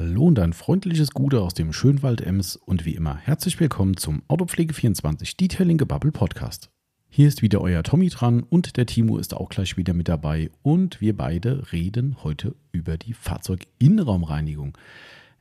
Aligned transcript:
Hallo 0.00 0.26
und 0.26 0.38
ein 0.38 0.52
freundliches 0.52 1.10
Gute 1.10 1.40
aus 1.40 1.54
dem 1.54 1.72
Schönwald 1.72 2.20
Ems 2.20 2.54
und 2.54 2.84
wie 2.84 2.94
immer 2.94 3.16
herzlich 3.16 3.58
willkommen 3.58 3.96
zum 3.96 4.22
Autopflege24 4.28 5.36
Detailing 5.36 5.76
Gebubble 5.76 6.12
Podcast. 6.12 6.70
Hier 7.08 7.26
ist 7.26 7.42
wieder 7.42 7.60
euer 7.60 7.82
Tommy 7.82 8.08
dran 8.08 8.44
und 8.44 8.76
der 8.76 8.86
Timo 8.86 9.18
ist 9.18 9.34
auch 9.34 9.48
gleich 9.48 9.76
wieder 9.76 9.94
mit 9.94 10.06
dabei 10.06 10.52
und 10.62 11.00
wir 11.00 11.16
beide 11.16 11.72
reden 11.72 12.18
heute 12.22 12.54
über 12.70 12.96
die 12.96 13.12
Fahrzeuginnenraumreinigung. 13.12 14.78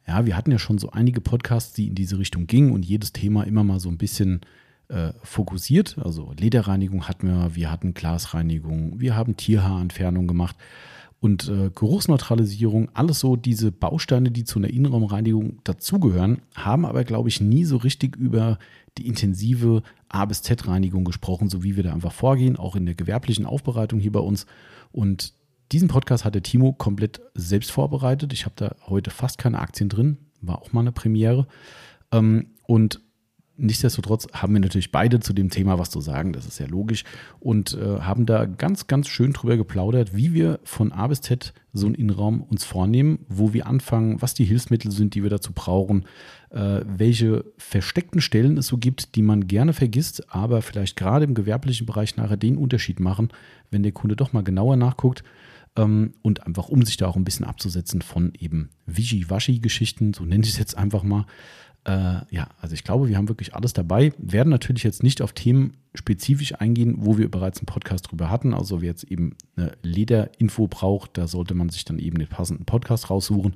Ja, 0.08 0.26
wir 0.26 0.36
hatten 0.36 0.50
ja 0.50 0.58
schon 0.58 0.80
so 0.80 0.90
einige 0.90 1.22
Podcasts, 1.22 1.74
die 1.74 1.86
in 1.86 1.94
diese 1.94 2.18
Richtung 2.18 2.48
gingen 2.48 2.72
und 2.72 2.84
jedes 2.84 3.14
Thema 3.14 3.44
immer 3.44 3.64
mal 3.64 3.80
so 3.80 3.90
ein 3.90 4.00
bisschen 4.00 4.42
äh, 4.88 5.14
fokussiert. 5.22 6.00
Also 6.00 6.34
Lederreinigung 6.36 7.08
hatten 7.08 7.28
wir, 7.28 7.54
wir 7.54 7.70
hatten 7.70 7.94
Glasreinigung, 7.94 9.00
wir 9.00 9.16
haben 9.16 9.38
Tierhaarentfernung 9.38 10.26
gemacht 10.26 10.56
und 11.20 11.50
äh, 11.50 11.72
Geruchsneutralisierung, 11.74 12.90
alles 12.94 13.20
so 13.20 13.36
diese 13.36 13.72
Bausteine, 13.72 14.30
die 14.30 14.44
zu 14.44 14.60
einer 14.60 14.70
Innenraumreinigung 14.70 15.60
dazugehören, 15.64 16.42
haben 16.56 16.86
aber, 16.86 17.04
glaube 17.04 17.30
ich, 17.30 17.42
nie 17.42 17.66
so 17.66 17.78
richtig 17.78 18.16
über 18.16 18.60
die 18.98 19.08
intensive 19.08 19.82
A 20.10 20.26
bis 20.26 20.42
Z-Reinigung 20.44 21.06
gesprochen, 21.06 21.50
so 21.50 21.64
wie 21.64 21.76
wir 21.76 21.84
da 21.84 21.94
einfach 21.94 22.12
vorgehen, 22.12 22.56
auch 22.56 22.76
in 22.76 22.86
der 22.86 22.96
gewerblichen 22.96 23.46
Aufbereitung 23.46 24.00
hier 24.00 24.12
bei 24.12 24.20
uns. 24.20 24.46
Und 24.92 25.34
diesen 25.72 25.88
Podcast 25.88 26.24
hat 26.24 26.36
der 26.36 26.44
Timo 26.44 26.74
komplett 26.74 27.22
selbst 27.34 27.72
vorbereitet. 27.72 28.32
Ich 28.32 28.46
habe 28.46 28.56
da 28.56 28.76
heute 28.88 29.10
fast 29.10 29.38
keine 29.38 29.60
Aktien 29.60 29.90
drin, 29.90 30.18
war 30.42 30.62
auch 30.62 30.72
mal 30.72 30.82
eine 30.82 30.92
Premiere. 30.92 31.48
Ähm, 32.12 32.52
und 32.68 33.02
Nichtsdestotrotz 33.60 34.28
haben 34.34 34.54
wir 34.54 34.60
natürlich 34.60 34.92
beide 34.92 35.20
zu 35.20 35.34
dem 35.34 35.50
Thema 35.50 35.80
was 35.80 35.90
zu 35.90 36.00
sagen, 36.00 36.32
das 36.32 36.46
ist 36.46 36.60
ja 36.60 36.68
logisch, 36.68 37.04
und 37.40 37.74
äh, 37.74 38.02
haben 38.02 38.28
da 38.28 38.46
ganz, 38.46 38.86
ganz 38.86 39.08
schön 39.08 39.34
drüber 39.34 39.58
geplaudert, 39.58 40.16
wie 40.16 40.34
wir 40.34 40.60
von 40.64 40.92
A 40.92 41.08
bis 41.08 41.22
Z 41.22 41.54
so 41.74 41.88
einen 41.88 41.96
Innenraum 41.96 42.42
uns 42.42 42.64
vornehmen, 42.64 43.26
wo 43.30 43.54
wir 43.54 43.66
anfangen, 43.66 44.22
was 44.22 44.36
die 44.36 44.46
Hilfsmittel 44.46 44.92
sind, 44.92 45.16
die 45.16 45.24
wir 45.24 45.32
dazu 45.32 45.54
brauchen, 45.54 46.06
äh, 46.52 46.82
welche 46.86 47.46
versteckten 47.58 48.22
Stellen 48.22 48.58
es 48.58 48.68
so 48.68 48.78
gibt, 48.78 49.16
die 49.16 49.24
man 49.24 49.48
gerne 49.48 49.74
vergisst, 49.74 50.32
aber 50.32 50.62
vielleicht 50.62 50.96
gerade 50.96 51.26
im 51.26 51.34
gewerblichen 51.34 51.88
Bereich 51.88 52.16
nachher 52.16 52.38
den 52.38 52.58
Unterschied 52.58 53.00
machen, 53.00 53.30
wenn 53.72 53.84
der 53.84 53.92
Kunde 53.92 54.16
doch 54.16 54.34
mal 54.34 54.44
genauer 54.44 54.76
nachguckt 54.76 55.24
ähm, 55.78 56.14
und 56.22 56.46
einfach 56.46 56.70
um 56.70 56.84
sich 56.84 56.98
da 56.98 57.08
auch 57.08 57.16
ein 57.16 57.24
bisschen 57.24 57.46
abzusetzen 57.46 58.02
von 58.02 58.34
eben 58.38 58.70
Wischi-Waschi-Geschichten, 58.86 60.14
so 60.14 60.26
nenne 60.26 60.44
ich 60.44 60.52
es 60.52 60.58
jetzt 60.58 60.78
einfach 60.78 61.04
mal. 61.04 61.26
Äh, 61.88 62.20
ja, 62.30 62.50
also 62.60 62.74
ich 62.74 62.84
glaube, 62.84 63.08
wir 63.08 63.18
haben 63.18 63.30
wirklich 63.30 63.56
alles 63.56 63.72
dabei. 63.72 64.12
Werden 64.18 64.50
natürlich 64.50 64.84
jetzt 64.84 65.04
nicht 65.04 65.22
auf 65.22 65.32
Themen 65.32 65.78
spezifisch 65.96 66.54
eingehen, 66.60 66.96
wo 67.00 67.18
wir 67.18 67.32
bereits 67.32 67.60
einen 67.60 67.66
Podcast 67.66 68.12
drüber 68.12 68.30
hatten. 68.30 68.54
Also 68.54 68.82
wer 68.82 68.90
jetzt 68.90 69.06
eben 69.06 69.36
eine 69.56 69.72
Lederinfo 69.84 70.68
braucht, 70.68 71.18
da 71.18 71.28
sollte 71.28 71.54
man 71.54 71.70
sich 71.70 71.86
dann 71.86 71.98
eben 71.98 72.18
den 72.18 72.28
passenden 72.28 72.66
Podcast 72.66 73.10
raussuchen. 73.10 73.56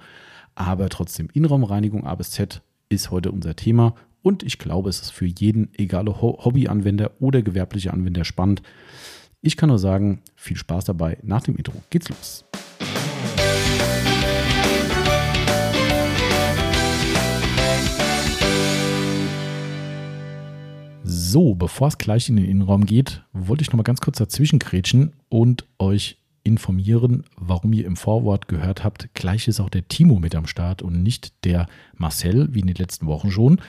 Aber 0.56 0.88
trotzdem, 0.90 1.30
Innenraumreinigung 1.34 2.08
A 2.08 2.16
bis 2.16 2.32
Z 2.32 2.62
ist 2.88 3.12
heute 3.12 3.32
unser 3.32 3.56
Thema. 3.56 3.96
Und 4.22 4.44
ich 4.44 4.60
glaube, 4.60 4.90
es 4.90 5.02
ist 5.02 5.12
für 5.12 5.26
jeden, 5.26 5.70
egal 5.78 6.08
ob 6.08 6.22
Hobbyanwender 6.22 7.12
oder 7.20 7.42
gewerbliche 7.42 7.92
Anwender, 7.92 8.24
spannend. 8.24 8.62
Ich 9.42 9.58
kann 9.58 9.70
nur 9.70 9.80
sagen, 9.80 10.22
viel 10.36 10.56
Spaß 10.56 10.86
dabei. 10.86 11.18
Nach 11.24 11.42
dem 11.42 11.58
Intro 11.58 11.74
geht's 11.90 12.08
los. 12.08 12.46
So, 21.32 21.56
bevor 21.56 21.88
es 21.88 21.98
gleich 21.98 22.28
in 22.28 22.36
den 22.36 22.44
Innenraum 22.44 22.86
geht, 22.86 23.24
wollte 23.32 23.62
ich 23.62 23.70
noch 23.70 23.78
mal 23.78 23.84
ganz 23.84 24.02
kurz 24.02 24.18
dazwischen 24.18 24.60
grätschen 24.60 25.14
und 25.30 25.66
euch 25.80 26.18
informieren, 26.44 27.24
warum 27.38 27.72
ihr 27.72 27.86
im 27.86 27.96
Vorwort 27.96 28.50
gehört 28.50 28.84
habt, 28.84 29.14
gleich 29.14 29.48
ist 29.48 29.62
auch 29.62 29.70
der 29.70 29.88
Timo 29.88 30.20
mit 30.20 30.36
am 30.36 30.46
Start 30.46 30.82
und 30.82 31.02
nicht 31.02 31.46
der 31.46 31.68
Marcel, 31.96 32.54
wie 32.54 32.60
in 32.60 32.68
den 32.68 32.76
letzten 32.76 33.08
Wochen 33.08 33.32
schon. 33.32 33.62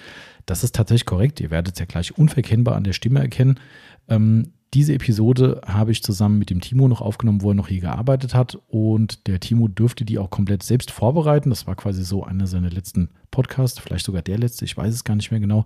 Das 0.44 0.64
ist 0.64 0.74
tatsächlich 0.74 1.06
korrekt. 1.06 1.38
Ihr 1.38 1.52
werdet 1.52 1.74
es 1.74 1.78
ja 1.78 1.86
gleich 1.86 2.18
unverkennbar 2.18 2.74
an 2.74 2.82
der 2.82 2.94
Stimme 2.94 3.20
erkennen. 3.20 3.60
Ähm, 4.08 4.54
diese 4.74 4.94
Episode 4.94 5.60
habe 5.66 5.92
ich 5.92 6.02
zusammen 6.02 6.38
mit 6.38 6.48
dem 6.48 6.62
Timo 6.62 6.88
noch 6.88 7.02
aufgenommen, 7.02 7.42
wo 7.42 7.50
er 7.50 7.54
noch 7.54 7.68
hier 7.68 7.80
gearbeitet 7.80 8.34
hat. 8.34 8.58
Und 8.68 9.26
der 9.26 9.38
Timo 9.38 9.68
dürfte 9.68 10.06
die 10.06 10.18
auch 10.18 10.30
komplett 10.30 10.62
selbst 10.62 10.90
vorbereiten. 10.90 11.50
Das 11.50 11.66
war 11.66 11.74
quasi 11.74 12.02
so 12.02 12.24
einer 12.24 12.46
seiner 12.46 12.70
letzten 12.70 13.10
Podcasts, 13.30 13.78
vielleicht 13.78 14.06
sogar 14.06 14.22
der 14.22 14.38
letzte, 14.38 14.64
ich 14.64 14.76
weiß 14.76 14.94
es 14.94 15.04
gar 15.04 15.14
nicht 15.14 15.30
mehr 15.30 15.40
genau, 15.40 15.64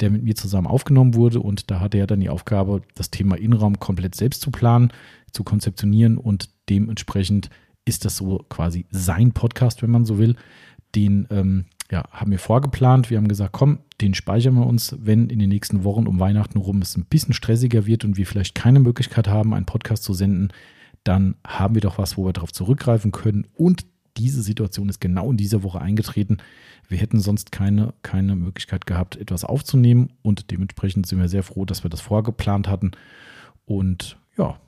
der 0.00 0.10
mit 0.10 0.24
mir 0.24 0.34
zusammen 0.34 0.66
aufgenommen 0.66 1.14
wurde. 1.14 1.40
Und 1.40 1.70
da 1.70 1.78
hatte 1.78 1.98
er 1.98 2.08
dann 2.08 2.20
die 2.20 2.30
Aufgabe, 2.30 2.82
das 2.96 3.10
Thema 3.10 3.36
Innenraum 3.36 3.78
komplett 3.78 4.16
selbst 4.16 4.42
zu 4.42 4.50
planen, 4.50 4.92
zu 5.30 5.44
konzeptionieren. 5.44 6.18
Und 6.18 6.50
dementsprechend 6.68 7.50
ist 7.84 8.04
das 8.04 8.16
so 8.16 8.44
quasi 8.48 8.86
sein 8.90 9.32
Podcast, 9.32 9.82
wenn 9.82 9.90
man 9.90 10.04
so 10.04 10.18
will. 10.18 10.34
Den 10.96 11.28
ähm, 11.30 11.66
ja, 11.90 12.04
haben 12.10 12.30
wir 12.30 12.38
vorgeplant. 12.38 13.10
Wir 13.10 13.16
haben 13.16 13.28
gesagt, 13.28 13.52
komm, 13.52 13.80
den 14.00 14.14
speichern 14.14 14.54
wir 14.54 14.66
uns, 14.66 14.96
wenn 15.00 15.30
in 15.30 15.38
den 15.38 15.48
nächsten 15.48 15.84
Wochen 15.84 16.06
um 16.06 16.20
Weihnachten 16.20 16.58
rum 16.58 16.82
es 16.82 16.96
ein 16.96 17.06
bisschen 17.06 17.34
stressiger 17.34 17.86
wird 17.86 18.04
und 18.04 18.16
wir 18.16 18.26
vielleicht 18.26 18.54
keine 18.54 18.80
Möglichkeit 18.80 19.28
haben, 19.28 19.54
einen 19.54 19.66
Podcast 19.66 20.02
zu 20.02 20.12
senden, 20.12 20.52
dann 21.04 21.36
haben 21.46 21.74
wir 21.74 21.82
doch 21.82 21.98
was, 21.98 22.18
wo 22.18 22.26
wir 22.26 22.32
darauf 22.32 22.52
zurückgreifen 22.52 23.12
können. 23.12 23.46
Und 23.54 23.86
diese 24.18 24.42
Situation 24.42 24.88
ist 24.88 25.00
genau 25.00 25.30
in 25.30 25.36
dieser 25.36 25.62
Woche 25.62 25.80
eingetreten. 25.80 26.38
Wir 26.88 26.98
hätten 26.98 27.20
sonst 27.20 27.52
keine, 27.52 27.94
keine 28.02 28.36
Möglichkeit 28.36 28.86
gehabt, 28.86 29.16
etwas 29.16 29.44
aufzunehmen 29.44 30.10
und 30.22 30.50
dementsprechend 30.50 31.06
sind 31.06 31.20
wir 31.20 31.28
sehr 31.28 31.42
froh, 31.42 31.64
dass 31.64 31.84
wir 31.84 31.90
das 31.90 32.00
vorgeplant 32.00 32.68
hatten. 32.68 32.90
Und 33.64 34.18
ja, 34.36 34.58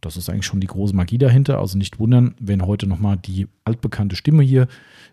das 0.00 0.16
ist 0.16 0.28
eigentlich 0.28 0.46
schon 0.46 0.60
die 0.60 0.66
große 0.66 0.94
Magie 0.94 1.18
dahinter. 1.18 1.58
Also 1.58 1.76
nicht 1.76 1.98
wundern, 1.98 2.34
wenn 2.40 2.66
heute 2.66 2.86
nochmal 2.86 3.16
die 3.16 3.48
altbekannte 3.64 4.16
Stimme 4.16 4.42
hier 4.42 4.66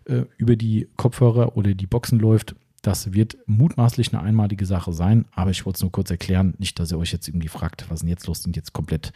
äh, 0.04 0.22
über 0.36 0.56
die 0.56 0.88
Kopfhörer 0.96 1.56
oder 1.56 1.74
die 1.74 1.86
Boxen 1.86 2.18
läuft. 2.18 2.54
Das 2.82 3.12
wird 3.12 3.36
mutmaßlich 3.46 4.14
eine 4.14 4.22
einmalige 4.22 4.64
Sache 4.64 4.92
sein, 4.92 5.26
aber 5.32 5.50
ich 5.50 5.66
wollte 5.66 5.78
es 5.78 5.82
nur 5.82 5.92
kurz 5.92 6.10
erklären, 6.10 6.54
nicht, 6.58 6.78
dass 6.78 6.92
ihr 6.92 6.98
euch 6.98 7.12
jetzt 7.12 7.26
irgendwie 7.26 7.48
fragt, 7.48 7.90
was 7.90 8.00
denn 8.00 8.08
jetzt 8.08 8.26
los, 8.26 8.42
sind 8.42 8.54
jetzt 8.54 8.72
komplett 8.72 9.12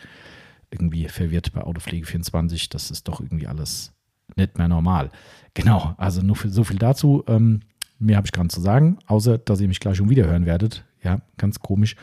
irgendwie 0.71 1.07
verwirrt 1.09 1.53
bei 1.53 1.63
Autopflege 1.63 2.05
24. 2.05 2.71
Das 2.71 2.91
ist 2.91 3.07
doch 3.07 3.21
irgendwie 3.21 3.47
alles 3.47 3.93
nicht 4.37 4.59
mehr 4.59 4.69
normal. 4.69 5.11
Genau, 5.55 5.95
also 5.97 6.23
nur 6.23 6.37
für, 6.37 6.49
so 6.49 6.65
viel 6.65 6.79
dazu. 6.79 7.23
Ähm, 7.29 7.61
mehr 7.99 8.17
habe 8.17 8.27
ich 8.27 8.33
gar 8.33 8.43
nicht 8.43 8.55
zu 8.55 8.61
sagen, 8.61 8.99
außer 9.07 9.39
dass 9.39 9.61
ihr 9.61 9.69
mich 9.69 9.81
gleich 9.81 9.97
schon 9.97 10.11
wieder 10.11 10.27
hören 10.27 10.47
werdet. 10.47 10.85
Ja, 11.03 11.21
ganz 11.37 11.61
komisch. 11.61 11.97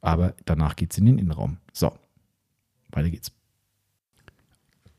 Aber 0.00 0.34
danach 0.44 0.76
geht 0.76 0.92
es 0.92 0.98
in 0.98 1.06
den 1.06 1.18
Innenraum. 1.18 1.58
So, 1.72 1.92
weiter 2.94 3.10
geht's. 3.10 3.32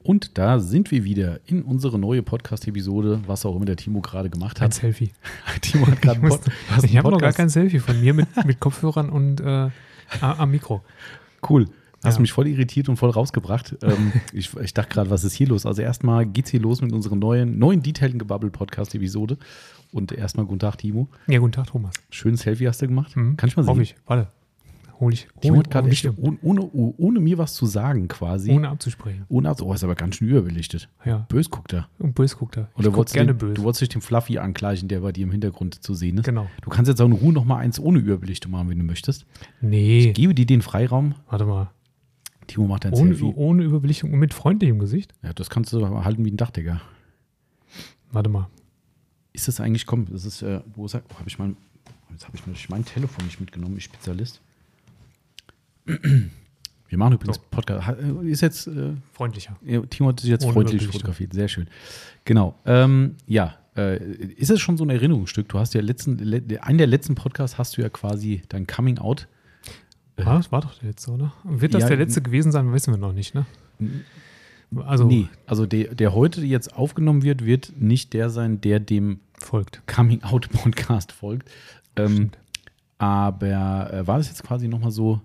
Und 0.06 0.38
da 0.38 0.60
sind 0.60 0.92
wir 0.92 1.04
wieder 1.04 1.40
in 1.48 1.64
unsere 1.64 1.98
neue 1.98 2.22
Podcast-Episode, 2.22 3.22
was 3.26 3.44
auch 3.44 3.56
immer 3.56 3.66
der 3.66 3.76
Timo 3.76 4.02
gerade 4.02 4.30
gemacht 4.30 4.62
hat. 4.62 4.68
Ein 4.68 4.72
Selfie. 4.72 5.10
Timo 5.62 5.88
hat 5.88 6.00
gerade 6.00 6.20
Pod 6.20 6.42
Ich 6.84 6.96
habe 6.96 7.10
noch 7.10 7.20
gar 7.20 7.34
kein 7.34 7.50
Selfie 7.50 7.80
von 7.80 8.00
mir 8.00 8.14
mit, 8.14 8.28
mit 8.46 8.60
Kopfhörern 8.60 9.10
und 9.10 9.42
äh, 9.42 9.70
am 10.22 10.52
Mikro. 10.52 10.84
Cool. 11.50 11.66
Hast 12.04 12.16
ja. 12.16 12.22
mich 12.22 12.34
voll 12.34 12.46
irritiert 12.46 12.88
und 12.88 12.98
voll 12.98 13.10
rausgebracht. 13.10 13.78
ähm, 13.82 14.12
ich, 14.32 14.56
ich, 14.56 14.76
dachte 14.76 14.94
gerade, 14.94 15.10
was 15.10 15.24
ist 15.24 15.34
hier 15.34 15.48
los? 15.48 15.66
Also 15.66 15.82
erstmal 15.82 16.28
geht's 16.28 16.52
hier 16.52 16.60
los 16.60 16.84
mit 16.84 16.94
unserer 16.94 17.16
neuen, 17.16 17.58
neuen 17.58 17.82
Detailing 17.82 18.20
Gebubble 18.20 18.52
Podcast-Episode. 18.52 19.40
Und 19.92 20.12
erstmal 20.12 20.46
guten 20.46 20.60
Tag, 20.60 20.78
Timo. 20.78 21.08
Ja, 21.26 21.40
guten 21.40 21.54
Tag, 21.54 21.68
Thomas. 21.68 21.96
Schönes 22.12 22.42
Selfie 22.42 22.68
hast 22.68 22.80
du 22.80 22.88
gemacht. 22.88 23.16
Mhm. 23.16 23.38
Kann 23.38 23.50
ich 23.50 23.58
mal 23.58 23.64
sehen? 23.64 23.72
Hoffe 23.72 23.82
ich. 23.82 23.96
Warte 24.06 24.28
hole 25.06 25.14
ich. 25.14 25.28
Die 25.44 25.52
holt 25.52 25.70
gerade 25.70 25.90
echt, 25.90 26.06
ohne, 26.18 26.38
ohne, 26.42 26.62
ohne, 26.72 27.20
mir 27.20 27.38
was 27.38 27.54
zu 27.54 27.66
sagen 27.66 28.08
quasi. 28.08 28.52
Ohne 28.52 28.70
abzusprechen. 28.70 29.26
Ohne 29.30 29.50
abzusprechen. 29.50 29.72
Oh, 29.72 29.76
ist 29.76 29.84
aber 29.84 29.96
ganz 29.96 30.16
schön 30.16 30.28
überbelichtet. 30.28 30.90
Ja. 31.06 31.26
Bös 31.30 31.50
guckt 31.50 31.74
er. 31.74 31.88
Und 32.00 32.16
bös 32.16 32.38
guckt 32.38 32.58
er. 32.58 32.70
Oder 32.76 32.94
wolltest 32.94 33.16
gerne 33.16 33.34
den, 33.34 33.38
bös. 33.38 33.54
Du 33.56 33.64
wolltest 33.64 33.82
dich 33.82 33.90
dem 33.90 34.02
Fluffy 34.02 34.38
angleichen, 34.38 34.88
der 34.88 35.00
bei 35.00 35.12
dir 35.12 35.24
im 35.24 35.32
Hintergrund 35.32 35.84
zu 35.84 35.94
sehen 35.94 36.18
ist. 36.18 36.26
Genau. 36.26 36.48
Du 36.62 36.70
kannst 36.70 36.90
jetzt 36.90 37.02
auch 37.02 37.06
in 37.06 37.14
Ruhe 37.14 37.34
noch 37.34 37.46
mal 37.46 37.58
eins 37.58 37.80
ohne 37.80 38.00
Überbelichtung 38.00 38.52
machen, 38.52 38.70
wenn 38.70 38.80
du 38.80 38.86
möchtest. 38.86 39.26
Nee. 39.62 40.10
Ich 40.10 40.14
gebe 40.14 40.34
dir 40.36 40.46
den 40.46 40.62
Freiraum. 40.62 41.16
Warte 41.30 41.46
mal. 41.46 41.72
Timo 42.48 42.68
macht 42.68 42.86
ein 42.86 42.94
ohne, 42.94 43.16
Selfie. 43.16 43.34
Ohne 43.36 43.64
Überbelichtung 43.64 44.14
und 44.14 44.20
mit 44.20 44.34
freundlichem 44.34 44.80
Gesicht? 44.80 45.14
Ja, 45.24 45.34
das 45.34 45.50
kannst 45.50 45.74
du 45.74 46.04
halten 46.04 46.26
wie 46.26 46.32
ein 46.32 46.38
Dachdecker. 46.38 46.82
Warte 48.12 48.30
mal. 48.30 48.50
Ist 49.34 49.48
das 49.48 49.60
eigentlich, 49.60 49.86
komm, 49.86 50.06
das 50.10 50.26
ist, 50.26 50.42
äh, 50.42 50.62
wo 50.76 50.88
sagt, 50.88 51.08
oh, 51.12 51.20
habe 51.20 51.28
ich 51.28 51.38
mein, 51.38 51.58
jetzt 52.12 52.26
habe 52.26 52.38
ich 52.38 52.70
mein 52.70 52.86
Telefon 52.86 53.26
nicht 53.26 53.40
mitgenommen, 53.40 53.76
ich 53.78 53.84
Spezialist. 53.84 54.42
Wir 55.86 56.98
machen 56.98 57.14
übrigens 57.14 57.38
so. 57.38 57.42
Podcast. 57.52 58.00
Ist 58.24 58.42
jetzt 58.42 58.68
äh, 58.68 58.94
freundlicher. 59.12 59.58
Timo 59.90 60.10
hat 60.10 60.20
sich 60.20 60.30
jetzt 60.30 60.46
Ohne 60.46 60.54
freundlich 60.54 60.88
fotografiert. 60.88 61.34
Sehr 61.34 61.48
schön. 61.48 61.68
Genau. 62.26 62.56
Ähm, 62.66 63.16
ja, 63.28 63.56
äh, 63.76 63.98
ist 63.98 64.52
es 64.52 64.62
schon 64.62 64.78
so 64.78 64.86
ein 64.86 64.90
Erinnerungsstück? 64.90 65.50
Du 65.50 65.60
hast 65.60 65.74
ja 65.74 65.82
letzten, 65.82 66.18
le, 66.18 66.42
einen 66.62 66.78
der 66.78 66.88
letzten 66.88 67.16
Podcasts 67.16 67.58
hast 67.58 67.78
du 67.78 67.82
ja 67.82 67.90
quasi 67.90 68.42
dein 68.50 68.68
Coming 68.68 69.00
Out. 69.00 69.28
War, 70.18 70.38
das 70.38 70.52
war 70.52 70.62
doch 70.62 70.74
der 70.76 70.90
letzte, 70.90 71.12
oder? 71.12 71.34
Wird 71.44 71.74
das 71.74 71.84
ja, 71.84 71.90
der 71.90 71.98
letzte 71.98 72.22
gewesen 72.22 72.52
sein, 72.52 72.72
wissen 72.72 72.94
wir 72.94 72.98
noch 72.98 73.12
nicht, 73.12 73.36
ne? 73.36 73.46
Also, 74.78 75.06
nee, 75.06 75.28
also 75.46 75.66
der, 75.66 75.94
der 75.94 76.14
heute 76.14 76.42
jetzt 76.42 76.74
aufgenommen 76.74 77.24
wird, 77.24 77.46
wird 77.46 77.74
nicht 77.78 78.14
der 78.14 78.30
sein, 78.30 78.62
der 78.62 78.80
dem 78.80 79.20
folgt. 79.38 79.82
Coming 79.88 80.24
Out 80.24 80.50
Podcast 80.50 81.12
folgt. 81.12 81.50
Ähm, 81.98 82.32
aber 82.98 83.94
äh, 83.94 84.08
war 84.08 84.18
das 84.18 84.30
jetzt 84.30 84.44
quasi 84.44 84.70
nochmal 84.70 84.92
so, 84.92 85.20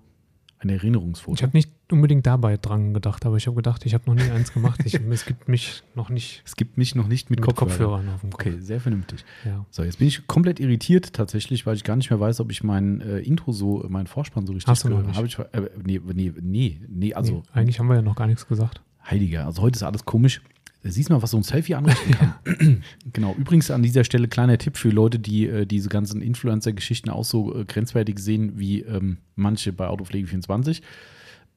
ein 0.61 0.69
Erinnerungsfoto. 0.69 1.35
Ich 1.35 1.43
habe 1.43 1.57
nicht 1.57 1.71
unbedingt 1.91 2.27
dabei 2.27 2.59
dran 2.59 2.93
gedacht, 2.93 3.25
aber 3.25 3.37
ich 3.37 3.47
habe 3.47 3.57
gedacht, 3.57 3.87
ich 3.87 3.95
habe 3.95 4.05
noch 4.07 4.15
nie 4.15 4.31
eins 4.31 4.53
gemacht. 4.53 4.81
Ich, 4.85 4.95
es 4.95 5.25
gibt 5.25 5.49
mich 5.49 5.83
noch 5.95 6.11
nicht 6.11 6.43
Es 6.45 6.55
gibt 6.55 6.77
mich 6.77 6.95
noch 6.95 7.09
nicht 7.09 7.31
mit, 7.31 7.41
mit 7.41 7.49
Kopfhörern. 7.49 7.71
Kopfhörern 7.71 8.09
auf 8.15 8.21
dem 8.21 8.31
Kopf. 8.31 8.41
Okay, 8.47 8.61
sehr 8.61 8.81
vernünftig. 8.81 9.25
Ja. 9.45 9.65
So, 9.71 9.83
jetzt 9.83 9.99
bin 9.99 10.09
ich 10.09 10.27
komplett 10.27 10.61
irritiert 10.61 11.15
tatsächlich, 11.15 11.65
weil 11.65 11.77
ich 11.77 11.85
gar 11.85 11.97
nicht 11.97 12.11
mehr 12.11 12.21
weiß, 12.21 12.41
ob 12.41 12.51
ich 12.51 12.62
mein 12.62 13.01
äh, 13.01 13.19
Intro 13.21 13.53
so, 13.53 13.85
mein 13.89 14.07
Vorspann 14.07 14.47
so 14.47 14.53
richtig 14.53 14.69
Hast 14.69 14.85
du 14.85 14.91
noch 14.91 15.03
nicht? 15.03 15.17
habe. 15.17 15.27
Ich, 15.27 15.39
äh, 15.39 15.71
nee, 15.83 16.01
nee, 16.12 16.33
nee, 16.41 16.81
nee, 16.89 17.15
also 17.15 17.37
nee, 17.37 17.43
eigentlich 17.53 17.81
haben 17.81 17.89
wir 17.89 17.97
ja 17.97 18.03
noch 18.03 18.17
gar 18.17 18.27
nichts 18.27 18.47
gesagt. 18.47 18.83
Heiliger, 19.09 19.47
also 19.47 19.62
heute 19.62 19.77
ist 19.77 19.83
alles 19.83 20.05
komisch. 20.05 20.43
Siehst 20.82 21.11
mal, 21.11 21.21
was 21.23 21.32
so 21.32 21.37
ein 21.37 21.43
Selfie 21.43 21.75
anrichten 21.75 22.12
kann. 22.12 22.82
genau. 23.12 23.35
Übrigens 23.38 23.71
an 23.71 23.82
dieser 23.82 24.03
Stelle 24.05 24.29
kleiner 24.29 24.56
Tipp 24.56 24.77
für 24.79 24.88
Leute, 24.88 25.19
die 25.19 25.47
äh, 25.47 25.67
diese 25.67 25.91
ganzen 25.91 26.23
Influencer-Geschichten 26.23 27.11
auch 27.11 27.25
so 27.25 27.55
äh, 27.55 27.65
grenzwertig 27.67 28.19
sehen 28.19 28.59
wie 28.59 28.81
ähm, 28.81 29.19
manche 29.37 29.73
bei 29.75 29.87
Autopflege24. 29.88 30.81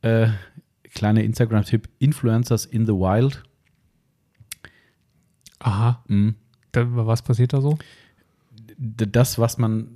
Äh, 0.02 0.28
kleiner 0.94 1.24
Instagram-Tipp: 1.24 1.88
Influencers 2.00 2.66
in 2.66 2.86
the 2.86 2.92
Wild. 2.92 3.44
Aha, 5.60 6.04
Mhm. 6.08 6.36
da, 6.72 6.84
was 6.88 7.22
passiert 7.22 7.54
da 7.54 7.62
so? 7.62 7.78
D- 8.78 9.08
Das, 9.10 9.40
was 9.40 9.58
man, 9.58 9.88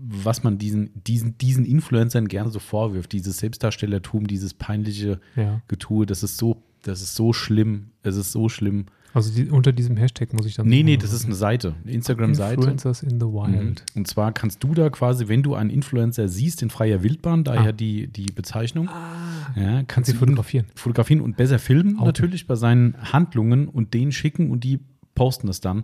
was 0.00 0.42
man 0.42 0.58
diesen, 0.58 0.90
diesen, 1.04 1.38
diesen 1.38 1.64
Influencern 1.64 2.26
gerne 2.26 2.50
so 2.50 2.58
vorwirft, 2.58 3.12
dieses 3.12 3.38
Selbstdarstellertum, 3.38 4.26
dieses 4.26 4.54
peinliche 4.54 5.20
Ja. 5.36 5.62
Getue, 5.68 6.06
das 6.06 6.22
ist 6.24 6.36
so, 6.38 6.62
das 6.82 7.02
ist 7.02 7.14
so 7.14 7.32
schlimm. 7.32 7.90
Es 8.02 8.16
ist 8.16 8.32
so 8.32 8.48
schlimm. 8.48 8.86
Also 9.12 9.32
die, 9.34 9.50
unter 9.50 9.72
diesem 9.72 9.96
Hashtag 9.96 10.32
muss 10.32 10.46
ich 10.46 10.54
dann. 10.54 10.68
Nee, 10.68 10.84
nee, 10.84 10.96
das 10.96 11.12
ist 11.12 11.24
eine 11.24 11.34
Seite, 11.34 11.74
eine 11.82 11.92
Instagram-Seite. 11.92 12.54
Influencers 12.60 13.02
in 13.02 13.18
the 13.18 13.26
Mhm. 13.26 13.32
Wild. 13.32 13.84
Und 13.96 14.06
zwar 14.06 14.30
kannst 14.32 14.62
du 14.62 14.72
da 14.72 14.88
quasi, 14.88 15.26
wenn 15.26 15.42
du 15.42 15.54
einen 15.56 15.68
Influencer 15.70 16.28
siehst 16.28 16.62
in 16.62 16.70
freier 16.70 17.02
Wildbahn, 17.02 17.42
daher 17.42 17.70
Ah. 17.70 17.72
die, 17.72 18.06
die 18.06 18.26
Bezeichnung, 18.26 18.88
Ah, 18.88 19.52
ja, 19.56 19.82
kannst 19.82 20.08
du 20.10 20.12
ihn 20.14 20.18
fotografieren. 20.20 20.66
fotografieren 20.76 21.22
und 21.22 21.36
besser 21.36 21.58
filmen 21.58 21.98
Auch. 21.98 22.04
natürlich 22.06 22.46
bei 22.46 22.54
seinen 22.54 22.94
Handlungen 23.12 23.66
und 23.66 23.94
denen 23.94 24.12
schicken 24.12 24.48
und 24.50 24.62
die 24.62 24.78
posten 25.16 25.48
das 25.48 25.60
dann. 25.60 25.82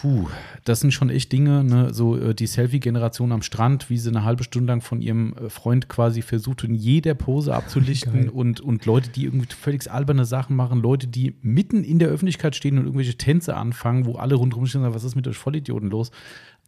Puh, 0.00 0.28
das 0.64 0.80
sind 0.80 0.92
schon 0.92 1.10
echt 1.10 1.32
Dinge, 1.32 1.62
ne? 1.62 1.94
so 1.94 2.16
äh, 2.16 2.34
die 2.34 2.46
Selfie-Generation 2.46 3.32
am 3.32 3.42
Strand, 3.42 3.90
wie 3.90 3.98
sie 3.98 4.08
eine 4.08 4.24
halbe 4.24 4.44
Stunde 4.44 4.72
lang 4.72 4.80
von 4.80 5.00
ihrem 5.00 5.34
äh, 5.34 5.50
Freund 5.50 5.88
quasi 5.88 6.22
versucht, 6.22 6.64
in 6.64 6.74
jeder 6.74 7.14
Pose 7.14 7.54
abzulichten 7.54 8.28
und, 8.28 8.60
und 8.60 8.84
Leute, 8.86 9.10
die 9.10 9.24
irgendwie 9.24 9.46
völlig 9.54 9.90
alberne 9.90 10.24
Sachen 10.24 10.56
machen, 10.56 10.80
Leute, 10.80 11.06
die 11.06 11.36
mitten 11.42 11.84
in 11.84 11.98
der 11.98 12.08
Öffentlichkeit 12.08 12.56
stehen 12.56 12.78
und 12.78 12.84
irgendwelche 12.84 13.16
Tänze 13.16 13.56
anfangen, 13.56 14.06
wo 14.06 14.16
alle 14.16 14.34
rundherum 14.34 14.66
stehen 14.66 14.80
und 14.80 14.86
sagen, 14.86 14.94
was 14.94 15.04
ist 15.04 15.14
mit 15.14 15.28
euch 15.28 15.36
Vollidioten 15.36 15.90
los? 15.90 16.10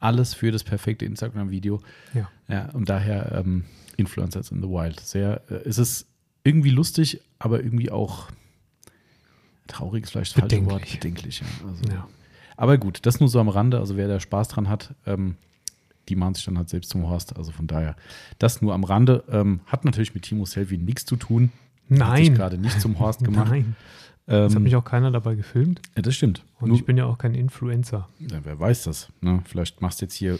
Alles 0.00 0.34
für 0.34 0.52
das 0.52 0.64
perfekte 0.64 1.04
Instagram-Video. 1.04 1.80
Ja. 2.14 2.28
Ja, 2.48 2.70
und 2.72 2.88
daher 2.88 3.32
ähm, 3.32 3.64
Influencers 3.96 4.50
in 4.50 4.60
the 4.60 4.68
Wild. 4.68 5.00
Sehr, 5.00 5.40
äh, 5.48 5.54
es 5.64 5.78
ist 5.78 6.06
irgendwie 6.44 6.70
lustig, 6.70 7.20
aber 7.38 7.62
irgendwie 7.62 7.90
auch 7.90 8.28
traurig 9.66 10.04
ist 10.04 10.10
vielleicht 10.10 10.36
das 10.36 10.40
falsche 10.40 10.56
Bedenklich. 10.56 10.82
Wort. 10.82 11.00
Bedenklich. 11.00 11.40
Ja. 11.40 11.68
Also, 11.68 11.92
Ja. 11.92 12.08
Aber 12.56 12.78
gut, 12.78 13.00
das 13.06 13.20
nur 13.20 13.28
so 13.28 13.40
am 13.40 13.48
Rande. 13.48 13.78
Also 13.78 13.96
wer 13.96 14.08
da 14.08 14.20
Spaß 14.20 14.48
dran 14.48 14.68
hat, 14.68 14.94
ähm, 15.06 15.36
die 16.08 16.16
machen 16.16 16.34
sich 16.34 16.44
dann 16.44 16.58
halt 16.58 16.68
selbst 16.68 16.90
zum 16.90 17.08
Horst. 17.08 17.36
Also 17.36 17.50
von 17.52 17.66
daher, 17.66 17.96
das 18.38 18.60
nur 18.62 18.74
am 18.74 18.84
Rande. 18.84 19.24
Ähm, 19.30 19.60
hat 19.66 19.84
natürlich 19.84 20.14
mit 20.14 20.24
Timo 20.24 20.44
Selfie 20.44 20.78
nichts 20.78 21.04
zu 21.06 21.16
tun. 21.16 21.50
Hat 21.90 22.16
sich 22.18 22.28
Nein. 22.28 22.34
gerade 22.34 22.58
nicht 22.58 22.80
zum 22.80 22.98
Horst 22.98 23.20
gemacht. 23.24 23.48
Nein. 23.50 23.76
Es 24.26 24.34
hat 24.52 24.56
Ähm, 24.56 24.62
mich 24.62 24.74
auch 24.76 24.84
keiner 24.84 25.10
dabei 25.10 25.34
gefilmt. 25.34 25.82
ja, 25.96 26.02
das 26.02 26.14
stimmt. 26.14 26.42
Und 26.60 26.68
Nur- 26.68 26.78
ich 26.78 26.86
bin 26.86 26.96
ja 26.96 27.04
auch 27.04 27.18
kein 27.18 27.34
Influencer. 27.34 28.08
ja, 28.20 28.38
wer 28.42 28.58
weiß 28.58 28.84
das? 28.84 29.08
Ne? 29.20 29.42
Vielleicht 29.44 29.82
machst 29.82 30.00
du 30.00 30.06
jetzt 30.06 30.14
hier, 30.14 30.38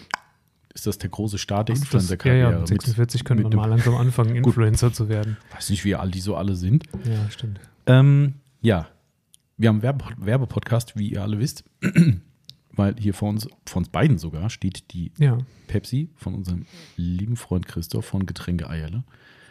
ist 0.73 0.87
das 0.87 0.97
der 0.97 1.11
große 1.11 1.37
Start 1.37 1.69
der 1.69 1.75
Das- 1.75 1.83
Ja, 1.83 1.85
Influencer-Karriere? 1.87 2.53
ja, 2.53 2.59
mit 2.61 2.69
46 2.69 3.25
könnte 3.25 3.43
mit 3.45 3.53
man 3.53 3.61
mal 3.63 3.69
langsam 3.69 3.95
anfangen. 3.97 4.37
Influencer 4.37 4.91
zu 4.93 5.09
werden. 5.11 5.37
weiß 5.55 5.69
nicht, 5.69 5.85
wie 5.85 5.95
alt 5.97 6.15
die 6.15 6.21
so 6.21 6.35
alle 6.35 6.57
sind. 6.57 6.85
Ja, 7.05 7.31
stimmt. 7.31 7.61
Ähm, 7.87 8.35
ja, 8.63 8.89
wir 9.57 9.69
haben 9.69 9.77
einen 9.77 9.83
Werbe 9.83 10.05
Werbepodcast, 10.19 10.97
wie 10.99 11.11
ihr 11.13 11.23
alle 11.23 11.39
wisst, 11.39 11.65
weil 12.73 12.97
hier 12.99 13.15
vor 13.15 13.29
uns, 13.29 13.49
vor 13.67 13.79
uns 13.81 13.89
beiden 13.89 14.19
sogar, 14.19 14.51
steht 14.51 14.93
die 14.93 15.13
Ja, 15.19 15.39
Pepsi 15.69 16.11
von 16.17 16.35
unserem 16.35 16.67
lieben 16.97 17.37
Freund 17.37 17.67
Christoph 17.67 18.05
von 18.05 18.27
Getränke 18.27 18.69
Eierle. 18.69 19.05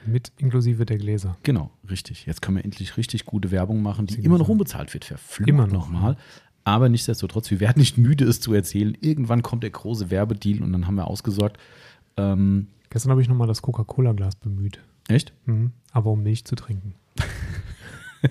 mit 0.05 0.31
inklusive 0.37 0.85
der 0.85 0.97
Gläser. 0.97 1.37
Genau, 1.43 1.71
richtig. 1.89 2.25
Jetzt 2.25 2.41
können 2.41 2.57
wir 2.57 2.65
endlich 2.65 2.97
richtig 2.97 3.25
gute 3.25 3.51
Werbung 3.51 3.81
machen, 3.81 4.05
die 4.07 4.15
immer 4.19 4.37
noch 4.37 4.49
unbezahlt 4.49 4.93
wird. 4.93 5.05
Verflucht 5.05 5.47
Immer 5.49 5.67
noch, 5.67 5.89
nochmal. 5.89 6.17
Aber 6.65 6.87
nichtsdestotrotz, 6.89 7.51
wir 7.51 7.59
werden 7.59 7.79
nicht 7.79 7.97
müde, 7.97 8.23
es 8.25 8.39
zu 8.39 8.53
erzählen. 8.53 8.97
Irgendwann 9.01 9.41
kommt 9.43 9.63
der 9.63 9.69
große 9.69 10.09
Werbedeal 10.11 10.61
und 10.63 10.71
dann 10.71 10.87
haben 10.87 10.95
wir 10.95 11.07
ausgesorgt. 11.07 11.57
Ähm, 12.17 12.67
Gestern 12.89 13.11
habe 13.11 13.21
ich 13.21 13.27
nochmal 13.27 13.47
das 13.47 13.61
Coca-Cola-Glas 13.61 14.35
bemüht. 14.35 14.79
echt? 15.07 15.33
Mhm. 15.45 15.71
Aber 15.91 16.11
um 16.11 16.23
Milch 16.23 16.45
zu 16.45 16.55
trinken. 16.55 16.95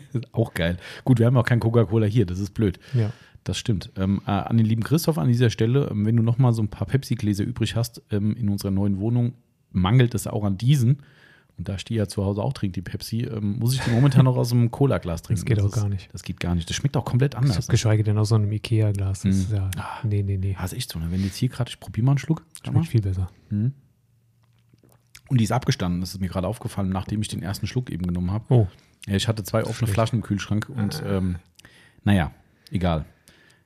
Auch 0.32 0.54
geil. 0.54 0.76
Gut, 1.04 1.18
wir 1.18 1.26
haben 1.26 1.36
auch 1.36 1.44
kein 1.44 1.60
Coca-Cola 1.60 2.06
hier, 2.06 2.26
das 2.26 2.38
ist 2.38 2.50
blöd. 2.54 2.78
Ja. 2.94 3.12
Das 3.44 3.58
stimmt. 3.58 3.90
Ähm, 3.96 4.22
äh, 4.26 4.30
an 4.30 4.56
den 4.56 4.66
lieben 4.66 4.84
Christoph 4.84 5.18
an 5.18 5.28
dieser 5.28 5.50
Stelle, 5.50 5.88
ähm, 5.90 6.06
wenn 6.06 6.16
du 6.16 6.22
noch 6.22 6.38
mal 6.38 6.52
so 6.52 6.62
ein 6.62 6.68
paar 6.68 6.86
Pepsi-Gläser 6.86 7.42
übrig 7.44 7.74
hast 7.76 8.00
ähm, 8.10 8.36
in 8.36 8.48
unserer 8.48 8.70
neuen 8.70 8.98
Wohnung, 9.00 9.32
mangelt 9.70 10.14
es 10.14 10.26
auch 10.26 10.44
an 10.44 10.56
diesen. 10.58 10.98
Und 11.58 11.68
da 11.68 11.76
Stia 11.78 11.98
ja 12.04 12.08
zu 12.08 12.24
Hause 12.24 12.40
auch 12.42 12.52
trinkt, 12.54 12.76
die 12.76 12.82
Pepsi, 12.82 13.22
ähm, 13.24 13.58
muss 13.58 13.74
ich 13.74 13.80
die 13.80 13.90
momentan 13.90 14.24
noch 14.26 14.36
aus 14.36 14.52
einem 14.52 14.70
Cola-Glas 14.70 15.22
trinken. 15.22 15.40
Das 15.40 15.44
geht 15.44 15.60
auch 15.60 15.66
ist, 15.66 15.74
gar 15.74 15.88
nicht. 15.88 16.08
Das 16.12 16.22
geht 16.22 16.40
gar 16.40 16.54
nicht. 16.54 16.68
Das 16.70 16.76
schmeckt 16.76 16.96
auch 16.96 17.04
komplett 17.04 17.34
anders. 17.34 17.66
Geschweige 17.68 18.04
denn 18.04 18.16
aus 18.16 18.28
so 18.30 18.36
einem 18.36 18.50
Ikea-Glas. 18.52 19.22
Das 19.22 19.48
Mhm. 19.50 19.54
ja, 19.56 19.70
Ah. 19.76 19.98
nee, 20.04 20.22
nee, 20.22 20.38
nee. 20.38 20.52
Ja, 20.58 20.64
ist 20.64 20.72
echt 20.72 20.90
so. 20.90 20.98
Ne? 20.98 21.06
Wenn 21.10 21.22
jetzt 21.22 21.36
hier 21.36 21.48
gerade, 21.48 21.68
ich 21.68 21.78
probiere 21.80 22.04
mal 22.06 22.12
einen 22.12 22.18
Schluck. 22.18 22.44
Schau 22.64 22.70
mal. 22.72 22.78
Schmeckt 22.84 22.92
viel 22.92 23.02
besser. 23.02 23.28
Mhm. 23.50 23.72
Und 25.32 25.38
die 25.38 25.44
ist 25.44 25.52
abgestanden. 25.52 26.02
Das 26.02 26.12
ist 26.12 26.20
mir 26.20 26.28
gerade 26.28 26.46
aufgefallen, 26.46 26.90
nachdem 26.90 27.22
ich 27.22 27.28
den 27.28 27.42
ersten 27.42 27.66
Schluck 27.66 27.88
eben 27.88 28.06
genommen 28.06 28.32
habe. 28.32 28.44
Oh, 28.50 28.66
ich 29.06 29.28
hatte 29.28 29.42
zwei 29.44 29.62
offene 29.62 29.76
Schlecht. 29.76 29.94
Flaschen 29.94 30.18
im 30.18 30.22
Kühlschrank 30.22 30.68
und 30.68 31.02
ähm, 31.06 31.36
naja, 32.04 32.32
egal. 32.70 33.06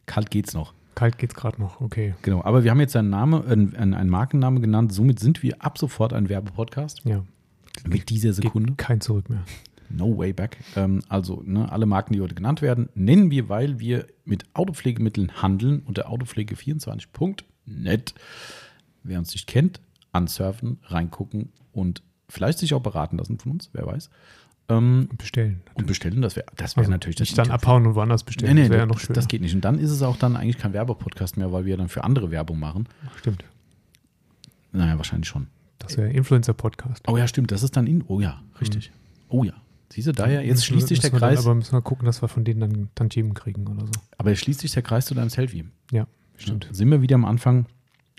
Kalt 0.07 0.31
geht's 0.31 0.55
noch. 0.55 0.75
kalt 0.95 1.19
geht's 1.19 1.35
gerade 1.35 1.61
noch. 1.61 1.81
Okay. 1.81 2.15
Genau, 2.23 2.45
aber 2.45 2.63
wir 2.63 2.71
haben 2.71 2.79
jetzt 2.79 2.95
einen 2.95 3.11
Name, 3.11 3.45
einen, 3.45 3.75
einen 3.75 3.95
einen 3.95 4.11
Markenname 4.11 4.61
genannt. 4.61 4.93
Somit 4.93 5.19
sind 5.19 5.43
wir 5.43 5.61
ab 5.61 5.77
sofort 5.77 6.13
ein 6.13 6.29
Werbepodcast. 6.29 7.01
Ja. 7.03 7.25
Mit 7.85 8.11
dieser 8.11 8.33
Sekunde. 8.33 8.69
Geht 8.69 8.79
kein 8.79 9.01
Zurück 9.01 9.29
mehr. 9.29 9.43
No 9.91 10.17
way 10.17 10.33
back. 10.33 10.59
Ähm, 10.77 11.03
also, 11.09 11.43
ne, 11.45 11.69
alle 11.73 11.87
Marken, 11.87 12.13
die 12.13 12.21
heute 12.21 12.37
genannt 12.37 12.63
werden, 12.63 12.91
nennen 12.95 13.33
wir, 13.33 13.49
weil 13.49 13.81
wir 13.81 14.07
mit 14.25 14.45
Autopflegemitteln 14.55 15.43
handeln 15.43 15.83
unter 15.85 16.09
autopflege24.net. 16.09 18.15
Wer 19.03 19.19
uns 19.19 19.33
nicht 19.33 19.49
kennt, 19.49 19.81
ansurfen, 20.13 20.79
reingucken 20.85 21.53
und 21.73 22.03
vielleicht 22.29 22.59
sich 22.59 22.75
auch 22.75 22.83
beraten 22.83 23.19
lassen 23.19 23.39
von 23.39 23.53
uns, 23.53 23.71
wer 23.73 23.87
weiß. 23.87 24.11
Ähm, 24.69 25.07
Und 25.11 25.19
bestellen. 25.19 25.63
und 25.75 25.87
bestellen, 25.87 26.23
das 26.23 26.35
wäre 26.35 26.47
das 26.57 26.77
wär 26.77 26.81
Also 26.83 26.91
natürlich 26.91 27.17
das 27.17 27.29
nicht 27.29 27.39
dann 27.39 27.51
abhauen 27.53 27.87
und 27.87 27.95
woanders 27.95 28.25
bestellen. 28.25 28.55
Nee, 28.55 28.63
nee, 28.63 28.69
das 28.69 28.71
wäre 28.71 28.81
ja 28.81 28.87
noch 28.87 28.99
schön. 28.99 29.15
das 29.15 29.29
geht 29.29 29.41
nicht. 29.41 29.55
Und 29.55 29.65
dann 29.65 29.79
ist 29.79 29.91
es 29.93 30.03
auch 30.03 30.17
dann 30.17 30.35
eigentlich 30.35 30.59
kein 30.59 30.73
Werbepodcast 30.73 31.37
mehr, 31.37 31.53
weil 31.53 31.65
wir 31.67 31.77
dann 31.77 31.89
für 31.89 32.03
andere 32.03 32.33
Werbung 32.33 32.59
machen. 32.59 32.89
Stimmt. 33.17 33.45
Naja, 34.73 34.97
wahrscheinlich 34.97 35.29
schon. 35.29 35.47
Das 35.79 35.97
wäre 35.97 36.11
Influencer-Podcast. 36.11 37.05
Oh 37.07 37.17
ja, 37.17 37.29
stimmt, 37.29 37.53
das 37.53 37.63
ist 37.63 37.77
dann 37.77 37.87
in. 37.87 38.03
Oh 38.09 38.21
ja, 38.21 38.43
richtig. 38.61 38.91
Oh 39.29 39.45
ja. 39.45 39.53
Siehst 39.91 40.09
du, 40.09 40.13
daher, 40.13 40.43
jetzt 40.45 40.57
Müssen 40.57 40.65
schließt 40.65 40.89
sich 40.89 40.99
der 40.99 41.13
wir 41.13 41.21
dann 41.21 41.29
Kreis. 41.31 41.45
Aber 41.45 41.55
müssen 41.55 41.73
wir 41.73 41.83
gucken, 41.83 42.07
dass 42.07 42.21
wir 42.21 42.29
von 42.29 42.45
denen 42.45 42.61
dann 42.61 42.89
Tantiemen 42.97 43.35
kriegen 43.35 43.69
oder 43.69 43.87
so. 43.87 43.93
Aber 44.19 44.31
jetzt 44.31 44.41
schließt 44.41 44.61
sich 44.61 44.73
der 44.73 44.83
Kreis 44.83 45.07
zu 45.07 45.15
deinem 45.15 45.29
Selfie. 45.31 45.65
Ja, 45.93 46.09
stimmt. 46.37 46.69
Sind 46.73 46.91
wir 46.91 47.03
wieder 47.03 47.15
am 47.15 47.25
Anfang. 47.25 47.67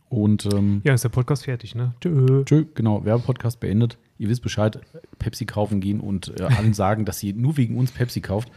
Und 0.10 0.48
ähm, 0.54 0.82
Ja, 0.86 0.94
ist 0.94 1.04
der 1.04 1.10
Podcast 1.10 1.46
fertig, 1.46 1.76
ne? 1.76 1.94
Tschö. 2.02 2.44
tschö, 2.46 2.66
genau, 2.76 3.04
Werbepodcast 3.04 3.60
beendet. 3.60 3.98
Ihr 4.20 4.30
wisst 4.30 4.42
Bescheid, 4.42 4.80
Pepsi 5.20 5.46
kaufen 5.46 5.82
gehen 5.82 6.00
und 6.00 6.40
äh, 6.40 6.44
allen 6.44 6.74
sagen, 6.76 7.06
dass 7.06 7.20
sie 7.20 7.34
nur 7.34 7.58
wegen 7.58 7.78
uns 7.78 7.92
Pepsi 7.92 8.22
kauft. 8.22 8.50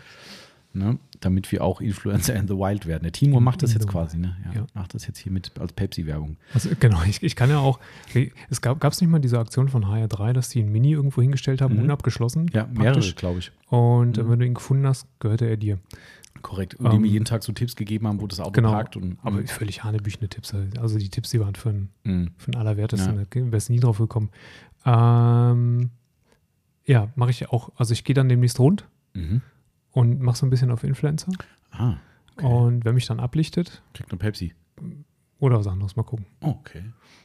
Ne? 0.73 0.99
Damit 1.19 1.51
wir 1.51 1.65
auch 1.65 1.81
Influencer 1.81 2.37
in 2.37 2.47
the 2.47 2.55
Wild 2.55 2.87
werden. 2.87 3.03
Der 3.03 3.11
Timo 3.11 3.41
macht 3.41 3.65
das 3.65 3.73
jetzt 3.75 3.83
the 3.83 3.89
quasi, 3.89 4.19
ne? 4.19 4.37
Ja, 4.45 4.61
Ja. 4.61 4.67
Macht 4.75 4.95
das 4.95 5.05
jetzt 5.05 5.19
hier 5.19 5.33
mit 5.33 5.51
als 5.59 5.73
Pepsi-Werbung. 5.73 6.37
Also, 6.55 6.69
genau, 6.79 7.03
ich, 7.09 7.25
ich 7.25 7.35
kann 7.35 7.51
ja 7.51 7.59
auch. 7.59 7.81
Es 8.51 8.61
gab 8.63 8.85
es 8.85 9.01
nicht 9.01 9.11
mal 9.11 9.19
diese 9.19 9.41
Aktion 9.41 9.69
von 9.69 9.85
HR3, 9.87 10.33
dass 10.33 10.49
die 10.51 10.61
ein 10.63 10.71
Mini 10.71 10.93
irgendwo 10.93 11.23
hingestellt 11.23 11.61
haben, 11.61 11.75
Mhm. 11.75 11.83
unabgeschlossen. 11.83 12.49
Ja, 12.55 12.69
mehrere, 12.73 13.01
glaube 13.15 13.41
ich. 13.41 13.51
Und 13.69 14.17
äh, 14.19 14.23
Mhm. 14.23 14.31
wenn 14.31 14.39
du 14.39 14.47
ihn 14.47 14.55
gefunden 14.55 14.87
hast, 14.87 15.09
gehörte 15.19 15.47
er 15.47 15.57
dir. 15.57 15.81
Korrekt. 16.43 16.75
Und 16.77 16.91
die 16.91 16.97
Ähm, 16.97 17.03
mir 17.03 17.09
jeden 17.09 17.25
Tag 17.27 17.43
so 17.43 17.53
Tipps 17.53 17.77
gegeben 17.77 18.07
haben, 18.09 18.21
wo 18.21 18.27
das 18.27 18.41
Auto 18.41 18.53
Genau. 18.53 18.71
parkt. 18.73 18.97
Und, 18.97 19.19
Aber 19.23 19.43
völlig 19.47 19.85
hanebüchene 19.85 20.29
Tipps. 20.29 20.55
Also 20.79 20.99
die 20.99 21.09
Tipps, 21.11 21.31
die 21.31 21.41
waren 21.41 21.55
für 21.55 21.69
einen, 21.71 21.91
Mhm. 22.05 22.31
für 22.39 22.51
den 22.51 22.59
Allerwertesten. 22.61 23.19
Ja. 23.19 23.25
Da 23.29 23.53
wärst 23.53 23.69
nie 23.71 23.81
drauf 23.81 23.99
gekommen. 23.99 24.31
Ähm, 24.87 25.91
ja, 26.87 27.09
mache 27.15 27.31
ich 27.31 27.49
auch. 27.51 27.71
Also 27.77 27.93
ich 27.93 28.05
gehe 28.05 28.15
dann 28.15 28.29
demnächst 28.29 28.59
rund 28.59 28.87
Mhm. 29.15 29.43
und 29.93 30.21
mache 30.21 30.37
so 30.37 30.47
ein 30.47 30.51
bisschen 30.51 30.71
auf 30.71 30.83
Influencer. 30.85 31.33
Ah, 31.73 31.97
okay. 32.37 32.47
Und 32.47 32.85
wer 32.85 32.93
mich 32.93 33.07
dann 33.07 33.21
ablichtet, 33.21 33.83
Kriegt 33.95 34.11
eine 34.11 34.19
Pepsi. 34.19 34.55
oder 35.39 35.59
was 35.59 35.67
anderes, 35.67 35.97
mal 35.97 36.03
gucken. 36.05 36.27
Oh, 36.41 36.49
okay. 36.61 36.85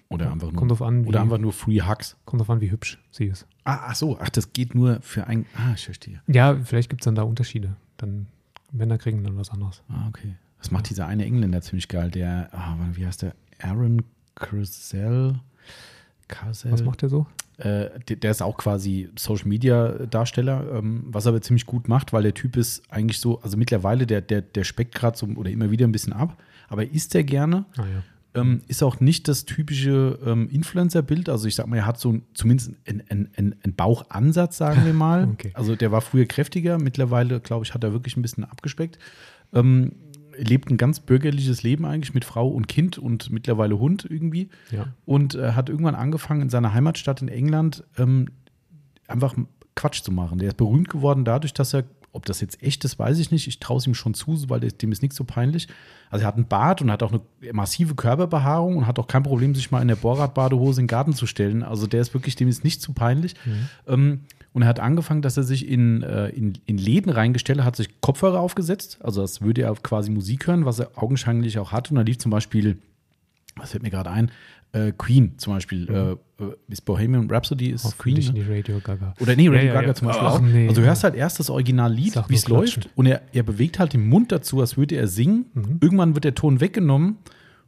Oder 0.10 0.32
einfach 0.32 0.52
nur, 0.52 0.60
Kommt 0.60 0.72
drauf 0.72 0.82
an, 0.82 1.04
wie, 1.06 1.10
oder 1.10 1.22
einfach 1.22 1.38
nur 1.40 1.52
Free 1.52 1.82
Hugs. 1.82 2.16
kommt 2.26 2.40
drauf 2.42 2.50
an, 2.50 2.62
wie 2.62 2.70
hübsch 2.72 3.00
sie 3.12 3.26
ist. 3.26 3.48
Ah, 3.64 3.88
ach 3.88 3.96
so, 3.96 4.20
ach, 4.20 4.30
das 4.30 4.54
geht 4.54 4.76
nur 4.76 5.02
für 5.02 5.26
ein. 5.28 5.46
Ah, 5.56 5.74
ich 5.74 5.86
verstehe. 5.86 6.22
Ja, 6.28 6.56
vielleicht 6.56 6.90
gibt 6.90 7.02
es 7.02 7.06
dann 7.06 7.16
da 7.16 7.24
Unterschiede. 7.24 7.76
Dann 7.98 8.28
Männer 8.72 8.98
kriegen 8.98 9.24
dann 9.24 9.38
was 9.38 9.52
anderes. 9.52 9.82
Ah, 9.90 10.08
okay. 10.10 10.36
Das 10.60 10.72
macht 10.72 10.90
dieser 10.90 11.08
eine 11.08 11.26
Engländer 11.26 11.62
ziemlich 11.62 11.88
geil, 11.88 12.12
der, 12.12 12.50
ah, 12.52 12.76
wie 12.94 13.06
heißt 13.06 13.22
der? 13.22 13.34
Aaron. 13.62 14.04
Carsell. 14.36 15.40
Was 16.72 16.84
macht 16.84 17.02
der 17.02 17.10
so? 17.10 17.26
Äh, 17.58 17.90
der, 18.10 18.18
der 18.18 18.32
ist 18.32 18.42
auch 18.42 18.58
quasi 18.58 19.10
Social 19.18 19.48
Media 19.48 20.06
Darsteller, 20.08 20.74
ähm, 20.74 21.06
was 21.08 21.26
er 21.26 21.30
aber 21.30 21.42
ziemlich 21.42 21.66
gut 21.66 21.88
macht, 21.88 22.12
weil 22.12 22.24
der 22.24 22.34
Typ 22.34 22.58
ist 22.58 22.84
eigentlich 22.92 23.20
so, 23.20 23.42
also 23.42 23.58
mittlerweile, 23.58 24.06
der, 24.06 24.22
der, 24.22 24.42
der 24.42 24.64
speckt 24.64 24.96
gerade 24.96 25.18
so 25.18 25.28
oder 25.28 25.50
immer 25.50 25.72
wieder 25.72 25.88
ein 25.88 25.92
bisschen 25.92 26.14
ab, 26.14 26.42
aber 26.68 26.90
isst 26.90 27.16
er 27.16 27.24
gerne. 27.24 27.66
Ah, 27.78 27.86
ja. 27.86 28.04
Ähm, 28.36 28.62
ist 28.68 28.84
auch 28.84 29.00
nicht 29.00 29.28
das 29.28 29.46
typische 29.46 30.20
ähm, 30.26 30.50
Influencer-Bild. 30.50 31.30
Also 31.30 31.48
ich 31.48 31.56
sag 31.56 31.68
mal, 31.68 31.78
er 31.78 31.86
hat 31.86 32.00
so 32.00 32.12
ein, 32.12 32.24
zumindest 32.34 32.74
einen 32.86 33.04
ein, 33.10 33.30
ein, 33.36 33.56
ein 33.64 33.76
Bauchansatz, 33.76 34.58
sagen 34.58 34.86
wir 34.86 34.94
mal. 34.94 35.28
Okay. 35.36 35.52
Also 35.54 35.76
der 35.76 35.92
war 35.92 36.02
früher 36.02 36.26
kräftiger, 36.26 36.78
mittlerweile, 36.78 37.40
glaube 37.40 37.66
ich, 37.66 37.74
hat 37.74 37.84
er 37.84 37.94
wirklich 37.94 38.16
ein 38.16 38.22
bisschen 38.22 38.44
abgespeckt. 38.44 39.00
Ähm, 39.54 39.94
lebt 40.38 40.70
ein 40.70 40.78
ganz 40.78 41.00
bürgerliches 41.00 41.64
Leben 41.64 41.86
eigentlich 41.86 42.14
mit 42.14 42.26
Frau 42.26 42.48
und 42.48 42.68
Kind 42.68 42.98
und 42.98 43.32
mittlerweile 43.32 43.80
Hund 43.80 44.06
irgendwie. 44.10 44.50
Ja. 44.72 44.88
Und 45.06 45.36
äh, 45.36 45.54
hat 45.54 45.70
irgendwann 45.70 45.96
angefangen, 45.96 46.42
in 46.42 46.50
seiner 46.50 46.74
Heimatstadt 46.74 47.22
in 47.22 47.28
England 47.28 47.84
ähm, 47.98 48.28
einfach 49.08 49.36
Quatsch 49.76 50.04
zu 50.04 50.12
machen. 50.12 50.40
Der 50.40 50.50
ist 50.50 50.58
berühmt 50.58 50.90
geworden 50.90 51.26
dadurch, 51.26 51.54
dass 51.54 51.74
er, 51.74 51.84
ob 52.16 52.26
das 52.26 52.42
jetzt 52.42 52.64
echt 52.64 52.84
ist, 52.86 52.98
weiß 52.98 53.20
ich 53.20 53.32
nicht. 53.32 53.48
Ich 53.48 53.60
traue 53.60 53.78
es 53.78 53.88
ihm 53.88 53.94
schon 53.94 54.14
zu, 54.14 54.50
weil 54.50 54.60
dem 54.60 54.92
ist 54.92 55.02
nichts 55.02 55.18
so 55.18 55.24
peinlich. 55.24 55.68
Also 56.10 56.24
er 56.24 56.28
hat 56.28 56.36
einen 56.36 56.48
Bart 56.48 56.82
und 56.82 56.92
hat 56.92 57.04
auch 57.04 57.12
eine 57.12 57.22
massive 57.54 57.96
Körperbehaarung 57.96 58.78
und 58.78 58.88
hat 58.88 59.00
auch 59.00 59.08
kein 59.08 59.24
Problem, 59.24 59.54
sich 59.54 59.72
mal 59.72 59.82
in 59.82 59.88
der 59.88 59.96
Bohrradbadehose 59.96 60.82
in 60.82 60.86
den 60.86 60.90
Garten 60.90 61.14
zu 61.14 61.28
stellen. 61.28 61.64
Also 61.64 61.88
der 61.88 62.02
ist 62.02 62.14
wirklich, 62.14 62.36
dem 62.36 62.48
ist 62.48 62.64
nicht 62.64 62.82
zu 62.82 62.94
peinlich. 62.94 63.36
Ähm, 63.88 64.22
und 64.54 64.62
er 64.62 64.70
hat 64.70 64.80
angefangen, 64.80 65.22
dass 65.22 65.36
er 65.36 65.44
sich 65.44 65.68
in, 65.68 66.02
äh, 66.04 66.30
in, 66.30 66.58
in 66.66 66.78
Läden 66.78 67.12
reingestellt 67.12 67.60
hat, 67.60 67.66
hat 67.66 67.76
sich 67.76 68.00
Kopfhörer 68.00 68.40
aufgesetzt. 68.40 69.00
Also 69.02 69.20
als 69.22 69.42
würde 69.42 69.64
er 69.64 69.74
quasi 69.76 70.10
Musik 70.10 70.48
hören, 70.48 70.64
was 70.64 70.80
er 70.80 70.92
augenscheinlich 70.96 71.60
auch 71.60 71.74
hat. 71.74 71.92
Und 71.92 71.98
da 71.98 72.04
lief 72.04 72.20
zum 72.20 72.32
Beispiel, 72.32 72.78
was 73.58 73.72
fällt 73.72 73.84
mir 73.84 73.90
gerade 73.90 74.12
ein, 74.12 74.32
äh, 74.76 74.92
Queen 74.92 75.34
zum 75.38 75.54
Beispiel. 75.54 75.90
Äh, 75.90 76.44
äh, 76.44 76.54
ist 76.68 76.84
Bohemian 76.84 77.30
Rhapsody 77.30 77.70
ist 77.70 77.98
Queen. 77.98 78.16
Ne? 78.16 78.34
nicht 78.34 78.50
Radio 78.50 78.80
Gaga. 78.84 79.14
Oder 79.20 79.36
nee, 79.36 79.48
Radio 79.48 79.68
Ja, 79.68 79.74
Gaga 79.74 79.88
ja. 79.88 79.94
zum 79.96 80.08
Beispiel 80.08 80.28
Ach, 80.28 80.34
auch. 80.36 80.42
nee. 80.42 80.68
also 80.68 80.82
du 80.82 80.88
hörst 80.88 81.04
halt 81.04 81.16
erst 81.16 81.40
das 81.40 81.50
Originallied, 81.50 82.22
wie 82.28 82.36
es 82.36 82.48
läuft, 82.48 82.90
und 82.96 83.06
er, 83.06 83.22
er 83.32 83.44
bewegt 83.44 83.80
halt 83.80 83.94
den 83.94 84.08
Mund 84.08 84.32
dazu, 84.32 84.60
als 84.60 84.78
würde 84.78 84.96
er 84.96 85.08
singen. 85.08 85.46
Mhm. 85.54 85.78
Irgendwann 85.82 86.14
wird 86.16 86.26
der 86.26 86.36
Ton 86.36 86.60
weggenommen 86.60 87.18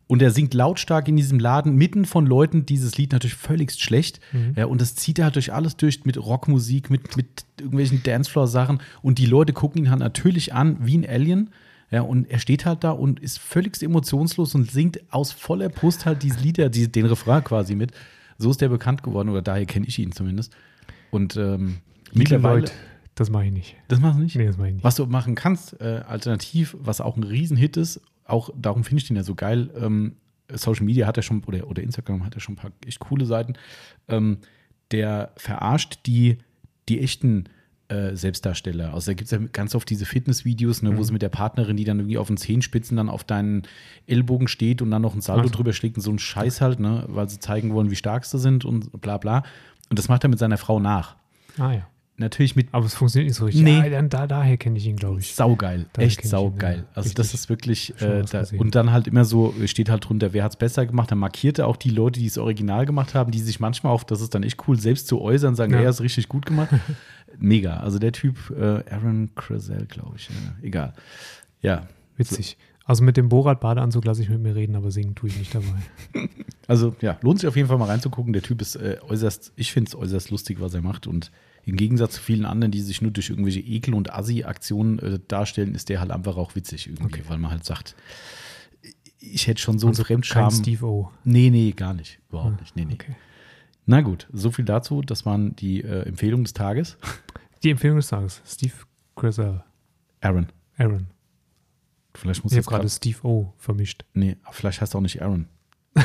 und 0.08 0.22
er 0.22 0.32
singt 0.32 0.54
lautstark 0.54 1.08
in 1.08 1.18
diesem 1.18 1.40
Laden, 1.40 1.76
mitten 1.76 2.06
von 2.06 2.26
Leuten, 2.26 2.66
dieses 2.66 2.98
Lied 2.98 3.12
natürlich 3.12 3.36
völligst 3.36 3.82
schlecht. 3.82 4.20
Mhm. 4.32 4.54
Ja, 4.56 4.66
und 4.66 4.82
das 4.82 4.96
zieht 4.96 5.20
er 5.20 5.26
halt 5.26 5.36
durch 5.36 5.54
alles 5.54 5.78
durch, 5.78 6.06
mit 6.06 6.18
Rockmusik, 6.18 6.90
mit, 6.90 7.16
mit 7.16 7.46
irgendwelchen 7.60 8.04
Dancefloor-Sachen. 8.04 8.80
Und 9.02 9.18
die 9.18 9.26
Leute 9.26 9.54
gucken 9.54 9.84
ihn 9.84 9.90
halt 9.90 10.00
natürlich 10.00 10.54
an 10.54 10.78
wie 10.82 10.98
ein 10.98 11.08
Alien. 11.08 11.52
Ja, 11.90 12.02
und 12.02 12.30
er 12.30 12.40
steht 12.40 12.66
halt 12.66 12.84
da 12.84 12.92
und 12.92 13.20
ist 13.20 13.40
völligst 13.40 13.82
emotionslos 13.82 14.56
und 14.56 14.70
singt 14.70 15.02
aus 15.12 15.32
voller 15.32 15.70
Brust 15.70 16.06
halt 16.06 16.22
diese 16.22 16.40
Lieder, 16.40 16.70
die, 16.70 16.92
den 16.92 17.06
Refrain 17.06 17.44
quasi 17.44 17.76
mit. 17.76 17.92
So 18.38 18.52
ist 18.52 18.62
der 18.62 18.70
bekannt 18.70 19.04
geworden, 19.04 19.30
oder 19.30 19.42
daher 19.42 19.66
kenne 19.66 19.88
ich 19.88 19.98
ihn 19.98 20.12
zumindest. 20.12 20.56
Und 21.12 21.38
ähm, 21.38 21.78
mittlerweile. 22.14 22.66
Das 23.16 23.32
mache 23.32 23.46
ich 23.46 23.52
nicht. 23.52 23.76
Das 23.88 24.00
machst 24.00 24.20
du 24.20 24.24
nicht? 24.24 24.36
Nee, 24.36 24.46
das 24.46 24.58
mache 24.58 24.68
ich 24.68 24.74
nicht. 24.76 24.84
Was 24.84 24.96
du 24.96 25.06
machen 25.08 25.34
kannst, 25.34 25.80
äh, 25.82 26.04
alternativ, 26.08 26.76
was 26.80 27.02
auch 27.02 27.18
ein 27.18 27.24
Riesenhit 27.24 27.76
ist, 27.78 28.00
auch 28.26 28.52
darum 28.56 28.84
finde 28.84 29.02
ich 29.02 29.08
den 29.08 29.16
ja 29.16 29.24
so 29.24 29.34
geil. 29.34 29.72
Ähm, 29.76 30.18
Social 30.54 30.86
Media 30.86 31.08
hat 31.08 31.18
er 31.18 31.24
schon, 31.24 31.44
oder, 31.46 31.68
oder 31.68 31.82
Instagram 31.82 32.26
hat 32.26 32.36
er 32.36 32.42
schon 32.42 32.54
ein 32.54 32.58
paar 32.58 32.72
echt 32.86 33.00
coole 33.00 33.26
Seiten. 33.26 33.54
Ähm, 34.08 34.40
der 34.92 35.32
verarscht 35.36 36.00
die, 36.06 36.38
die 36.90 37.02
echten 37.02 37.46
äh, 37.90 38.16
Selbstdarsteller. 38.16 38.94
Also 38.94 39.12
da 39.12 39.16
gibt 39.16 39.26
es 39.26 39.32
ja 39.32 39.40
ganz 39.54 39.74
oft 39.76 39.90
diese 39.90 40.06
Fitnessvideos, 40.06 40.82
ne, 40.82 40.98
wo 40.98 41.04
sie 41.04 41.14
mit 41.14 41.22
der 41.22 41.30
Partnerin, 41.30 41.78
die 41.78 41.84
dann 41.86 42.00
irgendwie 42.00 42.18
auf 42.18 42.28
den 42.28 42.38
Zehenspitzen 42.38 42.98
dann 42.98 43.10
auf 43.10 43.24
deinen 43.24 43.64
Ellbogen 44.08 44.48
steht 44.48 44.82
und 44.82 44.92
dann 44.92 45.02
noch 45.02 45.16
ein 45.16 45.22
Saldo 45.22 45.44
Also. 45.44 45.54
drüber 45.54 45.74
schlägt 45.74 45.96
und 45.98 46.02
so 46.04 46.12
ein 46.12 46.20
Scheiß 46.20 46.60
halt, 46.62 46.80
ne, 46.80 47.06
weil 47.08 47.30
sie 47.30 47.40
zeigen 47.40 47.74
wollen, 47.74 47.90
wie 47.92 47.96
stark 47.96 48.26
sie 48.26 48.40
sind 48.40 48.66
und 48.66 49.00
bla 49.02 49.18
bla. 49.18 49.44
Und 49.90 49.98
das 50.00 50.10
macht 50.10 50.24
er 50.26 50.30
mit 50.30 50.40
seiner 50.40 50.58
Frau 50.58 50.80
nach. 50.80 51.16
Ah 51.58 51.72
ja. 51.74 51.88
Natürlich 52.20 52.56
mit 52.56 52.70
Aber 52.72 52.84
es 52.88 52.96
funktioniert 52.96 53.30
nicht 53.30 53.38
so 53.38 53.46
richtig. 53.46 53.64
Nee. 53.64 53.78
Ja, 53.78 53.90
dann, 53.90 54.10
da, 54.10 54.26
daher 54.26 54.58
kenne 54.58 54.80
ich 54.80 54.88
ihn, 54.88 54.96
glaube 54.96 55.20
ich. 55.20 55.36
Saugeil, 55.36 55.86
Daher 55.94 56.08
echt 56.08 56.18
ich 56.22 56.26
ihn, 56.26 56.30
saugeil. 56.32 56.78
ja. 56.80 56.84
Also 56.96 57.12
das 57.14 57.28
Richtig. 57.28 57.40
ist 57.42 57.50
wirklich, 57.50 58.02
äh, 58.02 58.24
da, 58.24 58.44
und 58.58 58.74
dann 58.74 58.92
halt 58.92 59.06
immer 59.08 59.24
so, 59.24 59.54
steht 59.66 59.88
halt 59.92 60.10
drunter, 60.10 60.34
wer 60.34 60.44
hat 60.44 60.54
es 60.54 60.58
besser 60.58 60.88
gemacht, 60.88 61.12
dann 61.12 61.20
markiert 61.20 61.60
er 61.60 61.68
auch 61.68 61.78
die 61.78 61.92
Leute, 61.92 62.20
die 62.20 62.26
es 62.26 62.40
original 62.40 62.88
gemacht 62.88 63.14
haben, 63.14 63.30
die 63.30 63.40
sich 63.40 63.60
manchmal 63.60 63.94
auch, 63.94 64.04
das 64.04 64.22
ist 64.22 64.34
dann 64.34 64.42
echt 64.42 64.68
cool, 64.68 64.80
selbst 64.80 65.08
zu 65.08 65.22
äußern, 65.22 65.54
sagen, 65.54 65.74
Ja. 65.74 65.82
er 65.82 65.92
ist 65.92 66.02
richtig 66.02 66.28
gut 66.28 66.48
gemacht. 66.48 66.70
Mega, 67.40 67.78
also 67.78 68.00
der 68.00 68.12
Typ, 68.12 68.50
äh, 68.58 68.84
Aaron 68.92 69.30
Crazell, 69.36 69.86
glaube 69.86 70.16
ich, 70.18 70.30
äh, 70.30 70.66
egal. 70.68 70.94
Ja, 71.62 71.88
Witzig. 72.18 72.58
Also 72.86 73.04
mit 73.04 73.18
dem 73.18 73.28
Borat-Badeanzug 73.30 74.06
lasse 74.06 74.22
ich 74.24 74.30
mit 74.30 74.42
mir 74.42 74.56
reden, 74.56 74.76
aber 74.76 74.92
singen 74.92 75.14
tue 75.14 75.30
ich 75.30 75.38
nicht 75.38 75.54
dabei. 75.54 75.68
also 76.68 76.96
ja, 77.02 77.18
lohnt 77.22 77.40
sich 77.42 77.48
auf 77.48 77.56
jeden 77.58 77.68
Fall 77.68 77.78
mal 77.78 77.86
reinzugucken. 77.86 78.32
Der 78.34 78.42
Typ 78.42 78.62
ist 78.62 78.76
äh, 78.78 78.98
äußerst, 79.08 79.52
ich 79.58 79.72
finde 79.74 79.90
es 79.90 79.96
äußerst 79.96 80.32
lustig, 80.32 80.60
was 80.62 80.74
er 80.74 80.82
macht 80.82 81.06
und 81.06 81.32
im 81.66 81.76
Gegensatz 81.76 82.14
zu 82.14 82.22
vielen 82.22 82.46
anderen, 82.46 82.72
die 82.72 82.80
sich 82.80 83.02
nur 83.02 83.12
durch 83.12 83.30
irgendwelche 83.30 83.60
Ekel- 83.60 83.94
und 83.94 84.14
Assi-Aktionen 84.14 85.00
äh, 85.00 85.20
darstellen, 85.28 85.76
ist 85.76 85.90
der 85.90 86.00
halt 86.00 86.12
einfach 86.12 86.38
auch 86.38 86.56
witzig 86.56 86.88
irgendwie, 86.88 87.04
Okay. 87.20 87.24
weil 87.28 87.38
man 87.38 87.52
halt 87.52 87.66
sagt, 87.66 87.96
ich 89.20 89.48
hätte 89.48 89.62
schon 89.62 89.78
so 89.80 89.88
einen 89.88 89.92
Also 89.92 90.04
Fremdscham. 90.06 90.44
kein 90.50 90.52
Steve 90.58 90.86
O. 90.86 91.12
Nee, 91.26 91.50
nee, 91.50 91.72
gar 91.76 91.94
nicht. 91.94 92.20
Überhaupt 92.30 92.56
Ah, 92.58 92.62
nicht. 92.62 92.76
Nee, 92.76 92.86
nee. 92.86 92.94
Okay. 92.94 93.16
Na 93.88 94.02
gut, 94.02 94.28
so 94.32 94.52
viel 94.52 94.66
dazu. 94.66 95.02
Das 95.02 95.26
waren 95.26 95.56
die 95.56 95.82
äh, 95.82 96.04
Empfehlungen 96.04 96.44
des 96.44 96.54
Tages. 96.54 96.98
Die 97.64 97.72
Empfehlung 97.72 97.96
des 97.98 98.08
Tages. 98.10 98.42
Steve 98.46 98.74
Grisell. 99.16 99.64
Aaron. 100.22 100.48
Aaron. 100.78 101.08
Vielleicht 102.14 102.44
muss 102.44 102.52
Ich 102.52 102.58
habe 102.60 102.68
gerade. 102.68 102.90
Steve 102.90 103.18
O 103.24 103.54
vermischt. 103.58 104.04
Nee, 104.14 104.38
vielleicht 104.52 104.82
heißt 104.82 104.94
er 104.94 104.98
auch 105.00 105.02
nicht 105.02 105.22
Aaron. 105.22 105.48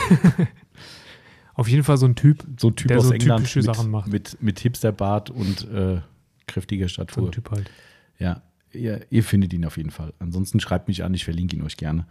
Auf 1.54 1.68
jeden 1.68 1.82
Fall 1.84 1.98
so 1.98 2.06
ein 2.06 2.14
Typ, 2.14 2.46
So 2.58 2.68
ein 2.68 2.76
Typ 2.76 2.88
Der 2.88 2.98
aus 2.98 3.08
so 3.08 3.12
England 3.12 3.40
typische 3.40 3.58
mit, 3.58 3.66
Sachen 3.66 3.90
macht. 3.90 4.08
Mit, 4.10 4.40
mit 4.40 4.58
Hipsterbart 4.60 5.30
und 5.30 5.68
äh, 5.70 6.00
kräftiger 6.46 6.86
so 6.86 6.88
Statur. 6.94 7.28
ein 7.28 7.32
Typ 7.32 7.50
halt. 7.50 7.70
Ja, 8.18 8.42
ihr, 8.72 9.04
ihr 9.10 9.22
findet 9.22 9.52
ihn 9.52 9.64
auf 9.66 9.76
jeden 9.76 9.90
Fall. 9.90 10.14
Ansonsten 10.18 10.60
schreibt 10.60 10.88
mich 10.88 11.04
an, 11.04 11.12
ich 11.12 11.24
verlinke 11.24 11.56
ihn 11.56 11.62
euch 11.62 11.76
gerne. 11.76 12.06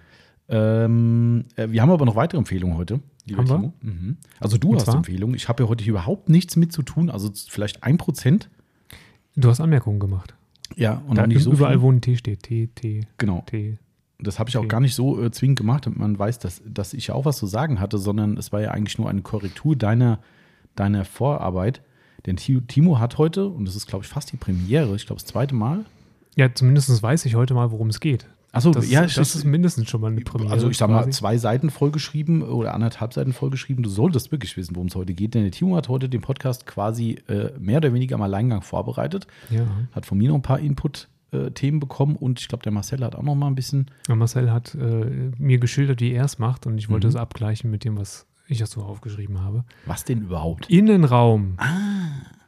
Ähm, 0.50 1.45
äh, 1.55 1.69
wir 1.69 1.81
haben 1.81 1.89
aber 1.91 2.05
noch 2.05 2.15
weitere 2.15 2.38
Empfehlungen 2.39 2.77
heute. 2.77 3.00
lieber 3.25 3.39
Haben 3.39 3.48
wir? 3.50 3.55
Timo. 3.55 3.74
Mhm. 3.81 4.17
Also 4.39 4.57
du 4.57 4.69
Und 4.69 4.75
hast 4.77 4.86
zwar? 4.86 4.95
Empfehlungen. 4.98 5.36
Ich 5.36 5.48
habe 5.48 5.63
ja 5.63 5.69
heute 5.69 5.83
überhaupt 5.83 6.29
nichts 6.29 6.55
mit 6.55 6.71
zu 6.74 6.81
tun. 6.83 7.10
Also 7.10 7.31
vielleicht 7.50 7.83
ein 7.83 7.98
Prozent. 7.98 8.50
Du 9.36 9.50
hast 9.50 9.62
Anmerkungen 9.62 10.00
gemacht. 10.00 10.36
Ja, 10.75 11.01
und 11.07 11.17
da 11.17 11.24
auch 11.24 11.27
nicht 11.27 11.41
so 11.43 11.51
überall, 11.51 11.74
viel. 11.75 11.81
wo 11.81 11.91
ein 11.91 12.01
T 12.01 12.15
steht. 12.17 12.43
T, 12.43 12.67
T, 12.67 13.05
Genau. 13.17 13.43
T. 13.45 13.77
Das 14.19 14.38
habe 14.39 14.50
ich 14.50 14.57
auch 14.57 14.62
Okay. 14.62 14.67
gar 14.69 14.79
nicht 14.81 14.93
so 14.93 15.21
äh, 15.21 15.31
zwingend 15.31 15.57
gemacht, 15.57 15.86
damit 15.86 15.98
man 16.00 16.17
weiß, 16.19 16.38
dass, 16.39 16.62
dass 16.65 16.93
ich 16.93 17.07
ja 17.07 17.15
auch 17.15 17.25
was 17.25 17.38
zu 17.38 17.48
sagen 17.48 17.79
hatte, 17.79 17.98
sondern 17.98 18.38
es 18.38 18.51
war 18.51 18.62
ja 18.62 18.71
eigentlich 18.71 18.98
nur 18.98 19.10
eine 19.10 19.21
Korrektur 19.21 19.75
deiner, 19.75 20.19
deiner 20.75 21.05
Vorarbeit. 21.05 21.81
Denn 22.27 22.36
Ti- 22.38 22.62
Timo 22.67 23.00
hat 23.00 23.17
heute, 23.17 23.48
und 23.48 23.65
das 23.65 23.75
ist, 23.75 23.88
glaube 23.88 24.05
ich, 24.05 24.10
fast 24.12 24.31
die 24.31 24.38
Premiere, 24.38 24.95
ich 24.95 25.07
glaube, 25.07 25.19
das 25.21 25.27
zweite 25.27 25.55
Mal. 25.55 25.86
Ja, 26.36 26.53
zumindest 26.53 27.01
weiß 27.01 27.25
ich 27.25 27.33
heute 27.36 27.53
mal, 27.55 27.71
worum 27.71 27.88
es 27.89 28.00
geht. 28.00 28.27
Achso, 28.53 28.72
Das, 28.72 28.89
ja, 28.91 29.01
das 29.05 29.17
ist 29.36 29.46
mindestens 29.46 29.89
schon 29.89 30.01
mal 30.01 30.12
eine 30.12 30.22
Premiere. 30.22 30.51
Also 30.51 30.70
ich 30.70 30.77
sag 30.77 30.89
mal, 30.89 31.00
quasi. 31.03 31.12
zwei 31.12 31.38
Seiten 31.38 31.70
vollgeschrieben 31.70 32.41
oder 32.41 32.74
anderthalb 32.74 33.13
Seiten 33.13 33.31
vollgeschrieben. 33.31 33.81
Du 33.84 33.89
solltest 33.89 34.31
wirklich 34.31 34.58
wissen, 34.58 34.75
worum 34.75 34.88
es 34.88 34.96
heute 34.96 35.13
geht. 35.13 35.34
Denn 35.36 35.43
der 35.43 35.51
Timo 35.51 35.77
hat 35.77 35.88
heute 35.88 36.10
den 36.10 36.20
Podcast 36.22 36.65
quasi 36.65 37.12
äh, 37.29 37.51
mehr 37.60 37.77
oder 37.77 37.93
weniger 37.93 38.15
am 38.15 38.22
Alleingang 38.24 38.62
vorbereitet. 38.62 39.25
Ja. 39.50 39.65
Hat 39.93 40.05
von 40.05 40.17
mir 40.17 40.27
noch 40.27 40.36
ein 40.36 40.41
paar 40.41 40.60
Input-Themen 40.60 41.79
bekommen 41.79 42.17
und 42.17 42.41
ich 42.41 42.50
glaube, 42.50 42.63
der 42.63 42.74
Marcel 42.74 43.01
hat 43.05 43.15
auch 43.15 43.24
noch 43.24 43.36
mal 43.36 43.48
ein 43.48 43.55
bisschen. 43.55 43.86
Und 44.10 44.17
Marcel 44.17 44.51
hat 44.51 44.75
äh, 44.75 45.31
mir 45.38 45.58
geschildert, 45.60 46.01
wie 46.01 46.12
er 46.12 46.25
es 46.25 46.38
macht 46.38 46.65
und 46.67 46.77
ich 46.77 46.89
wollte 46.89 47.08
Mhm. 47.08 47.12
es 47.12 47.15
abgleichen 47.15 47.72
mit 47.72 47.86
dem, 47.86 47.98
was 47.98 48.27
ich 48.50 48.58
dazu 48.58 48.81
aufgeschrieben 48.84 49.39
habe. 49.41 49.63
Was 49.86 50.03
denn 50.03 50.24
überhaupt? 50.24 50.70
Innenraum. 50.70 51.53
Ah. 51.55 51.70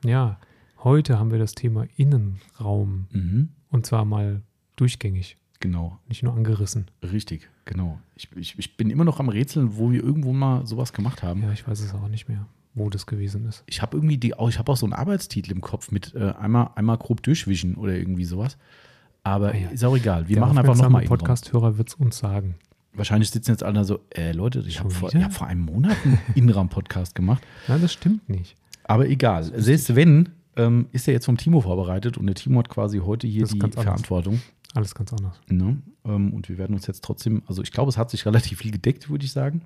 Ja, 0.04 0.38
heute 0.84 1.18
haben 1.18 1.32
wir 1.32 1.40
das 1.40 1.54
Thema 1.56 1.86
Innenraum 1.96 3.06
Mhm. 3.12 3.50
und 3.70 3.86
zwar 3.86 4.04
mal 4.04 4.42
durchgängig, 4.76 5.38
Genau, 5.64 5.98
nicht 6.10 6.24
nur 6.24 6.34
angerissen. 6.34 6.88
richtig, 7.02 7.50
genau. 7.64 7.98
Ich, 8.16 8.28
ich, 8.36 8.60
ich 8.60 8.76
bin 8.76 8.90
immer 8.90 9.06
noch 9.06 9.22
am 9.22 9.30
Rätseln, 9.30 9.78
wo 9.78 9.92
wir 9.92 10.04
irgendwo 10.04 10.34
mal 10.34 10.68
sowas 10.68 10.92
gemacht 10.92 11.24
haben. 11.24 11.42
Ja, 11.42 11.54
ich 11.54 11.66
weiß 11.66 11.80
es 11.80 11.94
auch 11.94 12.10
nicht 12.10 12.28
mehr, 12.28 12.46
wo 12.74 12.90
das 12.90 13.06
gewesen 13.06 13.46
ist. 13.48 13.64
Ich 13.66 13.82
habe 13.82 13.96
irgendwie 13.96 14.18
die, 14.18 14.34
auch- 14.38 14.50
ich 14.50 14.60
habe 14.60 14.70
auch 14.70 14.76
so 14.76 14.86
einen 14.86 14.92
Arbeitstitel 14.92 15.52
im 15.54 15.62
Kopf 15.62 15.90
mit 15.90 16.14
äh, 16.16 16.32
einmal, 16.38 16.72
einmal 16.76 16.98
grob 16.98 17.24
durchwischen 17.24 17.76
oder 17.76 17.96
irgendwie 17.96 18.26
sowas. 18.26 18.58
Aber 19.24 19.52
Ah 19.54 19.56
ja. 19.56 19.70
ist 19.70 19.86
auch 19.86 19.96
egal. 19.96 20.28
Wir 20.28 20.36
Der 20.36 20.46
machen 20.46 20.58
einfach 20.58 20.76
nochmal 20.76 21.06
Podcast-Hörer 21.06 21.78
wird 21.78 21.88
es 21.88 21.96
uns 21.96 22.18
sagen. 22.18 22.56
Wahrscheinlich 22.92 23.30
sitzen 23.32 23.52
jetzt 23.52 23.64
alle 23.64 23.86
so, 23.86 24.02
äh, 24.14 24.34
Leute, 24.34 24.60
ich 24.68 24.82
habe 24.82 24.90
vor, 24.90 25.16
ich 25.16 25.24
hab 25.24 25.32
vor 25.32 25.48
einem 25.48 25.62
Monat 25.62 25.96
einen 26.04 26.20
Innenraum-Podcast 26.36 27.16
gemacht. 27.16 27.42
Nein, 27.70 27.82
das 27.82 27.94
stimmt 27.94 28.28
nicht. 28.28 28.56
Aber 28.84 29.08
egal. 29.08 29.46
Selbst 29.46 29.96
wenn, 29.96 30.28
ähm, 30.58 30.88
ist 30.92 31.08
er 31.08 31.14
jetzt 31.14 31.26
vom 31.26 31.38
Timo 31.38 31.62
vorbereitet 31.62 32.18
und 32.18 32.28
der 32.28 32.36
Timo 32.36 32.60
hat 32.60 32.68
quasi 32.68 33.00
heute 33.00 33.28
hier 33.28 33.46
die 33.48 33.60
ganz 33.60 33.78
anders. 33.78 34.02
Alles 34.74 34.96
ganz 34.96 35.14
anders. 35.14 35.40
Ne? 35.50 35.78
Ähm, 36.06 36.34
und 36.34 36.50
wir 36.50 36.58
werden 36.58 36.74
uns 36.76 36.88
jetzt 36.88 37.04
trotzdem, 37.04 37.44
also 37.48 37.62
ich 37.62 37.72
glaube, 37.72 37.90
es 37.90 37.98
hat 37.98 38.10
sich 38.10 38.26
relativ 38.26 38.60
viel 38.60 38.72
gedeckt, 38.72 39.10
würde 39.10 39.26
ich 39.26 39.32
sagen. 39.32 39.62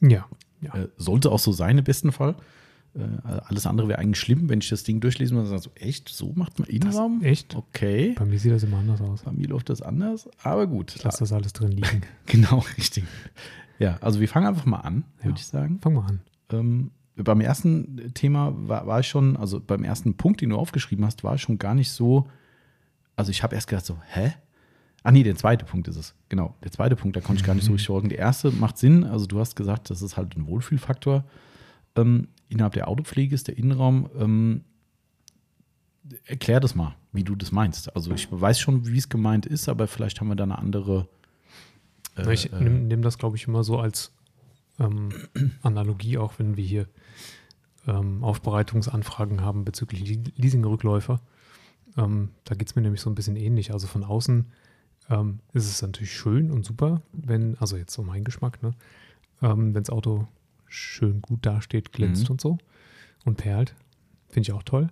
Ja. 0.00 0.26
ja. 0.60 0.74
Äh, 0.74 0.88
sollte 0.96 1.30
auch 1.32 1.38
so 1.40 1.52
sein 1.52 1.78
im 1.78 1.84
besten 1.84 2.12
Fall. 2.12 2.36
Äh, 2.94 3.00
alles 3.46 3.66
andere 3.66 3.88
wäre 3.88 3.98
eigentlich 3.98 4.20
schlimm, 4.20 4.48
wenn 4.48 4.60
ich 4.60 4.68
das 4.68 4.82
Ding 4.84 5.00
durchlesen 5.00 5.36
würde 5.36 5.50
und 5.50 5.58
sage, 5.58 5.62
so, 5.74 5.84
echt, 5.84 6.08
so 6.08 6.32
macht 6.34 6.58
man 6.58 6.68
Innenraum? 6.68 7.22
echt? 7.22 7.54
Okay. 7.56 8.14
Bei 8.16 8.24
mir 8.24 8.38
sieht 8.38 8.52
das 8.52 8.62
immer 8.62 8.78
anders 8.78 9.00
aus. 9.00 9.22
Bei 9.22 9.32
mir 9.32 9.48
läuft 9.48 9.68
das 9.70 9.82
anders, 9.82 10.28
aber 10.42 10.66
gut. 10.66 10.94
Ich 10.96 11.02
lasse 11.02 11.18
das 11.20 11.32
alles 11.32 11.52
drin 11.52 11.72
liegen. 11.72 12.02
Genau, 12.26 12.64
richtig. 12.76 13.04
Ja, 13.78 13.98
also 14.00 14.20
wir 14.20 14.28
fangen 14.28 14.46
einfach 14.46 14.66
mal 14.66 14.78
an, 14.80 15.04
würde 15.18 15.30
Ja. 15.30 15.36
ich 15.36 15.46
sagen. 15.46 15.78
Fang 15.82 15.94
mal 15.94 16.06
an. 16.06 16.20
Ähm, 16.50 16.90
beim 17.16 17.40
ersten 17.40 18.12
Thema 18.14 18.52
war, 18.56 18.86
war 18.86 19.00
ich 19.00 19.08
schon, 19.08 19.36
also 19.36 19.60
beim 19.60 19.82
ersten 19.84 20.16
Punkt, 20.16 20.40
den 20.40 20.50
du 20.50 20.56
aufgeschrieben 20.56 21.04
hast, 21.04 21.24
war 21.24 21.34
ich 21.34 21.42
schon 21.42 21.58
gar 21.58 21.74
nicht 21.74 21.90
so. 21.90 22.28
Also 23.18 23.32
ich 23.32 23.42
habe 23.42 23.56
erst 23.56 23.66
gedacht 23.66 23.84
so, 23.84 23.98
hä? 24.06 24.32
Ah 25.02 25.10
nee, 25.10 25.24
der 25.24 25.34
zweite 25.34 25.64
Punkt 25.64 25.88
ist 25.88 25.96
es. 25.96 26.14
Genau, 26.28 26.54
der 26.62 26.70
zweite 26.70 26.94
Punkt, 26.94 27.16
da 27.16 27.20
konnte 27.20 27.40
ich 27.40 27.46
gar 27.46 27.54
nicht 27.54 27.64
so 27.64 27.72
richtig 27.72 27.88
folgen. 27.88 28.08
Der 28.08 28.18
erste 28.18 28.52
macht 28.52 28.78
Sinn. 28.78 29.02
Also 29.02 29.26
du 29.26 29.40
hast 29.40 29.56
gesagt, 29.56 29.90
das 29.90 30.02
ist 30.02 30.16
halt 30.16 30.36
ein 30.36 30.46
Wohlfühlfaktor. 30.46 31.24
Ähm, 31.96 32.28
innerhalb 32.48 32.74
der 32.74 32.86
Autopflege 32.86 33.34
ist 33.34 33.48
der 33.48 33.58
Innenraum. 33.58 34.08
Ähm, 34.16 34.64
erklär 36.26 36.60
das 36.60 36.76
mal, 36.76 36.94
wie 37.10 37.24
du 37.24 37.34
das 37.34 37.50
meinst. 37.50 37.94
Also 37.96 38.12
ich 38.12 38.28
weiß 38.30 38.60
schon, 38.60 38.86
wie 38.86 38.98
es 38.98 39.08
gemeint 39.08 39.46
ist, 39.46 39.68
aber 39.68 39.88
vielleicht 39.88 40.20
haben 40.20 40.28
wir 40.28 40.36
da 40.36 40.44
eine 40.44 40.58
andere. 40.58 41.08
Äh, 42.16 42.32
ich 42.32 42.52
nehme 42.52 42.70
nehm 42.70 43.02
das, 43.02 43.18
glaube 43.18 43.36
ich, 43.36 43.48
immer 43.48 43.64
so 43.64 43.80
als 43.80 44.12
ähm, 44.78 45.08
Analogie, 45.62 46.18
auch 46.18 46.34
wenn 46.38 46.56
wir 46.56 46.64
hier 46.64 46.86
ähm, 47.88 48.22
Aufbereitungsanfragen 48.22 49.40
haben 49.40 49.64
bezüglich 49.64 50.20
Leasingrückläufer. 50.36 51.20
Ähm, 51.98 52.30
da 52.44 52.54
geht 52.54 52.68
es 52.68 52.76
mir 52.76 52.82
nämlich 52.82 53.00
so 53.00 53.10
ein 53.10 53.14
bisschen 53.14 53.36
ähnlich. 53.36 53.72
Also 53.72 53.86
von 53.86 54.04
außen 54.04 54.46
ähm, 55.10 55.40
ist 55.52 55.66
es 55.66 55.82
natürlich 55.82 56.12
schön 56.12 56.50
und 56.50 56.64
super, 56.64 57.02
wenn, 57.12 57.58
also 57.58 57.76
jetzt 57.76 57.92
so 57.92 58.02
mein 58.02 58.24
Geschmack, 58.24 58.62
ne? 58.62 58.72
Ähm, 59.42 59.74
wenn 59.74 59.82
das 59.82 59.90
Auto 59.90 60.26
schön 60.66 61.20
gut 61.20 61.44
dasteht, 61.44 61.92
glänzt 61.92 62.24
mhm. 62.24 62.32
und 62.32 62.40
so 62.40 62.58
und 63.24 63.36
perlt. 63.36 63.74
Finde 64.28 64.48
ich 64.48 64.52
auch 64.52 64.62
toll. 64.62 64.88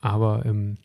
Aber 0.00 0.44
ähm, 0.46 0.76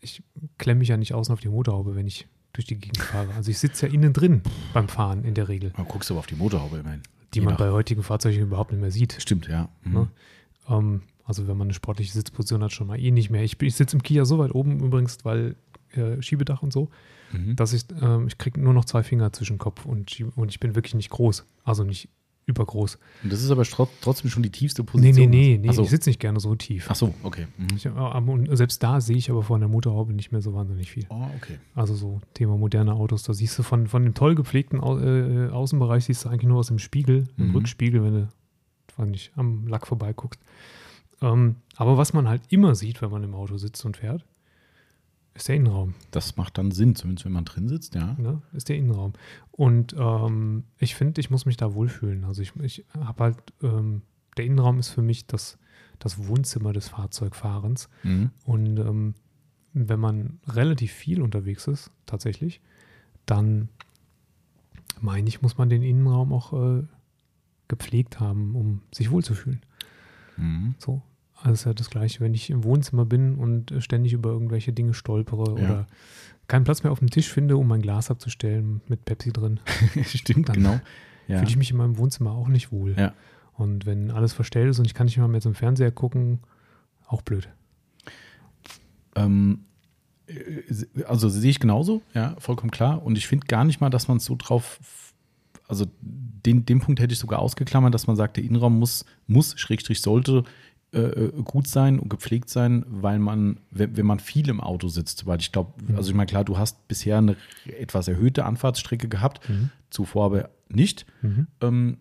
ich 0.00 0.22
klemme 0.58 0.80
mich 0.80 0.88
ja 0.88 0.96
nicht 0.96 1.14
außen 1.14 1.32
auf 1.32 1.40
die 1.40 1.48
Motorhaube, 1.48 1.94
wenn 1.94 2.06
ich 2.06 2.26
durch 2.52 2.66
die 2.66 2.76
Gegend 2.76 2.98
fahre. 2.98 3.32
Also 3.34 3.50
ich 3.50 3.58
sitze 3.58 3.86
ja 3.86 3.92
innen 3.92 4.12
drin 4.12 4.42
beim 4.72 4.88
Fahren 4.88 5.24
in 5.24 5.34
der 5.34 5.48
Regel. 5.48 5.72
Man 5.76 5.86
guckst 5.86 6.10
aber 6.10 6.20
auf 6.20 6.26
die 6.26 6.34
Motorhaube 6.34 6.78
immerhin. 6.78 7.02
Die 7.34 7.40
man 7.40 7.56
bei 7.56 7.70
heutigen 7.70 8.02
Fahrzeugen 8.02 8.42
überhaupt 8.42 8.72
nicht 8.72 8.80
mehr 8.80 8.90
sieht. 8.90 9.16
Stimmt, 9.18 9.48
ja. 9.48 9.70
Mhm. 9.84 9.92
Ne? 9.92 10.08
Ähm, 10.68 11.02
also 11.24 11.46
wenn 11.46 11.56
man 11.56 11.66
eine 11.66 11.74
sportliche 11.74 12.12
Sitzposition 12.12 12.62
hat, 12.62 12.72
schon 12.72 12.86
mal 12.86 12.98
eh 12.98 13.10
nicht 13.10 13.30
mehr. 13.30 13.42
Ich, 13.42 13.60
ich 13.60 13.74
sitze 13.74 13.96
im 13.96 14.02
Kia 14.02 14.24
so 14.24 14.38
weit 14.38 14.54
oben 14.54 14.80
übrigens, 14.80 15.18
weil 15.24 15.56
äh, 15.92 16.20
Schiebedach 16.22 16.62
und 16.62 16.72
so, 16.72 16.88
mhm. 17.32 17.56
dass 17.56 17.72
ich, 17.72 17.84
äh, 18.00 18.24
ich 18.26 18.38
kriege 18.38 18.60
nur 18.60 18.74
noch 18.74 18.84
zwei 18.84 19.02
Finger 19.02 19.32
zwischen 19.32 19.58
Kopf 19.58 19.84
und, 19.84 20.20
und 20.36 20.50
ich 20.50 20.60
bin 20.60 20.74
wirklich 20.74 20.94
nicht 20.94 21.10
groß. 21.10 21.44
Also 21.64 21.84
nicht 21.84 22.08
übergroß. 22.46 22.98
Und 23.22 23.32
das 23.32 23.42
ist 23.42 23.50
aber 23.50 23.62
trotzdem 23.62 24.30
schon 24.30 24.42
die 24.42 24.50
tiefste 24.50 24.82
Position. 24.82 25.30
Nee, 25.30 25.52
nee, 25.52 25.58
nee, 25.58 25.68
nee. 25.68 25.72
So. 25.72 25.82
ich 25.82 25.90
sitze 25.90 26.10
nicht 26.10 26.18
gerne 26.18 26.40
so 26.40 26.54
tief. 26.56 26.86
Ach 26.90 26.96
so, 26.96 27.14
okay. 27.22 27.46
Mhm. 27.56 27.68
Ich, 27.76 27.86
äh, 27.86 28.56
selbst 28.56 28.82
da 28.82 29.00
sehe 29.00 29.16
ich 29.16 29.30
aber 29.30 29.42
von 29.42 29.60
der 29.60 29.68
Motorhaube 29.68 30.12
nicht 30.12 30.32
mehr 30.32 30.40
so 30.40 30.52
wahnsinnig 30.52 30.90
viel. 30.90 31.06
Oh, 31.08 31.26
okay. 31.36 31.58
Also 31.74 31.94
so 31.94 32.20
Thema 32.34 32.56
moderne 32.56 32.94
Autos, 32.94 33.22
da 33.22 33.32
siehst 33.32 33.58
du 33.58 33.62
von, 33.62 33.86
von 33.86 34.02
dem 34.02 34.14
toll 34.14 34.34
gepflegten 34.34 34.80
Au 34.80 34.98
äh, 34.98 35.50
Außenbereich 35.50 36.04
siehst 36.06 36.24
du 36.24 36.30
eigentlich 36.30 36.48
nur 36.48 36.58
aus 36.58 36.66
dem 36.66 36.78
Spiegel, 36.78 37.28
im 37.36 37.48
mhm. 37.48 37.54
Rückspiegel, 37.54 38.02
wenn 38.02 38.28
du 38.96 39.04
nicht, 39.04 39.32
am 39.36 39.66
Lack 39.68 39.86
vorbeiguckst. 39.86 40.40
Ähm, 41.22 41.56
aber 41.76 41.96
was 41.96 42.12
man 42.12 42.28
halt 42.28 42.42
immer 42.48 42.74
sieht, 42.74 43.00
wenn 43.00 43.10
man 43.10 43.22
im 43.22 43.34
Auto 43.34 43.56
sitzt 43.56 43.84
und 43.84 43.96
fährt, 43.96 44.26
ist 45.34 45.48
der 45.48 45.56
Innenraum. 45.56 45.94
Das 46.10 46.36
macht 46.36 46.58
dann 46.58 46.72
Sinn, 46.72 46.94
zumindest 46.94 47.24
wenn 47.24 47.32
man 47.32 47.44
drin 47.44 47.68
sitzt, 47.68 47.94
ja. 47.94 48.14
Ne? 48.18 48.42
Ist 48.52 48.68
der 48.68 48.76
Innenraum. 48.76 49.14
Und 49.50 49.94
ähm, 49.98 50.64
ich 50.78 50.94
finde, 50.94 51.20
ich 51.20 51.30
muss 51.30 51.46
mich 51.46 51.56
da 51.56 51.72
wohlfühlen. 51.74 52.24
Also 52.24 52.42
ich, 52.42 52.54
ich 52.56 52.84
habe 52.92 53.24
halt, 53.24 53.36
ähm, 53.62 54.02
der 54.36 54.44
Innenraum 54.44 54.78
ist 54.78 54.88
für 54.88 55.02
mich 55.02 55.26
das, 55.26 55.58
das 55.98 56.26
Wohnzimmer 56.26 56.72
des 56.72 56.88
Fahrzeugfahrens. 56.88 57.88
Mhm. 58.02 58.30
Und 58.44 58.78
ähm, 58.78 59.14
wenn 59.72 60.00
man 60.00 60.38
relativ 60.46 60.92
viel 60.92 61.22
unterwegs 61.22 61.66
ist, 61.66 61.90
tatsächlich, 62.04 62.60
dann 63.24 63.68
meine 65.00 65.28
ich, 65.28 65.40
muss 65.40 65.56
man 65.56 65.70
den 65.70 65.82
Innenraum 65.82 66.32
auch 66.32 66.52
äh, 66.52 66.82
gepflegt 67.68 68.20
haben, 68.20 68.54
um 68.54 68.82
sich 68.92 69.10
wohlzufühlen. 69.10 69.62
Mhm. 70.36 70.74
So, 70.78 71.02
also 71.42 71.54
ist 71.54 71.64
ja 71.64 71.74
das 71.74 71.90
Gleiche, 71.90 72.20
wenn 72.20 72.34
ich 72.34 72.50
im 72.50 72.64
Wohnzimmer 72.64 73.04
bin 73.04 73.34
und 73.34 73.74
ständig 73.78 74.12
über 74.12 74.30
irgendwelche 74.30 74.72
Dinge 74.72 74.94
stolpere 74.94 75.60
ja. 75.60 75.64
oder 75.64 75.86
keinen 76.48 76.64
Platz 76.64 76.82
mehr 76.82 76.92
auf 76.92 76.98
dem 76.98 77.10
Tisch 77.10 77.28
finde, 77.28 77.56
um 77.56 77.66
mein 77.66 77.82
Glas 77.82 78.10
abzustellen 78.10 78.80
mit 78.88 79.04
Pepsi 79.04 79.32
drin. 79.32 79.60
Stimmt, 80.04 80.48
dann 80.48 80.56
genau. 80.56 80.80
Ja. 81.28 81.38
Fühle 81.38 81.50
ich 81.50 81.56
mich 81.56 81.70
in 81.70 81.76
meinem 81.76 81.98
Wohnzimmer 81.98 82.32
auch 82.32 82.48
nicht 82.48 82.72
wohl. 82.72 82.94
Ja. 82.96 83.14
Und 83.54 83.86
wenn 83.86 84.10
alles 84.10 84.32
verstellt 84.32 84.70
ist 84.70 84.78
und 84.78 84.86
ich 84.86 84.94
kann 84.94 85.06
nicht 85.06 85.18
mal 85.18 85.28
mehr 85.28 85.40
zum 85.40 85.54
Fernseher 85.54 85.90
gucken, 85.90 86.40
auch 87.06 87.22
blöd. 87.22 87.48
Ähm, 89.14 89.64
äh, 90.26 91.04
also 91.04 91.28
sehe 91.28 91.50
ich 91.50 91.60
genauso, 91.60 92.02
ja, 92.14 92.36
vollkommen 92.38 92.70
klar. 92.70 93.02
Und 93.02 93.18
ich 93.18 93.26
finde 93.26 93.46
gar 93.46 93.64
nicht 93.64 93.80
mal, 93.80 93.90
dass 93.90 94.08
man 94.08 94.16
es 94.18 94.24
so 94.24 94.36
drauf, 94.36 94.80
also 95.68 95.86
den, 96.00 96.64
den 96.66 96.80
Punkt 96.80 97.00
hätte 97.00 97.12
ich 97.12 97.18
sogar 97.18 97.38
ausgeklammert, 97.38 97.94
dass 97.94 98.06
man 98.06 98.16
sagt, 98.16 98.36
der 98.36 98.44
Innenraum 98.44 98.78
muss, 98.78 99.04
muss, 99.26 99.58
Schrägstrich 99.58 100.00
sollte 100.02 100.44
äh, 100.92 101.00
äh, 101.00 101.42
gut 101.42 101.68
sein 101.68 101.98
und 101.98 102.10
gepflegt 102.10 102.50
sein, 102.50 102.84
weil 102.86 103.18
man, 103.18 103.60
wenn, 103.70 103.96
wenn 103.96 104.04
man 104.04 104.20
viel 104.20 104.48
im 104.50 104.60
Auto 104.60 104.88
sitzt, 104.88 105.26
weil 105.26 105.40
ich 105.40 105.50
glaube, 105.50 105.72
mhm. 105.86 105.96
also 105.96 106.10
ich 106.10 106.14
meine, 106.14 106.26
klar, 106.26 106.44
du 106.44 106.58
hast 106.58 106.86
bisher 106.86 107.18
eine 107.18 107.36
etwas 107.64 108.08
erhöhte 108.08 108.44
Anfahrtsstrecke 108.44 109.08
gehabt, 109.08 109.48
mhm. 109.48 109.70
zuvor 109.88 110.26
aber 110.26 110.50
nicht. 110.68 111.06
Mhm. 111.22 111.46
Ähm, 111.62 111.96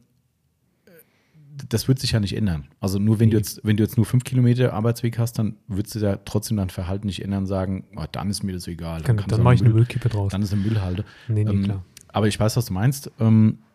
das 1.69 1.87
wird 1.87 1.99
sich 1.99 2.11
ja 2.11 2.19
nicht 2.19 2.35
ändern. 2.35 2.65
Also 2.79 2.99
nur 2.99 3.19
wenn 3.19 3.29
nee. 3.29 3.31
du 3.31 3.37
jetzt, 3.37 3.61
wenn 3.63 3.77
du 3.77 3.83
jetzt 3.83 3.95
nur 3.95 4.05
fünf 4.05 4.25
Kilometer 4.25 4.73
Arbeitsweg 4.73 5.17
hast, 5.17 5.39
dann 5.39 5.55
würdest 5.67 5.95
du 5.95 5.99
ja 5.99 6.17
trotzdem 6.25 6.57
dein 6.57 6.69
Verhalten 6.69 7.07
nicht 7.07 7.23
ändern, 7.23 7.45
sagen, 7.45 7.85
oh, 7.95 8.03
dann 8.11 8.29
ist 8.29 8.43
mir 8.43 8.53
das 8.53 8.67
egal. 8.67 9.03
Kann, 9.03 9.17
dann, 9.17 9.27
dann 9.27 9.43
mache 9.43 9.55
ich 9.55 9.61
eine 9.61 9.69
Müllkippe 9.69 10.09
draus. 10.09 10.31
Dann 10.31 10.41
ist 10.41 10.51
eine 10.51 10.63
Müllhalde. 10.63 11.05
Nee, 11.27 11.43
nee, 11.43 11.51
ähm, 11.51 11.63
klar. 11.63 11.85
Aber 12.09 12.27
ich 12.27 12.37
weiß, 12.39 12.57
was 12.57 12.65
du 12.65 12.73
meinst. 12.73 13.09
Ähm, 13.19 13.59
äh, 13.59 13.70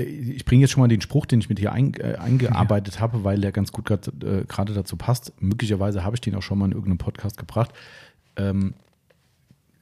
ich 0.00 0.44
bringe 0.44 0.62
jetzt 0.62 0.72
schon 0.72 0.80
mal 0.80 0.88
den 0.88 1.00
Spruch, 1.00 1.26
den 1.26 1.40
ich 1.40 1.48
mit 1.48 1.58
dir 1.58 1.72
ein, 1.72 1.94
äh, 1.94 2.16
eingearbeitet 2.16 2.96
ja. 2.96 3.00
habe, 3.00 3.24
weil 3.24 3.40
der 3.40 3.52
ganz 3.52 3.72
gut 3.72 3.86
gerade 3.86 4.10
äh, 4.46 4.74
dazu 4.74 4.96
passt. 4.96 5.32
Möglicherweise 5.40 6.04
habe 6.04 6.16
ich 6.16 6.20
den 6.20 6.34
auch 6.34 6.42
schon 6.42 6.58
mal 6.58 6.66
in 6.66 6.72
irgendeinem 6.72 6.98
Podcast 6.98 7.36
gebracht. 7.36 7.70
Ähm, 8.36 8.74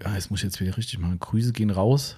ja, 0.02 0.14
jetzt 0.14 0.30
muss 0.30 0.40
ich 0.40 0.44
jetzt 0.44 0.60
wieder 0.60 0.76
richtig 0.76 0.98
machen. 0.98 1.18
Grüße 1.18 1.52
gehen 1.52 1.70
raus. 1.70 2.16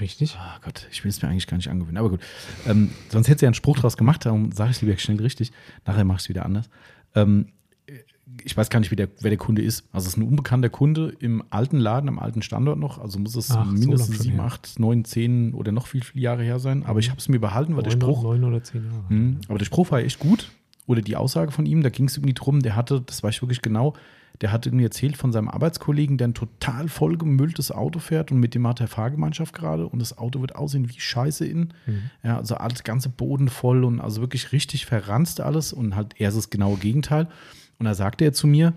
Richtig. 0.00 0.36
Oh 0.38 0.60
Gott, 0.64 0.86
ich 0.90 1.04
will 1.04 1.10
es 1.10 1.20
mir 1.20 1.28
eigentlich 1.28 1.46
gar 1.46 1.56
nicht 1.56 1.68
angewöhnen. 1.68 1.98
Aber 1.98 2.10
gut. 2.10 2.20
Ähm, 2.66 2.90
sonst 3.10 3.28
hätte 3.28 3.40
sie 3.40 3.44
ja 3.44 3.48
einen 3.48 3.54
Spruch 3.54 3.78
draus 3.78 3.96
gemacht, 3.96 4.24
darum 4.24 4.50
sage 4.52 4.70
ich 4.70 4.76
es 4.76 4.82
lieber 4.82 4.96
schnell 4.96 5.20
richtig. 5.20 5.52
Nachher 5.84 6.04
mache 6.04 6.16
ich 6.16 6.22
es 6.24 6.28
wieder 6.28 6.44
anders. 6.44 6.70
Ähm, 7.14 7.48
ich 8.42 8.56
weiß 8.56 8.70
gar 8.70 8.80
nicht, 8.80 8.90
wer 8.90 8.96
der, 8.96 9.08
wer 9.20 9.30
der 9.30 9.38
Kunde 9.38 9.62
ist. 9.62 9.84
Also 9.92 10.06
es 10.06 10.14
ist 10.14 10.16
ein 10.16 10.26
unbekannter 10.26 10.70
Kunde 10.70 11.14
im 11.20 11.42
alten 11.50 11.78
Laden, 11.78 12.08
am 12.08 12.18
alten 12.18 12.42
Standort 12.42 12.78
noch. 12.78 12.98
Also 12.98 13.18
muss 13.18 13.36
es 13.36 13.50
Ach, 13.50 13.70
mindestens 13.70 14.20
sieben, 14.20 14.40
acht, 14.40 14.78
neun, 14.78 15.04
zehn 15.04 15.52
oder 15.54 15.72
noch 15.72 15.86
viel, 15.86 16.02
viele 16.02 16.22
Jahre 16.22 16.42
her 16.42 16.58
sein. 16.58 16.84
Aber 16.86 17.00
ich 17.00 17.10
habe 17.10 17.18
es 17.18 17.28
mir 17.28 17.38
behalten, 17.38 17.76
weil 17.76 17.82
der 17.82 17.90
Spruch. 17.90 18.22
Neun 18.22 18.44
oder 18.44 18.62
zehn 18.62 18.84
Jahre. 18.84 19.04
Mh, 19.08 19.40
aber 19.48 19.58
der 19.58 19.66
Spruch 19.66 19.90
war 19.90 20.00
echt 20.00 20.18
gut. 20.18 20.50
Oder 20.86 21.02
die 21.02 21.16
Aussage 21.16 21.50
von 21.50 21.66
ihm, 21.66 21.82
da 21.82 21.88
ging 21.88 22.06
es 22.06 22.16
irgendwie 22.16 22.34
drum, 22.34 22.60
der 22.60 22.76
hatte, 22.76 23.00
das 23.00 23.22
weiß 23.22 23.36
ich 23.36 23.42
wirklich 23.42 23.62
genau, 23.62 23.94
der 24.40 24.52
hat 24.52 24.66
irgendwie 24.66 24.84
erzählt 24.84 25.16
von 25.16 25.32
seinem 25.32 25.48
Arbeitskollegen, 25.48 26.18
der 26.18 26.28
ein 26.28 26.34
total 26.34 26.88
vollgemülltes 26.88 27.70
Auto 27.70 28.00
fährt 28.00 28.32
und 28.32 28.40
mit 28.40 28.54
dem 28.54 28.66
hat 28.66 28.80
er 28.80 28.88
Fahrgemeinschaft 28.88 29.54
gerade 29.54 29.86
und 29.86 30.00
das 30.00 30.18
Auto 30.18 30.40
wird 30.40 30.56
aussehen 30.56 30.88
wie 30.88 30.98
Scheiße 30.98 31.46
innen. 31.46 31.72
Mhm. 31.86 32.10
Ja, 32.22 32.38
also 32.38 32.56
alles 32.56 32.82
ganze 32.82 33.08
Boden 33.08 33.48
voll 33.48 33.84
und 33.84 34.00
also 34.00 34.20
wirklich 34.20 34.52
richtig 34.52 34.86
verranzt 34.86 35.40
alles 35.40 35.72
und 35.72 35.94
halt 35.94 36.14
er 36.18 36.28
ist 36.28 36.36
das 36.36 36.50
genaue 36.50 36.76
Gegenteil. 36.76 37.28
Und 37.84 37.90
da 37.90 37.94
sagte 37.94 38.24
er 38.24 38.32
zu 38.32 38.46
mir, 38.46 38.72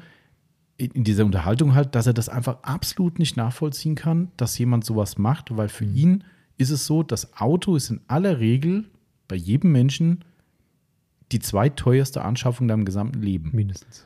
in 0.75 1.05
dieser 1.05 1.23
Unterhaltung 1.23 1.73
halt, 1.73 1.95
dass 1.95 2.07
er 2.07 2.13
das 2.13 2.27
einfach 2.27 2.61
absolut 2.61 3.19
nicht 3.19 3.37
nachvollziehen 3.37 3.95
kann, 3.95 4.31
dass 4.35 4.57
jemand 4.57 4.83
sowas 4.83 5.17
macht, 5.17 5.55
weil 5.55 5.69
für 5.69 5.85
mhm. 5.85 5.95
ihn 5.95 6.23
ist 6.57 6.71
es 6.71 6.85
so, 6.85 7.03
das 7.03 7.37
Auto 7.37 7.77
ist 7.77 7.89
in 7.89 8.01
aller 8.09 8.39
Regel 8.39 8.83
bei 9.29 9.37
jedem 9.37 9.71
Menschen 9.71 10.25
die 11.31 11.39
zweiteuerste 11.39 12.21
Anschaffung 12.23 12.67
deinem 12.67 12.83
gesamten 12.83 13.21
Leben. 13.21 13.51
Mindestens. 13.53 14.05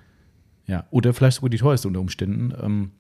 Ja, 0.68 0.86
oder 0.92 1.16
vielleicht 1.16 1.38
sogar 1.38 1.50
die 1.50 1.58
teuerste 1.58 1.88
unter 1.88 2.00
Umständen. 2.00 2.54
Ähm, 2.62 2.92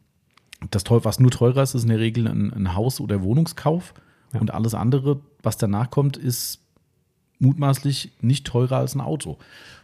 das, 0.72 0.84
was 0.88 1.20
nur 1.20 1.32
teurer 1.32 1.62
ist, 1.62 1.76
ist 1.76 1.84
in 1.84 1.90
der 1.90 2.00
Regel 2.00 2.28
ein, 2.28 2.52
ein 2.52 2.74
Haus- 2.74 3.00
oder 3.00 3.22
Wohnungskauf. 3.22 3.94
Ja. 4.34 4.40
Und 4.40 4.52
alles 4.52 4.74
andere, 4.74 5.22
was 5.44 5.58
danach 5.58 5.92
kommt, 5.92 6.18
ist 6.18 6.62
mutmaßlich 7.38 8.12
nicht 8.22 8.48
teurer 8.48 8.78
als 8.78 8.96
ein 8.96 9.02
Auto. 9.02 9.38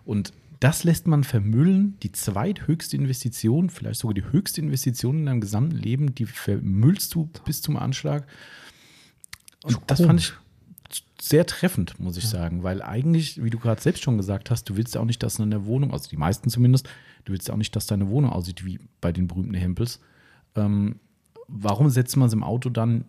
Und 0.03 0.33
das 0.59 0.83
lässt 0.83 1.07
man 1.07 1.23
vermüllen. 1.23 1.97
Die 2.01 2.11
zweithöchste 2.11 2.97
Investition, 2.97 3.69
vielleicht 3.69 3.99
sogar 3.99 4.13
die 4.13 4.25
höchste 4.25 4.61
Investition 4.61 5.19
in 5.19 5.25
deinem 5.25 5.41
gesamten 5.41 5.75
Leben, 5.75 6.15
die 6.15 6.25
vermüllst 6.25 7.13
du 7.13 7.29
bis 7.45 7.61
zum 7.61 7.77
Anschlag. 7.77 8.25
Und 9.63 9.79
das 9.87 10.01
fand 10.01 10.19
ich 10.19 10.33
sehr 11.19 11.45
treffend, 11.45 11.99
muss 11.99 12.17
ich 12.17 12.25
ja. 12.25 12.29
sagen, 12.29 12.63
weil 12.63 12.81
eigentlich, 12.81 13.43
wie 13.43 13.49
du 13.49 13.59
gerade 13.59 13.81
selbst 13.81 14.03
schon 14.03 14.17
gesagt 14.17 14.51
hast, 14.51 14.69
du 14.69 14.77
willst 14.77 14.95
ja 14.95 15.01
auch 15.01 15.05
nicht, 15.05 15.21
dass 15.23 15.39
in 15.39 15.51
der 15.51 15.65
Wohnung, 15.65 15.91
also 15.91 16.09
die 16.09 16.17
meisten 16.17 16.49
zumindest, 16.49 16.87
du 17.25 17.33
willst 17.33 17.47
ja 17.47 17.53
auch 17.53 17.57
nicht, 17.57 17.75
dass 17.75 17.87
deine 17.87 18.09
Wohnung 18.09 18.31
aussieht 18.31 18.65
wie 18.65 18.79
bei 19.01 19.11
den 19.11 19.27
berühmten 19.27 19.55
Hempels. 19.55 19.99
Ähm, 20.55 20.99
warum 21.47 21.89
setzt 21.89 22.15
man 22.17 22.27
es 22.27 22.33
im 22.33 22.43
Auto 22.43 22.69
dann 22.69 23.05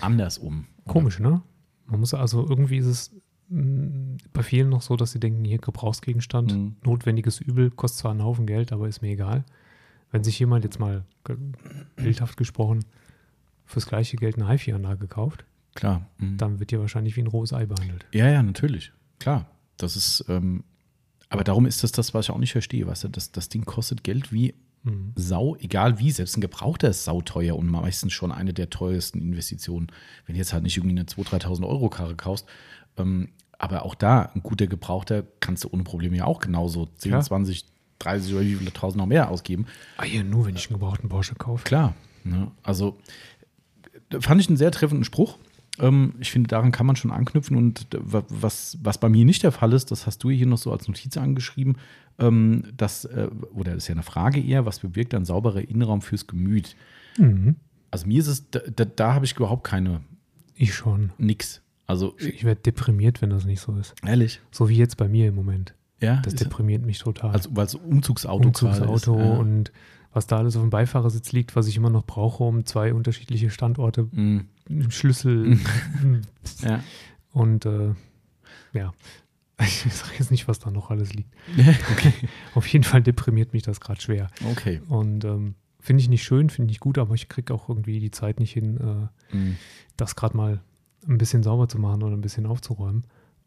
anders 0.00 0.38
um? 0.38 0.66
Komisch, 0.86 1.18
ne? 1.18 1.42
Man 1.86 2.00
muss 2.00 2.14
also 2.14 2.46
irgendwie 2.48 2.78
ist 2.78 2.86
es 2.86 3.12
bei 3.48 4.42
vielen 4.42 4.70
noch 4.70 4.82
so, 4.82 4.96
dass 4.96 5.12
sie 5.12 5.20
denken, 5.20 5.44
hier 5.44 5.58
Gebrauchsgegenstand, 5.58 6.54
mhm. 6.54 6.76
notwendiges 6.84 7.40
Übel, 7.40 7.70
kostet 7.70 8.00
zwar 8.00 8.10
einen 8.10 8.24
Haufen 8.24 8.46
Geld, 8.46 8.72
aber 8.72 8.88
ist 8.88 9.02
mir 9.02 9.10
egal. 9.10 9.44
Wenn 10.10 10.24
sich 10.24 10.38
jemand 10.38 10.64
jetzt 10.64 10.78
mal 10.78 11.04
bildhaft 11.96 12.36
gesprochen 12.36 12.84
fürs 13.64 13.86
gleiche 13.86 14.16
Geld 14.16 14.36
eine 14.36 14.48
HiFi-Anlage 14.48 15.08
kauft, 15.08 15.44
klar, 15.74 16.06
mhm. 16.18 16.38
dann 16.38 16.60
wird 16.60 16.72
ihr 16.72 16.80
wahrscheinlich 16.80 17.16
wie 17.16 17.22
ein 17.22 17.26
rohes 17.26 17.52
Ei 17.52 17.66
behandelt. 17.66 18.06
Ja, 18.12 18.28
ja, 18.28 18.42
natürlich, 18.42 18.92
klar. 19.18 19.46
Das 19.76 19.96
ist, 19.96 20.24
ähm, 20.28 20.62
aber 21.28 21.44
darum 21.44 21.66
ist 21.66 21.82
das 21.82 21.92
das, 21.92 22.14
was 22.14 22.26
ich 22.26 22.30
auch 22.30 22.38
nicht 22.38 22.52
verstehe. 22.52 22.86
Weißt 22.86 23.04
du, 23.04 23.08
das, 23.08 23.32
das 23.32 23.48
Ding 23.48 23.64
kostet 23.64 24.04
Geld 24.04 24.32
wie 24.32 24.54
mhm. 24.84 25.12
Sau, 25.16 25.56
egal 25.56 25.98
wie. 25.98 26.10
Selbst 26.12 26.36
ein 26.36 26.40
Gebrauchter 26.40 26.88
ist 26.88 27.04
sauteuer 27.04 27.56
und 27.56 27.68
meistens 27.68 28.12
schon 28.12 28.30
eine 28.32 28.54
der 28.54 28.70
teuersten 28.70 29.20
Investitionen. 29.20 29.88
Wenn 30.26 30.34
du 30.34 30.38
jetzt 30.38 30.52
halt 30.52 30.62
nicht 30.62 30.76
irgendwie 30.76 30.96
eine 30.96 31.04
2.000, 31.04 31.42
3.000 31.42 31.66
Euro 31.66 31.88
Karre 31.88 32.14
kaufst. 32.14 32.46
Ähm, 32.96 33.28
aber 33.58 33.84
auch 33.84 33.94
da, 33.94 34.30
ein 34.34 34.42
guter 34.42 34.66
Gebrauchter 34.66 35.24
kannst 35.40 35.64
du 35.64 35.68
ohne 35.70 35.84
Probleme 35.84 36.16
ja 36.16 36.24
auch 36.24 36.40
genauso 36.40 36.86
10, 36.98 37.12
ja. 37.12 37.20
20, 37.20 37.64
30 37.98 38.34
oder 38.34 38.42
wie 38.42 38.54
viele 38.56 38.72
tausend 38.72 38.98
noch 38.98 39.06
mehr 39.06 39.30
ausgeben. 39.30 39.66
Ah 39.96 40.04
ja, 40.04 40.22
nur 40.22 40.46
wenn 40.46 40.56
ich 40.56 40.68
einen 40.68 40.78
gebrauchten 40.78 41.08
Porsche 41.08 41.34
kaufe. 41.34 41.64
Klar. 41.64 41.94
Ne? 42.24 42.50
Also 42.62 42.98
fand 44.20 44.40
ich 44.40 44.48
einen 44.48 44.56
sehr 44.56 44.70
treffenden 44.70 45.04
Spruch. 45.04 45.38
Ähm, 45.78 46.14
ich 46.20 46.30
finde, 46.30 46.48
daran 46.48 46.72
kann 46.72 46.86
man 46.86 46.96
schon 46.96 47.10
anknüpfen. 47.10 47.56
Und 47.56 47.86
was, 47.92 48.78
was 48.82 48.98
bei 48.98 49.08
mir 49.08 49.24
nicht 49.24 49.42
der 49.42 49.52
Fall 49.52 49.72
ist, 49.72 49.90
das 49.90 50.06
hast 50.06 50.22
du 50.24 50.30
hier 50.30 50.46
noch 50.46 50.58
so 50.58 50.72
als 50.72 50.88
Notiz 50.88 51.16
angeschrieben, 51.16 51.76
ähm, 52.18 52.64
das, 52.76 53.04
äh, 53.06 53.28
oder 53.52 53.72
das 53.72 53.84
ist 53.84 53.88
ja 53.88 53.94
eine 53.94 54.02
Frage 54.02 54.40
eher, 54.40 54.66
was 54.66 54.80
bewirkt 54.80 55.14
ein 55.14 55.24
sauberer 55.24 55.62
Innenraum 55.68 56.00
fürs 56.00 56.26
Gemüt? 56.26 56.76
Mhm. 57.18 57.56
Also 57.90 58.06
mir 58.06 58.20
ist 58.20 58.28
es, 58.28 58.50
da, 58.50 58.60
da, 58.74 58.84
da 58.84 59.14
habe 59.14 59.24
ich 59.24 59.36
überhaupt 59.36 59.64
keine. 59.64 60.00
Ich 60.54 60.74
schon. 60.74 61.12
Nix. 61.18 61.60
Also 61.86 62.14
ich 62.18 62.44
werde 62.44 62.60
deprimiert, 62.62 63.20
wenn 63.22 63.30
das 63.30 63.44
nicht 63.44 63.60
so 63.60 63.76
ist. 63.76 63.94
Ehrlich? 64.04 64.40
So 64.50 64.68
wie 64.68 64.76
jetzt 64.76 64.96
bei 64.96 65.08
mir 65.08 65.28
im 65.28 65.34
Moment. 65.34 65.74
Ja. 66.00 66.20
Das 66.22 66.34
deprimiert 66.34 66.84
mich 66.84 66.98
total. 66.98 67.30
Also 67.32 67.50
weil 67.52 67.66
es 67.66 67.74
Umzugsauto, 67.74 68.48
Umzugsauto 68.48 68.94
ist, 68.94 69.06
ja. 69.06 69.12
und 69.12 69.72
was 70.12 70.26
da 70.26 70.38
alles 70.38 70.56
auf 70.56 70.62
dem 70.62 70.70
Beifahrersitz 70.70 71.32
liegt, 71.32 71.56
was 71.56 71.66
ich 71.66 71.76
immer 71.76 71.90
noch 71.90 72.04
brauche, 72.04 72.44
um 72.44 72.64
zwei 72.64 72.94
unterschiedliche 72.94 73.50
Standorte, 73.50 74.04
mm. 74.04 74.48
Schlüssel 74.88 75.56
mm. 75.56 76.22
ja. 76.62 76.80
und 77.32 77.66
äh, 77.66 77.94
ja. 78.72 78.92
Ich 79.60 79.82
sage 79.82 80.14
jetzt 80.18 80.32
nicht, 80.32 80.48
was 80.48 80.58
da 80.58 80.72
noch 80.72 80.90
alles 80.90 81.14
liegt. 81.14 81.32
okay. 81.92 82.12
Auf 82.56 82.66
jeden 82.66 82.82
Fall 82.82 83.02
deprimiert 83.02 83.52
mich 83.52 83.62
das 83.62 83.80
gerade 83.80 84.00
schwer. 84.00 84.26
Okay. 84.50 84.80
Und 84.88 85.24
ähm, 85.24 85.54
finde 85.78 86.02
ich 86.02 86.08
nicht 86.08 86.24
schön, 86.24 86.50
finde 86.50 86.72
ich 86.72 86.80
gut, 86.80 86.98
aber 86.98 87.14
ich 87.14 87.28
kriege 87.28 87.54
auch 87.54 87.68
irgendwie 87.68 88.00
die 88.00 88.10
Zeit 88.10 88.40
nicht 88.40 88.52
hin, 88.52 89.08
äh, 89.32 89.36
mm. 89.36 89.56
das 89.96 90.16
gerade 90.16 90.36
mal 90.36 90.60
ein 91.08 91.18
bisschen 91.18 91.42
sauber 91.42 91.68
zu 91.68 91.78
machen 91.78 92.02
oder 92.02 92.16
ein 92.16 92.20
bisschen 92.20 92.46
aufzuräumen. 92.46 93.04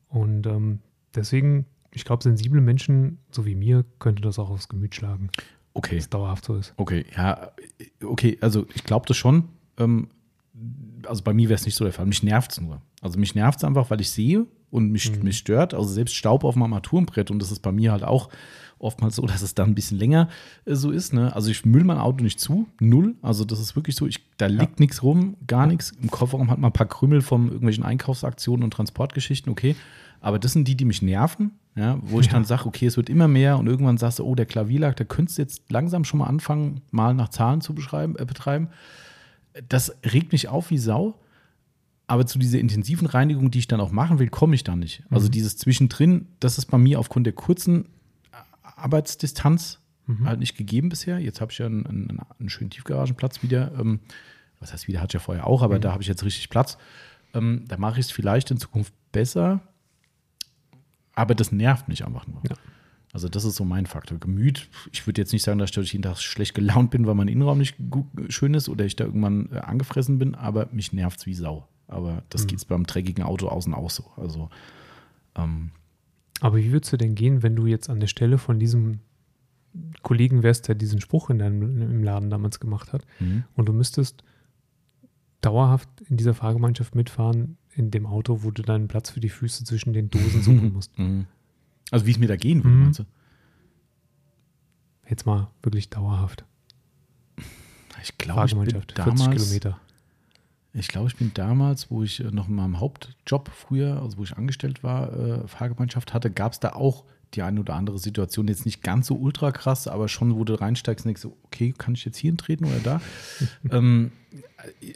Und 0.09 0.47
ähm, 0.47 0.79
deswegen, 1.15 1.65
ich 1.91 2.05
glaube, 2.05 2.23
sensible 2.23 2.61
Menschen, 2.61 3.19
so 3.31 3.45
wie 3.45 3.55
mir, 3.55 3.85
könnte 3.99 4.21
das 4.21 4.39
auch 4.39 4.49
aufs 4.49 4.69
Gemüt 4.69 4.95
schlagen. 4.95 5.29
Okay. 5.73 5.95
Dass 5.95 6.05
es 6.05 6.09
dauerhaft 6.09 6.45
so 6.45 6.55
ist. 6.55 6.73
Okay, 6.77 7.05
ja, 7.15 7.51
okay, 8.03 8.37
also 8.41 8.65
ich 8.73 8.83
glaube 8.83 9.05
das 9.07 9.17
schon. 9.17 9.49
Ähm, 9.77 10.09
also 11.05 11.23
bei 11.23 11.33
mir 11.33 11.49
wäre 11.49 11.59
es 11.59 11.65
nicht 11.65 11.75
so 11.75 11.83
der 11.83 11.93
Fall. 11.93 12.05
Mich 12.05 12.23
nervt 12.23 12.51
es 12.51 12.61
nur. 12.61 12.81
Also 13.01 13.19
mich 13.19 13.35
nervt 13.35 13.59
es 13.59 13.63
einfach, 13.63 13.89
weil 13.91 14.01
ich 14.01 14.09
sehe 14.09 14.47
und 14.71 14.89
mich, 14.91 15.15
mhm. 15.15 15.23
mich 15.23 15.37
stört. 15.37 15.73
Also 15.73 15.89
selbst 15.89 16.15
Staub 16.15 16.43
auf 16.43 16.55
meinem 16.55 16.73
Armaturenbrett 16.73 17.29
und 17.29 17.39
das 17.39 17.51
ist 17.51 17.59
bei 17.59 17.71
mir 17.71 17.91
halt 17.91 18.03
auch 18.03 18.29
oftmals 18.79 19.15
so, 19.15 19.25
dass 19.25 19.41
es 19.41 19.55
dann 19.55 19.69
ein 19.69 19.75
bisschen 19.75 19.97
länger 19.97 20.29
äh, 20.65 20.75
so 20.75 20.91
ist. 20.91 21.13
Ne? 21.13 21.35
Also 21.35 21.51
ich 21.51 21.65
müll 21.65 21.83
mein 21.83 21.97
Auto 21.97 22.23
nicht 22.23 22.39
zu, 22.39 22.67
null. 22.79 23.15
Also 23.21 23.45
das 23.45 23.59
ist 23.59 23.75
wirklich 23.75 23.95
so, 23.95 24.07
ich, 24.07 24.19
da 24.37 24.47
liegt 24.47 24.79
ja. 24.79 24.79
nichts 24.79 25.03
rum, 25.03 25.35
gar 25.47 25.67
nichts. 25.67 25.93
Im 26.01 26.11
Kofferraum 26.11 26.49
hat 26.49 26.59
man 26.59 26.69
ein 26.69 26.73
paar 26.73 26.87
Krümel 26.87 27.21
von 27.21 27.47
irgendwelchen 27.47 27.83
Einkaufsaktionen 27.83 28.63
und 28.63 28.71
Transportgeschichten, 28.71 29.51
okay. 29.51 29.75
Aber 30.19 30.39
das 30.39 30.53
sind 30.53 30.67
die, 30.67 30.75
die 30.75 30.85
mich 30.85 31.01
nerven, 31.01 31.51
ja, 31.75 31.99
wo 32.01 32.19
ich 32.19 32.25
ja. 32.25 32.33
dann 32.33 32.43
sage, 32.43 32.65
okay, 32.65 32.87
es 32.87 32.97
wird 32.97 33.09
immer 33.09 33.27
mehr 33.27 33.57
und 33.57 33.67
irgendwann 33.67 33.97
sagst 33.97 34.19
du, 34.19 34.25
oh, 34.25 34.33
der 34.33 34.47
Klavierlack, 34.47 34.95
da 34.95 35.03
könntest 35.03 35.37
du 35.37 35.43
jetzt 35.43 35.71
langsam 35.71 36.03
schon 36.05 36.19
mal 36.19 36.25
anfangen, 36.25 36.81
mal 36.89 37.13
nach 37.13 37.29
Zahlen 37.29 37.61
zu 37.61 37.75
beschreiben, 37.75 38.15
äh, 38.17 38.25
betreiben. 38.25 38.69
Das 39.69 39.95
regt 40.03 40.31
mich 40.31 40.47
auf 40.47 40.71
wie 40.71 40.77
Sau. 40.77 41.19
Aber 42.09 42.25
zu 42.25 42.39
dieser 42.39 42.59
intensiven 42.59 43.05
Reinigung, 43.05 43.51
die 43.51 43.59
ich 43.59 43.67
dann 43.67 43.81
auch 43.81 43.91
machen 43.91 44.17
will, 44.17 44.29
komme 44.29 44.55
ich 44.55 44.63
da 44.63 44.77
nicht. 44.77 45.03
Also 45.09 45.27
mhm. 45.27 45.31
dieses 45.31 45.57
Zwischendrin, 45.57 46.27
das 46.39 46.57
ist 46.57 46.67
bei 46.67 46.77
mir 46.77 46.99
aufgrund 46.99 47.25
der 47.25 47.33
kurzen 47.33 47.85
Arbeitsdistanz 48.77 49.79
mhm. 50.05 50.25
halt 50.25 50.39
nicht 50.39 50.57
gegeben 50.57 50.89
bisher. 50.89 51.19
Jetzt 51.19 51.41
habe 51.41 51.51
ich 51.51 51.57
ja 51.57 51.65
einen, 51.65 51.85
einen, 51.85 52.19
einen, 52.39 52.49
schönen 52.49 52.69
Tiefgaragenplatz 52.69 53.43
wieder. 53.43 53.71
Ähm, 53.77 53.99
was 54.59 54.73
heißt 54.73 54.87
wieder, 54.87 55.01
hatte 55.01 55.11
ich 55.11 55.21
ja 55.21 55.25
vorher 55.25 55.45
auch, 55.45 55.61
aber 55.61 55.75
mhm. 55.75 55.81
da 55.81 55.91
habe 55.91 56.01
ich 56.01 56.07
jetzt 56.07 56.23
richtig 56.23 56.49
Platz. 56.49 56.77
Ähm, 57.33 57.65
da 57.67 57.77
mache 57.77 57.99
ich 57.99 58.07
es 58.07 58.11
vielleicht 58.11 58.49
in 58.51 58.57
Zukunft 58.57 58.93
besser. 59.11 59.61
Aber 61.13 61.35
das 61.35 61.51
nervt 61.51 61.87
mich 61.87 62.05
einfach 62.05 62.27
nur. 62.27 62.41
Ja. 62.47 62.55
Also 63.13 63.29
das 63.29 63.45
ist 63.45 63.55
so 63.55 63.65
mein 63.65 63.85
Faktor. 63.85 64.19
Gemüt, 64.19 64.69
ich 64.91 65.07
würde 65.07 65.21
jetzt 65.21 65.33
nicht 65.33 65.43
sagen, 65.43 65.57
dass 65.57 65.75
ich 65.75 65.93
jeden 65.93 66.03
Tag 66.03 66.17
schlecht 66.17 66.53
gelaunt 66.53 66.91
bin, 66.91 67.07
weil 67.07 67.15
mein 67.15 67.27
Innenraum 67.27 67.57
nicht 67.57 67.75
gut, 67.89 68.05
schön 68.29 68.53
ist 68.53 68.69
oder 68.69 68.85
ich 68.85 68.95
da 68.95 69.05
irgendwann 69.05 69.49
äh, 69.51 69.59
angefressen 69.59 70.19
bin, 70.19 70.35
aber 70.35 70.67
mich 70.71 70.93
nervt 70.93 71.19
es 71.19 71.25
wie 71.25 71.33
Sau. 71.33 71.67
Aber 71.87 72.23
das 72.29 72.43
mhm. 72.43 72.47
geht 72.47 72.67
beim 72.67 72.85
dreckigen 72.85 73.23
Auto 73.23 73.47
außen 73.47 73.73
auch 73.73 73.89
so. 73.89 74.11
Also 74.17 74.49
ähm, 75.35 75.71
aber 76.41 76.57
wie 76.57 76.71
würdest 76.71 76.93
du 76.93 76.97
denn 76.97 77.15
gehen, 77.15 77.43
wenn 77.43 77.55
du 77.55 77.65
jetzt 77.65 77.89
an 77.89 77.99
der 77.99 78.07
Stelle 78.07 78.37
von 78.37 78.59
diesem 78.59 78.99
Kollegen 80.01 80.43
wärst, 80.43 80.67
der 80.67 80.75
diesen 80.75 81.01
Spruch 81.01 81.29
in 81.29 81.39
deinem, 81.39 81.81
im 81.81 82.03
Laden 82.03 82.29
damals 82.29 82.59
gemacht 82.59 82.93
hat, 82.93 83.05
mhm. 83.19 83.43
und 83.55 83.67
du 83.67 83.73
müsstest 83.73 84.23
dauerhaft 85.41 85.89
in 86.09 86.17
dieser 86.17 86.33
Fahrgemeinschaft 86.33 86.95
mitfahren, 86.95 87.57
in 87.73 87.91
dem 87.91 88.05
Auto, 88.05 88.43
wo 88.43 88.51
du 88.51 88.61
deinen 88.63 88.87
Platz 88.87 89.11
für 89.11 89.19
die 89.19 89.29
Füße 89.29 89.63
zwischen 89.65 89.93
den 89.93 90.09
Dosen 90.09 90.41
suchen 90.41 90.73
musst. 90.73 90.97
Mhm. 90.97 91.27
Also 91.91 92.05
wie 92.05 92.11
es 92.11 92.19
mir 92.19 92.27
da 92.27 92.35
gehen 92.35 92.63
würde, 92.63 92.75
mhm. 92.75 92.83
meinst 92.83 92.99
du? 92.99 93.03
Jetzt 95.09 95.25
mal 95.25 95.49
wirklich 95.63 95.89
dauerhaft. 95.89 96.43
Ich 98.03 98.17
glaube, 98.17 98.45
ich 98.45 98.53
bin 98.53 98.83
damals, 98.95 99.23
40 99.23 99.31
Kilometer. 99.31 99.79
Ich 100.73 100.87
glaube, 100.87 101.07
ich 101.07 101.15
bin 101.15 101.31
damals, 101.33 101.89
wo 101.89 102.03
ich 102.03 102.19
äh, 102.19 102.31
noch 102.31 102.47
in 102.47 102.55
meinem 102.55 102.79
Hauptjob 102.79 103.49
früher, 103.53 104.01
also 104.01 104.17
wo 104.17 104.23
ich 104.23 104.37
angestellt 104.37 104.83
war, 104.83 105.13
äh, 105.13 105.47
Fahrgemeinschaft 105.47 106.13
hatte, 106.13 106.29
gab 106.29 106.53
es 106.53 106.59
da 106.59 106.73
auch 106.73 107.05
die 107.33 107.41
eine 107.41 107.59
oder 107.59 107.75
andere 107.75 107.99
Situation. 107.99 108.47
Jetzt 108.47 108.65
nicht 108.65 108.81
ganz 108.81 109.07
so 109.07 109.15
ultra 109.15 109.51
krass, 109.51 109.87
aber 109.87 110.07
schon, 110.07 110.35
wo 110.35 110.43
du 110.43 110.59
reinsteigst 110.59 111.05
und 111.05 111.09
denkst, 111.09 111.21
so, 111.21 111.35
okay, 111.43 111.73
kann 111.77 111.93
ich 111.93 112.05
jetzt 112.05 112.17
hier 112.17 112.35
treten 112.37 112.65
oder 112.65 112.79
da? 112.79 113.01
ähm, 113.71 114.11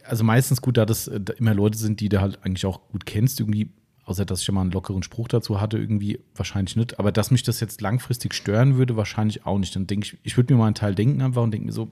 also 0.06 0.24
meistens 0.24 0.62
gut, 0.62 0.78
da 0.78 0.86
das 0.86 1.08
äh, 1.08 1.20
da 1.20 1.34
immer 1.34 1.54
Leute 1.54 1.78
sind, 1.78 2.00
die 2.00 2.10
du 2.10 2.22
halt 2.22 2.44
eigentlich 2.44 2.66
auch 2.66 2.88
gut 2.90 3.06
kennst, 3.06 3.40
irgendwie, 3.40 3.70
außer 4.06 4.26
dass 4.26 4.40
ich 4.40 4.46
schon 4.46 4.56
mal 4.56 4.62
einen 4.62 4.72
lockeren 4.72 5.04
Spruch 5.04 5.28
dazu 5.28 5.60
hatte, 5.60 5.78
irgendwie 5.78 6.20
wahrscheinlich 6.36 6.76
nicht. 6.76 7.00
Aber 7.00 7.12
dass 7.12 7.32
mich 7.32 7.44
das 7.44 7.60
jetzt 7.60 7.82
langfristig 7.82 8.34
stören 8.34 8.78
würde, 8.78 8.96
wahrscheinlich 8.96 9.46
auch 9.46 9.58
nicht. 9.58 9.76
Dann 9.76 9.88
denke 9.88 10.06
ich, 10.06 10.18
ich 10.24 10.38
würde 10.38 10.54
mir 10.54 10.60
mal 10.60 10.68
einen 10.68 10.76
Teil 10.76 10.96
denken 10.96 11.22
einfach 11.22 11.44
und 11.44 11.52
denke 11.52 11.66
mir 11.68 11.74
so, 11.74 11.90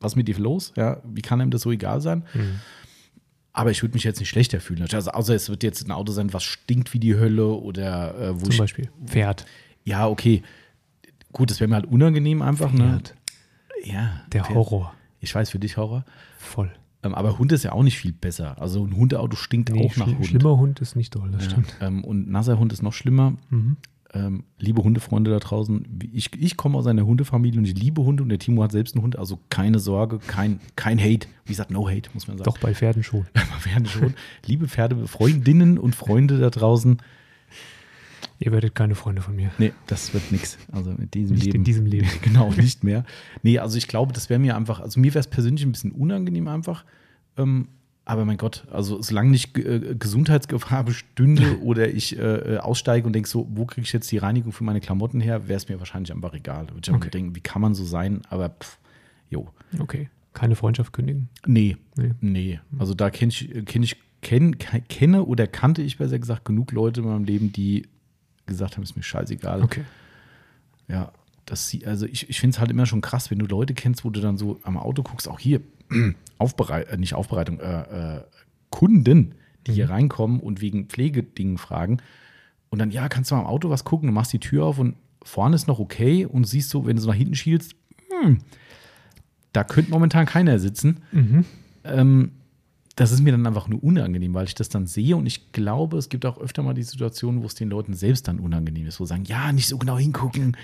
was 0.00 0.12
ist 0.12 0.16
mit 0.16 0.28
dir 0.28 0.38
los? 0.38 0.72
Ja, 0.76 1.02
wie 1.04 1.22
kann 1.22 1.40
einem 1.40 1.50
das 1.50 1.62
so 1.62 1.72
egal 1.72 2.00
sein? 2.00 2.24
Mhm. 2.34 2.60
Aber 3.56 3.70
ich 3.70 3.82
würde 3.82 3.94
mich 3.94 4.04
jetzt 4.04 4.20
nicht 4.20 4.28
schlechter 4.28 4.60
fühlen. 4.60 4.82
Also 4.82 5.10
außer 5.10 5.34
es 5.34 5.48
wird 5.48 5.62
jetzt 5.62 5.82
ein 5.86 5.90
Auto 5.90 6.12
sein, 6.12 6.34
was 6.34 6.44
stinkt 6.44 6.92
wie 6.92 6.98
die 6.98 7.14
Hölle 7.14 7.46
oder 7.46 8.14
äh, 8.14 8.34
wo 8.34 8.44
Zum 8.44 8.52
ich, 8.52 8.58
Beispiel 8.58 8.90
Pferd. 9.06 9.46
Ja, 9.82 10.06
okay. 10.06 10.42
Gut, 11.32 11.50
das 11.50 11.58
wäre 11.58 11.68
mir 11.68 11.76
halt 11.76 11.86
unangenehm 11.86 12.42
einfach. 12.42 12.70
Ne? 12.70 13.00
Pferd. 13.00 13.14
Ne? 13.82 13.92
Ja. 13.92 14.20
Der 14.30 14.44
Pferd. 14.44 14.56
Horror. 14.56 14.94
Ich 15.20 15.34
weiß, 15.34 15.48
für 15.48 15.58
dich 15.58 15.78
Horror. 15.78 16.04
Voll. 16.38 16.70
Ähm, 17.02 17.14
aber 17.14 17.38
Hund 17.38 17.50
ist 17.50 17.62
ja 17.62 17.72
auch 17.72 17.82
nicht 17.82 17.96
viel 17.96 18.12
besser. 18.12 18.60
Also 18.60 18.86
ein 18.86 18.94
Hundeauto 18.94 19.36
stinkt 19.36 19.70
nee, 19.70 19.86
auch 19.86 19.96
nach 19.96 20.06
Hund. 20.06 20.26
Schlimmer 20.26 20.58
Hund 20.58 20.80
ist 20.80 20.94
nicht 20.94 21.14
doll, 21.14 21.30
das 21.30 21.44
ja, 21.44 21.50
stimmt. 21.52 21.76
Ähm, 21.80 22.04
und 22.04 22.28
nasser 22.28 22.58
Hund 22.58 22.74
ist 22.74 22.82
noch 22.82 22.92
schlimmer. 22.92 23.38
Mhm 23.48 23.78
ähm, 24.16 24.44
liebe 24.58 24.82
Hundefreunde 24.82 25.30
da 25.30 25.38
draußen, 25.38 26.00
ich, 26.12 26.30
ich 26.40 26.56
komme 26.56 26.78
aus 26.78 26.86
einer 26.86 27.04
Hundefamilie 27.04 27.58
und 27.58 27.66
ich 27.66 27.74
liebe 27.74 28.02
Hunde 28.02 28.22
und 28.22 28.30
der 28.30 28.38
Timo 28.38 28.62
hat 28.62 28.72
selbst 28.72 28.94
einen 28.94 29.02
Hund, 29.02 29.18
also 29.18 29.38
keine 29.50 29.78
Sorge, 29.78 30.18
kein, 30.26 30.60
kein 30.74 30.98
Hate. 30.98 31.28
Wie 31.44 31.52
gesagt, 31.52 31.70
no 31.70 31.88
hate, 31.88 32.10
muss 32.14 32.26
man 32.26 32.38
sagen. 32.38 32.46
Doch, 32.46 32.58
bei 32.58 32.74
Pferden 32.74 33.02
schon. 33.02 33.26
bei 33.34 33.42
Pferden 33.42 33.86
schon. 33.86 34.14
liebe 34.46 34.68
Pferdefreundinnen 34.68 35.78
und 35.78 35.94
Freunde 35.94 36.38
da 36.38 36.50
draußen. 36.50 36.98
Ihr 38.38 38.52
werdet 38.52 38.74
keine 38.74 38.94
Freunde 38.94 39.22
von 39.22 39.36
mir. 39.36 39.50
Nee, 39.58 39.72
das 39.86 40.12
wird 40.14 40.32
nichts. 40.32 40.58
Also 40.72 40.92
mit 40.92 41.14
diesem 41.14 41.34
nicht 41.34 41.46
Leben. 41.46 41.56
in 41.58 41.64
diesem 41.64 41.86
Leben. 41.86 42.08
genau, 42.22 42.50
nicht 42.52 42.84
mehr. 42.84 43.04
Nee, 43.42 43.58
also 43.58 43.76
ich 43.76 43.88
glaube, 43.88 44.12
das 44.12 44.30
wäre 44.30 44.40
mir 44.40 44.56
einfach, 44.56 44.80
also 44.80 44.98
mir 45.00 45.12
wäre 45.12 45.20
es 45.20 45.28
persönlich 45.28 45.64
ein 45.64 45.72
bisschen 45.72 45.92
unangenehm 45.92 46.48
einfach. 46.48 46.84
Ähm, 47.36 47.68
aber 48.06 48.24
mein 48.24 48.36
Gott, 48.36 48.64
also 48.70 49.02
solange 49.02 49.30
nicht 49.30 49.58
äh, 49.58 49.96
Gesundheitsgefahr 49.98 50.84
bestünde 50.84 51.58
oder 51.62 51.88
ich 51.88 52.16
äh, 52.16 52.54
äh, 52.54 52.58
aussteige 52.58 53.06
und 53.06 53.12
denke 53.12 53.28
so, 53.28 53.46
wo 53.50 53.66
kriege 53.66 53.84
ich 53.84 53.92
jetzt 53.92 54.10
die 54.12 54.18
Reinigung 54.18 54.52
für 54.52 54.64
meine 54.64 54.80
Klamotten 54.80 55.20
her, 55.20 55.48
wäre 55.48 55.56
es 55.56 55.68
mir 55.68 55.78
wahrscheinlich 55.80 56.12
einfach 56.12 56.32
egal. 56.32 56.68
Würde 56.70 56.88
ich 56.88 56.94
okay. 56.94 57.10
denken, 57.10 57.34
wie 57.34 57.40
kann 57.40 57.60
man 57.60 57.74
so 57.74 57.84
sein? 57.84 58.22
Aber 58.30 58.50
pff, 58.50 58.78
jo. 59.28 59.48
Okay. 59.80 60.08
Keine 60.34 60.54
Freundschaft 60.54 60.92
kündigen? 60.92 61.28
Nee. 61.46 61.76
Nee. 61.96 62.12
nee. 62.20 62.60
Also 62.78 62.94
da 62.94 63.10
kenne 63.10 63.32
ich, 63.32 63.50
kenn 63.66 63.82
ich 63.82 63.96
kenn, 64.22 64.56
kenne 64.58 65.24
oder 65.24 65.48
kannte 65.48 65.82
ich 65.82 65.98
besser 65.98 66.18
gesagt 66.18 66.44
genug 66.44 66.72
Leute 66.72 67.00
in 67.00 67.06
meinem 67.06 67.24
Leben, 67.24 67.52
die 67.52 67.88
gesagt 68.46 68.76
haben, 68.76 68.84
ist 68.84 68.96
mir 68.96 69.02
scheißegal. 69.02 69.62
Okay. 69.62 69.82
Ja, 70.88 71.12
das 71.44 71.68
sie, 71.68 71.86
also 71.86 72.06
ich, 72.06 72.30
ich 72.30 72.38
finde 72.38 72.54
es 72.54 72.60
halt 72.60 72.70
immer 72.70 72.86
schon 72.86 73.00
krass, 73.00 73.30
wenn 73.30 73.40
du 73.40 73.46
Leute 73.46 73.74
kennst, 73.74 74.04
wo 74.04 74.10
du 74.10 74.20
dann 74.20 74.36
so 74.36 74.60
am 74.62 74.76
Auto 74.76 75.02
guckst, 75.02 75.28
auch 75.28 75.40
hier, 75.40 75.60
Aufbereitung, 76.38 76.92
äh, 76.92 76.96
nicht 76.96 77.14
Aufbereitung, 77.14 77.60
äh, 77.60 78.16
äh, 78.16 78.20
Kunden, 78.70 79.34
die 79.66 79.72
mhm. 79.72 79.74
hier 79.74 79.90
reinkommen 79.90 80.40
und 80.40 80.60
wegen 80.60 80.86
Pflegedingen 80.86 81.58
fragen. 81.58 81.98
Und 82.70 82.78
dann, 82.78 82.90
ja, 82.90 83.08
kannst 83.08 83.30
du 83.30 83.34
mal 83.34 83.42
am 83.42 83.46
Auto 83.46 83.70
was 83.70 83.84
gucken, 83.84 84.08
du 84.08 84.12
machst 84.12 84.32
die 84.32 84.40
Tür 84.40 84.66
auf 84.66 84.78
und 84.78 84.96
vorne 85.22 85.56
ist 85.56 85.66
noch 85.66 85.78
okay 85.78 86.26
und 86.26 86.46
siehst 86.46 86.70
so, 86.70 86.86
wenn 86.86 86.96
du 86.96 87.02
so 87.02 87.08
nach 87.08 87.16
hinten 87.16 87.34
schielst, 87.34 87.74
hm, 88.10 88.38
da 89.52 89.64
könnte 89.64 89.90
momentan 89.90 90.26
keiner 90.26 90.58
sitzen. 90.58 91.00
Mhm. 91.12 91.44
Ähm, 91.84 92.32
das 92.96 93.12
ist 93.12 93.20
mir 93.20 93.30
dann 93.30 93.46
einfach 93.46 93.68
nur 93.68 93.84
unangenehm, 93.84 94.32
weil 94.32 94.46
ich 94.46 94.54
das 94.54 94.70
dann 94.70 94.86
sehe 94.86 95.16
und 95.16 95.26
ich 95.26 95.52
glaube, 95.52 95.98
es 95.98 96.08
gibt 96.08 96.24
auch 96.24 96.38
öfter 96.38 96.62
mal 96.62 96.72
die 96.72 96.82
Situation, 96.82 97.42
wo 97.42 97.46
es 97.46 97.54
den 97.54 97.68
Leuten 97.68 97.92
selbst 97.92 98.26
dann 98.26 98.40
unangenehm 98.40 98.86
ist, 98.86 98.98
wo 98.98 99.04
sie 99.04 99.10
sagen, 99.10 99.24
ja, 99.24 99.52
nicht 99.52 99.68
so 99.68 99.76
genau 99.76 99.98
hingucken. 99.98 100.56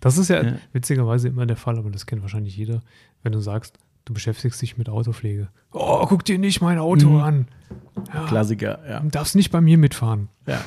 Das 0.00 0.18
ist 0.18 0.28
ja, 0.28 0.44
ja, 0.44 0.56
witzigerweise 0.74 1.28
immer 1.28 1.46
der 1.46 1.56
Fall, 1.56 1.78
aber 1.78 1.90
das 1.90 2.04
kennt 2.04 2.20
wahrscheinlich 2.20 2.56
jeder, 2.56 2.82
wenn 3.22 3.32
du 3.32 3.40
sagst, 3.40 3.78
du 4.08 4.14
beschäftigst 4.14 4.60
dich 4.62 4.78
mit 4.78 4.88
Autopflege. 4.88 5.48
Oh, 5.72 6.06
guck 6.06 6.24
dir 6.24 6.38
nicht 6.38 6.60
mein 6.60 6.78
Auto 6.78 7.08
mhm. 7.08 7.20
an. 7.20 7.48
Ja, 8.12 8.26
Klassiker, 8.26 8.80
ja. 8.88 9.00
Du 9.00 9.08
darfst 9.08 9.36
nicht 9.36 9.50
bei 9.50 9.60
mir 9.60 9.78
mitfahren. 9.78 10.28
Ja. 10.46 10.60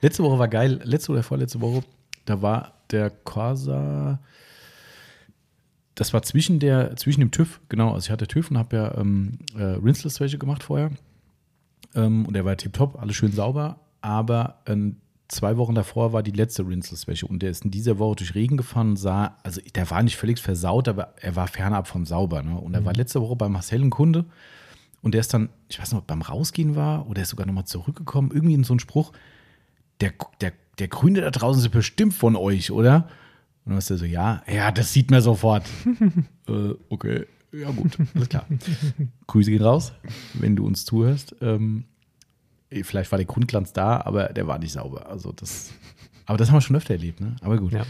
Letzte 0.00 0.22
Woche 0.22 0.38
war 0.38 0.48
geil, 0.48 0.80
letzte 0.84 1.12
oder 1.12 1.22
vorletzte 1.22 1.60
Woche, 1.60 1.84
da 2.24 2.40
war 2.42 2.72
der 2.90 3.10
Corsa 3.10 4.18
das 6.00 6.14
war 6.14 6.22
zwischen 6.22 6.60
der, 6.60 6.96
zwischen 6.96 7.20
dem 7.20 7.30
TÜV, 7.30 7.60
genau, 7.68 7.92
also 7.92 8.06
ich 8.06 8.10
hatte 8.10 8.26
TÜV 8.26 8.50
und 8.50 8.56
habe 8.56 8.74
ja 8.74 8.94
ähm, 8.96 9.38
äh, 9.54 9.62
Rinseless 9.62 10.18
welche 10.18 10.38
gemacht 10.38 10.62
vorher. 10.62 10.92
Ähm, 11.94 12.24
und 12.24 12.32
der 12.32 12.46
war 12.46 12.56
tipptopp, 12.56 12.98
alles 13.00 13.16
schön 13.16 13.32
sauber, 13.32 13.80
aber 14.00 14.62
ähm, 14.64 14.96
zwei 15.30 15.56
Wochen 15.56 15.74
davor 15.74 16.12
war 16.12 16.22
die 16.22 16.30
letzte 16.30 16.66
Rinseless 16.66 17.06
Wäsche 17.06 17.26
und 17.26 17.40
der 17.40 17.50
ist 17.50 17.64
in 17.64 17.70
dieser 17.70 17.98
Woche 17.98 18.16
durch 18.16 18.34
Regen 18.34 18.56
gefahren 18.56 18.90
und 18.90 18.96
sah, 18.96 19.36
also 19.42 19.60
der 19.74 19.90
war 19.90 20.02
nicht 20.02 20.16
völlig 20.16 20.40
versaut, 20.40 20.88
aber 20.88 21.14
er 21.20 21.36
war 21.36 21.46
fernab 21.46 21.86
vom 21.86 22.04
sauber. 22.04 22.42
Ne? 22.42 22.56
Und 22.56 22.74
er 22.74 22.80
mhm. 22.80 22.86
war 22.86 22.94
letzte 22.94 23.20
Woche 23.20 23.36
bei 23.36 23.48
Marcel 23.48 23.80
ein 23.80 23.90
Kunde 23.90 24.24
und 25.02 25.14
der 25.14 25.20
ist 25.20 25.32
dann, 25.32 25.48
ich 25.68 25.80
weiß 25.80 25.92
nicht, 25.92 25.98
ob 25.98 26.06
beim 26.06 26.22
Rausgehen 26.22 26.76
war 26.76 27.08
oder 27.08 27.22
ist 27.22 27.30
sogar 27.30 27.46
nochmal 27.46 27.64
zurückgekommen, 27.64 28.30
irgendwie 28.32 28.54
in 28.54 28.64
so 28.64 28.72
einen 28.72 28.80
Spruch, 28.80 29.12
der, 30.00 30.12
der, 30.40 30.52
der 30.78 30.88
Grüne 30.88 31.20
da 31.20 31.30
draußen 31.30 31.62
ist 31.62 31.70
bestimmt 31.70 32.14
von 32.14 32.36
euch, 32.36 32.70
oder? 32.70 33.08
Und 33.64 33.70
dann 33.70 33.78
ist 33.78 33.90
er 33.90 33.98
so, 33.98 34.04
ja, 34.04 34.42
ja, 34.46 34.72
das 34.72 34.92
sieht 34.92 35.10
man 35.10 35.22
sofort. 35.22 35.64
äh, 36.48 36.74
okay, 36.88 37.26
ja 37.52 37.70
gut, 37.70 37.98
alles 38.14 38.28
klar. 38.28 38.46
Grüße 39.26 39.50
gehen 39.50 39.62
raus, 39.62 39.92
wenn 40.34 40.56
du 40.56 40.66
uns 40.66 40.84
zuhörst. 40.84 41.34
Ähm, 41.40 41.84
vielleicht 42.82 43.10
war 43.10 43.18
der 43.18 43.26
Grundglanz 43.26 43.72
da, 43.72 44.00
aber 44.00 44.28
der 44.28 44.46
war 44.46 44.58
nicht 44.58 44.72
sauber. 44.72 45.08
Also 45.08 45.32
das, 45.32 45.72
aber 46.26 46.38
das 46.38 46.48
haben 46.48 46.56
wir 46.56 46.60
schon 46.60 46.76
öfter 46.76 46.94
erlebt, 46.94 47.20
ne? 47.20 47.36
Aber 47.42 47.58
gut. 47.58 47.72
Ja. 47.72 47.84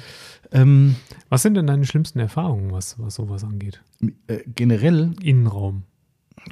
Ähm, 0.53 0.97
was 1.29 1.43
sind 1.43 1.55
denn 1.55 1.67
deine 1.67 1.85
schlimmsten 1.85 2.19
Erfahrungen, 2.19 2.73
was, 2.73 2.99
was 2.99 3.15
sowas 3.15 3.45
angeht? 3.45 3.83
Äh, 4.27 4.41
generell. 4.55 5.15
Innenraum. 5.23 5.85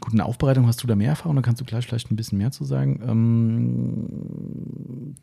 Gut, 0.01 0.13
in 0.13 0.19
der 0.19 0.27
Aufbereitung 0.27 0.67
hast 0.67 0.83
du 0.83 0.87
da 0.87 0.95
mehr 0.95 1.11
Erfahrung, 1.11 1.37
da 1.37 1.43
kannst 1.43 1.61
du 1.61 1.65
gleich 1.65 1.87
vielleicht 1.87 2.11
ein 2.11 2.17
bisschen 2.17 2.39
mehr 2.39 2.51
zu 2.51 2.65
sagen. 2.65 3.01
Ähm, 3.07 5.15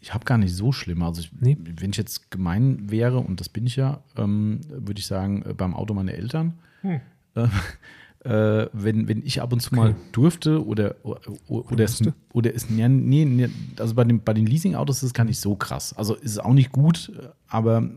ich 0.00 0.14
habe 0.14 0.24
gar 0.24 0.38
nicht 0.38 0.54
so 0.54 0.72
schlimm. 0.72 1.02
Also, 1.02 1.20
ich, 1.20 1.30
nee. 1.38 1.58
wenn 1.60 1.90
ich 1.90 1.98
jetzt 1.98 2.30
gemein 2.30 2.90
wäre, 2.90 3.18
und 3.18 3.40
das 3.40 3.50
bin 3.50 3.66
ich 3.66 3.76
ja, 3.76 4.02
ähm, 4.16 4.60
würde 4.68 4.98
ich 4.98 5.06
sagen, 5.06 5.42
äh, 5.42 5.52
beim 5.52 5.74
Auto 5.74 5.92
meine 5.92 6.14
Eltern. 6.14 6.54
Hm. 6.80 7.00
Äh, 8.24 8.66
wenn, 8.72 9.06
wenn 9.06 9.24
ich 9.24 9.40
ab 9.40 9.52
und 9.52 9.60
zu 9.60 9.74
mal 9.74 9.94
durfte 10.10 10.66
oder, 10.66 10.96
oder, 11.04 11.20
oder, 11.46 11.84
es, 11.84 12.02
oder 12.32 12.52
es, 12.52 12.66
ja, 12.68 12.88
nee, 12.88 13.24
nee, 13.24 13.48
also 13.78 13.94
bei, 13.94 14.02
dem, 14.02 14.24
bei 14.24 14.34
den 14.34 14.44
Leasing-Autos 14.44 14.98
ist 14.98 15.02
es 15.04 15.14
gar 15.14 15.24
nicht 15.24 15.38
so 15.38 15.54
krass. 15.54 15.92
Also 15.92 16.14
ist 16.14 16.32
es 16.32 16.38
auch 16.40 16.52
nicht 16.52 16.72
gut, 16.72 17.12
aber 17.46 17.88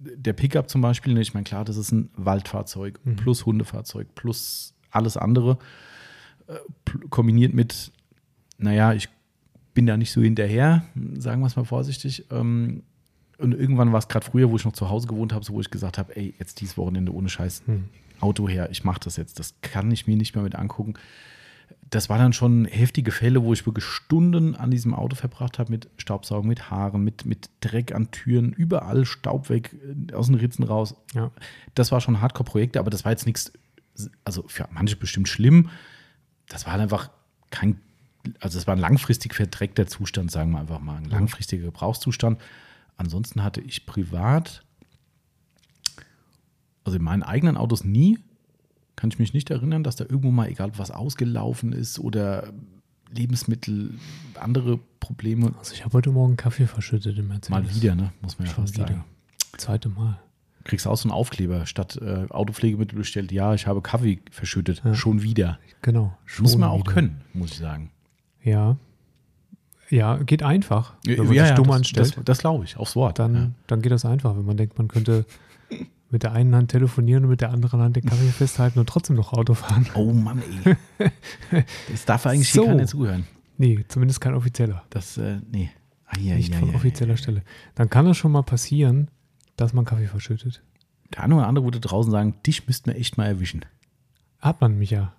der 0.00 0.32
Pickup 0.32 0.68
zum 0.68 0.80
Beispiel, 0.80 1.16
ich 1.18 1.34
meine, 1.34 1.44
klar, 1.44 1.64
das 1.64 1.76
ist 1.76 1.92
ein 1.92 2.10
Waldfahrzeug 2.16 2.98
mhm. 3.04 3.16
plus 3.16 3.46
Hundefahrzeug 3.46 4.14
plus 4.14 4.74
alles 4.90 5.16
andere, 5.16 5.58
äh, 6.48 6.54
kombiniert 7.08 7.54
mit, 7.54 7.92
naja, 8.58 8.92
ich 8.92 9.08
bin 9.74 9.86
da 9.86 9.96
nicht 9.96 10.10
so 10.10 10.20
hinterher, 10.20 10.84
sagen 11.14 11.40
wir 11.40 11.46
es 11.46 11.56
mal 11.56 11.64
vorsichtig. 11.64 12.26
Ähm, 12.30 12.82
und 13.38 13.54
irgendwann 13.54 13.92
war 13.92 13.98
es 13.98 14.08
gerade 14.08 14.26
früher, 14.26 14.50
wo 14.50 14.56
ich 14.56 14.64
noch 14.64 14.72
zu 14.72 14.90
Hause 14.90 15.06
gewohnt 15.06 15.32
habe, 15.32 15.44
so 15.44 15.54
wo 15.54 15.60
ich 15.60 15.70
gesagt 15.70 15.96
habe, 15.96 16.14
ey, 16.16 16.34
jetzt 16.38 16.60
dieses 16.60 16.76
Wochenende 16.76 17.14
ohne 17.14 17.28
Scheiß 17.28 17.62
hm. 17.66 17.84
Auto 18.20 18.48
her, 18.48 18.68
ich 18.70 18.84
mache 18.84 19.00
das 19.00 19.16
jetzt. 19.16 19.38
Das 19.38 19.54
kann 19.62 19.90
ich 19.90 20.06
mir 20.06 20.16
nicht 20.16 20.34
mehr 20.34 20.44
mit 20.44 20.54
angucken. 20.54 20.94
Das 21.88 22.08
waren 22.08 22.20
dann 22.20 22.32
schon 22.32 22.66
heftige 22.66 23.10
Fälle, 23.10 23.42
wo 23.42 23.52
ich 23.52 23.66
wirklich 23.66 23.84
Stunden 23.84 24.54
an 24.54 24.70
diesem 24.70 24.94
Auto 24.94 25.16
verbracht 25.16 25.58
habe 25.58 25.72
mit 25.72 25.88
Staubsaugen, 25.96 26.48
mit 26.48 26.70
Haaren, 26.70 27.02
mit, 27.02 27.26
mit 27.26 27.50
Dreck 27.60 27.92
an 27.94 28.10
Türen, 28.10 28.52
überall 28.52 29.04
Staub 29.04 29.48
weg, 29.48 29.74
äh, 30.10 30.14
aus 30.14 30.26
den 30.26 30.36
Ritzen 30.36 30.64
raus. 30.64 30.94
Ja. 31.14 31.30
Das 31.74 31.90
war 31.90 32.00
schon 32.00 32.20
Hardcore-Projekte, 32.20 32.78
aber 32.78 32.90
das 32.90 33.04
war 33.04 33.12
jetzt 33.12 33.26
nichts, 33.26 33.52
also 34.24 34.44
für 34.46 34.68
manche 34.70 34.96
bestimmt 34.96 35.28
schlimm. 35.28 35.70
Das 36.48 36.64
war 36.64 36.72
halt 36.72 36.82
einfach 36.82 37.10
kein 37.50 37.80
also 38.40 38.58
es 38.58 38.66
war 38.66 38.74
ein 38.74 38.80
langfristig 38.80 39.34
verdreckter 39.34 39.86
Zustand, 39.86 40.30
sagen 40.30 40.50
wir 40.52 40.60
einfach 40.60 40.80
mal, 40.80 40.96
ein 40.96 41.04
langfristiger 41.04 41.64
Gebrauchszustand. 41.64 42.40
Ansonsten 42.96 43.42
hatte 43.42 43.60
ich 43.60 43.86
privat, 43.86 44.62
also 46.90 46.98
in 46.98 47.04
meinen 47.04 47.22
eigenen 47.22 47.56
Autos 47.56 47.84
nie, 47.84 48.18
kann 48.96 49.10
ich 49.10 49.18
mich 49.20 49.32
nicht 49.32 49.48
erinnern, 49.48 49.84
dass 49.84 49.94
da 49.94 50.04
irgendwo 50.04 50.32
mal, 50.32 50.48
egal 50.48 50.72
was 50.76 50.90
ausgelaufen 50.90 51.72
ist 51.72 52.00
oder 52.00 52.52
Lebensmittel, 53.12 53.94
andere 54.34 54.78
Probleme. 54.98 55.52
Also 55.56 55.74
ich 55.74 55.84
habe 55.84 55.94
heute 55.94 56.10
Morgen 56.10 56.36
Kaffee 56.36 56.66
verschüttet 56.66 57.16
im 57.16 57.28
Mercedes. 57.28 57.50
Mal 57.50 57.74
wieder, 57.74 57.94
ne? 57.94 58.12
Muss 58.22 58.38
man 58.38 58.48
ja 58.48 58.54
Schon 58.54 58.64
fast 58.64 58.76
wieder. 58.76 58.88
sagen. 58.88 59.04
Zweite 59.56 59.88
Mal. 59.88 60.18
Kriegst 60.64 60.86
auch 60.88 60.96
so 60.96 61.08
einen 61.08 61.12
Aufkleber, 61.12 61.64
statt 61.64 61.96
äh, 62.02 62.26
Autopflegemittel 62.28 62.98
bestellt, 62.98 63.30
ja, 63.30 63.54
ich 63.54 63.68
habe 63.68 63.80
Kaffee 63.82 64.20
verschüttet. 64.32 64.82
Ja. 64.84 64.94
Schon 64.94 65.22
wieder. 65.22 65.60
Genau. 65.82 66.16
Schon 66.26 66.42
muss 66.42 66.56
man 66.56 66.70
auch 66.70 66.80
wieder. 66.80 66.92
können, 66.92 67.20
muss 67.32 67.52
ich 67.52 67.58
sagen. 67.58 67.92
Ja. 68.42 68.76
Ja, 69.88 70.16
geht 70.18 70.42
einfach. 70.42 70.94
Wenn 71.04 71.24
man 71.24 71.34
ja, 71.34 71.48
das 71.48 71.54
dumm 71.54 71.68
das, 71.68 71.76
anstellt. 71.76 72.16
Das, 72.16 72.24
das 72.24 72.38
glaube 72.38 72.64
ich, 72.64 72.76
aufs 72.76 72.96
Wort. 72.96 73.20
Dann, 73.20 73.34
ja. 73.34 73.50
dann 73.68 73.80
geht 73.80 73.92
das 73.92 74.04
einfach, 74.04 74.36
wenn 74.36 74.44
man 74.44 74.56
denkt, 74.56 74.76
man 74.76 74.88
könnte 74.88 75.24
mit 76.10 76.22
der 76.22 76.32
einen 76.32 76.54
Hand 76.54 76.70
telefonieren 76.70 77.24
und 77.24 77.30
mit 77.30 77.40
der 77.40 77.50
anderen 77.50 77.80
Hand 77.80 77.96
den 77.96 78.04
Kaffee 78.04 78.28
festhalten 78.32 78.78
und 78.78 78.88
trotzdem 78.88 79.16
noch 79.16 79.32
Auto 79.32 79.54
fahren. 79.54 79.86
Oh 79.94 80.12
Mann, 80.12 80.42
ey. 80.64 80.76
Das 81.90 82.04
darf 82.04 82.26
eigentlich 82.26 82.52
so. 82.52 82.62
hier 82.62 82.70
keiner 82.70 82.86
zuhören. 82.86 83.26
Nee, 83.56 83.84
zumindest 83.88 84.20
kein 84.20 84.34
offizieller. 84.34 84.84
Das, 84.90 85.18
äh, 85.18 85.40
nee. 85.50 85.70
Ah, 86.06 86.18
ja, 86.18 86.34
Nicht 86.34 86.52
ja, 86.52 86.58
von 86.58 86.70
ja, 86.70 86.74
offizieller 86.74 87.16
Stelle. 87.16 87.42
Dann 87.74 87.88
kann 87.88 88.06
es 88.06 88.16
schon 88.16 88.32
mal 88.32 88.42
passieren, 88.42 89.08
dass 89.56 89.72
man 89.72 89.84
Kaffee 89.84 90.06
verschüttet. 90.06 90.62
Der 91.14 91.24
eine 91.24 91.36
oder 91.36 91.46
andere 91.46 91.64
würde 91.64 91.80
draußen 91.80 92.10
sagen, 92.10 92.34
dich 92.46 92.66
müssten 92.66 92.90
wir 92.90 92.98
echt 92.98 93.16
mal 93.18 93.26
erwischen. 93.26 93.64
Hat 94.38 94.60
man 94.60 94.78
mich 94.78 94.90
ja. 94.90 95.12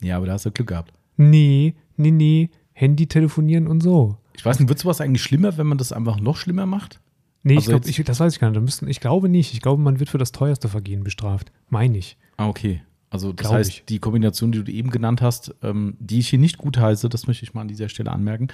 Ja, 0.00 0.16
aber 0.16 0.26
da 0.26 0.32
hast 0.34 0.46
du 0.46 0.50
Glück 0.50 0.68
gehabt. 0.68 0.92
Nee, 1.16 1.74
nee, 1.96 2.10
nee. 2.10 2.50
Handy 2.72 3.08
telefonieren 3.08 3.66
und 3.66 3.82
so. 3.82 4.16
Ich 4.36 4.44
weiß 4.44 4.60
nicht, 4.60 4.68
wird 4.68 4.78
sowas 4.78 5.00
eigentlich 5.00 5.22
schlimmer, 5.22 5.58
wenn 5.58 5.66
man 5.66 5.78
das 5.78 5.92
einfach 5.92 6.20
noch 6.20 6.36
schlimmer 6.36 6.64
macht? 6.64 7.00
Nee, 7.42 7.56
also 7.56 7.76
ich 7.76 7.94
glaube, 7.94 8.04
das 8.04 8.20
weiß 8.20 8.32
ich 8.34 8.40
gar 8.40 8.50
nicht. 8.50 8.60
Müssen, 8.60 8.88
ich 8.88 9.00
glaube 9.00 9.28
nicht. 9.28 9.54
Ich 9.54 9.60
glaube, 9.60 9.82
man 9.82 10.00
wird 10.00 10.10
für 10.10 10.18
das 10.18 10.32
teuerste 10.32 10.68
Vergehen 10.68 11.04
bestraft. 11.04 11.52
Meine 11.68 11.98
ich. 11.98 12.16
Ah, 12.36 12.48
okay. 12.48 12.82
Also 13.10 13.32
das 13.32 13.46
Glaub 13.46 13.54
heißt, 13.54 13.70
ich. 13.70 13.84
die 13.86 14.00
Kombination, 14.00 14.52
die 14.52 14.62
du 14.62 14.70
eben 14.70 14.90
genannt 14.90 15.22
hast, 15.22 15.54
ähm, 15.62 15.96
die 15.98 16.18
ich 16.18 16.28
hier 16.28 16.38
nicht 16.38 16.58
gut 16.58 16.76
heiße, 16.76 17.08
das 17.08 17.26
möchte 17.26 17.44
ich 17.44 17.54
mal 17.54 17.62
an 17.62 17.68
dieser 17.68 17.88
Stelle 17.88 18.12
anmerken. 18.12 18.48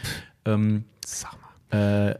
Ähm, 0.44 0.84
Sag 1.04 1.34
mal. 1.70 2.10
Äh, 2.10 2.18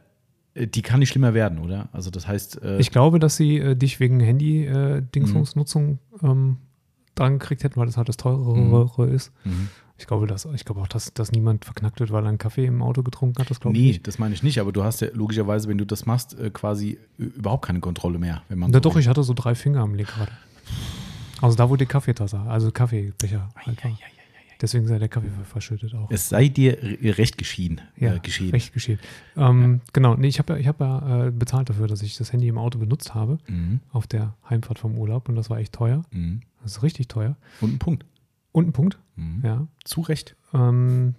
die 0.57 0.83
kann 0.83 1.00
nicht 1.00 1.11
schlimmer 1.11 1.35
werden, 1.35 1.59
oder? 1.59 1.88
Also 1.92 2.11
das 2.11 2.27
heißt. 2.27 2.62
Äh, 2.62 2.79
ich 2.79 2.90
glaube, 2.90 3.18
dass 3.18 3.37
sie 3.37 3.59
äh, 3.59 3.77
dich 3.77 4.00
wegen 4.00 4.20
Handy-Dingsungsnutzung 4.20 5.98
äh, 6.22 6.27
ähm, 6.27 6.59
dran 7.14 7.38
gekriegt 7.38 7.64
hätten, 7.64 7.77
weil 7.77 7.87
das 7.87 7.96
halt 7.96 8.09
das 8.09 8.16
teurere 8.16 9.07
mhm. 9.07 9.14
ist. 9.14 9.33
Mhm. 9.44 9.68
Ich 9.97 10.07
glaube, 10.07 10.27
dass, 10.27 10.45
ich 10.47 10.65
glaube 10.65 10.81
auch, 10.81 10.89
dass, 10.89 11.15
dass 11.15 11.31
niemand 11.31 11.65
verknackt 11.65 12.01
wird, 12.01 12.11
weil 12.11 12.25
er 12.25 12.29
einen 12.29 12.39
Kaffee 12.39 12.67
im 12.67 12.83
Auto 12.83 13.03
getrunken 13.03 13.41
hat. 13.41 13.49
Das 13.49 13.61
glaube 13.61 13.77
nee, 13.77 13.85
ich 13.85 13.93
nicht. 13.93 14.07
das 14.09 14.19
meine 14.19 14.35
ich 14.35 14.43
nicht. 14.43 14.59
Aber 14.59 14.73
du 14.73 14.83
hast 14.83 15.01
ja 15.01 15.09
logischerweise, 15.13 15.69
wenn 15.69 15.79
du 15.79 15.87
das 15.87 16.05
machst, 16.05 16.39
äh, 16.39 16.51
quasi 16.51 16.99
überhaupt 17.17 17.65
keine 17.67 17.81
Kontrolle 17.81 18.19
mehr. 18.19 18.43
Wenn 18.49 18.59
man 18.59 18.71
Na 18.71 18.79
so 18.79 18.81
doch, 18.81 18.97
ich 18.97 19.07
hatte 19.07 19.23
so 19.23 19.35
drei 19.35 19.55
Finger 19.55 19.81
am 19.81 19.95
Lenkrad. 19.95 20.31
Also 21.41 21.57
da, 21.57 21.71
wo 21.71 21.77
die 21.77 21.87
Kaffeetasse, 21.87 22.41
also 22.41 22.73
Kaffeebecher 22.73 23.51
halt. 23.55 23.79
Deswegen 24.61 24.87
sei 24.87 24.99
der 24.99 25.09
Kaffee 25.09 25.31
verschüttet 25.45 25.95
auch. 25.95 26.11
Es 26.11 26.29
sei 26.29 26.49
dir 26.49 26.79
recht 27.19 27.39
geschieden. 27.39 27.81
Ja, 27.97 28.15
äh, 28.15 28.21
geschehen. 28.21 28.51
recht 28.51 28.73
geschehen. 28.73 28.99
Ähm, 29.37 29.75
ja. 29.75 29.81
Genau, 29.93 30.15
nee, 30.15 30.29
ich 30.29 30.39
habe 30.39 30.55
ja, 30.55 30.59
ich 30.59 30.67
hab 30.67 30.81
ja 30.81 31.27
äh, 31.27 31.31
bezahlt 31.31 31.69
dafür, 31.69 31.87
dass 31.87 32.03
ich 32.03 32.17
das 32.17 32.33
Handy 32.33 32.49
im 32.49 32.57
Auto 32.57 32.79
benutzt 32.79 33.15
habe, 33.15 33.39
mhm. 33.47 33.81
auf 33.93 34.07
der 34.07 34.35
Heimfahrt 34.49 34.79
vom 34.79 34.97
Urlaub 34.97 35.29
und 35.29 35.35
das 35.35 35.51
war 35.51 35.59
echt 35.59 35.73
teuer. 35.73 36.03
Mhm. 36.13 36.41
Das 36.63 36.79
ist 36.79 36.83
richtig 36.83 37.09
teuer. 37.09 37.37
Und 37.61 37.75
ein 37.75 37.79
Punkt. 37.79 38.07
Und 38.53 38.69
ein 38.69 38.73
Punkt. 38.73 38.99
Mhm. 39.16 39.40
Ja. 39.44 39.66
Zu 39.85 40.03
Recht. 40.03 40.37
Ähm, 40.53 41.14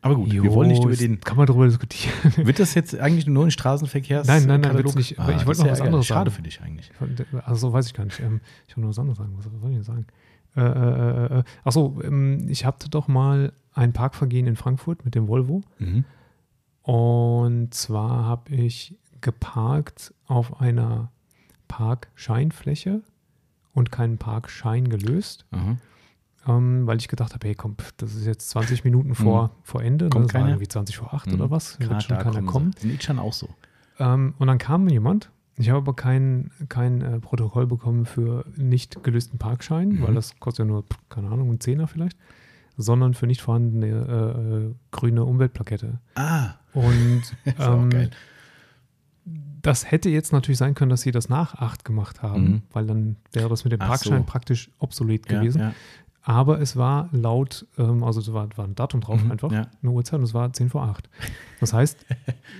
aber 0.00 0.14
gut, 0.14 0.32
jo, 0.32 0.44
wir 0.44 0.52
wollen 0.52 0.68
nicht 0.68 0.84
über 0.84 0.94
den. 0.94 1.20
Kann 1.20 1.36
man 1.36 1.46
darüber 1.46 1.66
diskutieren. 1.66 2.14
Wird 2.36 2.60
das 2.60 2.74
jetzt 2.74 2.96
eigentlich 2.98 3.26
nur 3.26 3.44
ein 3.44 3.50
Straßenverkehrs? 3.50 4.28
Nein, 4.28 4.44
nein, 4.46 4.60
nein, 4.60 4.76
wird 4.76 4.94
nicht. 4.94 5.18
Ah, 5.18 5.30
ich 5.30 5.44
wollte 5.44 5.62
noch 5.62 5.70
was 5.70 5.80
anderes 5.80 6.06
sagen. 6.06 6.18
Schade 6.18 6.30
für 6.30 6.42
dich 6.42 6.60
eigentlich. 6.60 6.92
Also, 7.44 7.68
so 7.68 7.72
weiß 7.72 7.86
ich 7.86 7.94
gar 7.94 8.04
nicht. 8.04 8.20
Ähm, 8.20 8.40
ich 8.68 8.76
wollte 8.76 8.82
noch 8.82 8.90
was 8.90 8.98
anderes 8.98 9.18
sagen. 9.18 9.34
Was 9.36 9.44
soll 9.44 9.70
ich 9.70 9.76
denn 9.76 9.82
sagen? 9.82 10.06
Äh, 10.56 10.60
äh, 10.60 11.36
äh, 11.36 11.38
äh 11.40 11.44
achso, 11.64 12.00
ähm, 12.04 12.46
ich 12.48 12.64
hatte 12.64 12.88
doch 12.88 13.08
mal 13.08 13.52
ein 13.74 13.92
Parkvergehen 13.92 14.46
in 14.46 14.54
Frankfurt 14.54 15.04
mit 15.04 15.14
dem 15.14 15.26
Volvo. 15.26 15.62
Mhm. 15.78 16.04
Und 16.82 17.74
zwar 17.74 18.24
habe 18.24 18.54
ich 18.54 18.96
geparkt 19.20 20.14
auf 20.26 20.60
einer 20.60 21.10
Parkscheinfläche 21.66 23.02
und 23.74 23.90
keinen 23.90 24.16
Parkschein 24.16 24.88
gelöst. 24.88 25.44
Mhm 25.50 25.78
ähm, 26.48 26.86
weil 26.86 26.96
ich 26.96 27.08
gedacht 27.08 27.34
habe, 27.34 27.46
hey, 27.46 27.54
komm, 27.54 27.76
das 27.98 28.14
ist 28.14 28.26
jetzt 28.26 28.48
20 28.50 28.84
Minuten 28.84 29.14
vor, 29.14 29.44
mhm. 29.44 29.50
vor 29.62 29.82
Ende. 29.82 30.08
Kommt 30.08 30.32
das 30.32 30.34
war 30.34 30.48
irgendwie 30.48 30.68
20 30.68 30.96
vor 30.96 31.12
8 31.12 31.26
mhm. 31.26 31.34
oder 31.34 31.50
was. 31.50 31.78
Klar, 31.78 31.90
wird 31.90 32.02
schon 32.04 32.18
keiner 32.18 32.42
kommen. 32.42 32.74
Nicht 32.82 33.04
schon 33.04 33.18
auch 33.18 33.32
so. 33.32 33.48
Ähm, 33.98 34.34
und 34.38 34.46
dann 34.46 34.58
kam 34.58 34.88
jemand 34.88 35.30
Ich 35.56 35.68
habe 35.68 35.78
aber 35.78 35.94
kein, 35.94 36.50
kein 36.68 37.02
äh, 37.02 37.20
Protokoll 37.20 37.66
bekommen 37.66 38.06
für 38.06 38.44
nicht 38.56 39.02
gelösten 39.02 39.38
Parkschein, 39.38 39.90
mhm. 39.90 40.02
weil 40.02 40.14
das 40.14 40.40
kostet 40.40 40.64
ja 40.64 40.72
nur, 40.72 40.84
keine 41.10 41.28
Ahnung, 41.28 41.50
einen 41.50 41.60
Zehner 41.60 41.86
vielleicht, 41.86 42.16
sondern 42.76 43.12
für 43.12 43.26
nicht 43.26 43.42
vorhandene 43.42 43.86
äh, 43.86 44.68
äh 44.70 44.74
grüne 44.90 45.24
Umweltplakette. 45.24 46.00
Ah. 46.14 46.54
Und 46.72 47.22
ähm, 47.58 48.10
das 49.60 49.90
hätte 49.90 50.08
jetzt 50.08 50.32
natürlich 50.32 50.58
sein 50.58 50.74
können, 50.74 50.88
dass 50.88 51.02
sie 51.02 51.10
das 51.10 51.28
nach 51.28 51.56
8 51.56 51.84
gemacht 51.84 52.22
haben, 52.22 52.42
mhm. 52.42 52.62
weil 52.72 52.86
dann 52.86 53.16
wäre 53.32 53.50
das 53.50 53.64
mit 53.64 53.72
dem 53.72 53.80
Parkschein 53.80 54.20
so. 54.20 54.24
praktisch 54.24 54.70
obsolet 54.78 55.26
gewesen. 55.26 55.58
Ja, 55.58 55.68
ja. 55.68 55.74
Aber 56.28 56.60
es 56.60 56.76
war 56.76 57.08
laut, 57.10 57.66
ähm, 57.78 58.04
also 58.04 58.20
es 58.20 58.30
war, 58.34 58.54
war, 58.58 58.66
ein 58.66 58.74
Datum 58.74 59.00
drauf 59.00 59.24
mhm, 59.24 59.30
einfach, 59.30 59.50
ja. 59.50 59.66
eine 59.82 59.90
Uhrzeit 59.90 60.18
und 60.18 60.24
es 60.24 60.34
war 60.34 60.52
10 60.52 60.68
vor 60.68 60.82
8. 60.82 61.08
Das 61.58 61.72
heißt, 61.72 62.04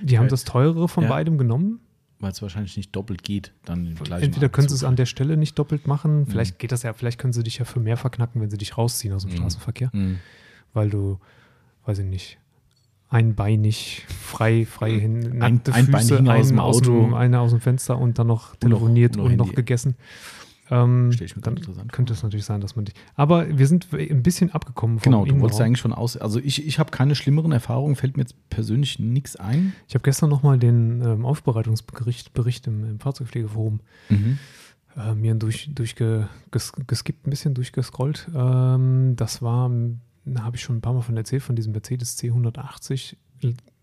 die 0.01 0.17
haben 0.17 0.27
das 0.27 0.43
teurere 0.43 0.87
von 0.87 1.07
beidem 1.07 1.37
genommen. 1.37 1.79
Weil 2.19 2.31
es 2.31 2.41
wahrscheinlich 2.41 2.75
nicht 2.77 2.95
doppelt 2.95 3.21
geht, 3.21 3.53
dann 3.65 3.95
Entweder 4.09 4.49
können 4.49 4.67
sie 4.67 4.73
es 4.73 4.83
an 4.83 4.95
der 4.95 5.05
Stelle 5.05 5.37
nicht 5.37 5.59
doppelt 5.59 5.85
machen, 5.85 6.21
mhm. 6.21 6.25
vielleicht 6.25 6.57
geht 6.57 6.71
das 6.71 6.81
ja, 6.81 6.93
vielleicht 6.93 7.19
können 7.19 7.31
sie 7.31 7.43
dich 7.43 7.59
ja 7.59 7.65
für 7.65 7.79
mehr 7.79 7.95
verknacken, 7.95 8.41
wenn 8.41 8.49
sie 8.49 8.57
dich 8.57 8.75
rausziehen 8.75 9.13
aus 9.13 9.21
dem 9.21 9.33
mhm. 9.33 9.37
Straßenverkehr. 9.37 9.91
Mhm. 9.93 10.17
Weil 10.73 10.89
du, 10.89 11.19
weiß 11.85 11.99
ich 11.99 12.05
nicht, 12.05 12.39
einbeinig, 13.07 14.07
frei, 14.09 14.65
frei 14.65 14.99
hin, 14.99 15.37
nackte 15.37 15.75
ein, 15.75 15.85
Füße, 15.85 16.17
ein 16.17 16.27
einen 16.27 16.59
aus 16.59 16.81
dem, 16.81 17.13
eine 17.13 17.39
aus 17.39 17.51
dem 17.51 17.61
Fenster 17.61 17.99
und 17.99 18.17
dann 18.17 18.27
noch 18.27 18.55
telefoniert 18.55 19.15
und 19.15 19.23
noch, 19.23 19.29
und 19.29 19.37
noch 19.37 19.53
gegessen. 19.53 19.95
Ähm, 20.71 21.11
dann 21.41 21.87
könnte 21.89 22.13
es 22.13 22.23
natürlich 22.23 22.45
sein, 22.45 22.61
dass 22.61 22.75
man 22.75 22.85
dich. 22.85 22.95
Aber 23.15 23.57
wir 23.57 23.67
sind 23.67 23.87
ein 23.91 24.23
bisschen 24.23 24.51
abgekommen 24.51 24.99
vom 24.99 25.11
Genau, 25.11 25.25
du 25.25 25.39
wolltest 25.39 25.61
eigentlich 25.61 25.79
schon 25.79 25.93
aus. 25.93 26.15
Also 26.17 26.39
ich, 26.39 26.65
ich 26.65 26.79
habe 26.79 26.91
keine 26.91 27.15
schlimmeren 27.15 27.51
Erfahrungen, 27.51 27.95
fällt 27.95 28.17
mir 28.17 28.23
jetzt 28.23 28.35
persönlich 28.49 28.99
nichts 28.99 29.35
ein. 29.35 29.73
Ich 29.87 29.95
habe 29.95 30.03
gestern 30.03 30.29
nochmal 30.29 30.59
den 30.59 31.01
ähm, 31.01 31.25
Aufbereitungsbericht 31.25 32.33
Bericht 32.33 32.67
im, 32.67 32.83
im 32.83 32.99
Fahrzeugpflegeforum 32.99 33.79
mhm. 34.09 34.37
äh, 34.95 35.15
mir 35.15 35.35
durch, 35.35 35.71
durchgeskippt, 35.73 37.25
ein 37.25 37.29
bisschen 37.29 37.53
durchgescrollt. 37.53 38.29
Ähm, 38.35 39.15
das 39.15 39.41
war 39.41 39.71
da 40.25 40.43
habe 40.43 40.55
ich 40.55 40.61
schon 40.61 40.77
ein 40.77 40.81
paar 40.81 40.93
Mal 40.93 41.01
von 41.01 41.17
erzählt, 41.17 41.43
von 41.43 41.55
diesem 41.55 41.71
Mercedes 41.71 42.17
C180 42.19 43.15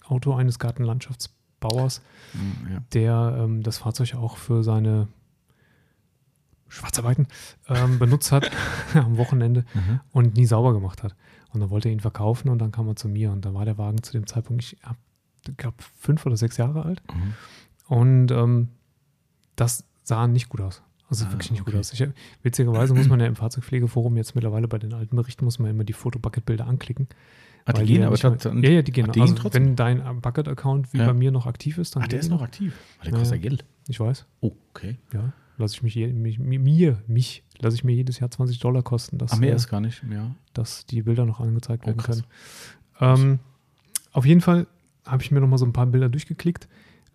Auto 0.07 0.35
eines 0.35 0.59
Gartenlandschaftsbauers, 0.59 2.03
mhm, 2.35 2.73
ja. 2.73 2.83
der 2.93 3.39
ähm, 3.41 3.63
das 3.63 3.79
Fahrzeug 3.79 4.15
auch 4.15 4.37
für 4.37 4.63
seine 4.63 5.09
Schwarzarbeiten 6.69 7.27
ähm, 7.69 7.99
benutzt 7.99 8.33
hat 8.33 8.51
am 8.95 9.17
Wochenende 9.17 9.65
mhm. 9.75 10.01
und 10.13 10.37
nie 10.37 10.47
sauber 10.47 10.73
gemacht 10.73 11.03
hat. 11.03 11.15
Und 11.53 11.61
dann 11.61 11.71
wollte 11.71 11.89
er 11.89 11.93
ihn 11.93 12.01
verkaufen 12.01 12.49
und 12.49 12.59
dann 12.59 12.73
kam 12.73 12.89
er 12.89 12.97
zu 12.97 13.09
mir 13.09 13.31
und 13.31 13.45
da 13.45 13.55
war 13.55 13.65
der 13.65 13.79
Wagen 13.79 14.03
zu 14.03 14.13
dem 14.13 14.27
Zeitpunkt, 14.27 14.63
ich 14.63 14.77
glaube, 15.57 15.77
fünf 15.97 16.27
oder 16.27 16.37
sechs 16.37 16.57
Jahre 16.57 16.85
alt. 16.85 17.03
Mhm. 17.13 17.35
Und 17.89 18.31
ähm, 18.31 18.69
das 19.55 19.85
sah 20.03 20.27
nicht 20.27 20.49
gut 20.49 20.61
aus. 20.61 20.83
Also 21.09 21.25
ah, 21.25 21.33
wirklich 21.33 21.53
nicht 21.53 21.63
okay. 21.63 21.71
gut 21.71 21.81
aus. 21.81 21.93
Ich, 21.93 22.05
witzigerweise 22.43 22.93
muss 22.95 23.09
man 23.09 23.21
ja 23.21 23.27
im 23.27 23.37
Fahrzeugpflegeforum 23.37 24.17
jetzt 24.17 24.35
mittlerweile 24.35 24.67
bei 24.67 24.79
den 24.79 24.93
alten 24.93 25.15
Berichten 25.15 25.45
muss 25.45 25.59
man 25.59 25.71
immer 25.71 25.85
die 25.85 25.93
Fotobucket-Bilder 25.93 26.67
anklicken. 26.67 27.09
Ah, 27.65 27.73
die 27.73 27.85
gehen 27.85 28.05
aber 28.05 28.17
hat, 28.17 28.45
Ja, 28.45 28.71
ja, 28.71 28.83
die 28.83 28.93
gehen. 28.93 29.11
Die 29.13 29.21
also 29.21 29.53
wenn 29.53 29.77
dein 29.77 30.21
Bucket-Account 30.21 30.93
wie 30.93 30.99
ja. 30.99 31.07
bei 31.07 31.15
mir 31.15 31.31
noch 31.31 31.47
aktiv 31.47 31.79
ist, 31.79 31.97
dann. 31.97 32.03
Ah, 32.03 32.07
der 32.07 32.21
ist 32.21 32.29
noch 32.29 32.43
aktiv. 32.43 32.77
Ah, 32.99 33.05
der 33.05 33.13
kostet 33.13 33.43
ja 33.43 33.49
Geld. 33.49 33.65
Ich 33.89 33.99
weiß. 33.99 34.27
Oh, 34.41 34.53
okay. 34.71 34.99
Ja, 35.13 35.33
lasse 35.57 35.75
ich 35.77 35.83
mich, 35.83 36.39
mich 36.39 36.39
mir, 36.39 37.03
mich, 37.07 37.45
lasse 37.59 37.77
ich 37.77 37.85
mir 37.85 37.95
jedes 37.95 38.19
Jahr 38.19 38.31
20 38.31 38.59
Dollar 38.59 38.83
kosten. 38.83 39.19
Dass, 39.19 39.33
Ach, 39.33 39.39
mehr 39.39 39.53
äh, 39.53 39.57
ist 39.57 39.69
gar 39.69 39.81
nicht, 39.81 40.03
ja. 40.11 40.35
Dass 40.53 40.87
die 40.87 41.03
Bilder 41.03 41.25
noch 41.25 41.41
angezeigt 41.41 41.85
oh, 41.85 41.89
werden 41.89 42.03
können. 42.03 42.25
Ähm, 43.01 43.39
auf 44.13 44.25
jeden 44.25 44.41
Fall 44.41 44.67
habe 45.05 45.23
ich 45.23 45.31
mir 45.31 45.41
noch 45.41 45.49
mal 45.49 45.59
so 45.59 45.67
ein 45.67 45.73
paar 45.73 45.87
Bilder 45.87 46.09
durchgeklickt. 46.09 46.69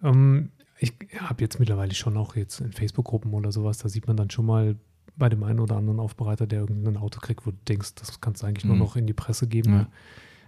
Ähm, 0.04 0.50
ich 0.80 0.94
habe 1.18 1.44
jetzt 1.44 1.60
mittlerweile 1.60 1.94
schon 1.94 2.18
auch 2.18 2.36
jetzt 2.36 2.60
in 2.60 2.72
Facebook-Gruppen 2.72 3.34
oder 3.34 3.52
sowas, 3.52 3.78
da 3.78 3.90
sieht 3.90 4.08
man 4.08 4.18
dann 4.18 4.30
schon 4.32 4.46
mal 4.46 4.76
bei 5.16 5.30
dem 5.30 5.44
einen 5.44 5.60
oder 5.60 5.76
anderen 5.76 6.00
Aufbereiter, 6.00 6.48
der 6.48 6.62
irgendein 6.62 6.98
Auto 6.98 7.20
kriegt, 7.20 7.46
wo 7.46 7.52
du 7.52 7.58
denkst, 7.68 7.96
das 7.96 8.22
kannst 8.22 8.42
du 8.42 8.48
eigentlich 8.48 8.64
mhm. 8.64 8.72
nur 8.72 8.80
noch 8.80 8.96
in 8.96 9.06
die 9.06 9.14
Presse 9.14 9.48
geben. 9.48 9.74
Ja. 9.74 9.88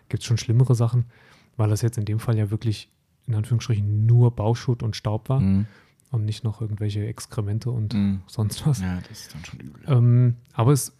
Gibt 0.10 0.24
es 0.24 0.28
schon 0.28 0.38
schlimmere 0.38 0.74
Sachen, 0.74 1.06
weil 1.58 1.70
das 1.70 1.82
jetzt 1.82 1.98
in 1.98 2.06
dem 2.06 2.20
Fall 2.20 2.38
ja 2.38 2.50
wirklich 2.50 2.90
in 3.28 3.36
Anführungsstrichen 3.36 4.06
nur 4.06 4.36
Bauschutt 4.36 4.84
und 4.84 4.96
Staub 4.96 5.30
war 5.30 5.40
mhm. 5.40 5.68
Und 6.14 6.26
nicht 6.26 6.44
noch 6.44 6.62
irgendwelche 6.62 7.06
Exkremente 7.06 7.72
und 7.72 7.94
mhm. 7.94 8.22
sonst 8.28 8.66
was. 8.68 8.82
Ja, 8.82 9.00
das 9.10 9.22
ist 9.22 9.34
dann 9.34 9.44
schon 9.44 9.60
übel. 9.60 9.82
Ähm, 9.88 10.36
aber 10.54 10.72
es, 10.72 10.94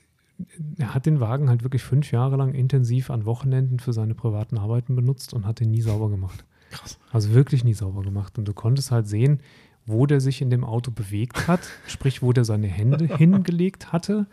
er 0.78 0.94
hat 0.94 1.06
den 1.06 1.20
Wagen 1.20 1.50
halt 1.50 1.64
wirklich 1.64 1.84
fünf 1.84 2.12
Jahre 2.12 2.36
lang 2.36 2.54
intensiv 2.54 3.10
an 3.12 3.26
Wochenenden 3.26 3.80
für 3.80 3.94
seine 3.94 4.16
privaten 4.16 4.58
Arbeiten 4.58 4.96
benutzt 4.96 5.34
und 5.34 5.46
hat 5.46 5.60
den 5.60 5.70
nie 5.70 5.82
sauber 5.82 6.10
gemacht. 6.10 6.44
Krass. 6.72 7.00
Also 7.12 7.34
wirklich 7.34 7.64
nie 7.64 7.76
sauber 7.76 8.02
gemacht. 8.02 8.38
Und 8.40 8.48
du 8.48 8.54
konntest 8.54 8.92
halt 8.92 9.08
sehen, 9.08 9.40
wo 9.86 10.06
der 10.08 10.20
sich 10.20 10.42
in 10.42 10.50
dem 10.50 10.64
Auto 10.64 10.90
bewegt 10.90 11.48
hat, 11.48 11.62
sprich, 11.88 12.24
wo 12.24 12.34
der 12.34 12.44
seine 12.44 12.68
Hände 12.68 13.06
hingelegt 13.06 13.94
hatte. 13.94 14.26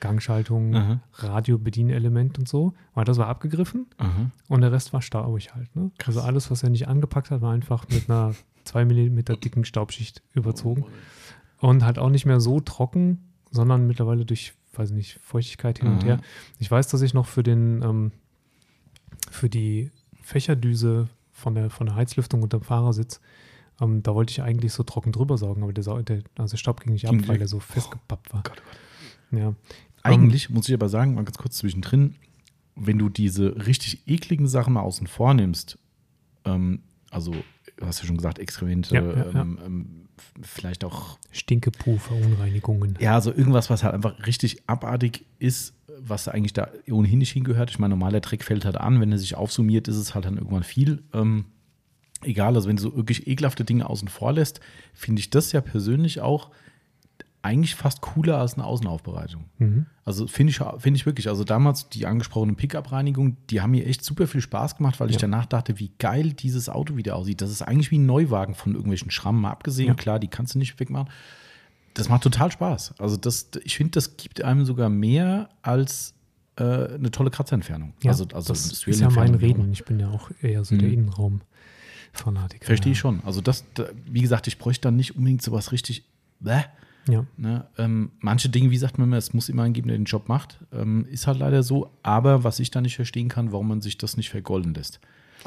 Gangschaltung, 0.00 0.74
Aha. 0.74 1.00
Radiobedienelement 1.14 2.38
und 2.38 2.48
so. 2.48 2.72
Weil 2.94 3.04
das 3.04 3.18
war 3.18 3.26
abgegriffen 3.26 3.86
Aha. 3.98 4.30
und 4.48 4.60
der 4.62 4.72
Rest 4.72 4.92
war 4.92 5.02
staubig 5.02 5.54
halt. 5.54 5.74
Ne? 5.76 5.90
Also 6.06 6.22
alles, 6.22 6.50
was 6.50 6.62
er 6.62 6.70
nicht 6.70 6.88
angepackt 6.88 7.30
hat, 7.30 7.42
war 7.42 7.52
einfach 7.52 7.86
mit 7.88 8.08
einer 8.08 8.34
2 8.64 8.84
mm 8.84 9.24
dicken 9.42 9.64
Staubschicht 9.64 10.22
überzogen. 10.32 10.84
Oh, 11.60 11.68
und 11.68 11.84
halt 11.84 11.98
auch 11.98 12.10
nicht 12.10 12.26
mehr 12.26 12.40
so 12.40 12.60
trocken, 12.60 13.30
sondern 13.50 13.86
mittlerweile 13.86 14.24
durch, 14.24 14.52
weiß 14.74 14.90
nicht, 14.90 15.18
Feuchtigkeit 15.22 15.78
hin 15.78 15.88
Aha. 15.88 15.94
und 15.94 16.04
her. 16.04 16.20
Ich 16.58 16.70
weiß, 16.70 16.88
dass 16.88 17.02
ich 17.02 17.14
noch 17.14 17.26
für 17.26 17.42
den, 17.42 17.82
ähm, 17.82 18.12
für 19.30 19.48
die 19.48 19.90
Fächerdüse 20.22 21.08
von 21.32 21.54
der, 21.54 21.70
von 21.70 21.86
der 21.86 21.96
Heizlüftung 21.96 22.42
unter 22.42 22.58
dem 22.58 22.64
Fahrersitz. 22.64 23.20
Ähm, 23.80 24.02
da 24.02 24.14
wollte 24.14 24.30
ich 24.30 24.42
eigentlich 24.42 24.72
so 24.72 24.82
trocken 24.82 25.12
drüber 25.12 25.36
saugen, 25.38 25.62
aber 25.62 25.72
der, 25.72 26.02
der 26.02 26.22
also 26.36 26.56
Staub 26.56 26.80
ging 26.80 26.92
nicht 26.92 27.08
ab, 27.08 27.14
weil 27.26 27.38
der 27.38 27.48
so 27.48 27.60
festgepappt 27.60 28.32
war. 28.32 28.40
Oh 28.40 28.48
Gott, 28.48 28.62
Gott. 29.30 29.40
Ja. 29.40 29.54
Eigentlich 30.02 30.50
um, 30.50 30.56
muss 30.56 30.68
ich 30.68 30.74
aber 30.74 30.88
sagen, 30.88 31.14
mal 31.14 31.24
ganz 31.24 31.38
kurz 31.38 31.56
zwischendrin, 31.56 32.14
wenn 32.76 32.98
du 32.98 33.08
diese 33.08 33.66
richtig 33.66 34.06
ekligen 34.06 34.46
Sachen 34.46 34.74
mal 34.74 34.82
außen 34.82 35.06
vor 35.06 35.34
nimmst, 35.34 35.78
ähm, 36.44 36.80
also 37.10 37.34
hast 37.80 38.00
ja 38.00 38.06
schon 38.06 38.16
gesagt, 38.16 38.38
Exkremente, 38.38 38.94
ja, 38.94 39.02
ja, 39.02 39.26
ähm, 39.30 39.58
ähm, 39.64 40.08
vielleicht 40.42 40.84
auch 40.84 41.18
Stinkepuh, 41.30 41.98
Verunreinigungen. 41.98 42.96
Ja, 43.00 43.14
also 43.14 43.32
irgendwas, 43.32 43.70
was 43.70 43.82
halt 43.82 43.94
einfach 43.94 44.26
richtig 44.26 44.62
abartig 44.68 45.26
ist, 45.38 45.74
was 46.00 46.28
eigentlich 46.28 46.52
da 46.52 46.68
ohnehin 46.90 47.18
nicht 47.18 47.32
hingehört. 47.32 47.70
Ich 47.70 47.78
meine, 47.78 47.90
normaler 47.90 48.20
Dreck 48.20 48.44
fällt 48.44 48.64
halt 48.64 48.76
an, 48.76 49.00
wenn 49.00 49.12
er 49.12 49.18
sich 49.18 49.34
aufsummiert, 49.34 49.88
ist 49.88 49.96
es 49.96 50.14
halt 50.14 50.24
dann 50.24 50.36
irgendwann 50.36 50.62
viel. 50.62 51.02
Ähm, 51.12 51.46
egal, 52.22 52.54
also 52.54 52.68
wenn 52.68 52.76
du 52.76 52.82
so 52.82 52.96
wirklich 52.96 53.26
ekelhafte 53.26 53.64
Dinge 53.64 53.88
außen 53.88 54.08
vor 54.08 54.32
lässt, 54.32 54.60
finde 54.92 55.20
ich 55.20 55.30
das 55.30 55.52
ja 55.52 55.60
persönlich 55.60 56.20
auch 56.20 56.50
eigentlich 57.44 57.74
fast 57.74 58.00
cooler 58.00 58.38
als 58.38 58.54
eine 58.54 58.64
Außenaufbereitung. 58.64 59.44
Mhm. 59.58 59.86
Also 60.04 60.26
finde 60.26 60.50
ich, 60.50 60.60
find 60.78 60.96
ich 60.96 61.06
wirklich. 61.06 61.28
Also 61.28 61.44
damals 61.44 61.88
die 61.88 62.06
angesprochene 62.06 62.54
Pickup-Reinigung, 62.54 63.36
die 63.50 63.60
haben 63.60 63.72
mir 63.72 63.86
echt 63.86 64.04
super 64.04 64.26
viel 64.26 64.40
Spaß 64.40 64.76
gemacht, 64.76 64.98
weil 65.00 65.08
ja. 65.08 65.12
ich 65.12 65.18
danach 65.18 65.46
dachte, 65.46 65.78
wie 65.78 65.92
geil 65.98 66.32
dieses 66.32 66.68
Auto 66.68 66.96
wieder 66.96 67.16
aussieht. 67.16 67.40
Das 67.40 67.50
ist 67.50 67.62
eigentlich 67.62 67.90
wie 67.90 67.98
ein 67.98 68.06
Neuwagen 68.06 68.54
von 68.54 68.74
irgendwelchen 68.74 69.10
Schrammen 69.10 69.42
mal 69.42 69.50
abgesehen. 69.50 69.88
Ja. 69.88 69.94
Klar, 69.94 70.18
die 70.18 70.28
kannst 70.28 70.54
du 70.54 70.58
nicht 70.58 70.78
wegmachen 70.80 71.08
das 71.94 72.08
macht 72.08 72.24
total 72.24 72.50
Spaß. 72.50 72.94
Also 72.98 73.16
das, 73.16 73.50
ich 73.62 73.76
finde, 73.76 73.92
das 73.92 74.16
gibt 74.16 74.42
einem 74.42 74.64
sogar 74.64 74.88
mehr 74.88 75.48
als 75.62 76.14
äh, 76.56 76.62
eine 76.62 77.10
tolle 77.10 77.30
Kratzentfernung. 77.30 77.94
Ja, 78.02 78.10
also, 78.10 78.26
also 78.34 78.52
das 78.52 78.86
ist 78.86 79.00
ja 79.00 79.10
mein 79.10 79.34
Reden. 79.34 79.72
Ich 79.72 79.84
bin 79.84 80.00
ja 80.00 80.10
auch 80.10 80.30
eher 80.42 80.64
so 80.64 80.74
mhm. 80.74 80.80
der 80.80 80.88
Innenraum-Fanatiker. 80.90 82.66
Verstehe 82.66 82.92
ich 82.92 82.98
schon. 82.98 83.22
Also 83.24 83.40
das, 83.40 83.64
da, 83.74 83.86
wie 84.06 84.20
gesagt, 84.20 84.48
ich 84.48 84.58
bräuchte 84.58 84.88
dann 84.88 84.96
nicht 84.96 85.16
unbedingt 85.16 85.42
sowas 85.42 85.72
richtig. 85.72 86.04
Bäh. 86.40 86.62
Ja. 87.08 87.26
Ne, 87.36 87.66
ähm, 87.76 88.12
manche 88.20 88.48
Dinge, 88.48 88.70
wie 88.70 88.78
sagt 88.78 88.98
man 88.98 89.08
immer, 89.08 89.16
es 89.16 89.34
muss 89.34 89.48
immer 89.48 89.62
einen 89.62 89.74
geben, 89.74 89.88
der 89.88 89.98
den 89.98 90.04
Job 90.04 90.28
macht. 90.28 90.58
Ähm, 90.72 91.06
ist 91.10 91.26
halt 91.26 91.38
leider 91.38 91.62
so. 91.62 91.90
Aber 92.02 92.44
was 92.44 92.60
ich 92.60 92.70
da 92.70 92.80
nicht 92.80 92.96
verstehen 92.96 93.28
kann, 93.28 93.52
warum 93.52 93.68
man 93.68 93.80
sich 93.80 93.98
das 93.98 94.16
nicht 94.16 94.30
vergolden 94.30 94.74
lässt. 94.74 95.00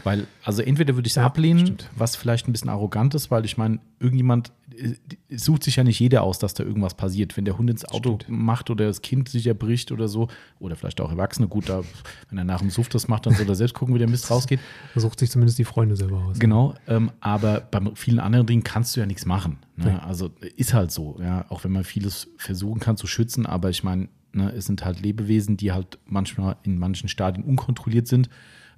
Weil, 0.04 0.28
also 0.44 0.62
entweder 0.62 0.96
würde 0.96 1.08
ich 1.08 1.14
es 1.14 1.16
ja, 1.16 1.26
ablehnen, 1.26 1.66
stimmt. 1.66 1.90
was 1.96 2.16
vielleicht 2.16 2.48
ein 2.48 2.52
bisschen 2.52 2.70
arrogant 2.70 3.16
ist, 3.16 3.32
weil 3.32 3.46
ich 3.46 3.58
meine, 3.58 3.80
irgendjemand 4.00 4.52
äh, 4.76 4.96
sucht 5.36 5.64
sich 5.64 5.76
ja 5.78 5.84
nicht 5.84 6.00
jeder 6.00 6.24
aus, 6.24 6.40
dass 6.40 6.54
da 6.54 6.64
irgendwas 6.64 6.94
passiert. 6.94 7.36
Wenn 7.38 7.46
der 7.46 7.58
Hund 7.58 7.70
ins 7.70 7.86
Auto 7.86 8.20
stimmt. 8.22 8.40
macht 8.40 8.70
oder 8.70 8.86
das 8.86 9.02
Kind 9.02 9.30
sich 9.30 9.48
erbricht 9.48 9.92
oder 9.92 10.08
so, 10.08 10.28
oder 10.60 10.76
vielleicht 10.76 11.02
auch 11.02 11.12
Erwachsene, 11.12 11.48
gut, 11.48 11.70
da, 11.70 11.82
wenn 12.30 12.38
er 12.38 12.44
nach 12.44 12.60
dem 12.60 12.70
Suft 12.70 12.94
das 12.96 13.08
macht, 13.08 13.26
dann 13.26 13.34
soll 13.34 13.48
er 13.48 13.56
selbst 13.56 13.74
gucken, 13.74 13.96
wie 13.96 14.00
der 14.00 14.10
Mist 14.10 14.30
rausgeht. 14.30 14.60
Da 14.94 15.00
sucht 15.00 15.20
sich 15.20 15.32
zumindest 15.32 15.58
die 15.60 15.66
Freunde 15.66 15.96
selber 15.96 16.18
aus. 16.18 16.40
Genau, 16.40 16.76
ähm, 16.88 17.12
aber 17.20 17.62
bei 17.62 17.82
vielen 17.96 18.20
anderen 18.20 18.46
Dingen 18.46 18.64
kannst 18.64 18.96
du 18.96 19.00
ja 19.00 19.06
nichts 19.06 19.26
machen. 19.26 19.58
Ne? 19.76 19.90
Ja. 19.90 20.00
Also 20.00 20.32
ist 20.56 20.74
halt 20.74 20.92
so, 20.92 21.18
ja, 21.20 21.46
auch 21.50 21.64
wenn 21.64 21.72
man 21.72 21.84
vieles 21.84 22.28
versuchen 22.38 22.80
kann 22.80 22.98
zu 22.98 23.08
schützen, 23.08 23.46
aber 23.46 23.70
ich 23.70 23.84
meine, 23.84 24.10
ne, 24.34 24.52
es 24.52 24.66
sind 24.66 24.86
halt 24.86 25.02
Lebewesen, 25.02 25.58
die 25.58 25.72
halt 25.72 26.00
manchmal 26.06 26.58
in 26.64 26.78
manchen 26.78 27.10
Stadien 27.10 27.44
unkontrolliert 27.44 28.08
sind. 28.08 28.30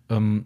Ähm, 0.10 0.46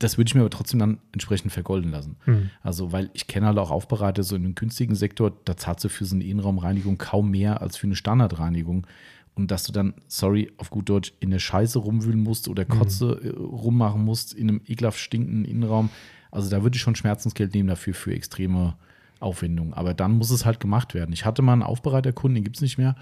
das 0.00 0.16
würde 0.16 0.28
ich 0.28 0.34
mir 0.34 0.40
aber 0.40 0.50
trotzdem 0.50 0.80
dann 0.80 0.98
entsprechend 1.12 1.52
vergolden 1.52 1.90
lassen. 1.90 2.16
Mhm. 2.24 2.50
Also, 2.62 2.90
weil 2.90 3.10
ich 3.12 3.26
kenne 3.26 3.46
halt 3.46 3.58
auch 3.58 3.70
Aufbereiter 3.70 4.22
so 4.22 4.34
in 4.34 4.44
einem 4.44 4.54
günstigen 4.54 4.94
Sektor, 4.94 5.32
da 5.44 5.56
zahlst 5.56 5.84
du 5.84 5.88
für 5.90 6.06
so 6.06 6.14
eine 6.14 6.24
Innenraumreinigung 6.24 6.96
kaum 6.96 7.30
mehr 7.30 7.60
als 7.60 7.76
für 7.76 7.86
eine 7.86 7.96
Standardreinigung. 7.96 8.86
Und 9.34 9.50
dass 9.50 9.64
du 9.64 9.72
dann, 9.72 9.94
sorry, 10.08 10.50
auf 10.56 10.70
gut 10.70 10.88
Deutsch, 10.88 11.12
in 11.20 11.30
der 11.30 11.38
Scheiße 11.38 11.78
rumwühlen 11.78 12.20
musst 12.20 12.48
oder 12.48 12.62
hm. 12.62 12.78
Kotze 12.78 13.20
mhm. 13.22 13.44
rummachen 13.44 14.04
musst 14.04 14.32
in 14.32 14.48
einem 14.48 14.62
ekelhaft 14.66 14.98
stinkenden 14.98 15.44
Innenraum. 15.44 15.90
Also 16.30 16.48
da 16.48 16.62
würde 16.62 16.76
ich 16.76 16.82
schon 16.82 16.96
Schmerzensgeld 16.96 17.54
nehmen 17.54 17.68
dafür 17.68 17.92
für 17.92 18.14
extreme 18.14 18.76
Aufwendung. 19.20 19.74
Aber 19.74 19.92
dann 19.92 20.12
muss 20.12 20.30
es 20.30 20.46
halt 20.46 20.60
gemacht 20.60 20.94
werden. 20.94 21.12
Ich 21.12 21.26
hatte 21.26 21.42
mal 21.42 21.52
einen 21.52 21.62
Aufbereiterkunden, 21.62 22.36
den 22.36 22.44
gibt 22.44 22.56
es 22.56 22.62
nicht 22.62 22.78
mehr. 22.78 22.96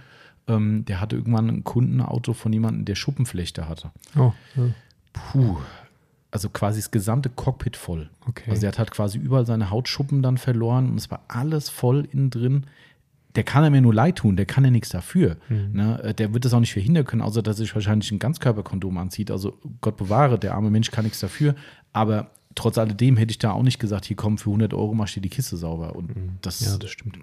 Ähm, 0.48 0.84
der 0.84 1.00
hatte 1.00 1.14
irgendwann 1.14 1.48
ein 1.48 1.64
Kundenauto 1.64 2.32
von 2.32 2.52
jemandem, 2.52 2.84
der 2.86 2.96
Schuppenflechte 2.96 3.68
hatte. 3.68 3.92
Oh, 4.16 4.32
ja. 4.56 4.62
Puh. 5.12 5.58
Also 6.30 6.50
quasi 6.50 6.80
das 6.80 6.90
gesamte 6.90 7.30
Cockpit 7.30 7.76
voll. 7.76 8.10
Okay. 8.26 8.50
Also 8.50 8.60
der 8.60 8.68
hat 8.68 8.78
halt 8.78 8.90
quasi 8.90 9.16
überall 9.18 9.46
seine 9.46 9.70
Hautschuppen 9.70 10.22
dann 10.22 10.36
verloren 10.36 10.90
und 10.90 10.98
es 10.98 11.10
war 11.10 11.22
alles 11.28 11.70
voll 11.70 12.06
innen 12.12 12.28
drin. 12.30 12.66
Der 13.34 13.44
kann 13.44 13.64
er 13.64 13.70
mir 13.70 13.80
nur 13.80 13.94
leid 13.94 14.16
tun, 14.16 14.36
der 14.36 14.46
kann 14.46 14.64
ja 14.64 14.70
nichts 14.70 14.88
dafür. 14.90 15.36
Mhm. 15.48 15.70
Ne? 15.72 16.02
Äh, 16.02 16.14
Der 16.14 16.34
wird 16.34 16.44
das 16.44 16.52
auch 16.52 16.60
nicht 16.60 16.72
verhindern 16.72 17.04
können, 17.04 17.22
außer 17.22 17.42
dass 17.42 17.56
er 17.56 17.64
sich 17.64 17.74
wahrscheinlich 17.74 18.10
ein 18.10 18.18
Ganzkörperkondom 18.18 18.98
anzieht. 18.98 19.30
Also 19.30 19.58
Gott 19.80 19.96
bewahre, 19.96 20.38
der 20.38 20.54
arme 20.54 20.70
Mensch 20.70 20.90
kann 20.90 21.04
nichts 21.04 21.20
dafür. 21.20 21.54
Aber 21.92 22.30
trotz 22.54 22.76
alledem 22.78 23.16
hätte 23.16 23.30
ich 23.30 23.38
da 23.38 23.52
auch 23.52 23.62
nicht 23.62 23.78
gesagt, 23.78 24.04
hier 24.06 24.16
komm, 24.16 24.36
für 24.38 24.50
100 24.50 24.74
Euro 24.74 24.94
machst 24.94 25.16
du 25.16 25.20
die 25.20 25.28
Kiste 25.30 25.56
sauber. 25.56 25.94
Und 25.96 26.10
das, 26.42 26.60
Mhm. 26.60 26.66
ja, 26.66 26.76
das 26.78 26.90
stimmt. 26.90 27.18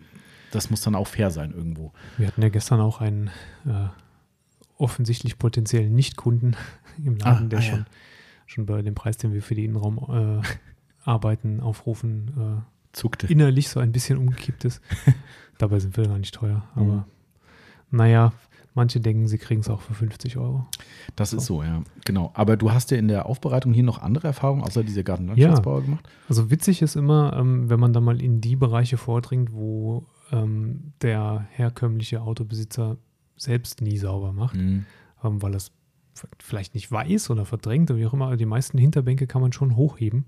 das 0.51 0.69
muss 0.71 0.81
dann 0.81 0.95
auch 0.95 1.07
fair 1.07 1.29
sein 1.31 1.51
irgendwo. 1.51 1.91
Wir 2.17 2.27
hatten 2.27 2.41
ja 2.41 2.49
gestern 2.49 2.79
auch 2.79 3.01
einen 3.01 3.27
äh, 3.67 3.87
offensichtlich 4.77 5.37
potenziellen 5.37 5.93
Nicht-Kunden 5.93 6.55
im 7.05 7.17
Laden, 7.17 7.45
Ah, 7.45 7.49
der 7.49 7.59
ah, 7.59 7.61
ja. 7.63 7.85
Schon, 8.45 8.65
bei 8.65 8.81
dem 8.81 8.95
Preis, 8.95 9.17
den 9.17 9.33
wir 9.33 9.41
für 9.41 9.55
die 9.55 9.65
Innenraumarbeiten 9.65 11.59
äh, 11.59 11.61
aufrufen, 11.61 12.63
Zuckte. 12.93 13.27
äh, 13.27 13.31
innerlich 13.31 13.69
so 13.69 13.79
ein 13.79 13.91
bisschen 13.91 14.17
umgekippt 14.17 14.65
ist. 14.65 14.81
Dabei 15.57 15.79
sind 15.79 15.95
wir 15.97 16.07
gar 16.07 16.17
nicht 16.19 16.35
teuer. 16.35 16.63
Aber 16.75 16.85
Mhm. 16.85 17.03
naja, 17.91 18.33
manche 18.73 18.99
denken, 18.99 19.27
sie 19.27 19.37
kriegen 19.37 19.61
es 19.61 19.69
auch 19.69 19.81
für 19.81 19.93
50 19.93 20.37
Euro. 20.37 20.65
Das 21.15 21.31
ist 21.33 21.45
so, 21.45 21.63
ja. 21.63 21.81
Genau. 22.03 22.31
Aber 22.33 22.57
du 22.57 22.71
hast 22.71 22.91
ja 22.91 22.97
in 22.97 23.07
der 23.07 23.25
Aufbereitung 23.25 23.73
hier 23.73 23.83
noch 23.83 24.01
andere 24.01 24.27
Erfahrungen 24.27 24.63
außer 24.63 24.83
dieser 24.83 25.03
Gartenlandschaftsbauer 25.03 25.83
gemacht? 25.83 26.09
Also 26.27 26.51
witzig 26.51 26.81
ist 26.81 26.95
immer, 26.95 27.33
ähm, 27.37 27.69
wenn 27.69 27.79
man 27.79 27.93
dann 27.93 28.03
mal 28.03 28.21
in 28.21 28.41
die 28.41 28.55
Bereiche 28.57 28.97
vordringt, 28.97 29.53
wo 29.53 30.05
ähm, 30.31 30.91
der 31.01 31.47
herkömmliche 31.51 32.21
Autobesitzer 32.21 32.97
selbst 33.37 33.81
nie 33.81 33.97
sauber 33.97 34.33
macht, 34.33 34.55
Mhm. 34.55 34.85
ähm, 35.23 35.41
weil 35.41 35.55
f- 35.55 35.71
vielleicht 36.39 36.73
nicht 36.75 36.91
weiß 36.91 37.29
oder 37.29 37.45
verdrängt 37.45 37.89
oder 37.91 37.99
wie 37.99 38.05
auch 38.05 38.13
immer. 38.13 38.35
Die 38.37 38.45
meisten 38.45 38.77
Hinterbänke 38.77 39.27
kann 39.27 39.41
man 39.41 39.51
schon 39.53 39.75
hochheben 39.75 40.25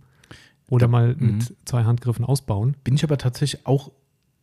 oder 0.69 0.85
Da- 0.87 0.91
mal 0.91 1.15
mhm. 1.15 1.37
mit 1.37 1.55
zwei 1.65 1.83
Handgriffen 1.83 2.25
ausbauen. 2.25 2.75
Bin 2.83 2.95
ich 2.95 3.03
aber 3.03 3.17
tatsächlich 3.17 3.65
auch 3.65 3.91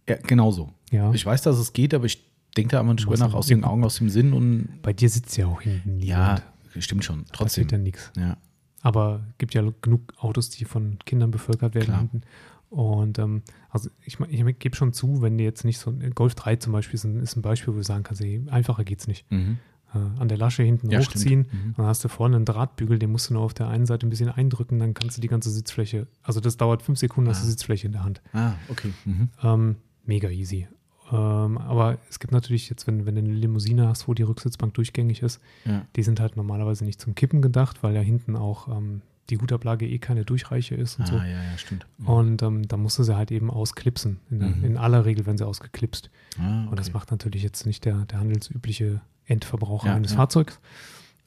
ja, 0.09 0.17
genauso. 0.17 0.71
Ja. 0.91 1.13
Ich 1.13 1.25
weiß, 1.25 1.43
dass 1.43 1.59
es 1.59 1.73
geht, 1.73 1.95
aber 1.95 2.05
ich 2.05 2.23
denke 2.57 2.73
da 2.73 2.81
immer 2.81 2.95
drüber 2.95 3.17
nach, 3.17 3.33
aus 3.35 3.47
den 3.47 3.65
Augen, 3.65 3.85
aus 3.85 3.97
dem 3.97 4.09
Sinn 4.11 4.33
und 4.33 4.69
Bei 4.83 4.93
dir 4.93 5.09
sitzt 5.09 5.37
ja 5.37 5.47
auch 5.47 5.63
hinten 5.63 5.99
ja, 6.01 6.35
niemand. 6.35 6.43
stimmt 6.85 7.05
schon. 7.05 7.21
Da 7.21 7.33
Trotzdem. 7.33 7.65
passiert 7.65 7.73
ja 7.73 7.79
nichts. 7.79 8.13
Ja. 8.17 8.37
Aber 8.83 9.25
gibt 9.39 9.55
ja 9.55 9.63
genug 9.81 10.13
Autos, 10.19 10.51
die 10.51 10.67
von 10.67 10.99
Kindern 11.07 11.31
bevölkert 11.31 11.75
werden 11.75 11.87
Klar. 11.87 11.99
hinten. 12.01 12.21
Und 12.69 13.19
ähm, 13.19 13.43
also 13.71 13.89
ich, 14.05 14.19
ich 14.21 14.59
gebe 14.59 14.77
schon 14.77 14.93
zu, 14.93 15.23
wenn 15.23 15.39
dir 15.39 15.45
jetzt 15.45 15.65
nicht 15.65 15.79
so 15.79 15.91
ein 15.91 16.11
Golf 16.15 16.35
3 16.35 16.57
zum 16.57 16.73
Beispiel 16.73 16.95
ist 16.97 17.05
ein, 17.05 17.21
ist 17.21 17.37
ein 17.37 17.43
Beispiel, 17.43 17.73
wo 17.73 17.79
du 17.79 17.85
sagen 17.85 18.03
kannst, 18.03 18.21
ey, 18.23 18.43
einfacher 18.51 18.85
geht's 18.85 19.07
nicht. 19.07 19.31
Mhm. 19.31 19.59
Äh, 19.95 20.21
an 20.21 20.29
der 20.29 20.39
Lasche 20.39 20.63
hinten 20.63 20.91
Ja, 20.91 21.01
hochziehen. 21.01 21.47
Mhm. 21.51 21.75
dann 21.77 21.87
hast 21.87 22.03
du 22.05 22.09
vorne 22.09 22.37
einen 22.37 22.45
Drahtbügel, 22.45 22.99
den 22.99 23.13
musst 23.13 23.31
du 23.31 23.35
nur 23.35 23.43
auf 23.43 23.55
der 23.55 23.69
einen 23.69 23.87
Seite 23.87 24.07
ein 24.07 24.11
bisschen 24.11 24.29
eindrücken, 24.29 24.79
dann 24.79 24.93
kannst 24.95 25.17
du 25.17 25.21
die 25.21 25.29
ganze 25.29 25.51
Sitzfläche, 25.51 26.07
also 26.23 26.41
das 26.41 26.57
dauert 26.57 26.83
fünf 26.83 26.99
Sekunden, 26.99 27.31
hast 27.31 27.43
du 27.43 27.47
Ah. 27.47 27.51
Sitzfläche 27.51 27.87
in 27.87 27.93
der 27.93 28.03
Hand. 28.05 28.21
Ah, 28.33 28.55
okay. 28.69 28.93
Mhm. 29.05 29.29
Ähm, 29.43 29.77
mega 30.05 30.29
easy. 30.31 30.67
Ähm, 31.13 31.59
aber 31.59 31.99
es 32.09 32.19
gibt 32.19 32.33
natürlich 32.33 32.71
jetzt, 32.71 32.87
wenn, 32.87 33.05
wenn 33.07 33.15
du 33.15 33.21
eine 33.21 33.33
Limousine 33.35 33.89
hast, 33.89 34.09
wo 34.09 34.15
die 34.15 34.23
Rücksitzbank 34.23 34.73
durchgängig 34.75 35.23
ist, 35.23 35.39
Ja. 35.65 35.85
die 35.97 36.03
sind 36.03 36.19
halt 36.19 36.37
normalerweise 36.37 36.85
nicht 36.85 37.01
zum 37.01 37.15
Kippen 37.15 37.43
gedacht, 37.43 37.83
weil 37.83 37.95
ja 37.95 38.01
hinten 38.01 38.37
auch 38.37 38.69
ähm, 38.69 39.03
die 39.31 39.39
Hutablage 39.39 39.87
eh 39.89 39.99
keine 39.99 40.25
Durchreiche 40.25 40.75
ist 40.75 40.99
und 40.99 41.05
Ah, 41.05 41.09
so. 41.09 41.17
ja, 41.17 41.27
ja, 41.27 41.57
stimmt. 41.59 41.87
Mhm. 41.99 42.07
Und 42.09 42.43
ähm, 42.43 42.69
da 42.69 42.77
musst 42.77 42.99
du 42.99 43.03
sie 43.05 43.17
halt 43.17 43.31
eben 43.31 43.51
ausklipsen. 43.51 44.21
In, 44.31 44.39
der, 44.41 44.49
Mhm. 44.51 44.65
in 44.65 44.77
aller 44.77 45.05
Regel 45.05 45.25
werden 45.27 45.39
sie 45.39 45.47
ausgeklipst. 45.47 46.11
ah, 46.39 46.67
Und 46.69 46.79
das 46.79 46.89
okay. 46.89 46.95
macht 46.99 47.11
natürlich 47.11 47.43
jetzt 47.43 47.65
nicht 47.67 47.85
der, 47.85 48.05
der 48.07 48.21
handelsübliche 48.21 49.01
Endverbraucher 49.27 49.89
Ja, 49.89 49.95
eines 49.95 50.11
ja. 50.13 50.17
Fahrzeugs. 50.19 50.61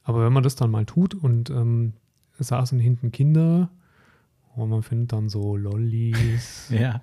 Aber 0.04 0.24
wenn 0.24 0.32
man 0.32 0.42
das 0.42 0.54
dann 0.54 0.70
mal 0.70 0.86
tut 0.86 1.14
und 1.14 1.50
ähm, 1.50 1.92
es 2.38 2.48
saßen 2.48 2.78
hinten 2.78 3.10
Kinder 3.10 3.68
und 4.54 4.68
man 4.70 4.82
findet 4.82 5.12
dann 5.12 5.28
so 5.28 5.56
Lollis, 5.56 6.68
Ja. 6.70 7.02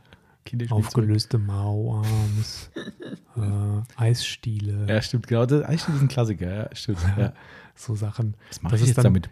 Aufgelöste 0.69 1.39
Mauarms, 1.39 2.69
äh, 3.35 3.81
Eisstiele, 4.01 4.85
Ja, 4.87 5.01
stimmt, 5.01 5.27
genau. 5.27 5.45
Das 5.47 5.61
ist 5.61 5.65
eigentlich 5.65 6.01
ein 6.03 6.07
Klassiker, 6.07 6.53
ja, 6.69 6.75
stimmt. 6.75 6.99
Ja. 7.17 7.33
so 7.75 7.95
Sachen. 7.95 8.35
Was 8.49 8.61
mache 8.61 8.73
Das 8.73 8.81
ich 8.81 8.87
jetzt 8.87 8.97
dann- 8.97 9.05
damit? 9.05 9.29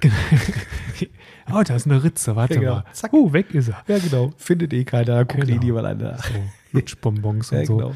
oh, 1.52 1.62
da 1.64 1.74
ist 1.76 1.86
eine 1.86 2.02
Ritze, 2.02 2.34
warte 2.36 2.54
Ja, 2.54 2.60
genau. 2.60 2.74
mal. 2.76 2.84
Zack. 2.92 3.12
Uh, 3.12 3.32
weg 3.32 3.54
ist 3.54 3.68
er. 3.68 3.82
Ja, 3.86 3.98
genau. 3.98 4.32
Findet 4.36 4.72
eh 4.72 4.84
keiner, 4.84 5.24
guckt 5.24 5.46
Genau. 5.46 5.56
eh 5.60 5.64
niemand 5.64 5.86
an. 5.86 6.00
Ja, 6.00 6.16
So, 6.18 6.34
Lutschbonbons 6.72 7.52
und 7.52 7.58
Ja, 7.58 7.66
so. 7.66 7.76
genau. 7.76 7.92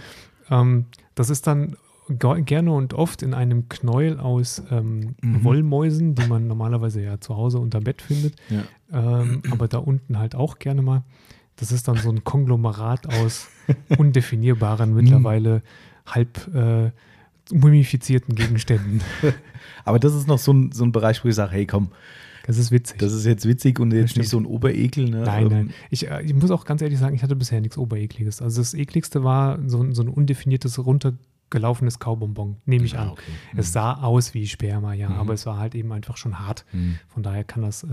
Ähm, 0.51 0.87
das 1.15 1.31
ist 1.31 1.47
dann 1.47 1.77
ge- 2.09 2.43
gerne 2.43 2.73
und 2.73 2.95
oft 2.95 3.23
in 3.23 3.35
einem 3.35 3.69
Knäuel 3.69 4.21
aus 4.21 4.63
ähm, 4.71 5.15
Mhm. 5.23 5.45
Wollmäusen, 5.45 6.15
die 6.15 6.27
man 6.27 6.47
normalerweise 6.47 7.01
ja 7.03 7.21
zu 7.21 7.37
Hause 7.37 7.59
unter 7.59 7.81
Bett 7.81 8.03
findet, 8.03 8.35
Ja. 8.51 8.63
ähm, 8.93 9.43
aber 9.51 9.67
da 9.69 9.79
unten 9.79 10.19
halt 10.19 10.35
auch 10.35 10.59
gerne 10.59 10.83
mal. 10.83 11.03
Das 11.57 11.73
ist 11.73 11.89
dann 11.89 11.97
so 11.97 12.11
ein 12.11 12.23
Konglomerat 12.23 13.07
aus 13.15 13.49
undefinierbaren, 13.99 14.95
mittlerweile 14.95 15.63
halb 16.07 16.55
äh, 16.55 16.91
mumifizierten 17.53 18.35
Gegenständen. 18.35 19.01
Aber 19.87 19.99
das 19.99 20.15
ist 20.15 20.27
noch 20.29 20.39
so 20.39 20.53
ein, 20.53 20.73
so 20.73 20.85
ein 20.85 20.93
Bereich, 20.93 21.25
wo 21.25 21.29
ich 21.29 21.35
sage, 21.35 21.53
hey, 21.53 21.67
komm, 21.67 21.89
Das 22.47 22.59
ist 22.59 22.71
witzig. 22.71 22.99
das 22.99 23.13
ist 23.13 23.25
jetzt 23.25 23.47
witzig 23.47 23.81
und 23.81 23.93
jetzt 23.93 24.17
nicht 24.17 24.29
so 24.29 24.39
ein 24.39 24.45
Oberekel. 24.47 25.09
Ne? 25.09 25.23
Nein, 25.23 25.43
Ähm, 25.45 25.49
nein. 25.53 25.71
Ich, 25.91 26.09
äh, 26.11 26.23
ich 26.23 26.35
muss 26.35 26.51
auch 26.51 26.65
ganz 26.65 26.83
ehrlich 26.83 26.99
sagen, 26.99 27.15
ich 27.17 27.23
hatte 27.23 27.37
bisher 27.37 27.61
nichts 27.61 27.79
Oberekliges. 27.79 28.43
Also 28.43 28.61
das 28.61 28.75
ekligste 28.75 29.25
war 29.25 29.59
so, 29.67 29.83
ein- 29.83 29.95
so 29.95 30.03
ein 30.03 30.09
undefiniertes, 30.09 30.79
runtergelaufenes 30.85 31.99
Kaubonbon, 31.99 32.57
nehme 32.67 32.85
ich 32.85 32.99
Ah, 32.99 33.03
an. 33.05 33.09
okay. 33.11 33.23
Es 33.57 33.73
sah 33.73 33.95
aus 33.95 34.35
wie 34.35 34.47
Sperma, 34.47 34.93
ja, 34.93 35.09
Mhm. 35.09 35.17
aber 35.17 35.35
es 35.35 35.47
war 35.47 35.59
halt 35.59 35.75
eben 35.75 35.93
einfach 35.93 36.17
schon 36.17 36.39
hart. 36.39 36.65
Hm. 36.73 36.97
Von 37.09 37.23
daher 37.23 37.45
kann 37.45 37.63
das, 37.63 37.85
äh, 37.85 37.89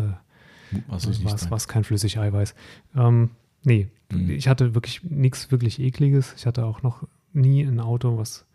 was, 0.88 1.04
sein. 1.04 1.52
was 1.52 1.68
kein 1.68 1.84
Flüssigeiweiß. 1.84 2.56
Ähm, 2.96 3.30
nee, 3.64 3.88
Mhm. 4.12 4.32
ich 4.32 4.48
hatte 4.48 4.74
wirklich 4.76 5.04
nichts 5.04 5.52
wirklich 5.52 5.80
ekliges. 5.80 6.34
Ich 6.38 6.46
hatte 6.48 6.66
auch 6.66 6.82
noch 6.82 7.08
nie 7.34 7.64
ein 7.64 7.80
Auto, 7.80 8.18
was 8.18 8.46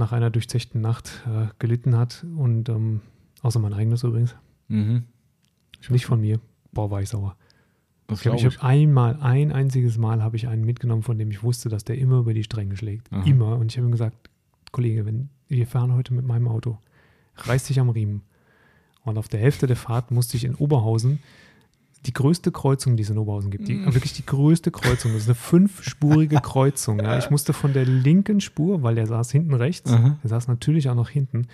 nach 0.00 0.12
einer 0.12 0.30
durchzechten 0.30 0.80
Nacht 0.80 1.22
äh, 1.26 1.46
gelitten 1.58 1.96
hat. 1.96 2.26
Und 2.36 2.68
ähm, 2.68 3.00
außer 3.42 3.60
mein 3.60 3.72
eigenes 3.72 4.02
übrigens. 4.02 4.34
Mhm. 4.68 5.04
Nicht 5.88 6.06
von 6.06 6.20
mir. 6.20 6.40
Boah, 6.72 6.90
war 6.90 7.00
ich 7.00 7.08
sauer. 7.08 7.36
Das 8.08 8.18
Ich 8.18 8.22
glaube, 8.22 8.38
ich 8.38 8.44
habe 8.44 8.62
einmal, 8.62 9.18
ein 9.20 9.52
einziges 9.52 9.96
Mal 9.96 10.22
habe 10.22 10.36
ich 10.36 10.48
einen 10.48 10.64
mitgenommen, 10.64 11.02
von 11.02 11.16
dem 11.16 11.30
ich 11.30 11.42
wusste, 11.42 11.68
dass 11.68 11.84
der 11.84 11.96
immer 11.98 12.18
über 12.18 12.34
die 12.34 12.42
Stränge 12.42 12.76
schlägt. 12.76 13.12
Aha. 13.12 13.24
Immer. 13.24 13.56
Und 13.56 13.70
ich 13.70 13.78
habe 13.78 13.86
ihm 13.86 13.92
gesagt, 13.92 14.30
Kollege, 14.72 15.06
wenn 15.06 15.28
wir 15.48 15.66
fahren 15.66 15.94
heute 15.94 16.12
mit 16.12 16.26
meinem 16.26 16.48
Auto, 16.48 16.78
reiß 17.36 17.64
dich 17.64 17.78
am 17.78 17.88
Riemen. 17.88 18.22
Und 19.02 19.16
auf 19.16 19.28
der 19.28 19.40
Hälfte 19.40 19.66
der 19.66 19.76
Fahrt 19.76 20.10
musste 20.10 20.36
ich 20.36 20.44
in 20.44 20.54
Oberhausen 20.54 21.20
die 22.06 22.12
größte 22.14 22.50
Kreuzung, 22.50 22.96
die 22.96 23.02
es 23.02 23.10
in 23.10 23.18
Oberhausen 23.18 23.50
gibt, 23.50 23.68
die, 23.68 23.74
Mm. 23.74 23.92
wirklich 23.94 24.14
die 24.14 24.24
größte 24.24 24.70
Kreuzung, 24.70 25.12
das 25.12 25.22
ist 25.22 25.28
eine 25.28 25.34
fünfspurige 25.34 26.36
Kreuzung. 26.42 26.98
Ja. 27.00 27.18
Ich 27.18 27.28
musste 27.30 27.52
von 27.52 27.72
der 27.74 27.84
linken 27.84 28.40
Spur, 28.40 28.82
weil 28.82 28.94
der 28.94 29.06
saß 29.06 29.30
hinten 29.30 29.52
rechts, 29.54 29.92
Aha. 29.92 30.16
der 30.22 30.28
saß 30.30 30.48
natürlich 30.48 30.88
auch 30.88 30.94
noch 30.94 31.10
hinten, 31.10 31.46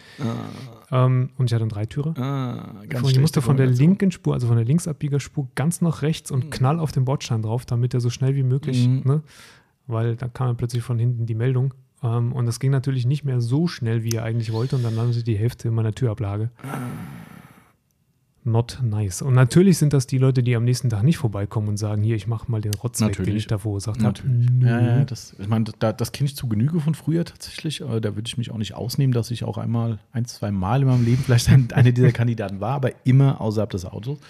Ah, 0.90 1.06
ähm, 1.06 1.30
und 1.36 1.50
ich 1.50 1.54
hatte 1.54 1.62
einen 1.64 1.70
Dreitürer. 1.70 2.14
ah, 2.16 2.74
ich 3.08 3.18
musste 3.18 3.42
von 3.42 3.56
der 3.56 3.66
linken 3.66 4.10
Spur, 4.12 4.34
also 4.34 4.46
von 4.46 4.56
der 4.56 4.64
Linksabbiegerspur, 4.64 5.48
ganz 5.56 5.80
nach 5.80 6.02
rechts 6.02 6.30
und 6.30 6.44
Mhm. 6.46 6.50
knall 6.50 6.78
auf 6.78 6.92
den 6.92 7.04
Bordstein 7.04 7.42
drauf, 7.42 7.66
damit 7.66 7.92
er 7.94 8.00
so 8.00 8.10
schnell 8.10 8.36
wie 8.36 8.44
möglich, 8.44 8.86
Mhm. 8.86 9.02
ne? 9.04 9.22
Weil 9.88 10.14
da 10.16 10.28
kam 10.28 10.46
dann 10.48 10.56
plötzlich 10.56 10.82
von 10.84 10.98
hinten 10.98 11.26
die 11.26 11.34
Meldung. 11.34 11.74
Ähm, 12.02 12.32
und 12.32 12.46
das 12.46 12.60
ging 12.60 12.70
natürlich 12.70 13.06
nicht 13.06 13.24
mehr 13.24 13.40
so 13.40 13.66
schnell, 13.66 14.04
wie 14.04 14.10
er 14.10 14.22
eigentlich 14.24 14.52
wollte. 14.52 14.76
Und 14.76 14.84
dann 14.84 14.94
landete 14.94 15.22
die 15.24 15.36
Hälfte 15.36 15.68
in 15.68 15.74
meiner 15.74 15.92
Türablage. 15.92 16.50
Not 18.46 18.78
nice. 18.80 19.22
Und 19.22 19.34
natürlich 19.34 19.76
sind 19.76 19.92
das 19.92 20.06
die 20.06 20.18
Leute, 20.18 20.40
die 20.40 20.54
am 20.54 20.62
nächsten 20.62 20.88
Tag 20.88 21.02
nicht 21.02 21.18
vorbeikommen 21.18 21.66
und 21.66 21.78
sagen, 21.78 22.04
hier, 22.04 22.14
ich 22.14 22.28
mache 22.28 22.48
mal 22.48 22.60
den 22.60 22.74
Rotz 22.74 23.00
weg, 23.00 23.08
den 23.08 23.22
Natürlich. 23.22 23.34
ich 23.34 23.46
da 23.48 23.58
verursacht 23.58 23.98
habe. 24.04 24.06
Natürlich. 24.06 24.48
Ja, 24.60 24.80
ja, 24.80 25.04
das, 25.04 25.34
ich 25.36 25.48
meine, 25.48 25.64
da, 25.80 25.92
das 25.92 26.12
kenne 26.12 26.28
ich 26.28 26.36
zu 26.36 26.48
Genüge 26.48 26.78
von 26.78 26.94
früher 26.94 27.24
tatsächlich. 27.24 27.78
Da 27.78 28.14
würde 28.14 28.22
ich 28.24 28.38
mich 28.38 28.52
auch 28.52 28.58
nicht 28.58 28.74
ausnehmen, 28.74 29.12
dass 29.12 29.32
ich 29.32 29.42
auch 29.42 29.58
einmal, 29.58 29.98
ein, 30.12 30.26
zwei 30.26 30.52
Mal 30.52 30.82
in 30.82 30.86
meinem 30.86 31.04
Leben 31.04 31.24
vielleicht 31.24 31.48
ein, 31.48 31.72
einer 31.72 31.90
dieser 31.90 32.12
Kandidaten 32.12 32.60
war, 32.60 32.74
aber 32.76 32.92
immer 33.04 33.40
außerhalb 33.40 33.68
des 33.70 33.84
Autos. 33.84 34.20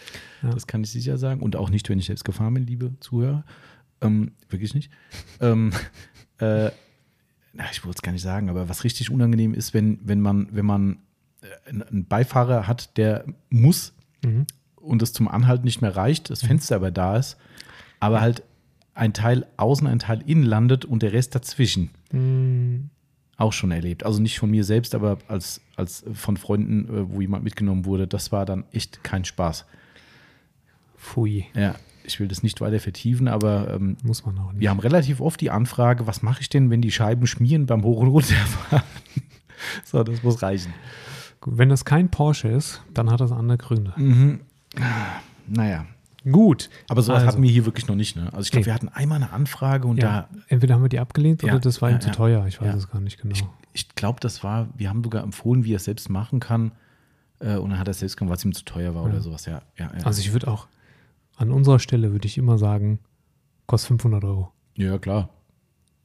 Ja. 0.42 0.48
Das 0.48 0.66
kann 0.66 0.82
ich 0.82 0.90
sicher 0.90 1.18
sagen. 1.18 1.42
Und 1.42 1.54
auch 1.54 1.68
nicht, 1.68 1.86
wenn 1.90 1.98
ich 1.98 2.06
selbst 2.06 2.24
gefahren 2.24 2.54
bin, 2.54 2.64
liebe 2.64 2.94
Zuhörer. 3.00 3.44
Ähm, 4.00 4.32
wirklich 4.48 4.74
nicht. 4.74 4.90
ähm, 5.40 5.72
äh, 6.38 6.70
na, 7.52 7.64
ich 7.70 7.84
wollte 7.84 7.98
es 7.98 8.02
gar 8.02 8.12
nicht 8.12 8.22
sagen, 8.22 8.48
aber 8.48 8.70
was 8.70 8.82
richtig 8.82 9.10
unangenehm 9.10 9.52
ist, 9.52 9.74
wenn, 9.74 9.98
wenn 10.02 10.22
man, 10.22 10.48
wenn 10.52 10.64
man 10.64 10.98
äh, 11.42 11.68
einen 11.68 12.06
Beifahrer 12.06 12.66
hat, 12.66 12.96
der 12.96 13.26
muss 13.50 13.92
Mhm. 14.26 14.46
und 14.76 15.02
es 15.02 15.12
zum 15.12 15.28
Anhalten 15.28 15.64
nicht 15.64 15.80
mehr 15.80 15.96
reicht, 15.96 16.30
das 16.30 16.42
Fenster 16.44 16.76
aber 16.76 16.90
da 16.90 17.16
ist, 17.16 17.36
aber 18.00 18.20
halt 18.20 18.42
ein 18.94 19.12
Teil 19.12 19.46
außen, 19.56 19.86
ein 19.86 19.98
Teil 19.98 20.22
innen 20.26 20.42
landet 20.42 20.84
und 20.84 21.02
der 21.02 21.12
Rest 21.12 21.34
dazwischen. 21.34 21.90
Mm, 22.12 22.88
Auch 23.36 23.52
schon 23.52 23.70
erlebt. 23.70 24.04
Also 24.06 24.20
nicht 24.22 24.38
von 24.38 24.50
mir 24.50 24.64
selbst, 24.64 24.94
aber 24.94 25.18
als, 25.28 25.60
als 25.76 26.04
von 26.14 26.36
Freunden, 26.38 26.88
äh, 26.88 27.10
wo 27.12 27.20
jemand 27.20 27.44
mitgenommen 27.44 27.84
wurde. 27.84 28.06
Das 28.06 28.32
war 28.32 28.46
dann 28.46 28.64
echt 28.72 29.04
kein 29.04 29.24
Spaß. 29.26 29.66
Pfui. 30.96 31.44
Ja, 31.54 31.74
ich 32.04 32.20
will 32.20 32.28
das 32.28 32.42
nicht 32.42 32.60
weiter 32.62 32.80
vertiefen, 32.80 33.28
aber 33.28 33.74
ähm, 33.74 33.96
muss 34.02 34.24
man 34.24 34.38
auch 34.38 34.52
nicht. 34.52 34.60
Wir 34.60 34.70
haben 34.70 34.80
relativ 34.80 35.20
oft 35.20 35.40
die 35.40 35.50
Anfrage, 35.50 36.06
was 36.06 36.22
mache 36.22 36.40
ich 36.40 36.48
denn, 36.48 36.70
wenn 36.70 36.80
die 36.80 36.90
Scheiben 36.92 37.26
schmieren 37.26 37.66
beim 37.66 37.82
Hoch- 37.84 38.00
und 38.00 38.08
Runterfahren? 38.08 38.82
so, 39.84 40.02
das 40.04 40.22
muss 40.22 40.40
reichen. 40.42 40.72
Wenn 41.48 41.68
das 41.68 41.84
kein 41.84 42.10
Porsche 42.10 42.48
ist, 42.48 42.82
dann 42.92 43.10
hat 43.10 43.20
das 43.20 43.32
andere 43.32 43.56
Gründe. 43.56 43.92
Mhm. 43.96 44.40
Naja. 45.46 45.86
Gut. 46.30 46.70
Aber 46.88 47.02
sowas 47.02 47.20
also. 47.20 47.28
hatten 47.28 47.42
wir 47.42 47.50
hier 47.50 47.66
wirklich 47.66 47.86
noch 47.86 47.94
nicht. 47.94 48.16
Ne? 48.16 48.24
Also 48.32 48.40
ich 48.40 48.50
glaube, 48.50 48.62
nee. 48.62 48.66
wir 48.66 48.74
hatten 48.74 48.88
einmal 48.88 49.16
eine 49.16 49.30
Anfrage 49.30 49.86
und 49.86 49.98
ja. 49.98 50.22
da. 50.22 50.38
Entweder 50.48 50.74
haben 50.74 50.82
wir 50.82 50.88
die 50.88 50.98
abgelehnt 50.98 51.42
ja, 51.42 51.52
oder 51.52 51.60
das 51.60 51.80
war 51.80 51.90
ihm 51.90 52.00
zu 52.00 52.10
teuer. 52.10 52.44
Ich 52.46 52.60
weiß 52.60 52.74
es 52.74 52.90
gar 52.90 53.00
nicht 53.00 53.20
genau. 53.22 53.32
Ich, 53.32 53.44
ich 53.72 53.94
glaube, 53.94 54.18
das 54.18 54.42
war, 54.42 54.68
wir 54.76 54.88
haben 54.88 55.04
sogar 55.04 55.22
empfohlen, 55.22 55.64
wie 55.64 55.72
er 55.72 55.76
es 55.76 55.84
selbst 55.84 56.10
machen 56.10 56.40
kann. 56.40 56.72
Äh, 57.38 57.56
und 57.56 57.70
dann 57.70 57.78
hat 57.78 57.86
er 57.86 57.92
es 57.92 58.00
selbst 58.00 58.16
gemacht, 58.16 58.32
was 58.32 58.44
ihm 58.44 58.54
zu 58.54 58.64
teuer 58.64 58.94
war 58.94 59.04
oder 59.04 59.20
sowas. 59.20 59.46
Ja, 59.46 59.62
ja, 59.78 59.88
Also 60.02 60.20
ich 60.20 60.32
würde 60.32 60.48
auch, 60.48 60.66
an 61.36 61.52
unserer 61.52 61.78
Stelle 61.78 62.10
würde 62.10 62.26
ich 62.26 62.38
immer 62.38 62.58
sagen, 62.58 62.98
kostet 63.66 63.88
500 63.88 64.24
Euro. 64.24 64.52
Ja, 64.74 64.98
klar. 64.98 65.28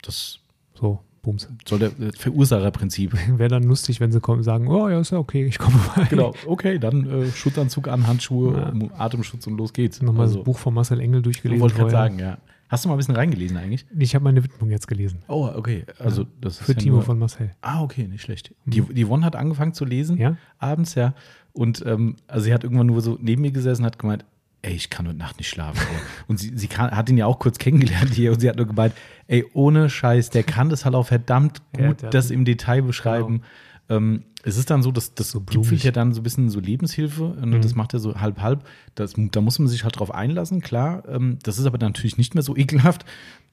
Das. 0.02 0.38
So. 0.74 1.00
Bums. 1.22 1.48
Soll 1.66 1.78
der 1.78 1.92
Verursacherprinzip. 2.16 3.14
Wäre 3.38 3.48
dann 3.48 3.62
lustig, 3.62 4.00
wenn 4.00 4.10
sie 4.10 4.20
kommen, 4.20 4.42
sagen, 4.42 4.66
oh 4.66 4.88
ja, 4.88 5.00
ist 5.00 5.12
ja 5.12 5.18
okay, 5.18 5.44
ich 5.46 5.58
komme 5.58 5.76
mal. 5.96 6.06
Genau, 6.06 6.34
okay, 6.46 6.78
dann 6.78 7.08
äh, 7.08 7.30
Schutzanzug 7.30 7.88
an, 7.88 8.06
Handschuhe, 8.06 8.72
ja. 8.74 8.98
Atemschutz 8.98 9.46
und 9.46 9.56
los 9.56 9.72
geht's. 9.72 10.02
Nochmal 10.02 10.26
also, 10.26 10.38
das 10.38 10.44
Buch 10.44 10.58
von 10.58 10.74
Marcel 10.74 11.00
Engel 11.00 11.22
durchgelesen. 11.22 11.60
Wollte 11.60 11.76
gerade 11.76 11.90
sagen, 11.90 12.18
ja. 12.18 12.38
Hast 12.68 12.84
du 12.84 12.88
mal 12.88 12.94
ein 12.94 12.98
bisschen 12.98 13.16
reingelesen 13.16 13.58
eigentlich? 13.58 13.84
Ich 13.98 14.14
habe 14.14 14.24
meine 14.24 14.42
Widmung 14.42 14.70
jetzt 14.70 14.88
gelesen. 14.88 15.22
Oh, 15.28 15.50
okay. 15.54 15.84
Also 15.98 16.24
das 16.40 16.56
Für 16.56 16.72
ist 16.72 16.80
Timo 16.80 16.96
ja 16.96 17.02
von 17.02 17.18
Marcel. 17.18 17.50
Ah, 17.60 17.82
okay, 17.82 18.08
nicht 18.08 18.22
schlecht. 18.22 18.54
Die, 18.64 18.80
mhm. 18.80 18.94
die 18.94 19.04
Yvonne 19.04 19.26
hat 19.26 19.36
angefangen 19.36 19.74
zu 19.74 19.84
lesen, 19.84 20.16
ja? 20.16 20.38
abends, 20.58 20.94
ja. 20.94 21.12
Und 21.52 21.84
ähm, 21.84 22.16
also 22.26 22.44
sie 22.44 22.54
hat 22.54 22.64
irgendwann 22.64 22.86
nur 22.86 23.02
so 23.02 23.18
neben 23.20 23.42
mir 23.42 23.52
gesessen 23.52 23.82
und 23.82 23.86
hat 23.86 23.98
gemeint, 23.98 24.24
ey, 24.62 24.74
ich 24.74 24.90
kann 24.90 25.06
heute 25.06 25.18
Nacht 25.18 25.38
nicht 25.38 25.48
schlafen. 25.48 25.80
Ey. 25.80 26.00
Und 26.28 26.38
sie, 26.38 26.52
sie 26.56 26.68
kann, 26.68 26.90
hat 26.92 27.10
ihn 27.10 27.18
ja 27.18 27.26
auch 27.26 27.38
kurz 27.38 27.58
kennengelernt 27.58 28.14
hier 28.14 28.32
und 28.32 28.40
sie 28.40 28.48
hat 28.48 28.56
nur 28.56 28.66
gemeint, 28.66 28.94
ey, 29.26 29.44
ohne 29.52 29.90
Scheiß, 29.90 30.30
der 30.30 30.44
kann 30.44 30.68
das 30.68 30.84
halt 30.84 30.94
auch 30.94 31.06
verdammt 31.06 31.62
gut, 31.76 32.02
ja, 32.02 32.10
das 32.10 32.30
im 32.30 32.44
Detail 32.44 32.82
beschreiben. 32.82 33.42
Genau. 33.88 33.98
Ähm, 33.98 34.24
es 34.44 34.56
ist 34.56 34.70
dann 34.70 34.82
so, 34.82 34.90
dass 34.90 35.14
das 35.14 35.30
so 35.30 35.40
gipfelt 35.40 35.84
ja 35.84 35.92
dann 35.92 36.12
so 36.12 36.20
ein 36.20 36.24
bisschen 36.24 36.48
so 36.48 36.58
Lebenshilfe 36.58 37.24
und 37.24 37.50
mhm. 37.50 37.60
das 37.60 37.74
macht 37.74 37.94
er 37.94 38.00
so 38.00 38.20
halb 38.20 38.40
halb. 38.40 38.64
Das, 38.94 39.14
da 39.16 39.40
muss 39.40 39.58
man 39.58 39.68
sich 39.68 39.84
halt 39.84 39.98
drauf 39.98 40.12
einlassen, 40.12 40.60
klar. 40.60 41.04
Ähm, 41.08 41.38
das 41.42 41.58
ist 41.58 41.66
aber 41.66 41.78
natürlich 41.78 42.16
nicht 42.16 42.34
mehr 42.34 42.42
so 42.42 42.56
ekelhaft, 42.56 43.04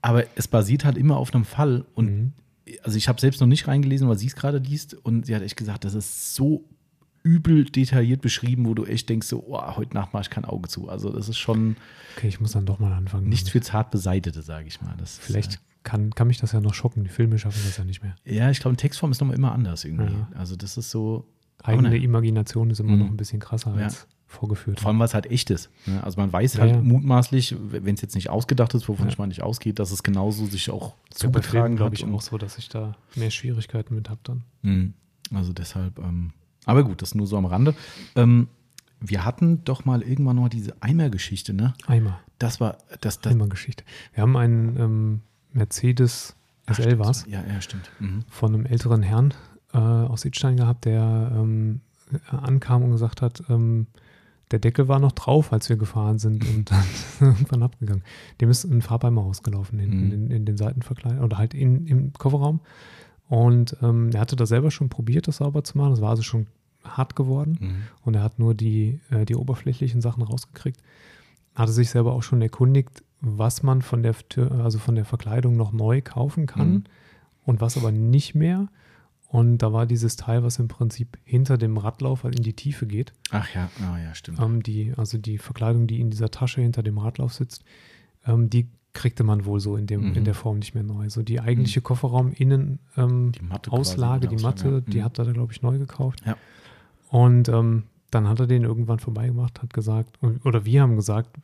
aber 0.01 0.25
es 0.35 0.47
basiert 0.47 0.85
halt 0.85 0.97
immer 0.97 1.17
auf 1.17 1.33
einem 1.33 1.45
Fall 1.45 1.85
und 1.93 2.05
mhm. 2.09 2.33
also 2.83 2.97
ich 2.97 3.07
habe 3.07 3.19
selbst 3.19 3.41
noch 3.41 3.47
nicht 3.47 3.67
reingelesen, 3.67 4.07
weil 4.07 4.17
sie 4.17 4.27
es 4.27 4.35
gerade 4.35 4.59
liest 4.59 4.93
und 4.93 5.25
sie 5.25 5.35
hat 5.35 5.41
echt 5.41 5.57
gesagt, 5.57 5.83
das 5.83 5.93
ist 5.93 6.35
so 6.35 6.63
übel 7.23 7.65
detailliert 7.65 8.21
beschrieben, 8.21 8.65
wo 8.65 8.73
du 8.73 8.85
echt 8.85 9.09
denkst, 9.09 9.27
so, 9.27 9.43
oh, 9.47 9.75
heute 9.75 9.93
Nacht 9.93 10.13
mache 10.13 10.23
ich 10.23 10.29
kein 10.29 10.45
Auge 10.45 10.69
zu. 10.69 10.89
Also 10.89 11.11
das 11.11 11.29
ist 11.29 11.37
schon. 11.37 11.77
Okay, 12.15 12.27
ich 12.27 12.39
muss 12.39 12.51
dann 12.51 12.65
doch 12.65 12.79
mal 12.79 12.91
anfangen. 12.93 13.27
Nichts 13.27 13.49
für 13.49 13.61
zart 13.61 13.91
beseitete, 13.91 14.41
sage 14.41 14.67
ich 14.67 14.81
mal. 14.81 14.95
Das 14.97 15.17
Vielleicht 15.17 15.53
ist, 15.53 15.55
äh, 15.57 15.59
kann, 15.83 16.13
kann 16.15 16.27
mich 16.27 16.37
das 16.37 16.51
ja 16.51 16.61
noch 16.61 16.73
schocken. 16.73 17.03
Die 17.03 17.09
Filme 17.09 17.37
schaffen 17.39 17.61
das 17.65 17.77
ja 17.77 17.83
nicht 17.83 18.03
mehr. 18.03 18.15
Ja, 18.25 18.49
ich 18.49 18.59
glaube, 18.59 18.73
in 18.73 18.77
Textform 18.77 19.11
ist 19.11 19.19
nochmal 19.21 19.37
immer 19.37 19.51
anders 19.51 19.85
irgendwie. 19.85 20.13
Ja. 20.13 20.29
Also 20.35 20.55
das 20.55 20.77
ist 20.77 20.91
so. 20.91 21.25
Eigene 21.61 21.97
Imagination 21.97 22.69
ist 22.69 22.79
immer 22.79 22.93
mhm. 22.93 22.99
noch 22.99 23.07
ein 23.07 23.17
bisschen 23.17 23.41
krasser 23.41 23.75
ja. 23.75 23.83
als 23.83 24.07
vorgeführt. 24.29 24.79
Vor 24.79 24.89
allem, 24.89 24.99
weil 24.99 25.07
es 25.07 25.13
halt 25.13 25.29
echt 25.29 25.49
ist. 25.49 25.69
Ne? 25.87 26.01
Also 26.03 26.21
man 26.21 26.31
weiß 26.31 26.53
ja, 26.53 26.61
halt 26.61 26.75
ja. 26.75 26.81
mutmaßlich, 26.81 27.55
wenn 27.59 27.95
es 27.95 28.01
jetzt 28.01 28.15
nicht 28.15 28.29
ausgedacht 28.29 28.73
ist, 28.75 28.87
wovon 28.87 29.07
ja. 29.07 29.11
ich 29.11 29.17
mal 29.17 29.27
nicht 29.27 29.41
ausgeht, 29.41 29.79
dass 29.79 29.91
es 29.91 30.03
genauso 30.03 30.45
sich 30.45 30.69
auch 30.69 30.93
zugetragen 31.09 31.75
glaube 31.75 31.95
ich, 31.95 32.05
auch 32.05 32.21
so, 32.21 32.37
dass 32.37 32.57
ich 32.57 32.69
da 32.69 32.95
mehr 33.15 33.31
Schwierigkeiten 33.31 33.95
mit 33.95 34.09
habe 34.09 34.19
dann. 34.23 34.43
Mhm. 34.61 34.93
Also 35.33 35.51
deshalb, 35.51 35.97
ähm, 35.99 36.31
aber 36.69 36.83
gut, 36.83 37.01
das 37.01 37.15
nur 37.15 37.27
so 37.27 37.37
am 37.37 37.45
Rande. 37.45 37.75
Ähm, 38.15 38.47
wir 38.99 39.25
hatten 39.25 39.63
doch 39.63 39.85
mal 39.85 40.01
irgendwann 40.01 40.35
noch 40.35 40.49
diese 40.49 40.81
Eimer-Geschichte, 40.81 41.53
ne? 41.53 41.73
Eimer. 41.87 42.19
Das 42.37 42.59
war 42.59 42.77
das. 43.01 43.19
das 43.19 43.31
Eimer-Geschichte. 43.31 43.83
Wir 44.13 44.23
haben 44.23 44.35
einen 44.35 44.77
ähm, 44.77 45.21
Mercedes 45.53 46.35
SL 46.71 46.99
war 46.99 47.15
Ja, 47.27 47.43
ja, 47.45 47.61
stimmt. 47.61 47.89
Mhm. 47.99 48.23
Von 48.29 48.53
einem 48.53 48.65
älteren 48.65 49.01
Herrn 49.01 49.33
äh, 49.73 49.77
aus 49.77 50.25
Idstein 50.25 50.57
gehabt, 50.57 50.85
der 50.85 51.31
ähm, 51.35 51.81
ankam 52.27 52.83
und 52.83 52.91
gesagt 52.91 53.21
hat, 53.21 53.43
ähm, 53.49 53.87
der 54.51 54.59
Deckel 54.59 54.87
war 54.87 54.99
noch 54.99 55.11
drauf, 55.11 55.53
als 55.53 55.69
wir 55.69 55.77
gefahren 55.77 56.19
sind 56.19 56.47
und 56.47 56.71
dann 56.71 56.83
irgendwann 57.19 57.63
abgegangen. 57.63 58.03
Dem 58.41 58.49
ist 58.49 58.63
ein 58.63 58.81
Farbeimer 58.81 59.21
rausgelaufen 59.21 59.79
hinten 59.79 60.07
mhm. 60.07 60.13
in, 60.13 60.31
in, 60.31 60.45
den 60.45 60.57
Seitenverkleidern 60.57 61.23
oder 61.23 61.37
halt 61.37 61.53
in, 61.53 61.87
im 61.87 62.13
Kofferraum. 62.13 62.61
Und 63.27 63.77
ähm, 63.83 64.09
er 64.13 64.21
hatte 64.21 64.35
das 64.35 64.49
selber 64.49 64.71
schon 64.71 64.89
probiert, 64.89 65.27
das 65.27 65.37
sauber 65.37 65.63
zu 65.63 65.77
machen. 65.77 65.91
Das 65.91 66.01
war 66.01 66.09
also 66.09 66.23
schon 66.23 66.47
hart 66.97 67.15
geworden 67.15 67.57
mhm. 67.59 67.83
und 68.03 68.15
er 68.15 68.23
hat 68.23 68.39
nur 68.39 68.53
die, 68.53 68.99
äh, 69.09 69.25
die 69.25 69.35
oberflächlichen 69.35 70.01
Sachen 70.01 70.23
rausgekriegt. 70.23 70.81
Hatte 71.55 71.71
sich 71.71 71.89
selber 71.89 72.13
auch 72.13 72.23
schon 72.23 72.41
erkundigt, 72.41 73.03
was 73.21 73.63
man 73.63 73.81
von 73.81 74.03
der, 74.03 74.15
also 74.63 74.79
von 74.79 74.95
der 74.95 75.05
Verkleidung 75.05 75.57
noch 75.57 75.71
neu 75.71 76.01
kaufen 76.01 76.45
kann 76.45 76.71
mhm. 76.71 76.83
und 77.45 77.61
was 77.61 77.77
aber 77.77 77.91
nicht 77.91 78.35
mehr. 78.35 78.67
Und 79.27 79.59
da 79.59 79.71
war 79.71 79.85
dieses 79.85 80.15
Teil, 80.15 80.43
was 80.43 80.57
im 80.57 80.67
Prinzip 80.67 81.19
hinter 81.23 81.59
dem 81.59 81.77
Radlauf 81.77 82.23
in 82.23 82.31
die 82.31 82.53
Tiefe 82.53 82.87
geht. 82.87 83.13
Ach 83.29 83.47
ja, 83.53 83.69
oh 83.79 83.97
ja, 83.97 84.15
stimmt. 84.15 84.39
Ähm, 84.39 84.63
die, 84.63 84.93
also 84.97 85.19
die 85.19 85.37
Verkleidung, 85.37 85.85
die 85.85 85.99
in 85.99 86.09
dieser 86.09 86.31
Tasche 86.31 86.61
hinter 86.61 86.81
dem 86.81 86.97
Radlauf 86.97 87.33
sitzt, 87.33 87.63
ähm, 88.25 88.49
die 88.49 88.69
kriegte 88.93 89.23
man 89.23 89.45
wohl 89.45 89.59
so 89.59 89.75
in, 89.75 89.85
dem, 89.85 90.09
mhm. 90.09 90.15
in 90.15 90.25
der 90.25 90.33
Form 90.33 90.57
nicht 90.57 90.73
mehr 90.73 90.83
neu. 90.83 91.09
So 91.09 91.21
die 91.21 91.39
eigentliche 91.39 91.79
mhm. 91.81 91.83
Kofferraum-Innen 91.83 92.79
ähm, 92.97 93.31
die 93.33 93.69
Auslage, 93.69 94.27
die 94.27 94.41
Matte, 94.41 94.69
ja. 94.69 94.79
die 94.81 94.99
mhm. 94.99 95.03
hat 95.03 95.19
er, 95.19 95.31
glaube 95.31 95.53
ich, 95.53 95.61
neu 95.61 95.77
gekauft. 95.77 96.21
Ja. 96.25 96.35
Und 97.09 97.49
ähm, 97.49 97.83
dann 98.11 98.27
hat 98.27 98.39
er 98.39 98.47
den 98.47 98.63
irgendwann 98.63 98.99
vorbeigemacht, 98.99 99.61
hat 99.61 99.73
gesagt, 99.73 100.17
oder 100.43 100.65
wir 100.65 100.81
haben 100.81 100.95
gesagt, 100.95 101.35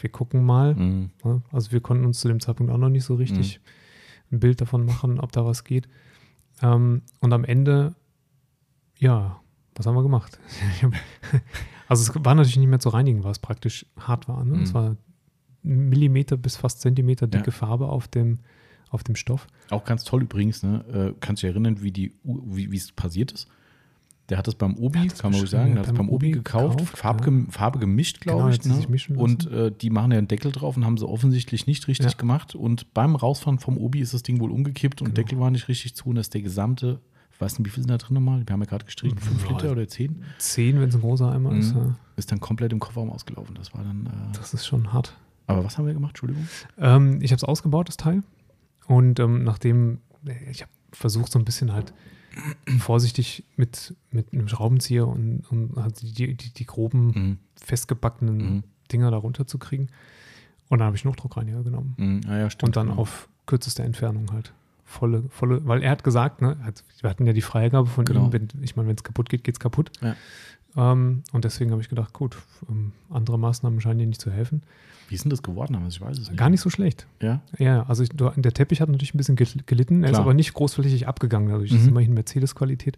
wir 0.00 0.10
gucken 0.10 0.44
mal. 0.44 0.74
Mhm. 0.74 1.10
Also 1.52 1.72
wir 1.72 1.80
konnten 1.80 2.04
uns 2.04 2.20
zu 2.20 2.28
dem 2.28 2.40
Zeitpunkt 2.40 2.72
auch 2.72 2.78
noch 2.78 2.88
nicht 2.88 3.04
so 3.04 3.14
richtig 3.14 3.60
mhm. 3.60 4.36
ein 4.36 4.40
Bild 4.40 4.60
davon 4.60 4.84
machen, 4.84 5.20
ob 5.20 5.32
da 5.32 5.44
was 5.44 5.64
geht. 5.64 5.88
Ähm, 6.62 7.02
und 7.20 7.32
am 7.32 7.44
Ende, 7.44 7.94
ja, 8.98 9.40
was 9.74 9.86
haben 9.86 9.94
wir 9.94 10.02
gemacht? 10.02 10.38
also 11.88 12.02
es 12.02 12.24
war 12.24 12.34
natürlich 12.34 12.58
nicht 12.58 12.68
mehr 12.68 12.80
zu 12.80 12.90
reinigen, 12.90 13.24
weil 13.24 13.32
es 13.32 13.38
praktisch 13.38 13.86
hart 13.98 14.28
war. 14.28 14.44
Ne? 14.44 14.62
Es 14.62 14.74
war 14.74 14.96
Millimeter 15.62 16.36
bis 16.36 16.56
fast 16.56 16.80
Zentimeter 16.80 17.26
dicke 17.26 17.46
ja. 17.46 17.52
Farbe 17.52 17.88
auf 17.88 18.08
dem, 18.08 18.38
auf 18.90 19.04
dem 19.04 19.16
Stoff. 19.16 19.46
Auch 19.70 19.84
ganz 19.84 20.04
toll 20.04 20.22
übrigens, 20.22 20.62
ne? 20.62 20.84
Äh, 20.88 21.14
kannst 21.20 21.42
du 21.42 21.46
dich 21.46 21.54
erinnern, 21.54 21.82
wie 21.82 21.92
die 21.92 22.14
wie 22.24 22.76
es 22.76 22.92
passiert 22.92 23.32
ist? 23.32 23.48
Der 24.30 24.38
hat 24.38 24.46
es 24.46 24.54
beim 24.54 24.76
Obi, 24.76 25.08
kann 25.08 25.32
man 25.32 25.46
sagen, 25.46 25.74
der 25.74 25.82
hat 25.82 25.90
es 25.90 25.96
beim 25.96 26.08
Obi 26.08 26.30
gekauft, 26.30 26.78
gekauft 26.78 26.98
Farbe, 26.98 27.30
ja. 27.30 27.50
Farbe 27.50 27.80
gemischt, 27.80 28.20
glaube 28.20 28.56
genau, 28.56 28.88
ich. 28.94 29.08
Ne? 29.08 29.16
Und 29.16 29.50
äh, 29.50 29.72
die 29.72 29.90
machen 29.90 30.12
ja 30.12 30.18
einen 30.18 30.28
Deckel 30.28 30.52
drauf 30.52 30.76
und 30.76 30.84
haben 30.84 30.96
sie 30.96 31.06
offensichtlich 31.06 31.66
nicht 31.66 31.88
richtig 31.88 32.12
ja. 32.12 32.16
gemacht. 32.16 32.54
Und 32.54 32.94
beim 32.94 33.16
Rausfahren 33.16 33.58
vom 33.58 33.76
Obi 33.76 34.00
ist 34.00 34.14
das 34.14 34.22
Ding 34.22 34.40
wohl 34.40 34.52
umgekippt 34.52 35.02
und 35.02 35.08
genau. 35.08 35.16
Deckel 35.16 35.40
war 35.40 35.50
nicht 35.50 35.66
richtig 35.66 35.96
zu 35.96 36.10
und 36.10 36.14
das 36.14 36.26
ist 36.26 36.34
der 36.34 36.42
gesamte, 36.42 37.00
ich 37.32 37.40
weiß 37.40 37.58
nicht, 37.58 37.66
wie 37.66 37.70
viel 37.70 37.82
sind 37.82 37.90
da 37.90 37.98
drin 37.98 38.14
nochmal? 38.14 38.46
Wir 38.46 38.52
haben 38.52 38.60
ja 38.60 38.66
gerade 38.66 38.84
gestrichen, 38.84 39.18
fünf 39.18 39.48
Liter 39.48 39.72
oder 39.72 39.88
zehn? 39.88 40.22
Zehn, 40.38 40.80
wenn 40.80 40.90
es 40.90 40.94
ein 40.94 41.00
großer 41.00 41.32
Eimer 41.32 41.50
mhm. 41.50 41.60
ist. 41.60 41.74
Ja. 41.74 41.96
Ist 42.16 42.30
dann 42.30 42.38
komplett 42.38 42.72
im 42.72 42.78
Kofferraum 42.78 43.10
ausgelaufen. 43.10 43.56
Das 43.56 43.74
war 43.74 43.82
dann. 43.82 44.06
Äh, 44.06 44.36
das 44.36 44.54
ist 44.54 44.64
schon 44.64 44.92
hart. 44.92 45.16
Aber 45.48 45.64
was 45.64 45.76
haben 45.76 45.86
wir 45.86 45.94
gemacht? 45.94 46.10
Entschuldigung. 46.10 46.46
Ähm, 46.78 47.18
ich 47.20 47.32
habe 47.32 47.38
es 47.38 47.44
ausgebaut, 47.44 47.88
das 47.88 47.96
Teil. 47.96 48.22
Und 48.86 49.18
ähm, 49.18 49.42
nachdem, 49.42 50.00
ich 50.50 50.62
habe 50.62 50.70
versucht, 50.92 51.32
so 51.32 51.38
ein 51.38 51.44
bisschen 51.44 51.72
halt 51.72 51.92
vorsichtig 52.78 53.44
mit, 53.56 53.94
mit 54.10 54.32
einem 54.32 54.48
Schraubenzieher 54.48 55.06
und, 55.06 55.42
und 55.50 55.76
halt 55.76 56.00
die, 56.02 56.36
die, 56.36 56.52
die, 56.52 56.66
groben, 56.66 57.06
mhm. 57.06 57.38
festgebackenen 57.56 58.36
mhm. 58.36 58.62
Dinger 58.92 59.10
darunter 59.10 59.46
zu 59.46 59.58
kriegen. 59.58 59.88
Und 60.68 60.78
dann 60.78 60.86
habe 60.86 60.96
ich 60.96 61.04
Hochdruckreiniger 61.04 61.62
genommen. 61.62 61.94
Mhm. 61.96 62.20
Ah, 62.28 62.38
ja, 62.38 62.48
und 62.62 62.76
dann 62.76 62.88
genau. 62.88 63.00
auf 63.00 63.28
kürzeste 63.46 63.82
Entfernung 63.82 64.30
halt. 64.32 64.52
Volle, 64.84 65.24
volle, 65.28 65.64
weil 65.66 65.82
er 65.82 65.90
hat 65.90 66.02
gesagt, 66.02 66.42
ne, 66.42 66.56
wir 67.00 67.10
hatten 67.10 67.26
ja 67.26 67.32
die 67.32 67.42
Freigabe 67.42 67.88
von 67.88 68.04
genau. 68.04 68.26
ihm, 68.26 68.32
wenn, 68.32 68.48
ich 68.60 68.74
meine, 68.74 68.88
wenn 68.88 68.96
es 68.96 69.04
kaputt 69.04 69.28
geht, 69.28 69.44
geht 69.44 69.54
es 69.54 69.60
kaputt. 69.60 69.92
Ja. 70.00 70.16
Ähm, 70.76 71.22
und 71.32 71.44
deswegen 71.44 71.70
habe 71.70 71.80
ich 71.80 71.88
gedacht, 71.88 72.12
gut, 72.12 72.36
ähm, 72.68 72.92
andere 73.08 73.38
Maßnahmen 73.38 73.80
scheinen 73.80 73.98
dir 74.00 74.06
nicht 74.06 74.20
zu 74.20 74.30
helfen. 74.30 74.62
Wie 75.10 75.16
ist 75.16 75.24
denn 75.24 75.30
das 75.30 75.42
geworden? 75.42 75.74
Aber 75.74 75.88
ich 75.88 76.00
weiß 76.00 76.18
es 76.18 76.28
nicht. 76.28 76.38
Gar 76.38 76.50
nicht 76.50 76.60
so 76.60 76.70
schlecht. 76.70 77.08
Ja? 77.20 77.40
Ja, 77.58 77.82
also 77.88 78.04
ich, 78.04 78.10
der 78.14 78.54
Teppich 78.54 78.80
hat 78.80 78.88
natürlich 78.88 79.12
ein 79.12 79.18
bisschen 79.18 79.34
gelitten. 79.34 80.04
Er 80.04 80.10
Klar. 80.10 80.12
ist 80.12 80.18
aber 80.18 80.34
nicht 80.34 80.54
großflächig 80.54 81.08
abgegangen. 81.08 81.48
Dadurch 81.48 81.72
mhm. 81.72 81.78
ist 81.78 81.86
immerhin 81.88 82.14
Mercedes-Qualität. 82.14 82.96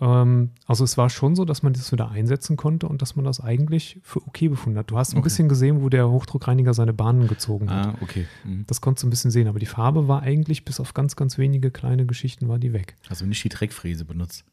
Ähm, 0.00 0.50
also 0.66 0.82
es 0.82 0.98
war 0.98 1.08
schon 1.08 1.36
so, 1.36 1.44
dass 1.44 1.62
man 1.62 1.72
das 1.72 1.92
wieder 1.92 2.10
einsetzen 2.10 2.56
konnte 2.56 2.88
und 2.88 3.00
dass 3.00 3.14
man 3.14 3.24
das 3.24 3.40
eigentlich 3.40 4.00
für 4.02 4.26
okay 4.26 4.48
befunden 4.48 4.76
hat. 4.76 4.90
Du 4.90 4.98
hast 4.98 5.12
ein 5.12 5.18
okay. 5.18 5.24
bisschen 5.24 5.48
gesehen, 5.48 5.82
wo 5.82 5.88
der 5.88 6.10
Hochdruckreiniger 6.10 6.74
seine 6.74 6.92
Bahnen 6.92 7.28
gezogen 7.28 7.70
hat. 7.70 7.86
Ah, 7.86 7.94
okay. 8.00 8.26
Mhm. 8.42 8.64
Das 8.66 8.80
konntest 8.80 9.04
du 9.04 9.06
ein 9.06 9.10
bisschen 9.10 9.30
sehen. 9.30 9.46
Aber 9.46 9.60
die 9.60 9.66
Farbe 9.66 10.08
war 10.08 10.22
eigentlich, 10.22 10.64
bis 10.64 10.80
auf 10.80 10.94
ganz, 10.94 11.14
ganz 11.14 11.38
wenige 11.38 11.70
kleine 11.70 12.06
Geschichten, 12.06 12.48
war 12.48 12.58
die 12.58 12.72
weg. 12.72 12.96
Also 13.08 13.24
nicht 13.24 13.44
die 13.44 13.50
Dreckfräse 13.50 14.04
benutzt. 14.04 14.44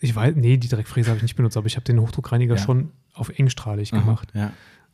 Ich 0.00 0.14
weiß, 0.14 0.34
nee, 0.36 0.58
die 0.58 0.68
Dreckfräse 0.68 1.08
habe 1.08 1.16
ich 1.16 1.22
nicht 1.22 1.36
benutzt, 1.36 1.56
aber 1.56 1.66
ich 1.66 1.76
habe 1.76 1.84
den 1.84 1.98
Hochdruckreiniger 1.98 2.56
ja. 2.56 2.60
schon 2.60 2.90
auf 3.14 3.30
engstrahlig 3.30 3.94
Aha, 3.94 4.00
gemacht. 4.00 4.28
Ja. 4.34 4.52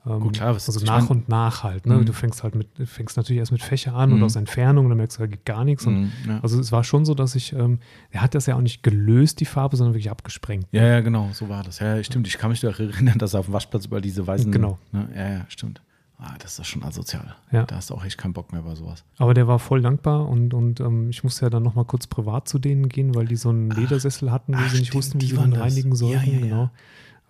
Ähm, 0.08 0.20
Gut, 0.20 0.34
klar, 0.34 0.54
also 0.54 0.84
nach 0.84 1.10
und 1.10 1.28
nach 1.28 1.62
halt. 1.62 1.86
Ne? 1.86 1.98
Mhm. 1.98 2.06
Du 2.06 2.12
fängst 2.12 2.42
halt 2.42 2.54
mit, 2.54 2.68
fängst 2.84 3.16
natürlich 3.16 3.40
erst 3.40 3.52
mit 3.52 3.62
Fächer 3.62 3.94
an 3.94 4.10
mhm. 4.10 4.16
und 4.16 4.22
aus 4.22 4.36
Entfernung, 4.36 4.88
dann 4.88 4.96
merkst 4.96 5.18
du, 5.18 5.22
da 5.22 5.26
geht 5.26 5.44
gar 5.44 5.64
nichts. 5.64 5.86
Und, 5.86 6.02
mhm, 6.02 6.12
ja. 6.26 6.40
Also 6.40 6.58
es 6.58 6.72
war 6.72 6.84
schon 6.84 7.04
so, 7.04 7.14
dass 7.14 7.34
ich, 7.34 7.52
ähm, 7.52 7.80
er 8.10 8.22
hat 8.22 8.34
das 8.34 8.46
ja 8.46 8.56
auch 8.56 8.60
nicht 8.60 8.82
gelöst, 8.82 9.40
die 9.40 9.44
Farbe, 9.44 9.76
sondern 9.76 9.94
wirklich 9.94 10.10
abgesprengt. 10.10 10.66
Ja, 10.72 10.84
ja, 10.84 11.00
genau, 11.00 11.28
so 11.32 11.48
war 11.48 11.62
das. 11.62 11.80
Ja, 11.80 12.02
stimmt. 12.02 12.26
Ich 12.26 12.38
kann 12.38 12.50
mich 12.50 12.60
doch 12.60 12.78
erinnern, 12.78 13.18
dass 13.18 13.34
auf 13.34 13.46
dem 13.46 13.54
Waschplatz 13.54 13.86
über 13.86 14.00
diese 14.00 14.26
weißen. 14.26 14.50
Genau. 14.50 14.78
Ne? 14.92 15.08
Ja, 15.14 15.28
ja, 15.28 15.46
stimmt. 15.48 15.82
Ah, 16.20 16.34
das 16.40 16.58
ist 16.58 16.66
schon 16.66 16.82
asozial. 16.82 17.36
Ja. 17.52 17.64
Da 17.64 17.76
hast 17.76 17.90
du 17.90 17.94
auch 17.94 18.04
echt 18.04 18.18
keinen 18.18 18.32
Bock 18.32 18.52
mehr 18.52 18.62
bei 18.62 18.74
sowas. 18.74 19.04
Aber 19.18 19.34
der 19.34 19.46
war 19.46 19.60
voll 19.60 19.82
dankbar 19.82 20.28
und, 20.28 20.52
und 20.52 20.80
ähm, 20.80 21.10
ich 21.10 21.22
musste 21.22 21.46
ja 21.46 21.50
dann 21.50 21.62
nochmal 21.62 21.84
kurz 21.84 22.08
privat 22.08 22.48
zu 22.48 22.58
denen 22.58 22.88
gehen, 22.88 23.14
weil 23.14 23.26
die 23.26 23.36
so 23.36 23.50
einen 23.50 23.70
Ledersessel 23.70 24.32
hatten, 24.32 24.52
wo 24.52 24.58
sie 24.68 24.78
nicht 24.78 24.88
stimmt, 24.88 24.94
wussten, 24.94 25.20
wie 25.20 25.26
sie 25.26 25.36
das. 25.36 25.60
reinigen 25.60 25.94
sollten. 25.94 26.26
Ja, 26.26 26.32
ja. 26.32 26.40
Genau. 26.40 26.70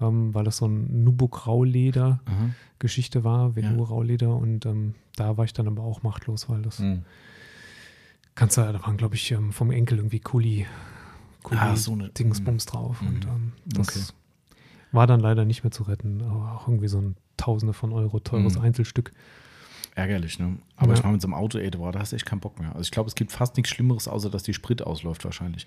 Ähm, 0.01 0.32
weil 0.34 0.44
das 0.44 0.59
so 0.59 0.66
ein 0.66 1.05
Nubo-Grau-Leder-Geschichte 1.05 3.18
Aha. 3.20 3.24
war, 3.24 3.57
Velour-Rauleder 3.57 4.34
und 4.36 4.66
ähm, 4.66 4.94
da 5.16 5.36
war 5.36 5.44
ich 5.44 5.53
dann 5.53 5.66
aber 5.66 5.82
auch 5.82 6.03
machtlos, 6.03 6.49
weil 6.49 6.62
das 6.62 6.78
Mhm. 6.78 7.03
kannst 8.34 8.57
du, 8.57 8.61
da 8.62 8.82
waren 8.82 8.96
glaube 8.96 9.16
ich 9.16 9.30
ähm, 9.32 9.53
vom 9.53 9.70
Enkel 9.70 9.99
irgendwie 9.99 10.20
Kuli, 10.20 10.66
Kuli 11.42 11.61
Ah, 11.61 11.76
so 11.76 11.92
eine- 11.92 12.09
Dingsbums 12.11 12.66
drauf 12.66 13.03
und 13.03 13.24
Mhm. 13.26 13.30
ähm, 13.30 13.53
das 13.66 13.88
Okay. 13.88 14.01
war 14.92 15.07
dann 15.07 15.20
leider 15.20 15.44
nicht 15.44 15.64
mehr 15.64 15.70
zu 15.72 15.82
retten, 15.84 16.22
aber 16.22 16.53
auch 16.55 16.68
irgendwie 16.68 16.88
so 16.88 16.99
ein 17.01 17.16
Tausende 17.36 17.72
von 17.72 17.92
Euro 17.92 18.18
teures 18.18 18.57
Mhm. 18.57 18.62
Einzelstück. 18.62 19.12
Ärgerlich, 19.94 20.38
ne? 20.40 20.59
Aber 20.76 20.88
Ja. 20.92 20.94
ich 20.94 21.03
meine, 21.03 21.12
mit 21.14 21.22
so 21.22 21.28
einem 21.28 21.34
Auto, 21.34 21.59
ey, 21.59 21.70
da 21.70 21.78
hast 21.99 22.12
du 22.12 22.16
echt 22.16 22.26
keinen 22.26 22.40
Bock 22.40 22.59
mehr. 22.61 22.70
Also 22.70 22.80
ich 22.82 22.90
glaube, 22.90 23.09
es 23.09 23.14
gibt 23.14 23.30
fast 23.32 23.57
nichts 23.57 23.70
Schlimmeres, 23.70 24.07
außer 24.09 24.28
dass 24.30 24.42
die 24.44 24.55
Sprit 24.55 24.82
ausläuft 24.82 25.24
wahrscheinlich. 25.24 25.66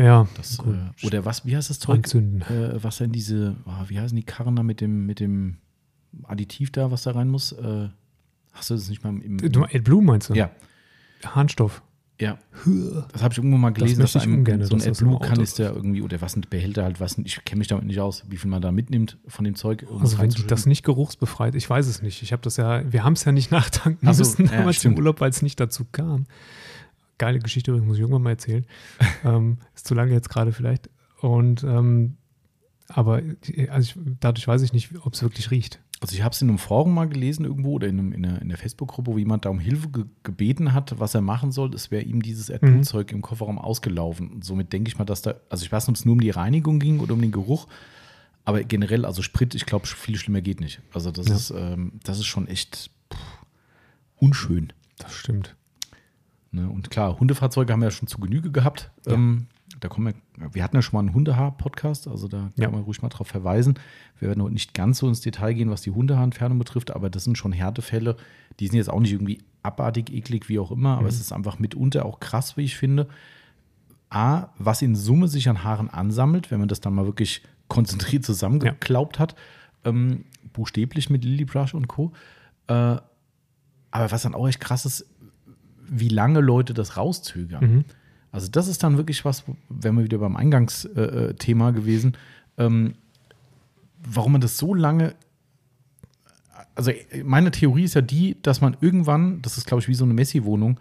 Ja, 0.00 0.26
Das, 0.36 0.56
gut. 0.58 0.74
äh, 1.02 1.06
oder 1.06 1.24
was, 1.24 1.44
wie 1.44 1.56
heißt 1.56 1.68
das 1.70 1.78
Zeug? 1.78 1.96
Anzünden. 1.96 2.42
Äh, 2.42 2.82
was 2.82 2.96
denn 2.98 3.12
diese, 3.12 3.56
ah, 3.66 3.84
wie 3.88 4.00
heißen 4.00 4.16
die 4.16 4.22
Karren 4.24 4.56
da 4.56 4.62
mit 4.62 4.80
dem, 4.80 5.04
mit 5.06 5.20
dem 5.20 5.58
Additiv 6.24 6.72
da, 6.72 6.90
was 6.90 7.02
da 7.02 7.10
rein 7.12 7.28
muss? 7.28 7.52
Äh, 7.52 7.88
hast 8.52 8.70
du 8.70 8.74
das 8.74 8.88
nicht 8.88 9.04
mal 9.04 9.16
im. 9.20 9.36
Du, 9.38 9.62
AdBlue 9.64 10.02
meinst 10.02 10.30
du? 10.30 10.34
ja, 10.34 10.50
Harnstoff. 11.24 11.82
ja. 12.18 12.38
Das 13.12 13.22
habe 13.22 13.32
ich 13.32 13.38
irgendwo 13.38 13.58
mal 13.58 13.70
gelesen, 13.70 14.00
möchte 14.00 14.18
dass 14.18 14.22
einem 14.24 14.38
ungerne, 14.38 14.64
so 14.66 14.74
ein 14.74 14.78
das 14.78 15.00
im 15.02 15.08
Auto 15.08 15.16
AdBlue-Kanister 15.16 15.74
irgendwie, 15.74 16.02
oder 16.02 16.20
was 16.22 16.34
ein 16.34 16.44
Behälter 16.48 16.84
halt, 16.84 16.98
was, 16.98 17.18
ich 17.18 17.44
kenne 17.44 17.58
mich 17.58 17.68
damit 17.68 17.84
nicht 17.84 18.00
aus, 18.00 18.24
wie 18.28 18.38
viel 18.38 18.50
man 18.50 18.62
da 18.62 18.72
mitnimmt 18.72 19.18
von 19.28 19.44
dem 19.44 19.54
Zeug. 19.54 19.86
Also 20.00 20.18
wenn 20.18 20.30
das 20.48 20.64
nicht 20.66 20.82
geruchsbefreit, 20.82 21.54
ich 21.54 21.68
weiß 21.68 21.86
es 21.86 22.00
nicht. 22.02 22.22
Ich 22.22 22.32
habe 22.32 22.42
das 22.42 22.56
ja, 22.56 22.90
wir 22.90 23.04
haben 23.04 23.12
es 23.12 23.24
ja 23.24 23.32
nicht 23.32 23.50
nachtanken 23.52 24.08
Ach 24.08 24.14
so, 24.14 24.22
müssen 24.22 24.46
ja, 24.46 24.52
damals 24.58 24.76
stimmt. 24.76 24.94
im 24.94 24.98
Urlaub, 24.98 25.20
weil 25.20 25.30
es 25.30 25.42
nicht 25.42 25.60
dazu 25.60 25.84
kam. 25.92 26.24
Geile 27.20 27.38
Geschichte, 27.38 27.70
übrigens, 27.70 27.86
muss 27.86 27.96
ich 27.96 28.00
irgendwann 28.00 28.22
mal 28.22 28.30
erzählen. 28.30 28.66
ähm, 29.24 29.58
ist 29.74 29.86
zu 29.86 29.94
lange 29.94 30.12
jetzt 30.12 30.28
gerade 30.30 30.52
vielleicht. 30.52 30.90
Und 31.20 31.62
ähm, 31.62 32.16
aber 32.88 33.22
also 33.68 34.00
ich, 34.00 34.16
dadurch 34.18 34.48
weiß 34.48 34.62
ich 34.62 34.72
nicht, 34.72 34.90
ob 35.04 35.14
es 35.14 35.22
wirklich 35.22 35.50
riecht. 35.52 35.78
Also 36.00 36.14
ich 36.16 36.22
habe 36.22 36.32
es 36.32 36.40
in 36.40 36.48
einem 36.48 36.56
Forum 36.58 36.94
mal 36.94 37.08
gelesen 37.08 37.44
irgendwo 37.44 37.72
oder 37.74 37.86
in, 37.86 37.98
einem, 37.98 38.12
in, 38.12 38.22
der, 38.22 38.40
in 38.40 38.48
der 38.48 38.56
Facebook-Gruppe, 38.56 39.12
wo 39.12 39.18
jemand 39.18 39.44
da 39.44 39.50
um 39.50 39.60
Hilfe 39.60 39.90
ge 39.90 40.04
gebeten 40.22 40.72
hat, 40.72 40.98
was 40.98 41.14
er 41.14 41.20
machen 41.20 41.52
soll. 41.52 41.74
Es 41.74 41.90
wäre 41.90 42.02
ihm 42.02 42.22
dieses 42.22 42.48
Mhm. 42.48 42.54
AdBlue-Zeug 42.54 43.12
im 43.12 43.20
Kofferraum 43.20 43.58
ausgelaufen. 43.58 44.30
Und 44.30 44.44
somit 44.44 44.72
denke 44.72 44.88
ich 44.88 44.98
mal, 44.98 45.04
dass 45.04 45.20
da, 45.20 45.34
also 45.50 45.62
ich 45.64 45.70
weiß 45.70 45.84
nicht, 45.84 45.90
ob 45.90 45.96
es 45.96 46.04
nur 46.06 46.14
um 46.14 46.20
die 46.20 46.30
Reinigung 46.30 46.78
ging 46.80 47.00
oder 47.00 47.12
um 47.12 47.20
den 47.20 47.32
Geruch, 47.32 47.68
aber 48.46 48.64
generell, 48.64 49.04
also 49.04 49.20
Sprit, 49.20 49.54
ich 49.54 49.66
glaube, 49.66 49.86
viel 49.86 50.16
schlimmer 50.16 50.40
geht 50.40 50.60
nicht. 50.60 50.80
Also 50.94 51.10
das 51.12 51.28
Ja. 51.28 51.34
ist, 51.36 51.50
ähm, 51.54 51.92
das 52.02 52.18
ist 52.18 52.24
schon 52.26 52.48
echt 52.48 52.90
pff, 53.12 53.20
unschön. 54.16 54.72
Das 54.98 55.12
stimmt. 55.14 55.54
Ne? 56.52 56.68
Und 56.68 56.90
klar, 56.90 57.18
Hundefahrzeuge 57.20 57.72
haben 57.72 57.80
wir 57.80 57.86
ja 57.86 57.90
schon 57.92 58.08
zu 58.08 58.18
Genüge 58.18 58.50
gehabt. 58.50 58.90
Ja. 59.06 59.12
Ähm, 59.14 59.46
da 59.78 59.88
kommen 59.88 60.14
wir, 60.36 60.52
wir 60.54 60.64
hatten 60.64 60.76
ja 60.76 60.82
schon 60.82 60.96
mal 60.96 61.00
einen 61.00 61.14
Hundehaar-Podcast, 61.14 62.08
also 62.08 62.26
da 62.28 62.50
Ja. 62.56 62.64
kann 62.66 62.74
man 62.74 62.82
ruhig 62.82 63.00
mal 63.02 63.08
drauf 63.08 63.28
verweisen. 63.28 63.78
Wir 64.18 64.28
werden 64.28 64.42
heute 64.42 64.52
nicht 64.52 64.74
ganz 64.74 64.98
so 64.98 65.08
ins 65.08 65.20
Detail 65.20 65.54
gehen, 65.54 65.70
was 65.70 65.82
die 65.82 65.92
Hundehaarentfernung 65.92 66.58
betrifft, 66.58 66.90
aber 66.90 67.08
das 67.08 67.24
sind 67.24 67.38
schon 67.38 67.52
Härtefälle. 67.52 68.16
Die 68.58 68.66
sind 68.66 68.76
jetzt 68.76 68.90
auch 68.90 69.00
nicht 69.00 69.12
irgendwie 69.12 69.38
abartig, 69.62 70.12
eklig, 70.12 70.48
wie 70.48 70.58
auch 70.58 70.70
immer, 70.72 70.94
aber 70.94 71.02
Mhm. 71.02 71.08
es 71.08 71.20
ist 71.20 71.32
einfach 71.32 71.58
mitunter 71.60 72.04
auch 72.04 72.18
krass, 72.20 72.56
wie 72.56 72.62
ich 72.64 72.76
finde. 72.76 73.08
A, 74.10 74.48
was 74.58 74.82
in 74.82 74.96
Summe 74.96 75.28
sich 75.28 75.48
an 75.48 75.62
Haaren 75.62 75.88
ansammelt, 75.88 76.50
wenn 76.50 76.58
man 76.58 76.68
das 76.68 76.80
dann 76.80 76.94
mal 76.94 77.06
wirklich 77.06 77.42
konzentriert 77.68 78.24
zusammengeklaubt 78.24 79.20
hat, 79.20 79.36
ähm, 79.84 80.24
buchstäblich 80.52 81.10
mit 81.10 81.24
Lily 81.24 81.44
Brush 81.44 81.74
und 81.74 81.86
Co. 81.86 82.10
Äh, 82.66 82.72
aber 83.92 84.10
was 84.10 84.22
dann 84.22 84.34
auch 84.34 84.48
echt 84.48 84.60
krass 84.60 84.84
ist, 84.84 85.06
wie 85.90 86.08
lange 86.08 86.40
Leute 86.40 86.72
das 86.72 86.96
rauszögern. 86.96 87.74
Mhm. 87.74 87.84
Also 88.32 88.48
das 88.48 88.68
ist 88.68 88.82
dann 88.82 88.96
wirklich 88.96 89.24
was, 89.24 89.44
wenn 89.68 89.96
wir 89.96 90.04
wieder 90.04 90.18
beim 90.18 90.36
Eingangsthema 90.36 91.28
äh, 91.30 91.34
Thema 91.34 91.72
gewesen, 91.72 92.16
ähm, 92.56 92.94
warum 94.02 94.32
man 94.32 94.40
das 94.40 94.56
so 94.56 94.72
lange, 94.72 95.14
also 96.76 96.92
äh, 96.92 97.24
meine 97.24 97.50
Theorie 97.50 97.84
ist 97.84 97.94
ja 97.94 98.02
die, 98.02 98.40
dass 98.40 98.60
man 98.60 98.76
irgendwann, 98.80 99.42
das 99.42 99.58
ist 99.58 99.66
glaube 99.66 99.82
ich 99.82 99.88
wie 99.88 99.94
so 99.94 100.04
eine 100.04 100.14
Messi-Wohnung, 100.14 100.78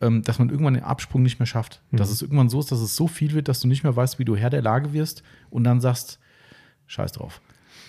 ähm, 0.00 0.22
dass 0.22 0.38
man 0.38 0.50
irgendwann 0.50 0.74
den 0.74 0.82
Absprung 0.82 1.22
nicht 1.22 1.38
mehr 1.38 1.46
schafft. 1.46 1.80
Mhm. 1.90 1.98
Dass 1.98 2.10
es 2.10 2.22
irgendwann 2.22 2.48
so 2.48 2.58
ist, 2.58 2.72
dass 2.72 2.80
es 2.80 2.96
so 2.96 3.06
viel 3.06 3.32
wird, 3.32 3.46
dass 3.46 3.60
du 3.60 3.68
nicht 3.68 3.84
mehr 3.84 3.94
weißt, 3.94 4.18
wie 4.18 4.24
du 4.24 4.34
Herr 4.34 4.50
der 4.50 4.62
Lage 4.62 4.92
wirst 4.92 5.22
und 5.50 5.62
dann 5.62 5.80
sagst, 5.80 6.18
scheiß 6.86 7.12
drauf. 7.12 7.40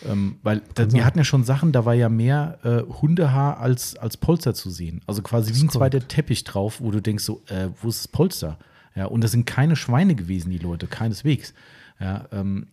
Ähm, 0.10 0.38
weil 0.43 0.62
sein. 0.76 0.91
wir 0.93 1.06
hatten 1.06 1.18
ja 1.20 1.24
schon 1.24 1.43
Sachen, 1.43 1.72
da 1.72 1.86
war 1.86 1.93
ja 1.93 2.10
mehr 2.10 2.60
äh, 2.64 2.82
Hundehaar 3.02 3.60
als, 3.60 3.95
als 3.95 4.18
Polster 4.18 4.54
zu 4.54 4.70
sehen. 4.70 5.02
Also 5.08 5.22
quasi 5.22 5.54
wie 5.56 5.64
ein 5.64 5.70
zweiter 5.70 6.08
Teppich 6.08 6.43
drauf, 6.43 6.82
wo 6.82 6.91
du 6.91 7.02
denkst 7.02 7.24
so, 7.24 7.41
äh, 7.47 7.70
wo 7.82 7.89
ist 7.89 7.99
das 7.99 8.08
Polster? 8.08 8.58
Ja, 8.95 9.06
und 9.06 9.22
das 9.22 9.32
sind 9.32 9.45
keine 9.45 9.76
Schweine 9.76 10.16
gewesen, 10.16 10.49
die 10.49 10.58
Leute, 10.58 10.88
keineswegs. 10.88 11.54
Ja, 11.99 12.28
ähm, 12.32 12.68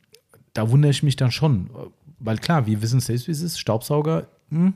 da 0.54 0.70
wundere 0.70 0.90
ich 0.90 1.02
mich 1.02 1.16
dann 1.16 1.30
schon. 1.30 1.70
Weil 2.18 2.38
klar, 2.38 2.66
wir 2.66 2.82
wissen 2.82 3.00
selbst, 3.00 3.28
wie 3.28 3.32
es 3.32 3.42
ist. 3.42 3.58
Staubsauger, 3.60 4.26
hm, 4.50 4.74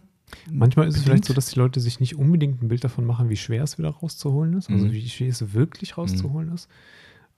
Manchmal 0.50 0.88
ist 0.88 0.96
es 0.96 1.03
vielleicht 1.03 1.24
so, 1.24 1.34
dass 1.34 1.50
die 1.50 1.59
Leute 1.59 1.80
sich 1.80 2.00
nicht 2.00 2.16
unbedingt 2.16 2.62
ein 2.62 2.68
Bild 2.68 2.84
davon 2.84 3.05
machen, 3.05 3.28
wie 3.28 3.36
schwer 3.36 3.62
es 3.64 3.78
wieder 3.78 3.90
rauszuholen 3.90 4.55
ist, 4.55 4.70
also 4.70 4.86
Mhm. 4.86 4.92
wie 4.92 5.09
schwer 5.09 5.28
es 5.28 5.53
wirklich 5.53 5.98
rauszuholen 5.98 6.53
ist. 6.55 6.68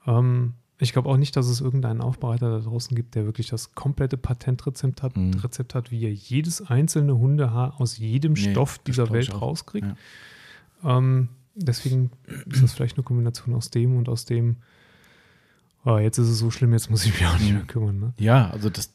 Ähm, 0.06 0.52
ich 0.78 0.92
glaube 0.92 1.08
auch 1.08 1.16
nicht, 1.16 1.36
dass 1.36 1.46
es 1.46 1.60
irgendeinen 1.60 2.00
Aufbereiter 2.00 2.50
da 2.50 2.58
draußen 2.58 2.94
gibt, 2.96 3.14
der 3.14 3.24
wirklich 3.26 3.48
das 3.48 3.74
komplette 3.74 4.16
Patentrezept 4.16 5.02
hat, 5.02 5.16
Mhm. 5.16 5.34
Rezept 5.34 5.74
hat, 5.74 5.90
wie 5.90 6.04
er 6.04 6.12
jedes 6.12 6.62
einzelne 6.62 7.16
Hundehaar 7.16 7.80
aus 7.80 7.96
jedem 7.98 8.32
Nee, 8.32 8.50
Stoff 8.50 8.78
dieser 8.78 9.10
Welt 9.10 9.32
rauskriegt. 9.40 9.86
Ja. 10.82 10.98
Ähm, 10.98 11.28
deswegen 11.54 12.10
ist 12.46 12.62
das 12.62 12.72
vielleicht 12.72 12.96
eine 12.96 13.04
Kombination 13.04 13.54
aus 13.54 13.70
dem 13.70 13.96
und 13.96 14.08
aus 14.08 14.24
dem, 14.24 14.56
oh, 15.84 15.98
jetzt 15.98 16.18
ist 16.18 16.28
es 16.28 16.38
so 16.38 16.50
schlimm, 16.50 16.72
jetzt 16.72 16.90
muss 16.90 17.04
ich 17.06 17.12
mich 17.14 17.26
auch 17.26 17.38
nicht 17.38 17.52
mehr 17.52 17.62
kümmern. 17.62 18.00
Ne? 18.00 18.14
Ja, 18.18 18.50
also 18.50 18.68
das, 18.68 18.90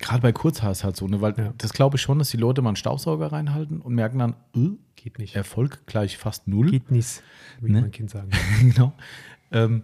gerade 0.00 0.20
bei 0.22 0.32
Kurzhaar 0.32 0.72
ist 0.72 0.82
halt 0.82 0.96
so, 0.96 1.06
ne? 1.06 1.20
weil 1.20 1.34
Ja. 1.38 1.54
das 1.58 1.72
glaube 1.72 1.96
ich 1.96 2.02
schon, 2.02 2.18
dass 2.18 2.30
die 2.30 2.36
Leute 2.36 2.62
mal 2.62 2.70
einen 2.70 2.76
Staubsauger 2.76 3.30
reinhalten 3.30 3.80
und 3.80 3.94
merken 3.94 4.18
dann, 4.18 4.34
äh, 4.56 4.70
Geht 4.96 5.18
nicht. 5.18 5.34
Erfolg 5.34 5.84
gleich 5.86 6.16
fast 6.16 6.46
null. 6.46 6.70
Geht 6.70 6.90
nicht, 6.92 7.22
wie 7.60 7.70
Ne? 7.72 7.80
mein 7.80 7.90
Kind 7.90 8.10
sagen. 8.10 8.30
genau. 8.60 8.92
Ähm, 9.50 9.82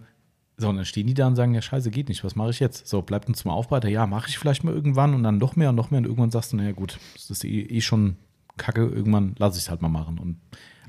so, 0.59 0.69
und 0.69 0.75
dann 0.75 0.85
stehen 0.85 1.07
die 1.07 1.13
da 1.13 1.25
und 1.27 1.35
sagen, 1.35 1.53
ja, 1.53 1.61
scheiße, 1.61 1.89
geht 1.89 2.09
nicht, 2.09 2.23
was 2.23 2.35
mache 2.35 2.51
ich 2.51 2.59
jetzt? 2.59 2.87
So, 2.87 3.01
bleibt 3.01 3.27
uns 3.27 3.39
zum 3.39 3.51
Aufbereiter, 3.51 3.89
ja, 3.89 4.05
mache 4.05 4.29
ich 4.29 4.37
vielleicht 4.37 4.63
mal 4.63 4.73
irgendwann 4.73 5.13
und 5.13 5.23
dann 5.23 5.37
noch 5.37 5.55
mehr 5.55 5.69
und 5.69 5.75
noch 5.75 5.89
mehr 5.91 5.99
und 5.99 6.05
irgendwann 6.05 6.31
sagst 6.31 6.51
du, 6.53 6.57
naja 6.57 6.71
gut, 6.73 6.99
das 7.15 7.29
ist 7.29 7.43
eh, 7.43 7.61
eh 7.61 7.81
schon 7.81 8.17
kacke, 8.57 8.85
irgendwann 8.85 9.35
lasse 9.37 9.57
ich 9.57 9.63
es 9.63 9.69
halt 9.69 9.81
mal 9.81 9.89
machen. 9.89 10.19
Und, 10.19 10.37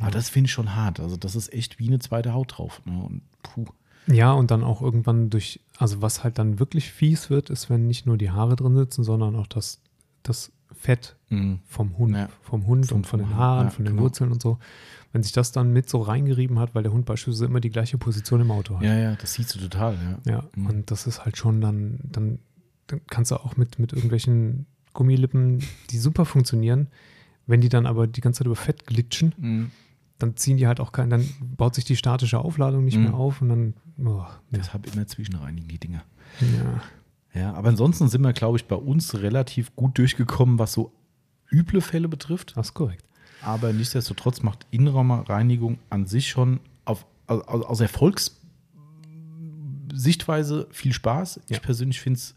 Aber 0.01 0.11
das 0.11 0.29
finde 0.29 0.47
ich 0.49 0.53
schon 0.53 0.75
hart, 0.75 1.01
also 1.01 1.17
das 1.17 1.35
ist 1.37 1.53
echt 1.53 1.79
wie 1.79 1.87
eine 1.89 2.01
zweite 2.01 2.33
Haut 2.35 2.59
drauf. 2.59 2.83
Ne? 2.85 3.01
Und 3.03 3.23
puh. 3.43 3.65
Ja, 4.07 4.33
und 4.33 4.51
dann 4.51 4.65
auch 4.65 4.83
irgendwann 4.83 5.31
durch, 5.31 5.61
also 5.79 6.03
was 6.03 6.25
halt 6.25 6.39
dann 6.39 6.59
wirklich 6.59 6.91
fies 6.91 7.31
wird, 7.31 7.49
ist, 7.51 7.71
wenn 7.71 7.87
nicht 7.87 8.07
nur 8.07 8.17
die 8.19 8.31
Haare 8.31 8.57
drin 8.57 8.75
sitzen, 8.75 9.05
sondern 9.05 9.37
auch 9.37 9.47
das, 9.47 9.81
das 10.23 10.51
Fett 10.73 11.17
Mhm. 11.29 11.61
vom 11.67 11.97
Hund, 11.99 12.17
Ja. 12.17 12.29
vom 12.43 12.67
Hund 12.67 12.91
und 12.91 13.07
von 13.07 13.21
vom 13.21 13.29
den 13.29 13.37
Haar, 13.37 13.57
Haaren, 13.57 13.67
ja, 13.67 13.71
von 13.71 13.85
den 13.85 13.93
genau. 13.95 14.03
Wurzeln 14.05 14.33
und 14.33 14.43
so. 14.43 14.59
Wenn 15.13 15.23
sich 15.25 15.33
das 15.33 15.51
dann 15.51 15.73
mit 15.73 15.89
so 15.89 16.01
reingerieben 16.03 16.59
hat, 16.61 16.75
weil 16.75 16.85
der 16.85 16.93
Hund 16.93 17.05
beispielsweise 17.05 17.47
immer 17.47 17.61
die 17.61 17.71
gleiche 17.71 17.99
Position 17.99 18.41
im 18.43 18.51
Auto 18.53 18.77
hat. 18.77 18.85
Ja, 18.85 18.97
ja, 18.97 19.17
das 19.17 19.35
siehst 19.35 19.55
du 19.55 19.59
total, 19.59 19.95
ja. 20.25 20.33
Ja, 20.33 20.45
Mhm. 20.55 20.67
und 20.67 20.91
das 20.93 21.07
ist 21.09 21.25
halt 21.25 21.37
schon 21.37 21.61
dann, 21.61 21.99
dann, 22.05 22.39
dann 22.87 23.01
kannst 23.09 23.33
du 23.33 23.37
auch 23.37 23.57
mit, 23.57 23.79
mit 23.81 23.93
irgendwelchen 23.93 24.67
Gummilippen, 24.93 25.65
die 25.91 25.99
super 25.99 26.25
funktionieren, 26.25 26.89
wenn 27.47 27.61
die 27.61 27.69
dann 27.69 27.87
aber 27.87 28.07
die 28.07 28.21
ganze 28.21 28.39
Zeit 28.39 28.47
über 28.47 28.57
Fett 28.57 28.87
glitschen, 28.87 29.35
Mhm. 29.39 29.71
dann 30.19 30.37
ziehen 30.37 30.57
die 30.59 30.67
halt 30.69 30.79
auch 30.79 30.93
kein, 30.93 31.11
dann 31.11 31.29
baut 31.57 31.75
sich 31.75 31.85
die 31.85 31.97
statische 31.97 32.39
Aufladung 32.39 32.85
nicht 32.85 32.97
Mhm. 32.97 33.03
mehr 33.05 33.15
auf 33.15 33.43
und 33.43 33.49
dann, 33.49 33.75
oh, 33.99 34.19
ja. 34.19 34.41
Deshalb 34.53 34.93
immer 34.95 35.07
zwischenreinigen, 35.07 35.69
die 35.69 35.79
Dinger. 35.79 36.05
ja. 36.41 36.81
Ja, 37.33 37.53
aber 37.55 37.69
ansonsten 37.69 38.09
sind 38.09 38.23
wir, 38.23 38.33
glaube 38.33 38.59
ich, 38.59 38.67
bei 38.67 38.75
uns 38.75 39.15
relativ 39.23 39.75
gut 39.77 39.97
durchgekommen, 39.99 40.59
was 40.59 40.73
so 40.73 40.93
üble 41.53 41.81
Fälle 41.81 42.09
betrifft. 42.09 42.57
Das 42.57 42.69
ist 42.69 42.75
korrekt. 42.75 43.05
Aber 43.43 43.73
nichtsdestotrotz 43.73 44.43
macht 44.43 44.67
Innenraumreinigung 44.71 45.79
an 45.89 46.07
sich 46.07 46.29
schon 46.29 46.61
auf, 46.85 47.07
aus, 47.27 47.43
aus 47.47 47.81
Erfolgssichtweise 47.81 50.67
viel 50.71 50.93
Spaß. 50.93 51.41
Ja. 51.49 51.57
Ich 51.57 51.63
persönlich 51.63 52.01
finde 52.01 52.19
es 52.19 52.35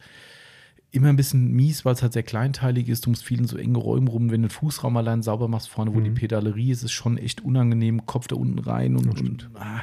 immer 0.92 1.10
ein 1.10 1.16
bisschen 1.16 1.52
mies, 1.52 1.84
weil 1.86 1.94
es 1.94 2.02
halt 2.04 2.14
sehr 2.14 2.24
kleinteilig 2.24 2.88
ist. 2.88 3.06
Du 3.06 3.10
musst 3.10 3.24
viel 3.26 3.40
in 3.40 3.48
so 3.48 3.58
enge 3.58 3.78
Räumen 3.80 4.08
rum. 4.08 4.30
Wenn 4.32 4.44
du 4.44 4.48
den 4.48 4.54
Fußraum 4.54 4.96
allein 4.98 5.24
sauber 5.24 5.48
machst, 5.48 5.70
vorne, 5.70 5.94
wo 5.94 6.00
Mhm. 6.00 6.04
die 6.06 6.12
Pedalerie 6.12 6.72
ist, 6.72 6.84
ist 6.84 6.92
schon 6.92 7.18
echt 7.18 7.42
unangenehm. 7.42 8.06
Kopf 8.06 8.28
da 8.28 8.36
unten 8.36 8.60
rein 8.60 8.96
und, 8.96 9.20
Ja, 9.20 9.26
und 9.26 9.50
ah, 9.56 9.82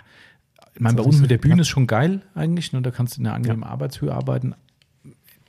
ich 0.75 0.81
meine, 0.81 0.97
bei 0.97 1.03
uns 1.03 1.21
mit 1.21 1.31
der 1.31 1.39
Bühne 1.39 1.63
ist 1.63 1.69
schon 1.69 1.87
geil 1.89 2.23
eigentlich. 2.35 2.73
Ne? 2.73 2.81
Da 2.81 2.91
kannst 2.93 3.17
du 3.17 3.21
in 3.21 3.27
einer 3.27 3.35
angenehmen 3.35 3.65
Arbeitshöhe 3.65 4.15
arbeiten 4.15 4.55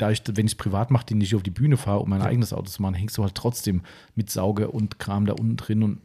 da 0.01 0.11
ich, 0.11 0.23
wenn 0.27 0.45
ich 0.45 0.53
es 0.53 0.57
privat 0.57 0.91
mache, 0.91 1.05
die 1.05 1.15
nicht 1.15 1.35
auf 1.35 1.43
die 1.43 1.51
Bühne 1.51 1.77
fahre, 1.77 1.99
um 1.99 2.09
mein 2.09 2.21
Ja. 2.21 2.27
eigenes 2.27 2.53
Auto 2.53 2.65
zu 2.69 2.81
machen, 2.81 2.95
hängst 2.95 3.17
du 3.17 3.23
halt 3.23 3.35
trotzdem 3.35 3.81
mit 4.15 4.29
Sauger 4.29 4.73
und 4.73 4.99
Kram 4.99 5.25
da 5.25 5.33
unten 5.33 5.57
drin. 5.57 5.83
Und 5.83 5.99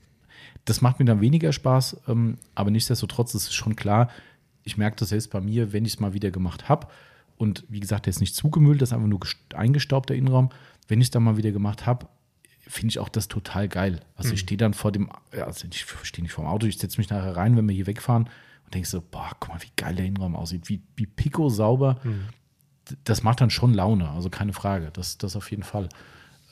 das 0.64 0.80
macht 0.80 0.98
mir 0.98 1.04
dann 1.06 1.20
weniger 1.20 1.52
Spaß. 1.52 1.96
Ähm, 2.08 2.38
aber 2.54 2.70
nichtsdestotrotz 2.70 3.34
ist 3.34 3.48
es 3.48 3.54
schon 3.54 3.76
klar, 3.76 4.10
ich 4.64 4.76
merke 4.76 4.96
das 4.98 5.10
selbst 5.10 5.30
bei 5.30 5.40
mir, 5.40 5.72
wenn 5.72 5.84
ich 5.84 5.94
es 5.94 6.00
mal 6.00 6.12
wieder 6.12 6.30
gemacht 6.30 6.68
habe. 6.68 6.88
Und 7.36 7.64
wie 7.68 7.80
gesagt, 7.80 8.06
der 8.06 8.10
ist 8.10 8.20
nicht 8.20 8.34
zugemüllt, 8.34 8.80
das 8.82 8.88
ist 8.90 8.92
einfach 8.94 9.08
nur 9.08 9.20
gest- 9.20 9.54
eingestaubter 9.54 10.14
Innenraum. 10.14 10.50
Wenn 10.88 11.00
ich 11.00 11.06
es 11.06 11.10
dann 11.10 11.22
mal 11.22 11.36
wieder 11.36 11.52
gemacht 11.52 11.86
habe, 11.86 12.06
finde 12.66 12.88
ich 12.88 12.98
auch 12.98 13.08
das 13.08 13.28
total 13.28 13.68
geil. 13.68 14.00
Also 14.16 14.32
ich 14.34 14.40
stehe 14.40 14.58
dann 14.58 14.74
vor 14.74 14.90
dem, 14.90 15.08
also 15.30 15.66
ich 15.70 15.86
stehe 16.02 16.22
nicht 16.24 16.32
vor 16.32 16.44
dem 16.44 16.48
Auto, 16.48 16.66
ich 16.66 16.78
setze 16.78 16.98
mich 16.98 17.10
nachher 17.10 17.36
rein, 17.36 17.56
wenn 17.56 17.68
wir 17.68 17.74
hier 17.76 17.86
wegfahren 17.86 18.24
und 18.64 18.74
denke 18.74 18.88
so, 18.88 19.00
boah, 19.08 19.30
guck 19.38 19.50
mal, 19.50 19.62
wie 19.62 19.70
geil 19.76 19.94
der 19.94 20.04
Innenraum 20.06 20.34
aussieht, 20.34 20.68
wie, 20.68 20.80
wie 20.96 21.06
pico 21.06 21.48
sauber. 21.48 22.00
Das 23.04 23.22
macht 23.22 23.40
dann 23.40 23.50
schon 23.50 23.74
Laune, 23.74 24.08
also 24.10 24.30
keine 24.30 24.52
Frage, 24.52 24.90
das, 24.92 25.18
das 25.18 25.36
auf 25.36 25.50
jeden 25.50 25.62
Fall. 25.62 25.88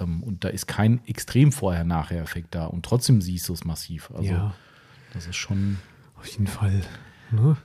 Ähm, 0.01 0.22
und 0.22 0.45
da 0.45 0.49
ist 0.49 0.66
kein 0.66 1.01
extrem 1.07 1.53
Vorher-Nachher-Effekt 1.53 2.55
da 2.55 2.66
und 2.66 2.85
trotzdem 2.85 3.20
siehst 3.20 3.49
du 3.49 3.53
es 3.53 3.64
massiv. 3.64 4.11
Also 4.12 4.32
ja, 4.32 4.55
das 5.12 5.26
ist 5.26 5.37
schon, 5.37 5.78
auf 6.16 6.26
jeden 6.26 6.47
Fall. 6.47 6.82
Ne? 7.30 7.57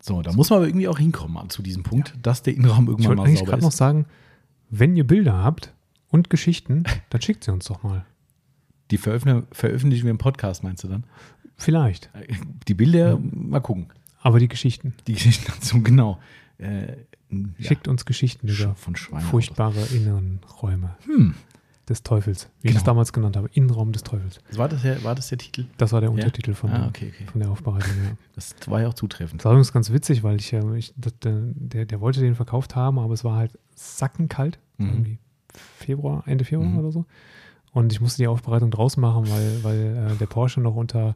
so, 0.00 0.22
da 0.22 0.32
muss 0.32 0.50
man 0.50 0.58
aber 0.58 0.66
irgendwie 0.66 0.88
auch 0.88 0.98
hinkommen 0.98 1.50
zu 1.50 1.62
diesem 1.62 1.82
Punkt, 1.82 2.14
dass 2.22 2.42
der 2.42 2.54
Innenraum 2.54 2.84
Ich 2.84 2.90
irgendwann 2.90 3.18
wollte 3.18 3.30
mal 3.30 3.36
sauber 3.36 3.50
gerade 3.50 3.62
noch 3.62 3.70
ist. 3.70 3.76
sagen, 3.76 4.06
wenn 4.70 4.96
ihr 4.96 5.06
Bilder 5.06 5.42
habt 5.42 5.72
und 6.08 6.30
Geschichten, 6.30 6.84
dann 7.10 7.20
schickt 7.20 7.44
sie 7.44 7.52
uns 7.52 7.66
doch 7.66 7.82
mal. 7.82 8.04
Die 8.90 8.98
veröffentlichen, 8.98 9.46
veröffentlichen 9.52 10.04
wir 10.04 10.10
im 10.10 10.18
Podcast, 10.18 10.62
meinst 10.62 10.82
du 10.84 10.88
dann? 10.88 11.04
Vielleicht. 11.56 12.10
Die 12.68 12.74
Bilder, 12.74 13.18
mal 13.18 13.60
gucken. 13.60 13.88
Aber 14.20 14.38
die 14.38 14.48
Geschichten. 14.48 14.94
Die 15.06 15.14
Geschichten 15.14 15.52
dazu, 15.54 15.82
genau. 15.82 16.18
Äh, 16.58 16.96
ja, 17.30 17.38
Schickt 17.60 17.88
uns 17.88 18.04
Geschichten 18.04 18.48
über 18.48 18.74
von 18.74 18.94
furchtbare 18.96 19.80
Innenräume 19.94 20.96
Hm. 21.04 21.34
des 21.88 22.02
Teufels, 22.02 22.48
wie 22.62 22.68
ich 22.68 22.74
es 22.74 22.80
Genau. 22.82 22.92
damals 22.92 23.12
genannt 23.12 23.36
habe. 23.36 23.48
Innenraum 23.52 23.92
des 23.92 24.02
Teufels. 24.02 24.40
War 24.52 24.68
das, 24.68 24.82
der, 24.82 25.02
war 25.04 25.14
das 25.14 25.28
der 25.28 25.38
Titel? 25.38 25.66
Das 25.76 25.92
war 25.92 26.00
der 26.00 26.08
Ja? 26.10 26.14
Untertitel 26.14 26.54
von, 26.54 26.70
Ah, 26.70 26.78
der, 26.78 26.88
okay, 26.88 27.12
okay. 27.14 27.26
von 27.30 27.40
der 27.40 27.50
Aufbereitung. 27.50 27.92
Ja. 28.04 28.10
Das 28.34 28.54
war 28.66 28.80
ja 28.80 28.88
auch 28.88 28.94
zutreffend. 28.94 29.40
Das 29.40 29.44
war 29.44 29.52
übrigens 29.52 29.72
ganz 29.72 29.92
witzig, 29.92 30.22
weil 30.22 30.36
ich, 30.40 30.50
ja, 30.50 30.72
ich 30.74 30.92
der, 30.96 31.84
der, 31.84 32.00
wollte 32.00 32.20
den 32.20 32.34
verkauft 32.34 32.74
haben, 32.76 32.98
aber 32.98 33.12
es 33.14 33.24
war 33.24 33.36
halt 33.36 33.58
sackenkalt. 33.74 34.58
Mhm. 34.78 34.86
Irgendwie 34.88 35.18
Februar, 35.76 36.22
Ende 36.26 36.44
Februar 36.44 36.68
Mhm. 36.68 36.78
oder 36.78 36.92
so. 36.92 37.04
Und 37.72 37.92
ich 37.92 38.00
musste 38.00 38.22
die 38.22 38.26
Aufbereitung 38.28 38.70
draußen 38.70 39.00
machen, 39.00 39.28
weil, 39.30 39.62
weil 39.62 40.10
äh, 40.12 40.16
der 40.16 40.26
Porsche 40.26 40.60
noch 40.60 40.74
unter 40.74 41.14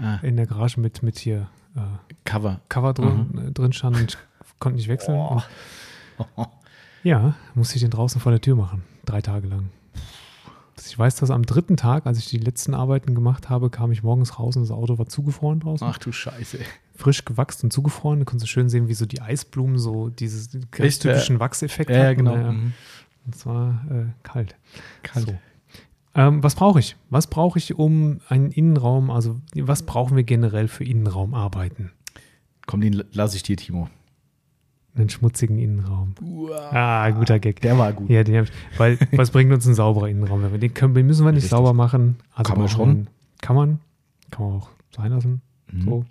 Ah, 0.00 0.16
in 0.22 0.36
der 0.36 0.46
Garage 0.46 0.80
mit, 0.80 1.02
mit 1.02 1.18
hier 1.18 1.48
äh, 1.76 1.80
Cover. 2.24 2.60
Cover 2.70 2.92
drin, 2.94 3.46
äh, 3.48 3.52
drin 3.52 3.72
stand 3.74 4.18
konnte 4.62 4.76
nicht 4.76 4.88
wechseln. 4.88 5.16
Oh. 5.16 5.40
Und, 6.38 6.48
ja, 7.02 7.34
musste 7.54 7.76
ich 7.76 7.82
den 7.82 7.90
draußen 7.90 8.20
vor 8.20 8.32
der 8.32 8.40
Tür 8.40 8.56
machen, 8.56 8.82
drei 9.04 9.20
Tage 9.20 9.48
lang. 9.48 9.68
Ich 10.84 10.98
weiß, 10.98 11.16
dass 11.16 11.30
am 11.30 11.44
dritten 11.46 11.76
Tag, 11.76 12.06
als 12.06 12.18
ich 12.18 12.26
die 12.28 12.38
letzten 12.38 12.74
Arbeiten 12.74 13.14
gemacht 13.14 13.48
habe, 13.50 13.70
kam 13.70 13.92
ich 13.92 14.02
morgens 14.02 14.38
raus 14.38 14.56
und 14.56 14.62
das 14.62 14.70
Auto 14.70 14.98
war 14.98 15.06
zugefroren 15.06 15.60
draußen. 15.60 15.86
Ach 15.88 15.98
du 15.98 16.12
Scheiße. 16.12 16.58
Frisch 16.96 17.24
gewachst 17.24 17.62
und 17.62 17.72
zugefroren. 17.72 18.18
Da 18.20 18.24
konntest 18.24 18.44
du 18.48 18.52
schön 18.52 18.68
sehen, 18.68 18.88
wie 18.88 18.94
so 18.94 19.06
die 19.06 19.20
Eisblumen 19.20 19.78
so 19.78 20.08
dieses 20.08 20.50
ganz 20.70 21.02
ja. 21.02 21.12
typischen 21.12 21.40
Wachseffekt 21.40 21.90
Ja, 21.90 21.96
ja, 21.96 22.04
hatten. 22.06 22.16
genau. 22.16 22.36
Naja, 22.36 22.52
Mhm. 22.52 22.72
Es 23.30 23.46
war 23.46 23.84
äh, 23.90 24.06
kalt. 24.24 24.56
Kalt. 25.04 25.26
So. 25.26 25.34
Ähm, 26.14 26.42
was 26.42 26.56
brauche 26.56 26.80
ich? 26.80 26.96
Was 27.08 27.28
brauche 27.28 27.58
ich, 27.58 27.74
um 27.74 28.20
einen 28.28 28.50
Innenraum, 28.50 29.10
also 29.10 29.40
was 29.54 29.84
brauchen 29.84 30.16
wir 30.16 30.24
generell 30.24 30.68
für 30.68 30.84
Innenraumarbeiten? 30.84 31.92
Komm, 32.66 32.80
den 32.80 33.04
lasse 33.12 33.36
ich 33.36 33.42
dir, 33.44 33.56
Timo. 33.56 33.88
Einen 34.94 35.08
schmutzigen 35.08 35.58
Innenraum. 35.58 36.14
Ah, 36.70 37.08
guter 37.10 37.38
Gag. 37.38 37.60
Der 37.62 37.78
war 37.78 37.92
gut. 37.94 38.10
Ja, 38.10 38.24
den 38.24 38.36
hab 38.36 38.44
ich, 38.44 38.52
weil 38.78 38.98
was 39.12 39.30
bringt 39.30 39.50
uns 39.52 39.66
ein 39.66 39.74
sauberer 39.74 40.08
Innenraum? 40.08 40.42
wenn 40.42 40.52
wir 40.52 40.58
Den 40.58 40.74
können, 40.74 40.94
den 40.94 41.06
müssen 41.06 41.24
wir 41.24 41.32
nicht 41.32 41.44
Richtig. 41.44 41.50
sauber 41.50 41.72
machen. 41.72 42.16
Also 42.34 42.50
Kann 42.50 42.58
man 42.58 42.68
schon. 42.68 43.06
Kann 43.40 43.56
man. 43.56 43.78
Kann 44.30 44.46
man 44.46 44.56
auch 44.58 44.68
sein 44.94 45.10
lassen. 45.10 45.40
Mhm. 45.70 45.82
So. 45.82 46.04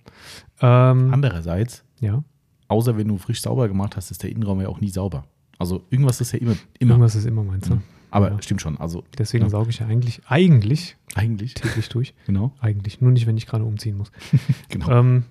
Ähm, 0.61 1.13
Andererseits, 1.13 1.83
ja, 1.99 2.23
außer 2.69 2.97
wenn 2.97 3.07
du 3.07 3.17
frisch 3.17 3.41
sauber 3.41 3.67
gemacht 3.67 3.95
hast, 3.95 4.09
ist 4.09 4.23
der 4.23 4.31
Innenraum 4.31 4.59
ja 4.61 4.67
auch 4.67 4.81
nie 4.81 4.89
sauber. 4.89 5.25
Also 5.59 5.83
irgendwas 5.91 6.19
ist 6.21 6.31
ja 6.31 6.39
immer. 6.39 6.55
immer. 6.79 6.91
irgendwas 6.93 7.13
ist 7.15 7.25
immer 7.25 7.43
meinst 7.43 7.69
du. 7.69 7.75
Mhm. 7.75 7.81
Aber 8.09 8.31
Ja. 8.31 8.41
stimmt 8.41 8.61
schon. 8.61 8.77
Also 8.77 9.03
Deswegen 9.17 9.43
Ja. 9.45 9.49
sauge 9.51 9.69
ich 9.69 9.79
ja 9.79 9.85
eigentlich, 9.85 10.21
eigentlich 10.25 10.97
eigentlich. 11.15 11.53
täglich 11.53 11.87
durch. 11.89 12.13
Genau. 12.25 12.51
Eigentlich. 12.59 12.99
Nur 12.99 13.11
nicht, 13.11 13.27
wenn 13.27 13.37
ich 13.37 13.45
gerade 13.45 13.63
umziehen 13.63 13.97
muss. 13.97 14.11
genau. 14.69 14.89
Ähm, 14.89 15.23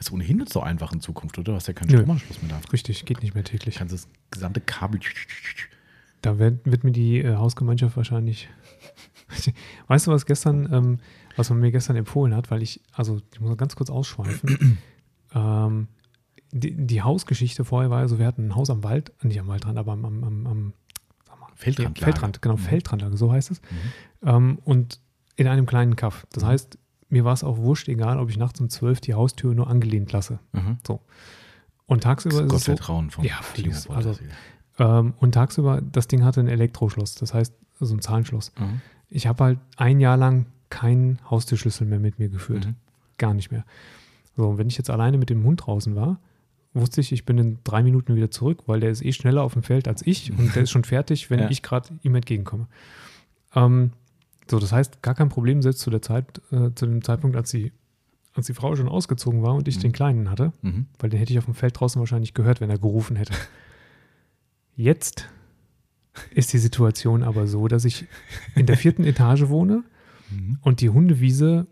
ist 0.00 0.10
ohnehin 0.12 0.38
nicht 0.38 0.52
so 0.52 0.60
einfach 0.62 0.92
in 0.92 1.00
Zukunft, 1.00 1.38
oder? 1.38 1.52
Du 1.52 1.54
hast 1.54 1.68
ja 1.68 1.74
keinen. 1.74 1.90
Stromanschluss 1.90 2.42
mehr 2.42 2.50
da. 2.50 2.60
richtig, 2.72 3.04
geht 3.04 3.22
nicht 3.22 3.34
mehr 3.34 3.44
täglich. 3.44 3.76
kannst 3.76 3.94
das 3.94 4.08
gesamte 4.30 4.60
Kabel. 4.60 5.00
Da 6.22 6.38
wird, 6.38 6.64
wird 6.64 6.84
mir 6.84 6.92
die 6.92 7.18
äh, 7.18 7.36
Hausgemeinschaft 7.36 7.96
wahrscheinlich. 7.96 8.48
weißt 9.86 10.06
du, 10.06 10.10
was 10.10 10.26
gestern, 10.26 10.72
ähm, 10.72 10.98
was 11.36 11.50
man 11.50 11.60
mir 11.60 11.70
gestern 11.70 11.96
empfohlen 11.96 12.34
hat, 12.34 12.50
weil 12.50 12.62
ich, 12.62 12.80
also 12.92 13.20
ich 13.32 13.40
muss 13.40 13.56
ganz 13.56 13.76
kurz 13.76 13.90
ausschweifen. 13.90 14.78
ähm, 15.34 15.88
die, 16.52 16.74
die 16.86 17.02
Hausgeschichte 17.02 17.64
vorher 17.64 17.90
war 17.90 18.00
ja 18.00 18.08
so, 18.08 18.18
wir 18.18 18.26
hatten 18.26 18.48
ein 18.48 18.56
Haus 18.56 18.70
am 18.70 18.82
Wald, 18.82 19.12
äh, 19.22 19.26
nicht 19.28 19.38
am 19.40 19.46
Waldrand, 19.48 19.78
aber 19.78 19.92
am, 19.92 20.04
am, 20.04 20.24
am, 20.24 20.46
am. 20.46 20.72
Feldrand, 21.56 22.40
genau, 22.40 22.54
Mhm. 22.54 22.58
Feldrandlage, 22.58 23.16
so 23.18 23.30
heißt 23.30 23.50
es. 23.50 23.60
Ähm, 24.22 24.58
und 24.64 24.98
in 25.36 25.46
einem 25.46 25.66
kleinen 25.66 25.94
Kaff. 25.94 26.26
Das 26.32 26.42
Mhm. 26.42 26.48
heißt, 26.48 26.78
mir 27.10 27.24
war 27.24 27.32
es 27.34 27.44
auch 27.44 27.58
wurscht, 27.58 27.88
egal, 27.88 28.18
ob 28.18 28.30
ich 28.30 28.36
nachts 28.38 28.60
um 28.60 28.68
12 28.70 29.00
die 29.02 29.14
Haustür 29.14 29.54
nur 29.54 29.68
angelehnt 29.68 30.12
lasse. 30.12 30.38
Mhm. 30.52 30.78
Und 31.86 32.02
tagsüber 32.04 32.42
ist 32.42 32.48
Gott 32.48 32.58
es 32.60 32.64
so, 32.64 32.72
Vertrauen 32.76 33.10
von 33.10 33.24
Ja. 33.24 33.34
Wolters 33.56 33.90
Also- 33.90 34.16
ähm, 34.78 35.14
und 35.18 35.32
tagsüber, 35.32 35.80
das 35.82 36.06
Ding 36.08 36.24
hatte 36.24 36.40
ein 36.40 36.48
Elektroschloss, 36.48 37.16
das 37.16 37.34
heißt, 37.34 37.52
so 37.80 37.94
ein 37.94 38.00
Zahlenschloss. 38.00 38.52
Mhm. 38.58 38.80
Ich 39.08 39.26
habe 39.26 39.42
halt 39.44 39.58
ein 39.76 40.00
Jahr 40.00 40.16
lang 40.16 40.46
keinen 40.70 41.18
Haustürschlüssel 41.28 41.86
mehr 41.86 41.98
mit 41.98 42.18
mir 42.18 42.28
geführt. 42.28 42.66
Mhm. 42.66 42.76
Gar 43.18 43.34
nicht 43.34 43.50
mehr. 43.50 43.64
So, 44.36 44.48
und 44.48 44.58
wenn 44.58 44.68
ich 44.68 44.78
jetzt 44.78 44.88
alleine 44.90 45.18
mit 45.18 45.28
dem 45.30 45.42
Hund 45.44 45.66
draußen 45.66 45.96
war, 45.96 46.20
wusste 46.72 47.00
ich, 47.00 47.10
ich 47.10 47.24
bin 47.24 47.36
in 47.38 47.58
drei 47.64 47.82
Minuten 47.82 48.14
wieder 48.14 48.30
zurück, 48.30 48.62
weil 48.66 48.78
der 48.78 48.90
ist 48.90 49.04
eh 49.04 49.12
schneller 49.12 49.42
auf 49.42 49.54
dem 49.54 49.64
Feld 49.64 49.88
als 49.88 50.06
ich 50.06 50.30
und 50.30 50.54
der 50.54 50.62
ist 50.62 50.70
schon 50.70 50.84
fertig, 50.84 51.28
wenn 51.28 51.40
Ja. 51.40 51.50
ich 51.50 51.62
gerade 51.62 51.88
ihm 52.02 52.14
entgegenkomme. 52.14 52.68
Ähm, 53.56 53.90
so, 54.50 54.58
das 54.58 54.72
heißt, 54.72 55.02
gar 55.02 55.14
kein 55.14 55.28
Problem, 55.28 55.62
selbst 55.62 55.80
zu 55.80 55.90
der 55.90 56.02
Zeit, 56.02 56.40
äh, 56.50 56.70
zu 56.74 56.86
dem 56.86 57.02
Zeitpunkt, 57.02 57.36
als 57.36 57.50
die, 57.50 57.72
als 58.34 58.46
die 58.46 58.54
Frau 58.54 58.74
schon 58.76 58.88
ausgezogen 58.88 59.42
war 59.42 59.54
und 59.54 59.68
ich 59.68 59.76
Mhm. 59.76 59.80
den 59.82 59.92
Kleinen 59.92 60.30
hatte, 60.30 60.52
Mhm. 60.62 60.86
weil 60.98 61.10
den 61.10 61.18
hätte 61.18 61.32
ich 61.32 61.38
auf 61.38 61.44
dem 61.46 61.54
Feld 61.54 61.78
draußen 61.78 62.00
wahrscheinlich 62.00 62.34
gehört, 62.34 62.60
wenn 62.60 62.70
er 62.70 62.78
gerufen 62.78 63.16
hätte. 63.16 63.34
Jetzt 64.76 65.28
ist 66.34 66.52
die 66.52 66.58
Situation 66.58 67.22
aber 67.22 67.46
so, 67.46 67.68
dass 67.68 67.84
ich 67.84 68.06
in 68.54 68.66
der 68.66 68.76
vierten 68.76 69.04
Etage 69.04 69.48
wohne 69.48 69.84
Mhm. 70.30 70.58
und 70.62 70.80
die 70.80 70.90
Hundewiese 70.90 71.66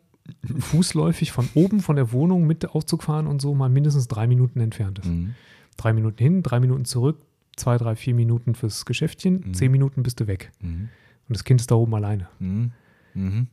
fußläufig 0.59 1.33
von 1.33 1.49
oben 1.55 1.81
von 1.81 1.97
der 1.97 2.13
Wohnung 2.13 2.47
mit 2.47 2.69
Aufzug 2.69 3.03
fahren 3.03 3.27
und 3.27 3.41
so 3.41 3.55
mal 3.55 3.69
mindestens 3.71 4.09
drei 4.09 4.27
Minuten 4.27 4.61
entfernt 4.61 4.99
ist. 4.99 5.07
Mhm. 5.07 5.35
Drei 5.77 5.93
Minuten 5.93 6.19
hin, 6.23 6.43
drei 6.43 6.61
Minuten 6.61 6.85
zurück, 6.85 7.19
zwei, 7.57 7.79
drei, 7.79 7.97
vier 7.97 8.15
Minuten 8.15 8.55
fürs 8.55 8.85
Geschäftchen, 8.85 9.43
Mhm. 9.47 9.55
zehn 9.55 9.71
Minuten 9.73 10.03
bist 10.03 10.21
du 10.21 10.27
weg. 10.27 10.53
Mhm. 10.61 10.89
Und 11.29 11.37
das 11.37 11.45
Kind 11.45 11.61
ist 11.61 11.71
da 11.71 11.75
oben 11.75 11.95
alleine. 11.95 12.29
Mhm. 12.39 12.73
Mhm. 13.15 13.47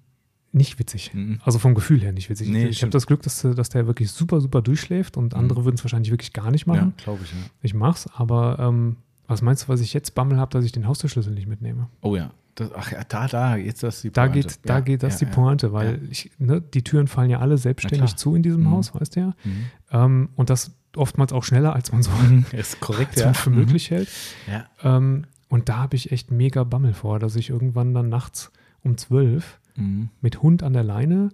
Nicht 0.52 0.80
witzig. 0.80 1.14
Mhm. 1.14 1.40
Also 1.44 1.60
vom 1.60 1.76
Gefühl 1.76 2.00
her 2.02 2.14
nicht 2.14 2.30
witzig. 2.30 2.48
Nee, 2.48 2.68
ich 2.68 2.82
habe 2.82 2.90
das 2.92 3.08
Glück, 3.08 3.22
dass, 3.24 3.42
dass 3.42 3.70
der 3.70 3.88
wirklich 3.88 4.12
super, 4.12 4.40
super 4.40 4.62
durchschläft 4.62 5.18
und 5.18 5.34
andere 5.34 5.60
Mhm. 5.62 5.66
würden 5.66 5.76
es 5.76 5.84
wahrscheinlich 5.84 6.12
wirklich 6.12 6.32
gar 6.34 6.50
nicht 6.52 6.66
Ja, 6.68 6.74
machen. 6.74 6.94
glaube 6.98 7.20
ich, 7.24 7.32
ja. 7.32 7.38
Ich 7.62 7.74
mach's, 7.74 8.08
aber 8.16 8.58
ähm, 8.60 8.96
was 9.28 9.42
meinst 9.42 9.64
du, 9.64 9.68
was 9.70 9.82
ich 9.82 9.94
jetzt 9.94 10.16
Bammel 10.16 10.38
habe, 10.38 10.52
dass 10.52 10.64
ich 10.64 10.72
den 10.72 10.88
Haustürschlüssel 10.88 11.34
nicht 11.34 11.48
mitnehme? 11.48 11.90
Oh 12.02 12.16
ja. 12.16 12.32
Das, 12.54 12.72
ach 12.74 12.90
ja, 12.90 13.04
da, 13.04 13.28
da, 13.28 13.56
jetzt 13.58 13.84
das 13.84 14.02
die 14.02 14.12
Da 14.12 14.28
Pointe. 14.28 14.48
geht, 14.48 14.60
da 14.64 14.74
Ja, 14.76 14.80
geht 14.80 15.04
das 15.04 15.20
ja, 15.20 15.26
die 15.28 15.32
ja. 15.32 15.32
Pointe, 15.36 15.74
weil 15.74 15.96
Ja. 16.04 16.10
ich, 16.10 16.32
ne, 16.38 16.62
die 16.62 16.84
Türen 16.86 17.08
fallen 17.08 17.30
ja 17.30 17.40
alle 17.40 17.58
selbstständig 17.58 18.16
zu 18.16 18.34
in 18.34 18.44
diesem 18.44 18.62
Mhm. 18.62 18.72
Haus, 18.72 18.96
weißt 18.96 19.18
du 19.18 19.20
ja. 19.20 19.28
Mhm. 19.44 19.66
Ähm, 19.92 20.30
und 20.38 20.50
das 20.50 20.72
oftmals 20.96 21.34
auch 21.34 21.44
schneller, 21.44 21.76
als 21.76 21.92
man 21.92 22.02
so 22.02 22.12
Ist 22.54 22.80
korrekt, 22.80 23.18
als 23.18 23.26
man 23.26 23.34
für 23.34 23.50
Mhm. 23.50 23.56
möglich 23.58 23.92
hält. 23.92 24.08
Ja. 24.48 24.68
Ähm, 24.84 25.26
und 25.50 25.70
da 25.70 25.78
habe 25.78 25.96
ich 25.96 26.12
echt 26.12 26.32
mega 26.32 26.64
Bammel 26.64 26.94
vor, 26.94 27.20
dass 27.20 27.36
ich 27.36 27.50
irgendwann 27.50 27.94
dann 27.94 28.10
nachts 28.10 28.52
um 28.82 28.98
zwölf 28.98 29.60
Mhm. 29.78 30.10
mit 30.22 30.42
Hund 30.42 30.64
an 30.64 30.72
der 30.74 30.84
Leine, 30.84 31.30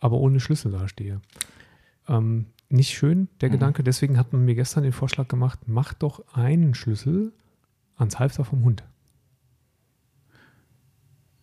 aber 0.00 0.16
ohne 0.16 0.40
Schlüssel 0.40 0.72
dastehe. 0.72 1.20
Ähm, 2.08 2.46
nicht 2.70 2.90
schön, 2.96 3.28
der 3.40 3.48
Mhm. 3.50 3.52
Gedanke. 3.54 3.82
Deswegen 3.84 4.16
hat 4.18 4.32
man 4.32 4.44
mir 4.44 4.54
gestern 4.54 4.82
den 4.82 4.92
Vorschlag 4.92 5.28
gemacht, 5.28 5.60
mach 5.66 5.92
doch 5.94 6.24
einen 6.34 6.74
Schlüssel 6.74 7.32
ans 7.96 8.18
Halfter 8.18 8.44
vom 8.44 8.64
Hund. 8.64 8.82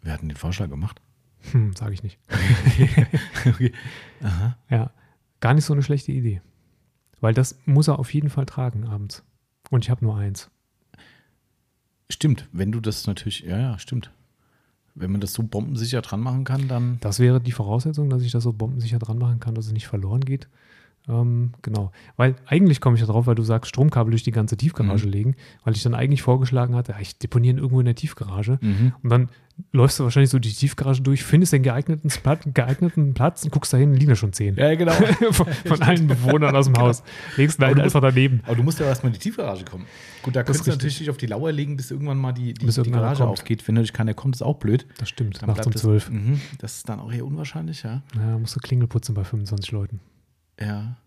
Wir 0.01 0.11
hatten 0.11 0.27
den 0.27 0.37
Vorschlag 0.37 0.69
gemacht. 0.69 1.01
Hm, 1.51 1.75
sage 1.75 1.93
ich 1.93 2.03
nicht. 2.03 2.17
okay. 3.45 3.71
Aha. 4.21 4.57
Ja, 4.69 4.91
gar 5.39 5.53
nicht 5.53 5.65
so 5.65 5.73
eine 5.73 5.83
schlechte 5.83 6.11
Idee. 6.11 6.41
Weil 7.21 7.33
das 7.33 7.57
muss 7.65 7.87
er 7.87 7.99
auf 7.99 8.13
jeden 8.13 8.29
Fall 8.29 8.45
tragen 8.45 8.85
abends. 8.85 9.23
Und 9.69 9.83
ich 9.85 9.89
habe 9.89 10.03
nur 10.03 10.17
eins. 10.17 10.49
Stimmt, 12.13 12.47
wenn 12.51 12.71
du 12.71 12.79
das 12.79 13.07
natürlich, 13.07 13.39
ja, 13.39 13.57
ja, 13.57 13.79
stimmt. 13.79 14.11
Wenn 14.93 15.11
man 15.11 15.19
das 15.19 15.33
so 15.33 15.41
bombensicher 15.41 16.03
dran 16.03 16.19
machen 16.19 16.43
kann, 16.43 16.67
dann. 16.67 16.99
Das 17.01 17.19
wäre 17.19 17.41
die 17.41 17.51
Voraussetzung, 17.51 18.11
dass 18.11 18.21
ich 18.21 18.31
das 18.31 18.43
so 18.43 18.53
bombensicher 18.53 18.99
dran 18.99 19.17
machen 19.17 19.39
kann, 19.39 19.55
dass 19.55 19.65
es 19.65 19.71
nicht 19.71 19.87
verloren 19.87 20.21
geht. 20.21 20.47
Ähm, 21.09 21.51
genau. 21.61 21.91
Weil 22.15 22.35
eigentlich 22.45 22.79
komme 22.79 22.95
ich 22.95 23.01
ja 23.01 23.07
drauf, 23.07 23.27
weil 23.27 23.35
du 23.35 23.43
sagst, 23.43 23.69
Stromkabel 23.69 24.11
durch 24.11 24.23
die 24.23 24.31
ganze 24.31 24.55
Tiefgarage 24.55 25.05
Mhm. 25.05 25.11
legen, 25.11 25.35
weil 25.65 25.75
ich 25.75 25.83
dann 25.83 25.93
eigentlich 25.95 26.21
vorgeschlagen 26.21 26.75
hatte, 26.75 26.93
ja, 26.93 26.99
ich 27.01 27.17
deponiere 27.17 27.55
ihn 27.55 27.57
irgendwo 27.57 27.79
in 27.81 27.85
der 27.85 27.95
Tiefgarage. 27.95 28.57
Mhm. 28.61 28.93
Und 29.03 29.09
dann 29.09 29.29
läufst 29.73 29.99
du 29.99 30.05
wahrscheinlich 30.05 30.29
so 30.29 30.39
die 30.39 30.51
Tiefgarage 30.53 31.01
durch, 31.01 31.23
findest 31.23 31.51
den 31.51 31.61
geeigneten, 31.61 32.09
Splat, 32.09 32.55
geeigneten 32.55 33.13
Platz 33.13 33.43
und 33.43 33.51
guckst 33.51 33.73
da 33.73 33.77
hin, 33.77 33.93
liegen 33.93 34.09
da 34.09 34.15
schon 34.15 34.31
zehn. 34.31 34.55
Ja, 34.55 34.73
genau. 34.75 34.93
von, 35.31 35.45
von 35.47 35.81
allen 35.81 36.07
Bewohnern 36.07 36.55
aus 36.55 36.65
dem 36.67 36.75
Haus. 36.79 37.03
Legst 37.35 37.59
halt 37.59 37.77
du 37.77 37.83
einfach 37.83 38.01
daneben. 38.01 38.41
Aber 38.45 38.55
du 38.55 38.63
musst 38.63 38.79
ja 38.79 38.85
erstmal 38.85 39.09
in 39.11 39.13
die 39.13 39.19
Tiefgarage 39.19 39.65
kommen. 39.65 39.85
Gut, 40.23 40.35
da 40.37 40.39
Das 40.43 40.47
könntest 40.57 40.67
du 40.67 40.71
natürlich 40.71 40.97
dich 40.99 41.09
auf 41.09 41.17
die 41.17 41.27
Lauer 41.27 41.51
legen, 41.51 41.75
bis 41.75 41.91
irgendwann 41.91 42.17
mal 42.17 42.31
die, 42.31 42.53
die, 42.53 42.65
die 42.65 42.91
Garage 42.91 43.27
aufgeht. 43.27 43.67
Wenn 43.67 43.75
natürlich 43.75 43.91
keiner 43.93 44.13
kommt, 44.13 44.35
ist 44.35 44.41
auch 44.41 44.55
blöd. 44.57 44.87
Das 44.99 45.09
stimmt, 45.09 45.41
Dann 45.41 45.47
nachts 45.49 45.59
um 45.67 45.71
bleibt 45.71 45.75
das, 45.75 45.81
zwölf. 45.81 46.09
Mhm, 46.09 46.39
das 46.59 46.77
ist 46.77 46.87
dann 46.89 46.99
auch 47.01 47.11
eher 47.11 47.25
unwahrscheinlich, 47.25 47.83
ja. 47.83 48.01
Ja, 48.15 48.37
musst 48.39 48.55
du 48.55 48.59
Klingel 48.61 48.87
putzen 48.87 49.13
bei 49.13 49.25
25 49.25 49.71
Leuten. 49.73 49.99
Ja. 50.59 50.97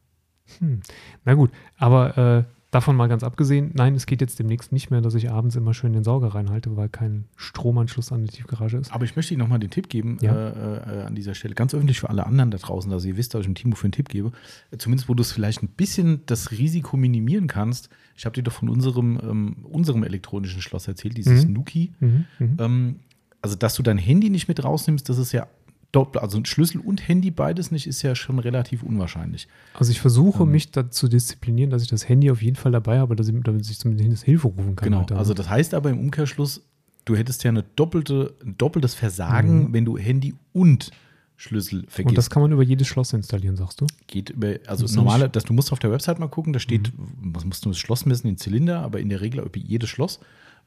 Hm. 0.58 0.80
Na 1.24 1.34
gut, 1.34 1.50
aber 1.76 2.16
äh, 2.18 2.44
davon 2.70 2.94
mal 2.94 3.08
ganz 3.08 3.22
abgesehen, 3.24 3.70
nein, 3.74 3.94
es 3.94 4.06
geht 4.06 4.20
jetzt 4.20 4.38
demnächst 4.38 4.70
nicht 4.70 4.90
mehr, 4.90 5.00
dass 5.00 5.14
ich 5.14 5.30
abends 5.30 5.56
immer 5.56 5.74
schön 5.74 5.92
den 5.92 6.04
Sauger 6.04 6.28
reinhalte, 6.28 6.76
weil 6.76 6.88
kein 6.88 7.24
Stromanschluss 7.36 8.12
an 8.12 8.24
die 8.24 8.30
Tiefgarage 8.30 8.76
ist. 8.76 8.92
Aber 8.92 9.04
ich 9.04 9.16
möchte 9.16 9.34
Ihnen 9.34 9.40
nochmal 9.40 9.58
den 9.58 9.70
Tipp 9.70 9.88
geben 9.88 10.18
Ja. 10.20 10.32
äh, 10.34 11.00
äh, 11.00 11.02
an 11.04 11.14
dieser 11.14 11.34
Stelle, 11.34 11.54
ganz 11.54 11.74
öffentlich 11.74 11.98
für 12.00 12.10
alle 12.10 12.26
anderen 12.26 12.50
da 12.50 12.58
draußen, 12.58 12.90
dass 12.90 13.04
ihr 13.04 13.16
wisst, 13.16 13.34
dass 13.34 13.40
ich 13.40 13.46
dem 13.46 13.54
Timo 13.54 13.74
für 13.76 13.84
einen 13.86 13.92
Tipp 13.92 14.08
gebe. 14.08 14.30
Zumindest, 14.78 15.08
wo 15.08 15.14
du 15.14 15.22
es 15.22 15.32
vielleicht 15.32 15.62
ein 15.62 15.68
bisschen 15.68 16.20
das 16.26 16.50
Risiko 16.52 16.96
minimieren 16.96 17.46
kannst. 17.48 17.88
Ich 18.14 18.24
habe 18.24 18.34
dir 18.34 18.42
doch 18.42 18.52
von 18.52 18.68
unserem, 18.68 19.18
ähm, 19.22 19.56
unserem 19.64 20.04
elektronischen 20.04 20.60
Schloss 20.62 20.86
erzählt, 20.86 21.16
dieses 21.16 21.46
Mhm. 21.46 21.52
Nuki. 21.54 21.92
Mhm, 22.00 22.24
mhm. 22.38 22.56
Ähm, 22.60 22.96
also, 23.42 23.56
dass 23.56 23.74
du 23.74 23.82
dein 23.82 23.98
Handy 23.98 24.28
nicht 24.30 24.48
mit 24.48 24.62
rausnimmst, 24.62 25.08
das 25.08 25.18
ist 25.18 25.32
ja 25.32 25.46
doppelt, 25.92 26.22
also 26.22 26.40
Schlüssel 26.44 26.80
und 26.80 27.06
Handy 27.08 27.30
beides 27.30 27.70
nicht, 27.70 27.86
ist 27.86 28.02
ja 28.02 28.14
schon 28.14 28.38
relativ 28.38 28.82
unwahrscheinlich. 28.82 29.48
Also 29.74 29.92
ich 29.92 30.00
versuche 30.00 30.42
Ähm. 30.42 30.50
mich 30.50 30.70
dazu 30.70 31.08
disziplinieren, 31.08 31.70
dass 31.70 31.82
ich 31.82 31.88
das 31.88 32.08
Handy 32.08 32.30
auf 32.30 32.42
jeden 32.42 32.56
Fall 32.56 32.72
dabei 32.72 32.98
habe, 32.98 33.16
dass 33.16 33.28
ich, 33.28 33.34
damit 33.42 33.68
ich 33.68 33.78
zumindest 33.78 34.24
Hilfe 34.24 34.48
rufen 34.48 34.76
kann. 34.76 34.86
Genau. 34.86 35.00
heute. 35.02 35.16
Also, 35.16 35.34
das 35.34 35.48
heißt 35.48 35.74
aber 35.74 35.90
im 35.90 35.98
Umkehrschluss, 35.98 36.62
du 37.04 37.16
hättest 37.16 37.44
ja 37.44 37.50
eine 37.50 37.64
doppelte, 37.76 38.34
ein 38.44 38.56
doppeltes 38.58 38.94
Versagen, 38.94 39.72
wenn 39.72 39.84
du 39.84 39.96
Handy 39.96 40.34
und 40.52 40.90
Schlüssel 41.36 41.84
vergisst. 41.88 41.98
Mhm. 41.98 42.08
Und 42.08 42.18
das 42.18 42.30
kann 42.30 42.42
man 42.42 42.52
über 42.52 42.62
jedes 42.62 42.86
Schloss 42.86 43.12
installieren, 43.12 43.56
sagst 43.56 43.80
du? 43.80 43.86
geht 44.06 44.30
über, 44.30 44.54
also 44.66 44.82
Das 44.82 44.90
ist 44.90 44.96
normale, 44.96 45.28
dass 45.28 45.44
du 45.44 45.52
musst 45.52 45.72
auf 45.72 45.78
der 45.78 45.90
Website 45.90 46.18
mal 46.18 46.28
gucken, 46.28 46.52
da 46.52 46.58
steht, 46.58 46.92
was 46.96 47.44
musst 47.44 47.64
du 47.64 47.68
das 47.70 47.78
Schloss 47.78 48.06
messen, 48.06 48.26
den 48.26 48.38
Zylinder, 48.38 48.80
aber 48.80 49.00
in 49.00 49.08
der 49.08 49.20
Regel 49.20 49.40
über 49.40 49.58
jedes 49.58 49.90
Schloss. 49.90 50.18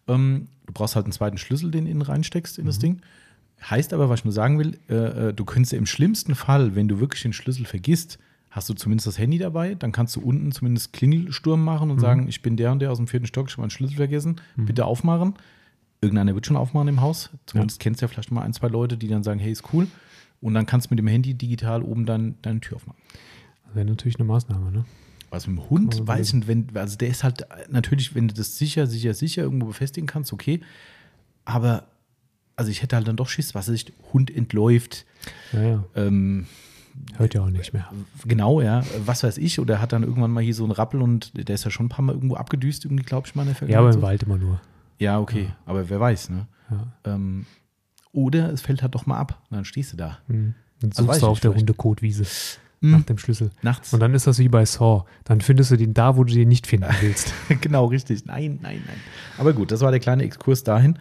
Ähm, 0.08 0.48
du 0.68 0.74
brauchst 0.74 0.96
halt 0.96 1.06
einen 1.06 1.14
zweiten 1.14 1.38
Schlüssel, 1.38 1.72
den 1.72 1.86
du 1.86 1.92
innen 1.92 2.02
reinsteckst 2.02 2.60
in 2.60 2.66
das 2.68 2.80
Ding. 2.80 3.02
Heißt 3.62 3.94
aber, 3.94 4.10
was 4.10 4.22
ich 4.22 4.26
nur 4.26 4.34
sagen 4.34 4.58
will, 4.58 4.80
äh, 4.90 5.30
äh, 5.30 5.34
du 5.34 5.44
könntest 5.46 5.74
ja 5.74 5.78
im 5.78 5.86
schlimmsten 5.86 6.36
Fall, 6.36 6.76
wenn 6.76 6.88
du 6.88 7.00
wirklich 7.00 7.24
den 7.24 7.34
Schlüssel 7.34 7.66
vergisst, 7.66 8.20
hast 8.52 8.70
du 8.70 8.74
zumindest 8.74 9.08
das 9.08 9.18
Handy 9.18 9.38
dabei, 9.38 9.76
dann 9.76 9.92
kannst 9.92 10.16
du 10.16 10.22
unten 10.22 10.52
zumindest 10.52 10.94
Klingelsturm 10.94 11.64
machen 11.64 11.92
und 11.92 12.00
sagen, 12.00 12.28
ich 12.28 12.42
bin 12.42 12.58
der 12.58 12.72
und 12.72 12.80
der 12.80 12.92
aus 12.92 12.98
dem 12.98 13.08
vierten 13.08 13.28
Stock, 13.28 13.48
ich 13.48 13.54
habe 13.54 13.62
meinen 13.62 13.70
Schlüssel 13.70 13.98
vergessen, 13.98 14.42
bitte 14.56 14.86
aufmachen. 14.86 15.36
Irgendeiner 16.02 16.34
wird 16.34 16.46
schon 16.46 16.56
aufmachen 16.56 16.88
im 16.88 17.02
Haus. 17.02 17.30
Zumindest 17.46 17.80
kennst 17.80 18.02
du 18.02 18.06
ja 18.06 18.08
vielleicht 18.08 18.32
mal 18.32 18.42
ein, 18.42 18.54
zwei 18.54 18.70
Leute, 18.70 18.98
die 18.98 19.08
dann 19.08 19.22
sagen, 19.22 19.40
hey, 19.40 19.52
ist 19.52 19.74
cool. 19.74 19.88
Und 20.42 20.54
dann 20.54 20.66
kannst 20.66 20.88
du 20.88 20.94
mit 20.94 21.00
dem 21.00 21.08
Handy 21.08 21.34
digital 21.34 21.84
oben 21.84 22.06
dann 22.06 22.36
deine 22.42 22.62
Tür 22.62 22.78
aufmachen. 22.78 23.00
Das 23.66 23.76
wäre 23.76 23.86
natürlich 23.86 24.16
eine 24.18 24.26
Maßnahme, 24.26 24.72
ne? 24.72 24.86
Also 25.30 25.52
mit 25.52 25.60
dem 25.60 25.70
Hund 25.70 26.08
weiß 26.08 26.30
ich 26.30 26.34
nicht, 26.34 26.48
wenn, 26.48 26.68
also 26.74 26.98
der 26.98 27.10
ist 27.10 27.24
halt 27.24 27.46
natürlich, 27.70 28.16
wenn 28.16 28.28
du 28.30 28.34
das 28.34 28.58
sicher, 28.58 28.88
sicher, 28.88 29.14
sicher 29.14 29.44
irgendwo 29.44 29.68
befestigen 29.68 30.08
kannst, 30.08 30.34
okay. 30.34 30.62
Aber 31.46 31.89
also 32.60 32.70
ich 32.72 32.82
hätte 32.84 32.96
halt 32.96 33.08
dann 33.08 33.16
doch 33.16 33.28
Schiss, 33.30 33.56
was 33.56 33.70
ich, 33.70 33.92
Hund 34.14 34.30
entläuft, 34.36 35.06
Ja, 35.54 35.62
ja. 35.64 35.84
ähm, 35.96 36.46
Hört 37.18 37.34
ja 37.34 37.42
auch 37.42 37.50
nicht 37.50 37.74
mehr. 37.74 37.90
genau, 38.26 38.60
ja, 38.62 38.84
was 39.06 39.24
weiß 39.24 39.38
ich, 39.38 39.60
oder 39.60 39.80
hat 39.82 39.94
dann 39.94 40.04
irgendwann 40.04 40.32
mal 40.32 40.44
hier 40.44 40.54
so 40.54 40.64
einen 40.64 40.72
Rappel 40.74 41.02
und 41.02 41.32
der 41.48 41.56
ist 41.56 41.64
ja 41.64 41.72
schon 41.72 41.86
ein 41.86 41.90
paar 41.90 42.04
Mal 42.04 42.14
irgendwo 42.14 42.36
abgedüst, 42.36 42.84
irgendwie, 42.86 43.04
glaube 43.04 43.26
ich 43.28 43.36
mal 43.36 43.48
in 43.48 43.54
der 43.54 43.70
Ja, 43.70 43.80
aber 43.80 43.92
Vergangenheit 43.92 43.96
im 43.96 44.00
so. 44.02 44.06
Wald 44.08 44.24
immer 44.24 44.38
nur. 44.38 44.62
Ja, 45.00 45.20
okay, 45.20 45.50
aber 45.66 45.90
wer 45.90 46.00
weiß, 46.00 46.30
ne? 46.30 46.48
Ja. 46.70 46.88
Ähm, 47.16 47.46
oder 48.12 48.52
es 48.52 48.62
fällt 48.62 48.82
halt 48.82 48.96
doch 48.96 49.06
mal 49.06 49.18
ab, 49.18 49.42
und 49.50 49.56
dann 49.56 49.66
stehst 49.66 49.94
du 49.94 49.98
da. 49.98 50.18
Hm. 50.28 50.56
Dann 50.82 50.90
Also 50.92 51.04
suchst 51.04 51.16
ich 51.18 51.22
du 51.22 51.28
auf 51.28 51.40
der. 51.40 51.56
Hundekotwiese 51.56 52.26
Hm. 52.82 52.92
nach 52.92 53.04
dem 53.04 53.18
Schlüssel. 53.18 53.52
Nachts. 53.62 53.94
Und 53.94 54.00
dann 54.00 54.14
ist 54.14 54.26
das 54.26 54.40
wie 54.40 54.48
bei 54.48 54.64
Saw. 54.64 55.04
Dann 55.26 55.42
findest 55.42 55.70
du 55.72 55.76
den 55.76 55.94
da, 55.94 56.16
wo 56.16 56.24
du 56.24 56.34
den 56.34 56.48
nicht 56.48 56.66
finden 56.66 56.88
willst. 57.02 57.34
genau, 57.62 57.86
richtig. 57.88 58.26
Nein, 58.26 58.60
nein, 58.62 58.82
nein. 58.88 58.96
Aber 59.38 59.52
gut, 59.52 59.72
das 59.72 59.82
war 59.82 59.92
der 59.92 60.00
kleine 60.00 60.24
Exkurs 60.24 60.64
dahin. 60.64 60.98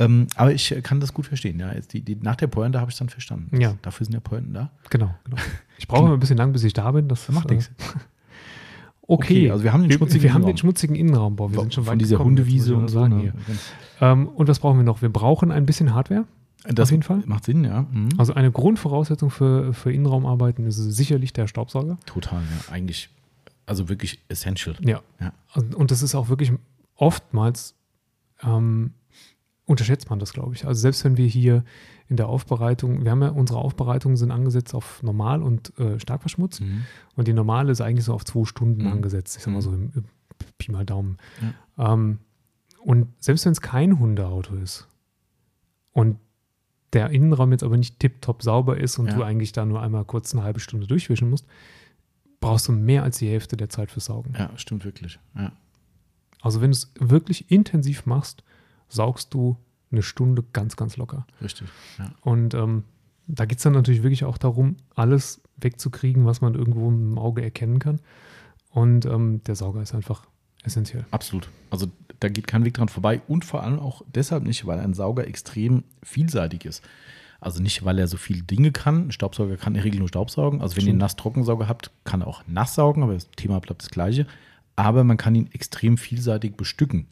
Ähm, 0.00 0.26
aber 0.34 0.52
ich 0.52 0.74
kann 0.82 0.98
das 0.98 1.12
gut 1.12 1.26
verstehen. 1.26 1.60
Ja. 1.60 1.72
Die, 1.74 2.00
die, 2.00 2.16
nach 2.16 2.36
der 2.36 2.46
Pointe 2.46 2.80
habe 2.80 2.90
ich 2.90 2.96
dann 2.96 3.10
verstanden. 3.10 3.60
Ja. 3.60 3.74
Dafür 3.82 4.06
sind 4.06 4.14
ja 4.14 4.20
Pointen 4.20 4.54
da. 4.54 4.70
genau, 4.88 5.14
genau. 5.24 5.36
Ich 5.78 5.86
brauche 5.86 6.06
immer 6.06 6.14
ein 6.14 6.20
bisschen 6.20 6.38
lang, 6.38 6.52
bis 6.52 6.64
ich 6.64 6.72
da 6.72 6.90
bin. 6.90 7.06
Das 7.08 7.28
Macht 7.28 7.50
äh, 7.50 7.54
nichts. 7.54 7.70
Okay. 9.12 9.48
Okay, 9.48 9.50
also 9.50 9.64
wir 9.64 9.72
haben 9.72 9.82
den 9.82 9.90
wir, 9.90 9.96
schmutzigen 9.96 10.22
wir 10.22 10.30
haben 10.30 10.42
Innenraum. 10.42 10.52
den 10.52 10.56
schmutzigen 10.58 10.94
Innenraum. 10.94 11.34
Boah, 11.34 11.50
wir 11.50 11.58
sind 11.58 11.74
schon 11.74 11.82
Von 11.82 11.94
weit 11.94 12.00
dieser 12.00 12.18
gekommen, 12.18 12.38
Hundewiese 12.38 12.76
und 12.76 12.86
so. 12.86 13.08
Ne? 13.08 13.32
Ähm, 14.00 14.28
und 14.28 14.46
was 14.46 14.60
brauchen 14.60 14.78
wir 14.78 14.84
noch? 14.84 15.02
Wir 15.02 15.08
brauchen 15.08 15.50
ein 15.50 15.66
bisschen 15.66 15.94
Hardware. 15.94 16.26
Das 16.62 16.88
Auf 16.88 16.90
jeden 16.92 17.02
Fall. 17.02 17.24
Macht 17.26 17.44
Sinn, 17.44 17.64
ja. 17.64 17.86
Mhm. 17.90 18.10
Also 18.18 18.34
eine 18.34 18.52
Grundvoraussetzung 18.52 19.30
für, 19.30 19.74
für 19.74 19.92
Innenraumarbeiten 19.92 20.64
ist 20.64 20.76
sicherlich 20.76 21.32
der 21.32 21.48
Staubsauger. 21.48 21.98
Total, 22.06 22.40
ja. 22.40 22.72
Eigentlich, 22.72 23.10
also 23.66 23.88
wirklich 23.88 24.20
essential. 24.28 24.76
Ja. 24.80 25.00
Ja. 25.20 25.32
Und, 25.54 25.74
und 25.74 25.90
das 25.90 26.02
ist 26.02 26.14
auch 26.14 26.28
wirklich 26.28 26.52
oftmals 26.94 27.74
ähm, 28.44 28.92
unterschätzt 29.70 30.10
man 30.10 30.18
das, 30.18 30.32
glaube 30.32 30.54
ich. 30.54 30.66
Also 30.66 30.80
selbst 30.80 31.04
wenn 31.04 31.16
wir 31.16 31.26
hier 31.26 31.64
in 32.08 32.16
der 32.16 32.28
Aufbereitung, 32.28 33.04
wir 33.04 33.10
haben 33.12 33.22
ja 33.22 33.28
unsere 33.28 33.60
Aufbereitungen 33.60 34.16
sind 34.16 34.30
angesetzt 34.32 34.74
auf 34.74 35.02
normal 35.02 35.42
und 35.42 35.78
äh, 35.78 35.98
stark 36.00 36.22
verschmutzt. 36.22 36.60
Mhm. 36.60 36.82
Und 37.16 37.28
die 37.28 37.32
normale 37.32 37.70
ist 37.70 37.80
eigentlich 37.80 38.04
so 38.04 38.12
auf 38.14 38.24
zwei 38.24 38.44
Stunden 38.44 38.82
Mhm. 38.82 38.92
angesetzt. 38.92 39.36
Ich 39.36 39.44
sag 39.44 39.52
mal 39.54 39.62
so 39.62 39.72
im, 39.72 39.90
im 39.94 40.04
Pi 40.58 40.72
mal 40.72 40.84
Daumen. 40.84 41.18
Ja. 41.76 41.92
Ähm, 41.92 42.18
und 42.82 43.08
selbst 43.20 43.44
wenn 43.44 43.52
es 43.52 43.60
kein 43.60 43.98
Hundeauto 44.00 44.54
ist 44.56 44.88
und 45.92 46.18
der 46.92 47.10
Innenraum 47.10 47.52
jetzt 47.52 47.62
aber 47.62 47.76
nicht 47.76 48.00
tipptopp 48.00 48.42
sauber 48.42 48.76
ist 48.78 48.98
und 48.98 49.06
Ja. 49.06 49.14
du 49.14 49.22
eigentlich 49.22 49.52
da 49.52 49.64
nur 49.64 49.80
einmal 49.80 50.04
kurz 50.04 50.34
eine 50.34 50.42
halbe 50.42 50.58
Stunde 50.60 50.86
durchwischen 50.88 51.30
musst, 51.30 51.46
brauchst 52.40 52.66
du 52.66 52.72
mehr 52.72 53.04
als 53.04 53.18
die 53.18 53.28
Hälfte 53.28 53.56
der 53.56 53.68
Zeit 53.68 53.90
fürs 53.92 54.06
Saugen. 54.06 54.34
Ja, 54.36 54.50
stimmt 54.56 54.84
wirklich. 54.84 55.20
Ja. 55.36 55.52
Also 56.40 56.60
wenn 56.60 56.70
du 56.70 56.76
es 56.76 56.90
wirklich 56.98 57.50
intensiv 57.52 58.06
machst, 58.06 58.42
saugst 58.90 59.32
du 59.32 59.56
eine 59.90 60.02
Stunde 60.02 60.44
ganz, 60.52 60.76
ganz 60.76 60.96
locker. 60.96 61.26
Richtig. 61.42 61.68
Ja. 61.98 62.12
Und 62.22 62.54
ähm, 62.54 62.84
da 63.26 63.44
geht 63.44 63.58
es 63.58 63.64
dann 63.64 63.72
natürlich 63.72 64.02
wirklich 64.02 64.24
auch 64.24 64.38
darum, 64.38 64.76
alles 64.94 65.40
wegzukriegen, 65.56 66.26
was 66.26 66.40
man 66.40 66.54
irgendwo 66.54 66.88
im 66.88 67.18
Auge 67.18 67.42
erkennen 67.42 67.78
kann. 67.78 68.00
Und 68.70 69.06
ähm, 69.06 69.42
der 69.44 69.56
Sauger 69.56 69.82
ist 69.82 69.94
einfach 69.94 70.26
essentiell. 70.62 71.04
Absolut. 71.10 71.48
Also 71.70 71.86
da 72.20 72.28
geht 72.28 72.46
kein 72.46 72.64
Weg 72.64 72.74
dran 72.74 72.88
vorbei 72.88 73.22
und 73.26 73.44
vor 73.44 73.62
allem 73.62 73.78
auch 73.78 74.02
deshalb 74.14 74.44
nicht, 74.44 74.66
weil 74.66 74.78
ein 74.78 74.94
Sauger 74.94 75.26
extrem 75.26 75.84
vielseitig 76.02 76.64
ist. 76.64 76.82
Also 77.40 77.62
nicht, 77.62 77.84
weil 77.84 77.98
er 77.98 78.06
so 78.06 78.18
viele 78.18 78.42
Dinge 78.42 78.70
kann. 78.70 79.08
Ein 79.08 79.12
Staubsauger 79.12 79.56
kann 79.56 79.72
in 79.72 79.78
der 79.78 79.84
Regel 79.84 80.00
nur 80.00 80.08
Staubsaugen. 80.08 80.60
Also 80.60 80.76
wenn 80.76 80.84
ihr 80.84 80.90
einen 80.90 80.98
Nass-Trockensauger 80.98 81.68
habt, 81.68 81.90
kann 82.04 82.20
er 82.20 82.26
auch 82.26 82.42
nass 82.46 82.74
saugen, 82.74 83.02
aber 83.02 83.14
das 83.14 83.30
Thema 83.30 83.60
bleibt 83.60 83.82
das 83.82 83.90
gleiche. 83.90 84.26
Aber 84.76 85.04
man 85.04 85.16
kann 85.16 85.34
ihn 85.34 85.50
extrem 85.52 85.96
vielseitig 85.96 86.56
bestücken. 86.56 87.06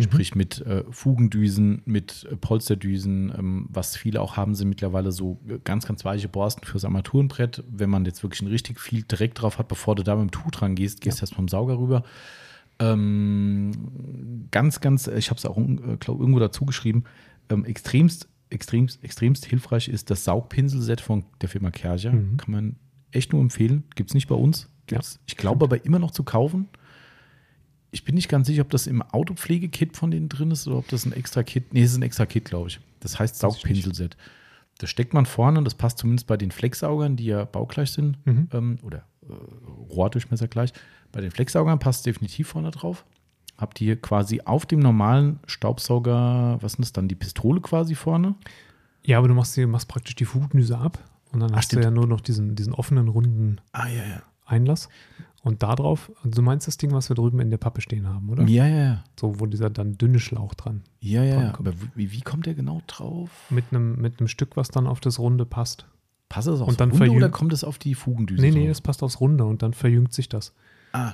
Sprich 0.00 0.34
mit 0.36 0.60
äh, 0.60 0.84
Fugendüsen, 0.90 1.82
mit 1.84 2.26
äh, 2.30 2.36
Polsterdüsen, 2.36 3.32
ähm, 3.36 3.66
was 3.68 3.96
viele 3.96 4.20
auch 4.20 4.36
haben, 4.36 4.54
sind 4.54 4.68
mittlerweile 4.68 5.10
so 5.10 5.40
äh, 5.48 5.58
ganz, 5.64 5.86
ganz 5.86 6.04
weiche 6.04 6.28
Borsten 6.28 6.64
fürs 6.64 6.84
Armaturenbrett. 6.84 7.64
Wenn 7.68 7.90
man 7.90 8.04
jetzt 8.04 8.22
wirklich 8.22 8.42
ein 8.42 8.48
richtig 8.48 8.78
viel 8.78 9.04
Dreck 9.06 9.34
drauf 9.34 9.58
hat, 9.58 9.66
bevor 9.66 9.96
du 9.96 10.04
da 10.04 10.14
mit 10.14 10.28
dem 10.28 10.30
Tuch 10.30 10.52
dran 10.52 10.76
gehst, 10.76 11.00
gehst 11.00 11.18
du 11.18 11.22
erst 11.22 11.34
vom 11.34 11.48
Sauger 11.48 11.78
rüber. 11.78 12.04
Ähm, 12.78 13.72
ganz, 14.52 14.80
ganz, 14.80 15.08
ich 15.08 15.30
habe 15.30 15.38
es 15.38 15.44
auch 15.44 15.58
äh, 15.58 15.96
glaub, 15.98 16.20
irgendwo 16.20 16.38
dazu 16.38 16.64
geschrieben, 16.64 17.02
ähm, 17.50 17.64
extremst, 17.64 18.28
extremst, 18.50 19.02
extremst 19.02 19.46
hilfreich 19.46 19.88
ist 19.88 20.10
das 20.10 20.24
Saugpinselset 20.24 21.00
von 21.00 21.24
der 21.40 21.48
Firma 21.48 21.70
Kercher. 21.70 22.12
Mhm. 22.12 22.36
Kann 22.36 22.52
man 22.52 22.76
echt 23.10 23.32
nur 23.32 23.42
empfehlen. 23.42 23.84
Gibt 23.96 24.10
es 24.10 24.14
nicht 24.14 24.28
bei 24.28 24.36
uns. 24.36 24.68
Gibt's, 24.86 25.18
ich 25.26 25.36
glaube 25.36 25.64
aber 25.64 25.84
immer 25.84 25.98
noch 25.98 26.12
zu 26.12 26.22
kaufen. 26.22 26.68
Ich 27.90 28.04
bin 28.04 28.14
nicht 28.14 28.28
ganz 28.28 28.46
sicher, 28.46 28.62
ob 28.62 28.70
das 28.70 28.86
im 28.86 29.00
Autopflegekit 29.02 29.96
von 29.96 30.10
denen 30.10 30.28
drin 30.28 30.50
ist 30.50 30.66
oder 30.68 30.78
ob 30.78 30.88
das 30.88 31.06
ein 31.06 31.12
extra 31.12 31.42
Kit. 31.42 31.72
Nee, 31.72 31.82
es 31.82 31.92
ist 31.92 31.96
ein 31.98 32.02
extra 32.02 32.26
Kit, 32.26 32.44
glaube 32.44 32.68
ich. 32.68 32.80
Das 33.00 33.18
heißt. 33.18 33.36
Saugpinselset. 33.36 34.16
Das 34.78 34.90
steckt 34.90 35.12
man 35.14 35.26
vorne 35.26 35.58
und 35.58 35.64
das 35.64 35.74
passt 35.74 35.98
zumindest 35.98 36.26
bei 36.26 36.36
den 36.36 36.50
Flexsaugern, 36.50 37.16
die 37.16 37.24
ja 37.26 37.44
baugleich 37.44 37.90
sind 37.90 38.18
Mhm. 38.26 38.48
ähm, 38.52 38.78
oder 38.82 39.04
äh, 39.28 39.32
Rohrdurchmesser 39.90 40.48
gleich. 40.48 40.72
Bei 41.10 41.20
den 41.20 41.30
Flexsaugern 41.30 41.78
passt 41.78 42.06
definitiv 42.06 42.48
vorne 42.48 42.70
drauf. 42.70 43.04
Habt 43.56 43.80
ihr 43.80 44.00
quasi 44.00 44.42
auf 44.44 44.66
dem 44.66 44.78
normalen 44.78 45.40
Staubsauger, 45.46 46.58
was 46.60 46.74
ist 46.74 46.78
das 46.80 46.92
dann, 46.92 47.08
die 47.08 47.14
Pistole 47.16 47.60
quasi 47.60 47.94
vorne? 47.94 48.34
Ja, 49.04 49.18
aber 49.18 49.28
du 49.28 49.34
machst, 49.34 49.56
machst 49.58 49.88
praktisch 49.88 50.14
die 50.14 50.26
Fugendüse 50.26 50.78
ab 50.78 50.98
und 51.32 51.40
dann 51.40 51.50
Ach, 51.52 51.56
hast 51.56 51.72
du 51.72 51.76
stimmt. 51.76 51.84
ja 51.84 51.90
nur 51.90 52.06
noch 52.06 52.20
diesen, 52.20 52.54
diesen 52.54 52.72
offenen, 52.74 53.08
runden 53.08 53.60
Ah, 53.72 53.88
ja, 53.88 54.04
ja. 54.06 54.22
Einlass. 54.46 54.88
Und 55.48 55.62
da 55.62 55.74
drauf, 55.74 56.12
also 56.18 56.30
du 56.30 56.42
meinst 56.42 56.66
das 56.66 56.76
Ding, 56.76 56.92
was 56.92 57.08
wir 57.08 57.16
drüben 57.16 57.40
in 57.40 57.48
der 57.50 57.56
Pappe 57.56 57.80
stehen 57.80 58.06
haben, 58.06 58.28
oder? 58.28 58.44
Ja, 58.44 58.66
ja, 58.66 58.76
ja. 58.76 59.04
So, 59.18 59.40
wo 59.40 59.46
dieser 59.46 59.70
dann 59.70 59.96
dünne 59.96 60.18
Schlauch 60.20 60.52
dran. 60.54 60.82
Ja, 61.00 61.22
ja, 61.24 61.40
ja. 61.42 61.54
Aber 61.58 61.72
wie, 61.94 62.12
wie 62.12 62.20
kommt 62.20 62.44
der 62.44 62.54
genau 62.54 62.82
drauf? 62.86 63.30
Mit 63.48 63.64
einem 63.70 63.96
mit 64.00 64.20
einem 64.20 64.28
Stück, 64.28 64.56
was 64.58 64.68
dann 64.68 64.86
auf 64.86 65.00
das 65.00 65.18
Runde 65.18 65.46
passt. 65.46 65.86
Passt 66.28 66.48
das 66.48 66.60
aufs 66.60 66.68
Und 66.72 66.80
dann 66.80 66.90
Runde 66.90 67.04
verjüngt- 67.06 67.16
oder 67.16 67.28
kommt 67.30 67.52
es 67.54 67.64
auf 67.64 67.78
die 67.78 67.94
Fugendüse? 67.94 68.42
Nee, 68.42 68.50
nee, 68.50 68.60
drauf? 68.64 68.70
es 68.72 68.80
passt 68.82 69.02
aufs 69.02 69.20
Runde 69.20 69.44
und 69.46 69.62
dann 69.62 69.72
verjüngt 69.72 70.12
sich 70.12 70.28
das. 70.28 70.52
Ah, 70.92 71.12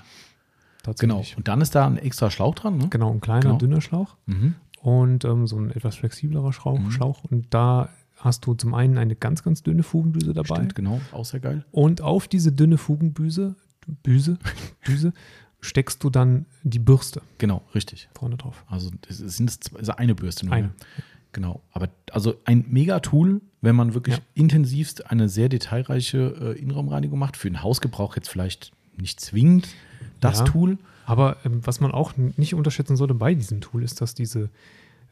genau. 0.97 1.15
Tatsächlich. 1.19 1.37
Und 1.37 1.49
dann 1.49 1.61
ist 1.61 1.75
da 1.77 1.87
ein 1.87 1.97
extra 1.97 2.31
Schlauch 2.31 2.55
dran, 2.57 2.77
ne? 2.79 2.89
Genau, 2.91 3.13
ein 3.13 3.21
kleiner, 3.21 3.41
Genau. 3.43 3.59
dünner 3.59 3.81
Schlauch 3.81 4.17
Mhm. 4.27 4.55
und 4.83 5.25
ähm, 5.25 5.47
so 5.47 5.57
ein 5.59 5.71
etwas 5.71 5.95
flexiblerer 5.97 6.53
Schlauch, 6.53 6.79
Mhm. 6.81 6.91
Schlauch. 6.91 7.23
Und 7.31 7.55
da 7.55 7.89
hast 8.19 8.47
du 8.47 8.55
zum 8.55 8.75
einen 8.75 8.99
eine 8.99 9.15
ganz, 9.17 9.43
ganz 9.43 9.63
dünne 9.63 9.83
Fugendüse 9.83 10.33
dabei. 10.33 10.57
Stimmt, 10.57 10.75
genau. 10.75 11.01
Auch 11.13 11.25
sehr 11.25 11.41
geil. 11.41 11.65
Und 11.73 12.01
auf 12.01 12.27
diese 12.29 12.53
dünne 12.53 12.79
Fugenbüse, 12.79 13.55
Büse, 14.03 14.39
Düse, 14.87 15.13
steckst 15.61 16.03
du 16.05 16.11
dann 16.11 16.47
die 16.63 16.79
Bürste 16.79 17.23
Genau, 17.39 17.63
richtig. 17.75 18.09
vorne 18.15 18.37
drauf. 18.37 18.65
Also 18.69 18.91
es 19.09 19.19
sind 19.19 19.49
es 19.51 19.61
zwei- 19.61 19.79
also 19.79 19.93
eine 19.93 20.15
Bürste 20.15 20.47
nur. 20.47 20.55
Eine. 20.55 20.67
ne? 20.69 20.75
Genau. 21.33 21.63
Aber 21.73 21.89
also 22.13 22.35
ein 22.45 22.65
Mega-Tool, 22.69 23.41
wenn 23.61 23.75
man 23.75 23.95
wirklich 23.95 24.17
Ja. 24.17 24.23
intensivst 24.35 25.11
eine 25.11 25.29
sehr 25.29 25.49
detailreiche 25.49 26.55
äh, 26.57 26.59
Innenraumreinigung 26.61 27.19
macht. 27.19 27.37
Für 27.37 27.51
den 27.51 27.63
Hausgebrauch 27.63 28.15
jetzt 28.17 28.29
vielleicht 28.29 28.73
nicht 28.97 29.21
zwingend 29.21 29.69
das 30.21 30.39
Ja. 30.41 30.45
Tool. 30.45 30.79
Aber 31.07 31.39
ähm, 31.45 31.61
was 31.67 31.81
man 31.81 31.91
auch 31.91 32.13
nicht 32.17 32.55
unterschätzen 32.55 32.97
sollte 32.97 33.15
bei 33.15 33.35
diesem 33.35 33.61
Tool, 33.61 33.83
ist, 33.83 34.01
dass 34.01 34.15
diese 34.15 34.49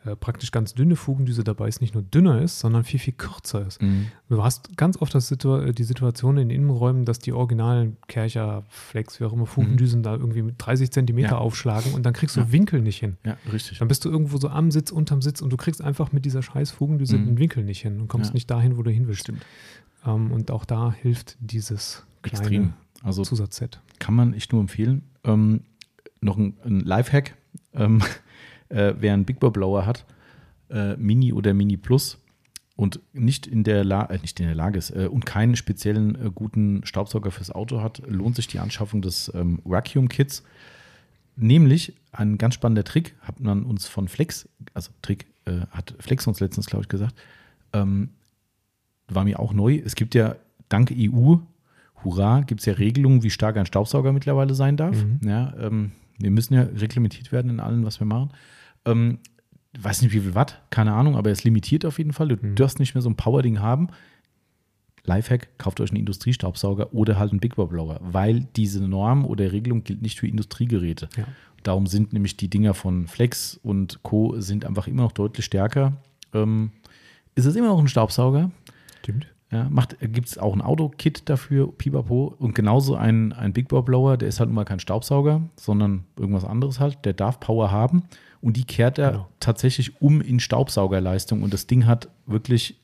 äh, 0.04 0.16
praktisch 0.16 0.50
ganz 0.50 0.74
dünne 0.74 0.96
Fugendüse 0.96 1.44
dabei 1.44 1.68
ist, 1.68 1.80
nicht 1.80 1.94
nur 1.94 2.02
dünner 2.02 2.42
ist, 2.42 2.58
sondern 2.60 2.82
viel, 2.84 2.98
viel 2.98 3.12
kürzer 3.12 3.66
ist. 3.66 3.80
Du 4.28 4.42
hast 4.42 4.76
ganz 4.76 4.96
oft 5.00 5.14
das 5.14 5.28
Situ 5.28 5.54
äh, 5.56 5.72
die 5.72 5.84
Situation 5.84 6.36
in 6.38 6.50
Innenräumen, 6.50 7.04
dass 7.04 7.18
die 7.20 7.32
originalen 7.32 7.96
Kercher, 8.08 8.64
Flex, 8.68 9.20
wie 9.20 9.24
auch 9.24 9.32
immer, 9.32 9.46
Fugendüsen 9.46 10.02
da 10.02 10.14
irgendwie 10.14 10.42
mit 10.42 10.56
30 10.58 10.90
Zentimeter 10.90 11.28
Ja. 11.30 11.38
aufschlagen 11.38 11.94
und 11.94 12.04
dann 12.04 12.12
kriegst 12.14 12.36
du 12.36 12.40
Ja. 12.40 12.52
Winkel 12.52 12.80
nicht 12.82 12.98
hin. 12.98 13.16
Ja, 13.24 13.36
richtig. 13.52 13.78
Dann 13.78 13.88
bist 13.88 14.04
du 14.04 14.10
irgendwo 14.10 14.38
so 14.38 14.48
am 14.48 14.70
Sitz, 14.70 14.90
unterm 14.90 15.22
Sitz 15.22 15.40
und 15.40 15.50
du 15.50 15.56
kriegst 15.56 15.82
einfach 15.82 16.12
mit 16.12 16.24
dieser 16.24 16.42
scheiß 16.42 16.70
Fugendüse 16.72 17.16
Mhm. 17.18 17.26
den 17.26 17.38
Winkel 17.38 17.62
nicht 17.64 17.82
hin 17.82 18.00
und 18.00 18.08
kommst 18.08 18.30
Ja. 18.30 18.34
nicht 18.34 18.50
dahin, 18.50 18.76
wo 18.76 18.82
du 18.82 18.90
hin 18.90 19.06
willst. 19.06 19.20
Stimmt. 19.22 19.44
Ähm, 20.04 20.32
und 20.32 20.50
auch 20.50 20.64
da 20.64 20.92
hilft 20.92 21.36
dieses 21.40 22.04
kleine 22.22 22.38
Extrem. 22.40 22.72
Also 23.04 23.22
Zusatzset. 23.24 23.80
kann 23.98 24.14
man 24.14 24.32
echt 24.34 24.52
nur 24.52 24.60
empfehlen. 24.60 25.02
Ähm, 25.24 25.60
noch 26.20 26.36
ein, 26.38 26.54
ein 26.64 26.80
Lifehack, 26.80 27.34
ähm, 27.74 28.00
äh, 28.72 28.94
wer 28.98 29.14
einen 29.14 29.24
Big 29.24 29.40
Boy 29.40 29.50
Blower 29.50 29.86
hat, 29.86 30.04
äh, 30.70 30.96
Mini 30.96 31.32
oder 31.32 31.54
Mini 31.54 31.76
Plus 31.76 32.18
und 32.76 33.00
nicht 33.12 33.46
in 33.46 33.64
der, 33.64 33.84
La 33.84 34.06
äh, 34.06 34.18
nicht 34.18 34.40
in 34.40 34.46
der 34.46 34.54
Lage 34.54 34.78
ist 34.78 34.90
äh, 34.90 35.06
und 35.06 35.26
keinen 35.26 35.56
speziellen 35.56 36.14
äh, 36.14 36.30
guten 36.34 36.84
Staubsauger 36.84 37.30
fürs 37.30 37.50
Auto 37.50 37.80
hat, 37.80 38.02
lohnt 38.06 38.36
sich 38.36 38.46
die 38.46 38.58
Anschaffung 38.58 39.02
des 39.02 39.30
ähm, 39.34 39.60
Vacuum 39.64 40.08
Kits. 40.08 40.42
Nämlich 41.36 41.94
ein 42.12 42.36
ganz 42.36 42.54
spannender 42.54 42.84
Trick, 42.84 43.14
hat 43.22 43.40
man 43.40 43.64
uns 43.64 43.86
von 43.86 44.08
Flex, 44.08 44.48
also 44.74 44.90
Trick, 45.00 45.26
äh, 45.46 45.60
hat 45.70 45.94
Flex 45.98 46.26
uns 46.26 46.40
letztens, 46.40 46.66
glaube 46.66 46.82
ich, 46.82 46.88
gesagt, 46.88 47.14
ähm, 47.72 48.10
war 49.08 49.24
mir 49.24 49.40
auch 49.40 49.52
neu. 49.52 49.80
Es 49.84 49.94
gibt 49.94 50.14
ja 50.14 50.36
dank 50.68 50.92
EU, 50.94 51.36
hurra, 52.04 52.40
gibt 52.40 52.60
es 52.60 52.66
ja 52.66 52.74
Regelungen, 52.74 53.22
wie 53.22 53.30
stark 53.30 53.56
ein 53.56 53.66
Staubsauger 53.66 54.12
mittlerweile 54.12 54.54
sein 54.54 54.76
darf. 54.76 54.96
Mhm. 54.96 55.20
Ja, 55.26 55.54
ähm, 55.58 55.92
wir 56.18 56.30
müssen 56.30 56.54
ja 56.54 56.62
reglementiert 56.62 57.32
werden 57.32 57.50
in 57.50 57.60
allem, 57.60 57.84
was 57.84 58.00
wir 58.00 58.06
machen. 58.06 58.30
Ähm, 58.84 59.18
weiß 59.80 60.02
nicht, 60.02 60.12
wie 60.12 60.20
viel 60.20 60.34
Watt, 60.34 60.62
keine 60.70 60.92
Ahnung, 60.92 61.16
aber 61.16 61.30
er 61.30 61.32
ist 61.32 61.44
limitiert 61.44 61.84
auf 61.84 61.98
jeden 61.98 62.12
Fall. 62.12 62.28
Du 62.28 62.36
Mhm. 62.40 62.54
darfst 62.56 62.78
nicht 62.78 62.94
mehr 62.94 63.02
so 63.02 63.08
ein 63.10 63.16
Power-Ding 63.16 63.60
haben. 63.60 63.88
Lifehack, 65.04 65.58
kauft 65.58 65.80
euch 65.80 65.90
einen 65.90 65.98
Industriestaubsauger 66.00 66.92
oder 66.94 67.18
halt 67.18 67.32
einen 67.32 67.40
Big 67.40 67.56
Boy 67.56 67.66
Blower, 67.66 67.98
weil 68.02 68.46
diese 68.54 68.84
Norm 68.86 69.24
oder 69.24 69.50
Regelung 69.50 69.82
gilt 69.82 70.00
nicht 70.02 70.20
für 70.20 70.28
Industriegeräte. 70.28 71.08
Ja. 71.16 71.24
Darum 71.64 71.86
sind 71.86 72.12
nämlich 72.12 72.36
die 72.36 72.48
Dinger 72.48 72.74
von 72.74 73.08
Flex 73.08 73.58
und 73.62 74.02
Co. 74.02 74.40
sind 74.40 74.64
einfach 74.64 74.86
immer 74.86 75.02
noch 75.02 75.12
deutlich 75.12 75.44
stärker. 75.44 75.94
Ähm, 76.32 76.70
ist 77.34 77.46
es 77.46 77.56
immer 77.56 77.68
noch 77.68 77.78
ein 77.80 77.88
Staubsauger? 77.88 78.50
Stimmt. 79.02 79.26
Ja, 79.50 79.68
Gibt 80.00 80.28
es 80.28 80.38
auch 80.38 80.54
ein 80.54 80.62
Auto-Kit 80.62 81.28
dafür, 81.28 81.70
Pipapo. 81.76 82.34
Und 82.38 82.54
genauso 82.54 82.94
ein, 82.96 83.32
ein 83.32 83.52
Big 83.52 83.68
Boy 83.68 83.82
Blower, 83.82 84.16
der 84.16 84.28
ist 84.28 84.40
halt 84.40 84.48
nun 84.48 84.54
mal 84.54 84.64
kein 84.64 84.80
Staubsauger, 84.80 85.42
sondern 85.56 86.04
irgendwas 86.16 86.44
anderes 86.44 86.80
halt. 86.80 87.04
Der 87.04 87.12
darf 87.12 87.38
Power 87.38 87.70
haben 87.70 88.04
und 88.42 88.56
die 88.58 88.64
kehrt 88.64 88.98
er 88.98 89.12
Genau. 89.12 89.28
tatsächlich 89.40 90.02
um 90.02 90.20
in 90.20 90.38
Staubsaugerleistung. 90.40 91.42
Und 91.42 91.54
das 91.54 91.66
Ding 91.66 91.86
hat 91.86 92.08
wirklich, 92.26 92.78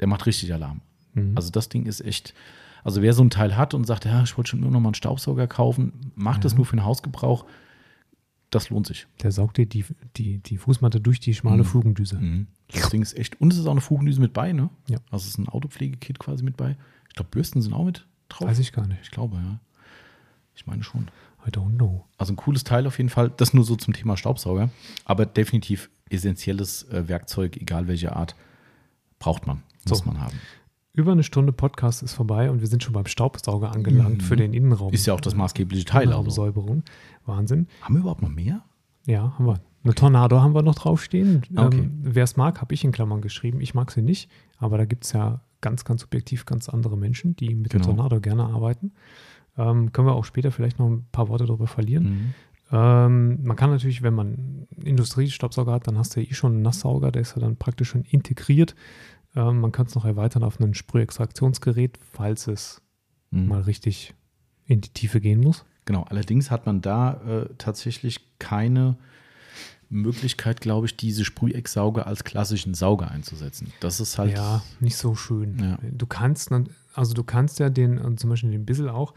der 0.00 0.06
macht 0.08 0.26
richtig 0.26 0.52
Alarm. 0.52 0.80
Mhm. 1.14 1.32
Also 1.36 1.50
das 1.50 1.68
Ding 1.68 1.86
ist 1.86 2.00
echt, 2.00 2.34
also 2.84 3.02
wer 3.02 3.12
so 3.12 3.22
ein 3.22 3.30
Teil 3.30 3.56
hat 3.56 3.74
und 3.74 3.84
sagt, 3.86 4.04
ja, 4.04 4.22
ich 4.22 4.36
wollte 4.36 4.50
schon 4.50 4.60
immer 4.62 4.70
noch 4.70 4.80
mal 4.80 4.88
einen 4.88 4.94
Staubsauger 4.94 5.46
kaufen, 5.46 6.12
macht 6.14 6.44
das 6.44 6.52
Ja. 6.52 6.56
nur 6.56 6.66
für 6.66 6.76
den 6.76 6.84
Hausgebrauch, 6.84 7.46
das 8.50 8.70
lohnt 8.70 8.86
sich. 8.86 9.06
Der 9.22 9.32
saugt 9.32 9.56
dir 9.58 9.66
die, 9.66 9.84
die, 10.16 10.38
die 10.38 10.56
Fußmatte 10.56 11.00
durch 11.00 11.20
die 11.20 11.34
schmale 11.34 11.58
Mhm. 11.62 11.66
Fugendüse. 11.66 12.20
Das 12.68 12.90
Ding 12.90 13.02
ist 13.02 13.16
echt, 13.16 13.40
und 13.40 13.52
es 13.52 13.58
ist 13.58 13.66
auch 13.66 13.72
eine 13.72 13.80
Fugendüse 13.80 14.20
mit 14.20 14.32
bei, 14.32 14.52
ne? 14.52 14.70
Ja. 14.88 14.98
Also 15.10 15.24
es 15.24 15.30
ist 15.30 15.38
ein 15.38 15.48
Autopflegekit 15.48 16.18
quasi 16.18 16.44
mit 16.44 16.56
bei. 16.56 16.76
Ich 17.08 17.14
glaube, 17.14 17.30
Bürsten 17.30 17.60
sind 17.62 17.72
auch 17.72 17.84
mit 17.84 18.06
drauf. 18.28 18.48
Weiß 18.48 18.58
ich 18.58 18.72
gar 18.72 18.86
nicht. 18.86 19.00
Ich 19.02 19.10
glaube, 19.10 19.36
ja. 19.36 19.60
Ich 20.54 20.66
meine 20.66 20.82
schon. 20.82 21.08
I 21.46 21.50
don't 21.50 21.76
know. 21.76 22.04
Also 22.18 22.32
ein 22.32 22.36
cooles 22.36 22.64
Teil 22.64 22.86
auf 22.86 22.98
jeden 22.98 23.10
Fall. 23.10 23.30
Das 23.36 23.54
nur 23.54 23.64
so 23.64 23.76
zum 23.76 23.94
Thema 23.94 24.16
Staubsauger. 24.16 24.70
Aber 25.04 25.26
definitiv 25.26 25.90
essentielles 26.10 26.84
äh, 26.90 27.08
Werkzeug, 27.08 27.56
egal 27.56 27.86
welche 27.88 28.14
Art, 28.16 28.34
braucht 29.18 29.46
man, 29.46 29.62
muss 29.88 29.98
So. 30.00 30.04
man 30.06 30.20
haben. 30.20 30.36
Über 30.92 31.12
eine 31.12 31.22
Stunde 31.22 31.52
Podcast 31.52 32.02
ist 32.02 32.14
vorbei 32.14 32.50
und 32.50 32.60
wir 32.60 32.68
sind 32.68 32.82
schon 32.82 32.94
beim 32.94 33.06
Staubsauger 33.06 33.70
angelangt 33.72 34.18
Mhm. 34.18 34.20
für 34.20 34.36
den 34.36 34.54
Innenraum. 34.54 34.92
Ist 34.92 35.06
ja 35.06 35.12
auch 35.14 35.20
das 35.20 35.34
maßgebliche 35.34 35.84
Teil. 35.84 35.98
Also. 36.00 36.10
Innenraumsäuberung. 36.10 36.82
Wahnsinn. 37.26 37.66
Haben 37.82 37.94
wir 37.96 38.00
überhaupt 38.00 38.22
noch 38.22 38.30
mehr? 38.30 38.62
Ja, 39.06 39.34
haben 39.38 39.46
wir. 39.46 39.60
Eine 39.84 39.94
Tornado 39.94 40.40
haben 40.40 40.54
wir 40.54 40.62
noch 40.62 40.74
draufstehen. 40.74 41.42
Okay. 41.54 41.78
Ähm, 41.78 41.98
Wer 42.02 42.24
es 42.24 42.36
mag, 42.36 42.60
habe 42.60 42.74
ich 42.74 42.82
in 42.82 42.92
Klammern 42.92 43.20
geschrieben. 43.20 43.60
Ich 43.60 43.74
mag 43.74 43.90
sie 43.92 44.02
nicht, 44.02 44.28
aber 44.58 44.78
da 44.78 44.84
gibt 44.84 45.04
es 45.04 45.12
ja 45.12 45.42
ganz, 45.60 45.84
ganz 45.84 46.00
subjektiv 46.00 46.44
ganz 46.44 46.68
andere 46.68 46.96
Menschen, 46.96 47.36
die 47.36 47.54
mit 47.54 47.70
Genau. 47.70 47.84
der 47.84 47.94
Tornado 47.94 48.20
gerne 48.20 48.44
arbeiten. 48.44 48.92
Ähm, 49.58 49.92
können 49.92 50.06
wir 50.08 50.14
auch 50.14 50.24
später 50.24 50.50
vielleicht 50.52 50.78
noch 50.78 50.88
ein 50.88 51.06
paar 51.12 51.28
Worte 51.28 51.46
darüber 51.46 51.66
verlieren. 51.66 52.04
Mhm. 52.04 52.34
Ähm, 52.72 53.44
man 53.44 53.56
kann 53.56 53.70
natürlich, 53.70 54.02
wenn 54.02 54.14
man 54.14 54.66
Industriestaubsauger 54.82 55.72
hat, 55.72 55.86
dann 55.86 55.96
hast 55.98 56.16
du 56.16 56.20
ja 56.20 56.28
eh 56.30 56.34
schon 56.34 56.52
einen 56.54 56.62
Nasssauger, 56.62 57.12
der 57.12 57.22
ist 57.22 57.34
ja 57.36 57.40
dann 57.40 57.56
praktisch 57.56 57.90
schon 57.90 58.02
integriert. 58.02 58.74
Ähm, 59.34 59.60
man 59.60 59.72
kann 59.72 59.86
es 59.86 59.94
noch 59.94 60.04
erweitern 60.04 60.42
auf 60.42 60.58
ein 60.60 60.74
Sprühextraktionsgerät, 60.74 61.98
falls 62.12 62.46
es 62.48 62.82
Mhm. 63.30 63.48
mal 63.48 63.60
richtig 63.62 64.14
in 64.66 64.80
die 64.80 64.88
Tiefe 64.90 65.20
gehen 65.20 65.40
muss. 65.40 65.64
Genau, 65.84 66.02
allerdings 66.04 66.50
hat 66.50 66.66
man 66.66 66.80
da 66.80 67.14
äh, 67.26 67.48
tatsächlich 67.58 68.38
keine 68.38 68.96
Möglichkeit, 69.88 70.60
glaube 70.60 70.86
ich, 70.86 70.96
diese 70.96 71.24
Sprühecksauger 71.24 72.06
als 72.06 72.24
klassischen 72.24 72.74
Sauger 72.74 73.10
einzusetzen. 73.10 73.72
Das 73.80 74.00
ist 74.00 74.18
halt. 74.18 74.32
Ja, 74.34 74.62
nicht 74.80 74.96
so 74.96 75.14
schön. 75.14 75.58
Ja. 75.60 75.78
Du 75.92 76.06
kannst, 76.06 76.50
also 76.94 77.14
du 77.14 77.22
kannst 77.22 77.60
ja 77.60 77.70
den, 77.70 77.98
äh, 77.98 78.16
zum 78.16 78.30
Beispiel 78.30 78.50
den 78.50 78.66
Bissel 78.66 78.88
auch 78.88 79.14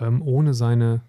ähm, 0.00 0.22
ohne 0.22 0.54
seine 0.54 1.02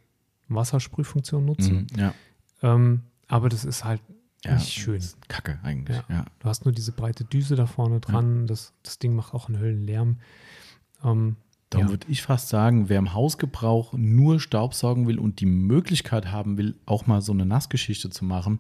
Wassersprühfunktion 0.48 1.46
nutzen. 1.46 1.88
Mhm, 1.92 2.00
ja, 2.00 2.14
Ähm, 2.62 3.02
aber 3.28 3.50
das 3.50 3.66
ist 3.66 3.84
halt 3.84 4.02
ja, 4.44 4.54
nicht 4.54 4.72
schön. 4.74 4.96
das 4.96 5.06
ist 5.06 5.30
Kacke 5.30 5.60
eigentlich. 5.64 5.98
Ja. 6.08 6.26
Du 6.40 6.48
hast 6.48 6.66
nur 6.66 6.72
diese 6.72 6.92
breite 6.92 7.24
Düse 7.26 7.56
da 7.56 7.66
vorne 7.66 8.00
dran. 8.00 8.46
Das, 8.46 8.74
das 8.84 9.00
Ding 9.00 9.16
macht 9.16 9.34
auch 9.34 9.48
einen 9.50 9.60
Höllenlärm. 9.60 10.18
Ähm, 11.04 11.36
Ja. 11.74 11.90
würde 11.90 12.06
ich 12.10 12.22
fast 12.22 12.50
sagen, 12.50 12.88
wer 12.88 13.00
im 13.00 13.14
Hausgebrauch 13.14 13.94
nur 13.94 14.40
Staubsaugen 14.40 15.08
will 15.08 15.20
und 15.20 15.40
die 15.42 15.48
Möglichkeit 15.48 16.32
haben 16.32 16.58
will, 16.58 16.76
auch 16.86 17.08
mal 17.08 17.22
so 17.22 17.34
eine 17.34 17.46
Nassgeschichte 17.46 18.10
zu 18.12 18.24
machen, 18.24 18.60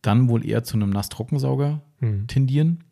dann 0.00 0.28
wohl 0.28 0.46
eher 0.46 0.62
zu 0.62 0.76
einem 0.76 0.90
Nass-Trockensauger 0.90 1.82
hm. 1.98 2.28
tendieren, 2.28 2.84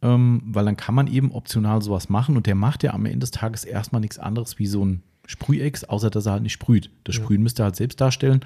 ähm, 0.00 0.42
weil 0.46 0.64
dann 0.64 0.76
kann 0.76 0.94
man 0.94 1.08
eben 1.08 1.32
optional 1.32 1.82
sowas 1.82 2.08
machen 2.08 2.36
und 2.36 2.46
der 2.46 2.54
macht 2.54 2.82
ja 2.84 2.94
am 2.94 3.04
Ende 3.04 3.18
des 3.18 3.32
Tages 3.32 3.64
erstmal 3.64 4.00
nichts 4.00 4.18
anderes 4.18 4.58
wie 4.60 4.66
so 4.66 4.84
ein 4.84 5.02
Sprühex, 5.26 5.84
außer 5.84 6.10
dass 6.10 6.26
er 6.26 6.32
halt 6.32 6.42
nicht 6.42 6.52
sprüht. 6.52 6.90
Das 7.04 7.16
Ja. 7.16 7.22
Sprühen 7.22 7.42
müsste 7.42 7.62
er 7.62 7.66
halt 7.66 7.76
selbst 7.76 8.00
darstellen. 8.00 8.40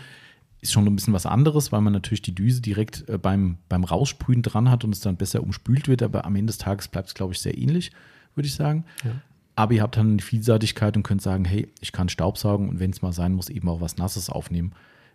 Ist 0.61 0.73
schon 0.73 0.87
ein 0.87 0.97
bisschen 0.97 1.15
was 1.15 1.27
anderes, 1.27 1.73
weil 1.73 1.81
man 1.81 1.93
natürlich 1.93 2.23
die 2.23 2.35
Düse 2.35 2.61
direkt 2.61 3.09
äh, 3.09 3.19
beim, 3.19 3.59
beim 3.69 3.85
Raussprühen 3.85 4.43
dran 4.43 4.71
hat 4.71 4.85
und 4.85 4.93
es 4.93 5.01
dann 5.01 5.17
besser 5.17 5.43
umspült 5.43 5.89
wird, 5.89 6.03
aber 6.03 6.25
am 6.25 6.37
Ende 6.37 6.51
des 6.51 6.59
Tages 6.59 6.89
bleibt 6.89 7.09
es, 7.09 7.15
glaube 7.15 7.33
ich, 7.35 7.41
sehr 7.41 7.57
ähnlich, 7.57 7.93
würde 8.35 8.47
ich 8.47 8.55
sagen. 8.55 8.85
Ja. 9.05 9.13
Aber 9.55 9.73
ihr 9.73 9.83
habt 9.83 9.97
dann 9.97 10.13
eine 10.13 10.23
Vielseitigkeit 10.23 10.97
und 10.97 11.03
könnt 11.03 11.23
sagen, 11.23 11.45
hey, 11.45 11.73
ich 11.81 11.93
kann 11.93 12.09
Staubsaugen 12.09 12.69
und 12.69 12.79
wenn 12.81 12.91
es 12.91 13.01
mal 13.01 13.13
sein 13.13 13.33
muss, 13.33 13.49
eben 13.49 13.69
auch 13.69 13.81
was 13.81 13.97
Nasses 13.97 14.29
aufnehmen. 14.29 14.73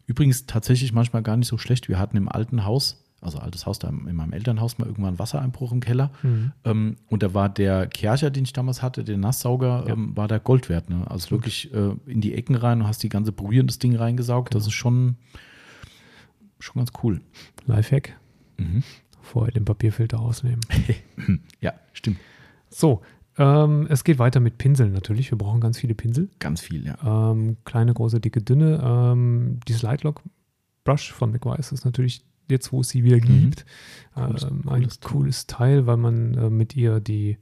Übrigens 0.08 0.48
tatsächlich 0.48 0.94
manchmal 0.94 1.22
gar 1.22 1.38
nicht 1.38 1.48
so 1.48 1.58
schlecht. 1.60 1.88
Wir 1.90 2.00
hatten 2.00 2.18
im 2.18 2.28
alten 2.28 2.66
Haus, 2.66 3.01
also 3.22 3.38
altes 3.38 3.66
Haus 3.68 3.78
da 3.80 3.88
in 3.90 4.16
meinem 4.16 4.34
Elternhaus, 4.34 4.78
mal 4.80 4.88
irgendwann 4.88 5.20
Wassereinbruch 5.20 5.72
im 5.72 5.80
Keller. 5.80 6.12
Mhm. 6.24 6.52
Ähm, 6.66 6.96
und 7.08 7.22
da 7.24 7.34
war 7.36 7.50
der 7.50 7.86
Kercher, 7.88 8.32
den 8.32 8.44
ich 8.44 8.54
damals 8.54 8.82
hatte, 8.82 9.04
der 9.04 9.18
Nasssauger, 9.18 9.86
Ja. 9.88 9.94
ähm, 9.94 10.18
war 10.18 10.28
der 10.28 10.40
Gold 10.40 10.70
wert. 10.70 10.90
Ne? 10.90 11.06
Also 11.10 11.30
wirklich 11.32 11.72
äh, 11.74 11.92
in 12.08 12.20
die 12.22 12.34
Ecken 12.34 12.56
rein 12.56 12.82
und 12.82 12.88
hast 12.88 13.04
die 13.04 13.10
ganze 13.10 13.32
Brühe 13.32 13.60
in 13.62 13.68
das 13.68 13.78
Ding 13.80 13.96
reingesaugt. 13.96 14.56
Das 14.56 14.64
Genau. 14.64 14.68
ist 14.70 14.74
schon, 14.74 15.16
schon 16.60 16.80
ganz 16.80 16.92
cool. 17.04 17.22
Lifehack, 17.68 18.18
Mhm. 18.58 18.84
vorher 19.22 19.52
den 19.54 19.66
Papierfilter 19.66 20.20
ausnehmen. 20.20 20.62
Ja, 21.62 21.74
stimmt. 21.94 22.18
So, 22.70 23.02
ähm, 23.38 23.86
es 23.90 24.04
geht 24.04 24.18
weiter 24.20 24.40
mit 24.40 24.58
Pinseln 24.58 24.92
natürlich. 24.94 25.30
Wir 25.32 25.38
brauchen 25.38 25.62
ganz 25.62 25.78
viele 25.78 25.94
Pinsel. 25.94 26.30
Ganz 26.40 26.62
viel, 26.62 26.86
ja. 26.86 26.98
Ähm, 27.32 27.58
kleine, 27.66 27.94
große, 27.94 28.20
dicke, 28.20 28.42
dünne. 28.42 28.82
Ähm, 28.84 29.60
die 29.68 29.74
Slide 29.74 30.04
Lock 30.04 30.22
Brush 30.84 31.12
von 31.12 31.32
McWise 31.32 31.74
ist 31.76 31.86
natürlich 31.86 32.26
jetzt, 32.52 32.72
wo 32.72 32.82
es 32.82 32.90
sie 32.90 33.04
wieder 33.04 33.20
gibt, 33.20 33.66
Mhm. 34.16 34.22
Cooles- 34.22 34.44
ähm, 34.44 34.60
ein 34.68 34.82
cooles 34.82 35.00
cooles. 35.00 35.48
Teil, 35.48 35.88
weil 35.88 35.98
man 35.98 36.34
äh, 36.36 36.50
mit 36.50 36.76
ihr 36.76 37.00
die 37.00 37.38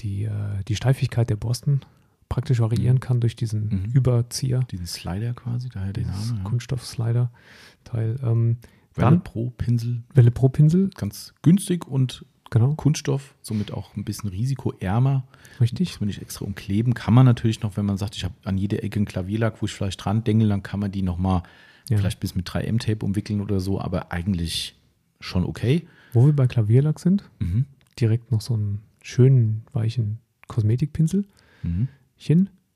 die, 0.00 0.24
äh, 0.24 0.62
die 0.68 0.76
Steifigkeit 0.76 1.28
der 1.28 1.36
Borsten 1.36 1.80
praktisch 2.28 2.60
variieren 2.60 2.96
mhm. 2.96 3.00
kann 3.00 3.20
durch 3.20 3.36
diesen 3.36 3.68
mhm. 3.68 3.90
Überzieher. 3.92 4.60
Diesen 4.70 4.86
Slider 4.86 5.34
quasi, 5.34 5.68
daher 5.68 5.92
den 5.92 6.06
Name. 6.06 6.38
Ja. 6.38 6.44
Kunststoff-Slider-Teil. 6.44 8.16
Ähm, 8.22 8.58
Welle 8.94 9.10
dann, 9.10 9.24
Pro 9.24 9.50
Pinsel. 9.50 10.02
Welle 10.14 10.30
Pro 10.30 10.48
Pinsel. 10.48 10.90
Ganz 10.96 11.34
günstig 11.42 11.86
und 11.86 12.24
genau. 12.50 12.74
Kunststoff, 12.74 13.34
somit 13.42 13.72
auch 13.72 13.96
ein 13.96 14.04
bisschen 14.04 14.30
risikoärmer. 14.30 15.24
Richtig. 15.60 15.90
Muss 15.90 16.00
man 16.00 16.06
nicht 16.08 16.22
extra 16.22 16.44
umkleben. 16.44 16.94
Kann 16.94 17.14
man 17.14 17.24
natürlich 17.24 17.62
noch, 17.62 17.76
wenn 17.76 17.86
man 17.86 17.96
sagt, 17.96 18.16
ich 18.16 18.24
habe 18.24 18.34
an 18.44 18.58
jeder 18.58 18.82
Ecke 18.82 18.96
einen 18.98 19.06
Klavierlack, 19.06 19.62
wo 19.62 19.66
ich 19.66 19.72
vielleicht 19.72 20.04
dran 20.04 20.24
denke, 20.24 20.46
dann 20.48 20.62
kann 20.62 20.80
man 20.80 20.92
die 20.92 21.02
nochmal 21.02 21.42
ja. 21.88 21.96
vielleicht 21.96 22.20
bis 22.20 22.34
mit 22.34 22.48
3M-Tape 22.48 23.04
umwickeln 23.04 23.40
oder 23.40 23.60
so, 23.60 23.80
aber 23.80 24.12
eigentlich 24.12 24.76
schon 25.20 25.44
okay. 25.44 25.86
Wo 26.12 26.26
wir 26.26 26.32
bei 26.32 26.46
Klavierlack 26.46 26.98
sind, 27.00 27.28
mhm. 27.38 27.66
direkt 27.98 28.30
noch 28.32 28.40
so 28.40 28.54
einen 28.54 28.82
schönen, 29.02 29.62
weichen 29.72 30.18
Kosmetikpinsel. 30.46 31.24
Mhm. 31.62 31.88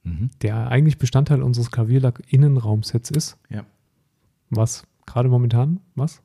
Mhm. 0.04 0.30
der 0.40 0.68
eigentlich 0.68 0.98
Bestandteil 0.98 1.42
unseres 1.42 1.70
Klavierlack-Innenraumsets 1.70 3.10
ist. 3.10 3.38
Ja. 3.48 3.64
Was 4.50 4.84
gerade 5.06 5.28
momentan, 5.28 5.80
was? 5.94 6.22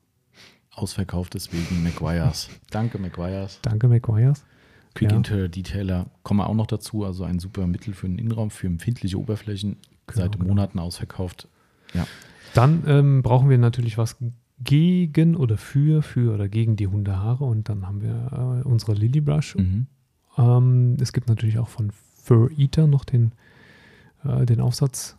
Ausverkauft 0.71 1.33
deswegen 1.33 1.83
McGuire's. 1.83 2.49
Danke, 2.69 2.99
McGuire's. 2.99 3.59
Danke, 3.61 3.87
McGuire's. 3.87 4.45
Quick 4.93 5.11
ja. 5.11 5.17
Interior 5.17 5.47
Detailer 5.47 6.07
kommen 6.23 6.39
wir 6.39 6.47
auch 6.47 6.55
noch 6.55 6.67
dazu. 6.67 7.05
Also 7.05 7.23
ein 7.23 7.39
super 7.39 7.67
Mittel 7.67 7.93
für 7.93 8.07
den 8.07 8.17
Innenraum, 8.17 8.49
für 8.49 8.67
empfindliche 8.67 9.19
Oberflächen. 9.19 9.77
Genau, 10.07 10.21
seit 10.21 10.33
genau. 10.33 10.45
Monaten 10.45 10.79
ausverkauft. 10.79 11.47
Ja. 11.93 12.07
Dann 12.53 12.83
ähm, 12.87 13.21
brauchen 13.23 13.49
wir 13.49 13.57
natürlich 13.57 13.97
was 13.97 14.17
gegen 14.59 15.35
oder 15.35 15.57
für, 15.57 16.01
für 16.01 16.33
oder 16.33 16.47
gegen 16.47 16.75
die 16.75 16.87
Hundehaare. 16.87 17.43
Und 17.43 17.69
dann 17.69 17.85
haben 17.85 18.01
wir 18.01 18.63
äh, 18.63 18.67
unsere 18.67 18.93
Lily 18.93 19.21
Brush. 19.21 19.55
Mhm. 19.55 19.87
Ähm, 20.37 20.97
es 20.99 21.13
gibt 21.13 21.29
natürlich 21.29 21.59
auch 21.59 21.69
von 21.69 21.91
Fur 21.91 22.51
Eater 22.57 22.87
noch 22.87 23.05
den, 23.05 23.31
äh, 24.23 24.45
den 24.45 24.59
Aufsatz, 24.59 25.17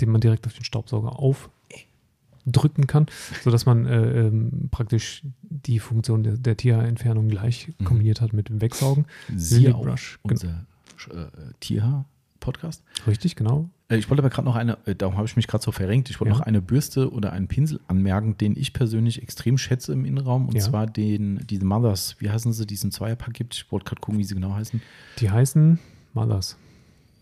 den 0.00 0.10
man 0.10 0.20
direkt 0.20 0.46
auf 0.46 0.54
den 0.54 0.64
Staubsauger 0.64 1.18
aufdrücken 1.18 2.86
kann, 2.86 3.06
sodass 3.42 3.66
man 3.66 3.86
äh, 3.86 4.26
ähm, 4.26 4.68
praktisch 4.70 5.22
die 5.42 5.78
Funktion 5.78 6.22
der, 6.22 6.36
der 6.36 6.56
Tierhaarentfernung 6.56 7.28
gleich 7.28 7.68
mhm. 7.78 7.84
kombiniert 7.84 8.20
hat 8.20 8.32
mit 8.32 8.48
dem 8.48 8.60
Wegsaugen. 8.60 9.06
Siehe 9.34 9.72
Brush. 9.72 10.18
Unser 10.22 10.66
äh, 11.10 11.26
Tierhaar 11.60 12.04
Podcast. 12.40 12.82
Richtig, 13.06 13.34
genau. 13.36 13.68
Äh, 13.88 13.96
ich 13.96 14.08
wollte 14.08 14.22
aber 14.22 14.30
gerade 14.30 14.46
noch 14.46 14.56
eine, 14.56 14.78
äh, 14.86 14.94
darum 14.94 15.16
habe 15.16 15.26
ich 15.26 15.36
mich 15.36 15.46
gerade 15.46 15.64
so 15.64 15.72
verrenkt, 15.72 16.10
ich 16.10 16.20
wollte 16.20 16.32
ja. 16.32 16.38
noch 16.38 16.46
eine 16.46 16.60
Bürste 16.60 17.12
oder 17.12 17.32
einen 17.32 17.48
Pinsel 17.48 17.80
anmerken, 17.88 18.36
den 18.38 18.56
ich 18.56 18.72
persönlich 18.72 19.22
extrem 19.22 19.58
schätze 19.58 19.92
im 19.92 20.04
Innenraum. 20.04 20.48
Und 20.48 20.54
ja. 20.54 20.60
zwar 20.60 20.86
den, 20.86 21.44
diese 21.48 21.64
Mothers, 21.64 22.16
wie 22.18 22.30
heißen 22.30 22.52
sie, 22.52 22.66
diesen 22.66 22.92
Zweierpack 22.92 23.34
gibt. 23.34 23.54
Ich 23.54 23.72
wollte 23.72 23.86
gerade 23.86 24.00
gucken, 24.00 24.18
wie 24.18 24.24
sie 24.24 24.34
genau 24.34 24.54
heißen. 24.54 24.80
Die 25.18 25.30
heißen 25.30 25.78
Mothers. 26.14 26.56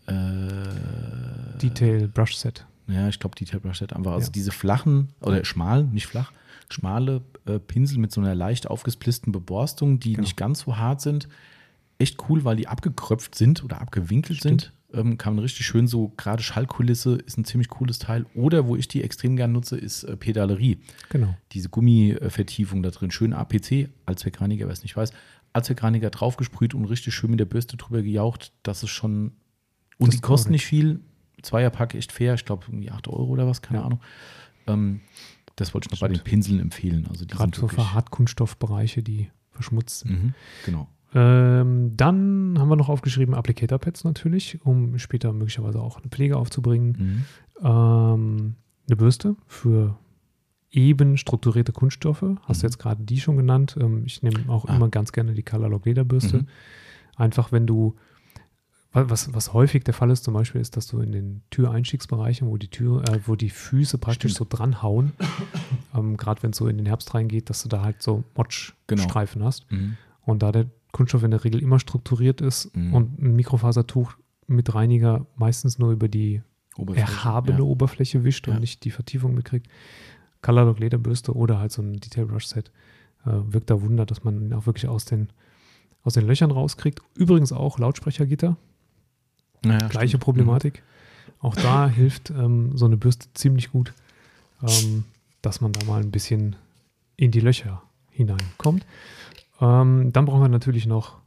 Äh, 0.07 0.13
Detail 1.61 2.07
Brush 2.07 2.35
Set. 2.35 2.65
Ja, 2.87 3.09
ich 3.09 3.19
glaube 3.19 3.35
Detail 3.35 3.59
Brush 3.59 3.79
Set 3.79 3.93
einfach. 3.93 4.13
Also 4.13 4.27
ja. 4.27 4.31
diese 4.31 4.51
flachen, 4.51 5.09
oder 5.21 5.43
schmalen, 5.43 5.91
nicht 5.91 6.07
flach, 6.07 6.31
schmale 6.69 7.21
äh, 7.45 7.59
Pinsel 7.59 7.97
mit 7.97 8.11
so 8.11 8.21
einer 8.21 8.35
leicht 8.35 8.69
aufgesplitsten 8.69 9.31
Beborstung, 9.31 9.99
die 9.99 10.13
genau. 10.13 10.21
nicht 10.21 10.37
ganz 10.37 10.61
so 10.61 10.77
hart 10.77 11.01
sind. 11.01 11.27
Echt 11.99 12.29
cool, 12.29 12.43
weil 12.43 12.55
die 12.55 12.67
abgekröpft 12.67 13.35
sind 13.35 13.63
oder 13.63 13.81
abgewinkelt 13.81 14.39
Stimmt. 14.39 14.61
sind 14.61 14.73
ähm, 14.93 15.17
kann 15.17 15.35
man 15.35 15.43
richtig 15.43 15.65
schön 15.65 15.87
so, 15.87 16.13
gerade 16.17 16.41
Schallkulisse 16.41 17.15
ist 17.15 17.37
ein 17.37 17.45
ziemlich 17.45 17.67
cooles 17.69 17.99
Teil. 17.99 18.25
Oder 18.33 18.67
wo 18.67 18.75
ich 18.75 18.87
die 18.87 19.03
extrem 19.03 19.35
gern 19.35 19.51
nutze, 19.51 19.77
ist 19.77 20.03
äh, 20.03 20.15
Pedalerie. 20.15 20.79
Genau. 21.09 21.35
Diese 21.51 21.69
Gummivertiefung 21.69 22.83
da 22.83 22.91
drin. 22.91 23.11
Schön 23.11 23.33
APC, 23.33 23.89
Allzweckreiniger, 24.05 24.65
wer 24.65 24.73
es 24.73 24.83
nicht 24.83 24.95
weiß. 24.95 25.11
Allzweckreiniger 25.53 26.09
draufgesprüht 26.09 26.73
und 26.73 26.85
richtig 26.85 27.13
schön 27.13 27.31
mit 27.31 27.39
der 27.39 27.45
Bürste 27.45 27.77
drüber 27.77 28.01
gejaucht. 28.01 28.53
Das 28.63 28.83
ist 28.83 28.91
schon. 28.91 29.33
Und 29.97 30.09
das 30.09 30.15
die 30.15 30.21
kosten 30.21 30.51
nicht 30.51 30.65
viel. 30.65 31.01
Zweierpack 31.41 31.93
echt 31.95 32.11
fair. 32.11 32.33
Ich 32.35 32.45
glaube, 32.45 32.65
irgendwie 32.67 32.91
8 32.91 33.07
Euro 33.07 33.25
oder 33.25 33.47
was, 33.47 33.61
keine 33.61 33.79
ja. 33.79 33.85
Ahnung. 33.85 34.01
Ähm, 34.67 35.01
das 35.55 35.73
wollte 35.73 35.87
ich 35.87 35.91
noch 35.91 35.97
Stimmt. 35.97 36.11
bei 36.11 36.17
den 36.19 36.23
Pinseln 36.23 36.59
empfehlen. 36.59 37.07
Also 37.09 37.25
Gerade 37.25 37.57
so 37.57 37.67
für 37.67 37.93
Hartkunststoffbereiche, 37.93 39.01
die 39.01 39.29
verschmutzt 39.51 40.01
sind. 40.01 40.11
Mhm, 40.11 40.33
genau. 40.65 40.87
Ähm, 41.13 41.95
dann 41.95 42.55
haben 42.59 42.69
wir 42.69 42.75
noch 42.75 42.89
aufgeschrieben 42.89 43.33
Applicator 43.33 43.79
Pads 43.79 44.03
natürlich, 44.03 44.59
um 44.63 44.97
später 44.97 45.31
möglicherweise 45.31 45.81
auch 45.81 45.97
eine 45.97 46.09
Pflege 46.09 46.37
aufzubringen. 46.37 47.25
Mhm. 47.59 47.65
Ähm, 47.65 48.55
eine 48.87 48.95
Bürste 48.95 49.35
für 49.47 49.97
eben 50.71 51.17
strukturierte 51.17 51.71
Kunststoffe. 51.71 52.23
Hast 52.43 52.57
mhm. 52.57 52.61
du 52.61 52.67
jetzt 52.67 52.79
gerade 52.79 53.03
die 53.03 53.19
schon 53.19 53.37
genannt? 53.37 53.77
Ähm, 53.79 54.03
ich 54.05 54.21
nehme 54.21 54.49
auch 54.49 54.65
ah. 54.65 54.75
immer 54.75 54.89
ganz 54.89 55.11
gerne 55.11 55.33
die 55.33 55.43
Colorlock 55.43 55.85
Lederbürste. 55.85 56.39
Mhm. 56.39 56.47
Einfach, 57.15 57.51
wenn 57.51 57.65
du, 57.65 57.95
was, 58.91 59.33
was 59.33 59.53
häufig 59.53 59.83
der 59.83 59.93
Fall 59.93 60.11
ist 60.11 60.23
zum 60.23 60.33
Beispiel, 60.33 60.61
ist, 60.61 60.75
dass 60.77 60.87
du 60.87 60.99
in 60.99 61.11
den 61.11 61.41
Türeinstiegsbereichen, 61.49 62.47
wo 62.47 62.57
die 62.57 62.69
Tür, 62.69 63.03
äh, 63.07 63.19
wo 63.25 63.35
die 63.35 63.49
Füße 63.49 63.97
praktisch 63.97 64.33
Stimmt. 64.33 64.49
so 64.51 64.57
dranhauen, 64.57 65.13
ähm, 65.95 66.17
gerade 66.17 66.43
wenn 66.43 66.51
es 66.51 66.57
so 66.57 66.67
in 66.67 66.77
den 66.77 66.85
Herbst 66.85 67.13
reingeht, 67.13 67.49
dass 67.49 67.63
du 67.63 67.69
da 67.69 67.81
halt 67.81 68.01
so 68.01 68.23
Motschstreifen 68.35 69.39
genau. 69.39 69.47
hast. 69.47 69.71
Mhm. 69.71 69.97
Und 70.21 70.43
da 70.43 70.51
der 70.51 70.67
Kunststoff 70.91 71.23
in 71.23 71.31
der 71.31 71.43
Regel 71.43 71.61
immer 71.61 71.79
strukturiert 71.79 72.41
ist 72.41 72.75
mhm. 72.75 72.93
und 72.93 73.21
ein 73.21 73.35
Mikrofasertuch 73.35 74.13
mit 74.47 74.73
Reiniger 74.73 75.25
meistens 75.35 75.77
nur 75.77 75.91
über 75.91 76.07
die 76.07 76.41
Oberfläche, 76.77 77.11
erhabene 77.11 77.59
ja. 77.59 77.63
Oberfläche 77.63 78.23
wischt 78.23 78.47
ja. 78.47 78.53
und 78.53 78.61
nicht 78.61 78.83
die 78.83 78.91
Vertiefung 78.91 79.33
mitkriegt. 79.33 79.67
Colorlock 80.41 80.79
Lederbürste 80.79 81.35
oder 81.35 81.59
halt 81.59 81.71
so 81.71 81.81
ein 81.81 81.99
Detail 81.99 82.25
Brush 82.25 82.47
Set 82.47 82.71
äh, 83.25 83.31
wirkt 83.31 83.69
da 83.69 83.81
Wunder, 83.81 84.05
dass 84.05 84.23
man 84.23 84.41
ihn 84.41 84.53
auch 84.53 84.65
wirklich 84.65 84.87
aus 84.87 85.05
den, 85.05 85.29
aus 86.03 86.13
den 86.13 86.25
Löchern 86.25 86.51
rauskriegt. 86.51 87.01
Übrigens 87.15 87.51
auch 87.51 87.79
Lautsprechergitter. 87.79 88.55
Naja, 89.63 89.87
Gleiche 89.87 90.09
stimmt. 90.09 90.23
Problematik. 90.23 90.83
Mhm. 90.83 91.33
Auch 91.39 91.55
da 91.55 91.87
hilft 91.89 92.29
ähm, 92.29 92.77
so 92.77 92.85
eine 92.85 92.97
Bürste 92.97 93.27
ziemlich 93.33 93.71
gut, 93.71 93.93
ähm, 94.61 95.03
dass 95.41 95.61
man 95.61 95.73
da 95.73 95.85
mal 95.85 96.01
ein 96.01 96.11
bisschen 96.11 96.55
in 97.15 97.31
die 97.31 97.39
Löcher 97.39 97.81
hineinkommt. 98.11 98.85
Ähm, 99.59 100.11
dann 100.13 100.25
brauchen 100.25 100.41
wir 100.41 100.49
natürlich 100.49 100.85
noch 100.85 101.17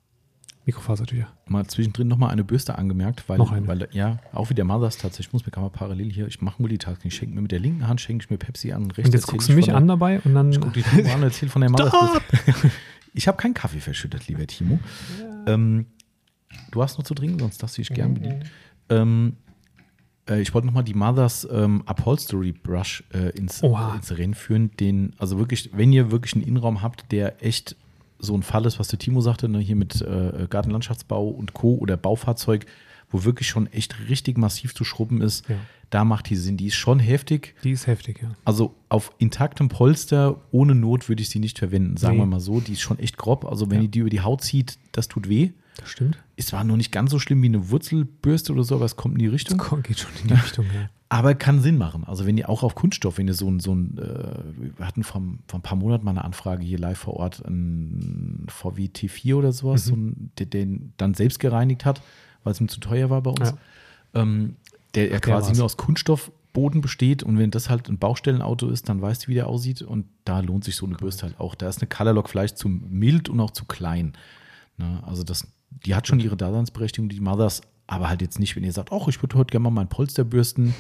Mikrofasertücher. 0.66 1.28
Mal 1.46 1.66
zwischendrin 1.66 2.06
nochmal 2.06 2.30
eine 2.30 2.44
Bürste 2.44 2.76
angemerkt, 2.76 3.28
weil, 3.28 3.38
noch 3.38 3.50
eine. 3.50 3.66
weil 3.66 3.88
ja, 3.92 4.18
auch 4.32 4.50
wie 4.50 4.54
der 4.54 4.64
Mothers 4.64 4.98
tatsächlich, 4.98 5.28
ich 5.28 5.32
muss 5.32 5.46
mir 5.46 5.60
mal 5.60 5.70
parallel 5.70 6.12
hier, 6.12 6.26
ich 6.26 6.40
mache 6.40 6.60
Multitasking, 6.62 7.08
ich 7.08 7.14
schenke 7.14 7.34
mir 7.34 7.40
mit 7.40 7.50
der 7.50 7.58
linken 7.58 7.88
Hand, 7.88 8.00
schenke 8.00 8.24
ich 8.24 8.30
mir 8.30 8.38
Pepsi 8.38 8.72
an, 8.72 8.90
rechts 8.90 9.08
Und 9.08 9.14
jetzt 9.14 9.26
guckst 9.26 9.48
du 9.48 9.54
mich 9.54 9.72
an 9.72 9.88
dabei 9.88 10.20
und 10.20 10.34
dann. 10.34 10.52
Ich 10.52 10.60
gucke 10.60 10.82
Timo 10.82 11.12
an, 11.12 11.22
erzähl 11.22 11.48
von 11.48 11.62
der 11.62 11.70
Mothers. 11.70 11.92
ich 13.14 13.26
habe 13.26 13.36
keinen 13.38 13.54
Kaffee 13.54 13.80
verschüttet, 13.80 14.28
lieber 14.28 14.46
Timo. 14.46 14.78
Ja. 15.18 15.54
Ähm, 15.54 15.86
du 16.70 16.82
hast 16.82 16.98
noch 16.98 17.04
zu 17.04 17.14
trinken, 17.14 17.38
sonst 17.38 17.62
darfst 17.62 17.78
du 17.78 17.82
dich 17.82 17.90
gern 17.90 18.14
bedienen. 18.14 18.38
Mhm. 18.38 18.46
Ähm, 18.90 19.36
äh, 20.28 20.40
ich 20.40 20.54
wollte 20.54 20.66
nochmal 20.66 20.84
die 20.84 20.94
Mothers 20.94 21.48
ähm, 21.50 21.82
Upholstery 21.86 22.52
Brush 22.52 23.02
äh, 23.12 23.30
ins, 23.30 23.62
ins 23.62 24.16
Rennen 24.16 24.34
führen, 24.34 24.70
den, 24.78 25.14
also 25.18 25.38
wirklich, 25.38 25.70
wenn 25.72 25.92
ihr 25.92 26.10
wirklich 26.10 26.34
einen 26.34 26.44
Innenraum 26.44 26.82
habt, 26.82 27.10
der 27.12 27.44
echt 27.44 27.76
so 28.20 28.34
ein 28.34 28.42
Fall 28.42 28.66
ist, 28.66 28.78
was 28.78 28.88
der 28.88 28.98
Timo 28.98 29.20
sagte, 29.20 29.48
ne, 29.48 29.58
hier 29.58 29.76
mit 29.76 30.00
äh, 30.00 30.46
Gartenlandschaftsbau 30.48 31.28
und 31.28 31.52
Co. 31.54 31.76
oder 31.76 31.96
Baufahrzeug, 31.96 32.66
wo 33.10 33.24
wirklich 33.24 33.48
schon 33.48 33.66
echt 33.68 33.96
richtig 34.08 34.38
massiv 34.38 34.74
zu 34.74 34.84
schrubben 34.84 35.20
ist, 35.20 35.48
ja. 35.48 35.56
da 35.90 36.04
macht 36.04 36.30
die 36.30 36.36
Sinn. 36.36 36.56
Die 36.56 36.68
ist 36.68 36.76
schon 36.76 37.00
heftig. 37.00 37.54
Die 37.64 37.72
ist 37.72 37.86
heftig, 37.86 38.20
ja. 38.22 38.30
Also 38.44 38.74
auf 38.88 39.12
intaktem 39.18 39.68
Polster 39.68 40.40
ohne 40.52 40.74
Not 40.74 41.08
würde 41.08 41.22
ich 41.22 41.28
sie 41.28 41.40
nicht 41.40 41.58
verwenden, 41.58 41.96
sagen 41.96 42.16
nee. 42.16 42.22
wir 42.22 42.26
mal 42.26 42.40
so. 42.40 42.60
Die 42.60 42.72
ist 42.72 42.80
schon 42.80 42.98
echt 42.98 43.16
grob. 43.16 43.44
Also 43.44 43.70
wenn 43.70 43.78
ja. 43.78 43.82
die 43.82 43.88
die 43.88 43.98
über 44.00 44.10
die 44.10 44.20
Haut 44.20 44.42
zieht, 44.42 44.78
das 44.92 45.08
tut 45.08 45.28
weh. 45.28 45.50
Das 45.76 45.88
stimmt. 45.88 46.18
Es 46.36 46.52
war 46.52 46.62
nur 46.62 46.76
nicht 46.76 46.92
ganz 46.92 47.10
so 47.10 47.18
schlimm 47.18 47.42
wie 47.42 47.46
eine 47.46 47.70
Wurzelbürste 47.70 48.52
oder 48.52 48.64
so, 48.64 48.76
aber 48.76 48.84
es 48.84 48.96
kommt 48.96 49.14
in 49.14 49.20
die 49.20 49.26
Richtung. 49.26 49.58
Das 49.58 49.82
geht 49.82 49.98
schon 49.98 50.10
in 50.22 50.28
die 50.28 50.34
Richtung, 50.34 50.66
ja. 50.66 50.88
Aber 51.12 51.34
kann 51.34 51.60
Sinn 51.60 51.76
machen. 51.76 52.04
Also 52.04 52.24
wenn 52.24 52.38
ihr 52.38 52.48
auch 52.48 52.62
auf 52.62 52.76
Kunststoff, 52.76 53.18
wenn 53.18 53.26
ihr 53.26 53.34
so 53.34 53.50
ein, 53.50 53.58
so 53.58 53.74
ein 53.74 53.98
äh, 53.98 54.78
wir 54.78 54.86
hatten 54.86 55.02
vor, 55.02 55.20
vor, 55.48 55.58
ein 55.58 55.62
paar 55.62 55.76
Monaten 55.76 56.04
mal 56.04 56.12
eine 56.12 56.24
Anfrage 56.24 56.62
hier 56.62 56.78
live 56.78 56.98
vor 56.98 57.14
Ort, 57.14 57.42
ein 57.44 58.46
VW 58.48 58.84
T4 58.86 59.34
oder 59.34 59.52
sowas, 59.52 59.86
mhm. 59.86 59.90
so 59.90 59.96
ein, 59.96 60.30
der 60.38 60.46
den 60.46 60.92
dann 60.98 61.14
selbst 61.14 61.40
gereinigt 61.40 61.84
hat, 61.84 62.00
weil 62.44 62.52
es 62.52 62.60
ihm 62.60 62.68
zu 62.68 62.78
teuer 62.78 63.10
war 63.10 63.22
bei 63.22 63.30
uns. 63.30 63.50
Ja. 63.50 64.22
Ähm, 64.22 64.54
der, 64.94 65.10
Ach, 65.16 65.20
quasi 65.20 65.52
nur 65.52 65.64
aus 65.64 65.76
Kunststoffboden 65.76 66.80
besteht 66.80 67.24
und 67.24 67.38
wenn 67.38 67.50
das 67.50 67.68
halt 67.68 67.88
ein 67.88 67.98
Baustellenauto 67.98 68.68
ist, 68.68 68.88
dann 68.88 69.02
weißt 69.02 69.24
du, 69.24 69.28
wie 69.28 69.34
der 69.34 69.48
aussieht 69.48 69.82
und 69.82 70.06
da 70.24 70.38
lohnt 70.38 70.62
sich 70.62 70.76
so 70.76 70.86
eine 70.86 70.94
Bürste 70.94 71.24
halt 71.24 71.40
auch. 71.40 71.56
Da 71.56 71.68
ist 71.68 71.80
eine 71.80 71.88
Colorlock 71.88 72.28
vielleicht 72.28 72.56
zu 72.56 72.68
mild 72.68 73.28
und 73.28 73.40
auch 73.40 73.50
zu 73.50 73.64
klein. 73.64 74.12
Ne? 74.78 75.02
Also 75.04 75.24
das, 75.24 75.44
die 75.84 75.96
hat 75.96 76.06
schon 76.06 76.20
ihre 76.20 76.36
Daseinsberechtigung, 76.36 77.08
die 77.08 77.18
Mothers, 77.18 77.62
aber 77.90 78.08
halt 78.08 78.22
jetzt 78.22 78.38
nicht, 78.38 78.54
wenn 78.54 78.62
ihr 78.62 78.72
sagt, 78.72 78.92
ach, 78.92 79.08
ich 79.08 79.20
würde 79.20 79.36
heute 79.36 79.50
gerne 79.50 79.64
mal 79.64 79.70
mein 79.70 79.88
Polster 79.88 80.22
bürsten. 80.22 80.74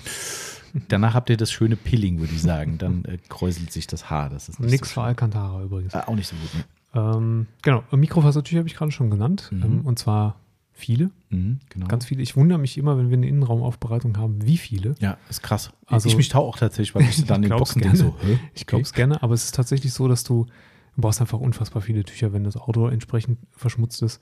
Danach 0.88 1.14
habt 1.14 1.28
ihr 1.28 1.36
das 1.36 1.50
schöne 1.50 1.74
Pilling, 1.74 2.20
würde 2.20 2.32
ich 2.32 2.40
sagen. 2.40 2.78
Dann 2.78 3.04
äh, 3.04 3.18
kräuselt 3.28 3.72
sich 3.72 3.88
das 3.88 4.08
Haar. 4.08 4.30
Das 4.30 4.48
ist 4.48 4.60
Nix 4.60 4.90
so 4.90 4.94
für 4.94 5.02
Alcantara 5.02 5.64
übrigens. 5.64 5.92
Äh, 5.92 6.02
auch 6.06 6.14
nicht 6.14 6.28
so 6.28 6.36
gut. 6.36 6.54
Ne? 6.54 6.64
Ähm, 6.94 7.46
genau, 7.62 7.82
Mikrofasertücher 7.90 8.58
habe 8.58 8.68
ich 8.68 8.76
gerade 8.76 8.92
schon 8.92 9.10
genannt. 9.10 9.48
Mhm. 9.50 9.62
Ähm, 9.62 9.80
und 9.86 9.98
zwar 9.98 10.36
viele. 10.72 11.10
Mhm, 11.30 11.58
genau. 11.68 11.88
Ganz 11.88 12.06
viele. 12.06 12.22
Ich 12.22 12.36
wundere 12.36 12.60
mich 12.60 12.78
immer, 12.78 12.96
wenn 12.96 13.10
wir 13.10 13.16
eine 13.16 13.26
Innenraumaufbereitung 13.26 14.16
haben, 14.16 14.46
wie 14.46 14.56
viele. 14.56 14.94
Ja, 15.00 15.18
ist 15.28 15.42
krass. 15.42 15.72
Also, 15.86 16.08
ich 16.08 16.16
mich 16.16 16.28
tau 16.28 16.46
auch 16.46 16.58
tatsächlich, 16.58 16.94
weil 16.94 17.02
ich 17.10 17.24
dann 17.24 17.42
den 17.42 17.50
Boxen 17.50 17.82
denke 17.82 17.96
so, 17.96 18.14
Hä? 18.22 18.38
Ich 18.54 18.66
glaube 18.66 18.82
es 18.82 18.92
gerne, 18.92 19.20
aber 19.20 19.34
es 19.34 19.46
ist 19.46 19.56
tatsächlich 19.56 19.92
so, 19.92 20.06
dass 20.06 20.22
du, 20.22 20.46
du 20.94 21.02
brauchst 21.02 21.20
einfach 21.20 21.40
unfassbar 21.40 21.82
viele 21.82 22.04
Tücher, 22.04 22.32
wenn 22.32 22.44
das 22.44 22.56
Auto 22.56 22.86
entsprechend 22.86 23.38
verschmutzt 23.56 24.00
ist. 24.02 24.20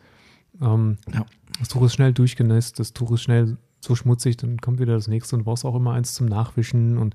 Ähm, 0.63 0.97
ja. 1.13 1.27
Das 1.59 1.69
Tuch 1.69 1.83
ist 1.83 1.95
schnell 1.95 2.13
durchgenässt, 2.13 2.79
das 2.79 2.93
Tuch 2.93 3.13
ist 3.13 3.23
schnell 3.23 3.57
so 3.81 3.95
schmutzig, 3.95 4.37
dann 4.37 4.59
kommt 4.59 4.81
wieder 4.81 4.95
das 4.95 5.09
nächste 5.09 5.37
und 5.37 5.45
brauchst 5.45 5.65
auch 5.65 5.75
immer 5.75 5.93
eins 5.93 6.15
zum 6.15 6.27
Nachwischen 6.27 6.99
und 6.99 7.15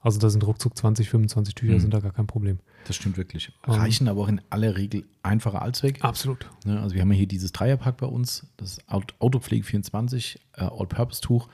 also 0.00 0.20
da 0.20 0.30
sind 0.30 0.46
ruckzuck 0.46 0.76
20, 0.76 1.08
25 1.08 1.54
Tücher, 1.56 1.74
mhm. 1.74 1.80
sind 1.80 1.94
da 1.94 1.98
gar 1.98 2.12
kein 2.12 2.28
Problem. 2.28 2.60
Das 2.86 2.94
stimmt 2.94 3.16
wirklich. 3.16 3.50
Reichen 3.64 4.06
aber 4.06 4.22
auch 4.22 4.28
in 4.28 4.40
aller 4.50 4.76
Regel 4.76 5.04
einfacher 5.24 5.62
Allzweck. 5.62 6.04
Absolut. 6.04 6.48
Ne, 6.64 6.80
also 6.80 6.94
wir 6.94 7.02
haben 7.02 7.10
ja 7.10 7.18
hier 7.18 7.26
dieses 7.26 7.50
Dreierpack 7.50 7.96
bei 7.96 8.06
uns, 8.06 8.46
das 8.56 8.78
Autopflege 8.88 9.64
24, 9.64 10.38
äh, 10.52 10.62
All-Purpose-Tuch, 10.62 11.48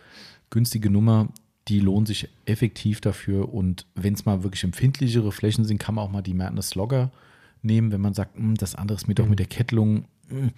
günstige 0.50 0.90
Nummer, 0.90 1.28
die 1.68 1.80
lohnen 1.80 2.04
sich 2.04 2.28
effektiv 2.44 3.00
dafür. 3.00 3.54
Und 3.54 3.86
wenn 3.94 4.12
es 4.12 4.26
mal 4.26 4.42
wirklich 4.42 4.64
empfindlichere 4.64 5.32
Flächen 5.32 5.64
sind, 5.64 5.78
kann 5.78 5.94
man 5.94 6.04
auch 6.04 6.10
mal 6.10 6.22
die 6.22 6.34
Madness 6.34 6.74
Logger 6.74 7.10
nehmen, 7.62 7.90
wenn 7.90 8.02
man 8.02 8.12
sagt, 8.12 8.36
hm, 8.36 8.56
das 8.56 8.74
andere 8.74 8.96
ist 8.96 9.08
mir 9.08 9.14
doch 9.14 9.24
mhm. 9.24 9.30
mit 9.30 9.38
der 9.38 9.46
Kettelung 9.46 10.04
mh, 10.28 10.40
hm, 10.40 10.50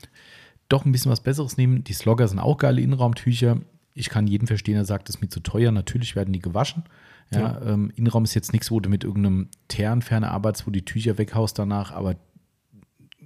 doch 0.69 0.85
ein 0.85 0.93
bisschen 0.93 1.11
was 1.11 1.21
Besseres 1.21 1.57
nehmen. 1.57 1.85
Die 1.85 1.93
Slogger 1.93 2.29
sind 2.29 2.39
auch 2.39 2.59
geile 2.59 2.81
Innenraumtücher. 2.81 3.59
Ich 3.95 4.09
kann 4.09 4.27
jeden 4.27 4.47
verstehen, 4.47 4.75
der 4.75 4.85
sagt, 4.85 5.09
es 5.09 5.17
ist 5.17 5.21
mir 5.21 5.29
zu 5.29 5.41
teuer. 5.41 5.71
Natürlich 5.71 6.17
werden 6.17 6.33
die 6.33 6.41
gewaschen. 6.41 6.85
Ja, 7.31 7.41
ja. 7.41 7.63
Ähm, 7.63 7.93
Innenraum 7.97 8.25
ist 8.25 8.35
jetzt 8.35 8.53
nichts, 8.53 8.71
wo 8.71 8.81
du 8.81 8.89
mit 8.89 9.05
irgendeinem 9.05 9.49
Teerenferner 9.69 10.31
arbeitest, 10.31 10.67
wo 10.67 10.71
die 10.71 10.85
Tücher 10.85 11.19
weghaust 11.19 11.59
danach, 11.59 11.93
aber 11.93 12.17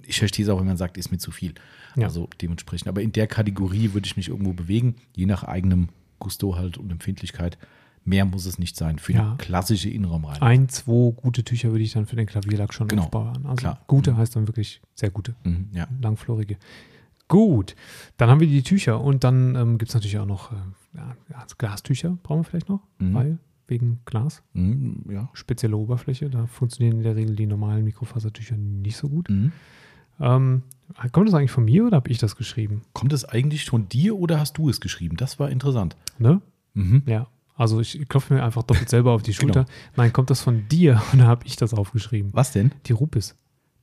ich 0.03 0.19
verstehe 0.19 0.45
es 0.45 0.49
auch, 0.49 0.59
wenn 0.59 0.67
man 0.67 0.77
sagt, 0.77 0.97
ist 0.97 1.11
mir 1.11 1.17
zu 1.19 1.31
viel. 1.31 1.53
Ja. 1.95 2.07
Also 2.07 2.29
dementsprechend. 2.41 2.87
Aber 2.87 3.01
in 3.01 3.11
der 3.11 3.27
Kategorie 3.27 3.93
würde 3.93 4.07
ich 4.07 4.17
mich 4.17 4.29
irgendwo 4.29 4.53
bewegen, 4.53 4.95
je 5.15 5.25
nach 5.25 5.43
eigenem 5.43 5.89
Gusto 6.17 6.55
halt 6.55 6.77
und 6.77 6.91
Empfindlichkeit. 6.91 7.57
Mehr 8.05 8.25
muss 8.25 8.45
es 8.45 8.57
nicht 8.57 8.75
sein 8.75 8.97
für 8.97 9.13
ja. 9.13 9.27
eine 9.27 9.37
klassische 9.37 9.89
Innenraumreinigung. 9.89 10.47
Ein, 10.47 10.69
zwei 10.69 11.11
gute 11.11 11.43
Tücher 11.43 11.69
würde 11.69 11.83
ich 11.83 11.93
dann 11.93 12.05
für 12.05 12.15
den 12.15 12.25
Klavierlack 12.25 12.73
schon 12.73 12.87
genau. 12.87 13.03
aufbauen. 13.03 13.45
Also 13.45 13.57
Klar. 13.57 13.83
gute 13.87 14.13
mhm. 14.13 14.17
heißt 14.17 14.35
dann 14.35 14.47
wirklich 14.47 14.81
sehr 14.95 15.11
gute, 15.11 15.35
mhm, 15.43 15.69
ja. 15.73 15.87
langflorige. 16.01 16.57
Gut, 17.29 17.75
dann 18.17 18.29
haben 18.29 18.41
wir 18.41 18.47
die 18.47 18.63
Tücher 18.63 18.99
und 19.01 19.23
dann 19.23 19.55
ähm, 19.55 19.77
gibt 19.77 19.89
es 19.89 19.95
natürlich 19.95 20.17
auch 20.17 20.25
noch 20.25 20.51
äh, 20.51 20.55
ja, 20.95 21.45
Glastücher, 21.57 22.17
brauchen 22.23 22.39
wir 22.39 22.43
vielleicht 22.43 22.69
noch, 22.69 22.81
mhm. 22.97 23.13
weil 23.13 23.37
wegen 23.67 23.99
Glas. 24.05 24.41
Mhm, 24.53 25.05
ja. 25.09 25.29
Spezielle 25.33 25.77
Oberfläche, 25.77 26.29
da 26.29 26.47
funktionieren 26.47 26.97
in 26.97 27.03
der 27.03 27.15
Regel 27.15 27.35
die 27.35 27.45
normalen 27.45 27.85
Mikrofasertücher 27.85 28.57
nicht 28.57 28.97
so 28.97 29.07
gut. 29.09 29.29
Mhm. 29.29 29.51
Ähm, 30.19 30.63
kommt 31.11 31.27
das 31.27 31.35
eigentlich 31.35 31.51
von 31.51 31.65
mir 31.65 31.85
oder 31.85 31.97
habe 31.97 32.09
ich 32.09 32.17
das 32.17 32.35
geschrieben? 32.35 32.81
Kommt 32.93 33.13
es 33.13 33.25
eigentlich 33.25 33.65
von 33.65 33.87
dir 33.87 34.17
oder 34.17 34.39
hast 34.39 34.57
du 34.57 34.69
es 34.69 34.81
geschrieben? 34.81 35.15
Das 35.15 35.39
war 35.39 35.49
interessant. 35.49 35.95
Ne? 36.17 36.41
Mhm. 36.73 37.03
Ja. 37.05 37.27
Also 37.55 37.79
ich 37.79 38.07
klopfe 38.09 38.33
mir 38.33 38.43
einfach 38.43 38.63
doppelt 38.63 38.89
selber 38.89 39.11
auf 39.11 39.21
die. 39.21 39.33
Schulter. 39.35 39.65
Genau. 39.65 39.77
Nein, 39.97 40.13
kommt 40.13 40.29
das 40.29 40.41
von 40.41 40.67
dir 40.67 41.01
oder 41.13 41.27
habe 41.27 41.45
ich 41.45 41.55
das 41.55 41.73
aufgeschrieben? 41.73 42.31
Was 42.33 42.51
denn? 42.51 42.71
Die 42.85 42.93
Rupis. 42.93 43.35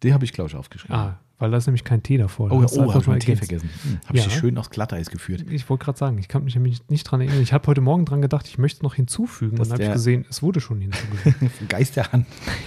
Die 0.03 0.13
habe 0.13 0.25
ich, 0.25 0.33
glaube 0.33 0.51
ich, 0.51 0.57
aufgeschrieben. 0.57 0.97
Ah, 0.97 1.21
weil 1.39 1.51
da 1.51 1.59
ist 1.59 1.67
nämlich 1.67 1.85
kein 1.85 2.03
Tee 2.03 2.17
davor. 2.17 2.51
Oh, 2.51 2.65
oh 2.65 2.93
habe 2.93 3.01
ich 3.01 3.07
mal 3.07 3.19
Tee 3.19 3.37
vergessen. 3.37 3.69
Hm, 3.83 3.99
habe 4.07 4.19
ja. 4.19 4.25
ich 4.25 4.29
dich 4.29 4.39
schön 4.39 4.57
aufs 4.57 4.71
Glatteis 4.71 5.11
geführt. 5.11 5.45
Ich 5.51 5.69
wollte 5.69 5.85
gerade 5.85 5.99
sagen, 5.99 6.19
ich 6.19 6.29
kann 6.29 6.45
mich 6.45 6.55
nämlich 6.55 6.89
nicht 6.89 7.05
dran 7.05 7.21
erinnern. 7.21 7.43
Ich 7.43 7.53
habe 7.53 7.67
heute 7.67 7.81
Morgen 7.81 8.05
dran 8.07 8.23
gedacht, 8.23 8.47
ich 8.47 8.59
möchte 8.59 8.83
noch 8.83 8.95
hinzufügen. 8.95 9.57
Das 9.57 9.69
dann 9.69 9.79
habe 9.79 9.85
ich 9.85 9.93
gesehen, 9.93 10.25
es 10.31 10.43
wurde 10.43 10.61
schon 10.61 10.81
hinzugefügt. 10.81 11.37
Geist 11.69 11.97
der 11.97 12.13
Hand. 12.13 12.27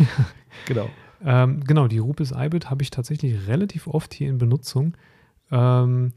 genau. 0.67 0.89
Ähm, 1.25 1.63
genau, 1.63 1.87
die 1.87 1.97
Rupis 1.97 2.31
Ibit 2.31 2.69
habe 2.69 2.83
ich 2.83 2.91
tatsächlich 2.91 3.47
relativ 3.47 3.87
oft 3.87 4.13
hier 4.13 4.29
in 4.29 4.37
Benutzung. 4.37 4.95
Ähm, 5.51 6.13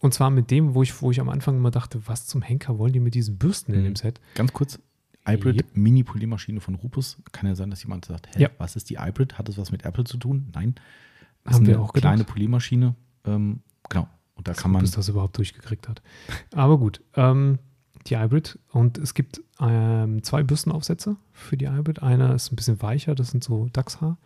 und 0.00 0.12
zwar 0.12 0.30
mit 0.30 0.50
dem, 0.50 0.74
wo 0.74 0.82
ich, 0.82 1.00
wo 1.00 1.10
ich 1.10 1.20
am 1.20 1.30
Anfang 1.30 1.56
immer 1.56 1.70
dachte, 1.70 2.02
was 2.06 2.26
zum 2.26 2.42
Henker 2.42 2.78
wollen 2.78 2.92
die 2.92 3.00
mit 3.00 3.14
diesen 3.14 3.38
Bürsten 3.38 3.72
mhm. 3.72 3.78
in 3.78 3.84
dem 3.84 3.96
Set? 3.96 4.20
Ganz 4.34 4.52
kurz, 4.52 4.78
Hybrid 5.26 5.56
yep. 5.56 5.66
Mini-Poliermaschine 5.74 6.60
von 6.60 6.74
Rupus. 6.74 7.16
Kann 7.32 7.48
ja 7.48 7.54
sein, 7.54 7.70
dass 7.70 7.82
jemand 7.82 8.04
sagt, 8.04 8.28
hä, 8.34 8.42
ja. 8.42 8.50
was 8.58 8.76
ist 8.76 8.90
die 8.90 8.98
Hybrid? 8.98 9.38
Hat 9.38 9.48
das 9.48 9.56
was 9.56 9.72
mit 9.72 9.84
Apple 9.84 10.04
zu 10.04 10.18
tun? 10.18 10.50
Nein. 10.52 10.74
Das 11.44 11.54
Haben 11.54 11.66
eine 11.66 11.78
auch 11.78 11.92
kleine 11.92 12.18
gedacht. 12.18 12.32
Poliermaschine. 12.32 12.94
Ähm, 13.24 13.60
genau. 13.88 14.08
Und 14.34 14.48
da 14.48 14.52
das 14.52 14.62
kann 14.62 14.72
man. 14.72 14.80
Bis 14.80 14.92
das 14.92 15.08
überhaupt 15.08 15.36
durchgekriegt 15.38 15.88
hat. 15.88 16.02
Aber 16.54 16.78
gut. 16.78 17.02
Ähm, 17.14 17.58
die 18.06 18.18
Hybrid. 18.18 18.58
Und 18.70 18.98
es 18.98 19.14
gibt 19.14 19.42
ähm, 19.60 20.22
zwei 20.22 20.42
Bürstenaufsätze 20.42 21.16
für 21.32 21.56
die 21.56 21.68
Hybrid. 21.68 22.02
Einer 22.02 22.34
ist 22.34 22.52
ein 22.52 22.56
bisschen 22.56 22.80
weicher, 22.82 23.14
das 23.14 23.30
sind 23.30 23.44
so 23.44 23.68
Dachshaar. 23.72 24.18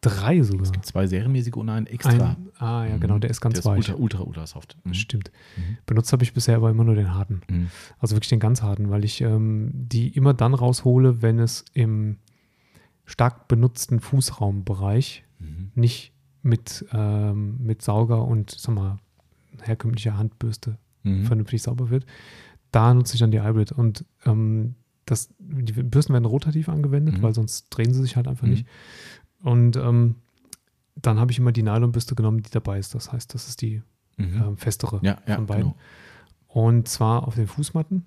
Drei 0.00 0.42
sogar. 0.42 0.62
Es 0.62 0.72
gibt 0.72 0.84
zwei 0.84 1.06
serienmäßige 1.06 1.54
und 1.54 1.68
einen 1.68 1.86
extra. 1.86 2.30
Ein, 2.30 2.48
ah, 2.58 2.84
ja, 2.84 2.96
genau, 2.96 3.18
der 3.18 3.30
ist 3.30 3.40
ganz 3.40 3.60
der 3.60 3.64
weich. 3.64 3.80
Ist 3.80 3.90
ultra, 3.90 4.02
ultra, 4.02 4.22
ultra 4.22 4.46
soft. 4.48 4.76
Mhm. 4.82 4.94
Stimmt. 4.94 5.30
Mhm. 5.56 5.78
Benutzt 5.86 6.12
habe 6.12 6.24
ich 6.24 6.34
bisher 6.34 6.56
aber 6.56 6.70
immer 6.70 6.82
nur 6.82 6.96
den 6.96 7.14
harten. 7.14 7.42
Mhm. 7.48 7.70
Also 8.00 8.16
wirklich 8.16 8.30
den 8.30 8.40
ganz 8.40 8.62
harten, 8.62 8.90
weil 8.90 9.04
ich 9.04 9.20
ähm, 9.20 9.70
die 9.72 10.08
immer 10.08 10.34
dann 10.34 10.54
raushole, 10.54 11.22
wenn 11.22 11.38
es 11.38 11.64
im 11.72 12.18
stark 13.04 13.46
benutzten 13.46 14.00
Fußraumbereich 14.00 15.24
mhm. 15.38 15.70
nicht 15.76 16.11
mit, 16.42 16.84
ähm, 16.92 17.56
mit 17.58 17.82
Sauger 17.82 18.24
und 18.24 18.50
sag 18.50 18.74
mal, 18.74 18.98
herkömmlicher 19.60 20.16
Handbürste 20.16 20.78
mhm. 21.02 21.24
vernünftig 21.24 21.62
sauber 21.62 21.90
wird. 21.90 22.06
Da 22.70 22.94
nutze 22.94 23.14
ich 23.14 23.20
dann 23.20 23.30
die 23.30 23.42
Hybrid 23.42 23.72
und 23.72 24.04
ähm, 24.24 24.74
das, 25.04 25.30
die 25.38 25.72
Bürsten 25.72 26.12
werden 26.12 26.24
rotativ 26.24 26.68
angewendet, 26.68 27.18
mhm. 27.18 27.22
weil 27.22 27.34
sonst 27.34 27.68
drehen 27.70 27.92
sie 27.92 28.02
sich 28.02 28.16
halt 28.16 28.28
einfach 28.28 28.46
nicht. 28.46 28.66
Und 29.42 29.76
ähm, 29.76 30.16
dann 30.94 31.18
habe 31.18 31.32
ich 31.32 31.38
immer 31.38 31.52
die 31.52 31.62
Nylonbürste 31.62 32.14
genommen, 32.14 32.42
die 32.42 32.50
dabei 32.50 32.78
ist. 32.78 32.94
Das 32.94 33.12
heißt, 33.12 33.34
das 33.34 33.48
ist 33.48 33.62
die 33.62 33.82
mhm. 34.16 34.42
äh, 34.42 34.56
festere 34.56 35.00
ja, 35.02 35.18
ja, 35.26 35.36
von 35.36 35.46
beiden. 35.46 35.64
Genau. 35.64 35.76
Und 36.46 36.88
zwar 36.88 37.26
auf 37.26 37.34
den 37.34 37.46
Fußmatten 37.46 38.04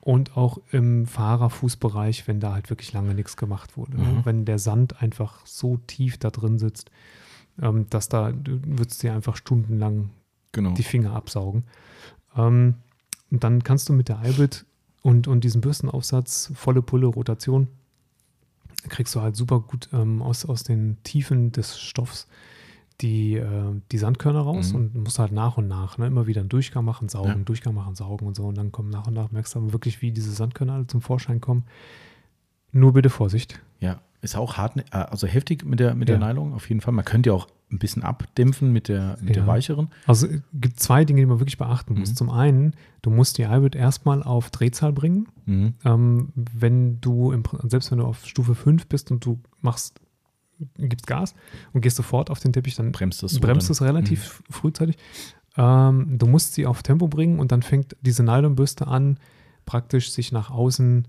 und 0.00 0.36
auch 0.36 0.58
im 0.70 1.06
Fahrerfußbereich, 1.06 2.28
wenn 2.28 2.40
da 2.40 2.52
halt 2.52 2.70
wirklich 2.70 2.92
lange 2.92 3.14
nichts 3.14 3.36
gemacht 3.36 3.76
wurde. 3.76 3.98
Mhm. 3.98 4.24
Wenn 4.24 4.44
der 4.44 4.58
Sand 4.58 5.02
einfach 5.02 5.44
so 5.46 5.78
tief 5.86 6.18
da 6.18 6.30
drin 6.30 6.58
sitzt, 6.58 6.90
ähm, 7.62 7.86
dass 7.90 8.08
da 8.08 8.32
würdest 8.44 9.02
du 9.02 9.08
dir 9.08 9.14
einfach 9.14 9.36
stundenlang 9.36 10.10
genau. 10.52 10.72
die 10.74 10.82
Finger 10.82 11.14
absaugen. 11.14 11.64
Ähm, 12.36 12.74
und 13.30 13.44
dann 13.44 13.62
kannst 13.62 13.88
du 13.88 13.92
mit 13.92 14.08
der 14.08 14.22
Hybrid 14.22 14.64
und, 15.02 15.28
und 15.28 15.44
diesem 15.44 15.60
Bürstenaufsatz 15.60 16.52
volle 16.54 16.82
Pulle 16.82 17.06
Rotation 17.06 17.68
kriegst 18.88 19.14
du 19.14 19.20
halt 19.20 19.36
super 19.36 19.60
gut 19.60 19.90
ähm, 19.92 20.22
aus, 20.22 20.46
aus 20.46 20.62
den 20.62 20.96
Tiefen 21.02 21.52
des 21.52 21.78
Stoffs 21.78 22.26
die, 23.00 23.36
äh, 23.36 23.80
die 23.92 23.98
Sandkörner 23.98 24.40
raus 24.40 24.72
mhm. 24.72 24.76
und 24.76 24.94
musst 24.94 25.18
halt 25.18 25.32
nach 25.32 25.56
und 25.56 25.68
nach 25.68 25.98
ne, 25.98 26.06
immer 26.06 26.26
wieder 26.26 26.40
einen 26.40 26.48
Durchgang 26.48 26.84
machen, 26.84 27.08
saugen, 27.08 27.28
ja. 27.28 27.44
Durchgang 27.44 27.74
machen, 27.74 27.94
saugen 27.94 28.26
und 28.26 28.36
so. 28.36 28.46
Und 28.46 28.56
dann 28.56 28.72
kommen 28.72 28.90
nach 28.90 29.06
und 29.06 29.14
nach, 29.14 29.30
merkst 29.30 29.54
du 29.54 29.58
aber 29.58 29.72
wirklich, 29.72 30.02
wie 30.02 30.12
diese 30.12 30.32
Sandkörner 30.32 30.74
alle 30.74 30.86
zum 30.86 31.00
Vorschein 31.00 31.40
kommen. 31.40 31.64
Nur 32.72 32.92
bitte 32.92 33.10
Vorsicht. 33.10 33.60
Ja, 33.80 34.00
ist 34.22 34.36
auch 34.36 34.56
hart, 34.56 34.76
äh, 34.76 34.96
also 34.96 35.26
heftig 35.26 35.64
mit 35.64 35.80
der, 35.80 35.94
mit 35.94 36.08
ja. 36.08 36.18
der 36.18 36.28
Nylon 36.28 36.52
auf 36.52 36.68
jeden 36.68 36.80
Fall. 36.80 36.92
Man 36.92 37.04
könnte 37.04 37.30
ja 37.30 37.34
auch 37.34 37.48
ein 37.72 37.78
bisschen 37.78 38.02
abdämpfen 38.02 38.72
mit 38.72 38.88
der, 38.88 39.16
mit 39.20 39.30
ja. 39.30 39.34
der 39.34 39.46
weicheren. 39.46 39.88
Also 40.06 40.26
es 40.26 40.42
gibt 40.52 40.80
zwei 40.80 41.04
Dinge, 41.04 41.20
die 41.20 41.26
man 41.26 41.38
wirklich 41.38 41.58
beachten 41.58 41.98
muss. 41.98 42.10
Mhm. 42.10 42.16
Zum 42.16 42.30
einen, 42.30 42.74
du 43.02 43.10
musst 43.10 43.38
die 43.38 43.48
Hybrid 43.48 43.76
erstmal 43.76 44.22
auf 44.22 44.50
Drehzahl 44.50 44.92
bringen. 44.92 45.28
Mhm. 45.46 45.74
Ähm, 45.84 46.32
wenn 46.34 47.00
du, 47.00 47.32
im, 47.32 47.44
selbst 47.68 47.90
wenn 47.90 47.98
du 47.98 48.04
auf 48.04 48.26
Stufe 48.26 48.54
5 48.54 48.86
bist 48.86 49.10
und 49.10 49.24
du 49.24 49.40
machst, 49.60 50.00
gibst 50.76 51.06
Gas 51.06 51.34
und 51.72 51.80
gehst 51.80 51.96
sofort 51.96 52.28
auf 52.30 52.40
den 52.40 52.52
Teppich, 52.52 52.74
dann 52.74 52.92
bremst 52.92 53.22
es, 53.22 53.38
bremst 53.38 53.70
es 53.70 53.80
relativ 53.80 54.42
mhm. 54.48 54.52
frühzeitig. 54.52 54.98
Ähm, 55.56 56.18
du 56.18 56.26
musst 56.26 56.54
sie 56.54 56.66
auf 56.66 56.82
Tempo 56.82 57.08
bringen 57.08 57.38
und 57.38 57.52
dann 57.52 57.62
fängt 57.62 57.96
diese 58.02 58.22
Nylonbürste 58.22 58.86
an, 58.86 59.18
praktisch 59.64 60.10
sich 60.10 60.32
nach 60.32 60.50
außen 60.50 61.06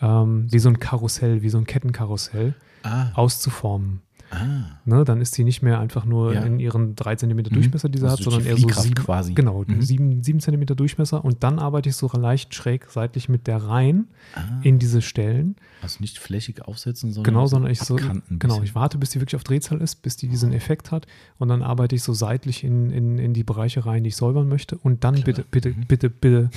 ähm, 0.00 0.46
wie 0.50 0.58
so 0.58 0.68
ein 0.68 0.78
Karussell, 0.78 1.42
wie 1.42 1.48
so 1.48 1.58
ein 1.58 1.66
Kettenkarussell 1.66 2.54
ah. 2.82 3.10
auszuformen. 3.14 4.00
Ah. 4.30 4.80
Ne, 4.84 5.04
dann 5.04 5.20
ist 5.20 5.34
sie 5.34 5.44
nicht 5.44 5.62
mehr 5.62 5.78
einfach 5.78 6.04
nur 6.04 6.34
ja. 6.34 6.42
in 6.42 6.58
ihren 6.58 6.96
3 6.96 7.16
cm 7.16 7.36
mhm. 7.36 7.42
Durchmesser, 7.44 7.88
die 7.88 7.98
sie 7.98 8.04
also 8.04 8.16
hat, 8.16 8.24
sondern 8.24 8.44
eher 8.44 8.56
so 8.56 8.68
sieben, 8.68 8.94
quasi. 8.96 9.34
Genau, 9.34 9.64
mhm. 9.66 9.80
7, 9.80 10.22
7 10.22 10.40
cm 10.40 10.66
Durchmesser 10.66 11.24
und 11.24 11.44
dann 11.44 11.60
arbeite 11.60 11.88
ich 11.88 11.96
so 11.96 12.08
leicht 12.08 12.54
schräg 12.54 12.86
seitlich 12.90 13.28
mit 13.28 13.46
der 13.46 13.58
rein 13.58 14.08
ah. 14.34 14.40
in 14.62 14.80
diese 14.80 15.00
Stellen. 15.00 15.54
Also 15.80 15.98
nicht 16.00 16.18
flächig 16.18 16.62
aufsetzen, 16.62 17.12
sondern 17.12 17.34
genau, 17.34 17.46
sondern 17.46 17.70
ich 17.70 17.78
so 17.78 17.96
genau, 18.28 18.62
ich 18.62 18.74
warte, 18.74 18.98
bis 18.98 19.10
die 19.10 19.20
wirklich 19.20 19.36
auf 19.36 19.44
Drehzahl 19.44 19.80
ist, 19.80 20.02
bis 20.02 20.16
die 20.16 20.28
diesen 20.28 20.52
Effekt 20.52 20.90
hat 20.90 21.06
und 21.38 21.48
dann 21.48 21.62
arbeite 21.62 21.94
ich 21.94 22.02
so 22.02 22.12
seitlich 22.12 22.64
in, 22.64 22.90
in, 22.90 23.18
in 23.18 23.32
die 23.32 23.44
Bereiche 23.44 23.86
rein, 23.86 24.02
die 24.02 24.08
ich 24.08 24.16
säubern 24.16 24.48
möchte 24.48 24.76
und 24.76 25.04
dann 25.04 25.14
Klar. 25.14 25.24
bitte, 25.24 25.44
bitte, 25.48 25.68
mhm. 25.70 25.86
bitte, 25.86 26.10
bitte 26.10 26.50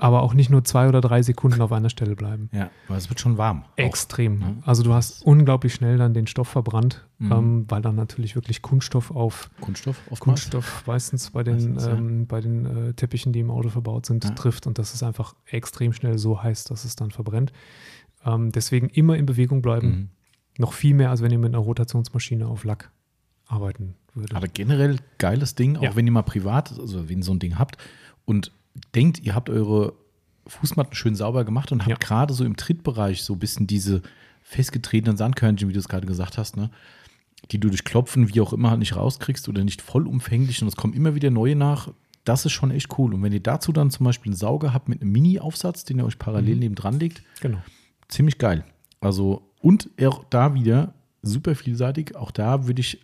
aber 0.00 0.22
auch 0.22 0.32
nicht 0.32 0.48
nur 0.48 0.64
zwei 0.64 0.88
oder 0.88 1.00
drei 1.00 1.22
Sekunden 1.22 1.60
auf 1.60 1.72
einer 1.72 1.90
Stelle 1.90 2.16
bleiben. 2.16 2.48
Ja, 2.52 2.70
aber 2.88 2.96
es 2.96 3.08
wird 3.10 3.20
schon 3.20 3.36
warm. 3.36 3.64
Extrem. 3.76 4.42
Auch, 4.42 4.46
ne? 4.46 4.56
Also 4.64 4.82
du 4.82 4.94
hast 4.94 5.24
unglaublich 5.24 5.74
schnell 5.74 5.98
dann 5.98 6.14
den 6.14 6.26
Stoff 6.26 6.48
verbrannt, 6.48 7.06
mhm. 7.18 7.32
ähm, 7.32 7.64
weil 7.68 7.82
dann 7.82 7.96
natürlich 7.96 8.34
wirklich 8.34 8.62
Kunststoff 8.62 9.10
auf 9.10 9.50
Kunststoff, 9.60 10.00
auf 10.10 10.20
Kunststoff 10.20 10.84
meistens 10.86 11.30
bei 11.30 11.42
den, 11.42 11.74
meistens, 11.74 11.86
ähm, 11.86 12.26
bei 12.26 12.40
den 12.40 12.66
äh, 12.66 12.94
Teppichen, 12.94 13.32
die 13.32 13.40
im 13.40 13.50
Auto 13.50 13.68
verbaut 13.68 14.06
sind, 14.06 14.24
ja. 14.24 14.30
trifft 14.30 14.66
und 14.66 14.78
das 14.78 14.94
ist 14.94 15.02
einfach 15.02 15.34
extrem 15.46 15.92
schnell 15.92 16.16
so 16.18 16.42
heiß, 16.42 16.64
dass 16.64 16.84
es 16.84 16.96
dann 16.96 17.10
verbrennt. 17.10 17.52
Ähm, 18.24 18.52
deswegen 18.52 18.88
immer 18.88 19.16
in 19.16 19.26
Bewegung 19.26 19.60
bleiben. 19.62 19.88
Mhm. 19.88 20.08
Noch 20.58 20.72
viel 20.72 20.94
mehr, 20.94 21.10
als 21.10 21.22
wenn 21.22 21.30
ihr 21.30 21.38
mit 21.38 21.54
einer 21.54 21.62
Rotationsmaschine 21.62 22.46
auf 22.46 22.64
Lack 22.64 22.90
arbeiten 23.46 23.94
würdet. 24.14 24.34
Aber 24.34 24.48
generell 24.48 24.96
geiles 25.18 25.54
Ding, 25.54 25.76
auch 25.76 25.82
ja. 25.82 25.96
wenn 25.96 26.06
ihr 26.06 26.12
mal 26.12 26.22
privat, 26.22 26.78
also 26.78 27.08
wenn 27.08 27.18
ihr 27.18 27.24
so 27.24 27.32
ein 27.32 27.38
Ding 27.38 27.58
habt 27.58 27.76
und 28.24 28.52
denkt, 28.94 29.20
ihr 29.20 29.34
habt 29.34 29.50
eure 29.50 29.94
Fußmatten 30.46 30.94
schön 30.94 31.14
sauber 31.14 31.44
gemacht 31.44 31.70
und 31.72 31.80
habt 31.82 31.90
ja. 31.90 31.96
gerade 31.96 32.34
so 32.34 32.44
im 32.44 32.56
Trittbereich 32.56 33.22
so 33.22 33.34
ein 33.34 33.38
bisschen 33.38 33.66
diese 33.66 34.02
festgetretenen 34.42 35.16
Sandkörnchen, 35.16 35.68
wie 35.68 35.72
du 35.72 35.78
es 35.78 35.88
gerade 35.88 36.06
gesagt 36.06 36.38
hast, 36.38 36.56
ne? 36.56 36.70
die 37.52 37.58
du 37.58 37.68
durch 37.68 37.84
Klopfen, 37.84 38.34
wie 38.34 38.40
auch 38.40 38.52
immer, 38.52 38.76
nicht 38.76 38.96
rauskriegst 38.96 39.48
oder 39.48 39.64
nicht 39.64 39.80
vollumfänglich 39.82 40.60
und 40.62 40.68
es 40.68 40.76
kommen 40.76 40.94
immer 40.94 41.14
wieder 41.14 41.30
neue 41.30 41.56
nach. 41.56 41.88
das 42.24 42.44
ist 42.44 42.52
schon 42.52 42.70
echt 42.70 42.98
cool. 42.98 43.14
Und 43.14 43.22
wenn 43.22 43.32
ihr 43.32 43.40
dazu 43.40 43.72
dann 43.72 43.90
zum 43.90 44.04
Beispiel 44.04 44.30
einen 44.30 44.36
Sauger 44.36 44.74
habt 44.74 44.88
mit 44.90 45.00
einem 45.00 45.10
Mini-Aufsatz, 45.10 45.84
den 45.84 45.98
ihr 45.98 46.04
euch 46.04 46.18
parallel 46.18 46.54
Mhm. 46.56 46.60
neben 46.60 46.74
dran 46.74 47.00
legt, 47.00 47.22
Genau. 47.40 47.58
ziemlich 48.08 48.36
geil. 48.38 48.64
Also, 49.00 49.50
und 49.62 49.88
auch 50.02 50.24
da 50.28 50.52
wieder 50.54 50.92
super 51.22 51.54
vielseitig. 51.54 52.16
Auch 52.16 52.30
da 52.30 52.66
würde 52.66 52.80
ich 52.80 53.00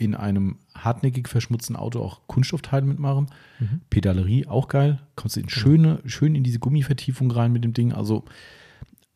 in 0.00 0.14
einem 0.14 0.56
hartnäckig 0.74 1.28
verschmutzten 1.28 1.76
Auto 1.76 2.00
auch 2.00 2.22
Kunststoffteile 2.26 2.86
mitmachen. 2.86 3.26
Mhm. 3.58 3.82
Pedalerie 3.90 4.46
auch 4.46 4.68
geil. 4.68 4.98
Kommst 5.14 5.36
du 5.36 5.40
in 5.40 5.48
schöne, 5.50 6.00
schön 6.06 6.34
in 6.34 6.42
diese 6.42 6.58
Gummivertiefung 6.58 7.30
rein 7.30 7.52
mit 7.52 7.62
dem 7.64 7.74
Ding. 7.74 7.92
Also, 7.92 8.24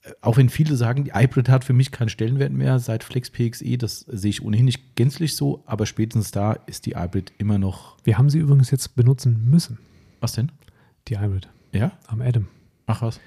äh, 0.02 0.10
auch 0.20 0.36
wenn 0.36 0.50
viele 0.50 0.76
sagen, 0.76 1.04
die 1.04 1.14
Hybrid 1.14 1.48
hat 1.48 1.64
für 1.64 1.72
mich 1.72 1.90
keinen 1.90 2.10
Stellenwert 2.10 2.52
mehr 2.52 2.78
seit 2.78 3.02
Flex 3.02 3.30
PXE, 3.30 3.78
das 3.78 4.00
sehe 4.00 4.28
ich 4.30 4.42
ohnehin 4.44 4.66
nicht 4.66 4.94
gänzlich 4.94 5.36
so, 5.36 5.62
aber 5.64 5.86
spätestens 5.86 6.30
da 6.32 6.52
ist 6.52 6.84
die 6.84 6.96
Hybrid 6.96 7.32
immer 7.38 7.56
noch. 7.58 7.96
Wir 8.04 8.18
haben 8.18 8.28
sie 8.28 8.38
übrigens 8.38 8.70
jetzt 8.70 8.94
benutzen 8.94 9.48
müssen, 9.48 9.78
Was 10.20 10.32
denn? 10.32 10.52
die 11.08 11.18
Hybrid, 11.18 11.48
Ja? 11.72 11.92
am 12.08 12.20
Adam. 12.20 12.46
Ach 12.86 13.00
was? 13.00 13.20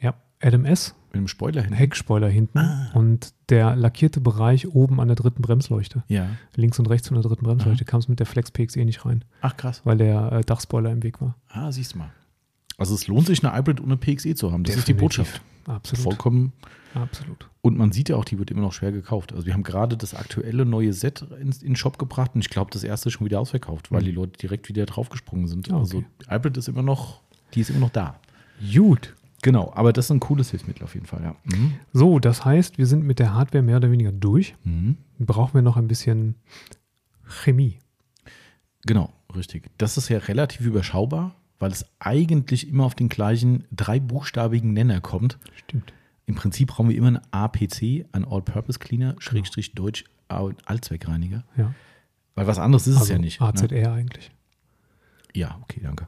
Ja, 0.00 0.14
Adam 0.40 0.66
S, 0.66 0.94
Mit 1.12 1.20
dem 1.20 1.28
Spoiler 1.28 1.62
hin. 1.62 1.72
Heckspoiler 1.74 2.28
hinten 2.28 2.58
Ah. 2.58 2.90
und 2.94 3.34
der 3.50 3.76
lackierte 3.76 4.20
Bereich 4.20 4.68
oben 4.68 5.00
an 5.00 5.08
der 5.08 5.14
dritten 5.16 5.42
Bremsleuchte. 5.42 6.02
Ja. 6.08 6.26
Links 6.56 6.78
und 6.78 6.86
rechts 6.86 7.08
von 7.08 7.16
der 7.20 7.22
dritten 7.22 7.44
Bremsleuchte 7.44 7.84
kam 7.84 8.00
es 8.00 8.08
mit 8.08 8.18
der 8.18 8.26
Flex 8.26 8.50
PXE 8.50 8.84
nicht 8.84 9.04
rein, 9.04 9.24
Ach 9.42 9.56
krass. 9.56 9.82
weil 9.84 9.98
der 9.98 10.32
äh, 10.32 10.40
Dachspoiler 10.42 10.90
im 10.90 11.02
Weg 11.02 11.20
war. 11.20 11.36
Ah, 11.48 11.70
siehst 11.70 11.94
du 11.94 11.98
mal. 11.98 12.10
Also 12.78 12.94
es 12.94 13.06
lohnt 13.08 13.26
sich, 13.26 13.44
eine 13.44 13.54
Hybrid 13.56 13.80
ohne 13.82 13.96
PXE 13.98 14.34
zu 14.34 14.50
haben. 14.52 14.64
Das 14.64 14.74
ist 14.76 14.88
die 14.88 14.94
Definitiv. 14.94 15.18
Botschaft. 15.24 15.42
Absolut. 15.66 16.02
Vollkommen. 16.04 16.52
Absolut. 16.94 17.48
Und 17.60 17.78
man 17.78 17.92
sieht 17.92 18.08
ja 18.08 18.16
auch, 18.16 18.24
die 18.24 18.38
wird 18.38 18.50
immer 18.50 18.62
noch 18.62 18.72
schwer 18.72 18.90
gekauft. 18.92 19.32
Also 19.32 19.46
wir 19.46 19.52
haben 19.54 19.62
gerade 19.62 19.96
das 19.96 20.14
aktuelle 20.14 20.64
neue 20.66 20.92
Set 20.92 21.24
in, 21.40 21.50
den 21.50 21.76
Shop 21.76 21.98
gebracht 21.98 22.32
und 22.34 22.40
ich 22.40 22.50
glaube, 22.50 22.70
das 22.72 22.82
erste 22.84 23.08
ist 23.08 23.12
schon 23.14 23.24
wieder 23.24 23.38
ausverkauft, 23.40 23.92
weil 23.92 24.00
Mhm. 24.00 24.06
die 24.06 24.10
Leute 24.12 24.32
direkt 24.38 24.68
wieder 24.68 24.84
draufgesprungen 24.86 25.46
sind. 25.46 25.70
Ah, 25.70 25.74
okay. 25.74 25.80
Also 25.80 26.04
die 26.22 26.30
Hybrid 26.34 26.56
ist 26.56 26.68
immer 26.68 26.82
noch, 26.82 27.20
die 27.54 27.60
ist 27.60 27.70
immer 27.70 27.78
noch 27.80 27.90
da. 27.90 28.16
Gut. 28.74 29.14
Genau, 29.42 29.72
aber 29.74 29.92
das 29.92 30.06
ist 30.06 30.10
ein 30.12 30.20
cooles 30.20 30.50
Hilfsmittel 30.50 30.84
auf 30.84 30.94
jeden 30.94 31.06
Fall, 31.06 31.22
ja. 31.22 31.36
Mhm. 31.44 31.74
So, 31.92 32.18
das 32.20 32.44
heißt, 32.44 32.78
wir 32.78 32.86
sind 32.86 33.04
mit 33.04 33.18
der 33.18 33.34
Hardware 33.34 33.62
mehr 33.62 33.76
oder 33.76 33.90
weniger 33.90 34.12
durch. 34.12 34.54
Mhm. 34.64 34.96
Brauchen 35.18 35.54
wir 35.54 35.62
noch 35.62 35.76
ein 35.76 35.88
bisschen 35.88 36.36
Chemie. 37.24 37.78
Genau, 38.86 39.12
richtig. 39.34 39.68
Das 39.78 39.96
ist 39.96 40.08
ja 40.08 40.18
relativ 40.18 40.64
überschaubar, 40.64 41.34
weil 41.58 41.72
es 41.72 41.86
eigentlich 41.98 42.68
immer 42.68 42.84
auf 42.84 42.94
den 42.94 43.08
gleichen 43.08 43.64
dreibuchstabigen 43.72 44.72
Nenner 44.72 45.00
kommt. 45.00 45.38
Stimmt. 45.56 45.92
Im 46.26 46.36
Prinzip 46.36 46.68
brauchen 46.68 46.88
wir 46.88 46.96
immer 46.96 47.08
einen 47.08 47.20
APC, 47.32 48.06
einen 48.12 48.24
All-Purpose 48.24 48.78
Cleaner, 48.78 49.16
Schrägstrich 49.18 49.74
Deutsch 49.74 50.04
Allzweckreinige. 50.28 51.44
Ja. 51.56 51.74
Weil 52.34 52.46
was 52.46 52.58
anderes 52.58 52.86
ist 52.86 52.94
es 52.94 53.00
also 53.02 53.12
ja 53.12 53.18
nicht. 53.18 53.42
AZR 53.42 53.68
Ne? 53.72 53.92
eigentlich. 53.92 54.30
Ja, 55.34 55.58
okay, 55.62 55.80
danke. 55.82 56.06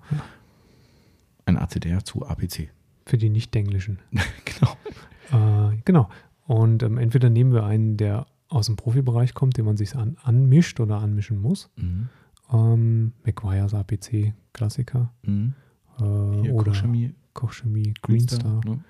Ein 1.47 1.59
ACDR 1.59 2.05
zu 2.05 2.25
APC. 2.27 2.71
Für 3.07 3.19
die 3.19 3.29
Nicht-Denglischen. 3.31 3.99
genau. 4.45 5.71
Äh, 5.71 5.77
genau. 5.85 6.09
Und 6.47 6.83
ähm, 6.83 6.99
entweder 6.99 7.31
nehmen 7.31 7.53
wir 7.53 7.65
einen, 7.65 7.97
der 7.97 8.27
aus 8.49 8.67
dem 8.67 8.77
Profibereich 8.77 9.35
kommt, 9.35 9.57
den 9.57 9.65
man 9.65 9.77
sich 9.77 9.97
an, 9.97 10.17
anmischt 10.23 10.81
oder 10.81 10.99
anmischen 10.99 11.39
muss. 11.39 11.71
Mhm. 11.77 12.09
Ähm, 12.53 13.13
McGuire's 13.25 13.75
APC, 13.75 14.35
Klassiker. 14.53 15.13
Mhm. 15.23 15.55
Äh, 15.99 16.43
Hier, 16.43 16.55
oder 16.55 16.73
Kochchemie, 16.73 17.15
Kochchemie, 17.33 17.95
Greenstar. 18.03 18.61
Ne? 18.65 18.85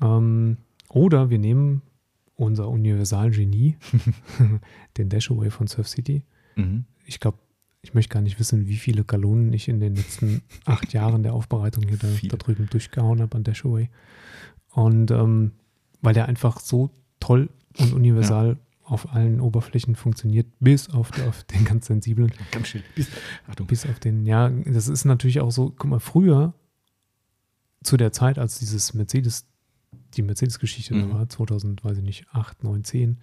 Ähm, 0.00 0.56
oder 0.88 1.30
wir 1.30 1.38
nehmen 1.38 1.82
unser 2.36 2.68
Universal-Genie, 2.68 3.76
den 4.96 5.08
Dashaway 5.08 5.50
von 5.50 5.66
Surf 5.66 5.88
City. 5.88 6.24
Mhm. 6.56 6.84
Ich 7.04 7.20
glaube, 7.20 7.38
ich 7.88 7.94
möchte 7.94 8.12
gar 8.12 8.20
nicht 8.20 8.38
wissen, 8.38 8.68
wie 8.68 8.76
viele 8.76 9.02
Gallonen 9.02 9.50
ich 9.54 9.66
in 9.66 9.80
den 9.80 9.94
letzten 9.96 10.42
acht 10.66 10.92
Jahren 10.92 11.22
der 11.22 11.32
Aufbereitung 11.32 11.84
hier 11.88 11.96
da, 11.96 12.06
da 12.28 12.36
drüben 12.36 12.66
durchgehauen 12.68 13.22
habe 13.22 13.34
an 13.34 13.44
Dashaway. 13.44 13.88
Und 14.72 15.10
ähm, 15.10 15.52
weil 16.02 16.12
der 16.12 16.26
einfach 16.28 16.60
so 16.60 16.90
toll 17.18 17.48
und 17.78 17.94
universal 17.94 18.58
auf 18.84 19.12
allen 19.14 19.40
Oberflächen 19.40 19.96
funktioniert, 19.96 20.46
bis 20.60 20.90
auf, 20.90 21.10
auf 21.26 21.44
den 21.44 21.64
ganz 21.64 21.86
sensiblen, 21.86 22.30
Ganz 22.52 22.68
schön. 22.68 22.82
Bis, 22.94 23.08
Achtung. 23.46 23.66
bis 23.66 23.86
auf 23.86 23.98
den, 24.00 24.26
ja, 24.26 24.50
das 24.50 24.88
ist 24.88 25.06
natürlich 25.06 25.40
auch 25.40 25.50
so, 25.50 25.70
guck 25.70 25.88
mal, 25.90 25.98
früher 26.00 26.52
zu 27.82 27.96
der 27.96 28.12
Zeit, 28.12 28.38
als 28.38 28.58
dieses 28.58 28.92
Mercedes, 28.92 29.46
die 30.14 30.22
Mercedes-Geschichte 30.22 30.94
da 30.94 31.06
Mhm. 31.06 31.10
war, 31.12 31.28
2000, 31.28 31.82
weiß 31.84 31.98
ich 31.98 32.04
nicht, 32.04 32.26
8, 32.32 32.64
9, 32.64 32.84
10, 32.84 33.18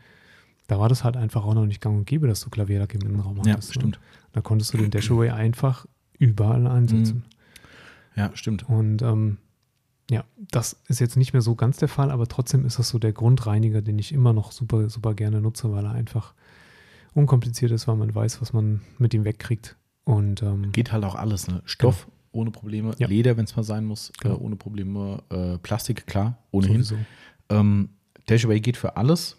da 0.67 0.79
war 0.79 0.89
das 0.89 1.03
halt 1.03 1.17
einfach 1.17 1.45
auch 1.45 1.53
noch 1.53 1.65
nicht 1.65 1.81
gang 1.81 1.97
und 1.97 2.05
gäbe, 2.05 2.27
dass 2.27 2.41
du 2.41 2.49
Klavierlack 2.49 2.93
im 2.95 3.01
Innenraum 3.01 3.37
Ja, 3.45 3.53
hattest. 3.53 3.69
ne? 3.69 3.73
stimmt. 3.81 3.99
Da 4.33 4.41
konntest 4.41 4.73
du 4.73 4.77
den 4.77 4.91
Dashaway 4.91 5.29
einfach 5.29 5.85
überall 6.17 6.67
einsetzen. 6.67 7.23
Ja, 8.15 8.31
stimmt. 8.33 8.67
Und 8.69 9.01
ähm, 9.01 9.37
ja, 10.09 10.23
das 10.51 10.79
ist 10.87 10.99
jetzt 10.99 11.17
nicht 11.17 11.33
mehr 11.33 11.41
so 11.41 11.55
ganz 11.55 11.77
der 11.77 11.87
Fall, 11.87 12.11
aber 12.11 12.27
trotzdem 12.27 12.65
ist 12.65 12.79
das 12.79 12.89
so 12.89 12.99
der 12.99 13.11
Grundreiniger, 13.13 13.81
den 13.81 13.97
ich 13.99 14.11
immer 14.13 14.33
noch 14.33 14.51
super, 14.51 14.89
super 14.89 15.13
gerne 15.13 15.41
nutze, 15.41 15.71
weil 15.71 15.85
er 15.85 15.91
einfach 15.91 16.33
unkompliziert 17.13 17.71
ist, 17.71 17.87
weil 17.87 17.95
man 17.95 18.13
weiß, 18.13 18.41
was 18.41 18.53
man 18.53 18.81
mit 18.97 19.13
ihm 19.13 19.23
wegkriegt. 19.25 19.75
Und 20.03 20.43
ähm, 20.43 20.71
Geht 20.71 20.91
halt 20.91 21.03
auch 21.03 21.15
alles. 21.15 21.47
Ne? 21.47 21.61
Stoff 21.65 22.07
ohne 22.31 22.51
Probleme. 22.51 22.93
Ja. 22.97 23.07
Leder, 23.07 23.37
wenn 23.37 23.45
es 23.45 23.55
mal 23.55 23.63
sein 23.63 23.85
muss, 23.85 24.11
Genau. 24.19 24.35
äh, 24.35 24.39
ohne 24.39 24.55
Probleme. 24.57 25.23
Äh, 25.29 25.57
Plastik, 25.59 26.05
klar, 26.05 26.37
ohnehin. 26.51 26.85
Ähm, 27.49 27.89
Dashaway 28.27 28.59
geht 28.59 28.75
für 28.77 28.97
alles, 28.97 29.37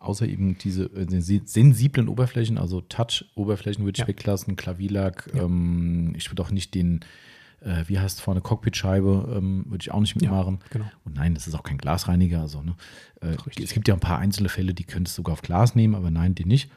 außer 0.00 0.26
eben 0.26 0.56
diese 0.58 0.84
äh, 0.84 1.06
sen- 1.20 1.46
sensiblen 1.46 2.08
Oberflächen, 2.08 2.56
also 2.58 2.80
Touch-Oberflächen 2.80 3.84
würde 3.84 3.96
ich 3.96 4.00
Ja. 4.02 4.08
weglassen, 4.08 4.56
Klavierlack. 4.56 5.30
Ja. 5.34 5.42
Ähm, 5.44 6.14
ich 6.16 6.30
würde 6.30 6.42
auch 6.42 6.50
nicht 6.50 6.74
den, 6.74 7.00
äh, 7.60 7.84
wie 7.86 7.98
heißt 7.98 8.20
vorne, 8.20 8.40
Cockpitscheibe, 8.40 9.34
ähm, 9.36 9.64
würde 9.68 9.82
ich 9.82 9.90
auch 9.90 10.00
nicht 10.00 10.14
mitmachen. 10.16 10.60
Genau. 10.70 10.86
Und 11.04 11.16
nein, 11.16 11.34
das 11.34 11.46
ist 11.48 11.54
auch 11.54 11.62
kein 11.64 11.78
Glasreiniger. 11.78 12.40
Also, 12.40 12.62
ne, 12.62 12.76
äh, 13.20 13.36
es 13.62 13.72
gibt 13.74 13.88
ja 13.88 13.94
ein 13.94 14.00
paar 14.00 14.18
einzelne 14.18 14.48
Fälle, 14.48 14.72
die 14.74 14.84
könntest 14.84 15.16
du 15.18 15.20
sogar 15.20 15.32
auf 15.32 15.42
Glas 15.42 15.74
nehmen, 15.74 15.94
aber 15.94 16.10
nein, 16.10 16.34
die 16.34 16.44
nicht. 16.44 16.70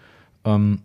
Ähm, 0.43 0.81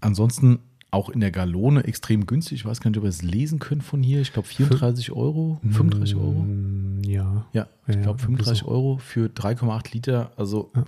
ansonsten 0.00 0.58
auch 0.90 1.10
in 1.10 1.20
der 1.20 1.30
Galone 1.30 1.84
extrem 1.84 2.24
günstig. 2.26 2.60
Ich 2.60 2.64
weiß 2.64 2.80
gar 2.80 2.90
nicht, 2.90 2.98
ob 2.98 3.04
ihr 3.04 3.10
es 3.10 3.22
lesen 3.22 3.58
könnt 3.58 3.82
von 3.84 4.02
hier. 4.02 4.20
Ich 4.20 4.32
glaube 4.32 4.48
34 4.48 5.12
Euro, 5.12 5.60
35 5.62 6.16
Euro. 6.16 6.32
Mm, 6.46 7.02
Ja. 7.04 7.46
Ja, 7.52 7.68
ich 7.86 7.94
Ja, 7.96 8.00
glaube 8.02 8.18
ja, 8.20 8.24
35 8.26 8.60
so. 8.60 8.68
Euro 8.68 8.98
für 8.98 9.28
3,8 9.28 9.92
Liter. 9.92 10.32
Also 10.36 10.70
Ja. 10.74 10.84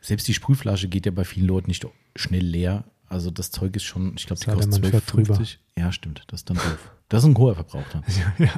selbst 0.00 0.26
die 0.28 0.34
Sprühflasche 0.34 0.88
geht 0.88 1.06
ja 1.06 1.12
bei 1.12 1.24
vielen 1.24 1.46
Leuten 1.46 1.68
nicht 1.68 1.86
schnell 2.16 2.44
leer. 2.44 2.84
Also 3.08 3.30
das 3.30 3.50
Zeug 3.50 3.76
ist 3.76 3.84
schon, 3.84 4.14
ich 4.16 4.26
glaube, 4.26 4.40
die 4.40 4.50
kostet 4.50 4.82
man 4.82 4.90
fährt 4.90 5.12
drüber. 5.12 5.34
12,50. 5.34 5.58
Ja, 5.78 5.92
stimmt. 5.92 6.24
Das 6.28 6.40
ist 6.40 6.50
dann 6.50 6.56
doof. 6.56 6.90
Das 7.08 7.22
ist 7.22 7.28
ein 7.28 7.36
hoher 7.36 7.54
Verbrauch 7.54 7.84
dann. 7.92 8.02
ja. 8.38 8.48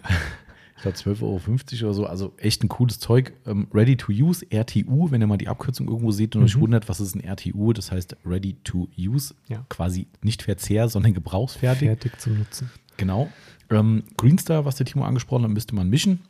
Ich 0.76 0.82
glaube 0.82 0.96
12,50 0.98 1.22
Euro 1.22 1.86
oder 1.86 1.94
so. 1.94 2.06
Also 2.06 2.32
echt 2.36 2.62
ein 2.64 2.68
cooles 2.68 2.98
Zeug. 2.98 3.32
Ähm, 3.46 3.68
ready 3.72 3.96
to 3.96 4.12
use, 4.12 4.44
RTU, 4.50 5.10
wenn 5.10 5.20
ihr 5.20 5.26
mal 5.26 5.36
die 5.38 5.48
Abkürzung 5.48 5.86
irgendwo 5.88 6.10
seht 6.10 6.34
und 6.36 6.42
euch 6.44 6.56
Mhm. 6.56 6.60
wundert, 6.62 6.88
was 6.88 7.00
ist 7.00 7.14
ein 7.14 7.20
RTU? 7.24 7.72
Das 7.72 7.92
heißt 7.92 8.16
Ready 8.26 8.56
to 8.64 8.88
Use. 8.98 9.34
Ja. 9.48 9.64
Quasi 9.68 10.08
nicht 10.22 10.42
Verzehr, 10.42 10.88
sondern 10.88 11.14
gebrauchsfertig. 11.14 11.86
Fertig 11.88 12.20
zum 12.20 12.38
Nutzen. 12.38 12.70
Genau. 12.96 13.28
Ähm, 13.70 14.02
Greenstar, 14.16 14.64
was 14.64 14.76
der 14.76 14.86
Timo 14.86 15.04
angesprochen 15.04 15.44
hat, 15.44 15.50
müsste 15.50 15.74
man 15.74 15.88
mischen. 15.88 16.20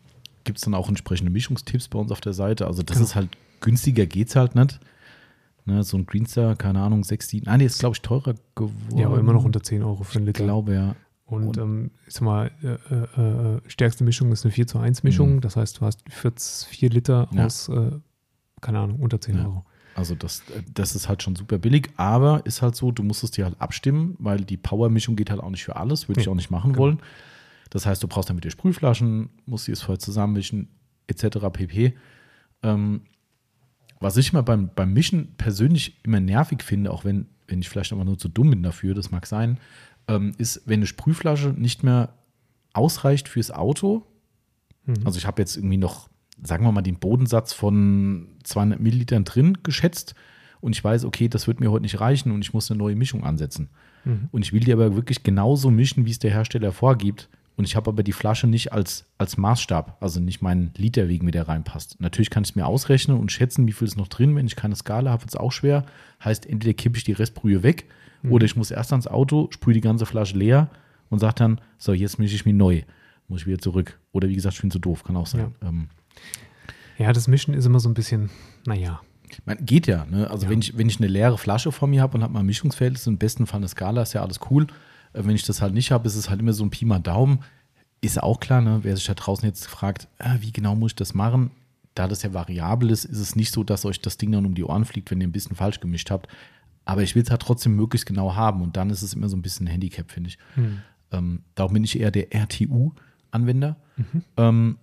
Gibt 0.44 0.58
es 0.58 0.64
dann 0.64 0.74
auch 0.74 0.88
entsprechende 0.88 1.32
Mischungstipps 1.32 1.88
bei 1.88 1.98
uns 1.98 2.12
auf 2.12 2.20
der 2.20 2.34
Seite. 2.34 2.66
Also 2.66 2.82
das 2.82 2.98
Ja. 2.98 3.04
ist 3.04 3.14
halt 3.14 3.30
günstiger, 3.60 4.04
geht 4.06 4.28
es 4.28 4.36
halt 4.36 4.54
nicht. 4.54 4.78
Ne, 5.66 5.82
so 5.82 5.96
ein 5.96 6.04
Greenstar, 6.04 6.54
keine 6.56 6.80
Ahnung, 6.82 7.02
6, 7.04 7.28
7. 7.30 7.48
Ah, 7.48 7.56
nee, 7.56 7.64
ist 7.64 7.78
glaube 7.78 7.94
ich 7.96 8.02
teurer 8.02 8.34
geworden. 8.54 8.98
Ja, 8.98 9.06
aber 9.06 9.18
immer 9.18 9.32
noch 9.32 9.44
unter 9.44 9.62
10 9.62 9.82
Euro 9.82 10.02
für 10.04 10.18
einen 10.18 10.28
Ich 10.28 10.34
Liter. 10.36 10.44
glaube 10.44 10.74
ja. 10.74 10.94
Und, 11.26 11.48
Und- 11.48 11.56
ähm, 11.58 11.90
ich 12.06 12.14
sag 12.14 12.22
mal, 12.22 12.50
äh, 12.62 12.74
äh, 12.94 13.56
äh, 13.56 13.60
stärkste 13.66 14.04
Mischung 14.04 14.30
ist 14.32 14.44
eine 14.44 14.52
4 14.52 14.66
zu 14.66 14.78
1 14.78 15.02
Mischung. 15.02 15.36
Mhm. 15.36 15.40
Das 15.40 15.56
heißt, 15.56 15.80
du 15.80 15.86
hast 15.86 16.02
4 16.68 16.90
Liter 16.90 17.28
Ja. 17.32 17.46
aus, 17.46 17.68
äh, 17.70 17.92
keine 18.60 18.80
Ahnung, 18.80 19.00
unter 19.00 19.20
10 19.20 19.36
Ja. 19.38 19.44
Euro. 19.44 19.64
Also 19.94 20.14
das, 20.14 20.40
äh, 20.50 20.62
das 20.74 20.94
ist 20.94 21.08
halt 21.08 21.22
schon 21.22 21.34
super 21.36 21.58
billig, 21.58 21.90
aber 21.96 22.44
ist 22.44 22.60
halt 22.62 22.74
so, 22.76 22.90
du 22.92 23.02
musst 23.02 23.24
es 23.24 23.30
dir 23.30 23.44
halt 23.44 23.60
abstimmen, 23.60 24.16
weil 24.18 24.40
die 24.44 24.56
Power-Mischung 24.56 25.16
geht 25.16 25.30
halt 25.30 25.40
auch 25.40 25.50
nicht 25.50 25.64
für 25.64 25.76
alles, 25.76 26.08
würde 26.08 26.20
ich 26.20 26.26
Nee, 26.26 26.32
auch 26.32 26.36
nicht 26.36 26.50
machen 26.50 26.72
genau. 26.72 26.82
wollen. 26.84 26.98
Das 27.70 27.86
heißt, 27.86 28.02
du 28.02 28.08
brauchst 28.08 28.28
dann 28.28 28.36
mit 28.36 28.44
dir 28.44 28.50
Sprühflaschen, 28.50 29.30
musst 29.46 29.64
sie 29.64 29.72
es 29.72 29.82
vorher 29.82 29.98
zusammenmischen, 30.00 30.68
etc. 31.06 31.38
pp. 31.52 31.94
Ähm, 32.62 33.02
was 34.00 34.16
ich 34.16 34.32
immer 34.32 34.42
beim, 34.42 34.70
beim 34.74 34.92
Mischen 34.92 35.34
persönlich 35.36 35.96
immer 36.04 36.20
nervig 36.20 36.62
finde, 36.62 36.90
auch 36.92 37.04
wenn, 37.04 37.26
wenn 37.48 37.60
ich 37.60 37.68
vielleicht 37.68 37.92
einfach 37.92 38.04
nur 38.04 38.18
zu 38.18 38.28
dumm 38.28 38.50
bin 38.50 38.62
dafür, 38.62 38.94
das 38.94 39.10
mag 39.10 39.26
sein, 39.26 39.58
ähm, 40.08 40.32
ist, 40.38 40.62
wenn 40.66 40.80
eine 40.80 40.86
Sprühflasche 40.86 41.48
nicht 41.56 41.82
mehr 41.82 42.14
ausreicht 42.72 43.28
fürs 43.28 43.50
Auto, 43.50 44.04
Mhm. 44.86 44.96
also 45.04 45.18
ich 45.18 45.26
habe 45.26 45.40
jetzt 45.40 45.56
irgendwie 45.56 45.76
noch, 45.78 46.08
sagen 46.42 46.64
wir 46.64 46.72
mal, 46.72 46.82
den 46.82 46.98
Bodensatz 46.98 47.52
von 47.52 48.28
200 48.44 48.80
Millilitern 48.80 49.24
drin 49.24 49.58
geschätzt 49.62 50.14
und 50.60 50.76
ich 50.76 50.82
weiß, 50.84 51.04
okay, 51.04 51.28
das 51.28 51.46
wird 51.46 51.60
mir 51.60 51.70
heute 51.70 51.82
nicht 51.82 52.00
reichen 52.00 52.30
und 52.32 52.42
ich 52.42 52.52
muss 52.52 52.70
eine 52.70 52.78
neue 52.78 52.96
Mischung 52.96 53.24
ansetzen. 53.24 53.70
Mhm. 54.04 54.28
Und 54.30 54.42
ich 54.42 54.52
will 54.52 54.60
die 54.60 54.72
aber 54.72 54.94
wirklich 54.94 55.22
genauso 55.22 55.70
mischen, 55.70 56.04
wie 56.04 56.10
es 56.10 56.18
der 56.18 56.32
Hersteller 56.32 56.72
vorgibt. 56.72 57.28
Und 57.56 57.64
ich 57.64 57.76
habe 57.76 57.90
aber 57.90 58.02
die 58.02 58.12
Flasche 58.12 58.46
nicht 58.46 58.72
als, 58.72 59.06
als 59.16 59.36
Maßstab, 59.36 59.98
also 60.00 60.18
nicht 60.18 60.42
meinen 60.42 60.72
Liter 60.76 61.08
wiegen, 61.08 61.26
wie 61.26 61.30
der 61.30 61.46
reinpasst. 61.46 62.00
Natürlich 62.00 62.30
kann 62.30 62.42
ich 62.42 62.50
es 62.50 62.56
mir 62.56 62.66
ausrechnen 62.66 63.16
und 63.18 63.30
schätzen, 63.30 63.68
wie 63.68 63.72
viel 63.72 63.86
ist 63.86 63.96
noch 63.96 64.08
drin. 64.08 64.34
Wenn 64.34 64.46
ich 64.46 64.56
keine 64.56 64.74
Skala 64.74 65.10
habe, 65.10 65.22
wird 65.22 65.30
es 65.30 65.36
auch 65.36 65.52
schwer. 65.52 65.84
Heißt, 66.24 66.46
entweder 66.46 66.74
kippe 66.74 66.98
ich 66.98 67.04
die 67.04 67.12
Restbrühe 67.12 67.62
weg 67.62 67.86
mhm. 68.22 68.32
oder 68.32 68.44
ich 68.44 68.56
muss 68.56 68.72
erst 68.72 68.92
ans 68.92 69.06
Auto, 69.06 69.48
sprühe 69.52 69.74
die 69.74 69.80
ganze 69.80 70.04
Flasche 70.04 70.36
leer 70.36 70.68
und 71.10 71.20
sage 71.20 71.34
dann, 71.36 71.60
so, 71.78 71.92
jetzt 71.92 72.18
mische 72.18 72.34
ich 72.34 72.44
mir 72.44 72.54
neu. 72.54 72.82
Muss 73.28 73.42
ich 73.42 73.46
wieder 73.46 73.58
zurück. 73.58 73.98
Oder 74.12 74.28
wie 74.28 74.34
gesagt, 74.34 74.56
ich 74.56 74.60
bin 74.60 74.70
zu 74.70 74.80
doof, 74.80 75.04
kann 75.04 75.16
auch 75.16 75.26
sein. 75.26 75.54
Ja. 75.62 75.68
Ähm, 75.68 75.88
ja, 76.98 77.12
das 77.12 77.28
Mischen 77.28 77.54
ist 77.54 77.66
immer 77.66 77.80
so 77.80 77.88
ein 77.88 77.94
bisschen, 77.94 78.30
naja. 78.66 79.00
Man, 79.46 79.64
geht 79.64 79.86
ja, 79.86 80.04
ne? 80.06 80.30
Also 80.30 80.46
ja. 80.46 80.50
wenn, 80.50 80.60
ich, 80.60 80.76
wenn 80.76 80.88
ich 80.88 80.98
eine 80.98 81.08
leere 81.08 81.38
Flasche 81.38 81.72
vor 81.72 81.88
mir 81.88 82.02
habe 82.02 82.16
und 82.16 82.22
habe 82.22 82.32
mal 82.32 82.40
ein 82.40 82.46
Mischungsverhältnis, 82.46 83.06
im 83.06 83.18
besten 83.18 83.46
Fall 83.46 83.58
eine 83.58 83.68
Skala, 83.68 84.02
ist 84.02 84.12
ja 84.12 84.22
alles 84.22 84.40
cool. 84.50 84.66
Äh, 85.14 85.24
wenn 85.24 85.34
ich 85.34 85.44
das 85.44 85.62
halt 85.62 85.74
nicht 85.74 85.90
habe, 85.90 86.06
ist 86.06 86.16
es 86.16 86.28
halt 86.28 86.40
immer 86.40 86.52
so 86.52 86.64
ein 86.64 86.70
Pi 86.70 86.84
mal 86.84 86.98
Daumen. 86.98 87.40
Ist 88.00 88.22
auch 88.22 88.38
klar, 88.38 88.60
ne? 88.60 88.80
wer 88.82 88.94
sich 88.96 89.06
da 89.06 89.14
draußen 89.14 89.46
jetzt 89.48 89.66
fragt, 89.66 90.08
äh, 90.18 90.36
wie 90.40 90.52
genau 90.52 90.74
muss 90.74 90.92
ich 90.92 90.96
das 90.96 91.14
machen? 91.14 91.50
Da 91.94 92.06
das 92.08 92.22
ja 92.22 92.34
variabel 92.34 92.90
ist, 92.90 93.04
ist 93.04 93.18
es 93.18 93.36
nicht 93.36 93.52
so, 93.52 93.64
dass 93.64 93.84
euch 93.86 94.00
das 94.00 94.18
Ding 94.18 94.32
dann 94.32 94.44
um 94.44 94.54
die 94.54 94.64
Ohren 94.64 94.84
fliegt, 94.84 95.10
wenn 95.10 95.20
ihr 95.20 95.26
ein 95.26 95.32
bisschen 95.32 95.56
falsch 95.56 95.80
gemischt 95.80 96.10
habt. 96.10 96.28
Aber 96.84 97.02
ich 97.02 97.14
will 97.14 97.22
es 97.22 97.30
halt 97.30 97.40
trotzdem 97.40 97.76
möglichst 97.76 98.06
genau 98.06 98.34
haben 98.34 98.60
und 98.60 98.76
dann 98.76 98.90
ist 98.90 99.02
es 99.02 99.14
immer 99.14 99.28
so 99.28 99.36
ein 99.36 99.42
bisschen 99.42 99.66
ein 99.66 99.70
Handicap, 99.70 100.10
finde 100.10 100.28
ich. 100.28 100.38
Hm. 100.54 100.82
Ähm, 101.12 101.42
darum 101.54 101.72
bin 101.72 101.84
ich 101.84 101.98
eher 101.98 102.10
der 102.10 102.34
RTU-Anwender. 102.34 103.76
Mhm. 103.96 104.22
Ähm, 104.36 104.78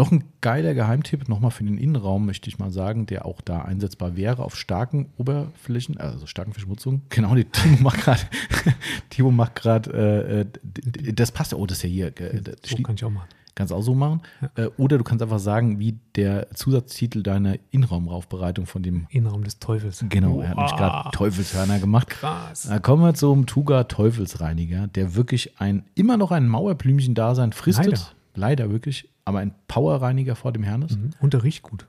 noch 0.00 0.10
ein 0.10 0.24
geiler 0.40 0.72
Geheimtipp, 0.72 1.28
nochmal 1.28 1.50
für 1.50 1.62
den 1.62 1.76
Innenraum, 1.76 2.24
möchte 2.24 2.48
ich 2.48 2.58
mal 2.58 2.70
sagen, 2.70 3.04
der 3.04 3.26
auch 3.26 3.42
da 3.42 3.60
einsetzbar 3.60 4.16
wäre 4.16 4.42
auf 4.42 4.56
starken 4.56 5.10
Oberflächen, 5.18 5.98
also 5.98 6.26
starken 6.26 6.52
Verschmutzungen. 6.52 7.02
Genau, 7.10 7.34
die 7.34 7.44
Timo 7.44 7.76
macht 7.82 8.00
gerade, 8.00 8.22
Timo 9.10 9.30
macht 9.30 9.56
gerade, 9.56 9.90
äh, 9.92 10.40
äh 10.40 11.12
das 11.12 11.32
passt 11.32 11.52
ja, 11.52 11.58
oh, 11.58 11.66
das 11.66 11.78
ist 11.78 11.82
ja 11.82 11.88
hier. 11.90 12.06
Äh, 12.18 12.40
so 12.64 12.76
kann 12.76 12.94
ich 12.94 13.04
auch 13.04 13.10
machen. 13.10 13.28
Kannst 13.54 13.74
auch 13.74 13.82
so 13.82 13.94
machen. 13.94 14.22
Ja. 14.40 14.64
Äh, 14.64 14.70
oder 14.78 14.96
du 14.96 15.04
kannst 15.04 15.22
einfach 15.22 15.38
sagen, 15.38 15.78
wie 15.78 15.98
der 16.14 16.48
Zusatztitel 16.54 17.22
deiner 17.22 17.56
Innenraumraufbereitung 17.70 18.64
von 18.64 18.82
dem 18.82 19.06
Innenraum 19.10 19.44
des 19.44 19.58
Teufels. 19.58 20.02
Genau, 20.08 20.36
oh, 20.36 20.40
er 20.40 20.50
hat 20.50 20.56
nämlich 20.56 20.76
gerade 20.76 21.10
Teufelshörner 21.10 21.78
gemacht. 21.78 22.08
Krass. 22.08 22.62
Da 22.62 22.78
kommen 22.78 23.02
wir 23.02 23.12
zum 23.12 23.44
Tuga 23.44 23.84
Teufelsreiniger, 23.84 24.86
der 24.86 25.14
wirklich 25.14 25.60
ein 25.60 25.84
immer 25.94 26.16
noch 26.16 26.30
ein 26.30 26.48
Mauerblümchen-Dasein 26.48 27.52
fristet. 27.52 27.86
Leider. 27.86 28.00
Leider 28.34 28.70
wirklich 28.70 29.10
aber 29.30 29.38
ein 29.38 29.54
Powerreiniger 29.68 30.36
vor 30.36 30.52
dem 30.52 30.62
Herrn 30.62 30.82
ist. 30.82 30.98
Mhm. 30.98 31.10
Und 31.20 31.32
der 31.32 31.42
riecht 31.42 31.62
gut. 31.62 31.86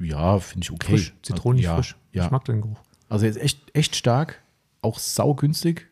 Ja, 0.00 0.38
finde 0.40 0.64
ich 0.64 0.72
okay. 0.72 0.92
Frisch, 0.92 1.14
zitronig 1.22 1.64
ja, 1.64 1.76
frisch. 1.76 1.96
Ja. 2.12 2.24
Ich 2.24 2.30
mag 2.30 2.44
den 2.46 2.62
Geruch. 2.62 2.80
Also 3.08 3.26
er 3.26 3.30
ist 3.30 3.36
echt, 3.36 3.74
echt 3.74 3.94
stark, 3.94 4.42
auch 4.82 4.98
saugünstig, 4.98 5.86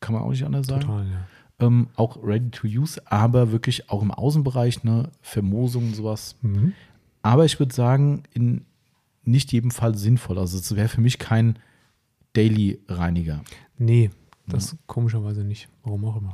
kann 0.00 0.14
man 0.14 0.22
auch 0.22 0.30
nicht 0.30 0.44
anders 0.44 0.66
sagen. 0.66 0.82
Total, 0.82 1.06
ja. 1.06 1.66
Ähm, 1.66 1.88
auch 1.96 2.22
ready 2.22 2.50
to 2.50 2.66
use, 2.66 3.00
aber 3.06 3.52
wirklich 3.52 3.90
auch 3.90 4.02
im 4.02 4.10
Außenbereich, 4.10 4.82
ne, 4.82 5.10
Vermosung 5.20 5.88
und 5.88 5.96
sowas. 5.96 6.36
Mhm. 6.42 6.72
Aber 7.22 7.44
ich 7.44 7.58
würde 7.58 7.74
sagen, 7.74 8.22
in 8.32 8.64
nicht 9.24 9.52
jedem 9.52 9.70
Fall 9.70 9.96
sinnvoll. 9.96 10.38
Also 10.38 10.58
es 10.58 10.74
wäre 10.74 10.88
für 10.88 11.00
mich 11.00 11.18
kein 11.18 11.58
Daily-Reiniger. 12.32 13.42
Nee, 13.78 14.10
das 14.46 14.72
ja. 14.72 14.78
komischerweise 14.86 15.44
nicht. 15.44 15.68
Warum 15.82 16.04
auch 16.06 16.16
immer. 16.16 16.32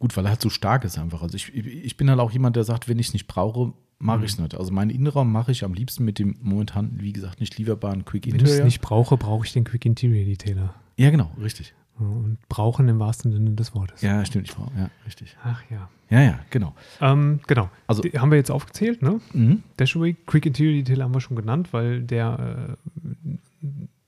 Gut, 0.00 0.16
weil 0.16 0.24
er 0.24 0.30
halt 0.30 0.40
so 0.40 0.48
stark 0.48 0.84
ist 0.84 0.98
einfach. 0.98 1.22
Also 1.22 1.36
ich, 1.36 1.54
ich 1.54 1.96
bin 1.98 2.08
halt 2.08 2.18
auch 2.20 2.32
jemand, 2.32 2.56
der 2.56 2.64
sagt, 2.64 2.88
wenn 2.88 2.98
ich 2.98 3.08
es 3.08 3.12
nicht 3.12 3.26
brauche, 3.26 3.74
mache 3.98 4.18
mhm. 4.18 4.24
ich 4.24 4.32
es 4.32 4.38
nicht. 4.38 4.54
Also 4.54 4.72
meinen 4.72 4.88
Innenraum 4.88 5.30
mache 5.30 5.52
ich 5.52 5.62
am 5.62 5.74
liebsten 5.74 6.06
mit 6.06 6.18
dem 6.18 6.36
momentan, 6.40 6.92
wie 6.94 7.12
gesagt, 7.12 7.38
nicht 7.38 7.58
lieferbaren 7.58 8.06
Quick 8.06 8.26
Interior. 8.26 8.46
Wenn 8.46 8.54
ich 8.54 8.58
es 8.60 8.64
nicht 8.64 8.80
brauche, 8.80 9.18
brauche 9.18 9.44
ich 9.44 9.52
den 9.52 9.64
Quick 9.64 9.84
Interior 9.84 10.24
Detailer. 10.24 10.74
Ja, 10.96 11.10
genau, 11.10 11.30
richtig. 11.38 11.74
Und 11.98 12.38
brauchen 12.48 12.88
im 12.88 12.98
wahrsten 12.98 13.30
Sinne 13.30 13.50
des 13.50 13.74
Wortes. 13.74 14.00
Ja, 14.00 14.24
stimmt, 14.24 14.48
ich 14.48 14.56
brauche, 14.56 14.72
ja, 14.74 14.90
richtig. 15.04 15.36
Ach 15.44 15.62
ja. 15.70 15.90
Ja, 16.08 16.22
ja, 16.22 16.40
genau. 16.48 16.74
Ähm, 17.02 17.40
genau. 17.46 17.68
Also 17.86 18.00
Die 18.00 18.18
haben 18.18 18.30
wir 18.30 18.38
jetzt 18.38 18.50
aufgezählt, 18.50 19.02
ne? 19.02 19.20
Mhm. 19.34 19.62
Dashaway, 19.76 20.16
Quick 20.24 20.46
Interior 20.46 20.78
Detailer 20.78 21.04
haben 21.04 21.14
wir 21.14 21.20
schon 21.20 21.36
genannt, 21.36 21.74
weil 21.74 22.02
der 22.02 22.78
äh, 22.80 23.36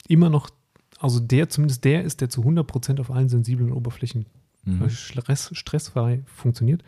immer 0.09 0.31
noch, 0.31 0.49
also 1.01 1.21
der, 1.21 1.51
zumindest 1.51 1.85
der 1.85 2.03
ist, 2.03 2.23
der 2.23 2.31
zu 2.31 2.41
100% 2.41 2.99
auf 2.99 3.11
allen 3.11 3.29
sensiblen 3.29 3.73
Oberflächen 3.73 4.25
mhm. 4.65 4.89
Stress, 4.91 5.51
stressfrei 5.53 6.23
funktioniert. 6.27 6.83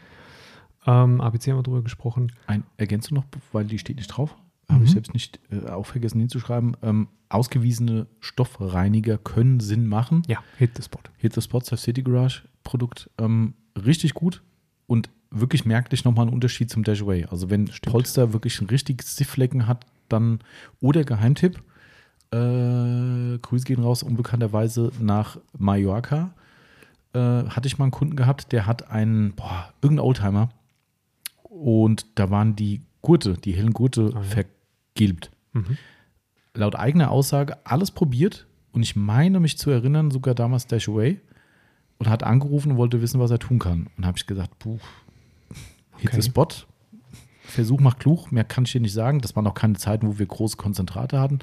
Ähm, 0.87 1.21
ABC 1.21 1.51
haben 1.51 1.59
wir 1.59 1.63
drüber 1.63 1.83
gesprochen. 1.83 2.33
Ein, 2.47 2.65
ergänzt 2.77 3.11
du 3.11 3.15
noch, 3.15 3.25
weil 3.53 3.65
die 3.65 3.79
steht 3.79 3.97
nicht 3.97 4.09
drauf? 4.09 4.35
Mhm. 4.69 4.75
Habe 4.75 4.85
ich 4.85 4.91
selbst 4.91 5.15
nicht 5.15 5.41
äh, 5.51 5.69
auch 5.69 5.87
vergessen 5.87 6.21
hinzuschreiben. 6.21 6.77
Ähm, 6.83 7.09
ausgewiesene 7.29 8.07
Stoffreiniger 8.21 9.19
können 9.19 9.61
Sinn 9.61 9.87
machen. 9.87 10.23
Ja, 10.27 10.43
Hit 10.59 10.73
the 10.77 10.83
Spot. 10.83 11.01
Hit 11.19 11.35
the 11.35 11.41
Spot, 11.41 11.61
City 11.61 12.03
Garage 12.03 12.43
Produkt. 12.63 13.11
Ähm, 13.19 13.55
richtig 13.77 14.15
gut 14.15 14.43
und 14.87 15.11
wirklich 15.31 15.65
merklich 15.65 16.05
nochmal 16.05 16.27
ein 16.27 16.33
Unterschied 16.33 16.71
zum 16.71 16.85
Dashaway. 16.85 17.25
Also 17.27 17.51
wenn 17.51 17.67
Stimmt. 17.67 17.93
Polster 17.93 18.33
wirklich 18.33 18.61
ein 18.61 18.67
richtig 18.67 19.03
Sifflecken 19.03 19.67
hat, 19.67 19.87
dann 20.09 20.41
oder 20.81 21.05
Geheimtipp, 21.05 21.63
äh, 22.31 23.39
Grüße 23.39 23.65
gehen 23.65 23.83
raus 23.83 24.03
unbekannterweise 24.03 24.93
nach 25.01 25.39
Mallorca 25.59 26.35
äh, 27.15 27.49
hatte 27.49 27.67
ich 27.67 27.79
mal 27.79 27.87
einen 27.87 27.93
Kunden 27.93 28.17
gehabt, 28.17 28.53
der 28.53 28.67
hat 28.67 28.91
einen, 28.91 29.35
boah, 29.35 29.73
irgendein 29.81 30.05
Oldtimer 30.05 30.51
und 31.43 32.07
da 32.17 32.31
waren 32.31 32.57
die 32.57 32.83
Gurte, 33.03 33.35
die 33.35 33.53
hellen 33.53 33.73
Gurte 33.73 34.13
ah, 34.15 34.19
ja. 34.19 34.23
vergilbt. 34.23 35.31
Mhm. 35.53 35.79
Laut 36.55 36.77
eigener 36.77 37.11
Aussage 37.11 37.57
alles 37.65 37.91
probiert 37.91 38.47
und 38.73 38.83
ich 38.83 38.97
meine 38.97 39.41
mich 39.41 39.59
zu 39.59 39.71
erinnern, 39.71 40.11
sogar 40.11 40.35
damals 40.35 40.67
Dash 40.67 40.89
Away 40.89 41.21
und 41.99 42.09
hat 42.09 42.23
angerufen 42.23 42.73
und 42.73 42.79
wollte 42.79 43.01
wissen, 43.01 43.21
was 43.21 43.31
er 43.31 43.39
tun 43.39 43.59
kann. 43.59 43.89
Und 43.97 44.07
habe 44.07 44.19
ich 44.19 44.27
gesagt, 44.27 44.59
puh, 44.59 44.79
hit 45.99 46.11
okay. 46.11 46.21
the 46.21 46.29
spot. 46.29 46.49
Versuch 47.43 47.81
macht 47.81 48.01
klug, 48.01 48.33
mehr 48.33 48.45
kann 48.45 48.65
ich 48.65 48.73
dir 48.73 48.81
nicht 48.81 48.93
sagen. 48.93 49.21
Das 49.21 49.37
waren 49.37 49.47
auch 49.47 49.55
keine 49.55 49.75
Zeiten, 49.75 50.07
wo 50.07 50.19
wir 50.19 50.27
große 50.27 50.57
Konzentrate 50.57 51.21
hatten. 51.21 51.41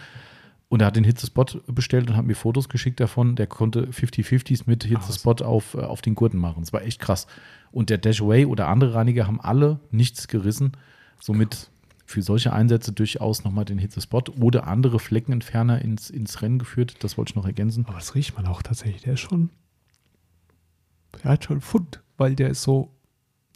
Und 0.71 0.79
er 0.79 0.87
hat 0.87 0.95
den 0.95 1.03
Hitzespot 1.03 1.61
bestellt 1.67 2.09
und 2.09 2.15
hat 2.15 2.23
mir 2.23 2.33
Fotos 2.33 2.69
geschickt 2.69 3.01
davon. 3.01 3.35
Der 3.35 3.45
konnte 3.45 3.87
50-50s 3.87 4.63
mit 4.67 4.85
Hitzespot 4.85 5.41
auf, 5.41 5.73
äh, 5.73 5.79
auf 5.81 6.01
den 6.01 6.15
Gurten 6.15 6.39
machen. 6.39 6.61
Das 6.61 6.71
war 6.71 6.81
echt 6.83 7.01
krass. 7.01 7.27
Und 7.73 7.89
der 7.89 7.97
Dashaway 7.97 8.45
oder 8.45 8.69
andere 8.69 8.93
Reiniger 8.93 9.27
haben 9.27 9.41
alle 9.41 9.81
nichts 9.91 10.29
gerissen. 10.29 10.71
Somit 11.19 11.69
für 12.05 12.21
solche 12.21 12.53
Einsätze 12.53 12.93
durchaus 12.93 13.43
nochmal 13.43 13.65
den 13.65 13.79
Hitzespot 13.79 14.29
oder 14.41 14.65
andere 14.65 14.99
Fleckenentferner 14.99 15.81
ins, 15.81 16.09
ins 16.09 16.41
Rennen 16.41 16.57
geführt. 16.57 17.03
Das 17.03 17.17
wollte 17.17 17.31
ich 17.31 17.35
noch 17.35 17.45
ergänzen. 17.45 17.85
Aber 17.85 17.97
das 17.97 18.15
riecht 18.15 18.37
man 18.37 18.47
auch 18.47 18.61
tatsächlich. 18.61 19.01
Der 19.01 19.15
ist 19.15 19.19
schon, 19.19 19.49
der 21.21 21.31
hat 21.31 21.43
schon 21.43 21.59
Pfund, 21.59 22.01
weil 22.15 22.33
der 22.33 22.49
ist 22.49 22.63
so, 22.63 22.93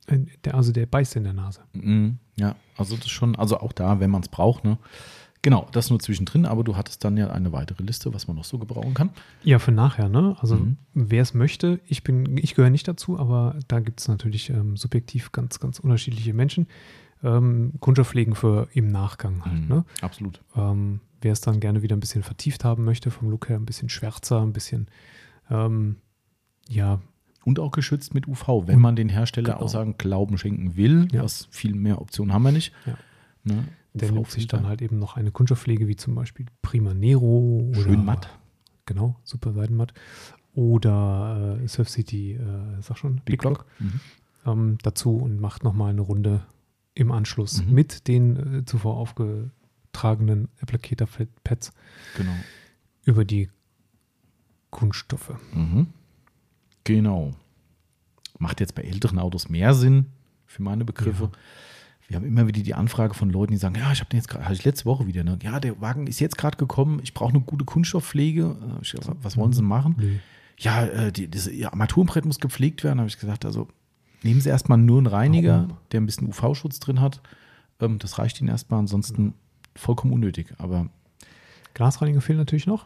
der, 0.09 0.53
also 0.53 0.73
der 0.73 0.85
beißt 0.85 1.15
in 1.15 1.23
der 1.23 1.31
Nase. 1.31 1.61
Mm, 1.71 2.15
ja, 2.35 2.57
also 2.75 2.97
das 2.97 3.07
schon, 3.07 3.37
also 3.37 3.61
auch 3.61 3.71
da, 3.71 4.01
wenn 4.01 4.11
man 4.11 4.21
es 4.21 4.27
braucht, 4.27 4.65
ne? 4.65 4.77
Genau, 5.45 5.67
das 5.71 5.91
nur 5.91 5.99
zwischendrin, 5.99 6.47
aber 6.47 6.63
du 6.63 6.75
hattest 6.75 7.03
dann 7.03 7.17
ja 7.17 7.29
eine 7.29 7.51
weitere 7.51 7.83
Liste, 7.83 8.11
was 8.15 8.27
man 8.27 8.35
noch 8.35 8.45
so 8.45 8.57
gebrauchen 8.57 8.95
kann. 8.95 9.11
Ja, 9.43 9.59
für 9.59 9.71
nachher, 9.71 10.09
ne? 10.09 10.35
Also 10.39 10.55
mhm. 10.55 10.77
wer 10.95 11.21
es 11.21 11.35
möchte, 11.35 11.79
ich 11.85 12.01
bin, 12.01 12.39
ich 12.39 12.55
gehöre 12.55 12.71
nicht 12.71 12.87
dazu, 12.87 13.19
aber 13.19 13.59
da 13.67 13.79
gibt 13.79 13.99
es 13.99 14.07
natürlich 14.07 14.49
ähm, 14.49 14.75
subjektiv 14.75 15.31
ganz, 15.31 15.59
ganz 15.59 15.77
unterschiedliche 15.77 16.33
Menschen. 16.33 16.65
Ähm, 17.23 17.73
Kunststoffpflegen 17.79 18.33
für 18.33 18.69
im 18.73 18.87
Nachgang 18.87 19.45
halt, 19.45 19.61
mhm, 19.61 19.67
ne? 19.67 19.85
Absolut. 20.01 20.41
Ähm, 20.55 21.01
wer 21.21 21.33
es 21.33 21.41
dann 21.41 21.59
gerne 21.59 21.83
wieder 21.83 21.95
ein 21.95 21.99
bisschen 21.99 22.23
vertieft 22.23 22.63
haben 22.63 22.83
möchte, 22.83 23.11
vom 23.11 23.29
Look 23.29 23.47
her 23.47 23.57
ein 23.57 23.67
bisschen 23.67 23.89
schwärzer, 23.89 24.41
ein 24.41 24.51
bisschen, 24.51 24.87
ähm, 25.51 25.97
ja. 26.67 27.01
Und 27.43 27.59
auch 27.59 27.69
geschützt 27.69 28.15
mit 28.15 28.27
UV, 28.27 28.63
wenn 28.65 28.79
man 28.79 28.95
den 28.95 29.09
Hersteller 29.09 29.53
genau. 29.53 29.63
Aussagen 29.63 29.95
Glauben 29.99 30.39
schenken 30.39 30.75
will, 30.75 31.07
ja. 31.11 31.21
was 31.21 31.47
viel 31.51 31.75
mehr 31.75 32.01
Optionen 32.01 32.33
haben 32.33 32.41
wir 32.41 32.51
nicht. 32.51 32.73
Ja. 32.87 32.97
Ne? 33.43 33.65
Der 33.95 34.11
nimmt 34.11 34.29
sich 34.29 34.47
dann 34.47 34.67
halt 34.67 34.81
eben 34.81 34.99
noch 34.99 35.15
eine 35.15 35.31
Kunststoffpflege, 35.31 35.87
wie 35.87 35.95
zum 35.95 36.15
Beispiel 36.15 36.45
Prima 36.61 36.93
Nero. 36.93 37.69
Oder, 37.69 37.81
Schön 37.81 38.03
matt. 38.03 38.29
Genau, 38.85 39.15
super 39.23 39.53
Seidenmatt. 39.53 39.93
Oder 40.53 41.59
äh, 41.61 41.67
Surf 41.67 41.89
City, 41.89 42.33
äh, 42.33 42.81
sag 42.81 42.97
schon, 42.97 43.15
Big, 43.15 43.25
Big. 43.25 43.41
Block. 43.41 43.65
Mhm. 43.79 43.99
Ähm, 44.45 44.77
dazu 44.83 45.15
und 45.15 45.39
macht 45.39 45.63
nochmal 45.63 45.91
eine 45.91 46.01
Runde 46.01 46.45
im 46.93 47.11
Anschluss 47.11 47.63
mhm. 47.63 47.73
mit 47.73 48.07
den 48.07 48.59
äh, 48.59 48.65
zuvor 48.65 48.97
aufgetragenen 48.97 50.49
Applicator-Pads 50.61 51.71
genau. 52.17 52.35
über 53.05 53.23
die 53.23 53.49
Kunststoffe. 54.71 55.33
Mhm. 55.53 55.87
Genau. 56.83 57.31
Macht 58.39 58.59
jetzt 58.59 58.75
bei 58.75 58.83
älteren 58.83 59.19
Autos 59.19 59.47
mehr 59.47 59.73
Sinn 59.73 60.07
für 60.45 60.61
meine 60.61 60.83
Begriffe. 60.83 61.31
Ja 61.31 61.39
wir 62.07 62.17
haben 62.17 62.25
immer 62.25 62.47
wieder 62.47 62.61
die 62.61 62.73
Anfrage 62.73 63.13
von 63.13 63.29
Leuten, 63.29 63.53
die 63.53 63.57
sagen, 63.57 63.75
ja, 63.75 63.91
ich 63.91 63.99
habe 63.99 64.09
den 64.09 64.17
jetzt 64.17 64.27
gerade, 64.27 64.45
hatte 64.45 64.53
ich 64.53 64.63
letzte 64.63 64.85
Woche 64.85 65.07
wieder, 65.07 65.23
ne? 65.23 65.39
ja, 65.41 65.59
der 65.59 65.81
Wagen 65.81 66.07
ist 66.07 66.19
jetzt 66.19 66.37
gerade 66.37 66.57
gekommen, 66.57 66.99
ich 67.03 67.13
brauche 67.13 67.31
eine 67.31 67.41
gute 67.41 67.65
Kunststoffpflege. 67.65 68.55
Was 69.21 69.37
wollen 69.37 69.53
Sie 69.53 69.63
machen? 69.63 69.95
Nee. 69.97 70.19
Ja, 70.57 70.85
äh, 70.85 71.11
die, 71.11 71.29
das 71.29 71.49
Armaturenbrett 71.49 72.25
muss 72.25 72.39
gepflegt 72.39 72.83
werden, 72.83 72.99
habe 72.99 73.09
ich 73.09 73.19
gesagt. 73.19 73.43
Also 73.43 73.67
nehmen 74.23 74.39
Sie 74.39 74.49
erstmal 74.49 74.77
nur 74.77 74.99
einen 74.99 75.07
Reiniger, 75.07 75.63
Warum? 75.63 75.77
der 75.91 76.01
ein 76.01 76.05
bisschen 76.05 76.27
UV-Schutz 76.27 76.79
drin 76.79 77.01
hat. 77.01 77.21
Ähm, 77.81 77.99
das 77.99 78.19
reicht 78.19 78.39
Ihnen 78.39 78.49
erstmal, 78.49 78.79
ansonsten 78.79 79.33
vollkommen 79.75 80.13
unnötig. 80.13 80.53
Aber 80.57 80.89
Glasreiniger 81.73 82.21
fehlt 82.21 82.37
natürlich 82.37 82.67
noch. 82.67 82.85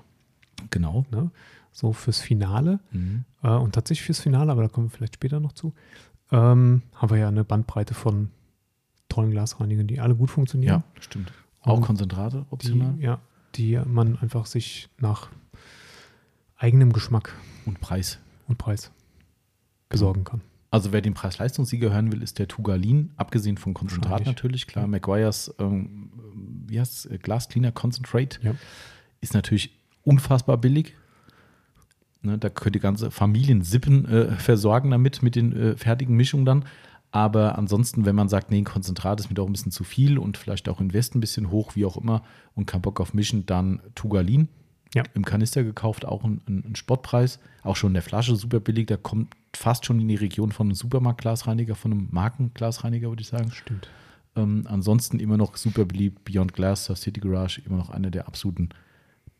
Genau. 0.71 1.05
Ne? 1.11 1.29
So 1.71 1.93
fürs 1.93 2.21
Finale. 2.21 2.79
Mhm. 2.91 3.25
Äh, 3.43 3.49
und 3.49 3.75
tatsächlich 3.75 4.05
fürs 4.05 4.19
Finale, 4.19 4.51
aber 4.51 4.63
da 4.63 4.67
kommen 4.67 4.87
wir 4.87 4.91
vielleicht 4.97 5.15
später 5.15 5.39
noch 5.39 5.51
zu 5.51 5.73
ähm, 6.31 6.83
haben 6.95 7.09
wir 7.09 7.17
ja 7.17 7.27
eine 7.27 7.43
Bandbreite 7.43 7.93
von 7.93 8.29
tollen 9.09 9.31
Glasreinigern, 9.31 9.87
die 9.87 9.99
alle 9.99 10.15
gut 10.15 10.31
funktionieren. 10.31 10.83
Ja, 10.95 11.01
stimmt. 11.01 11.31
Auch 11.61 11.77
Und 11.77 11.83
Konzentrate 11.83 12.45
optional. 12.51 12.93
Die, 12.93 13.03
ja, 13.03 13.19
die 13.55 13.79
man 13.85 14.17
einfach 14.17 14.45
sich 14.45 14.87
nach 14.99 15.29
eigenem 16.57 16.93
Geschmack 16.93 17.33
Und 17.65 17.79
Preis. 17.81 18.19
und 18.47 18.57
Preis 18.57 18.91
besorgen 19.89 20.23
kann. 20.23 20.41
Also 20.71 20.91
wer 20.91 21.01
den 21.01 21.15
Preis-Leistungssieger 21.15 21.91
hören 21.91 22.11
will, 22.11 22.21
ist 22.21 22.37
der 22.37 22.47
Tugalin, 22.47 23.09
abgesehen 23.17 23.57
von 23.57 23.73
Konzentrat 23.73 24.25
natürlich, 24.25 24.67
klar. 24.67 24.85
McGuire's, 24.85 25.53
ähm, 25.57 26.11
wie 26.67 26.79
heißt 26.79 27.07
es, 27.07 27.19
Glass 27.21 27.49
Cleaner 27.49 27.71
Concentrate 27.71 28.39
Ja. 28.43 28.53
ist 29.19 29.33
natürlich 29.33 29.71
unfassbar 30.03 30.57
billig. 30.57 30.93
Ne, 32.21 32.37
da 32.37 32.49
könnt 32.49 32.75
ihr 32.75 32.81
ganze 32.81 33.09
Familien 33.11 33.63
Sippen 33.63 34.05
äh, 34.05 34.31
versorgen 34.35 34.91
damit, 34.91 35.23
mit 35.23 35.35
den 35.35 35.53
äh, 35.55 35.75
fertigen 35.77 36.15
Mischungen 36.15 36.45
dann. 36.45 36.65
Aber 37.11 37.57
ansonsten, 37.57 38.05
wenn 38.05 38.15
man 38.15 38.29
sagt, 38.29 38.51
nee, 38.51 38.59
ein 38.59 38.65
Konzentrat 38.65 39.19
ist 39.19 39.29
mir 39.29 39.35
doch 39.35 39.47
ein 39.47 39.51
bisschen 39.51 39.71
zu 39.71 39.83
viel 39.83 40.19
und 40.19 40.37
vielleicht 40.37 40.69
auch 40.69 40.79
Invest 40.79 41.15
ein 41.15 41.19
bisschen 41.19 41.49
hoch, 41.49 41.75
wie 41.75 41.85
auch 41.85 41.97
immer, 41.97 42.23
und 42.55 42.67
kein 42.67 42.81
Bock 42.81 42.99
auf 42.99 43.13
Mischen, 43.13 43.45
dann 43.45 43.81
Tugalin. 43.95 44.47
Ja. 44.93 45.03
Im 45.13 45.23
Kanister 45.23 45.63
gekauft, 45.63 46.05
auch 46.05 46.23
ein, 46.23 46.41
ein, 46.47 46.63
ein 46.71 46.75
Spottpreis. 46.75 47.39
Auch 47.63 47.75
schon 47.75 47.91
in 47.91 47.95
der 47.95 48.03
Flasche 48.03 48.35
super 48.35 48.59
billig. 48.59 48.87
Da 48.87 48.97
kommt 48.97 49.35
fast 49.55 49.85
schon 49.85 49.99
in 49.99 50.07
die 50.07 50.15
Region 50.15 50.51
von 50.51 50.67
einem 50.67 50.75
Supermarktglasreiniger, 50.75 51.75
von 51.75 51.91
einem 51.91 52.07
Markenglasreiniger, 52.11 53.09
würde 53.09 53.21
ich 53.21 53.27
sagen. 53.27 53.51
Stimmt. 53.51 53.87
Ähm, 54.35 54.65
ansonsten 54.67 55.19
immer 55.19 55.37
noch 55.37 55.57
super 55.57 55.85
beliebt. 55.85 56.25
Beyond 56.25 56.53
Glass, 56.53 56.85
Surf 56.85 56.99
City 56.99 57.19
Garage, 57.19 57.61
immer 57.65 57.77
noch 57.77 57.89
einer 57.89 58.09
der 58.09 58.27
absoluten 58.27 58.69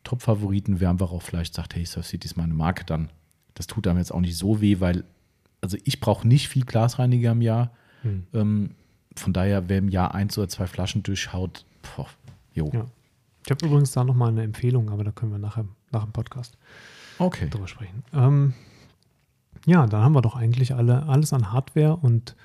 Top-Favoriten. 0.04 0.80
Wer 0.80 0.90
einfach 0.90 1.10
auch 1.10 1.22
vielleicht 1.22 1.54
sagt, 1.54 1.74
hey, 1.74 1.84
Surf 1.84 2.06
City 2.06 2.26
ist 2.26 2.36
meine 2.36 2.54
Marke, 2.54 2.84
dann 2.84 3.10
das 3.54 3.66
tut 3.66 3.86
einem 3.86 3.98
jetzt 3.98 4.12
auch 4.12 4.20
nicht 4.20 4.36
so 4.36 4.60
weh, 4.60 4.80
weil 4.80 5.04
also 5.60 5.76
ich 5.84 6.00
brauche 6.00 6.26
nicht 6.26 6.48
viel 6.48 6.64
Glasreiniger 6.64 7.32
im 7.32 7.42
Jahr. 7.42 7.70
Hm. 8.02 8.26
Ähm, 8.32 8.70
von 9.16 9.32
daher, 9.32 9.68
wer 9.68 9.78
im 9.78 9.88
Jahr 9.88 10.14
eins 10.14 10.38
oder 10.38 10.48
zwei 10.48 10.66
Flaschen 10.66 11.02
durchschaut, 11.02 11.64
boah, 11.96 12.06
jo. 12.54 12.70
Ja. 12.72 12.86
Ich 13.44 13.50
habe 13.50 13.66
übrigens 13.66 13.92
da 13.92 14.04
nochmal 14.04 14.28
eine 14.28 14.42
Empfehlung, 14.42 14.90
aber 14.90 15.04
da 15.04 15.10
können 15.12 15.32
wir 15.32 15.38
nachher 15.38 15.64
nach 15.90 16.04
dem 16.04 16.12
Podcast 16.12 16.56
Okay. 17.18 17.48
drüber 17.50 17.68
sprechen. 17.68 18.02
Ähm, 18.12 18.54
ja, 19.66 19.86
dann 19.86 20.02
haben 20.02 20.12
wir 20.12 20.22
doch 20.22 20.36
eigentlich 20.36 20.74
alle, 20.74 21.04
alles 21.04 21.32
an 21.32 21.52
Hardware 21.52 21.96
und 21.96 22.36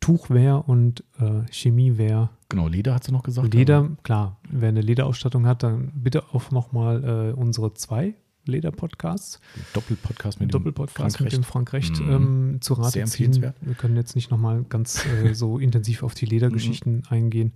Tuchware 0.00 0.62
und 0.62 1.04
äh, 1.18 1.42
Chemieware. 1.50 2.30
Genau, 2.48 2.68
Leder 2.68 2.94
hat 2.94 3.04
sie 3.04 3.12
noch 3.12 3.22
gesagt. 3.22 3.52
Leder, 3.52 3.90
klar, 4.02 4.36
wer 4.48 4.68
eine 4.70 4.80
Lederausstattung 4.80 5.46
hat, 5.46 5.62
dann 5.62 5.92
bitte 5.94 6.24
auch 6.32 6.50
nochmal 6.50 7.30
äh, 7.30 7.32
unsere 7.32 7.74
zwei 7.74 8.14
Leder-Podcasts, 8.50 9.40
Doppelpodcast 9.72 10.40
mit 10.40 10.48
dem 10.50 10.52
Doppelpodcast 10.52 11.16
Frank 11.16 11.20
mit 11.20 11.32
dem. 11.32 11.42
Frank 11.44 11.72
Recht 11.72 12.00
Mhm. 12.00 12.10
ähm, 12.10 12.58
zu 12.60 12.74
Rate 12.74 12.90
Sehr 12.90 13.06
ziehen. 13.06 13.52
Wir 13.62 13.74
können 13.74 13.96
jetzt 13.96 14.14
nicht 14.16 14.30
nochmal 14.30 14.64
ganz 14.68 15.04
äh, 15.06 15.32
so 15.34 15.58
intensiv 15.58 16.02
auf 16.02 16.14
die 16.14 16.26
Ledergeschichten 16.26 16.96
Mhm. 16.96 17.02
eingehen, 17.08 17.52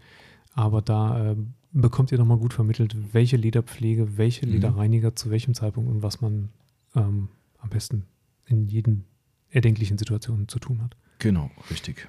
aber 0.55 0.81
da 0.83 1.33
äh, 1.33 1.37
bekommt 1.73 2.13
ihr 2.13 2.19
nochmal 2.19 2.39
gut 2.39 2.55
vermittelt, 2.55 2.97
welche 3.13 3.37
Lederpflege, 3.37 4.17
welche 4.17 4.47
Mhm. 4.47 4.53
Lederreiniger 4.53 5.15
zu 5.17 5.31
welchem 5.31 5.55
Zeitpunkt 5.55 5.91
und 5.91 6.03
was 6.03 6.21
man 6.21 6.49
ähm, 6.95 7.29
am 7.59 7.69
besten 7.71 8.05
in 8.47 8.69
jeden 8.69 9.05
erdenklichen 9.51 9.99
Situationen 9.99 10.49
zu 10.49 10.59
tun 10.59 10.83
hat. 10.83 10.97
Genau, 11.19 11.51
richtig. 11.71 12.09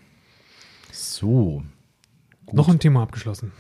So. 0.92 1.64
Gut. 2.46 2.56
Noch 2.56 2.70
ein 2.70 2.80
Thema 2.80 3.02
abgeschlossen. 3.02 3.52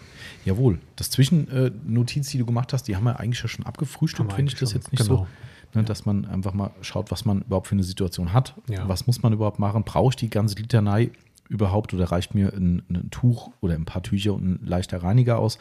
Jawohl. 0.45 0.80
Das 0.95 1.10
Zwischennotiz, 1.10 2.30
die 2.30 2.38
du 2.38 2.45
gemacht 2.45 2.72
hast, 2.74 2.84
die 2.84 2.95
haben 2.95 3.03
wir 3.03 3.20
eigentlich 3.20 3.41
ja 3.41 3.48
schon 3.48 3.66
abgefrühstückt, 3.66 4.32
finde 4.34 4.52
ich 4.53 4.60
das 4.60 4.74
jetzt 4.74 4.91
nicht 4.91 5.02
Genau. 5.03 5.18
so. 5.22 5.28
Ne, 5.74 5.84
dass 5.84 6.06
man 6.06 6.26
einfach 6.26 6.53
mal 6.53 6.72
schaut, 6.82 7.12
was 7.12 7.26
man 7.26 7.41
überhaupt 7.41 7.68
für 7.68 7.76
eine 7.76 7.84
Situation 7.84 8.32
hat. 8.32 8.53
Ja. 8.70 8.88
Was 8.88 9.07
muss 9.07 9.22
man 9.24 9.34
überhaupt 9.34 9.60
machen? 9.60 9.84
Brauche 9.84 10.12
ich 10.12 10.16
die 10.16 10.30
ganze 10.30 10.56
Litanei 10.56 11.12
überhaupt 11.49 11.94
oder 11.94 12.12
reicht 12.12 12.34
mir 12.34 12.53
ein, 12.53 12.84
ein 12.90 13.10
Tuch 13.12 13.52
oder 13.60 13.74
ein 13.74 13.84
paar 13.86 14.02
Tücher 14.03 14.34
und 14.34 14.45
ein 14.64 14.66
leichter 14.66 15.03
Reiniger 15.03 15.38
aus? 15.40 15.57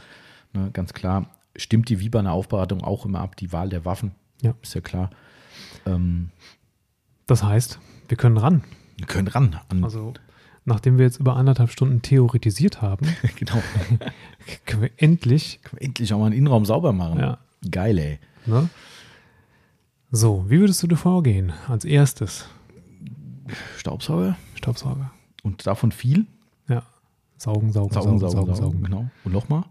Ne, 0.53 0.71
ganz 0.73 0.93
klar, 0.93 1.31
stimmt 1.57 1.89
die 1.89 1.99
wie 1.99 2.11
bei 2.11 2.21
einer 2.21 2.33
Aufbereitung 2.33 2.83
auch 2.85 3.07
immer 3.07 3.21
ab, 3.21 3.37
die 3.37 3.53
Wahl 3.53 3.69
der 3.71 3.85
Waffen. 3.85 4.13
Ja. 4.43 4.55
Ist 4.63 4.75
ja 4.75 4.81
klar. 4.83 5.11
Ähm, 5.87 6.31
Das 7.27 7.43
heißt, 7.43 7.79
wir 8.09 8.17
können 8.17 8.37
ran. 8.37 8.63
wir 8.99 9.07
können 9.07 9.29
ran 9.29 9.59
an. 9.69 9.83
Also, 9.83 10.13
nachdem 10.65 10.99
wir 10.99 11.05
jetzt 11.05 11.19
über 11.19 11.37
anderthalb 11.37 11.71
Stunden 11.71 12.03
theoretisiert 12.03 12.83
haben, 12.83 13.07
genau. 13.37 13.63
können 14.67 14.83
wir 14.83 14.91
endlich 14.97 15.61
Können 15.63 15.81
wir 15.81 15.87
endlich 15.87 16.13
auch 16.13 16.19
mal 16.19 16.27
einen 16.27 16.35
Innenraum 16.35 16.65
sauber 16.65 16.93
machen. 16.93 17.19
Ja. 17.19 17.39
Geil, 17.71 17.99
ey. 17.99 18.19
Ne? 18.47 18.69
So, 20.11 20.45
wie 20.49 20.61
würdest 20.61 20.83
du 20.83 20.87
dir 20.87 20.97
vorgehen? 20.97 21.53
Als 21.69 21.85
erstes 21.85 22.47
Staubsauger 23.77 24.37
Staubsauger. 24.55 25.11
und 25.43 25.67
davon 25.67 25.93
viel. 25.93 26.27
Ja. 26.69 26.83
Saugen, 27.37 27.73
saugen, 27.73 27.93
saugen, 27.93 28.19
saugen, 28.19 28.55
saugen. 28.55 28.83
Genau. 28.83 29.09
Und 29.25 29.33
nochmal. 29.33 29.65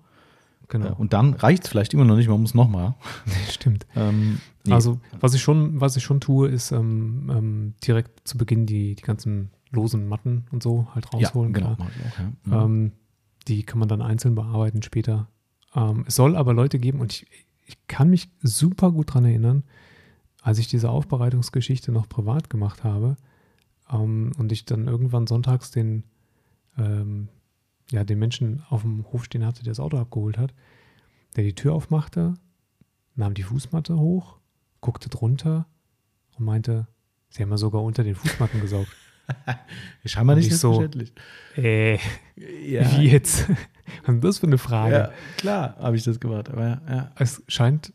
Genau. 0.68 0.88
Ja, 0.88 0.94
und 0.94 1.14
dann 1.14 1.34
reicht 1.34 1.64
es 1.64 1.70
vielleicht 1.70 1.94
immer 1.94 2.06
noch 2.06 2.16
nicht, 2.16 2.28
man 2.28 2.42
muss 2.42 2.54
nochmal. 2.54 2.96
Stimmt. 3.50 3.86
Ähm, 3.96 4.40
nee. 4.66 4.74
Also, 4.74 5.00
was 5.20 5.34
ich 5.34 5.42
schon, 5.42 5.80
was 5.80 5.96
ich 5.96 6.04
schon 6.04 6.20
tue, 6.20 6.50
ist 6.50 6.72
ähm, 6.72 7.32
ähm, 7.32 7.74
direkt 7.86 8.28
zu 8.28 8.38
Beginn 8.38 8.66
die, 8.66 8.96
die 8.96 9.04
ganzen 9.04 9.52
losen 9.74 10.08
Matten 10.08 10.46
und 10.52 10.64
so 10.64 10.88
halt 10.94 11.06
ja, 11.14 11.28
rausholen. 11.28 11.54
genau. 11.54 11.76
klar. 11.76 11.90
mach 11.90 11.96
ich 11.96 12.06
auch, 12.06 12.20
ja. 12.20 12.32
Ja. 12.52 12.66
Ähm, 12.66 12.92
die 13.48 13.64
kann 13.64 13.80
man 13.80 13.90
dann 13.90 14.02
einzeln 14.02 14.36
bearbeiten 14.36 14.82
später. 14.82 15.28
Ähm, 15.76 16.06
es 16.08 16.16
soll 16.16 16.36
aber 16.36 16.54
Leute 16.54 16.80
geben, 16.80 17.00
und 17.00 17.12
ich, 17.12 17.28
ich 17.66 17.78
kann 17.88 18.10
mich 18.10 18.30
super 18.42 18.92
gut 18.92 19.10
daran 19.10 19.26
erinnern, 19.26 19.64
als 20.42 20.60
ich 20.60 20.68
diese 20.68 20.90
Aufbereitungsgeschichte 20.90 21.92
noch 21.92 22.08
privat 22.08 22.50
gemacht 22.50 22.84
habe 22.84 23.16
ähm, 23.92 24.32
und 24.38 24.52
ich 24.52 24.66
dann 24.66 24.88
irgendwann 24.88 25.28
sonntags 25.28 25.72
den, 25.72 26.04
ähm, 26.78 27.30
ja, 27.92 28.04
den 28.04 28.20
Menschen 28.20 28.64
auf 28.70 28.82
dem 28.82 29.06
Hof 29.12 29.26
stehen 29.26 29.46
hatte, 29.46 29.64
der 29.64 29.72
das 29.72 29.80
Auto 29.80 29.98
abgeholt 29.98 30.38
hat, 30.38 30.54
der 31.36 31.44
die 31.44 31.56
Tür 31.56 31.74
aufmachte, 31.74 32.36
nahm 33.16 33.34
die 33.34 33.44
Fußmatte 33.44 33.98
hoch, 33.98 34.40
guckte 34.82 35.10
drunter 35.10 35.66
und 36.38 36.46
meinte, 36.46 36.88
sie 37.30 37.42
haben 37.42 37.52
ja 37.52 37.58
sogar 37.58 37.84
unter 37.84 38.04
den 38.04 38.16
Fußmatten 38.16 38.62
gesaugt. 38.62 38.90
Scheinbar 40.06 40.36
nicht 40.36 40.48
ich 40.48 40.58
so-. 40.58 40.88
Äh, 41.56 41.98
Ja, 42.66 42.98
wie 43.00 43.10
jetzt? 43.10 43.48
Was 44.06 44.16
ist 44.16 44.24
das 44.24 44.40
für 44.40 44.48
eine 44.48 44.58
Frage? 44.58 44.96
ja, 44.96 45.12
klar 45.38 45.76
habe 45.78 45.96
ich 45.96 46.04
das 46.04 46.20
gemacht. 46.20 46.50
Aber 46.50 46.62
ja, 46.68 46.82
ja. 46.90 47.12
Es 47.18 47.44
scheint, 47.48 47.94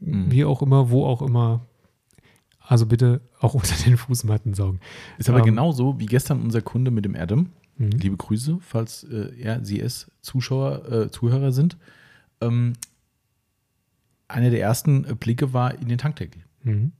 Mhm. 0.00 0.30
wie 0.30 0.44
auch 0.44 0.62
immer, 0.62 0.90
wo 0.90 1.04
auch 1.06 1.22
immer, 1.22 1.66
also 2.60 2.86
bitte 2.86 3.20
auch 3.40 3.54
unter 3.60 3.74
den 3.84 3.96
Fußmatten 3.96 4.54
saugen. 4.54 4.80
Ist 5.18 5.28
aber 5.28 5.40
Ähm, 5.40 5.44
genauso 5.46 5.98
wie 5.98 6.06
gestern 6.06 6.40
unser 6.42 6.60
Kunde 6.60 6.90
mit 6.90 7.04
dem 7.04 7.16
Adam. 7.16 7.50
Mhm. 7.76 7.90
Liebe 7.90 8.16
Grüße, 8.16 8.58
falls 8.60 9.04
äh, 9.04 9.32
er, 9.40 9.64
sie 9.64 9.80
es 9.80 10.10
Zuschauer, 10.20 10.90
äh, 10.90 11.10
Zuhörer 11.10 11.52
sind. 11.52 11.76
Ähm, 12.40 12.74
einer 14.28 14.50
der 14.50 14.60
ersten 14.60 15.04
äh, 15.04 15.14
Blicke 15.14 15.52
war 15.52 15.74
in 15.74 15.88
den 15.88 15.98
Tankdeckel. 15.98 16.42
Mhm. 16.62 16.92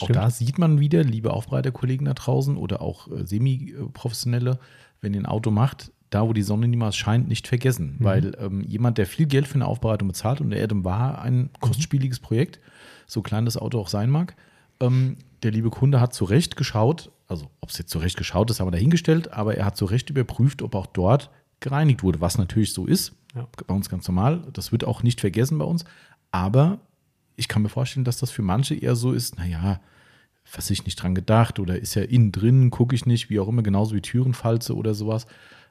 Auch 0.00 0.08
da 0.08 0.30
sieht 0.30 0.58
man 0.58 0.80
wieder, 0.80 1.04
liebe 1.04 1.32
Aufbereiterkollegen 1.32 2.06
da 2.06 2.14
draußen 2.14 2.56
oder 2.56 2.80
auch 2.82 3.10
äh, 3.10 3.26
Semi-Professionelle, 3.26 4.58
wenn 5.00 5.14
ihr 5.14 5.20
ein 5.20 5.26
Auto 5.26 5.50
macht, 5.50 5.92
da 6.10 6.26
wo 6.26 6.32
die 6.32 6.42
Sonne 6.42 6.68
niemals 6.68 6.96
scheint, 6.96 7.28
nicht 7.28 7.48
vergessen. 7.48 7.96
Mhm. 7.98 8.04
Weil 8.04 8.36
ähm, 8.40 8.62
jemand, 8.62 8.98
der 8.98 9.06
viel 9.06 9.26
Geld 9.26 9.46
für 9.48 9.56
eine 9.56 9.66
Aufbereitung 9.66 10.08
bezahlt, 10.08 10.40
und 10.40 10.50
der 10.50 10.62
Adam 10.62 10.84
war 10.84 11.20
ein 11.22 11.50
kostspieliges 11.60 12.20
Projekt, 12.20 12.60
so 13.06 13.22
klein 13.22 13.44
das 13.44 13.56
Auto 13.56 13.78
auch 13.78 13.88
sein 13.88 14.10
mag, 14.10 14.36
ähm, 14.80 15.16
der 15.42 15.50
liebe 15.50 15.70
Kunde 15.70 16.00
hat 16.00 16.14
zu 16.14 16.24
Recht 16.24 16.56
geschaut, 16.56 17.10
also 17.28 17.50
ob 17.60 17.70
es 17.70 17.78
jetzt 17.78 17.90
zu 17.90 17.98
Recht 17.98 18.16
geschaut 18.16 18.50
ist, 18.50 18.60
haben 18.60 18.68
wir 18.68 18.72
dahingestellt, 18.72 19.32
aber 19.32 19.56
er 19.56 19.64
hat 19.64 19.76
zu 19.76 19.84
Recht 19.84 20.10
überprüft, 20.10 20.62
ob 20.62 20.74
auch 20.74 20.86
dort 20.86 21.30
gereinigt 21.60 22.02
wurde, 22.02 22.20
was 22.20 22.38
natürlich 22.38 22.72
so 22.72 22.86
ist. 22.86 23.14
Ja. 23.34 23.48
Bei 23.66 23.74
uns 23.74 23.88
ganz 23.88 24.06
normal. 24.06 24.42
Das 24.52 24.70
wird 24.70 24.84
auch 24.84 25.02
nicht 25.02 25.20
vergessen 25.20 25.58
bei 25.58 25.64
uns. 25.64 25.84
Aber 26.30 26.78
ich 27.36 27.48
kann 27.48 27.62
mir 27.62 27.68
vorstellen, 27.68 28.04
dass 28.04 28.18
das 28.18 28.30
für 28.30 28.42
manche 28.42 28.74
eher 28.74 28.96
so 28.96 29.12
ist, 29.12 29.36
naja, 29.38 29.80
was 30.54 30.70
ich 30.70 30.84
nicht 30.84 30.96
dran 31.02 31.14
gedacht 31.14 31.58
oder 31.58 31.78
ist 31.78 31.94
ja 31.94 32.02
innen 32.02 32.30
drin, 32.32 32.70
gucke 32.70 32.94
ich 32.94 33.06
nicht, 33.06 33.30
wie 33.30 33.40
auch 33.40 33.48
immer, 33.48 33.62
genauso 33.62 33.94
wie 33.94 34.00
Türenfalze 34.02 34.76
oder 34.76 34.94
sowas. 34.94 35.26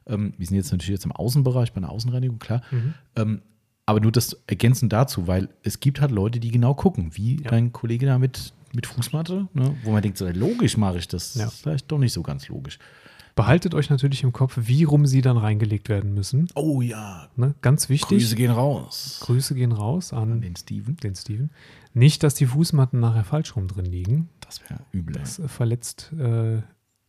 Ähm, 0.07 0.33
wir 0.37 0.47
sind 0.47 0.57
jetzt 0.57 0.71
natürlich 0.71 0.89
jetzt 0.91 1.05
im 1.05 1.11
Außenbereich, 1.11 1.71
bei 1.73 1.77
einer 1.77 1.89
Außenreinigung, 1.91 2.39
klar. 2.39 2.61
Mhm. 2.71 2.93
Ähm, 3.15 3.41
aber 3.85 3.99
nur 3.99 4.11
das 4.11 4.37
ergänzend 4.47 4.91
dazu, 4.93 5.27
weil 5.27 5.49
es 5.61 5.79
gibt 5.79 6.01
halt 6.01 6.11
Leute, 6.11 6.39
die 6.39 6.51
genau 6.51 6.73
gucken, 6.73 7.11
wie 7.15 7.41
Ja. 7.43 7.51
dein 7.51 7.71
Kollege 7.71 8.05
da 8.05 8.17
mit, 8.17 8.53
mit 8.73 8.87
Fußmatte, 8.87 9.47
ne, 9.53 9.75
wo 9.83 9.91
man 9.91 10.01
denkt, 10.01 10.17
so 10.17 10.27
logisch 10.27 10.77
mache 10.77 10.97
ich 10.97 11.07
das. 11.07 11.35
Ja. 11.35 11.45
Das 11.45 11.53
ist 11.55 11.61
vielleicht 11.61 11.91
doch 11.91 11.99
nicht 11.99 12.13
so 12.13 12.23
ganz 12.23 12.47
logisch. 12.47 12.79
Behaltet 13.35 13.73
euch 13.73 13.89
natürlich 13.89 14.23
im 14.23 14.31
Kopf, 14.31 14.57
wie 14.61 14.83
rum 14.83 15.05
sie 15.07 15.21
dann 15.21 15.37
reingelegt 15.37 15.89
werden 15.89 16.13
müssen. 16.13 16.47
Oh 16.55 16.81
ja, 16.81 17.29
Ne? 17.35 17.55
Ganz 17.61 17.89
wichtig. 17.89 18.19
Grüße 18.19 18.35
gehen 18.35 18.51
raus. 18.51 19.19
Grüße 19.23 19.55
gehen 19.55 19.71
raus 19.71 20.13
an 20.13 20.33
An 20.33 20.41
den 20.41 20.55
Steven. 20.55 20.97
den 20.97 21.15
Steven. 21.15 21.49
Nicht, 21.93 22.23
dass 22.23 22.35
die 22.35 22.45
Fußmatten 22.45 22.99
nachher 22.99 23.23
falsch 23.23 23.55
rum 23.55 23.67
drin 23.67 23.85
liegen. 23.85 24.29
Das 24.41 24.61
wäre 24.69 24.81
übel. 24.91 25.13
Das 25.15 25.41
verletzt 25.47 26.11
äh, 26.19 26.61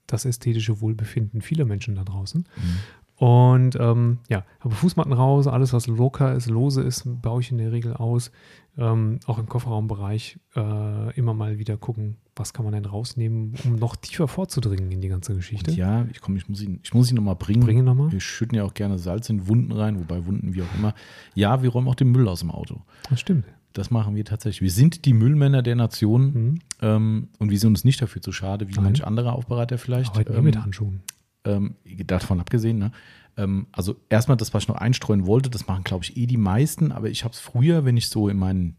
das 0.06 0.24
ästhetische 0.24 0.80
Wohlbefinden 0.80 1.40
vieler 1.42 1.64
Menschen 1.64 1.94
da 1.94 2.04
draußen. 2.04 2.40
Mhm. 2.56 2.76
Und 3.24 3.74
ähm, 3.80 4.18
ja, 4.28 4.44
habe 4.60 4.74
Fußmatten 4.74 5.14
raus, 5.14 5.46
alles 5.46 5.72
was 5.72 5.86
locker 5.86 6.34
ist, 6.34 6.50
lose 6.50 6.82
ist, 6.82 7.04
baue 7.22 7.40
ich 7.40 7.50
in 7.50 7.56
der 7.56 7.72
Regel 7.72 7.94
aus. 7.94 8.30
Ähm, 8.76 9.18
auch 9.24 9.38
im 9.38 9.48
Kofferraumbereich 9.48 10.38
äh, 10.54 11.14
immer 11.16 11.32
mal 11.32 11.58
wieder 11.58 11.78
gucken, 11.78 12.18
was 12.36 12.52
kann 12.52 12.66
man 12.66 12.74
denn 12.74 12.84
rausnehmen, 12.84 13.54
um 13.64 13.76
noch 13.76 13.96
tiefer 13.96 14.28
vorzudringen 14.28 14.92
in 14.92 15.00
die 15.00 15.08
ganze 15.08 15.34
Geschichte. 15.34 15.70
Und 15.70 15.76
ja, 15.78 16.04
ich 16.12 16.20
komme, 16.20 16.36
ich 16.36 16.50
muss 16.50 16.60
ihn, 16.60 16.80
ich 16.82 16.92
muss 16.92 17.10
ihn 17.10 17.16
nochmal 17.16 17.36
bringen. 17.36 17.60
Bringen 17.60 17.86
nochmal. 17.86 18.12
Wir 18.12 18.20
schütten 18.20 18.56
ja 18.56 18.64
auch 18.64 18.74
gerne 18.74 18.98
Salz 18.98 19.30
in 19.30 19.48
Wunden 19.48 19.72
rein, 19.72 19.98
wobei 19.98 20.26
Wunden 20.26 20.52
wie 20.52 20.60
auch 20.60 20.74
immer. 20.76 20.92
Ja, 21.34 21.62
wir 21.62 21.70
räumen 21.70 21.88
auch 21.88 21.94
den 21.94 22.10
Müll 22.10 22.28
aus 22.28 22.40
dem 22.40 22.50
Auto. 22.50 22.82
Das 23.08 23.20
stimmt. 23.20 23.46
Das 23.72 23.90
machen 23.90 24.16
wir 24.16 24.26
tatsächlich. 24.26 24.60
Wir 24.60 24.70
sind 24.70 25.06
die 25.06 25.14
Müllmänner 25.14 25.62
der 25.62 25.76
Nation 25.76 26.24
mhm. 26.32 26.58
ähm, 26.82 27.28
und 27.38 27.50
wir 27.50 27.58
sind 27.58 27.70
uns 27.70 27.84
nicht 27.84 28.02
dafür 28.02 28.20
zu 28.20 28.32
schade, 28.32 28.68
wie 28.68 28.74
Nein. 28.74 28.84
manch 28.84 29.06
andere 29.06 29.32
Aufbereiter 29.32 29.78
vielleicht. 29.78 30.14
Heute 30.14 30.34
ähm, 30.34 30.44
mit 30.44 30.60
Handschuhen. 30.60 31.00
Ähm, 31.44 31.76
davon 32.06 32.40
abgesehen, 32.40 32.78
ne? 32.78 32.92
Ähm, 33.36 33.66
also 33.72 33.96
erstmal 34.08 34.36
das, 34.36 34.54
was 34.54 34.64
ich 34.64 34.68
noch 34.68 34.76
einstreuen 34.76 35.26
wollte, 35.26 35.50
das 35.50 35.66
machen, 35.66 35.84
glaube 35.84 36.04
ich, 36.04 36.16
eh 36.16 36.26
die 36.26 36.36
meisten, 36.36 36.92
aber 36.92 37.10
ich 37.10 37.24
habe 37.24 37.34
es 37.34 37.40
früher, 37.40 37.84
wenn 37.84 37.96
ich 37.96 38.08
so 38.08 38.28
in 38.28 38.38
meinen 38.38 38.76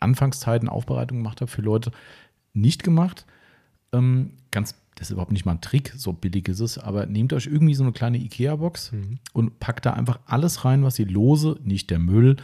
Anfangszeiten 0.00 0.68
Aufbereitung 0.68 1.18
gemacht 1.18 1.40
habe 1.40 1.50
für 1.50 1.62
Leute, 1.62 1.92
nicht 2.52 2.82
gemacht. 2.82 3.26
Ähm, 3.92 4.32
ganz, 4.50 4.74
das 4.96 5.08
ist 5.08 5.12
überhaupt 5.12 5.32
nicht 5.32 5.44
mal 5.44 5.52
ein 5.52 5.60
Trick, 5.60 5.92
so 5.96 6.12
billig 6.12 6.48
ist 6.48 6.60
es, 6.60 6.78
aber 6.78 7.06
nehmt 7.06 7.32
euch 7.32 7.46
irgendwie 7.46 7.74
so 7.74 7.82
eine 7.82 7.92
kleine 7.92 8.18
IKEA-Box 8.18 8.92
mhm. 8.92 9.18
und 9.32 9.60
packt 9.60 9.86
da 9.86 9.92
einfach 9.92 10.20
alles 10.26 10.64
rein, 10.64 10.82
was 10.82 10.98
ihr 10.98 11.06
lose, 11.06 11.58
nicht 11.62 11.90
der 11.90 11.98
Müll, 11.98 12.36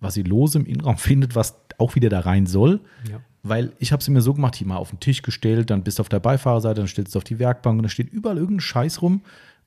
was 0.00 0.16
ihr 0.16 0.24
lose 0.24 0.58
im 0.58 0.66
Innenraum 0.66 0.96
findet, 0.98 1.34
was 1.34 1.56
auch 1.78 1.94
wieder 1.94 2.08
da 2.08 2.20
rein 2.20 2.46
soll. 2.46 2.80
Ja. 3.10 3.20
Weil 3.46 3.72
ich 3.78 3.92
habe 3.92 4.00
es 4.00 4.08
mir 4.08 4.22
so 4.22 4.32
gemacht, 4.32 4.56
hier 4.56 4.66
mal 4.66 4.78
auf 4.78 4.88
den 4.88 5.00
Tisch 5.00 5.20
gestellt, 5.20 5.68
dann 5.68 5.82
bist 5.82 5.98
du 5.98 6.00
auf 6.00 6.08
der 6.08 6.18
Beifahrerseite, 6.18 6.80
dann 6.80 6.88
stellst 6.88 7.14
du 7.14 7.18
auf 7.18 7.24
die 7.24 7.38
Werkbank 7.38 7.76
und 7.76 7.82
da 7.82 7.90
steht 7.90 8.10
überall 8.10 8.38
irgendein 8.38 8.60
Scheiß 8.60 9.02
rum. 9.02 9.20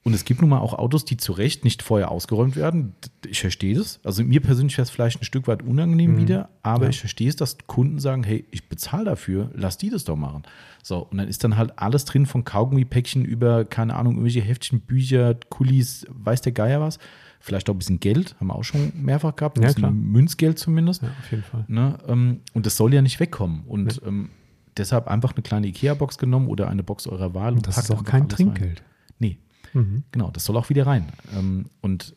Und 0.03 0.13
es 0.13 0.25
gibt 0.25 0.41
nun 0.41 0.49
mal 0.49 0.59
auch 0.59 0.73
Autos, 0.73 1.05
die 1.05 1.17
zu 1.17 1.33
Recht 1.33 1.63
nicht 1.63 1.83
vorher 1.83 2.09
ausgeräumt 2.09 2.55
werden. 2.55 2.95
Ich 3.27 3.41
verstehe 3.41 3.75
das. 3.75 3.99
Also 4.03 4.23
mir 4.23 4.41
persönlich 4.41 4.77
wäre 4.77 4.83
es 4.83 4.89
vielleicht 4.89 5.21
ein 5.21 5.25
Stück 5.25 5.47
weit 5.47 5.63
unangenehm 5.63 6.13
mhm. 6.13 6.17
wieder, 6.17 6.49
aber 6.63 6.85
ja. 6.85 6.89
ich 6.89 6.99
verstehe 6.99 7.29
es, 7.29 7.35
dass 7.35 7.57
Kunden 7.67 7.99
sagen, 7.99 8.23
hey, 8.23 8.45
ich 8.49 8.67
bezahle 8.67 9.05
dafür, 9.05 9.51
lass 9.53 9.77
die 9.77 9.89
das 9.89 10.05
doch 10.05 10.15
machen. 10.15 10.43
So, 10.81 10.99
und 10.99 11.17
dann 11.17 11.27
ist 11.27 11.43
dann 11.43 11.57
halt 11.57 11.77
alles 11.77 12.05
drin 12.05 12.25
von 12.25 12.45
Kaugummi-Päckchen 12.45 13.25
über, 13.25 13.65
keine 13.65 13.95
Ahnung, 13.95 14.13
irgendwelche 14.13 14.41
Heftchen, 14.41 14.79
Bücher, 14.79 15.35
Kulis, 15.49 16.07
weiß 16.09 16.41
der 16.41 16.53
Geier 16.53 16.81
was 16.81 16.99
vielleicht 17.39 17.69
auch 17.69 17.73
ein 17.73 17.77
bisschen 17.77 17.99
Geld, 17.99 18.35
haben 18.39 18.47
wir 18.47 18.55
auch 18.55 18.63
schon 18.63 18.91
mehrfach 18.95 19.35
gehabt, 19.35 19.57
ein 19.57 19.63
ja, 19.63 19.69
bisschen 19.69 20.11
Münzgeld 20.11 20.59
zumindest. 20.59 21.03
Ja, 21.03 21.09
auf 21.19 21.31
jeden 21.31 21.43
Fall. 21.43 21.65
Ne, 21.67 21.97
ähm, 22.07 22.41
und 22.53 22.65
das 22.65 22.77
soll 22.77 22.93
ja 22.93 23.01
nicht 23.01 23.19
wegkommen. 23.19 23.63
Und 23.65 23.97
ja. 23.97 24.07
ähm, 24.07 24.29
deshalb 24.75 25.07
einfach 25.07 25.33
eine 25.33 25.43
kleine 25.43 25.67
IKEA-Box 25.67 26.17
genommen 26.17 26.47
oder 26.47 26.69
eine 26.69 26.83
Box 26.83 27.07
eurer 27.07 27.33
Wahl. 27.33 27.51
Und, 27.51 27.57
und 27.57 27.67
das 27.67 27.77
ist 27.77 27.91
auch 27.91 28.03
kein 28.03 28.29
Trinkgeld. 28.29 28.79
Rein. 28.79 28.87
Nee, 29.19 29.37
mhm. 29.73 30.03
genau, 30.11 30.31
das 30.31 30.45
soll 30.45 30.57
auch 30.57 30.69
wieder 30.69 30.85
rein. 30.85 31.07
Ähm, 31.35 31.65
und 31.81 32.15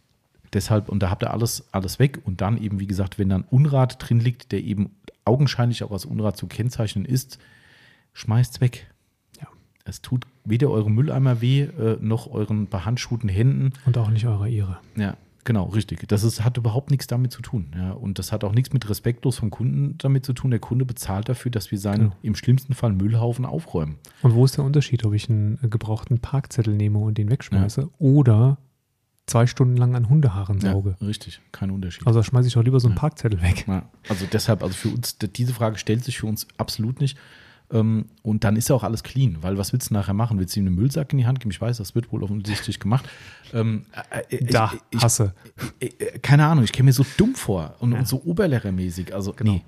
deshalb, 0.53 0.89
und 0.89 1.03
da 1.03 1.11
habt 1.11 1.23
ihr 1.23 1.31
alles, 1.31 1.73
alles 1.73 1.99
weg. 1.99 2.21
Und 2.25 2.41
dann 2.41 2.59
eben, 2.59 2.81
wie 2.81 2.87
gesagt, 2.87 3.19
wenn 3.19 3.29
dann 3.29 3.43
Unrat 3.43 3.97
drin 3.99 4.21
liegt, 4.21 4.53
der 4.53 4.63
eben 4.63 4.91
augenscheinlich 5.25 5.83
auch 5.85 5.93
als 5.93 6.05
Unrat 6.05 6.37
zu 6.37 6.47
kennzeichnen 6.47 7.05
ist, 7.05 7.39
schmeißt 8.15 8.55
es 8.55 8.61
weg. 8.61 8.87
Es 9.85 10.03
tut 10.03 10.27
weder 10.51 10.71
eurem 10.71 10.95
Mülleimer 10.95 11.41
weh, 11.41 11.63
äh, 11.63 11.99
noch 12.01 12.31
euren 12.31 12.69
behandschuhten 12.69 13.29
Händen. 13.29 13.73
Und 13.87 13.97
auch 13.99 14.11
nicht 14.11 14.27
eurer 14.27 14.47
Ihre. 14.47 14.79
Ja, 14.97 15.17
genau, 15.45 15.65
richtig. 15.65 16.07
Das 16.09 16.23
ist, 16.23 16.45
hat 16.45 16.57
überhaupt 16.57 16.91
nichts 16.91 17.07
damit 17.07 17.33
zu 17.33 17.43
tun. 17.43 17.73
Ja. 17.77 17.93
Und 17.93 18.19
das 18.19 18.33
hat 18.33 18.45
auch 18.45 18.53
nichts 18.53 18.73
mit 18.73 18.89
respektlos 18.89 19.39
vom 19.39 19.51
Kunden 19.51 19.97
damit 19.99 20.25
zu 20.27 20.33
tun. 20.33 20.51
Der 20.51 20.61
Kunde 20.61 20.85
bezahlt 20.85 21.29
dafür, 21.29 21.51
dass 21.51 21.71
wir 21.71 21.79
seinen 21.79 22.11
genau. 22.11 22.17
im 22.23 22.35
schlimmsten 22.35 22.75
Fall 22.75 22.93
Müllhaufen 22.93 23.47
aufräumen. 23.47 23.97
Und 24.23 24.35
wo 24.35 24.45
ist 24.45 24.57
der 24.57 24.65
Unterschied, 24.65 25.05
ob 25.05 25.15
ich 25.15 25.31
einen 25.31 25.59
gebrauchten 25.63 26.19
Parkzettel 26.21 26.75
nehme 26.75 26.99
und 26.99 27.17
den 27.19 27.31
wegschmeiße 27.31 27.81
ja. 27.83 27.89
oder 27.99 28.59
zwei 29.31 29.47
Stunden 29.47 29.77
lang 29.77 29.95
an 29.95 30.09
Hundehaaren 30.09 30.61
sauge. 30.61 30.97
Ja, 31.01 31.07
richtig, 31.07 31.41
kein 31.53 31.71
Unterschied. 31.71 32.07
Also 32.07 32.23
schmeiße 32.23 32.49
ich 32.49 32.55
doch 32.55 32.65
lieber 32.65 32.81
so 32.81 32.89
einen 32.89 32.97
ja. 32.97 33.01
Parkzettel 33.01 33.41
weg. 33.41 33.65
Ja. 33.67 33.89
Also 34.09 34.27
deshalb, 34.31 34.63
also 34.63 34.75
für 34.75 34.89
uns, 34.89 35.17
diese 35.19 35.55
Frage 35.55 35.79
stellt 35.79 36.05
sich 36.05 36.19
für 36.19 36.27
uns 36.27 36.49
absolut 36.59 37.01
nicht. 37.01 37.17
Ähm, 37.73 38.07
und 38.23 38.43
dann 38.45 38.57
ist 38.57 38.69
ja 38.69 38.75
auch 38.75 38.83
alles 38.83 39.03
clean, 39.03 39.39
weil 39.43 39.57
was 39.57 39.73
willst 39.73 39.91
du 39.91 39.95
nachher 39.95 40.15
machen? 40.15 40.39
Willst 40.39 40.57
du 40.57 40.61
ihm 40.61 40.67
einen 40.67 40.75
Müllsack 40.75 41.13
in 41.13 41.19
die 41.19 41.27
Hand 41.27 41.41
geben? 41.41 41.51
Ich 41.53 41.61
weiß, 41.61 41.77
das 41.77 41.95
wird 41.95 42.11
wohl 42.13 42.23
offensichtlich 42.23 42.81
gemacht. 42.81 43.09
Ähm, 43.53 43.85
äh, 44.11 44.37
äh 44.37 44.45
da, 44.45 44.73
ich, 44.91 45.03
hasse. 45.03 45.35
Ich, 45.79 46.01
äh, 46.01 46.19
keine 46.19 46.47
Ahnung, 46.47 46.65
ich 46.65 46.73
käme 46.73 46.87
mir 46.87 46.93
so 46.93 47.07
dumm 47.17 47.35
vor 47.35 47.77
und, 47.79 47.93
ja. 47.93 47.99
und 48.01 48.09
so 48.09 48.23
oberlehrermäßig. 48.25 49.15
Also, 49.15 49.33
genau. 49.33 49.53
nee. 49.53 49.63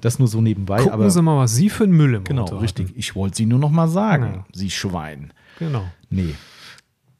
Das 0.00 0.18
nur 0.18 0.28
so 0.28 0.40
nebenbei. 0.40 0.78
Gucken 0.78 0.92
aber, 0.92 1.08
Sie 1.10 1.22
mal, 1.22 1.38
was 1.38 1.54
Sie 1.54 1.70
für 1.70 1.84
einen 1.84 1.94
Müll 1.94 2.14
im 2.14 2.24
Genau, 2.24 2.42
Auto 2.42 2.58
richtig. 2.58 2.92
Ich 2.96 3.14
wollte 3.14 3.36
Sie 3.36 3.46
nur 3.46 3.58
noch 3.58 3.70
mal 3.70 3.88
sagen, 3.88 4.34
ja. 4.34 4.46
Sie 4.52 4.70
Schwein. 4.70 5.32
Genau. 5.58 5.84
Nee. 6.10 6.34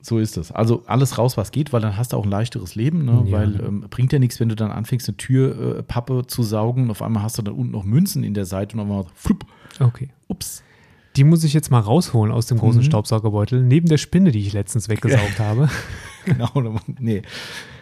So 0.02 0.18
ist 0.18 0.36
es. 0.36 0.52
Also 0.52 0.84
alles 0.86 1.18
raus, 1.18 1.36
was 1.36 1.50
geht, 1.50 1.72
weil 1.72 1.80
dann 1.80 1.96
hast 1.96 2.12
du 2.12 2.16
auch 2.16 2.24
ein 2.24 2.30
leichteres 2.30 2.74
Leben, 2.74 3.04
ne? 3.04 3.24
ja. 3.26 3.32
weil 3.32 3.60
ähm, 3.60 3.86
bringt 3.90 4.12
ja 4.12 4.18
nichts, 4.18 4.38
wenn 4.38 4.48
du 4.48 4.54
dann 4.54 4.70
anfängst, 4.70 5.08
eine 5.08 5.16
Türpappe 5.16 6.20
äh, 6.20 6.26
zu 6.26 6.42
saugen 6.42 6.84
und 6.84 6.90
auf 6.90 7.02
einmal 7.02 7.22
hast 7.22 7.38
du 7.38 7.42
dann 7.42 7.54
unten 7.54 7.72
noch 7.72 7.82
Münzen 7.82 8.22
in 8.22 8.34
der 8.34 8.44
Seite 8.44 8.76
und 8.76 8.80
auf 8.80 8.86
einmal 8.86 9.06
flupp. 9.14 9.46
Okay. 9.80 10.10
Ups. 10.28 10.62
Die 11.16 11.24
muss 11.24 11.44
ich 11.44 11.54
jetzt 11.54 11.70
mal 11.70 11.80
rausholen 11.80 12.32
aus 12.32 12.46
dem 12.46 12.58
großen 12.58 12.82
mhm. 12.82 12.86
Staubsaugerbeutel, 12.86 13.62
neben 13.62 13.88
der 13.88 13.98
Spinne, 13.98 14.32
die 14.32 14.40
ich 14.40 14.52
letztens 14.52 14.88
weggesaugt 14.90 15.38
habe. 15.38 15.68
genau, 16.24 16.80
nee. 16.98 17.22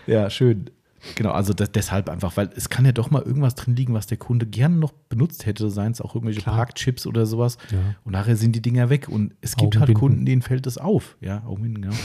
Ja, 0.07 0.31
schön. 0.31 0.71
Genau, 1.17 1.33
also 1.33 1.53
das, 1.53 1.71
deshalb 1.71 2.09
einfach, 2.09 2.37
weil 2.37 2.51
es 2.57 2.71
kann 2.71 2.85
ja 2.85 2.93
doch 2.93 3.11
mal 3.11 3.23
irgendwas 3.23 3.55
drin 3.55 3.77
liegen, 3.77 3.93
was 3.93 4.07
der 4.07 4.17
Kunde 4.17 4.47
gerne 4.47 4.77
noch 4.77 4.93
benutzt 4.93 5.47
hätte, 5.47 5.69
seien 5.69 5.93
es 5.93 6.01
auch 6.01 6.15
irgendwelche 6.15 6.41
Klar. 6.41 6.57
Parkchips 6.57 7.07
oder 7.07 7.27
sowas. 7.27 7.59
Ja. 7.71 7.79
Und 8.05 8.13
nachher 8.13 8.37
sind 8.37 8.57
die 8.57 8.63
Dinger 8.63 8.89
weg. 8.89 9.09
Und 9.09 9.35
es 9.41 9.57
gibt 9.57 9.79
halt 9.79 9.93
Kunden, 9.95 10.25
denen 10.25 10.43
fällt 10.43 10.67
das 10.67 10.79
auf. 10.79 11.17
Ja, 11.21 11.45
Augenbinden, 11.45 11.83
genau. 11.83 11.97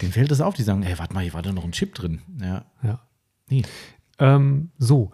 denen 0.00 0.12
fällt 0.12 0.30
das 0.30 0.40
auf, 0.40 0.54
die 0.54 0.62
sagen, 0.62 0.82
hey, 0.82 0.98
warte 0.98 1.14
mal, 1.14 1.22
hier 1.22 1.34
war 1.34 1.42
da 1.42 1.52
noch 1.52 1.64
ein 1.64 1.72
Chip 1.72 1.94
drin. 1.94 2.20
Ja. 2.40 2.64
ja. 2.82 3.00
Nee. 3.48 3.62
Ähm, 4.18 4.70
so, 4.78 5.10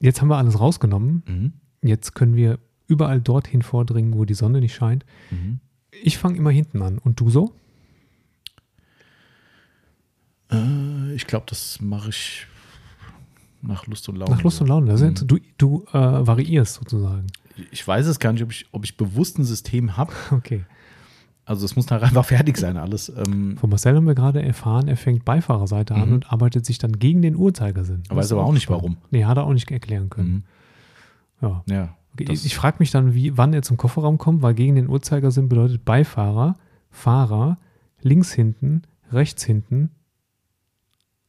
jetzt 0.00 0.20
haben 0.20 0.28
wir 0.28 0.36
alles 0.36 0.60
rausgenommen. 0.60 1.22
Mhm. 1.26 1.52
Jetzt 1.82 2.14
können 2.14 2.36
wir 2.36 2.58
überall 2.86 3.20
dorthin 3.20 3.62
vordringen, 3.62 4.14
wo 4.14 4.24
die 4.24 4.34
Sonne 4.34 4.60
nicht 4.60 4.74
scheint. 4.74 5.04
Mhm. 5.30 5.60
Ich 6.02 6.18
fange 6.18 6.36
immer 6.36 6.50
hinten 6.50 6.82
an. 6.82 6.98
Und 6.98 7.20
du 7.20 7.30
so? 7.30 7.52
Äh, 10.50 11.14
ich 11.14 11.26
glaube, 11.26 11.46
das 11.48 11.80
mache 11.80 12.10
ich 12.10 12.46
nach 13.62 13.86
Lust 13.86 14.08
und 14.08 14.16
Laune. 14.16 14.30
Nach 14.30 14.42
Lust 14.42 14.60
und 14.60 14.68
Laune. 14.68 14.90
Also 14.90 15.06
mhm. 15.06 15.14
Du, 15.14 15.38
du 15.58 15.84
äh, 15.92 15.92
variierst 15.92 16.74
sozusagen. 16.74 17.26
Ich 17.70 17.86
weiß 17.86 18.06
es 18.06 18.18
gar 18.18 18.32
nicht, 18.32 18.42
ob 18.42 18.52
ich, 18.52 18.66
ob 18.72 18.84
ich 18.84 18.96
bewusst 18.96 19.38
ein 19.38 19.44
System 19.44 19.96
habe. 19.96 20.12
Okay. 20.30 20.64
Also 21.48 21.64
es 21.64 21.76
muss 21.76 21.88
nachher 21.88 22.08
einfach 22.08 22.24
fertig 22.24 22.56
sein, 22.56 22.76
alles. 22.76 23.08
Ähm 23.08 23.56
Von 23.56 23.70
Marcel 23.70 23.94
haben 23.94 24.06
wir 24.08 24.16
gerade 24.16 24.42
erfahren, 24.42 24.88
er 24.88 24.96
fängt 24.96 25.24
Beifahrerseite 25.24 25.94
mhm. 25.94 26.02
an 26.02 26.12
und 26.12 26.32
arbeitet 26.32 26.66
sich 26.66 26.78
dann 26.78 26.98
gegen 26.98 27.22
den 27.22 27.36
Uhrzeigersinn. 27.36 28.02
Er 28.08 28.16
weiß 28.16 28.32
aber 28.32 28.44
auch 28.44 28.52
nicht 28.52 28.68
warum. 28.68 28.96
Nee, 29.12 29.24
hat 29.24 29.36
er 29.36 29.44
auch 29.44 29.52
nicht 29.52 29.70
erklären 29.70 30.10
können. 30.10 30.44
Mhm. 31.40 31.46
Ja. 31.46 31.64
ja. 31.70 31.96
Okay, 32.20 32.32
ich 32.32 32.56
frage 32.56 32.76
mich 32.80 32.90
dann, 32.90 33.14
wie, 33.14 33.36
wann 33.36 33.52
er 33.52 33.62
zum 33.62 33.76
Kofferraum 33.76 34.18
kommt, 34.18 34.42
weil 34.42 34.54
gegen 34.54 34.74
den 34.74 34.88
Uhrzeigersinn 34.88 35.48
bedeutet 35.48 35.84
Beifahrer, 35.84 36.56
Fahrer, 36.90 37.58
links 38.00 38.32
hinten, 38.32 38.82
rechts 39.12 39.44
hinten 39.44 39.90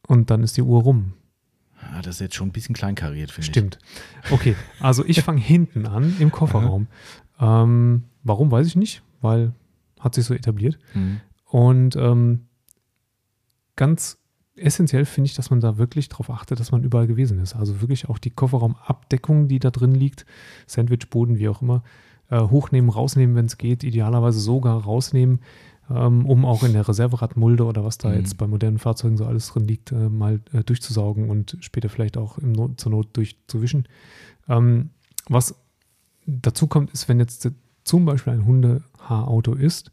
und 0.06 0.30
dann 0.30 0.42
ist 0.42 0.56
die 0.56 0.62
Uhr 0.62 0.82
rum. 0.82 1.12
Ja, 1.82 2.02
das 2.02 2.16
ist 2.16 2.20
jetzt 2.20 2.34
schon 2.34 2.48
ein 2.48 2.52
bisschen 2.52 2.74
kleinkariert, 2.74 3.30
finde 3.30 3.46
ich. 3.46 3.52
Stimmt. 3.52 3.78
Okay, 4.30 4.56
also 4.80 5.04
ich 5.04 5.22
fange 5.22 5.40
hinten 5.40 5.86
an 5.86 6.16
im 6.18 6.32
Kofferraum. 6.32 6.86
Ähm, 7.40 8.02
warum, 8.24 8.50
weiß 8.50 8.66
ich 8.66 8.74
nicht, 8.74 9.00
weil 9.20 9.52
hat 10.00 10.16
sich 10.16 10.24
so 10.24 10.34
etabliert. 10.34 10.76
Mhm. 10.94 11.20
Und 11.44 11.94
ähm, 11.94 12.46
ganz 13.76 14.17
essentiell 14.58 15.04
finde 15.04 15.26
ich, 15.26 15.34
dass 15.34 15.50
man 15.50 15.60
da 15.60 15.78
wirklich 15.78 16.08
darauf 16.08 16.30
achtet, 16.30 16.60
dass 16.60 16.72
man 16.72 16.82
überall 16.82 17.06
gewesen 17.06 17.40
ist. 17.40 17.54
Also 17.54 17.80
wirklich 17.80 18.08
auch 18.08 18.18
die 18.18 18.30
Kofferraumabdeckung, 18.30 19.48
die 19.48 19.58
da 19.58 19.70
drin 19.70 19.94
liegt, 19.94 20.26
Sandwichboden, 20.66 21.38
wie 21.38 21.48
auch 21.48 21.62
immer, 21.62 21.82
äh, 22.30 22.40
hochnehmen, 22.40 22.90
rausnehmen, 22.90 23.36
wenn 23.36 23.46
es 23.46 23.58
geht, 23.58 23.84
idealerweise 23.84 24.40
sogar 24.40 24.82
rausnehmen, 24.82 25.40
ähm, 25.90 26.26
um 26.26 26.44
auch 26.44 26.62
in 26.62 26.72
der 26.72 26.86
Reserveradmulde 26.86 27.64
oder 27.64 27.84
was 27.84 27.98
da 27.98 28.10
mhm. 28.10 28.16
jetzt 28.16 28.36
bei 28.36 28.46
modernen 28.46 28.78
Fahrzeugen 28.78 29.16
so 29.16 29.24
alles 29.24 29.48
drin 29.48 29.66
liegt, 29.66 29.92
äh, 29.92 30.08
mal 30.08 30.40
äh, 30.52 30.62
durchzusaugen 30.62 31.30
und 31.30 31.56
später 31.60 31.88
vielleicht 31.88 32.16
auch 32.16 32.38
Not, 32.38 32.80
zur 32.80 32.92
Not 32.92 33.16
durchzuwischen. 33.16 33.88
Ähm, 34.48 34.90
was 35.28 35.54
dazu 36.26 36.66
kommt, 36.66 36.90
ist, 36.90 37.08
wenn 37.08 37.18
jetzt 37.18 37.50
zum 37.84 38.04
Beispiel 38.04 38.34
ein 38.34 38.44
Hundehaarauto 38.44 39.54
ist, 39.54 39.90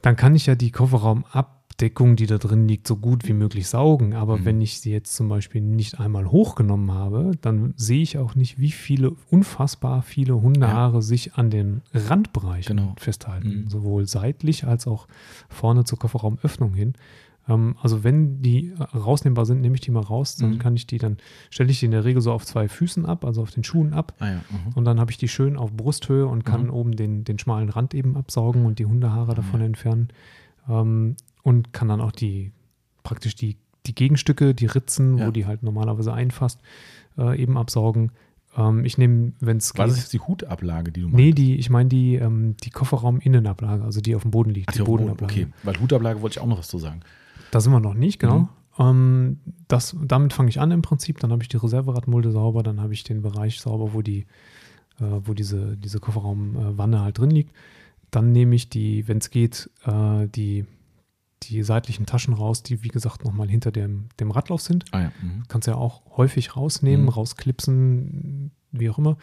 dann 0.00 0.16
kann 0.16 0.34
ich 0.34 0.46
ja 0.46 0.54
die 0.54 0.70
Kofferraumabdeckung 0.70 1.59
Abdeckung, 1.80 2.14
die 2.14 2.26
da 2.26 2.36
drin 2.36 2.68
liegt, 2.68 2.86
so 2.86 2.96
gut 2.96 3.26
wie 3.26 3.32
möglich 3.32 3.66
saugen. 3.66 4.12
Aber 4.12 4.36
mhm. 4.36 4.44
wenn 4.44 4.60
ich 4.60 4.80
sie 4.80 4.92
jetzt 4.92 5.16
zum 5.16 5.30
Beispiel 5.30 5.62
nicht 5.62 5.98
einmal 5.98 6.30
hochgenommen 6.30 6.92
habe, 6.92 7.30
dann 7.40 7.72
sehe 7.74 8.02
ich 8.02 8.18
auch 8.18 8.34
nicht, 8.34 8.58
wie 8.58 8.70
viele, 8.70 9.12
unfassbar 9.30 10.02
viele 10.02 10.42
Hundehaare 10.42 10.96
ja. 10.96 11.00
sich 11.00 11.34
an 11.34 11.48
den 11.48 11.80
Randbereichen 11.94 12.76
genau. 12.76 12.94
festhalten. 12.98 13.62
Mhm. 13.62 13.70
Sowohl 13.70 14.06
seitlich 14.06 14.66
als 14.66 14.86
auch 14.86 15.08
vorne 15.48 15.84
zur 15.84 15.98
Kofferraumöffnung 15.98 16.74
hin. 16.74 16.92
Ähm, 17.48 17.76
also 17.80 18.04
wenn 18.04 18.42
die 18.42 18.74
rausnehmbar 18.94 19.46
sind, 19.46 19.62
nehme 19.62 19.74
ich 19.74 19.80
die 19.80 19.90
mal 19.90 20.02
raus, 20.02 20.36
dann 20.36 20.50
mhm. 20.50 20.58
kann 20.58 20.76
ich 20.76 20.86
die, 20.86 20.98
dann 20.98 21.16
stelle 21.48 21.70
ich 21.70 21.80
die 21.80 21.86
in 21.86 21.92
der 21.92 22.04
Regel 22.04 22.20
so 22.20 22.30
auf 22.30 22.44
zwei 22.44 22.68
Füßen 22.68 23.06
ab, 23.06 23.24
also 23.24 23.40
auf 23.40 23.52
den 23.52 23.64
Schuhen 23.64 23.94
ab. 23.94 24.12
Ah 24.18 24.28
ja, 24.28 24.40
mhm. 24.50 24.72
und 24.74 24.84
dann 24.84 25.00
habe 25.00 25.12
ich 25.12 25.16
die 25.16 25.28
schön 25.28 25.56
auf 25.56 25.72
Brusthöhe 25.72 26.26
und 26.26 26.44
kann 26.44 26.64
mhm. 26.64 26.74
oben 26.74 26.96
den, 26.96 27.24
den 27.24 27.38
schmalen 27.38 27.70
Rand 27.70 27.94
eben 27.94 28.18
absaugen 28.18 28.66
und 28.66 28.78
die 28.78 28.84
Hundehaare 28.84 29.32
ah 29.32 29.34
davon 29.34 29.62
entfernen. 29.62 30.08
Und 31.42 31.72
kann 31.72 31.88
dann 31.88 32.00
auch 32.00 32.12
die 32.12 32.52
praktisch 33.02 33.34
die, 33.34 33.56
die 33.86 33.94
Gegenstücke, 33.94 34.54
die 34.54 34.66
Ritzen, 34.66 35.18
Ja. 35.18 35.26
wo 35.26 35.30
die 35.30 35.46
halt 35.46 35.62
normalerweise 35.62 36.12
einfasst, 36.12 36.60
äh, 37.18 37.40
eben 37.40 37.56
absaugen. 37.56 38.12
Ähm, 38.56 38.84
ich 38.84 38.98
nehme, 38.98 39.32
wenn 39.40 39.56
es 39.56 39.76
War 39.78 39.86
geht. 39.86 39.92
das 39.94 40.00
jetzt 40.02 40.12
die 40.12 40.20
Hutablage, 40.20 40.92
die 40.92 41.00
du 41.02 41.08
Nee, 41.08 41.32
die, 41.32 41.56
ich 41.56 41.70
meine 41.70 41.88
die, 41.88 42.16
ähm, 42.16 42.56
die 42.62 42.70
Kofferraum-Innenablage, 42.70 43.82
also 43.84 44.00
die 44.00 44.14
auf 44.14 44.22
dem 44.22 44.30
Boden 44.32 44.50
liegt, 44.50 44.68
Ach, 44.68 44.72
die 44.72 44.78
die 44.80 44.84
Boden, 44.84 45.04
Bodenablage. 45.06 45.42
okay. 45.44 45.52
Weil 45.62 45.80
Hutablage 45.80 46.20
wollte 46.20 46.34
ich 46.38 46.42
auch 46.42 46.46
noch 46.48 46.58
was 46.58 46.68
zu 46.68 46.78
sagen. 46.78 47.00
Da 47.52 47.60
sind 47.60 47.72
wir 47.72 47.80
noch 47.80 47.94
nicht, 47.94 48.18
genau. 48.18 48.38
Mhm. 48.40 48.48
Ähm, 48.78 49.38
das, 49.68 49.96
damit 50.04 50.32
fange 50.32 50.48
ich 50.50 50.60
an 50.60 50.70
im 50.72 50.82
Prinzip. 50.82 51.18
Dann 51.20 51.32
habe 51.32 51.42
ich 51.42 51.48
die 51.48 51.56
Reserveradmulde 51.56 52.30
sauber, 52.32 52.62
dann 52.62 52.80
habe 52.80 52.92
ich 52.92 53.02
den 53.04 53.22
Bereich 53.22 53.60
sauber, 53.60 53.92
wo 53.94 54.02
die, 54.02 54.26
äh, 55.00 55.04
wo 55.24 55.32
diese, 55.34 55.76
diese 55.76 55.98
Kofferraumwanne 56.00 57.00
halt 57.00 57.18
drin 57.18 57.30
liegt. 57.30 57.52
Dann 58.10 58.32
nehme 58.32 58.54
ich 58.56 58.68
die, 58.68 59.06
wenn 59.08 59.18
es 59.18 59.30
geht, 59.30 59.70
äh, 59.86 60.26
die, 60.28 60.64
die 61.44 61.62
seitlichen 61.62 62.06
Taschen 62.06 62.34
raus, 62.34 62.62
die 62.62 62.82
wie 62.82 62.88
gesagt 62.88 63.24
nochmal 63.24 63.48
hinter 63.48 63.72
dem, 63.72 64.06
dem 64.18 64.30
Radlauf 64.30 64.60
sind. 64.60 64.84
Ah 64.92 65.00
ja. 65.02 65.12
Mhm. 65.22 65.44
Kannst 65.48 65.66
ja 65.68 65.74
auch 65.74 66.02
häufig 66.16 66.56
rausnehmen, 66.56 67.06
Mhm. 67.06 67.08
rausklipsen, 67.10 68.50
wie 68.72 68.90
auch 68.90 68.98
immer. 68.98 69.16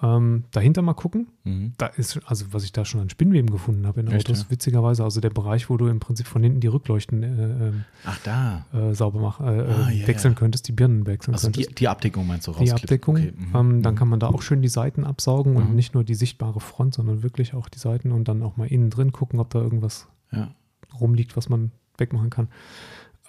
Ähm, 0.00 0.44
dahinter 0.52 0.80
mal 0.80 0.94
gucken. 0.94 1.26
Mhm. 1.42 1.72
Da 1.76 1.86
ist, 1.86 2.20
also 2.26 2.46
was 2.52 2.62
ich 2.62 2.70
da 2.70 2.84
schon 2.84 3.00
an 3.00 3.10
Spinnweben 3.10 3.50
gefunden 3.50 3.84
habe 3.84 3.98
in 3.98 4.06
Echt, 4.06 4.28
Autos, 4.28 4.42
ja? 4.44 4.50
witzigerweise, 4.50 5.02
also 5.02 5.20
der 5.20 5.30
Bereich, 5.30 5.68
wo 5.70 5.76
du 5.76 5.88
im 5.88 5.98
Prinzip 5.98 6.28
von 6.28 6.40
hinten 6.40 6.60
die 6.60 6.68
Rückleuchten 6.68 7.24
äh, 7.24 7.68
ähm, 7.70 7.84
Ach, 8.04 8.16
da. 8.22 8.64
äh, 8.72 8.94
sauber 8.94 9.18
machen, 9.20 9.46
äh, 9.48 9.50
Ah, 9.62 9.90
ja, 9.90 10.06
wechseln 10.06 10.34
ja. 10.34 10.38
könntest, 10.38 10.68
die 10.68 10.72
Birnen 10.72 11.04
wechseln 11.04 11.34
Also 11.34 11.48
die, 11.50 11.62
könntest. 11.62 11.80
die 11.80 11.88
Abdeckung 11.88 12.28
meinst 12.28 12.46
du 12.46 12.52
Die 12.52 12.70
rausklippen? 12.70 12.84
Abdeckung, 12.84 13.14
Okay. 13.16 13.32
mhm. 13.36 13.56
ähm, 13.56 13.82
dann 13.82 13.94
Mhm. 13.94 13.98
kann 13.98 14.08
man 14.08 14.20
da 14.20 14.28
auch 14.28 14.42
schön 14.42 14.62
die 14.62 14.68
Seiten 14.68 15.02
absaugen 15.02 15.56
und 15.56 15.70
Mhm. 15.70 15.74
nicht 15.74 15.94
nur 15.94 16.04
die 16.04 16.14
sichtbare 16.14 16.60
Front, 16.60 16.94
sondern 16.94 17.24
wirklich 17.24 17.54
auch 17.54 17.68
die 17.68 17.80
Seiten 17.80 18.12
und 18.12 18.28
dann 18.28 18.40
auch 18.44 18.56
mal 18.56 18.68
innen 18.68 18.90
drin 18.90 19.10
gucken, 19.10 19.40
ob 19.40 19.50
da 19.50 19.60
irgendwas 19.60 20.06
Ja. 20.30 20.54
Rumliegt, 21.00 21.36
was 21.36 21.48
man 21.48 21.70
wegmachen 21.96 22.30
kann. 22.30 22.48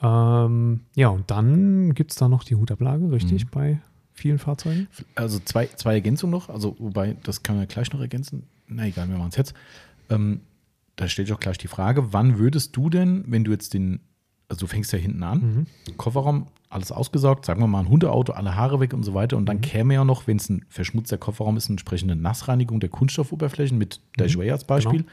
Ähm, 0.01 0.81
ja, 0.95 1.09
und 1.09 1.29
dann 1.29 1.93
gibt 1.93 2.11
es 2.11 2.17
da 2.17 2.29
noch 2.29 2.43
die 2.43 2.55
Hutablage, 2.55 3.11
richtig, 3.11 3.45
Mhm. 3.45 3.49
bei 3.51 3.81
vielen 4.13 4.39
Fahrzeugen. 4.39 4.87
Also 5.15 5.39
zwei, 5.39 5.67
zwei 5.67 5.93
Ergänzungen 5.95 6.31
noch, 6.31 6.49
also 6.49 6.75
wobei, 6.79 7.17
das 7.23 7.43
kann 7.43 7.57
man 7.57 7.67
gleich 7.67 7.91
noch 7.91 7.99
ergänzen. 7.99 8.43
Na 8.67 8.85
egal, 8.85 9.09
wir 9.09 9.17
machen 9.17 9.29
es 9.29 9.37
jetzt. 9.37 9.53
Ähm, 10.09 10.41
da 10.95 11.07
stellt 11.07 11.27
sich 11.27 11.35
auch 11.35 11.39
gleich 11.39 11.57
die 11.57 11.67
Frage, 11.67 12.13
wann 12.13 12.37
würdest 12.37 12.75
du 12.75 12.89
denn, 12.89 13.23
wenn 13.27 13.43
du 13.43 13.51
jetzt 13.51 13.73
den, 13.73 13.99
also 14.47 14.61
du 14.61 14.67
fängst 14.67 14.91
ja 14.93 14.99
hinten 14.99 15.23
an, 15.23 15.65
Mhm. 15.87 15.95
Kofferraum, 15.97 16.47
alles 16.69 16.91
ausgesaugt, 16.91 17.45
sagen 17.45 17.61
wir 17.61 17.67
mal 17.67 17.79
ein 17.79 17.89
Hundeauto, 17.89 18.33
alle 18.33 18.55
Haare 18.55 18.79
weg 18.79 18.93
und 18.93 19.03
so 19.03 19.13
weiter. 19.15 19.37
Und 19.37 19.47
dann 19.47 19.57
Mhm. 19.57 19.61
käme 19.61 19.93
ja 19.95 20.03
noch, 20.05 20.27
wenn 20.27 20.37
es 20.37 20.49
ein 20.49 20.65
verschmutzter 20.69 21.17
Kofferraum 21.17 21.57
ist, 21.57 21.65
eine 21.67 21.73
entsprechende 21.73 22.15
Nassreinigung 22.15 22.79
der 22.79 22.89
Kunststoffoberflächen 22.89 23.77
mit 23.77 23.99
Mhm. 24.17 24.21
Dashway 24.21 24.51
als 24.51 24.65
Beispiel. 24.65 25.05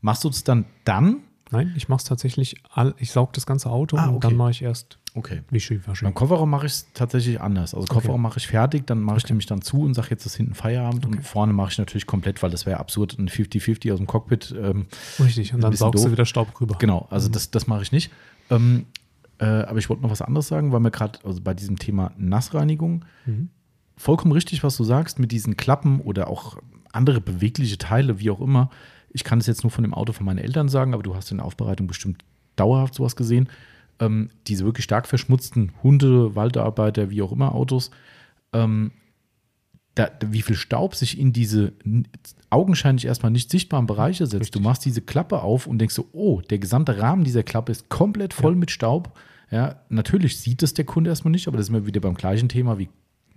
Machst 0.00 0.24
du 0.24 0.28
das 0.28 0.42
dann 0.44 0.64
dann? 0.84 1.18
Nein, 1.50 1.72
ich 1.76 1.88
mache 1.88 1.98
es 1.98 2.04
tatsächlich, 2.04 2.56
all, 2.72 2.94
ich 2.98 3.10
saug 3.12 3.32
das 3.34 3.46
ganze 3.46 3.70
Auto 3.70 3.96
Ah, 3.96 4.06
und 4.08 4.16
okay. 4.16 4.28
dann 4.28 4.36
mache 4.36 4.50
ich 4.52 4.62
erst 4.62 4.98
Okay. 5.16 5.42
Wischiwaschi. 5.50 6.04
Beim 6.04 6.14
Kofferraum 6.14 6.50
mache 6.50 6.66
ich 6.66 6.72
es 6.72 6.92
tatsächlich 6.92 7.40
anders. 7.40 7.72
Also 7.72 7.86
Kofferraum 7.86 8.20
mache 8.20 8.38
ich 8.40 8.48
fertig, 8.48 8.84
dann 8.88 9.00
mache 9.00 9.18
ich 9.18 9.28
nämlich 9.28 9.46
dann 9.46 9.62
zu 9.62 9.82
und 9.82 9.94
sage 9.94 10.08
jetzt 10.10 10.26
ist 10.26 10.34
hinten 10.34 10.54
Feierabend 10.54 11.06
und 11.06 11.22
vorne 11.24 11.52
mache 11.52 11.70
ich 11.70 11.78
natürlich 11.78 12.06
komplett, 12.06 12.42
weil 12.42 12.50
das 12.50 12.66
wäre 12.66 12.80
absurd, 12.80 13.16
ein 13.20 13.28
50-50 13.28 13.92
aus 13.92 13.98
dem 13.98 14.08
Cockpit. 14.08 14.52
Ähm, 14.60 14.86
Richtig, 15.20 15.54
und 15.54 15.60
dann 15.60 15.72
saugst 15.72 16.02
du 16.02 16.08
doof. 16.08 16.12
wieder 16.12 16.26
Staub 16.26 16.60
rüber. 16.60 16.74
genau, 16.80 17.06
also 17.10 17.28
das, 17.28 17.52
das 17.52 17.68
mache 17.68 17.82
ich 17.82 17.92
nicht. 17.92 18.10
Ähm, 18.50 18.86
äh, 19.38 19.44
aber 19.44 19.78
ich 19.78 19.88
wollte 19.88 20.02
noch 20.02 20.10
was 20.10 20.20
anderes 20.20 20.48
sagen, 20.48 20.72
weil 20.72 20.80
wir 20.80 20.90
gerade 20.90 21.20
also 21.24 21.40
bei 21.40 21.54
diesem 21.54 21.78
Thema 21.78 22.10
Nassreinigung 22.16 23.04
Mhm. 23.26 23.50
vollkommen 23.96 24.32
richtig, 24.32 24.64
was 24.64 24.76
du 24.76 24.82
sagst, 24.82 25.20
mit 25.20 25.30
diesen 25.30 25.56
Klappen 25.56 26.00
oder 26.00 26.26
auch 26.26 26.56
andere 26.92 27.20
bewegliche 27.20 27.78
Teile, 27.78 28.18
wie 28.18 28.30
auch 28.30 28.40
immer. 28.40 28.68
Ich 29.14 29.24
kann 29.24 29.38
es 29.38 29.46
jetzt 29.46 29.62
nur 29.62 29.70
von 29.70 29.84
dem 29.84 29.94
Auto 29.94 30.12
von 30.12 30.26
meinen 30.26 30.38
Eltern 30.38 30.68
sagen, 30.68 30.92
aber 30.92 31.02
du 31.02 31.14
hast 31.14 31.30
in 31.30 31.38
der 31.38 31.46
Aufbereitung 31.46 31.86
bestimmt 31.86 32.24
dauerhaft 32.56 32.94
sowas 32.94 33.16
gesehen. 33.16 33.48
Ähm, 34.00 34.28
diese 34.48 34.64
wirklich 34.64 34.84
stark 34.84 35.06
verschmutzten 35.06 35.72
Hunde, 35.82 36.34
Waldarbeiter, 36.34 37.10
wie 37.10 37.22
auch 37.22 37.30
immer 37.32 37.54
Autos, 37.54 37.90
ähm, 38.52 38.90
da, 39.94 40.10
wie 40.26 40.42
viel 40.42 40.56
Staub 40.56 40.96
sich 40.96 41.18
in 41.18 41.32
diese 41.32 41.72
augenscheinlich 42.50 43.06
erstmal 43.06 43.30
nicht 43.30 43.50
sichtbaren 43.52 43.86
Bereiche 43.86 44.26
setzt. 44.26 44.40
Richtig. 44.40 44.60
Du 44.60 44.68
machst 44.68 44.84
diese 44.84 45.00
Klappe 45.00 45.42
auf 45.42 45.68
und 45.68 45.78
denkst 45.78 45.94
so, 45.94 46.08
oh, 46.12 46.40
der 46.40 46.58
gesamte 46.58 46.98
Rahmen 46.98 47.22
dieser 47.22 47.44
Klappe 47.44 47.70
ist 47.70 47.88
komplett 47.88 48.34
voll 48.34 48.54
Ja. 48.54 48.58
mit 48.58 48.72
Staub. 48.72 49.16
Ja, 49.52 49.76
natürlich 49.88 50.40
sieht 50.40 50.64
es 50.64 50.74
der 50.74 50.84
Kunde 50.84 51.10
erstmal 51.10 51.30
nicht, 51.30 51.46
aber 51.46 51.56
das 51.58 51.66
sind 51.66 51.76
wir 51.76 51.86
wieder 51.86 52.00
beim 52.00 52.14
gleichen 52.14 52.48
Thema 52.48 52.76
wie 52.78 52.88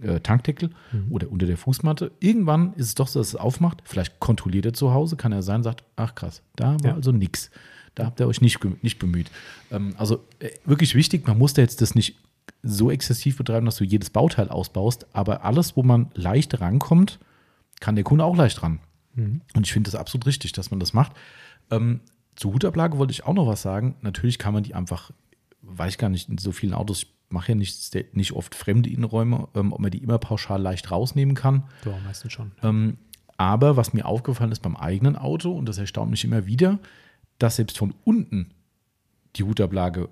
äh, 0.02 0.19
Tankdeckel 0.19 0.69
Mhm. 0.91 1.11
oder 1.11 1.32
unter 1.32 1.45
der 1.45 1.57
Fußmatte. 1.57 2.11
Irgendwann 2.19 2.74
ist 2.74 2.88
es 2.88 2.95
doch 2.95 3.07
so, 3.07 3.19
dass 3.19 3.30
es 3.30 3.36
aufmacht. 3.36 3.82
Vielleicht 3.86 4.19
kontrolliert 4.19 4.65
er 4.65 4.74
zu 4.74 4.94
Hause, 4.94 5.15
kann 5.15 5.32
er 5.32 5.41
sein, 5.44 5.64
sagt, 5.64 5.84
ach 5.95 6.15
krass, 6.15 6.41
da 6.56 6.74
war 6.84 6.90
Ja. 6.91 6.95
also 6.95 7.11
nichts. 7.11 7.49
Da 7.95 8.06
habt 8.06 8.19
ihr 8.19 8.28
euch 8.28 8.41
nicht, 8.41 8.60
nicht 8.84 8.99
bemüht. 8.99 9.32
Ähm, 9.72 9.95
also 9.98 10.24
äh, 10.40 10.49
wirklich 10.65 10.94
wichtig, 10.94 11.26
man 11.28 11.38
muss 11.38 11.53
da 11.53 11.61
jetzt 11.64 11.82
das 11.82 11.95
nicht 11.95 12.15
so 12.64 12.91
exzessiv 12.91 13.38
betreiben, 13.38 13.65
dass 13.65 13.78
du 13.78 13.84
jedes 13.84 14.10
Bauteil 14.11 14.49
ausbaust, 14.49 15.07
aber 15.14 15.44
alles, 15.44 15.76
wo 15.76 15.84
man 15.84 16.11
leicht 16.14 16.60
rankommt, 16.61 17.19
kann 17.80 17.95
der 17.95 18.03
Kunde 18.03 18.24
auch 18.24 18.36
leicht 18.36 18.61
ran. 18.64 18.80
Mhm. 19.15 19.41
Und 19.56 19.65
ich 19.65 19.74
finde 19.74 19.90
das 19.91 19.99
absolut 19.99 20.26
richtig, 20.28 20.52
dass 20.52 20.69
man 20.72 20.80
das 20.80 20.94
macht. 20.94 21.14
Ähm, 21.72 22.02
zur 22.36 22.53
Hutablage 22.53 22.98
wollte 22.99 23.11
ich 23.11 23.26
auch 23.26 23.34
noch 23.34 23.48
was 23.48 23.64
sagen. 23.64 23.95
Natürlich 24.02 24.38
kann 24.38 24.53
man 24.53 24.61
die 24.64 24.76
einfach, 24.76 25.11
weiß 25.64 25.94
ich 25.94 25.98
gar 25.98 26.10
nicht, 26.10 26.30
in 26.30 26.38
so 26.38 26.52
vielen 26.52 26.74
Autos, 26.74 27.03
ich 27.03 27.16
mache 27.29 27.51
ja 27.51 27.55
nicht, 27.55 27.95
nicht 28.15 28.31
oft 28.33 28.55
fremde 28.55 28.89
Innenräume, 28.89 29.47
ähm, 29.55 29.73
ob 29.73 29.79
man 29.79 29.91
die 29.91 29.97
immer 29.99 30.17
pauschal 30.17 30.61
leicht 30.61 30.91
rausnehmen 30.91 31.35
kann. 31.35 31.63
Ja, 31.85 31.93
meistens 32.05 32.31
schon. 32.33 32.51
Ähm, 32.63 32.97
aber 33.37 33.77
was 33.77 33.93
mir 33.93 34.05
aufgefallen 34.05 34.51
ist 34.51 34.61
beim 34.61 34.75
eigenen 34.75 35.15
Auto, 35.15 35.51
und 35.51 35.67
das 35.67 35.77
erstaunt 35.77 36.09
mich 36.11 36.23
immer 36.23 36.45
wieder, 36.45 36.79
dass 37.37 37.57
selbst 37.57 37.77
von 37.77 37.93
unten 38.03 38.51
die 39.35 39.43
Hutablage 39.43 40.09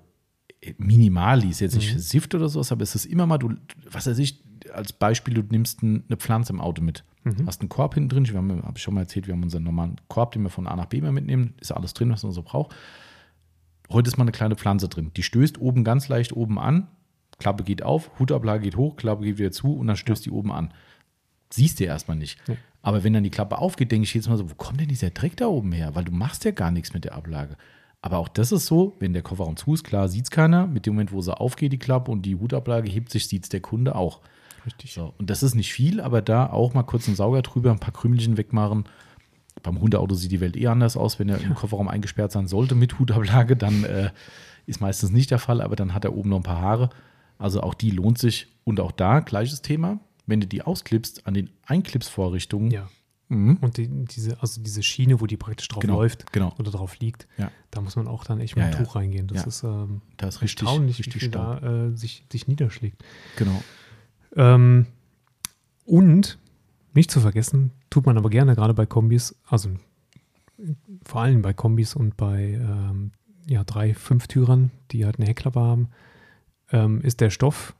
äh, 0.60 0.74
minimal 0.78 1.42
ist, 1.44 1.60
jetzt 1.60 1.74
nicht 1.74 1.88
Mhm. 1.88 1.92
versifft 1.92 2.34
oder 2.34 2.48
sowas, 2.48 2.70
aber 2.70 2.82
es 2.82 2.94
ist 2.94 3.06
immer 3.06 3.26
mal, 3.26 3.38
du, 3.38 3.54
was 3.90 4.06
weiß 4.06 4.18
ich, 4.18 4.42
als 4.72 4.92
Beispiel, 4.92 5.34
du 5.34 5.42
nimmst 5.42 5.82
ein, 5.82 6.04
eine 6.08 6.16
Pflanze 6.16 6.52
im 6.52 6.60
Auto 6.60 6.82
mit. 6.82 7.04
Mhm. 7.24 7.46
Hast 7.46 7.60
einen 7.60 7.68
Korb 7.68 7.94
hinten 7.94 8.08
drin, 8.10 8.26
haben, 8.36 8.62
habe 8.62 8.76
ich 8.76 8.82
schon 8.82 8.94
mal 8.94 9.00
erzählt, 9.00 9.26
wir 9.26 9.34
haben 9.34 9.42
unseren 9.42 9.64
normalen 9.64 9.96
Korb, 10.08 10.32
den 10.32 10.42
wir 10.42 10.50
von 10.50 10.66
A 10.66 10.76
nach 10.76 10.86
B 10.86 10.98
immer 10.98 11.12
mitnehmen, 11.12 11.54
ist 11.60 11.72
alles 11.72 11.94
drin, 11.94 12.10
was 12.10 12.22
man 12.22 12.32
so 12.32 12.42
braucht. 12.42 12.74
Heute 13.90 14.08
ist 14.08 14.16
mal 14.18 14.22
eine 14.24 14.32
kleine 14.32 14.56
Pflanze 14.56 14.88
drin. 14.88 15.12
Die 15.16 15.22
stößt 15.22 15.58
oben 15.60 15.84
ganz 15.84 16.08
leicht 16.08 16.32
oben 16.32 16.58
an, 16.58 16.88
Klappe 17.38 17.64
geht 17.64 17.82
auf, 17.82 18.10
Hutablage 18.18 18.64
geht 18.64 18.76
hoch, 18.76 18.96
Klappe 18.96 19.24
geht 19.24 19.38
wieder 19.38 19.52
zu 19.52 19.74
und 19.74 19.86
dann 19.86 19.96
stößt 19.96 20.24
die 20.24 20.30
oben 20.30 20.52
an. 20.52 20.72
Siehst 21.50 21.80
du 21.80 21.84
erstmal 21.84 22.16
nicht. 22.16 22.38
Nee. 22.48 22.56
Aber 22.82 23.04
wenn 23.04 23.12
dann 23.12 23.24
die 23.24 23.30
Klappe 23.30 23.58
aufgeht, 23.58 23.92
denke 23.92 24.04
ich 24.04 24.14
jetzt 24.14 24.28
mal 24.28 24.36
so, 24.36 24.50
wo 24.50 24.54
kommt 24.54 24.80
denn 24.80 24.88
dieser 24.88 25.10
Dreck 25.10 25.36
da 25.36 25.46
oben 25.46 25.72
her? 25.72 25.94
Weil 25.94 26.04
du 26.04 26.12
machst 26.12 26.44
ja 26.44 26.50
gar 26.50 26.70
nichts 26.70 26.94
mit 26.94 27.04
der 27.04 27.14
Ablage. 27.14 27.56
Aber 28.00 28.18
auch 28.18 28.28
das 28.28 28.52
ist 28.52 28.66
so, 28.66 28.94
wenn 29.00 29.12
der 29.12 29.22
Kofferraum 29.22 29.56
zu 29.56 29.74
ist, 29.74 29.82
klar, 29.82 30.08
sieht 30.08 30.24
es 30.24 30.30
keiner. 30.30 30.66
Mit 30.66 30.86
dem 30.86 30.94
Moment, 30.94 31.12
wo 31.12 31.20
sie 31.20 31.36
aufgeht, 31.36 31.72
die 31.72 31.78
Klappe 31.78 32.12
und 32.12 32.22
die 32.22 32.36
Hutablage 32.36 32.88
hebt 32.88 33.10
sich, 33.10 33.26
sieht 33.26 33.44
es 33.44 33.48
der 33.48 33.60
Kunde 33.60 33.96
auch. 33.96 34.20
Richtig. 34.64 34.94
So, 34.94 35.14
und 35.18 35.30
das 35.30 35.42
ist 35.42 35.54
nicht 35.54 35.72
viel, 35.72 36.00
aber 36.00 36.22
da 36.22 36.46
auch 36.48 36.74
mal 36.74 36.82
kurz 36.82 37.06
einen 37.06 37.16
Sauger 37.16 37.42
drüber, 37.42 37.70
ein 37.70 37.80
paar 37.80 37.92
Krümelchen 37.92 38.36
wegmachen. 38.36 38.84
Beim 39.62 39.80
Hundeauto 39.80 40.14
sieht 40.14 40.32
die 40.32 40.40
Welt 40.40 40.56
eh 40.56 40.68
anders 40.68 40.96
aus. 40.96 41.18
Wenn 41.18 41.28
er 41.28 41.40
im 41.40 41.54
Kofferraum 41.54 41.88
eingesperrt 41.88 42.32
sein 42.32 42.46
sollte 42.46 42.74
mit 42.74 42.98
Hutablage, 42.98 43.56
dann 43.56 43.84
äh, 43.84 44.10
ist 44.66 44.80
meistens 44.80 45.10
nicht 45.10 45.30
der 45.30 45.38
Fall, 45.38 45.60
aber 45.60 45.76
dann 45.76 45.94
hat 45.94 46.04
er 46.04 46.14
oben 46.14 46.30
noch 46.30 46.38
ein 46.38 46.44
paar 46.44 46.60
Haare. 46.60 46.90
Also 47.38 47.60
auch 47.62 47.74
die 47.74 47.90
lohnt 47.90 48.18
sich. 48.18 48.48
Und 48.64 48.80
auch 48.80 48.92
da 48.92 49.20
gleiches 49.20 49.62
Thema. 49.62 50.00
Wenn 50.26 50.40
du 50.40 50.46
die 50.46 50.62
ausklippst 50.62 51.26
an 51.26 51.34
den 51.34 51.50
Einclipsvorrichtungen, 51.66 52.70
Ja. 52.72 52.88
mhm. 53.28 53.58
Und 53.60 53.76
die, 53.76 53.88
diese, 53.88 54.40
also 54.40 54.60
diese 54.60 54.82
Schiene, 54.82 55.20
wo 55.20 55.26
die 55.26 55.36
praktisch 55.36 55.68
drauf 55.68 55.80
Genau, 55.82 55.94
läuft 55.98 56.32
genau. 56.32 56.52
oder 56.58 56.70
drauf 56.72 56.98
liegt, 56.98 57.28
Ja. 57.38 57.50
da 57.70 57.80
muss 57.80 57.94
man 57.96 58.08
auch 58.08 58.24
dann 58.24 58.40
echt 58.40 58.56
mit 58.56 58.64
Ja, 58.64 58.70
dem 58.70 58.78
ja. 58.78 58.84
Tuch 58.84 58.96
reingehen. 58.96 59.28
Das 59.28 59.42
Ja. 59.42 59.46
ist 59.46 59.62
ähm, 59.62 60.00
da 60.16 60.26
ist 60.28 60.42
richtig, 60.42 60.66
erstaunlich, 60.66 60.98
richtig 60.98 61.22
wie 61.22 61.28
da 61.28 61.58
äh, 61.88 61.96
sich, 61.96 62.24
sich 62.32 62.48
niederschlägt. 62.48 63.04
Genau. 63.36 63.62
Ähm, 64.34 64.86
und 65.84 66.38
nicht 66.92 67.10
zu 67.10 67.20
vergessen, 67.20 67.70
tut 67.90 68.06
man 68.06 68.18
aber 68.18 68.30
gerne, 68.30 68.54
gerade 68.56 68.74
bei 68.74 68.86
Kombis, 68.86 69.36
also 69.48 69.70
vor 71.04 71.20
allem 71.20 71.42
bei 71.42 71.52
Kombis 71.52 71.94
und 71.94 72.16
bei 72.16 72.54
ähm, 72.54 73.12
ja, 73.46 73.62
drei, 73.64 73.94
fünf 73.94 74.26
Türern, 74.26 74.70
die 74.90 75.04
halt 75.04 75.18
eine 75.18 75.26
Heckklappe 75.28 75.60
haben, 75.60 75.88
ähm, 76.72 77.00
ist 77.02 77.20
der 77.20 77.30
Stoff, 77.30 77.74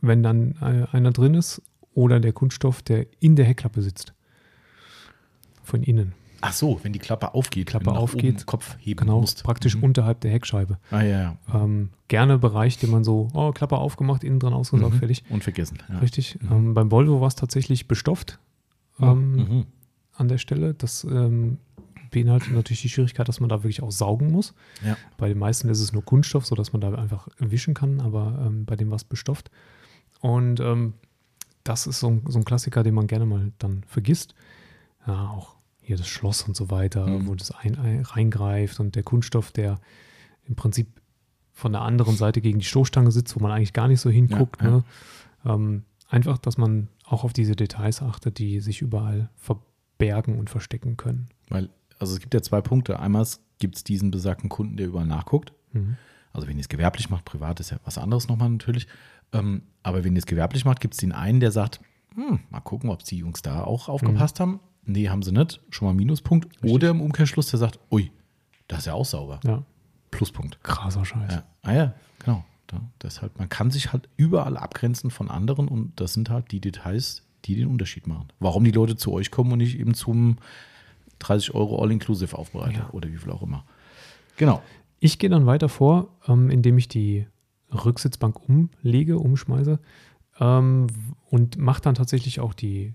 wenn 0.00 0.22
dann 0.22 0.52
äh, 0.60 0.86
einer 0.96 1.10
drin 1.12 1.34
ist, 1.34 1.62
oder 1.94 2.20
der 2.20 2.32
Kunststoff, 2.32 2.82
der 2.82 3.06
in 3.20 3.34
der 3.36 3.44
Heckklappe 3.46 3.82
sitzt. 3.82 4.12
Von 5.62 5.82
innen. 5.82 6.12
Ach 6.40 6.52
so, 6.52 6.78
wenn 6.84 6.92
die 6.92 7.00
Klappe 7.00 7.34
aufgeht, 7.34 7.66
Klappe 7.66 7.90
aufgeht, 7.90 8.46
Kopf 8.46 8.76
heben 8.78 9.00
Genau, 9.00 9.20
musst. 9.20 9.42
praktisch 9.42 9.74
Mhm. 9.76 9.82
unterhalb 9.82 10.20
der 10.20 10.30
Heckscheibe. 10.30 10.78
Ah, 10.92 11.02
ja, 11.02 11.20
ja. 11.20 11.36
Ähm, 11.64 11.90
gerne 12.06 12.38
Bereich, 12.38 12.78
den 12.78 12.90
man 12.92 13.02
so, 13.02 13.28
oh, 13.34 13.50
Klappe 13.50 13.76
aufgemacht, 13.76 14.22
innen 14.22 14.38
dran 14.38 14.52
ausgesaugt, 14.52 14.94
Mhm. 14.94 14.98
fertig. 14.98 15.24
Und 15.30 15.42
vergessen. 15.42 15.78
Ja. 15.88 15.98
Richtig. 15.98 16.38
Ähm, 16.48 16.74
beim 16.74 16.92
Volvo 16.92 17.20
war 17.20 17.26
es 17.26 17.34
tatsächlich 17.34 17.88
bestofft 17.88 18.38
ähm, 19.00 19.32
Mhm. 19.34 19.66
an 20.14 20.28
der 20.28 20.38
Stelle. 20.38 20.74
Das 20.74 21.02
ähm, 21.02 21.58
beinhaltet 22.10 22.52
natürlich 22.52 22.82
die 22.82 22.88
Schwierigkeit, 22.88 23.28
dass 23.28 23.40
man 23.40 23.48
da 23.48 23.62
wirklich 23.62 23.82
auch 23.82 23.90
saugen 23.90 24.30
muss. 24.30 24.54
Ja. 24.84 24.96
Bei 25.16 25.28
den 25.28 25.38
meisten 25.38 25.68
ist 25.68 25.80
es 25.80 25.92
nur 25.92 26.04
Kunststoff, 26.04 26.46
sodass 26.46 26.72
man 26.72 26.80
da 26.80 26.92
einfach 26.94 27.28
wischen 27.38 27.74
kann, 27.74 28.00
aber 28.00 28.44
ähm, 28.46 28.64
bei 28.64 28.76
dem 28.76 28.90
war 28.90 28.96
es 28.96 29.04
bestofft. 29.04 29.50
Und 30.20 30.60
ähm, 30.60 30.94
das 31.64 31.86
ist 31.86 32.00
so 32.00 32.08
ein, 32.08 32.22
so 32.28 32.38
ein 32.38 32.44
Klassiker, 32.44 32.82
den 32.82 32.94
man 32.94 33.06
gerne 33.06 33.26
mal 33.26 33.52
dann 33.58 33.82
vergisst. 33.86 34.34
Ja, 35.06 35.28
auch 35.28 35.56
hier 35.80 35.96
das 35.96 36.08
Schloss 36.08 36.42
und 36.42 36.56
so 36.56 36.70
weiter, 36.70 37.06
Mhm. 37.06 37.26
wo 37.28 37.34
das 37.34 37.50
ein, 37.50 37.78
ein, 37.78 38.02
reingreift 38.02 38.80
und 38.80 38.94
der 38.94 39.02
Kunststoff, 39.02 39.52
der 39.52 39.78
im 40.46 40.54
Prinzip 40.54 40.88
von 41.52 41.72
der 41.72 41.82
anderen 41.82 42.16
Seite 42.16 42.40
gegen 42.40 42.58
die 42.58 42.64
Stoßstange 42.64 43.10
sitzt, 43.10 43.34
wo 43.36 43.40
man 43.40 43.52
eigentlich 43.52 43.72
gar 43.72 43.88
nicht 43.88 44.00
so 44.00 44.10
hinguckt. 44.10 44.62
Ja, 44.62 44.70
ne? 44.70 44.84
ähm, 45.44 45.82
einfach, 46.08 46.38
dass 46.38 46.56
man 46.58 46.88
auch 47.04 47.24
auf 47.24 47.32
diese 47.32 47.56
Details 47.56 48.02
achtet, 48.02 48.38
die 48.38 48.60
sich 48.60 48.80
überall 48.82 49.30
verbergen 49.36 50.38
und 50.38 50.50
verstecken 50.50 50.96
können. 50.96 51.28
Weil, 51.48 51.68
also 51.98 52.14
es 52.14 52.20
gibt 52.20 52.34
ja 52.34 52.42
zwei 52.42 52.60
Punkte. 52.60 53.00
Einmal 53.00 53.26
gibt 53.58 53.76
es 53.76 53.84
diesen 53.84 54.10
besagten 54.10 54.48
Kunden, 54.48 54.76
der 54.76 54.86
überall 54.86 55.06
nachguckt. 55.06 55.52
Mhm. 55.72 55.96
Also 56.32 56.46
wenn 56.46 56.56
ihr 56.56 56.62
es 56.62 56.68
gewerblich 56.68 57.10
macht, 57.10 57.24
privat 57.24 57.60
ist 57.60 57.70
ja 57.70 57.78
was 57.84 57.98
anderes 57.98 58.28
nochmal 58.28 58.50
natürlich. 58.50 58.86
Ähm, 59.32 59.62
aber 59.82 60.04
wenn 60.04 60.14
ihr 60.14 60.20
es 60.20 60.26
gewerblich 60.26 60.64
macht, 60.64 60.80
gibt 60.80 60.94
es 60.94 60.98
den 60.98 61.12
einen, 61.12 61.40
der 61.40 61.50
sagt, 61.50 61.80
hm, 62.14 62.40
mal 62.50 62.60
gucken, 62.60 62.90
ob 62.90 63.02
die 63.04 63.18
Jungs 63.18 63.42
da 63.42 63.64
auch 63.64 63.88
aufgepasst 63.88 64.38
mhm. 64.38 64.42
haben. 64.42 64.60
Nee, 64.84 65.08
haben 65.08 65.22
sie 65.22 65.32
nicht. 65.32 65.60
Schon 65.70 65.88
mal 65.88 65.94
Minuspunkt. 65.94 66.46
Richtig. 66.46 66.70
Oder 66.70 66.90
im 66.90 67.00
Umkehrschluss, 67.00 67.50
der 67.50 67.58
sagt, 67.58 67.78
ui, 67.90 68.10
das 68.68 68.80
ist 68.80 68.86
ja 68.86 68.94
auch 68.94 69.04
sauber. 69.04 69.40
Ja. 69.44 69.62
Pluspunkt. 70.10 70.62
Krasser 70.62 71.04
Scheiß. 71.04 71.32
Ja. 71.32 71.44
Ah 71.62 71.72
ja, 71.74 71.94
genau. 72.18 72.44
Da, 72.66 72.80
deshalb, 73.02 73.38
man 73.38 73.48
kann 73.48 73.70
sich 73.70 73.92
halt 73.92 74.08
überall 74.16 74.56
abgrenzen 74.56 75.10
von 75.10 75.30
anderen 75.30 75.68
und 75.68 75.98
das 76.00 76.14
sind 76.14 76.30
halt 76.30 76.50
die 76.52 76.60
Details, 76.60 77.22
die 77.44 77.56
den 77.56 77.68
Unterschied 77.68 78.06
machen. 78.06 78.28
Warum 78.40 78.64
die 78.64 78.70
Leute 78.70 78.96
zu 78.96 79.12
euch 79.12 79.30
kommen 79.30 79.52
und 79.52 79.58
nicht 79.58 79.78
eben 79.78 79.94
zum 79.94 80.36
30 81.18 81.54
Euro 81.54 81.82
All-Inclusive 81.82 82.36
Aufbereiter 82.36 82.78
ja. 82.78 82.90
oder 82.92 83.08
wie 83.08 83.16
viel 83.16 83.30
auch 83.30 83.42
immer. 83.42 83.64
Genau. 84.36 84.62
Ich 85.00 85.18
gehe 85.18 85.30
dann 85.30 85.46
weiter 85.46 85.68
vor, 85.68 86.16
ähm, 86.26 86.50
indem 86.50 86.78
ich 86.78 86.88
die 86.88 87.26
Rücksitzbank 87.72 88.48
umlege, 88.48 89.18
umschmeiße 89.18 89.78
ähm, 90.40 90.86
und 91.30 91.58
mache 91.58 91.82
dann 91.82 91.94
tatsächlich 91.94 92.40
auch 92.40 92.54
die 92.54 92.94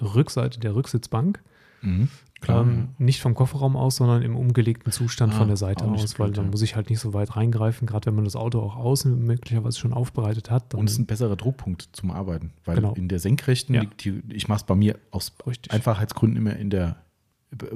Rückseite 0.00 0.58
der 0.60 0.74
Rücksitzbank. 0.74 1.42
Mhm, 1.82 2.08
ähm, 2.48 2.88
nicht 2.98 3.20
vom 3.20 3.34
Kofferraum 3.34 3.76
aus, 3.76 3.96
sondern 3.96 4.22
im 4.22 4.36
umgelegten 4.36 4.92
Zustand 4.92 5.34
ah, 5.34 5.36
von 5.36 5.48
der 5.48 5.56
Seite 5.56 5.84
aus, 5.84 6.18
weil 6.18 6.30
dann 6.30 6.50
muss 6.50 6.62
ich 6.62 6.76
halt 6.76 6.90
nicht 6.90 7.00
so 7.00 7.14
weit 7.14 7.36
reingreifen, 7.36 7.86
gerade 7.86 8.06
wenn 8.06 8.14
man 8.14 8.24
das 8.24 8.36
Auto 8.36 8.60
auch 8.60 8.76
außen 8.76 9.18
möglicherweise 9.18 9.78
schon 9.78 9.92
aufbereitet 9.92 10.50
hat. 10.50 10.74
Und 10.74 10.86
es 10.86 10.92
ist 10.92 10.98
ein 10.98 11.06
besserer 11.06 11.36
Druckpunkt 11.36 11.88
zum 11.92 12.10
Arbeiten, 12.10 12.52
weil 12.64 12.76
genau. 12.76 12.94
in 12.94 13.08
der 13.08 13.18
Senkrechten 13.18 13.74
ja. 13.74 13.82
liegt 13.82 14.04
die, 14.04 14.22
ich 14.30 14.48
mache 14.48 14.58
es 14.58 14.64
bei 14.64 14.74
mir 14.74 14.98
aus 15.10 15.32
Richtig. 15.46 15.72
Einfachheitsgründen 15.72 16.36
immer 16.36 16.56
in 16.56 16.70
der 16.70 17.03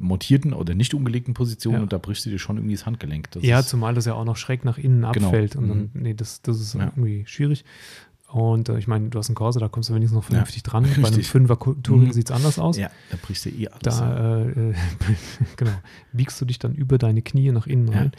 montierten 0.00 0.52
oder 0.52 0.74
nicht 0.74 0.94
umgelegten 0.94 1.34
Position 1.34 1.74
ja. 1.74 1.80
und 1.82 1.92
da 1.92 1.98
brichst 1.98 2.26
du 2.26 2.30
dir 2.30 2.38
schon 2.38 2.56
irgendwie 2.56 2.74
das 2.74 2.86
Handgelenk. 2.86 3.30
Das 3.32 3.42
ja, 3.42 3.62
zumal 3.62 3.94
das 3.94 4.04
ja 4.04 4.14
auch 4.14 4.24
noch 4.24 4.36
schräg 4.36 4.64
nach 4.64 4.78
innen 4.78 5.10
genau. 5.12 5.26
abfällt 5.26 5.56
und 5.56 5.68
dann, 5.68 5.78
mhm. 5.78 5.90
nee, 5.94 6.14
das, 6.14 6.42
das 6.42 6.60
ist 6.60 6.74
ja. 6.74 6.84
irgendwie 6.84 7.24
schwierig. 7.26 7.64
Und 8.30 8.68
äh, 8.68 8.78
ich 8.78 8.86
meine, 8.86 9.08
du 9.08 9.18
hast 9.18 9.28
einen 9.28 9.36
Corsa, 9.36 9.58
da 9.58 9.68
kommst 9.68 9.88
du 9.88 9.94
wenigstens 9.94 10.16
noch 10.16 10.24
vernünftig 10.24 10.62
ja, 10.64 10.70
dran. 10.70 10.84
Richtig. 10.84 11.02
Bei 11.02 11.08
einem 11.08 11.22
Fünfer 11.22 11.58
Touring 11.58 12.08
mhm. 12.08 12.12
sieht 12.12 12.28
es 12.28 12.36
anders 12.36 12.58
aus. 12.58 12.76
Ja, 12.76 12.90
da 13.10 13.16
brichst 13.20 13.46
du 13.46 13.50
eh 13.50 13.68
alles. 13.68 13.80
Da, 13.82 14.44
äh, 14.44 14.74
genau, 15.56 15.72
biegst 16.12 16.40
du 16.40 16.44
dich 16.44 16.58
dann 16.58 16.74
über 16.74 16.98
deine 16.98 17.22
Knie 17.22 17.50
nach 17.52 17.66
innen 17.66 17.88
rein. 17.88 18.12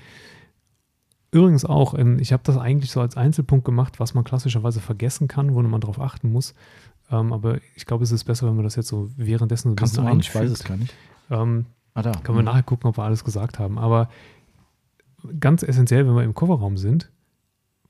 Übrigens 1.32 1.64
auch, 1.64 1.94
ähm, 1.94 2.18
ich 2.18 2.34
habe 2.34 2.42
das 2.44 2.58
eigentlich 2.58 2.90
so 2.92 3.02
als 3.02 3.16
Einzelpunkt 3.16 3.66
gemacht, 3.66 4.00
was 4.00 4.16
man 4.16 4.24
klassischerweise 4.24 4.80
vergessen 4.80 5.28
kann, 5.28 5.54
wo 5.54 5.62
man 5.62 5.80
darauf 5.80 6.00
achten 6.00 6.32
muss. 6.32 6.56
Ähm, 7.12 7.32
aber 7.32 7.60
ich 7.76 7.86
glaube, 7.86 8.04
es 8.04 8.12
ist 8.12 8.24
besser, 8.24 8.48
wenn 8.48 8.56
man 8.56 8.64
das 8.64 8.76
jetzt 8.76 8.88
so 8.88 9.12
währenddessen 9.16 9.70
so 9.70 9.74
ein 9.74 9.76
Kannst 9.76 9.94
bisschen 9.94 10.06
du 10.06 10.12
einfügt. 10.12 10.36
Ich 10.36 10.42
weiß 10.42 10.52
es 10.52 10.64
gar 10.64 10.78
nicht. 10.78 10.94
Ähm, 11.30 11.66
ah, 11.94 12.02
da. 12.02 12.12
Können 12.12 12.38
wir 12.38 12.42
mhm. 12.42 12.46
nachher 12.46 12.64
gucken, 12.64 12.90
ob 12.90 12.98
wir 12.98 13.04
alles 13.04 13.24
gesagt 13.24 13.60
haben. 13.60 13.78
Aber 13.78 14.10
ganz 15.40 15.64
essentiell, 15.64 16.08
wenn 16.08 16.16
wir 16.16 16.24
im 16.24 16.34
Kofferraum 16.34 16.78
sind, 16.78 17.12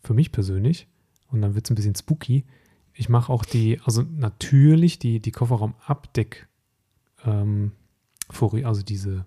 für 0.04 0.14
mich 0.14 0.32
persönlich, 0.32 0.88
und 1.32 1.42
dann 1.42 1.56
wird 1.56 1.66
es 1.66 1.72
ein 1.72 1.76
bisschen 1.76 1.96
spooky, 1.96 2.46
ich 2.94 3.10
mache 3.10 3.32
auch 3.32 3.46
die, 3.46 3.80
also 3.86 4.02
natürlich 4.02 5.00
die, 5.00 5.20
die 5.20 5.32
Kofferraumabdeck, 5.32 6.48
ähm, 7.26 7.72
also 8.64 8.82
diese, 8.82 9.26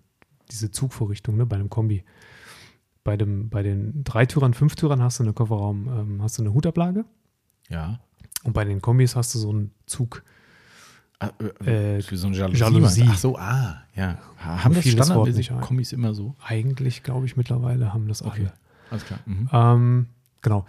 diese 0.50 0.70
Zugvorrichtung 0.70 1.36
ne, 1.36 1.46
bei 1.46 1.56
einem 1.56 1.70
Kombi. 1.70 2.04
Bei, 3.04 3.16
dem, 3.16 3.48
bei 3.48 3.62
den 3.62 4.04
Dreitürern, 4.04 4.54
Fünftürern 4.54 5.02
hast 5.02 5.18
du 5.18 5.24
eine 5.24 5.32
Kofferraum, 5.32 5.88
ähm, 5.88 6.22
hast 6.22 6.38
du 6.38 6.42
eine 6.42 6.54
Hutablage. 6.54 7.04
Ja. 7.68 8.00
Und 8.44 8.52
bei 8.52 8.64
den 8.64 8.80
Kombis 8.80 9.16
hast 9.16 9.34
du 9.34 9.38
so 9.38 9.50
einen 9.50 9.72
Zug, 9.86 10.22
Ah, 11.22 11.30
äh, 11.64 11.98
äh, 11.98 12.02
für 12.02 12.16
so 12.16 12.26
eine 12.26 12.36
Jalousie. 12.36 12.58
Jalousie. 12.58 13.04
Ach 13.08 13.18
so, 13.18 13.38
ah, 13.38 13.82
ja. 13.94 14.18
Haben 14.38 14.74
das 14.74 14.88
standardmäßig 14.88 15.52
Kommis 15.60 15.92
immer 15.92 16.14
so? 16.14 16.34
Eigentlich, 16.44 17.02
glaube 17.02 17.26
ich, 17.26 17.36
mittlerweile 17.36 17.94
haben 17.94 18.08
das 18.08 18.22
okay. 18.22 18.40
alle. 18.40 18.52
Alles 18.90 19.04
klar. 19.04 19.20
Mhm. 19.24 19.48
Ähm, 19.52 20.06
genau. 20.40 20.66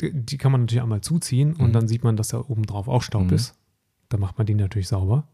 Die, 0.00 0.12
die, 0.12 0.36
kann 0.36 0.52
man 0.52 0.62
natürlich 0.62 0.82
einmal 0.82 1.00
zuziehen 1.00 1.54
mhm. 1.54 1.64
und 1.64 1.72
dann 1.72 1.88
sieht 1.88 2.04
man, 2.04 2.16
dass 2.16 2.28
da 2.28 2.38
oben 2.38 2.66
drauf 2.66 2.88
auch 2.88 3.02
Staub 3.02 3.24
mhm. 3.24 3.34
ist. 3.34 3.54
Dann 4.10 4.20
macht 4.20 4.36
man 4.36 4.46
die 4.46 4.54
natürlich 4.54 4.88
sauber. 4.88 5.26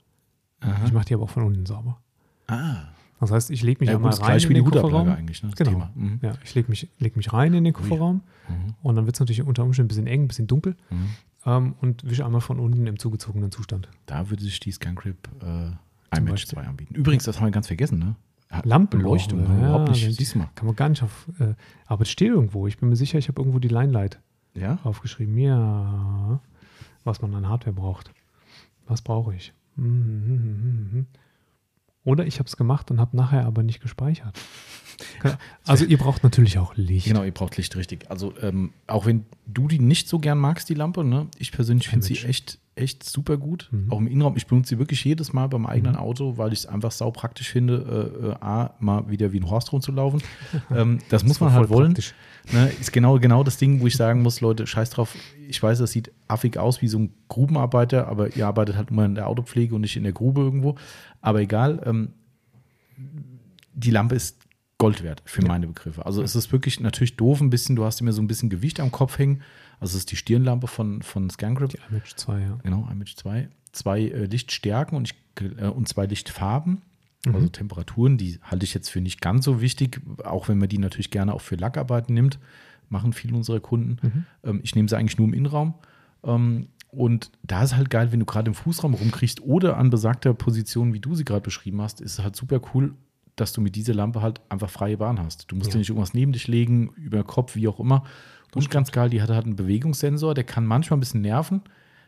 Aha. 0.60 0.84
Ich 0.86 0.92
mache 0.92 1.06
die 1.06 1.14
aber 1.14 1.24
auch 1.24 1.30
von 1.30 1.42
unten 1.42 1.66
sauber. 1.66 2.00
Ah. 2.46 2.84
Das 3.20 3.32
heißt, 3.32 3.50
ich 3.50 3.62
lege 3.62 3.80
mich 3.80 3.88
ja, 3.88 3.96
einmal 3.96 4.14
rein 4.14 4.38
in 4.38 4.54
den 4.54 4.64
Kofferraum. 4.64 5.08
Eigentlich, 5.08 5.42
ne? 5.42 5.50
Genau. 5.56 5.88
Mhm. 5.94 6.20
Ja, 6.22 6.34
ich 6.44 6.54
lege 6.54 6.68
mich, 6.68 6.88
leg 7.00 7.16
mich 7.16 7.32
rein 7.32 7.52
in 7.54 7.64
den 7.64 7.72
Kofferraum 7.72 8.22
mhm. 8.48 8.74
und 8.82 8.94
dann 8.94 9.06
wird 9.06 9.16
es 9.16 9.20
natürlich 9.20 9.42
unter 9.42 9.64
Umständen 9.64 9.86
ein 9.86 9.88
bisschen 9.88 10.06
eng, 10.06 10.22
ein 10.22 10.28
bisschen 10.28 10.46
dunkel. 10.46 10.76
Mhm 10.90 11.08
ähm, 11.48 11.74
und 11.80 12.08
wische 12.08 12.24
einmal 12.24 12.40
von 12.40 12.60
unten 12.60 12.86
im 12.86 12.98
zugezogenen 12.98 13.50
Zustand. 13.50 13.88
Da 14.06 14.28
würde 14.28 14.42
sich 14.42 14.60
die 14.60 14.70
Scancrip 14.70 15.16
äh, 15.42 16.16
iMatch 16.16 16.46
2 16.46 16.62
anbieten. 16.62 16.94
Übrigens, 16.94 17.24
das 17.24 17.38
haben 17.38 17.46
wir 17.46 17.50
ganz 17.50 17.66
vergessen, 17.66 17.98
ne? 17.98 18.16
Lampenleuchtung. 18.64 19.44
Ja, 19.44 19.58
überhaupt 19.58 19.90
nicht. 19.90 20.16
Siehst 20.16 20.36
mal. 20.36 20.48
Kann 20.54 20.66
man 20.66 20.76
gar 20.76 20.88
nicht 20.88 21.02
auf. 21.02 21.28
Äh, 21.38 21.54
aber 21.86 22.02
es 22.02 22.10
steht 22.10 22.28
irgendwo. 22.28 22.66
Ich 22.66 22.78
bin 22.78 22.88
mir 22.88 22.96
sicher, 22.96 23.18
ich 23.18 23.28
habe 23.28 23.40
irgendwo 23.40 23.58
die 23.58 23.68
Linelight 23.68 24.20
ja? 24.54 24.78
aufgeschrieben. 24.84 25.36
Ja. 25.36 26.40
Was 27.04 27.20
man 27.20 27.34
an 27.34 27.48
Hardware 27.48 27.74
braucht. 27.74 28.10
Was 28.86 29.02
brauche 29.02 29.34
ich? 29.34 29.52
Mhm, 29.76 29.86
mhm, 29.86 30.90
mhm, 30.92 31.06
Oder 32.08 32.26
ich 32.26 32.38
habe 32.38 32.48
es 32.48 32.56
gemacht 32.56 32.90
und 32.90 33.00
habe 33.00 33.14
nachher 33.14 33.44
aber 33.44 33.62
nicht 33.62 33.80
gespeichert. 33.80 34.34
Also 35.64 35.84
ihr 35.84 35.96
braucht 35.96 36.24
natürlich 36.24 36.58
auch 36.58 36.74
Licht. 36.74 37.06
Genau, 37.06 37.22
ihr 37.22 37.30
braucht 37.30 37.56
Licht, 37.56 37.76
richtig. 37.76 38.10
Also 38.10 38.34
ähm, 38.42 38.72
auch 38.88 39.06
wenn 39.06 39.26
du 39.46 39.68
die 39.68 39.78
nicht 39.78 40.08
so 40.08 40.18
gern 40.18 40.38
magst, 40.38 40.68
die 40.68 40.74
Lampe, 40.74 41.04
ne? 41.04 41.28
ich 41.38 41.52
persönlich 41.52 41.88
finde 41.88 42.04
sie 42.04 42.16
echt, 42.16 42.58
echt 42.78 43.04
super 43.04 43.36
gut. 43.36 43.68
Mhm. 43.70 43.92
Auch 43.92 43.98
im 43.98 44.06
Innenraum. 44.06 44.36
Ich 44.36 44.46
benutze 44.46 44.70
sie 44.70 44.78
wirklich 44.78 45.04
jedes 45.04 45.32
Mal 45.32 45.48
beim 45.48 45.66
eigenen 45.66 45.94
mhm. 45.94 46.00
Auto, 46.00 46.38
weil 46.38 46.52
ich 46.52 46.60
es 46.60 46.66
einfach 46.66 46.92
sau 46.92 47.10
praktisch 47.10 47.50
finde, 47.50 48.12
äh, 48.22 48.26
äh, 48.28 48.32
A, 48.40 48.74
mal 48.80 49.08
wieder 49.10 49.32
wie 49.32 49.40
ein 49.40 49.50
Horst 49.50 49.72
rumzulaufen. 49.72 50.22
ähm, 50.74 50.98
das, 51.08 51.22
das 51.22 51.24
muss 51.24 51.40
man 51.40 51.52
halt 51.52 51.68
wollen. 51.68 51.94
Ne? 52.52 52.70
Ist 52.80 52.92
genau, 52.92 53.18
genau 53.18 53.44
das 53.44 53.58
Ding, 53.58 53.80
wo 53.80 53.86
ich 53.86 53.96
sagen 53.96 54.22
muss, 54.22 54.40
Leute, 54.40 54.66
scheiß 54.66 54.90
drauf. 54.90 55.14
Ich 55.48 55.62
weiß, 55.62 55.78
das 55.78 55.92
sieht 55.92 56.12
affig 56.28 56.58
aus 56.58 56.80
wie 56.82 56.88
so 56.88 56.98
ein 56.98 57.12
Grubenarbeiter, 57.28 58.08
aber 58.08 58.36
ihr 58.36 58.46
arbeitet 58.46 58.76
halt 58.76 58.90
immer 58.90 59.04
in 59.04 59.14
der 59.14 59.28
Autopflege 59.28 59.74
und 59.74 59.82
nicht 59.82 59.96
in 59.96 60.04
der 60.04 60.12
Grube 60.12 60.40
irgendwo. 60.40 60.76
Aber 61.20 61.40
egal, 61.40 61.82
ähm, 61.84 62.12
die 63.74 63.90
Lampe 63.90 64.14
ist 64.14 64.38
Gold 64.78 65.02
wert 65.02 65.22
für 65.24 65.42
ja. 65.42 65.48
meine 65.48 65.66
Begriffe. 65.66 66.06
Also 66.06 66.22
es 66.22 66.36
ist 66.36 66.52
wirklich 66.52 66.78
natürlich 66.78 67.16
doof 67.16 67.40
ein 67.40 67.50
bisschen, 67.50 67.74
du 67.74 67.84
hast 67.84 68.00
immer 68.00 68.12
so 68.12 68.22
ein 68.22 68.28
bisschen 68.28 68.48
Gewicht 68.48 68.78
am 68.78 68.92
Kopf 68.92 69.18
hängen. 69.18 69.42
Also 69.80 69.92
es 69.92 70.02
ist 70.02 70.10
die 70.10 70.16
Stirnlampe 70.16 70.66
von, 70.66 71.02
von 71.02 71.30
ScanGrip. 71.30 71.70
Die 71.70 71.78
Image 71.90 72.14
2, 72.16 72.40
ja. 72.40 72.58
Genau, 72.62 72.88
Image 72.90 73.16
2. 73.16 73.48
Zwei 73.72 74.00
äh, 74.02 74.24
Lichtstärken 74.26 74.96
und, 74.96 75.10
ich, 75.10 75.44
äh, 75.58 75.66
und 75.66 75.88
zwei 75.88 76.06
Lichtfarben. 76.06 76.82
Mhm. 77.26 77.34
Also 77.34 77.48
Temperaturen, 77.48 78.18
die 78.18 78.38
halte 78.42 78.64
ich 78.64 78.74
jetzt 78.74 78.88
für 78.88 79.00
nicht 79.00 79.20
ganz 79.20 79.44
so 79.44 79.60
wichtig, 79.60 80.00
auch 80.24 80.48
wenn 80.48 80.58
man 80.58 80.68
die 80.68 80.78
natürlich 80.78 81.10
gerne 81.10 81.34
auch 81.34 81.40
für 81.40 81.56
Lackarbeiten 81.56 82.14
nimmt, 82.14 82.38
machen 82.88 83.12
viele 83.12 83.36
unserer 83.36 83.60
Kunden. 83.60 83.96
Mhm. 84.02 84.24
Ähm, 84.44 84.60
ich 84.62 84.74
nehme 84.74 84.88
sie 84.88 84.96
eigentlich 84.96 85.18
nur 85.18 85.28
im 85.28 85.34
Innenraum. 85.34 85.74
Ähm, 86.24 86.68
und 86.90 87.30
da 87.42 87.62
ist 87.62 87.76
halt 87.76 87.90
geil, 87.90 88.12
wenn 88.12 88.20
du 88.20 88.26
gerade 88.26 88.48
im 88.48 88.54
Fußraum 88.54 88.94
rumkriegst 88.94 89.42
oder 89.42 89.76
an 89.76 89.90
besagter 89.90 90.32
Position, 90.32 90.94
wie 90.94 91.00
du 91.00 91.14
sie 91.14 91.24
gerade 91.24 91.42
beschrieben 91.42 91.82
hast, 91.82 92.00
ist 92.00 92.18
es 92.18 92.24
halt 92.24 92.34
super 92.34 92.60
cool, 92.72 92.94
dass 93.36 93.52
du 93.52 93.60
mit 93.60 93.76
dieser 93.76 93.94
Lampe 93.94 94.22
halt 94.22 94.40
einfach 94.48 94.70
freie 94.70 94.96
Bahn 94.96 95.20
hast. 95.20 95.50
Du 95.50 95.56
musst 95.56 95.68
ja. 95.68 95.72
dir 95.72 95.78
nicht 95.78 95.90
irgendwas 95.90 96.14
neben 96.14 96.32
dich 96.32 96.48
legen, 96.48 96.90
über 96.96 97.22
Kopf, 97.24 97.56
wie 97.56 97.68
auch 97.68 97.78
immer. 97.78 98.04
Und 98.54 98.70
ganz 98.70 98.92
geil, 98.92 99.10
die 99.10 99.20
hat 99.22 99.30
halt 99.30 99.44
einen 99.44 99.56
Bewegungssensor, 99.56 100.34
der 100.34 100.44
kann 100.44 100.64
manchmal 100.66 100.96
ein 100.96 101.00
bisschen 101.00 101.20
nerven, 101.20 101.62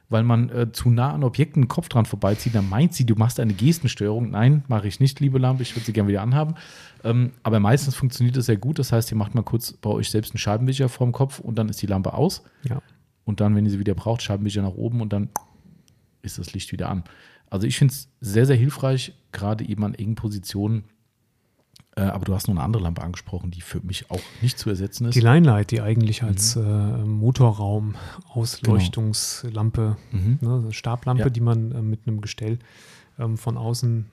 weil 0.08 0.24
man 0.24 0.48
äh, 0.50 0.72
zu 0.72 0.90
nah 0.90 1.12
an 1.12 1.22
Objekten 1.22 1.62
den 1.62 1.68
Kopf 1.68 1.88
dran 1.88 2.06
vorbeizieht. 2.06 2.54
Dann 2.54 2.68
meint 2.68 2.94
sie, 2.94 3.04
du 3.04 3.14
machst 3.14 3.38
eine 3.38 3.52
Gestenstörung. 3.52 4.30
Nein, 4.30 4.64
mache 4.66 4.88
ich 4.88 5.00
nicht, 5.00 5.20
liebe 5.20 5.38
Lampe, 5.38 5.62
ich 5.62 5.76
würde 5.76 5.86
sie 5.86 5.92
gerne 5.92 6.08
wieder 6.08 6.22
anhaben. 6.22 6.54
Ähm, 7.04 7.32
aber 7.42 7.60
meistens 7.60 7.94
funktioniert 7.94 8.36
das 8.36 8.46
sehr 8.46 8.56
gut. 8.56 8.78
Das 8.78 8.90
heißt, 8.90 9.10
ihr 9.12 9.16
macht 9.16 9.34
mal 9.34 9.42
kurz 9.42 9.72
bei 9.72 9.90
euch 9.90 10.10
selbst 10.10 10.32
einen 10.32 10.38
Scheibenwischer 10.38 10.88
vorm 10.88 11.12
Kopf 11.12 11.38
und 11.38 11.56
dann 11.56 11.68
ist 11.68 11.80
die 11.82 11.86
Lampe 11.86 12.14
aus. 12.14 12.42
Ja. 12.64 12.82
Und 13.24 13.40
dann, 13.40 13.54
wenn 13.54 13.64
ihr 13.64 13.70
sie 13.70 13.78
wieder 13.78 13.94
braucht, 13.94 14.22
Scheibenwischer 14.22 14.62
nach 14.62 14.74
oben 14.74 15.00
und 15.00 15.12
dann 15.12 15.28
ist 16.22 16.38
das 16.38 16.52
Licht 16.52 16.72
wieder 16.72 16.88
an. 16.88 17.04
Also 17.48 17.66
ich 17.66 17.78
finde 17.78 17.92
es 17.92 18.08
sehr, 18.20 18.46
sehr 18.46 18.56
hilfreich, 18.56 19.14
gerade 19.32 19.64
eben 19.64 19.84
an 19.84 19.94
engen 19.94 20.14
Positionen 20.14 20.84
aber 21.96 22.24
du 22.24 22.34
hast 22.34 22.48
noch 22.48 22.54
eine 22.54 22.64
andere 22.64 22.82
Lampe 22.82 23.02
angesprochen, 23.02 23.50
die 23.50 23.60
für 23.60 23.80
mich 23.80 24.10
auch 24.10 24.22
nicht 24.42 24.58
zu 24.58 24.70
ersetzen 24.70 25.06
ist. 25.06 25.14
Die 25.14 25.20
Linelight, 25.20 25.70
die 25.70 25.80
eigentlich 25.80 26.22
als 26.22 26.56
mhm. 26.56 26.62
äh, 26.62 27.04
Motorraum-Ausleuchtungslampe, 27.04 29.96
genau. 30.10 30.22
mhm. 30.22 30.38
ne, 30.66 30.72
Stablampe, 30.72 31.24
ja. 31.24 31.30
die 31.30 31.40
man 31.40 31.72
äh, 31.72 31.82
mit 31.82 32.06
einem 32.06 32.20
Gestell 32.20 32.58
ähm, 33.18 33.36
von 33.36 33.56
außen 33.56 34.06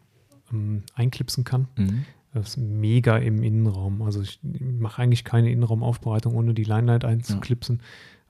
ähm, 0.51 0.83
einklipsen 0.95 1.43
kann. 1.43 1.67
Mhm. 1.77 2.05
Das 2.33 2.49
ist 2.49 2.57
mega 2.57 3.17
im 3.17 3.43
Innenraum. 3.43 4.01
Also 4.01 4.21
ich 4.21 4.39
mache 4.43 5.01
eigentlich 5.01 5.23
keine 5.23 5.51
Innenraumaufbereitung, 5.51 6.35
ohne 6.35 6.53
die 6.53 6.63
Linelight 6.63 7.05
einzuklipsen. 7.05 7.81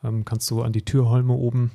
Ja. 0.03 0.09
Ähm, 0.09 0.25
kannst 0.25 0.51
du 0.51 0.61
an 0.61 0.73
die 0.73 0.83
Türholme 0.83 1.33
oben 1.33 1.71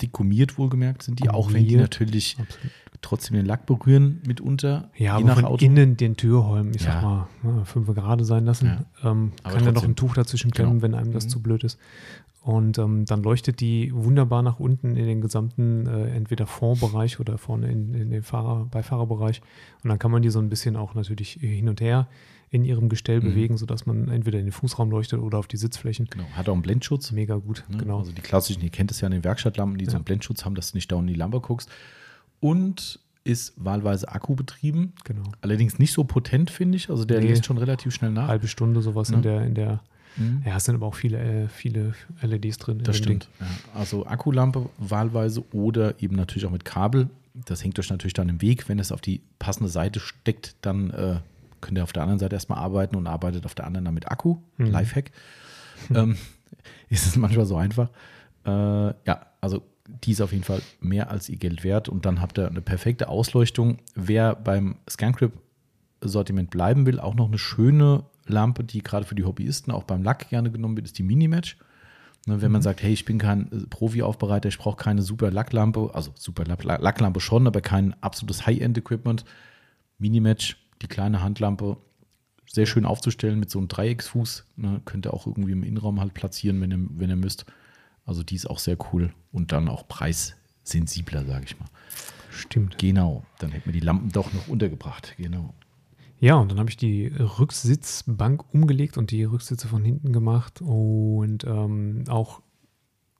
dick 0.00 0.12
gummiert 0.12 0.58
wohlgemerkt 0.58 1.02
sind 1.02 1.22
die, 1.22 1.30
auch 1.30 1.52
wenn 1.52 1.66
die 1.66 1.76
natürlich 1.76 2.36
Absolut. 2.38 2.70
Trotzdem 3.06 3.36
den 3.36 3.46
Lack 3.46 3.66
berühren 3.66 4.20
mitunter. 4.26 4.90
Ja, 4.96 5.14
aber 5.14 5.24
nach 5.24 5.34
von 5.36 5.44
Auto. 5.44 5.64
innen 5.64 5.96
den 5.96 6.16
Türholm, 6.16 6.72
ich 6.74 6.84
ja. 6.84 6.92
sag 6.92 7.02
mal, 7.02 7.28
ja, 7.44 7.64
fünf 7.64 7.94
Grad 7.94 8.24
sein 8.26 8.44
lassen. 8.44 8.84
Ja. 9.02 9.10
Ähm, 9.10 9.32
kann 9.44 9.64
ja 9.64 9.72
noch 9.72 9.84
ein 9.84 9.96
Tuch 9.96 10.14
dazwischen 10.14 10.50
klemmen, 10.50 10.80
genau. 10.80 10.82
wenn 10.82 10.94
einem 10.94 11.12
das 11.12 11.26
mhm. 11.26 11.30
zu 11.30 11.42
blöd 11.42 11.64
ist. 11.64 11.78
Und 12.42 12.78
ähm, 12.78 13.06
dann 13.06 13.22
leuchtet 13.22 13.60
die 13.60 13.92
wunderbar 13.92 14.42
nach 14.42 14.60
unten 14.60 14.96
in 14.96 15.06
den 15.06 15.20
gesamten, 15.20 15.86
äh, 15.86 16.10
entweder 16.10 16.46
Fondbereich 16.46 17.18
oder 17.18 17.38
vorne 17.38 17.70
in, 17.70 17.92
in 17.94 18.10
den 18.10 18.22
Fahrer, 18.22 18.66
Beifahrerbereich. 18.66 19.40
Und 19.82 19.90
dann 19.90 19.98
kann 19.98 20.12
man 20.12 20.22
die 20.22 20.30
so 20.30 20.38
ein 20.38 20.48
bisschen 20.48 20.76
auch 20.76 20.94
natürlich 20.94 21.38
hin 21.40 21.68
und 21.68 21.80
her 21.80 22.06
in 22.50 22.64
ihrem 22.64 22.88
Gestell 22.88 23.20
mhm. 23.20 23.24
bewegen, 23.24 23.56
sodass 23.56 23.86
man 23.86 24.08
entweder 24.08 24.38
in 24.38 24.46
den 24.46 24.52
Fußraum 24.52 24.90
leuchtet 24.90 25.18
oder 25.20 25.38
auf 25.38 25.48
die 25.48 25.56
Sitzflächen. 25.56 26.06
Genau. 26.08 26.24
Hat 26.34 26.48
auch 26.48 26.52
einen 26.52 26.62
Blendschutz. 26.62 27.10
Mega 27.10 27.36
gut, 27.36 27.64
ne? 27.68 27.78
genau. 27.78 27.98
Also 27.98 28.12
die 28.12 28.22
klassischen, 28.22 28.62
ihr 28.62 28.70
kennt 28.70 28.90
es 28.90 29.00
ja 29.00 29.06
an 29.06 29.12
den 29.12 29.24
Werkstattlampen, 29.24 29.78
die 29.78 29.84
ja. 29.84 29.90
so 29.90 29.96
einen 29.96 30.04
Blendschutz 30.04 30.44
haben, 30.44 30.54
dass 30.54 30.70
du 30.70 30.76
nicht 30.76 30.90
da 30.90 30.98
in 30.98 31.06
die 31.08 31.14
Lampe 31.14 31.40
guckst. 31.40 31.68
Und 32.40 33.00
ist 33.24 33.54
wahlweise 33.56 34.08
akkubetrieben. 34.08 34.92
Genau. 35.04 35.24
Allerdings 35.40 35.78
nicht 35.80 35.92
so 35.92 36.04
potent, 36.04 36.50
finde 36.50 36.76
ich. 36.76 36.90
Also 36.90 37.04
der 37.04 37.20
nee. 37.20 37.28
lässt 37.28 37.44
schon 37.44 37.58
relativ 37.58 37.92
schnell 37.92 38.12
nach. 38.12 38.28
Halbe 38.28 38.46
Stunde 38.46 38.82
sowas 38.82 39.10
ja. 39.10 39.16
in 39.16 39.22
der, 39.22 39.42
in 39.42 39.54
der 39.54 39.80
Mhm. 40.16 40.42
Ja, 40.44 40.56
es 40.56 40.64
sind 40.64 40.74
aber 40.76 40.86
auch 40.86 40.94
viele, 40.94 41.18
äh, 41.18 41.48
viele 41.48 41.94
LEDs 42.22 42.58
drin. 42.58 42.80
Das 42.82 42.96
stimmt. 42.96 43.28
Ja. 43.40 43.46
Also 43.74 44.06
Akkulampe 44.06 44.68
wahlweise 44.78 45.44
oder 45.52 46.00
eben 46.02 46.16
natürlich 46.16 46.46
auch 46.46 46.50
mit 46.50 46.64
Kabel. 46.64 47.08
Das 47.34 47.62
hängt 47.62 47.78
euch 47.78 47.90
natürlich 47.90 48.14
dann 48.14 48.28
im 48.28 48.40
Weg. 48.40 48.68
Wenn 48.68 48.78
es 48.78 48.92
auf 48.92 49.00
die 49.00 49.20
passende 49.38 49.68
Seite 49.68 50.00
steckt, 50.00 50.56
dann 50.62 50.90
äh, 50.90 51.16
könnt 51.60 51.78
ihr 51.78 51.82
auf 51.82 51.92
der 51.92 52.02
anderen 52.02 52.18
Seite 52.18 52.34
erstmal 52.34 52.58
arbeiten 52.58 52.96
und 52.96 53.06
arbeitet 53.06 53.44
auf 53.44 53.54
der 53.54 53.66
anderen 53.66 53.84
dann 53.84 53.94
mit 53.94 54.10
Akku. 54.10 54.38
Mhm. 54.56 54.66
Lifehack. 54.66 55.10
Ähm, 55.94 56.16
ist 56.88 57.06
es 57.06 57.16
manchmal 57.16 57.46
so 57.46 57.56
einfach. 57.56 57.90
Äh, 58.46 58.50
ja, 58.50 59.26
also 59.40 59.62
die 59.88 60.12
ist 60.12 60.20
auf 60.20 60.32
jeden 60.32 60.44
Fall 60.44 60.62
mehr 60.80 61.10
als 61.10 61.28
ihr 61.28 61.36
Geld 61.36 61.64
wert 61.64 61.88
und 61.88 62.06
dann 62.06 62.20
habt 62.20 62.38
ihr 62.38 62.48
eine 62.48 62.60
perfekte 62.60 63.08
Ausleuchtung. 63.08 63.78
Wer 63.94 64.34
beim 64.34 64.76
ScanCrip 64.88 65.32
Sortiment 66.00 66.50
bleiben 66.50 66.86
will, 66.86 67.00
auch 67.00 67.14
noch 67.14 67.28
eine 67.28 67.38
schöne 67.38 68.04
Lampe, 68.26 68.64
die 68.64 68.82
gerade 68.82 69.06
für 69.06 69.14
die 69.14 69.24
Hobbyisten 69.24 69.72
auch 69.72 69.84
beim 69.84 70.02
Lack 70.02 70.28
gerne 70.28 70.50
genommen 70.50 70.76
wird, 70.76 70.86
ist 70.86 70.98
die 70.98 71.02
Minimatch. 71.02 71.56
Ne, 72.26 72.42
wenn 72.42 72.50
man 72.50 72.60
mhm. 72.60 72.64
sagt, 72.64 72.82
hey, 72.82 72.92
ich 72.92 73.04
bin 73.04 73.18
kein 73.18 73.52
äh, 73.52 73.66
Profi-Aufbereiter, 73.68 74.48
ich 74.48 74.58
brauche 74.58 74.76
keine 74.76 75.02
super 75.02 75.30
Lacklampe, 75.30 75.90
also 75.94 76.10
super 76.16 76.44
Lacklampe 76.44 77.20
schon, 77.20 77.46
aber 77.46 77.60
kein 77.60 77.94
absolutes 78.02 78.46
High-End-Equipment. 78.46 79.24
Minimatch, 79.98 80.56
die 80.82 80.88
kleine 80.88 81.22
Handlampe, 81.22 81.76
sehr 82.50 82.66
schön 82.66 82.84
aufzustellen 82.84 83.38
mit 83.38 83.50
so 83.50 83.58
einem 83.58 83.68
Dreiecksfuß. 83.68 84.44
Ne, 84.56 84.80
könnt 84.84 85.06
ihr 85.06 85.14
auch 85.14 85.26
irgendwie 85.26 85.52
im 85.52 85.62
Innenraum 85.62 86.00
halt 86.00 86.14
platzieren, 86.14 86.60
wenn 86.60 86.72
ihr, 86.72 86.80
wenn 86.90 87.10
ihr 87.10 87.16
müsst. 87.16 87.46
Also 88.06 88.22
die 88.22 88.36
ist 88.36 88.48
auch 88.48 88.58
sehr 88.58 88.78
cool 88.92 89.12
und 89.32 89.52
dann 89.52 89.68
auch 89.68 89.86
preissensibler, 89.88 91.26
sage 91.26 91.44
ich 91.44 91.58
mal. 91.58 91.68
Stimmt. 92.30 92.78
Genau, 92.78 93.24
dann 93.38 93.50
hätten 93.50 93.66
wir 93.66 93.72
die 93.72 93.80
Lampen 93.80 94.10
doch 94.10 94.32
noch 94.32 94.48
untergebracht. 94.48 95.14
Genau. 95.18 95.54
Ja, 96.18 96.36
und 96.36 96.50
dann 96.50 96.58
habe 96.58 96.70
ich 96.70 96.76
die 96.76 97.08
Rücksitzbank 97.08 98.54
umgelegt 98.54 98.96
und 98.96 99.10
die 99.10 99.24
Rücksitze 99.24 99.68
von 99.68 99.84
hinten 99.84 100.12
gemacht. 100.12 100.62
Und 100.62 101.44
ähm, 101.44 102.04
auch 102.08 102.40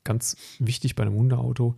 ganz 0.05 0.37
wichtig 0.61 0.95
bei 0.95 1.03
einem 1.03 1.17
Hundeauto, 1.17 1.77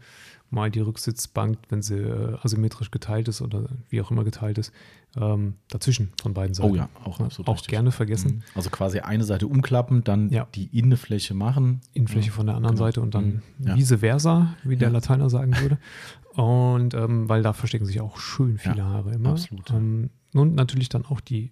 mal 0.51 0.71
die 0.71 0.81
Rücksitzbank, 0.81 1.59
wenn 1.69 1.83
sie 1.83 1.97
äh, 1.97 2.37
asymmetrisch 2.43 2.91
geteilt 2.91 3.29
ist 3.29 3.43
oder 3.43 3.65
wie 3.89 4.01
auch 4.01 4.11
immer 4.11 4.25
geteilt 4.25 4.59
ist, 4.59 4.73
ähm, 5.17 5.55
dazwischen 5.69 6.13
von 6.21 6.35
beiden 6.35 6.55
Seiten. 6.55 6.71
Oh 6.71 6.75
ja, 6.75 6.89
auch 7.05 7.21
absolut. 7.21 7.49
Auch 7.49 7.55
richtig. 7.55 7.69
gerne 7.69 7.93
vergessen. 7.93 8.37
Mhm. 8.37 8.43
Also 8.55 8.71
quasi 8.71 9.01
eine 9.01 9.25
Seite 9.25 9.47
umklappen, 9.47 10.05
dann 10.05 10.31
ja. 10.31 10.47
die 10.55 10.67
Innenfläche 10.67 11.35
machen. 11.35 11.81
Innenfläche 11.93 12.29
ja. 12.29 12.33
von 12.33 12.47
der 12.47 12.57
anderen 12.57 12.77
genau. 12.77 12.87
Seite 12.87 13.01
und 13.01 13.15
dann 13.15 13.43
mhm. 13.59 13.67
ja. 13.67 13.77
vice 13.77 13.97
versa, 13.99 14.55
wie 14.65 14.77
der 14.77 14.91
Lateiner 14.91 15.31
sagen 15.31 15.57
würde. 15.59 15.79
Und 16.35 16.95
ähm, 16.95 17.29
weil 17.29 17.43
da 17.43 17.53
verstecken 17.53 17.85
sich 17.85 18.01
auch 18.01 18.19
schön 18.19 18.59
viele 18.59 18.85
Haare 18.85 19.13
immer. 19.13 19.31
Absolut. 19.31 19.73
Ähm, 19.73 20.11
und 20.35 20.55
natürlich 20.55 20.89
dann 20.89 21.05
auch 21.05 21.21
die 21.21 21.51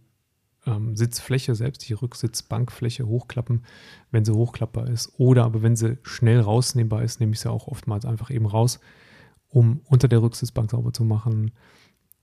ähm, 0.66 0.96
Sitzfläche 0.96 1.54
selbst, 1.54 1.88
die 1.88 1.92
Rücksitzbankfläche 1.92 3.06
hochklappen, 3.06 3.64
wenn 4.10 4.24
sie 4.24 4.32
hochklappbar 4.32 4.88
ist. 4.88 5.12
Oder 5.18 5.44
aber 5.44 5.62
wenn 5.62 5.76
sie 5.76 5.98
schnell 6.02 6.40
rausnehmbar 6.40 7.02
ist, 7.02 7.20
nehme 7.20 7.32
ich 7.32 7.40
sie 7.40 7.50
auch 7.50 7.68
oftmals 7.68 8.04
einfach 8.04 8.30
eben 8.30 8.46
raus, 8.46 8.80
um 9.48 9.80
unter 9.86 10.08
der 10.08 10.22
Rücksitzbank 10.22 10.70
sauber 10.70 10.92
zu 10.92 11.04
machen, 11.04 11.52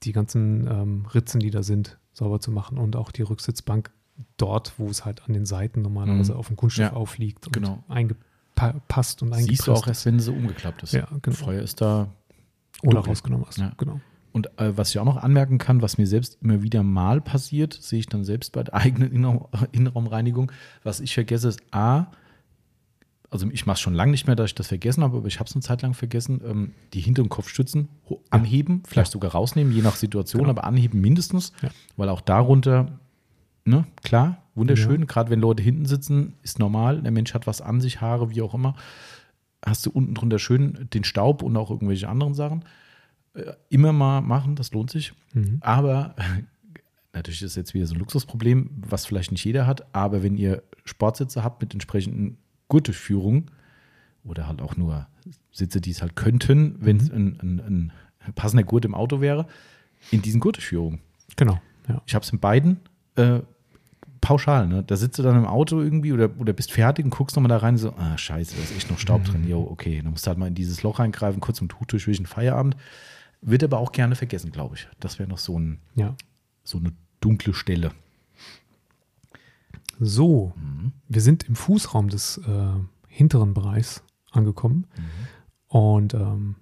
die 0.03 0.11
ganzen 0.11 0.68
ähm, 0.68 1.06
Ritzen, 1.14 1.40
die 1.40 1.52
da 1.52 1.64
sind, 1.64 1.98
sauber 2.14 2.40
zu 2.40 2.52
machen 2.52 2.78
und 2.78 2.95
auch 2.95 3.11
die 3.11 3.22
Rücksitzbank 3.22 3.91
dort, 4.38 4.74
wo 4.78 4.88
es 4.88 5.06
halt 5.06 5.24
an 5.24 5.34
den 5.34 5.45
Seiten 5.45 5.82
normalerweise 5.82 6.34
mhm. 6.34 6.40
auf 6.40 6.48
dem 6.48 6.56
Kunststoff 6.56 6.91
ja, 6.91 6.94
aufliegt 6.94 7.48
und 7.48 7.53
genau. 7.53 7.84
eingepasst 7.88 9.22
und 9.22 9.34
eingepresst 9.34 9.48
Siehst 9.48 9.68
du 9.68 9.74
auch 9.74 9.88
erst, 9.88 10.06
wenn 10.06 10.20
sie 10.20 10.32
umgeklappt 10.32 10.84
ist. 10.84 10.94
Ja, 10.94 11.07
genau. 11.22 11.36
Vorher 11.36 11.64
ist 11.64 11.82
da 11.82 12.10
oder 12.84 12.99
rausgenommen 12.99 13.48
hast. 13.48 13.57
Ja. 13.57 13.72
Genau. 13.78 14.02
Und 14.34 14.47
äh, 14.60 14.76
was 14.76 14.89
ich 14.89 14.99
auch 14.99 15.05
noch 15.05 15.18
anmerken 15.18 15.60
kann, 15.60 15.81
was 15.81 15.97
mir 15.97 16.07
selbst 16.07 16.39
immer 16.41 16.64
wieder 16.64 16.84
mal 16.84 17.22
passiert, 17.22 17.73
sehe 17.73 17.99
ich 17.99 18.07
dann 18.07 18.26
selbst 18.26 18.51
bei 18.51 18.64
der 18.64 18.73
eigenen 18.73 19.11
Innenraum, 19.11 19.47
Innenraumreinigung, 19.72 20.51
was 20.84 20.99
ich 20.99 21.14
vergesse, 21.14 21.47
ist 21.47 21.61
A, 21.72 22.07
also 23.30 23.47
ich 23.51 23.65
mache 23.65 23.76
es 23.76 23.81
schon 23.81 23.95
lange 23.95 24.11
nicht 24.11 24.27
mehr, 24.27 24.35
dass 24.35 24.51
ich 24.51 24.55
das 24.55 24.68
vergessen 24.68 25.03
habe, 25.03 25.18
aber 25.18 25.27
ich 25.27 25.39
habe 25.39 25.47
es 25.47 25.55
eine 25.55 25.64
Zeit 25.64 25.81
lang 25.81 25.93
vergessen, 25.93 26.41
ähm, 26.45 26.72
die 26.93 26.99
hinteren 26.99 27.30
Kopfstützen 27.30 27.89
anheben, 28.30 28.81
ja. 28.84 28.89
vielleicht 28.89 29.10
ja. 29.10 29.14
sogar 29.14 29.31
rausnehmen, 29.31 29.73
je 29.73 29.81
nach 29.81 29.95
Situation, 29.95 30.43
genau. 30.43 30.51
aber 30.51 30.65
anheben 30.65 31.01
mindestens, 31.01 31.51
ja. 31.61 31.69
weil 31.97 32.10
auch 32.10 32.22
darunter, 32.22 32.99
ne, 33.65 33.85
klar, 34.03 34.43
wunderschön, 34.53 35.07
gerade 35.07 35.31
wenn 35.31 35.39
Leute 35.39 35.64
hinten 35.64 35.85
sitzen, 35.85 36.34
ist 36.43 36.60
normal, 36.60 37.01
der 37.01 37.11
Mensch 37.11 37.34
hat 37.34 37.47
was 37.47 37.61
an 37.61 37.81
sich, 37.81 38.01
Haare, 38.01 38.30
wie 38.30 38.41
auch 38.41 38.53
immer, 38.53 38.76
hast 39.65 39.85
du 39.85 39.89
unten 39.89 40.14
drunter 40.14 40.38
schön 40.38 40.88
den 40.93 41.03
Staub 41.03 41.41
und 41.41 41.57
auch 41.57 41.72
irgendwelche 41.72 42.10
anderen 42.10 42.35
Sachen. 42.35 42.64
Äh, 43.34 43.53
immer 43.69 43.93
mal 43.93 44.22
machen, 44.22 44.55
das 44.55 44.72
lohnt 44.72 44.91
sich. 44.91 45.14
Mhm. 45.34 45.57
Aber 45.61 46.15
natürlich 47.14 47.41
ist 47.41 47.55
jetzt 47.55 47.73
wieder 47.73 47.88
so 47.88 47.95
ein 47.95 47.99
Luxusproblem, 47.99 48.69
was 48.76 49.05
vielleicht 49.05 49.31
nicht 49.31 49.43
jeder 49.43 49.68
hat. 49.68 49.93
Aber 49.95 50.23
wenn 50.23 50.38
ihr 50.38 50.64
Sportsitze 50.85 51.43
habt 51.43 51.61
mit 51.61 51.73
entsprechenden 51.73 52.38
Gurtdurchführungen 52.68 53.51
oder 54.23 54.47
halt 54.47 54.61
auch 54.61 54.77
nur 54.77 55.07
Sitze, 55.51 55.81
die 55.81 55.91
es 55.91 56.01
halt 56.01 56.15
könnten, 56.15 56.76
wenn 56.80 56.97
es 56.97 57.10
mhm. 57.10 57.15
ein, 57.15 57.39
ein, 57.41 57.91
ein, 58.26 58.34
passender 58.35 58.64
Gurt 58.64 58.85
im 58.85 58.95
Auto 58.95 59.19
wäre, 59.19 59.47
in 60.11 60.22
diesen 60.22 60.39
Gurtdurchführungen. 60.39 60.99
Genau. 61.35 61.60
Ja. 61.88 62.01
Ich 62.05 62.15
habe 62.15 62.23
es 62.23 62.31
in 62.31 62.39
beiden 62.39 62.80
äh, 63.15 63.39
pauschal. 64.22 64.68
Ne? 64.68 64.84
Da 64.84 64.95
sitzt 64.95 65.19
du 65.19 65.23
dann 65.23 65.35
im 65.35 65.45
Auto 65.45 65.81
irgendwie 65.81 66.14
oder, 66.14 66.30
oder 66.39 66.53
bist 66.53 66.72
fertig 66.72 67.03
und 67.03 67.11
guckst 67.11 67.35
nochmal 67.35 67.49
da 67.49 67.57
rein, 67.57 67.77
so, 67.77 67.93
ah, 67.97 68.18
scheiße, 68.18 68.55
da 68.55 68.64
ist 68.64 68.76
echt 68.76 68.89
noch 68.89 68.97
Staub 68.97 69.22
mhm. 69.22 69.26
drin. 69.26 69.47
Jo, 69.47 69.68
okay, 69.69 70.01
dann 70.01 70.11
musst 70.11 70.26
du 70.26 70.30
halt 70.30 70.38
mal 70.38 70.47
in 70.47 70.55
dieses 70.55 70.81
Loch 70.84 70.99
reingreifen, 70.99 71.41
kurz 71.41 71.60
im 71.60 71.68
Tuch 71.68 71.85
durchwischen, 71.85 72.26
Feierabend. 72.26 72.77
Wird 73.45 73.64
aber 73.64 73.80
auch 73.80 73.91
gerne 73.91 74.15
vergessen, 74.15 74.52
glaube 74.52 74.76
ich. 74.76 74.88
Das 74.99 75.20
wäre 75.20 75.30
noch 75.30 75.38
so, 75.38 75.60
ein, 75.60 75.80
ja. 75.95 76.15
so 76.64 76.78
eine 76.78 76.94
dunkle 77.20 77.53
Stelle. 77.53 77.91
So, 79.99 80.53
mhm. 80.56 80.94
wir 81.07 81.22
sind 81.22 81.44
im 81.44 81.56
Fußraum 81.56 82.10
des 82.10 82.38
äh, 82.40 82.74
hinteren 83.07 83.53
Bereichs 83.53 84.03
angekommen. 84.32 84.88
Mhm. 84.95 85.78
Und 85.78 86.14
ähm, 86.14 86.56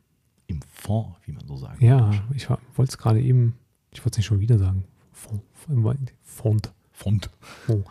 im 0.48 0.62
Fond, 0.64 1.16
wie 1.26 1.32
man 1.32 1.46
so 1.48 1.56
sagt. 1.56 1.82
Ja, 1.82 2.12
ich 2.34 2.50
wollte 2.50 2.90
es 2.90 2.98
gerade 2.98 3.22
eben, 3.22 3.58
ich 3.92 4.00
wollte 4.00 4.12
es 4.12 4.18
nicht 4.18 4.26
schon 4.26 4.40
wieder 4.40 4.58
sagen. 4.58 4.86
Fond. 5.12 6.14
Fond. 6.24 6.72
Fond. 6.92 7.30
Oh. 7.68 7.84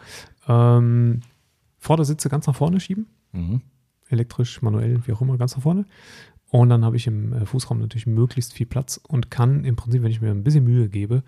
Ähm, 0.48 1.20
Vordersitze 1.78 2.28
ganz 2.28 2.46
nach 2.46 2.56
vorne 2.56 2.80
schieben. 2.80 3.06
Mhm. 3.32 3.62
Elektrisch, 4.08 4.60
manuell, 4.62 5.06
wie 5.06 5.12
auch 5.12 5.20
immer, 5.20 5.38
ganz 5.38 5.54
nach 5.54 5.62
vorne. 5.62 5.84
Und 6.50 6.68
dann 6.68 6.84
habe 6.84 6.96
ich 6.96 7.06
im 7.06 7.32
äh, 7.32 7.46
Fußraum 7.46 7.78
natürlich 7.78 8.06
möglichst 8.06 8.52
viel 8.52 8.66
Platz 8.66 9.00
und 9.06 9.30
kann 9.30 9.64
im 9.64 9.76
Prinzip, 9.76 10.02
wenn 10.02 10.10
ich 10.10 10.20
mir 10.20 10.30
ein 10.30 10.44
bisschen 10.44 10.64
Mühe 10.64 10.88
gebe, 10.88 11.22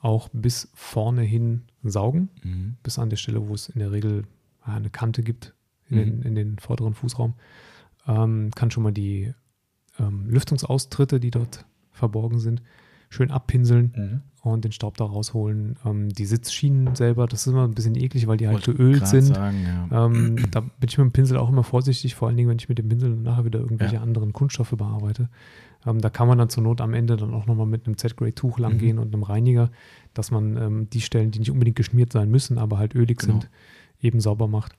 auch 0.00 0.28
bis 0.32 0.70
vorne 0.74 1.22
hin 1.22 1.62
saugen, 1.82 2.28
mhm. 2.42 2.76
bis 2.82 2.98
an 2.98 3.10
der 3.10 3.16
Stelle, 3.16 3.48
wo 3.48 3.54
es 3.54 3.68
in 3.70 3.78
der 3.78 3.92
Regel 3.92 4.24
eine 4.60 4.90
Kante 4.90 5.22
gibt 5.22 5.54
in, 5.88 5.96
mhm. 5.96 6.00
den, 6.00 6.22
in 6.22 6.34
den, 6.34 6.58
vorderen 6.58 6.94
Fußraum. 6.94 7.34
Ähm, 8.06 8.50
kann 8.54 8.70
schon 8.70 8.82
mal 8.82 8.92
die 8.92 9.32
ähm, 9.98 10.28
Lüftungsaustritte, 10.28 11.20
die 11.20 11.30
dort 11.30 11.64
verborgen 11.90 12.38
sind, 12.38 12.62
schön 13.08 13.30
abpinseln 13.30 13.92
mhm. 13.96 14.22
Und 14.52 14.64
den 14.64 14.72
Staub 14.72 14.96
da 14.96 15.04
rausholen. 15.04 15.76
Ähm, 15.84 16.08
die 16.08 16.26
Sitzschienen 16.26 16.94
selber, 16.94 17.26
das 17.26 17.46
ist 17.46 17.52
immer 17.52 17.64
ein 17.64 17.74
bisschen 17.74 17.94
eklig, 17.96 18.26
weil 18.26 18.36
die 18.36 18.48
halt 18.48 18.64
geölt 18.64 19.06
sind. 19.06 19.34
Sagen, 19.34 19.88
ja. 19.90 20.06
ähm, 20.06 20.36
da 20.50 20.60
bin 20.60 20.88
ich 20.88 20.98
mit 20.98 21.06
dem 21.06 21.12
Pinsel 21.12 21.36
auch 21.36 21.48
immer 21.48 21.64
vorsichtig, 21.64 22.14
vor 22.14 22.28
allen 22.28 22.36
Dingen, 22.36 22.48
wenn 22.48 22.58
ich 22.58 22.68
mit 22.68 22.78
dem 22.78 22.88
Pinsel 22.88 23.10
nachher 23.10 23.44
wieder 23.44 23.60
irgendwelche 23.60 23.96
ja. 23.96 24.02
anderen 24.02 24.32
Kunststoffe 24.32 24.74
bearbeite. 24.76 25.28
Ähm, 25.86 26.00
da 26.00 26.10
kann 26.10 26.28
man 26.28 26.38
dann 26.38 26.48
zur 26.48 26.62
Not 26.62 26.80
am 26.80 26.94
Ende 26.94 27.16
dann 27.16 27.32
auch 27.32 27.46
nochmal 27.46 27.66
mit 27.66 27.86
einem 27.86 27.96
Z-Grade-Tuch 27.96 28.58
langgehen 28.58 28.96
mhm. 28.96 29.02
und 29.02 29.14
einem 29.14 29.22
Reiniger, 29.22 29.70
dass 30.14 30.30
man 30.30 30.56
ähm, 30.56 30.90
die 30.90 31.00
Stellen, 31.00 31.30
die 31.30 31.38
nicht 31.38 31.50
unbedingt 31.50 31.76
geschmiert 31.76 32.12
sein 32.12 32.30
müssen, 32.30 32.58
aber 32.58 32.78
halt 32.78 32.94
ölig 32.94 33.18
genau. 33.18 33.34
sind, 33.34 33.50
eben 34.00 34.20
sauber 34.20 34.48
macht. 34.48 34.72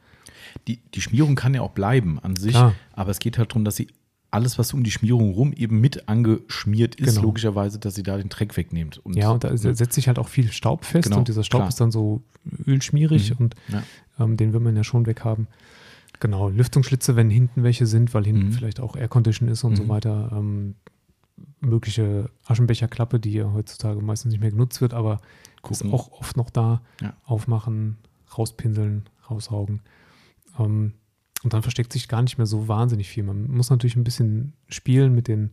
Die, 0.67 0.79
die 0.93 1.01
Schmierung 1.01 1.35
kann 1.35 1.53
ja 1.53 1.61
auch 1.61 1.71
bleiben 1.71 2.19
an 2.19 2.35
sich, 2.35 2.53
Klar. 2.53 2.73
aber 2.93 3.11
es 3.11 3.19
geht 3.19 3.37
halt 3.37 3.51
darum, 3.51 3.65
dass 3.65 3.75
sie 3.75 3.87
alles, 4.31 4.59
was 4.59 4.73
um 4.73 4.83
die 4.83 4.91
Schmierung 4.91 5.31
rum 5.31 5.53
eben 5.53 5.79
mit 5.79 6.09
angeschmiert 6.09 6.95
ist, 6.95 7.15
genau. 7.15 7.21
logischerweise, 7.21 7.79
dass 7.79 7.95
sie 7.95 8.03
da 8.03 8.17
den 8.17 8.29
Dreck 8.29 8.57
wegnimmt. 8.57 8.97
Und 8.97 9.15
ja, 9.15 9.31
und 9.31 9.43
da 9.43 9.55
setzt 9.57 9.93
sich 9.93 10.07
halt 10.07 10.19
auch 10.19 10.27
viel 10.27 10.51
Staub 10.51 10.83
fest 10.83 11.05
genau, 11.05 11.19
und 11.19 11.27
dieser 11.27 11.43
Staub 11.43 11.59
klar. 11.59 11.69
ist 11.69 11.79
dann 11.79 11.91
so 11.91 12.21
ölschmierig 12.65 13.31
mhm. 13.31 13.37
und 13.37 13.55
ja. 13.69 13.83
ähm, 14.19 14.37
den 14.37 14.53
will 14.53 14.59
man 14.59 14.75
ja 14.75 14.83
schon 14.83 15.05
weghaben. 15.05 15.47
Genau, 16.19 16.49
Lüftungsschlitze, 16.49 17.15
wenn 17.15 17.29
hinten 17.29 17.63
welche 17.63 17.85
sind, 17.85 18.13
weil 18.13 18.25
hinten 18.25 18.47
mhm. 18.47 18.51
vielleicht 18.53 18.79
auch 18.79 18.95
Aircondition 18.95 19.47
ist 19.49 19.63
und 19.63 19.73
mhm. 19.73 19.77
so 19.77 19.87
weiter. 19.87 20.31
Ähm, 20.33 20.75
mögliche 21.59 22.29
Aschenbecherklappe, 22.45 23.19
die 23.19 23.33
ja 23.33 23.51
heutzutage 23.53 24.01
meistens 24.01 24.31
nicht 24.31 24.41
mehr 24.41 24.51
genutzt 24.51 24.81
wird, 24.81 24.93
aber 24.93 25.21
Gucken. 25.61 25.87
ist 25.87 25.93
auch 25.93 26.11
oft 26.11 26.37
noch 26.37 26.49
da. 26.49 26.81
Ja. 27.01 27.13
Aufmachen, 27.25 27.97
rauspinseln, 28.37 29.03
raussaugen. 29.29 29.81
Ähm, 30.59 30.93
und 31.47 31.53
dann 31.53 31.61
versteckt 31.61 31.93
sich 31.93 32.09
gar 32.09 32.21
nicht 32.21 32.37
mehr 32.37 32.45
so 32.45 32.67
wahnsinnig 32.67 33.07
viel. 33.07 33.23
Man 33.23 33.49
muss 33.49 33.69
natürlich 33.69 33.95
ein 33.95 34.03
bisschen 34.03 34.51
spielen 34.67 35.15
mit 35.15 35.29
den, 35.29 35.51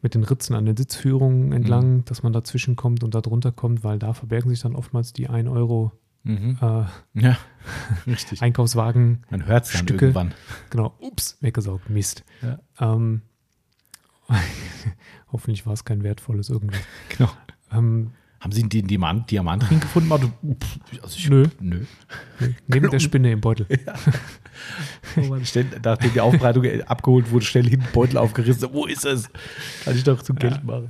mit 0.00 0.14
den 0.14 0.22
Ritzen 0.22 0.54
an 0.54 0.64
den 0.64 0.76
Sitzführungen 0.76 1.50
entlang, 1.50 1.96
mhm. 1.96 2.04
dass 2.04 2.22
man 2.22 2.32
dazwischen 2.32 2.76
kommt 2.76 3.02
und 3.02 3.16
da 3.16 3.20
drunter 3.20 3.50
kommt, 3.50 3.82
weil 3.82 3.98
da 3.98 4.12
verbergen 4.14 4.48
sich 4.48 4.60
dann 4.60 4.76
oftmals 4.76 5.12
die 5.12 5.28
1 5.28 5.48
Euro 5.48 5.90
mhm. 6.22 6.56
äh, 6.62 6.84
ja, 7.20 7.36
richtig. 8.06 8.42
Einkaufswagen. 8.42 9.24
Man 9.28 9.44
hört 9.44 9.64
es 9.64 9.72
dann 9.72 9.82
Stücke. 9.82 10.04
irgendwann. 10.04 10.34
Genau, 10.70 10.94
ups, 11.00 11.36
weggesaugt, 11.40 11.90
Mist. 11.90 12.22
Ja. 12.40 12.60
Ähm, 12.78 13.22
hoffentlich 15.32 15.66
war 15.66 15.72
es 15.72 15.84
kein 15.84 16.04
wertvolles 16.04 16.48
irgendwas. 16.48 16.78
Genau. 17.08 17.32
Ähm, 17.72 18.12
haben 18.44 18.52
Sie 18.52 18.68
den 18.68 18.86
Diamant, 18.86 19.30
Diamantring 19.30 19.80
gefunden? 19.80 20.12
Also 20.12 20.28
ich, 21.16 21.30
nö. 21.30 21.46
nö. 21.60 21.86
Neben 22.66 22.90
der 22.90 22.98
Spinne 22.98 23.32
im 23.32 23.40
Beutel. 23.40 23.66
Ja. 23.86 23.94
Oh 25.16 25.36
schnell, 25.44 25.66
nachdem 25.84 26.12
die 26.12 26.20
Aufbereitung 26.20 26.64
abgeholt 26.86 27.30
wurde, 27.30 27.44
schnell 27.44 27.68
hinten 27.68 27.86
Beutel 27.92 28.18
aufgerissen. 28.18 28.68
Wo 28.72 28.86
ist 28.86 29.04
es? 29.04 29.28
Kann 29.84 29.96
ich 29.96 30.04
doch 30.04 30.22
zu 30.22 30.32
Geld 30.34 30.56
ja. 30.56 30.62
machen. 30.62 30.88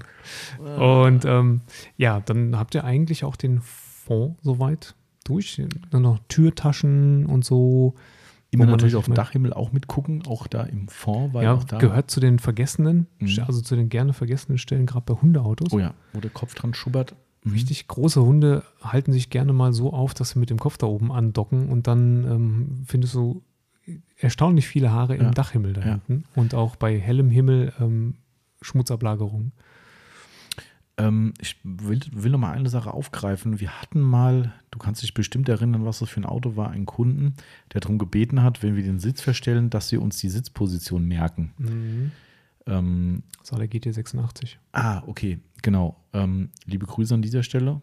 Und 0.80 1.24
ähm, 1.24 1.62
ja, 1.96 2.20
dann 2.20 2.56
habt 2.56 2.74
ihr 2.74 2.84
eigentlich 2.84 3.24
auch 3.24 3.36
den 3.36 3.60
Fond 3.60 4.38
soweit 4.42 4.94
durch. 5.24 5.60
Dann 5.90 6.02
noch 6.02 6.20
Türtaschen 6.28 7.26
und 7.26 7.44
so. 7.44 7.94
Immer 8.50 8.66
natürlich 8.66 8.96
auf 8.96 9.06
dem 9.06 9.14
Dachhimmel 9.14 9.52
auch 9.52 9.72
mitgucken, 9.72 10.22
auch 10.26 10.46
da 10.46 10.62
im 10.62 10.86
Fond. 10.88 11.34
Weil 11.34 11.44
ja, 11.44 11.54
auch 11.54 11.64
da 11.64 11.78
gehört 11.78 12.10
zu 12.10 12.20
den 12.20 12.38
vergessenen, 12.38 13.08
mhm. 13.18 13.40
also 13.46 13.60
zu 13.60 13.76
den 13.76 13.88
gerne 13.88 14.12
vergessenen 14.12 14.58
Stellen, 14.58 14.86
gerade 14.86 15.04
bei 15.06 15.20
Hundeautos. 15.20 15.72
Oh 15.72 15.78
ja, 15.78 15.94
wo 16.12 16.20
der 16.20 16.30
Kopf 16.30 16.54
dran 16.54 16.74
schubbert. 16.74 17.16
Mhm. 17.44 17.52
Richtig 17.52 17.86
große 17.88 18.22
Hunde 18.22 18.64
halten 18.82 19.12
sich 19.12 19.30
gerne 19.30 19.52
mal 19.52 19.72
so 19.72 19.92
auf, 19.92 20.14
dass 20.14 20.30
sie 20.30 20.38
mit 20.38 20.50
dem 20.50 20.58
Kopf 20.58 20.76
da 20.76 20.86
oben 20.86 21.12
andocken 21.12 21.68
und 21.68 21.86
dann 21.86 22.24
ähm, 22.24 22.82
findest 22.86 23.14
du 23.14 23.42
erstaunlich 24.18 24.66
viele 24.66 24.90
Haare 24.90 25.16
ja. 25.16 25.22
im 25.22 25.34
Dachhimmel 25.34 25.74
da 25.74 25.80
ja. 25.82 25.86
hinten 25.92 26.24
und 26.34 26.54
auch 26.54 26.76
bei 26.76 26.98
hellem 26.98 27.30
Himmel 27.30 27.72
ähm, 27.78 28.14
Schmutzablagerungen. 28.62 29.52
Ähm, 30.96 31.34
ich 31.40 31.56
will, 31.64 32.00
will 32.12 32.30
noch 32.30 32.38
mal 32.38 32.52
eine 32.52 32.68
Sache 32.68 32.94
aufgreifen. 32.94 33.60
Wir 33.60 33.80
hatten 33.82 34.00
mal, 34.00 34.54
du 34.70 34.78
kannst 34.78 35.02
dich 35.02 35.12
bestimmt 35.12 35.48
erinnern, 35.48 35.84
was 35.84 35.98
das 35.98 36.08
für 36.08 36.20
ein 36.20 36.24
Auto 36.24 36.56
war, 36.56 36.70
einen 36.70 36.86
Kunden, 36.86 37.34
der 37.72 37.80
darum 37.80 37.98
gebeten 37.98 38.42
hat, 38.42 38.62
wenn 38.62 38.76
wir 38.76 38.82
den 38.82 39.00
Sitz 39.00 39.20
verstellen, 39.20 39.70
dass 39.70 39.90
wir 39.92 40.00
uns 40.00 40.18
die 40.18 40.28
Sitzposition 40.28 41.04
merken. 41.04 41.52
Mhm. 41.58 42.12
Ähm, 42.66 43.22
das 43.40 43.52
war 43.52 43.58
der 43.58 43.68
GT86. 43.68 44.56
Ah, 44.72 45.02
okay, 45.06 45.40
genau. 45.64 45.96
Ähm, 46.12 46.50
liebe 46.66 46.86
Grüße 46.86 47.12
an 47.12 47.22
dieser 47.22 47.42
Stelle. 47.42 47.80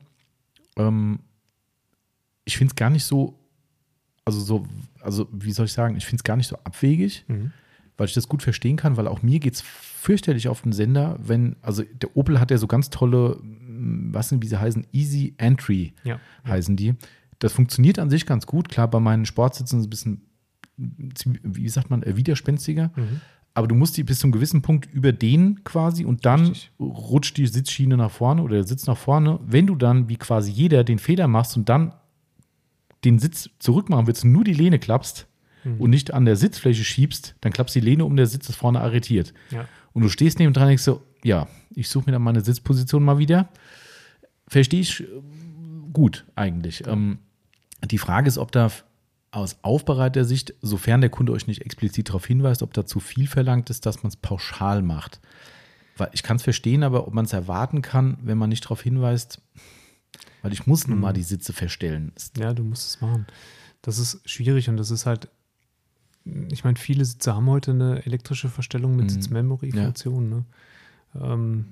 Ähm, 0.77 1.19
ich 2.45 2.57
finde 2.57 2.71
es 2.71 2.75
gar 2.75 2.89
nicht 2.89 3.03
so, 3.03 3.37
also 4.23 4.39
so, 4.39 4.65
also 5.01 5.27
wie 5.33 5.51
soll 5.51 5.65
ich 5.65 5.73
sagen, 5.73 5.97
ich 5.97 6.05
finde 6.05 6.21
es 6.21 6.23
gar 6.23 6.37
nicht 6.37 6.47
so 6.47 6.55
abwegig, 6.63 7.25
mhm. 7.27 7.51
weil 7.97 8.07
ich 8.07 8.13
das 8.13 8.29
gut 8.29 8.41
verstehen 8.41 8.77
kann, 8.77 8.95
weil 8.95 9.07
auch 9.07 9.21
mir 9.21 9.39
geht 9.39 9.55
es 9.55 9.61
fürchterlich 9.61 10.47
auf 10.47 10.61
den 10.61 10.71
Sender, 10.71 11.19
wenn, 11.21 11.57
also 11.61 11.83
der 11.83 12.15
Opel 12.15 12.39
hat 12.39 12.51
ja 12.51 12.57
so 12.57 12.67
ganz 12.67 12.89
tolle, 12.89 13.37
was 13.41 14.29
sind, 14.29 14.41
wie 14.41 14.47
sie 14.47 14.59
heißen, 14.59 14.87
Easy 14.93 15.33
Entry 15.37 15.93
ja. 16.03 16.19
heißen 16.47 16.77
die. 16.77 16.95
Das 17.39 17.53
funktioniert 17.53 17.99
an 17.99 18.09
sich 18.09 18.25
ganz 18.25 18.45
gut. 18.45 18.69
Klar, 18.69 18.87
bei 18.87 18.99
meinen 18.99 19.25
Sportsitzen 19.25 19.79
ist 19.79 19.85
es 19.85 19.87
ein 19.87 19.89
bisschen, 19.89 20.21
wie 21.43 21.69
sagt 21.69 21.89
man, 21.89 22.03
widerspenstiger. 22.05 22.91
Mhm 22.95 23.21
aber 23.53 23.67
du 23.67 23.75
musst 23.75 23.97
die 23.97 24.03
bis 24.03 24.19
zu 24.19 24.27
einem 24.27 24.31
gewissen 24.31 24.61
Punkt 24.61 24.91
überdehnen 24.93 25.63
quasi 25.63 26.05
und 26.05 26.25
dann 26.25 26.47
Richtig. 26.47 26.71
rutscht 26.79 27.37
die 27.37 27.47
Sitzschiene 27.47 27.97
nach 27.97 28.11
vorne 28.11 28.43
oder 28.43 28.55
der 28.55 28.67
Sitz 28.67 28.87
nach 28.87 28.97
vorne. 28.97 29.39
Wenn 29.45 29.67
du 29.67 29.75
dann, 29.75 30.07
wie 30.07 30.17
quasi 30.17 30.51
jeder, 30.51 30.83
den 30.83 30.99
Feder 30.99 31.27
machst 31.27 31.57
und 31.57 31.67
dann 31.67 31.93
den 33.03 33.19
Sitz 33.19 33.49
zurückmachen 33.59 34.07
willst 34.07 34.23
und 34.23 34.31
nur 34.31 34.43
die 34.43 34.53
Lehne 34.53 34.79
klappst 34.79 35.27
mhm. 35.63 35.81
und 35.81 35.89
nicht 35.89 36.13
an 36.13 36.25
der 36.25 36.37
Sitzfläche 36.37 36.83
schiebst, 36.83 37.35
dann 37.41 37.51
klappst 37.51 37.75
die 37.75 37.81
Lehne 37.81 38.05
um, 38.05 38.15
der 38.15 38.27
Sitz 38.27 38.47
ist 38.47 38.55
vorne 38.55 38.79
arretiert. 38.79 39.33
Ja. 39.49 39.67
Und 39.93 40.03
du 40.03 40.09
stehst 40.09 40.39
neben 40.39 40.53
dran 40.53 40.63
und 40.63 40.69
denkst 40.69 40.83
so, 40.83 41.01
ja, 41.23 41.47
ich 41.75 41.89
suche 41.89 42.05
mir 42.05 42.13
dann 42.13 42.21
meine 42.21 42.41
Sitzposition 42.41 43.03
mal 43.03 43.17
wieder. 43.17 43.49
Verstehe 44.47 44.79
ich 44.79 45.01
äh, 45.01 45.05
gut 45.91 46.25
eigentlich. 46.35 46.87
Ähm, 46.87 47.19
die 47.83 47.97
Frage 47.97 48.27
ist, 48.27 48.37
ob 48.37 48.51
da 48.51 48.71
aus 49.31 49.57
Aufbereitersicht, 49.61 50.53
sofern 50.61 51.01
der 51.01 51.09
Kunde 51.09 51.31
euch 51.31 51.47
nicht 51.47 51.61
explizit 51.61 52.09
darauf 52.09 52.25
hinweist, 52.25 52.61
ob 52.63 52.73
da 52.73 52.85
zu 52.85 52.99
viel 52.99 53.27
verlangt 53.27 53.69
ist, 53.69 53.85
dass 53.85 54.03
man 54.03 54.09
es 54.09 54.17
pauschal 54.17 54.81
macht. 54.81 55.21
Weil 55.97 56.09
ich 56.13 56.23
kann 56.23 56.37
es 56.37 56.43
verstehen, 56.43 56.83
aber 56.83 57.07
ob 57.07 57.13
man 57.13 57.25
es 57.25 57.33
erwarten 57.33 57.81
kann, 57.81 58.17
wenn 58.21 58.37
man 58.37 58.49
nicht 58.49 58.65
darauf 58.65 58.81
hinweist, 58.81 59.41
weil 60.41 60.51
ich 60.51 60.67
muss 60.67 60.87
nun 60.87 60.99
mal 60.99 61.11
mhm. 61.11 61.15
die 61.15 61.23
Sitze 61.23 61.53
verstellen. 61.53 62.11
Ja, 62.37 62.53
du 62.53 62.63
musst 62.63 62.87
es 62.87 63.01
machen. 63.01 63.25
Das 63.81 63.99
ist 63.99 64.27
schwierig 64.29 64.69
und 64.69 64.77
das 64.77 64.91
ist 64.91 65.05
halt, 65.05 65.29
ich 66.25 66.63
meine, 66.63 66.77
viele 66.77 67.05
Sitze 67.05 67.35
haben 67.35 67.47
heute 67.47 67.71
eine 67.71 68.05
elektrische 68.05 68.49
Verstellung 68.49 68.95
mit 68.95 69.05
mhm. 69.05 69.09
Sitz-Memory-Funktion. 69.09 70.31
Ja. 70.31 70.37
Ne? 70.37 70.45
Ähm, 71.33 71.65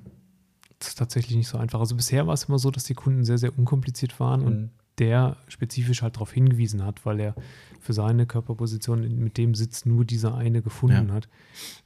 das 0.80 0.90
ist 0.90 0.98
tatsächlich 0.98 1.36
nicht 1.36 1.48
so 1.50 1.58
einfach. 1.58 1.80
Also 1.80 1.96
bisher 1.96 2.26
war 2.26 2.34
es 2.34 2.46
immer 2.46 2.58
so, 2.58 2.72
dass 2.72 2.86
die 2.86 2.94
Kunden 2.94 3.26
sehr, 3.26 3.38
sehr 3.38 3.58
unkompliziert 3.58 4.20
waren 4.20 4.42
mhm. 4.42 4.48
und 4.48 4.70
der 5.00 5.38
spezifisch 5.48 6.02
halt 6.02 6.16
darauf 6.16 6.32
hingewiesen 6.32 6.84
hat, 6.84 7.06
weil 7.06 7.20
er 7.20 7.36
für 7.80 7.94
seine 7.94 8.26
Körperposition 8.26 9.18
mit 9.18 9.38
dem 9.38 9.56
Sitz 9.56 9.86
nur 9.86 10.06
diese 10.06 10.34
eine 10.36 10.62
gefunden 10.62 11.10
ja. 11.10 11.14
hat. 11.14 11.30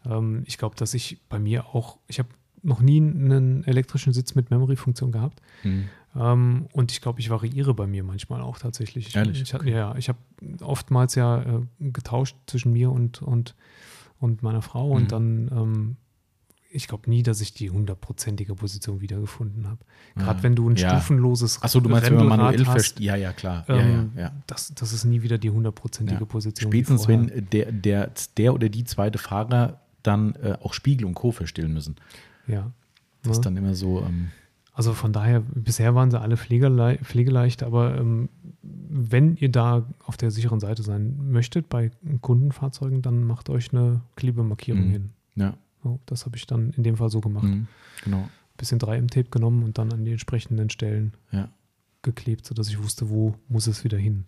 Ähm, 0.06 0.44
ich 0.45 0.57
glaube, 0.57 0.76
dass 0.76 0.94
ich 0.94 1.19
bei 1.30 1.40
mir 1.40 1.68
auch, 1.68 1.99
ich 2.07 2.19
habe 2.19 2.30
noch 2.64 2.81
nie 2.81 2.98
einen 2.98 3.64
elektrischen 3.65 4.14
Sitz 4.14 4.35
mit 4.35 4.49
Memory-Funktion 4.49 5.11
gehabt. 5.11 5.41
Mhm. 5.64 5.90
Ähm, 6.15 6.68
und 6.72 6.91
ich 6.91 7.02
glaube, 7.02 7.19
ich 7.19 7.30
variiere 7.30 7.73
bei 7.73 7.88
mir 7.88 8.03
manchmal 8.03 8.41
auch 8.41 8.57
tatsächlich. 8.57 9.15
Ehrlich? 9.15 9.41
Ich, 9.41 9.53
okay. 9.53 9.72
Ja, 9.72 9.95
ich 9.98 10.10
habe 10.10 10.19
oftmals 10.61 11.15
ja 11.15 11.41
äh, 11.41 11.61
getauscht 11.80 12.35
zwischen 12.48 12.73
mir 12.73 12.91
und, 12.91 13.22
und, 13.22 13.56
und 14.19 14.44
meiner 14.44 14.61
Frau 14.61 14.88
mhm. 14.88 14.94
und 14.94 15.11
dann 15.11 15.52
ähm, 15.53 15.98
ich 16.74 16.88
glaube 16.88 17.10
nie, 17.10 17.24
dass 17.24 17.40
ich 17.40 17.54
die 17.54 17.70
hundertprozentige 17.70 18.56
Position 18.56 19.00
wiedergefunden 19.00 19.68
habe. 19.68 19.80
Gerade 20.16 20.40
ja. 20.40 20.44
wenn 20.44 20.56
du 20.56 20.70
ein 20.70 20.76
ja. 20.76 20.90
stufenloses 20.90 21.62
Achso, 21.62 21.80
du 21.80 21.90
meinst, 21.90 22.10
wenn 22.10 22.18
man 22.18 22.28
manuell 22.28 22.66
hast, 22.66 23.00
Ja, 23.00 23.16
ja, 23.16 23.32
klar. 23.32 23.66
Ähm, 23.70 24.12
ja, 24.16 24.22
ja, 24.22 24.32
Das, 24.48 24.74
das 24.74 24.91
ist 24.91 25.06
nie 25.06 25.22
wieder 25.22 25.38
die 25.38 25.50
hundertprozentige 25.50 26.26
Position. 26.26 26.72
Spätestens, 26.72 27.08
wenn 27.08 27.48
der, 27.52 27.72
der, 27.72 28.12
der 28.38 28.54
oder 28.54 28.70
die 28.70 28.84
zweite 28.84 29.18
Fahrer 29.18 29.82
dann 30.02 30.36
äh, 30.36 30.58
auch 30.62 30.74
Spiegel 30.74 31.06
und 31.06 31.14
Co. 31.14 31.32
verstellen 31.32 31.74
müssen. 31.74 31.95
Ja. 32.48 32.72
Das 33.22 33.38
ist 33.38 33.45
dann 33.45 33.56
immer 33.56 33.74
so. 33.74 34.02
Ähm, 34.02 34.30
also 34.74 34.94
von 34.94 35.14
daher, 35.14 35.41
bisher 35.41 35.94
waren 35.95 36.10
sie 36.10 36.20
alle 36.20 36.36
pflegele 36.36 36.98
pflegeleicht, 37.04 37.64
aber 37.64 37.95
ähm, 37.98 38.30
wenn 38.62 39.38
ihr 39.38 39.50
da 39.50 39.86
auf 40.04 40.18
der 40.18 40.32
sicheren 40.32 40.60
Seite 40.60 40.82
sein 40.84 41.18
möchtet 41.32 41.70
bei 41.70 41.91
Kundenfahrzeugen, 42.22 43.02
dann 43.02 43.24
macht 43.24 43.50
euch 43.50 43.72
eine 43.72 44.02
Klebemarkierung 44.16 44.88
mhm. 44.88 44.91
hin. 44.91 45.10
Ja. 45.36 45.54
So, 45.84 45.99
das 46.05 46.26
habe 46.26 46.38
ich 46.38 46.47
dann 46.47 46.72
in 46.72 46.84
dem 46.84 46.95
Fall 46.97 47.10
so 47.10 47.19
gemacht. 47.22 47.43
Mhm, 47.43 47.68
genau. 48.03 48.30
Bisschen 48.57 48.80
3M-Tape 48.80 49.30
genommen 49.30 49.64
und 49.64 49.77
dann 49.77 49.91
an 49.91 50.05
die 50.05 50.11
entsprechenden 50.11 50.69
Stellen 50.69 51.14
ja. 51.31 51.49
geklebt, 52.01 52.45
sodass 52.45 52.69
ich 52.69 52.81
wusste, 52.81 53.10
wo 53.10 53.35
muss 53.49 53.68
es 53.68 53.84
wieder 53.84 53.97
hin. 53.97 54.26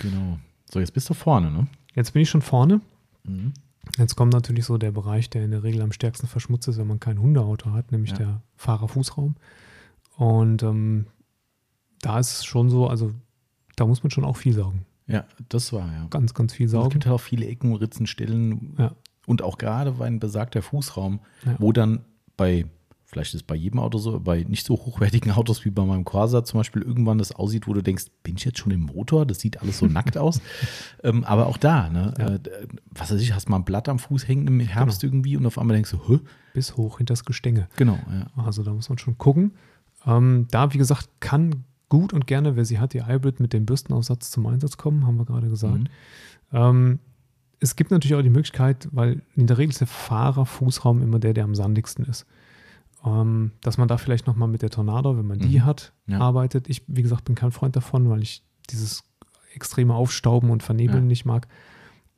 Genau. 0.00 0.38
So, 0.70 0.80
jetzt 0.80 0.92
bist 0.92 1.08
du 1.08 1.14
vorne, 1.14 1.50
ne? 1.50 1.68
Jetzt 1.94 2.12
bin 2.12 2.22
ich 2.22 2.30
schon 2.30 2.42
vorne. 2.42 2.80
Mhm. 3.24 3.52
Jetzt 3.96 4.16
kommt 4.16 4.32
natürlich 4.32 4.64
so 4.64 4.76
der 4.76 4.90
Bereich, 4.90 5.30
der 5.30 5.44
in 5.44 5.50
der 5.50 5.62
Regel 5.62 5.82
am 5.82 5.92
stärksten 5.92 6.26
verschmutzt 6.26 6.68
ist, 6.68 6.78
wenn 6.78 6.86
man 6.86 7.00
kein 7.00 7.20
Hundeauto 7.20 7.72
hat, 7.72 7.92
nämlich 7.92 8.10
ja. 8.12 8.16
der 8.18 8.42
Fahrerfußraum. 8.56 9.36
Und 10.16 10.62
ähm, 10.62 11.06
da 12.00 12.18
ist 12.18 12.32
es 12.32 12.44
schon 12.44 12.70
so, 12.70 12.88
also 12.88 13.12
da 13.76 13.86
muss 13.86 14.02
man 14.02 14.10
schon 14.10 14.24
auch 14.24 14.36
viel 14.36 14.52
saugen. 14.52 14.84
Ja, 15.06 15.24
das 15.48 15.72
war 15.72 15.90
ja. 15.90 16.06
Ganz, 16.10 16.34
ganz 16.34 16.52
viel 16.52 16.68
saugen. 16.68 16.88
Es 16.88 16.92
gibt 16.92 17.06
halt 17.06 17.14
auch 17.14 17.20
viele 17.20 17.46
Ecken, 17.46 17.74
Ritzen, 17.74 18.06
Stellen, 18.06 18.74
ja. 18.78 18.94
Und 19.28 19.42
auch 19.42 19.58
gerade 19.58 19.92
bei 19.92 20.06
ein 20.06 20.20
besagter 20.20 20.62
Fußraum, 20.62 21.20
ja. 21.44 21.56
wo 21.58 21.72
dann 21.72 22.00
bei, 22.38 22.64
vielleicht 23.04 23.34
ist 23.34 23.40
es 23.40 23.42
bei 23.42 23.54
jedem 23.54 23.78
Auto 23.78 23.98
so, 23.98 24.18
bei 24.20 24.42
nicht 24.44 24.64
so 24.64 24.74
hochwertigen 24.74 25.32
Autos 25.36 25.66
wie 25.66 25.70
bei 25.70 25.84
meinem 25.84 26.06
Corsa 26.06 26.44
zum 26.44 26.60
Beispiel 26.60 26.80
irgendwann 26.80 27.18
das 27.18 27.32
aussieht, 27.32 27.68
wo 27.68 27.74
du 27.74 27.82
denkst, 27.82 28.06
bin 28.22 28.36
ich 28.36 28.46
jetzt 28.46 28.58
schon 28.58 28.72
im 28.72 28.80
Motor? 28.80 29.26
Das 29.26 29.40
sieht 29.40 29.60
alles 29.60 29.78
so 29.78 29.86
nackt 29.86 30.16
aus. 30.16 30.40
Ähm, 31.04 31.24
aber 31.24 31.46
auch 31.46 31.58
da, 31.58 31.90
ne? 31.90 32.14
Ja. 32.18 32.26
Äh, 32.36 32.40
was 32.90 33.12
weiß 33.12 33.20
ich, 33.20 33.34
hast 33.34 33.50
mal 33.50 33.56
ein 33.56 33.64
Blatt 33.64 33.90
am 33.90 33.98
Fuß 33.98 34.26
hängen 34.26 34.46
im 34.46 34.60
Herbst 34.60 35.02
genau. 35.02 35.12
irgendwie 35.12 35.36
und 35.36 35.44
auf 35.44 35.58
einmal 35.58 35.74
denkst 35.74 35.90
du, 35.90 36.08
Hö? 36.08 36.20
bis 36.54 36.78
hoch 36.78 36.96
hinter 36.96 37.12
das 37.12 37.26
Gestänge. 37.26 37.68
Genau, 37.76 37.98
ja. 38.10 38.28
Also 38.42 38.62
da 38.62 38.72
muss 38.72 38.88
man 38.88 38.96
schon 38.96 39.18
gucken. 39.18 39.52
Ähm, 40.06 40.46
da, 40.50 40.72
wie 40.72 40.78
gesagt, 40.78 41.10
kann 41.20 41.64
gut 41.90 42.14
und 42.14 42.26
gerne, 42.26 42.56
wer 42.56 42.64
sie 42.64 42.78
hat, 42.78 42.94
die 42.94 43.06
Hybrid 43.06 43.40
mit 43.40 43.52
dem 43.52 43.66
Bürstenaufsatz 43.66 44.30
zum 44.30 44.46
Einsatz 44.46 44.78
kommen, 44.78 45.06
haben 45.06 45.18
wir 45.18 45.26
gerade 45.26 45.48
gesagt. 45.48 45.74
Mhm. 45.74 45.88
Ähm, 46.52 46.98
es 47.60 47.76
gibt 47.76 47.90
natürlich 47.90 48.14
auch 48.14 48.22
die 48.22 48.30
Möglichkeit, 48.30 48.88
weil 48.92 49.22
in 49.34 49.46
der 49.46 49.58
Regel 49.58 49.70
ist 49.70 49.80
der 49.80 49.86
Fahrerfußraum 49.86 51.02
immer 51.02 51.18
der, 51.18 51.34
der 51.34 51.44
am 51.44 51.54
sandigsten 51.54 52.04
ist. 52.04 52.26
Ähm, 53.04 53.52
dass 53.60 53.78
man 53.78 53.88
da 53.88 53.96
vielleicht 53.96 54.26
nochmal 54.26 54.48
mit 54.48 54.62
der 54.62 54.70
Tornado, 54.70 55.16
wenn 55.16 55.26
man 55.26 55.38
die 55.38 55.58
mhm. 55.58 55.64
hat, 55.64 55.92
ja. 56.06 56.18
arbeitet. 56.18 56.68
Ich, 56.68 56.82
wie 56.86 57.02
gesagt, 57.02 57.24
bin 57.24 57.34
kein 57.34 57.52
Freund 57.52 57.76
davon, 57.76 58.10
weil 58.10 58.22
ich 58.22 58.42
dieses 58.70 59.04
extreme 59.54 59.94
Aufstauben 59.94 60.50
und 60.50 60.62
Vernebeln 60.62 61.04
ja. 61.04 61.08
nicht 61.08 61.24
mag. 61.24 61.46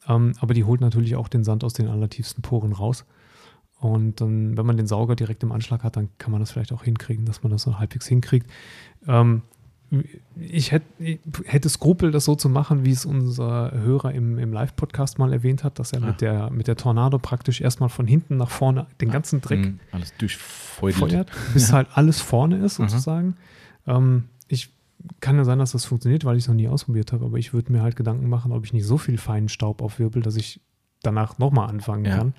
Ähm, 0.09 0.33
aber 0.41 0.55
die 0.55 0.65
holt 0.65 0.81
natürlich 0.81 1.17
auch 1.17 1.29
den 1.29 1.45
Sand 1.45 1.65
aus 1.65 1.75
den 1.75 1.89
allertiefsten 1.89 2.43
Poren 2.43 2.73
raus. 2.73 3.05
Und 3.79 4.21
dann, 4.21 4.57
wenn 4.57 4.67
man 4.67 4.77
den 4.77 4.87
Sauger 4.87 5.17
direkt 5.17 5.43
im 5.43 5.53
Anschlag 5.53 5.85
hat, 5.85 5.97
dann 5.97 6.11
kann 6.19 6.33
man 6.33 6.41
das 6.41 6.51
vielleicht 6.51 6.73
auch 6.73 6.85
hinkriegen, 6.85 7.25
dass 7.25 7.43
man 7.43 7.51
das 7.51 7.63
so 7.63 7.79
halbwegs 7.79 8.07
hinkriegt. 8.07 8.51
Ähm, 9.07 9.43
ich 10.37 10.71
hätte, 10.71 10.87
hätte 11.47 11.69
Skrupel, 11.69 12.13
das 12.13 12.25
so 12.25 12.37
zu 12.37 12.49
machen, 12.49 12.85
wie 12.85 12.93
es 12.93 13.05
unser 13.05 13.73
Hörer 13.73 14.13
im, 14.13 14.39
im 14.39 14.53
Live-Podcast 14.53 15.19
mal 15.19 15.33
erwähnt 15.33 15.65
hat, 15.65 15.81
dass 15.81 15.93
er 15.93 16.01
mit 16.01 16.21
der, 16.21 16.51
mit 16.51 16.69
der 16.69 16.77
Tornado 16.77 17.19
praktisch 17.19 17.61
erstmal 17.61 17.89
von 17.89 18.07
hinten 18.07 18.37
nach 18.37 18.51
vorne 18.51 18.87
den 19.01 19.11
ganzen 19.11 19.41
Dreck 19.41 19.59
mhm, 19.59 19.81
alles 19.91 20.15
durchfeuert, 20.19 21.31
bis 21.55 21.69
ja. 21.69 21.77
halt 21.77 21.89
alles 21.95 22.21
vorne 22.21 22.59
ist, 22.59 22.77
sozusagen. 22.77 23.37
Ähm, 23.87 24.29
ich 24.47 24.71
kann 25.19 25.37
ja 25.37 25.45
sein, 25.45 25.59
dass 25.59 25.73
das 25.73 25.87
funktioniert, 25.87 26.25
weil 26.25 26.37
ich 26.37 26.45
es 26.45 26.49
noch 26.49 26.55
nie 26.55 26.69
ausprobiert 26.69 27.13
habe, 27.13 27.25
aber 27.25 27.39
ich 27.39 27.53
würde 27.53 27.73
mir 27.73 27.83
halt 27.83 27.97
Gedanken 27.97 28.29
machen, 28.29 28.53
ob 28.53 28.65
ich 28.65 28.73
nicht 28.73 28.87
so 28.87 28.97
viel 28.97 29.19
feinen 29.19 29.49
Staub 29.49 29.83
aufwirbel, 29.83 30.23
dass 30.23 30.37
ich 30.37 30.61
danach 31.03 31.39
nochmal 31.39 31.69
anfangen 31.69 32.05
ja, 32.05 32.17
kann. 32.17 32.35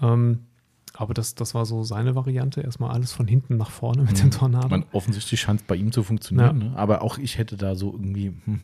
Ja. 0.00 0.12
Ähm, 0.14 0.46
aber 0.94 1.14
das, 1.14 1.34
das 1.34 1.54
war 1.54 1.64
so 1.66 1.84
seine 1.84 2.14
Variante. 2.14 2.60
Erstmal 2.60 2.90
alles 2.90 3.12
von 3.12 3.26
hinten 3.26 3.56
nach 3.56 3.70
vorne 3.70 4.02
mit 4.02 4.12
mhm. 4.12 4.16
dem 4.16 4.30
Tornado. 4.30 4.68
Man, 4.68 4.84
offensichtlich 4.92 5.40
scheint 5.40 5.60
es 5.60 5.66
bei 5.66 5.76
ihm 5.76 5.92
zu 5.92 6.02
funktionieren. 6.02 6.60
Ja. 6.60 6.68
Ne? 6.68 6.76
Aber 6.76 7.02
auch 7.02 7.18
ich 7.18 7.38
hätte 7.38 7.56
da 7.56 7.74
so 7.74 7.92
irgendwie. 7.92 8.34
Hm. 8.44 8.60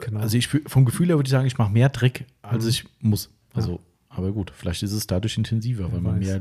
Genau. 0.00 0.20
Also 0.20 0.36
ich 0.36 0.48
vom 0.48 0.84
Gefühl 0.84 1.08
her 1.08 1.16
würde 1.16 1.26
ich 1.26 1.30
sagen, 1.30 1.46
ich 1.46 1.56
mache 1.56 1.72
mehr 1.72 1.88
Dreck, 1.88 2.26
als 2.42 2.64
mhm. 2.64 2.70
ich 2.70 2.84
muss. 3.00 3.30
Also, 3.54 3.72
ja. 3.72 3.78
aber 4.10 4.32
gut, 4.32 4.52
vielleicht 4.54 4.82
ist 4.82 4.92
es 4.92 5.06
dadurch 5.06 5.38
intensiver, 5.38 5.84
wer 5.84 5.92
weil 5.92 6.00
man 6.00 6.20
weiß. 6.20 6.26
mehr, 6.26 6.40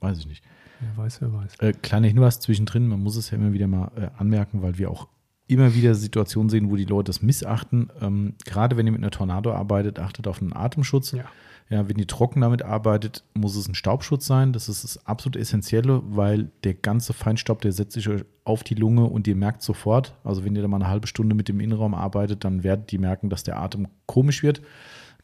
weiß 0.00 0.18
ich 0.18 0.26
nicht. 0.26 0.42
Wer 0.80 1.04
weiß, 1.04 1.20
wer 1.20 1.32
weiß. 1.32 1.54
Äh, 1.60 1.72
kleiner 1.72 2.08
Hinweis 2.08 2.40
zwischendrin, 2.40 2.88
man 2.88 3.00
muss 3.00 3.16
es 3.16 3.30
ja 3.30 3.38
immer 3.38 3.52
wieder 3.52 3.68
mal 3.68 3.90
äh, 3.96 4.08
anmerken, 4.18 4.62
weil 4.62 4.78
wir 4.78 4.90
auch 4.90 5.08
immer 5.46 5.74
wieder 5.74 5.94
Situationen 5.94 6.50
sehen, 6.50 6.70
wo 6.70 6.76
die 6.76 6.84
Leute 6.84 7.08
das 7.08 7.22
missachten. 7.22 7.90
Ähm, 8.00 8.34
gerade 8.44 8.76
wenn 8.76 8.86
ihr 8.86 8.92
mit 8.92 9.00
einer 9.00 9.10
Tornado 9.10 9.52
arbeitet, 9.52 9.98
achtet 9.98 10.26
auf 10.28 10.40
einen 10.40 10.52
Atemschutz. 10.52 11.12
Ja. 11.12 11.24
Ja, 11.70 11.86
wenn 11.86 11.98
ihr 11.98 12.06
trocken 12.06 12.40
damit 12.40 12.62
arbeitet, 12.62 13.24
muss 13.34 13.54
es 13.54 13.68
ein 13.68 13.74
Staubschutz 13.74 14.26
sein. 14.26 14.54
Das 14.54 14.70
ist 14.70 14.84
das 14.84 15.06
absolut 15.06 15.36
Essentielle, 15.36 16.00
weil 16.04 16.50
der 16.64 16.72
ganze 16.72 17.12
Feinstaub, 17.12 17.60
der 17.60 17.72
setzt 17.72 17.92
sich 17.92 18.08
auf 18.44 18.64
die 18.64 18.74
Lunge 18.74 19.04
und 19.04 19.26
ihr 19.26 19.36
merkt 19.36 19.62
sofort, 19.62 20.14
also 20.24 20.44
wenn 20.44 20.56
ihr 20.56 20.62
da 20.62 20.68
mal 20.68 20.78
eine 20.78 20.88
halbe 20.88 21.06
Stunde 21.06 21.34
mit 21.34 21.48
dem 21.48 21.60
Innenraum 21.60 21.94
arbeitet, 21.94 22.44
dann 22.44 22.64
werdet 22.64 22.90
ihr 22.92 23.00
merken, 23.00 23.28
dass 23.28 23.42
der 23.42 23.58
Atem 23.60 23.88
komisch 24.06 24.42
wird. 24.42 24.62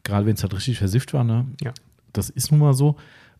Gerade 0.03 0.27
wenn 0.27 0.35
es 0.35 0.43
halt 0.43 0.53
richtig 0.53 0.77
versifft 0.77 1.13
war. 1.15 1.23
Ne? 1.23 1.47
Ja. 1.61 1.73
Das 2.13 2.29
ist 2.29 2.51
nun 2.51 2.59
mal 2.59 2.73
so. 2.73 2.95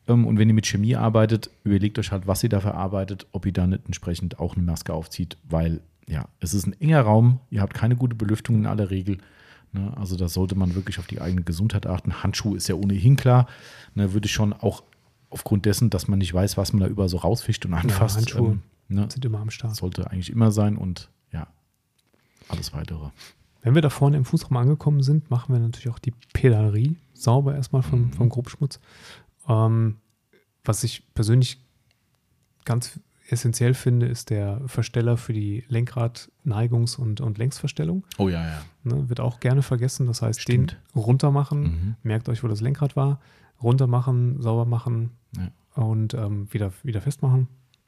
Ähm, 0.08 0.26
und 0.26 0.40
wenn 0.40 0.48
ihr 0.48 0.56
mit 0.56 0.66
Chemie 0.66 0.96
arbeitet, 0.96 1.52
überlegt 1.64 2.00
euch 2.00 2.12
halt, 2.12 2.26
was 2.26 2.44
ihr 2.44 2.50
dafür 2.50 2.74
arbeitet, 2.74 3.28
ob 3.32 3.46
ihr 3.46 3.54
da 3.54 3.68
nicht 3.68 3.86
entsprechend 3.86 4.40
auch 4.40 4.56
eine 4.56 4.64
Maske 4.64 4.94
aufzieht, 4.94 5.38
weil 5.48 5.82
ja, 6.08 6.28
es 6.40 6.54
ist 6.54 6.68
ein 6.68 6.80
enger 6.80 7.02
Raum, 7.02 7.40
ihr 7.50 7.62
habt 7.62 7.74
keine 7.74 7.96
gute 7.96 8.16
Belüftung 8.16 8.56
in 8.56 8.66
aller 8.66 8.90
Regel? 8.90 9.18
Also 9.96 10.16
da 10.16 10.28
sollte 10.28 10.56
man 10.56 10.76
wirklich 10.76 11.00
auf 11.00 11.08
die 11.08 11.22
eigene 11.22 11.44
Gesundheit 11.44 11.86
achten. 11.88 12.24
Handschuh 12.24 12.56
ist 12.56 12.68
ja 12.68 12.76
ohnehin 12.76 13.16
klar. 13.16 13.48
Ne? 13.94 14.14
Würde 14.14 14.26
ich 14.28 14.32
schon 14.32 14.54
auch 14.54 14.84
aufgrund 15.30 15.66
dessen, 15.66 15.90
dass 15.90 16.08
man 16.08 16.20
nicht 16.20 16.34
weiß, 16.34 16.58
was 16.58 16.74
man 16.74 16.82
da 16.82 16.88
über 16.88 17.10
so 17.10 17.18
rausfischt 17.18 17.66
und 17.66 17.74
anfasst. 17.74 18.16
Ja, 18.16 18.22
Handschuhe 18.22 18.52
ähm, 18.52 18.62
ne? 18.88 19.08
sind 19.12 19.26
immer 19.26 19.40
am 19.40 19.50
Start. 19.50 19.76
Sollte 19.76 20.10
eigentlich 20.10 20.30
immer 20.30 20.52
sein 20.52 20.78
und 20.78 21.10
ja, 21.32 21.48
alles 22.48 22.74
weitere. 22.74 23.10
Wenn 23.62 23.76
wir 23.76 23.82
da 23.82 23.90
vorne 23.90 24.18
im 24.18 24.26
Fußraum 24.26 24.56
angekommen 24.58 25.02
sind, 25.02 25.30
machen 25.30 25.54
wir 25.54 25.60
natürlich 25.60 25.90
auch 25.90 26.00
die 26.00 26.14
Pedalerie 26.34 26.96
sauber 27.14 27.56
erstmal 27.56 27.82
vom, 27.82 28.02
mhm. 28.02 28.14
vom 28.14 28.30
Grobschmutz. 28.30 28.80
Ähm, 29.48 29.98
was 30.64 30.84
ich 30.84 31.04
persönlich 31.14 31.60
ganz 32.64 33.00
essentiell 33.28 33.74
finde, 33.74 34.06
ist 34.06 34.30
der 34.30 34.62
Versteller 34.68 35.18
für 35.18 35.34
die 35.34 35.64
Lenkrad-Neigungs- 35.68 36.98
und, 36.98 37.22
und 37.22 37.38
Längsverstellung. 37.38 38.06
Oh 38.18 38.30
ja, 38.30 38.46
ja. 38.46 38.62
Ne, 38.84 39.10
wird 39.10 39.20
auch 39.20 39.40
gerne 39.40 39.62
vergessen. 39.62 40.06
Das 40.08 40.22
heißt, 40.22 40.42
Stimmt. 40.42 40.78
den 40.96 41.02
runtermachen, 41.02 41.62
mhm. 41.62 41.96
merkt 42.04 42.30
euch, 42.30 42.44
wo 42.44 42.48
das 42.48 42.62
Lenkrad 42.62 42.96
war, 42.96 43.20
runtermachen, 43.62 44.42
sauber 44.42 44.66
machen 44.66 45.12
ja. 45.38 45.50
und 45.84 46.14
ähm, 46.14 46.52
wieder, 46.54 46.72
wieder 46.84 47.02
festmachen. 47.02 47.48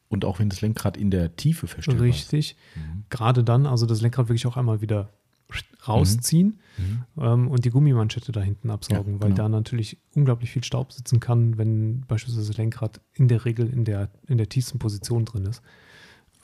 Und 0.09 0.25
auch 0.25 0.39
wenn 0.39 0.49
das 0.49 0.61
Lenkrad 0.61 0.97
in 0.97 1.11
der 1.11 1.35
Tiefe 1.35 1.67
verstellt 1.67 1.99
Richtig. 1.99 2.55
Mhm. 2.75 3.03
Gerade 3.09 3.43
dann, 3.43 3.65
also 3.65 3.85
das 3.85 4.01
Lenkrad 4.01 4.29
wirklich 4.29 4.47
auch 4.47 4.57
einmal 4.57 4.81
wieder 4.81 5.09
rausziehen 5.87 6.59
mhm. 6.77 7.03
ähm, 7.17 7.47
und 7.47 7.65
die 7.65 7.69
Gummimanschette 7.69 8.31
da 8.31 8.41
hinten 8.41 8.69
absaugen, 8.69 9.15
ja, 9.15 9.21
weil 9.21 9.29
genau. 9.29 9.43
da 9.43 9.49
natürlich 9.49 9.97
unglaublich 10.15 10.51
viel 10.51 10.63
Staub 10.63 10.91
sitzen 10.91 11.19
kann, 11.19 11.57
wenn 11.57 12.01
beispielsweise 12.01 12.47
das 12.47 12.57
Lenkrad 12.57 13.01
in 13.13 13.27
der 13.27 13.45
Regel 13.45 13.69
in 13.69 13.85
der, 13.85 14.09
in 14.27 14.37
der 14.37 14.49
tiefsten 14.49 14.79
Position 14.79 15.25
drin 15.25 15.45
ist. 15.45 15.61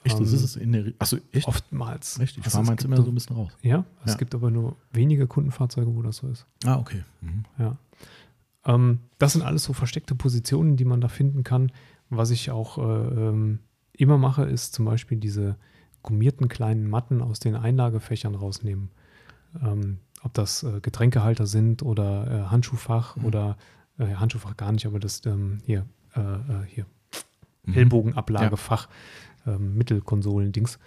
Echt, 0.03 0.19
das 0.19 0.29
ähm, 0.29 0.35
ist 0.35 0.43
es 0.43 0.55
in 0.55 0.71
der 0.73 0.93
Achso, 0.99 1.17
echt? 1.31 1.47
Oftmals. 1.47 2.19
Richtig, 2.19 2.39
ich 2.39 2.45
also 2.45 2.57
fahre 2.57 2.67
meins 2.67 2.83
immer 2.83 2.97
so 2.97 3.03
ein 3.03 3.13
bisschen 3.13 3.35
raus. 3.35 3.51
Ja, 3.61 3.69
ja, 3.69 3.85
es 4.05 4.17
gibt 4.17 4.35
aber 4.35 4.51
nur 4.51 4.75
wenige 4.91 5.27
Kundenfahrzeuge, 5.27 5.95
wo 5.95 6.01
das 6.01 6.17
so 6.17 6.27
ist. 6.27 6.45
Ah, 6.65 6.77
okay. 6.77 7.03
Mhm. 7.21 7.45
Ja. 7.57 7.77
Ähm, 8.65 8.99
das 9.17 9.33
sind 9.33 9.43
alles 9.43 9.63
so 9.63 9.73
versteckte 9.73 10.15
Positionen, 10.15 10.75
die 10.75 10.85
man 10.85 10.99
da 10.99 11.07
finden 11.07 11.43
kann. 11.43 11.71
Was 12.09 12.31
ich 12.31 12.51
auch 12.51 12.77
äh, 12.77 12.81
ähm, 12.81 13.59
immer 13.93 14.17
mache, 14.17 14.43
ist 14.43 14.73
zum 14.73 14.85
Beispiel 14.85 15.17
diese 15.17 15.55
gummierten 16.03 16.49
kleinen 16.49 16.89
Matten 16.89 17.21
aus 17.21 17.39
den 17.39 17.55
Einlagefächern 17.55 18.35
rausnehmen. 18.35 18.89
Ähm, 19.61 19.97
ob 20.23 20.33
das 20.33 20.63
äh, 20.63 20.79
Getränkehalter 20.81 21.45
sind 21.45 21.83
oder 21.83 22.27
äh, 22.27 22.49
Handschuhfach 22.49 23.17
mhm. 23.17 23.25
oder 23.25 23.57
äh, 23.97 24.15
Handschuhfach 24.15 24.57
gar 24.57 24.71
nicht, 24.71 24.85
aber 24.85 24.99
das 24.99 25.25
ähm, 25.25 25.59
hier, 25.65 25.85
äh, 26.15 26.21
äh, 26.21 26.65
hier 26.67 26.85
mhm. 27.65 27.73
Ellbogenablagefach, 27.73 28.87
ja. 29.45 29.55
Ähm, 29.55 29.75
Mittelkonsolen-Dings. 29.77 30.79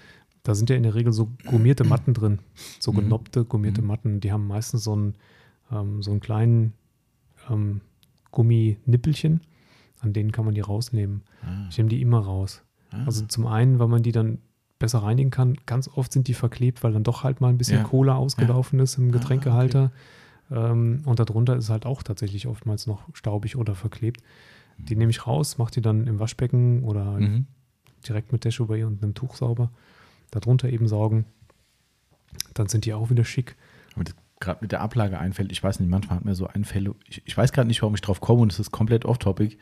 Da 0.43 0.55
sind 0.55 0.71
ja 0.71 0.77
in 0.77 0.85
der 0.85 0.95
Regel 0.95 1.13
so 1.13 1.31
gummierte 1.45 1.85
Matten 1.85 2.15
drin, 2.15 2.39
so 2.79 2.93
mhm. 2.93 2.97
genoppte 2.97 3.45
gummierte 3.45 3.83
mhm. 3.83 3.89
Matten. 3.89 4.21
Die 4.21 4.33
haben 4.33 4.47
meistens 4.47 4.85
so 4.85 4.93
einen, 4.93 5.15
ähm, 5.71 6.03
so 6.03 6.13
einen 6.13 6.21
kleinen 6.21 6.73
ähm, 7.51 7.81
Gumminippelchen, 8.31 9.41
an 10.01 10.13
denen 10.13 10.33
kann 10.33 10.45
man 10.45 10.55
die 10.55 10.61
rausnehmen. 10.61 11.23
Ah. 11.43 11.67
Ich 11.69 11.79
nehme 11.79 11.91
die 11.91 12.01
immer 12.01 12.21
raus. 12.21 12.63
Ah. 12.91 13.05
Also 13.05 13.27
zum 13.27 13.47
einen, 13.47 13.79
weil 13.79 13.89
man 13.89 14.03
die 14.03 14.13
dann 14.13 14.39
besser 14.79 14.99
reinigen 14.99 15.31
kann. 15.31 15.57
Ganz 15.67 15.89
oft 15.89 16.13
sind 16.13 16.29
die 16.29 16.35
verklebt, 16.35 16.85
weil 16.85 16.93
dann 16.93 17.05
doch 17.05 17.25
halt 17.25 17.41
mal 17.41 17.49
ein 17.49 17.59
bisschen 17.59 17.79
ja. 17.79 17.85
Cola 17.85 18.17
ausgelaufen 18.17 18.79
ja. 18.79 18.85
ist 18.85 18.99
im 18.99 19.13
Getränkehalter. 19.13 19.91
Ah, 20.51 20.55
okay. 20.55 20.73
ähm, 20.73 21.03
und 21.05 21.19
darunter 21.19 21.57
ist 21.57 21.71
halt 21.71 21.87
auch 21.87 22.03
tatsächlich 22.03 22.47
oftmals 22.47 22.87
noch 22.87 23.03
staubig 23.15 23.57
oder 23.57 23.75
verklebt. 23.75 24.23
Die 24.79 24.97
nehme 24.97 25.11
ich 25.11 25.27
raus, 25.27 25.59
mache 25.59 25.73
die 25.73 25.81
dann 25.81 26.07
im 26.07 26.21
Waschbecken 26.21 26.83
oder 26.83 27.05
mhm. 27.05 27.47
direkt 28.07 28.33
mit 28.33 28.45
Deshobay 28.45 28.85
und 28.85 29.03
einem 29.03 29.15
Tuch 29.15 29.37
sauber. 29.37 29.71
Darunter 30.31 30.69
eben 30.69 30.87
saugen. 30.87 31.25
Dann 32.55 32.69
sind 32.69 32.85
die 32.85 32.93
auch 32.93 33.11
wieder 33.11 33.25
schick. 33.25 33.57
Gerade 34.39 34.59
mit 34.61 34.73
der 34.73 34.83
Ablage 34.83 35.19
einfällt, 35.19 35.51
ich 35.51 35.63
weiß 35.63 35.81
nicht, 35.81 35.89
manchmal 35.89 36.19
hat 36.19 36.27
mir 36.27 36.35
so 36.35 36.47
Einfälle, 36.47 36.95
ich, 37.09 37.23
ich 37.25 37.35
weiß 37.35 37.53
gerade 37.53 37.69
nicht, 37.69 37.81
warum 37.81 37.95
ich 37.95 38.03
drauf 38.03 38.21
komme 38.21 38.43
und 38.43 38.53
es 38.53 38.61
ist 38.61 38.71
komplett 38.71 39.07
off-topic, 39.07 39.57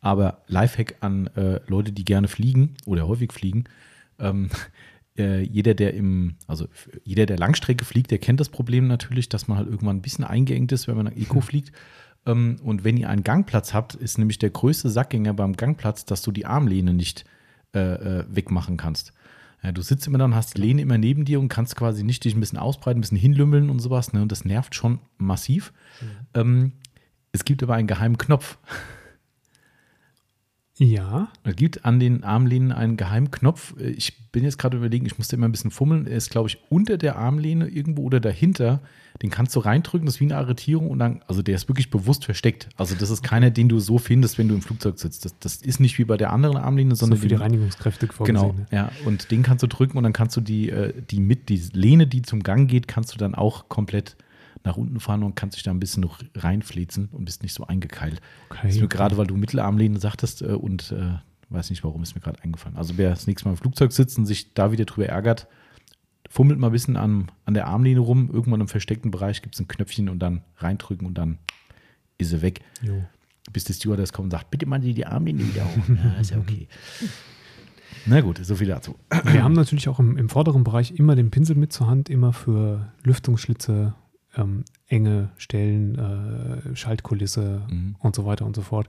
aber 0.00 0.42
Lifehack 0.46 0.94
an 1.00 1.26
äh, 1.28 1.58
Leute, 1.66 1.90
die 1.90 2.04
gerne 2.04 2.28
fliegen 2.28 2.74
oder 2.86 3.08
häufig 3.08 3.32
fliegen, 3.32 3.64
ähm, 4.18 4.50
äh, 5.18 5.42
jeder, 5.42 5.74
der 5.74 5.94
im, 5.94 6.36
also 6.46 6.68
jeder, 7.04 7.26
der 7.26 7.38
Langstrecke 7.38 7.84
fliegt, 7.84 8.10
der 8.10 8.18
kennt 8.18 8.40
das 8.40 8.48
Problem 8.48 8.86
natürlich, 8.86 9.28
dass 9.28 9.48
man 9.48 9.58
halt 9.58 9.68
irgendwann 9.68 9.96
ein 9.96 10.02
bisschen 10.02 10.24
eingeengt 10.24 10.72
ist, 10.72 10.88
wenn 10.88 10.96
man 10.96 11.06
nach 11.06 11.16
Eco 11.16 11.40
fliegt. 11.42 11.72
Ähm, 12.26 12.56
und 12.62 12.84
wenn 12.84 12.96
ihr 12.96 13.08
einen 13.08 13.24
Gangplatz 13.24 13.74
habt, 13.74 13.94
ist 13.94 14.18
nämlich 14.18 14.38
der 14.38 14.50
größte 14.50 14.90
Sackgänger 14.90 15.34
beim 15.34 15.54
Gangplatz, 15.54 16.04
dass 16.04 16.22
du 16.22 16.32
die 16.32 16.46
Armlehne 16.46 16.94
nicht 16.94 17.24
äh, 17.74 17.80
äh, 18.20 18.24
wegmachen 18.28 18.76
kannst. 18.76 19.12
Ja, 19.62 19.70
du 19.70 19.80
sitzt 19.80 20.06
immer 20.06 20.18
dann, 20.18 20.34
hast 20.34 20.56
die 20.56 20.60
Lehne 20.60 20.82
immer 20.82 20.98
neben 20.98 21.24
dir 21.24 21.38
und 21.38 21.48
kannst 21.48 21.76
quasi 21.76 22.02
nicht 22.02 22.24
dich 22.24 22.34
ein 22.34 22.40
bisschen 22.40 22.58
ausbreiten, 22.58 22.98
ein 22.98 23.00
bisschen 23.02 23.18
hinlümmeln 23.18 23.70
und 23.70 23.78
sowas. 23.78 24.12
Ne? 24.12 24.22
Und 24.22 24.32
das 24.32 24.44
nervt 24.44 24.74
schon 24.74 24.98
massiv. 25.18 25.72
Mhm. 26.00 26.06
Ähm, 26.34 26.72
es 27.30 27.44
gibt 27.44 27.62
aber 27.62 27.74
einen 27.74 27.86
geheimen 27.86 28.18
Knopf. 28.18 28.58
Ja. 30.82 31.28
Es 31.44 31.56
gibt 31.56 31.84
an 31.84 32.00
den 32.00 32.24
Armlehnen 32.24 32.72
einen 32.72 32.96
Geheimknopf. 32.96 33.74
Ich 33.78 34.18
bin 34.32 34.44
jetzt 34.44 34.58
gerade 34.58 34.76
überlegen, 34.76 35.06
ich 35.06 35.16
musste 35.16 35.36
immer 35.36 35.46
ein 35.46 35.52
bisschen 35.52 35.70
fummeln. 35.70 36.06
Er 36.06 36.16
ist, 36.16 36.30
glaube 36.30 36.48
ich, 36.48 36.58
unter 36.70 36.98
der 36.98 37.16
Armlehne 37.16 37.68
irgendwo 37.68 38.02
oder 38.02 38.18
dahinter. 38.18 38.80
Den 39.22 39.30
kannst 39.30 39.54
du 39.54 39.60
reindrücken, 39.60 40.06
das 40.06 40.16
ist 40.16 40.20
wie 40.20 40.24
eine 40.24 40.36
Arretierung 40.36 40.90
und 40.90 40.98
dann, 40.98 41.20
also 41.28 41.42
der 41.42 41.54
ist 41.54 41.68
wirklich 41.68 41.90
bewusst 41.90 42.24
versteckt. 42.24 42.68
Also 42.76 42.94
das 42.94 43.10
ist 43.10 43.22
keiner, 43.22 43.50
den 43.50 43.68
du 43.68 43.78
so 43.78 43.98
findest, 43.98 44.38
wenn 44.38 44.48
du 44.48 44.54
im 44.54 44.62
Flugzeug 44.62 44.98
sitzt. 44.98 45.24
Das, 45.24 45.38
das 45.38 45.56
ist 45.56 45.80
nicht 45.80 45.98
wie 45.98 46.04
bei 46.04 46.16
der 46.16 46.32
anderen 46.32 46.56
Armlehne, 46.56 46.96
sondern 46.96 47.18
so 47.18 47.22
für 47.22 47.28
die 47.28 47.34
Reinigungskräfte 47.34 48.08
vorgesehen. 48.08 48.52
Genau, 48.56 48.66
ja. 48.72 48.90
Und 49.04 49.30
den 49.30 49.42
kannst 49.42 49.62
du 49.62 49.68
drücken 49.68 49.98
und 49.98 50.04
dann 50.04 50.14
kannst 50.14 50.36
du 50.36 50.40
die, 50.40 50.70
äh, 50.70 50.94
die 51.10 51.20
mit, 51.20 51.50
die 51.50 51.62
Lehne, 51.72 52.06
die 52.06 52.22
zum 52.22 52.42
Gang 52.42 52.68
geht, 52.68 52.88
kannst 52.88 53.14
du 53.14 53.18
dann 53.18 53.34
auch 53.34 53.68
komplett 53.68 54.16
nach 54.64 54.76
unten 54.76 55.00
fahren 55.00 55.22
und 55.22 55.34
kannst 55.34 55.56
dich 55.56 55.62
da 55.62 55.70
ein 55.70 55.80
bisschen 55.80 56.02
noch 56.02 56.20
reinflitzen 56.36 57.08
und 57.12 57.24
bist 57.24 57.42
nicht 57.42 57.54
so 57.54 57.66
eingekeilt. 57.66 58.20
Okay. 58.50 58.60
Das 58.64 58.74
ist 58.76 58.80
mir 58.80 58.88
gerade, 58.88 59.16
weil 59.16 59.26
du 59.26 59.36
Mittelarmlehne 59.36 59.98
sagtest 59.98 60.42
äh, 60.42 60.52
und 60.52 60.92
äh, 60.92 61.14
weiß 61.50 61.70
nicht 61.70 61.84
warum, 61.84 62.02
ist 62.02 62.14
mir 62.14 62.20
gerade 62.20 62.42
eingefallen. 62.42 62.76
Also 62.76 62.96
wer 62.96 63.10
das 63.10 63.26
nächste 63.26 63.48
Mal 63.48 63.52
im 63.52 63.58
Flugzeug 63.58 63.92
sitzt 63.92 64.18
und 64.18 64.26
sich 64.26 64.54
da 64.54 64.72
wieder 64.72 64.84
drüber 64.84 65.06
ärgert, 65.06 65.48
fummelt 66.28 66.58
mal 66.58 66.68
ein 66.68 66.72
bisschen 66.72 66.96
an, 66.96 67.30
an 67.44 67.54
der 67.54 67.66
Armlehne 67.66 68.00
rum. 68.00 68.30
Irgendwann 68.32 68.60
im 68.60 68.68
versteckten 68.68 69.10
Bereich 69.10 69.42
gibt 69.42 69.54
es 69.54 69.60
ein 69.60 69.68
Knöpfchen 69.68 70.08
und 70.08 70.20
dann 70.20 70.42
reindrücken 70.56 71.06
und 71.06 71.18
dann 71.18 71.38
ist 72.18 72.30
sie 72.30 72.42
weg. 72.42 72.60
Jo. 72.80 73.04
Bis 73.52 73.64
der 73.64 73.74
Stewardess 73.74 74.12
kommt 74.12 74.26
und 74.26 74.30
sagt, 74.30 74.50
bitte 74.50 74.66
mal 74.66 74.78
die, 74.78 74.94
die 74.94 75.04
Armlehne 75.04 75.40
wieder 75.40 75.64
hoch. 75.64 75.88
ja, 75.88 76.20
ist 76.20 76.30
ja 76.30 76.38
okay. 76.38 76.68
Na 78.06 78.20
gut, 78.20 78.40
so 78.42 78.56
viel 78.56 78.68
dazu. 78.68 78.96
Wir 79.24 79.44
haben 79.44 79.52
natürlich 79.52 79.88
auch 79.88 79.98
im, 79.98 80.16
im, 80.16 80.28
vorderen 80.28 80.64
Bereich 80.64 80.92
immer 80.92 81.14
den 81.14 81.30
Pinsel 81.30 81.56
mit 81.56 81.72
zur 81.72 81.86
Hand, 81.86 82.08
immer 82.08 82.32
für 82.32 82.92
Lüftungsschlitze, 83.04 83.94
ähm, 84.36 84.64
enge 84.88 85.30
Stellen, 85.36 85.98
äh, 85.98 86.76
Schaltkulisse 86.76 87.62
mhm. 87.68 87.96
und 87.98 88.14
so 88.14 88.24
weiter 88.24 88.46
und 88.46 88.56
so 88.56 88.62
fort. 88.62 88.88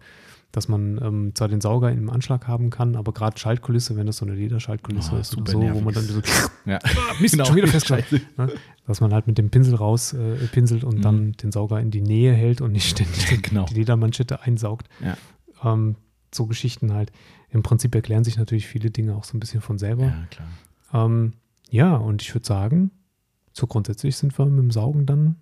Dass 0.51 0.67
man 0.67 0.99
ähm, 1.03 1.31
zwar 1.33 1.47
den 1.47 1.61
Sauger 1.61 1.91
im 1.91 2.11
Anschlag 2.11 2.47
haben 2.47 2.69
kann, 2.69 2.95
aber 2.95 3.11
gerade 3.11 3.39
Schaltkulisse, 3.39 3.95
wenn 3.95 4.05
das 4.05 4.17
so 4.17 4.25
eine 4.25 4.35
Lederschaltkulisse 4.35 5.13
oh, 5.15 5.17
ist 5.17 5.35
oder 5.35 5.51
so, 5.51 5.59
nervig. 5.59 5.81
wo 5.81 5.83
man 5.83 5.93
dann 5.95 6.03
so 6.03 6.21
ja. 6.65 6.79
Mist, 7.19 7.33
genau, 7.33 7.45
schon 7.45 7.55
wieder 7.55 7.67
festgehalten. 7.67 8.21
Ne? 8.37 8.51
Dass 8.85 9.01
man 9.01 9.13
halt 9.13 9.25
mit 9.25 9.39
dem 9.39 9.49
Pinsel 9.49 9.73
raus 9.73 10.13
äh, 10.13 10.35
pinselt 10.51 10.83
und 10.83 10.97
mhm. 10.97 11.01
dann 11.01 11.31
den 11.33 11.51
Sauger 11.51 11.79
in 11.79 11.89
die 11.89 12.01
Nähe 12.01 12.33
hält 12.33 12.61
und 12.61 12.71
nicht 12.71 12.87
ständig 12.87 13.41
genau. 13.49 13.65
die 13.65 13.73
Ledermanschette 13.73 14.41
einsaugt. 14.41 14.89
Ja. 15.03 15.17
Ähm, 15.63 15.95
so 16.31 16.45
Geschichten 16.45 16.93
halt. 16.93 17.11
Im 17.49 17.63
Prinzip 17.63 17.93
erklären 17.95 18.23
sich 18.23 18.37
natürlich 18.37 18.67
viele 18.67 18.91
Dinge 18.91 19.15
auch 19.15 19.23
so 19.23 19.35
ein 19.35 19.39
bisschen 19.39 19.61
von 19.61 19.79
selber. 19.79 20.05
Ja, 20.05 20.27
klar. 20.29 21.05
Ähm, 21.05 21.33
ja, 21.69 21.95
und 21.95 22.21
ich 22.21 22.33
würde 22.33 22.45
sagen, 22.45 22.91
so 23.53 23.67
grundsätzlich 23.67 24.17
sind 24.17 24.37
wir 24.37 24.45
mit 24.45 24.59
dem 24.59 24.71
Saugen 24.71 25.05
dann. 25.05 25.35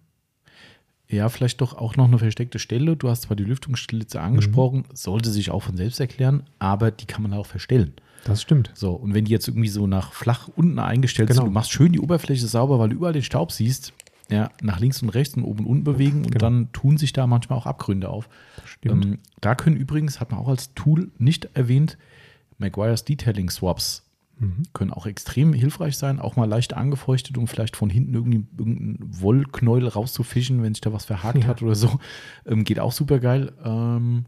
Ja, 1.07 1.27
vielleicht 1.27 1.59
doch 1.59 1.73
auch 1.73 1.97
noch 1.97 2.05
eine 2.05 2.19
versteckte 2.19 2.59
Stelle. 2.59 2.95
Du 2.95 3.09
hast 3.09 3.23
zwar 3.23 3.35
die 3.35 3.43
Lüftungsschlitze 3.43 4.21
angesprochen, 4.21 4.85
mhm. 4.89 4.95
sollte 4.95 5.29
sich 5.29 5.51
auch 5.51 5.63
von 5.63 5.75
selbst 5.75 5.99
erklären, 5.99 6.43
aber 6.59 6.91
die 6.91 7.05
kann 7.05 7.21
man 7.21 7.33
auch 7.33 7.45
verstellen. 7.45 7.93
Das 8.23 8.41
stimmt. 8.41 8.71
So, 8.75 8.93
und 8.93 9.13
wenn 9.13 9.25
die 9.25 9.31
jetzt 9.31 9.47
irgendwie 9.47 9.67
so 9.67 9.88
nach 9.88 10.13
flach 10.13 10.47
unten 10.55 10.79
eingestellt 10.79 11.29
genau. 11.29 11.41
sind, 11.41 11.47
du 11.47 11.53
machst 11.53 11.71
schön 11.71 11.91
die 11.91 11.99
Oberfläche 11.99 12.47
sauber, 12.47 12.79
weil 12.79 12.89
du 12.89 12.95
überall 12.95 13.13
den 13.13 13.23
Staub 13.23 13.51
siehst, 13.51 13.93
ja, 14.29 14.49
nach 14.61 14.79
links 14.79 15.01
und 15.01 15.09
rechts 15.09 15.35
und 15.35 15.43
oben 15.43 15.65
und 15.65 15.71
unten 15.71 15.83
bewegen 15.83 16.19
und 16.19 16.31
genau. 16.31 16.45
dann 16.45 16.71
tun 16.71 16.97
sich 16.97 17.11
da 17.11 17.27
manchmal 17.27 17.57
auch 17.57 17.65
Abgründe 17.65 18.07
auf. 18.07 18.29
Ähm, 18.83 19.19
da 19.41 19.55
können 19.55 19.75
übrigens, 19.75 20.21
hat 20.21 20.31
man 20.31 20.39
auch 20.39 20.47
als 20.47 20.73
Tool 20.75 21.11
nicht 21.17 21.49
erwähnt, 21.55 21.97
Maguire's 22.57 23.03
Detailing 23.03 23.49
Swaps 23.49 24.03
mhm. 24.41 24.63
können 24.73 24.91
auch 24.91 25.05
extrem 25.05 25.53
hilfreich 25.53 25.97
sein, 25.97 26.19
auch 26.19 26.35
mal 26.35 26.49
leicht 26.49 26.73
angefeuchtet, 26.73 27.38
um 27.38 27.47
vielleicht 27.47 27.77
von 27.77 27.89
hinten 27.89 28.13
irgendwie 28.13 28.45
irgendeinen 28.57 28.97
Wollknäuel 29.22 29.88
rauszufischen, 29.88 30.63
wenn 30.63 30.73
sich 30.73 30.81
da 30.81 30.91
was 30.91 31.05
verhakt 31.05 31.43
ja. 31.43 31.47
hat 31.47 31.61
oder 31.61 31.76
so. 31.76 31.99
Ähm, 32.45 32.63
geht 32.63 32.80
auch 32.80 32.91
super 32.91 33.19
geil. 33.19 33.53
Ähm, 33.63 34.26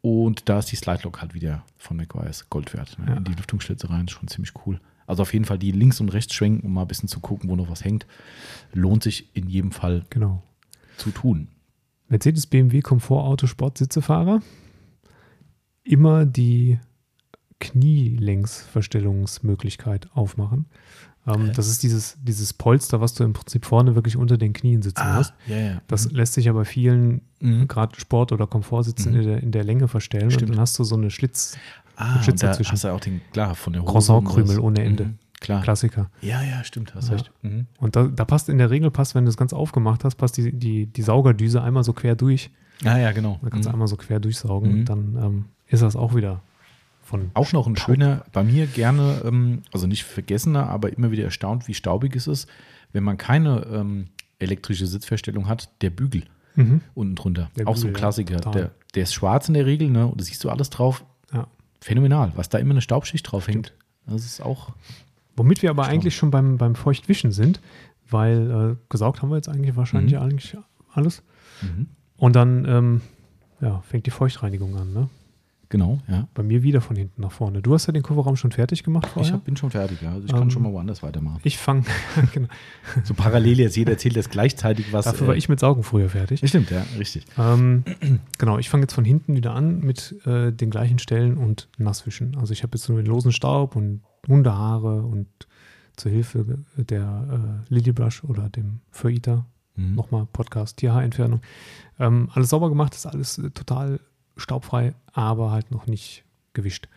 und 0.00 0.48
da 0.48 0.60
ist 0.60 0.72
die 0.72 0.76
Slide 0.76 1.02
Lock 1.04 1.20
halt 1.20 1.34
wieder 1.34 1.62
von 1.76 1.96
Maguire's 1.96 2.48
Gold 2.48 2.72
wert. 2.74 2.98
Ne? 2.98 3.06
Ja. 3.08 3.16
In 3.16 3.24
die 3.24 3.34
Lüftungsschlitze 3.34 3.90
rein, 3.90 4.08
schon 4.08 4.28
ziemlich 4.28 4.52
cool. 4.66 4.80
Also 5.06 5.22
auf 5.22 5.32
jeden 5.32 5.44
Fall 5.44 5.58
die 5.58 5.72
links 5.72 6.00
und 6.00 6.10
rechts 6.10 6.34
schwenken, 6.34 6.66
um 6.66 6.72
mal 6.72 6.82
ein 6.82 6.88
bisschen 6.88 7.08
zu 7.08 7.20
gucken, 7.20 7.48
wo 7.48 7.56
noch 7.56 7.70
was 7.70 7.84
hängt. 7.84 8.06
Lohnt 8.72 9.02
sich 9.02 9.28
in 9.34 9.48
jedem 9.48 9.72
Fall 9.72 10.04
genau. 10.10 10.42
zu 10.96 11.10
tun. 11.10 11.48
Mercedes, 12.08 12.46
BMW, 12.46 12.80
Komfortauto, 12.80 13.46
Sport, 13.46 13.78
Sitzefahrer. 13.78 14.40
Immer 15.82 16.26
die 16.26 16.78
Knielängsverstellungsmöglichkeit 17.60 20.08
aufmachen. 20.14 20.66
Ähm, 21.26 21.52
das 21.54 21.68
ist 21.68 21.82
dieses, 21.82 22.16
dieses 22.22 22.52
Polster, 22.52 23.00
was 23.00 23.14
du 23.14 23.24
im 23.24 23.32
Prinzip 23.32 23.64
vorne 23.66 23.94
wirklich 23.94 24.16
unter 24.16 24.36
den 24.38 24.52
Knien 24.52 24.82
sitzen 24.82 25.02
ah, 25.02 25.14
hast. 25.14 25.34
Ja, 25.46 25.56
ja. 25.56 25.82
Das 25.86 26.08
mhm. 26.08 26.16
lässt 26.16 26.34
sich 26.34 26.48
aber 26.48 26.64
vielen, 26.64 27.20
mhm. 27.40 27.68
gerade 27.68 28.00
Sport- 28.00 28.32
oder 28.32 28.46
Komfortsitzen, 28.46 29.12
mhm. 29.12 29.20
in, 29.20 29.26
der, 29.26 29.42
in 29.42 29.52
der 29.52 29.64
Länge 29.64 29.88
verstellen. 29.88 30.30
Stimmt. 30.30 30.50
Und 30.50 30.56
dann 30.56 30.60
hast 30.60 30.78
du 30.78 30.84
so 30.84 30.96
eine 30.96 31.10
Schlitz, 31.10 31.58
Ah, 31.98 32.22
Schlitz 32.22 32.40
da 32.40 32.48
dazwischen. 32.48 32.72
hast 32.72 32.84
du 32.84 32.88
auch 32.88 33.00
den, 33.00 33.20
klar, 33.32 33.56
von 33.56 33.72
der 33.72 33.82
Hose. 33.82 33.90
Croissant-Krümel 33.90 34.60
ohne 34.60 34.84
Ende. 34.84 35.06
Mhm, 35.06 35.18
klar. 35.40 35.62
Klassiker. 35.62 36.10
Ja, 36.22 36.42
ja, 36.42 36.62
stimmt, 36.62 36.94
hast 36.94 37.08
ja. 37.08 37.16
recht. 37.16 37.32
Mhm. 37.42 37.66
Und 37.78 37.96
da, 37.96 38.04
da, 38.04 38.24
passt 38.24 38.48
in 38.48 38.58
der 38.58 38.70
Regel, 38.70 38.92
passt, 38.92 39.16
wenn 39.16 39.24
du 39.24 39.28
das 39.28 39.36
ganz 39.36 39.52
aufgemacht 39.52 40.04
hast, 40.04 40.14
passt 40.14 40.36
die, 40.36 40.52
die, 40.52 40.86
die 40.86 41.02
Saugerdüse 41.02 41.60
einmal 41.60 41.82
so 41.82 41.92
quer 41.92 42.14
durch. 42.14 42.50
Ah, 42.84 42.96
ja, 42.96 43.10
genau. 43.10 43.40
Da 43.42 43.50
kannst 43.50 43.66
mhm. 43.66 43.70
du 43.70 43.74
einmal 43.74 43.88
so 43.88 43.96
quer 43.96 44.20
durchsaugen 44.20 44.70
und 44.70 44.78
mhm. 44.80 44.84
dann 44.84 45.18
ähm, 45.20 45.44
ist 45.66 45.82
das 45.82 45.96
auch 45.96 46.14
wieder 46.14 46.40
von. 47.08 47.30
Auch 47.34 47.52
noch 47.52 47.66
ein 47.66 47.76
Staub. 47.76 47.86
schöner, 47.86 48.24
bei 48.32 48.44
mir 48.44 48.66
gerne, 48.66 49.22
ähm, 49.24 49.62
also 49.72 49.86
nicht 49.86 50.04
vergessener, 50.04 50.68
aber 50.68 50.92
immer 50.92 51.10
wieder 51.10 51.24
erstaunt, 51.24 51.68
wie 51.68 51.74
staubig 51.74 52.14
es 52.16 52.26
ist, 52.26 52.48
wenn 52.92 53.04
man 53.04 53.16
keine 53.16 53.66
ähm, 53.72 54.08
elektrische 54.38 54.86
Sitzverstellung 54.86 55.48
hat, 55.48 55.70
der 55.82 55.90
Bügel. 55.90 56.24
Mhm. 56.54 56.80
unten 56.94 57.14
drunter. 57.14 57.50
Der 57.56 57.68
auch 57.68 57.74
Bügel, 57.74 57.82
so 57.82 57.86
ein 57.88 57.94
Klassiker. 57.94 58.40
Ja, 58.44 58.50
der, 58.50 58.70
der 58.94 59.02
ist 59.04 59.14
schwarz 59.14 59.46
in 59.46 59.54
der 59.54 59.64
Regel, 59.64 59.90
ne? 59.90 60.06
Und 60.06 60.20
da 60.20 60.24
siehst 60.24 60.42
du 60.42 60.50
alles 60.50 60.70
drauf. 60.70 61.04
Ja 61.32 61.46
phänomenal, 61.80 62.32
was 62.34 62.48
da 62.48 62.58
immer 62.58 62.72
eine 62.72 62.80
Staubschicht 62.80 63.30
drauf 63.30 63.48
hängt. 63.48 63.74
Das 64.06 64.24
ist 64.24 64.40
auch. 64.40 64.72
Womit 65.36 65.62
wir 65.62 65.70
aber 65.70 65.84
Staub. 65.84 65.94
eigentlich 65.94 66.16
schon 66.16 66.30
beim, 66.30 66.58
beim 66.58 66.74
Feuchtwischen 66.74 67.32
sind, 67.32 67.60
weil 68.08 68.50
äh, 68.72 68.76
gesaugt 68.88 69.22
haben 69.22 69.30
wir 69.30 69.36
jetzt 69.36 69.48
eigentlich 69.48 69.76
wahrscheinlich 69.76 70.14
mhm. 70.14 70.22
eigentlich 70.22 70.56
alles. 70.92 71.22
Mhm. 71.62 71.86
Und 72.16 72.34
dann 72.34 72.64
ähm, 72.64 73.00
ja, 73.60 73.80
fängt 73.82 74.06
die 74.06 74.10
Feuchtreinigung 74.10 74.76
an, 74.76 74.92
ne? 74.92 75.08
Genau, 75.70 75.98
ja. 76.08 76.26
Bei 76.32 76.42
mir 76.42 76.62
wieder 76.62 76.80
von 76.80 76.96
hinten 76.96 77.20
nach 77.20 77.32
vorne. 77.32 77.60
Du 77.60 77.74
hast 77.74 77.86
ja 77.86 77.92
den 77.92 78.02
Kofferraum 78.02 78.36
schon 78.36 78.52
fertig 78.52 78.84
gemacht 78.84 79.06
vorher? 79.06 79.34
Ich 79.34 79.40
bin 79.42 79.56
schon 79.56 79.70
fertig, 79.70 80.00
ja. 80.00 80.12
Also 80.12 80.24
ich 80.24 80.32
ähm, 80.32 80.38
kann 80.38 80.50
schon 80.50 80.62
mal 80.62 80.72
woanders 80.72 81.02
weitermachen. 81.02 81.40
Ich 81.44 81.58
fange, 81.58 81.84
genau. 82.32 82.48
So 83.04 83.12
parallel 83.12 83.60
jetzt, 83.60 83.76
jeder 83.76 83.92
erzählt 83.92 84.16
jetzt 84.16 84.30
gleichzeitig 84.30 84.92
was. 84.94 85.04
Dafür 85.04 85.26
war 85.26 85.34
äh, 85.34 85.38
ich 85.38 85.50
mit 85.50 85.60
Saugen 85.60 85.82
früher 85.82 86.08
fertig. 86.08 86.40
Stimmt, 86.48 86.70
ja, 86.70 86.86
richtig. 86.98 87.26
Ähm, 87.36 87.84
genau, 88.38 88.56
ich 88.58 88.70
fange 88.70 88.84
jetzt 88.84 88.94
von 88.94 89.04
hinten 89.04 89.36
wieder 89.36 89.52
an 89.52 89.80
mit 89.80 90.16
äh, 90.26 90.52
den 90.52 90.70
gleichen 90.70 90.98
Stellen 90.98 91.36
und 91.36 91.68
Nasswischen. 91.76 92.36
Also 92.38 92.54
ich 92.54 92.62
habe 92.62 92.76
jetzt 92.78 92.88
nur 92.88 92.96
den 92.98 93.06
losen 93.06 93.32
Staub 93.32 93.76
und 93.76 94.00
Hundehaare 94.26 95.02
und 95.02 95.28
zur 95.96 96.12
Hilfe 96.12 96.64
der 96.76 97.60
äh, 97.68 97.74
Lilybrush 97.74 98.24
oder 98.24 98.48
dem 98.48 98.80
Fur-Eater, 98.90 99.44
mhm. 99.76 99.96
nochmal 99.96 100.26
Podcast, 100.32 100.78
Tierhaarentfernung. 100.78 101.42
Ähm, 101.98 102.30
alles 102.32 102.50
sauber 102.50 102.70
gemacht, 102.70 102.94
ist 102.94 103.06
alles 103.06 103.36
äh, 103.36 103.50
total 103.50 104.00
staubfrei, 104.38 104.94
aber 105.12 105.50
halt 105.50 105.70
noch 105.70 105.86
nicht 105.86 106.24
gewischt. 106.52 106.88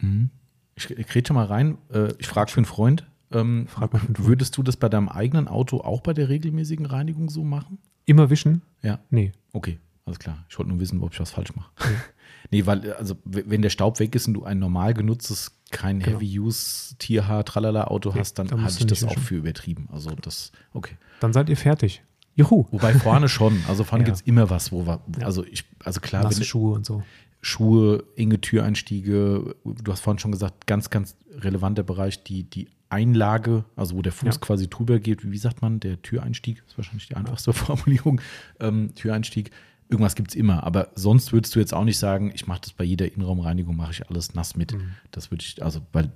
Mhm. 0.00 0.30
Ich, 0.76 0.90
rede 0.90 1.28
schon 1.28 1.36
mal 1.36 1.46
rein. 1.46 1.78
Äh, 1.92 2.12
ich 2.18 2.26
frage 2.26 2.50
für 2.50 2.58
einen 2.58 2.66
Freund. 2.66 3.06
Ähm, 3.32 3.66
frag 3.68 3.92
mal 3.92 4.00
für. 4.00 4.26
Würdest 4.26 4.56
du 4.56 4.62
das 4.62 4.76
bei 4.76 4.88
deinem 4.88 5.08
eigenen 5.08 5.48
Auto 5.48 5.80
auch 5.80 6.00
bei 6.00 6.12
der 6.12 6.28
regelmäßigen 6.28 6.86
Reinigung 6.86 7.30
so 7.30 7.44
machen? 7.44 7.78
Immer 8.06 8.30
wischen? 8.30 8.62
Ja. 8.82 8.98
Nee. 9.10 9.32
Okay, 9.52 9.78
alles 10.04 10.18
klar. 10.18 10.44
Ich 10.48 10.58
wollte 10.58 10.70
nur 10.70 10.80
wissen, 10.80 11.00
ob 11.02 11.12
ich 11.12 11.20
was 11.20 11.30
falsch 11.30 11.54
mache. 11.54 11.70
Nee. 11.80 11.96
nee, 12.50 12.66
weil, 12.66 12.92
also, 12.94 13.16
wenn 13.24 13.62
der 13.62 13.70
Staub 13.70 13.98
weg 14.00 14.14
ist 14.14 14.26
und 14.28 14.34
du 14.34 14.44
ein 14.44 14.58
normal 14.58 14.94
genutztes, 14.94 15.58
kein 15.70 16.00
genau. 16.00 16.18
Heavy-Use, 16.18 16.96
Tierhaar-Tralala-Auto 16.98 18.12
nee, 18.12 18.20
hast, 18.20 18.38
dann 18.38 18.50
halte 18.50 18.78
ich 18.78 18.86
das 18.86 19.02
wischen. 19.02 19.08
auch 19.08 19.18
für 19.18 19.36
übertrieben. 19.36 19.88
Also, 19.92 20.10
das, 20.10 20.52
okay. 20.72 20.96
Dann 21.20 21.32
seid 21.32 21.48
ihr 21.48 21.56
fertig. 21.56 22.02
Juhu. 22.36 22.66
Wobei 22.70 22.94
vorne 22.94 23.28
schon. 23.28 23.62
Also 23.68 23.84
vorne 23.84 24.02
ja. 24.02 24.06
gibt 24.06 24.16
es 24.16 24.22
immer 24.22 24.50
was, 24.50 24.72
wo 24.72 24.86
wir, 24.86 25.00
also 25.20 25.44
ich, 25.44 25.64
also 25.84 26.00
klar. 26.00 26.24
Nasse 26.24 26.44
Schuhe 26.44 26.74
und 26.74 26.84
so. 26.84 27.02
Schuhe, 27.40 28.04
enge 28.16 28.40
Türeinstiege. 28.40 29.54
Du 29.64 29.92
hast 29.92 30.00
vorhin 30.00 30.18
schon 30.18 30.32
gesagt, 30.32 30.66
ganz, 30.66 30.90
ganz 30.90 31.16
relevanter 31.36 31.82
Bereich, 31.82 32.24
die, 32.24 32.44
die 32.44 32.68
Einlage, 32.88 33.64
also 33.76 33.96
wo 33.96 34.02
der 34.02 34.12
Fuß 34.12 34.36
ja. 34.36 34.40
quasi 34.40 34.68
drüber 34.68 34.98
geht. 34.98 35.30
Wie 35.30 35.38
sagt 35.38 35.62
man? 35.62 35.80
Der 35.80 36.00
Türeinstieg 36.00 36.62
ist 36.66 36.76
wahrscheinlich 36.78 37.08
die 37.08 37.16
einfachste 37.16 37.52
Formulierung. 37.52 38.20
Ähm, 38.60 38.94
Türeinstieg. 38.94 39.50
Irgendwas 39.88 40.14
gibt 40.14 40.30
es 40.30 40.34
immer. 40.34 40.64
Aber 40.64 40.88
sonst 40.94 41.32
würdest 41.32 41.54
du 41.54 41.60
jetzt 41.60 41.74
auch 41.74 41.84
nicht 41.84 41.98
sagen, 41.98 42.32
ich 42.34 42.46
mache 42.46 42.62
das 42.62 42.72
bei 42.72 42.84
jeder 42.84 43.12
Innenraumreinigung, 43.12 43.76
mache 43.76 43.92
ich 43.92 44.08
alles 44.08 44.34
nass 44.34 44.56
mit. 44.56 44.72
Mhm. 44.72 44.92
Das 45.10 45.30
würde 45.30 45.44
ich, 45.44 45.62
also, 45.62 45.82
weil, 45.92 46.10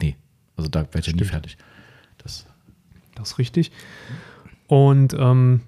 nee, 0.00 0.16
also 0.56 0.68
da 0.68 0.80
werde 0.92 1.08
ich 1.08 1.14
nie 1.14 1.24
fertig. 1.24 1.56
Das, 2.18 2.46
das 3.14 3.32
ist 3.32 3.38
richtig. 3.38 3.70
Und 4.74 5.14
ähm, 5.16 5.60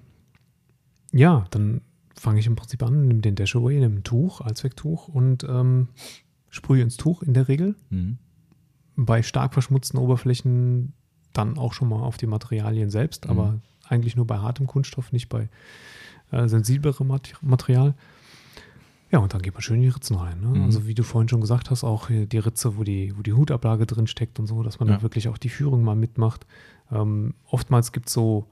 ja, 1.13 1.45
dann 1.51 1.79
fange 2.13 2.41
ich 2.41 2.45
im 2.45 2.57
Prinzip 2.57 2.83
an, 2.83 3.07
nehme 3.07 3.21
den 3.21 3.35
Dashaway, 3.35 3.79
nehme 3.79 3.95
ein 3.95 4.03
Tuch, 4.03 4.41
Allzwecktuch 4.41 5.07
und 5.07 5.45
ähm, 5.45 5.87
sprühe 6.49 6.81
ins 6.81 6.97
Tuch 6.97 7.23
in 7.23 7.33
der 7.33 7.47
Regel. 7.47 7.75
Mhm. 7.89 8.17
Bei 8.97 9.23
stark 9.23 9.53
verschmutzten 9.53 9.97
Oberflächen 9.97 10.91
dann 11.31 11.57
auch 11.57 11.71
schon 11.71 11.87
mal 11.87 12.01
auf 12.01 12.17
die 12.17 12.27
Materialien 12.27 12.89
selbst, 12.89 13.23
mhm. 13.23 13.31
aber 13.31 13.61
eigentlich 13.87 14.17
nur 14.17 14.27
bei 14.27 14.39
hartem 14.39 14.67
Kunststoff, 14.67 15.13
nicht 15.13 15.29
bei 15.29 15.47
äh, 16.31 16.49
sensiblerem 16.49 17.07
Material. 17.39 17.95
Ja, 19.09 19.19
und 19.19 19.33
dann 19.33 19.41
geht 19.41 19.53
man 19.53 19.61
schön 19.61 19.77
in 19.77 19.83
die 19.83 19.87
Ritzen 19.87 20.17
rein. 20.17 20.41
Ne? 20.41 20.47
Mhm. 20.47 20.63
Also 20.65 20.85
wie 20.85 20.95
du 20.95 21.03
vorhin 21.03 21.29
schon 21.29 21.39
gesagt 21.39 21.71
hast, 21.71 21.85
auch 21.85 22.09
die 22.09 22.39
Ritze, 22.39 22.75
wo 22.75 22.83
die, 22.83 23.17
wo 23.17 23.21
die 23.21 23.31
Hutablage 23.31 23.85
drin 23.85 24.07
steckt 24.07 24.37
und 24.37 24.47
so, 24.47 24.63
dass 24.63 24.81
man 24.81 24.89
ja. 24.89 24.95
dann 24.95 25.01
wirklich 25.01 25.29
auch 25.29 25.37
die 25.37 25.47
Führung 25.47 25.81
mal 25.85 25.95
mitmacht. 25.95 26.45
Ähm, 26.91 27.35
oftmals 27.45 27.93
gibt 27.93 28.07
es 28.07 28.13
so 28.13 28.47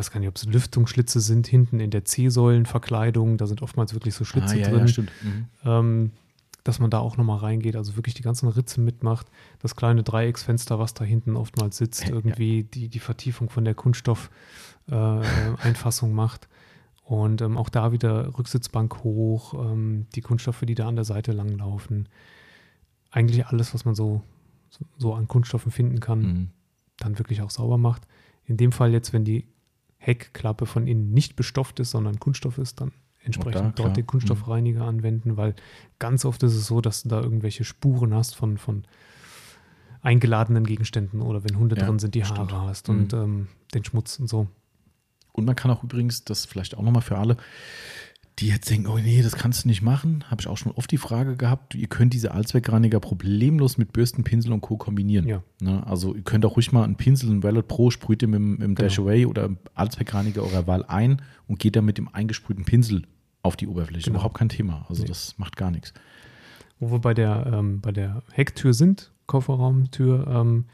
weiß 0.00 0.10
gar 0.10 0.18
nicht, 0.18 0.28
ob 0.28 0.34
es 0.36 0.46
Lüftungsschlitze 0.46 1.20
sind, 1.20 1.46
hinten 1.46 1.78
in 1.78 1.90
der 1.90 2.06
C-Säulenverkleidung, 2.06 3.36
da 3.36 3.46
sind 3.46 3.60
oftmals 3.62 3.92
wirklich 3.92 4.14
so 4.14 4.24
Schlitze 4.24 4.54
ah, 4.54 4.58
ja, 4.58 4.70
drin. 4.70 4.86
Ja, 4.86 5.02
mhm. 5.02 5.44
ähm, 5.64 6.12
dass 6.64 6.78
man 6.78 6.90
da 6.90 6.98
auch 6.98 7.16
nochmal 7.16 7.38
reingeht, 7.38 7.74
also 7.76 7.96
wirklich 7.96 8.14
die 8.14 8.22
ganzen 8.22 8.48
Ritze 8.48 8.80
mitmacht, 8.80 9.26
das 9.60 9.76
kleine 9.76 10.02
Dreiecksfenster, 10.02 10.78
was 10.78 10.94
da 10.94 11.04
hinten 11.04 11.36
oftmals 11.36 11.76
sitzt, 11.76 12.08
irgendwie 12.08 12.60
ja. 12.60 12.66
die, 12.74 12.88
die 12.88 12.98
Vertiefung 12.98 13.50
von 13.50 13.64
der 13.64 13.74
Kunststoff-Einfassung 13.74 16.10
äh, 16.10 16.14
macht. 16.14 16.48
Und 17.04 17.42
ähm, 17.42 17.58
auch 17.58 17.68
da 17.68 17.92
wieder 17.92 18.38
Rücksitzbank 18.38 19.04
hoch, 19.04 19.52
ähm, 19.54 20.06
die 20.14 20.22
Kunststoffe, 20.22 20.62
die 20.62 20.74
da 20.74 20.88
an 20.88 20.96
der 20.96 21.04
Seite 21.04 21.32
langlaufen. 21.32 22.08
Eigentlich 23.10 23.46
alles, 23.46 23.74
was 23.74 23.84
man 23.84 23.94
so, 23.94 24.22
so 24.96 25.12
an 25.14 25.28
Kunststoffen 25.28 25.70
finden 25.72 26.00
kann, 26.00 26.20
mhm. 26.20 26.48
dann 26.98 27.18
wirklich 27.18 27.42
auch 27.42 27.50
sauber 27.50 27.76
macht. 27.78 28.06
In 28.44 28.56
dem 28.56 28.72
Fall 28.72 28.92
jetzt, 28.92 29.12
wenn 29.12 29.24
die 29.24 29.44
Heckklappe 30.00 30.66
von 30.66 30.86
innen 30.86 31.12
nicht 31.12 31.36
bestofft 31.36 31.78
ist, 31.78 31.90
sondern 31.90 32.18
Kunststoff 32.18 32.58
ist, 32.58 32.80
dann 32.80 32.92
entsprechend 33.22 33.78
da, 33.78 33.84
dort 33.84 33.96
den 33.96 34.06
Kunststoffreiniger 34.06 34.82
mhm. 34.82 34.88
anwenden, 34.88 35.36
weil 35.36 35.54
ganz 35.98 36.24
oft 36.24 36.42
ist 36.42 36.54
es 36.54 36.66
so, 36.66 36.80
dass 36.80 37.02
du 37.02 37.10
da 37.10 37.20
irgendwelche 37.20 37.64
Spuren 37.64 38.14
hast 38.14 38.34
von, 38.34 38.56
von 38.56 38.84
eingeladenen 40.00 40.64
Gegenständen 40.64 41.20
oder 41.20 41.44
wenn 41.44 41.58
Hunde 41.58 41.76
ja, 41.76 41.84
drin 41.84 41.98
sind, 41.98 42.14
die 42.14 42.24
Haare 42.24 42.46
stimmt. 42.46 42.52
hast 42.52 42.88
und 42.88 43.12
mhm. 43.12 43.18
ähm, 43.18 43.48
den 43.74 43.84
Schmutz 43.84 44.18
und 44.18 44.28
so. 44.28 44.48
Und 45.32 45.44
man 45.44 45.54
kann 45.54 45.70
auch 45.70 45.84
übrigens, 45.84 46.24
das 46.24 46.46
vielleicht 46.46 46.76
auch 46.76 46.82
nochmal 46.82 47.02
für 47.02 47.18
alle, 47.18 47.36
die 48.40 48.48
jetzt 48.48 48.70
denken, 48.70 48.86
oh 48.88 48.96
nee, 48.98 49.22
das 49.22 49.36
kannst 49.36 49.64
du 49.64 49.68
nicht 49.68 49.82
machen, 49.82 50.24
habe 50.30 50.40
ich 50.40 50.48
auch 50.48 50.56
schon 50.56 50.72
oft 50.72 50.90
die 50.90 50.96
Frage 50.98 51.36
gehabt, 51.36 51.74
ihr 51.74 51.86
könnt 51.88 52.14
diese 52.14 52.32
Allzweckreiniger 52.32 52.98
problemlos 53.00 53.76
mit 53.76 53.92
Bürsten, 53.92 54.24
Pinsel 54.24 54.52
und 54.52 54.62
Co. 54.62 54.76
kombinieren. 54.78 55.26
Ja. 55.26 55.42
Ne? 55.60 55.86
Also 55.86 56.14
ihr 56.14 56.22
könnt 56.22 56.44
auch 56.46 56.56
ruhig 56.56 56.72
mal 56.72 56.84
einen 56.84 56.96
Pinsel, 56.96 57.30
ein 57.30 57.42
Wallet 57.42 57.68
Pro, 57.68 57.90
sprüht 57.90 58.22
ihr 58.22 58.28
mit, 58.28 58.40
mit 58.40 58.62
dem 58.62 58.74
Genau. 58.74 58.88
Dash 58.88 58.98
Away 58.98 59.26
oder 59.26 59.50
Allzweckreiniger 59.74 60.42
eurer 60.42 60.66
Wahl 60.66 60.84
ein 60.86 61.20
und 61.46 61.58
geht 61.58 61.76
dann 61.76 61.84
mit 61.84 61.98
dem 61.98 62.08
eingesprühten 62.08 62.64
Pinsel 62.64 63.02
auf 63.42 63.56
die 63.56 63.66
Oberfläche. 63.68 64.04
Genau. 64.06 64.16
Überhaupt 64.18 64.36
kein 64.38 64.48
Thema. 64.48 64.86
Also 64.88 65.02
Nee. 65.02 65.08
das 65.08 65.34
macht 65.38 65.56
gar 65.56 65.70
nichts. 65.70 65.92
Wo 66.78 66.90
wir 66.90 66.98
bei 66.98 67.12
der, 67.14 67.46
ähm, 67.52 67.80
bei 67.82 67.92
der 67.92 68.22
Hecktür 68.32 68.72
sind, 68.74 69.12
Kofferraumtür, 69.26 70.26
ähm, 70.28 70.64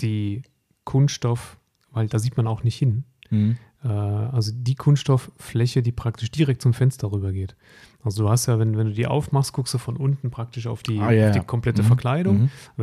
die 0.00 0.42
Kunststoff, 0.84 1.58
weil 1.90 2.08
da 2.08 2.18
sieht 2.18 2.36
man 2.36 2.46
auch 2.46 2.62
nicht 2.64 2.76
hin. 2.76 3.04
Mhm. 3.30 3.56
Äh, 3.84 3.88
also 3.88 4.50
die 4.54 4.74
Kunststofffläche, 4.74 5.82
die 5.82 5.92
praktisch 5.92 6.30
direkt 6.30 6.62
zum 6.62 6.72
Fenster 6.72 7.12
rüber 7.12 7.32
geht. 7.32 7.54
Also 8.02 8.24
du 8.24 8.30
hast 8.30 8.46
ja, 8.46 8.58
wenn, 8.58 8.76
wenn 8.76 8.88
du 8.88 8.92
die 8.92 9.06
aufmachst, 9.06 9.52
guckst 9.52 9.72
du 9.74 9.78
von 9.78 9.96
unten 9.96 10.30
praktisch 10.30 10.66
auf 10.66 10.82
die, 10.82 10.98
Ah, 10.98 11.10
ja, 11.10 11.26
auf 11.26 11.32
die 11.32 11.38
ja. 11.38 11.44
komplette 11.44 11.82
Mhm. 11.82 11.86
Wenn 11.86 12.32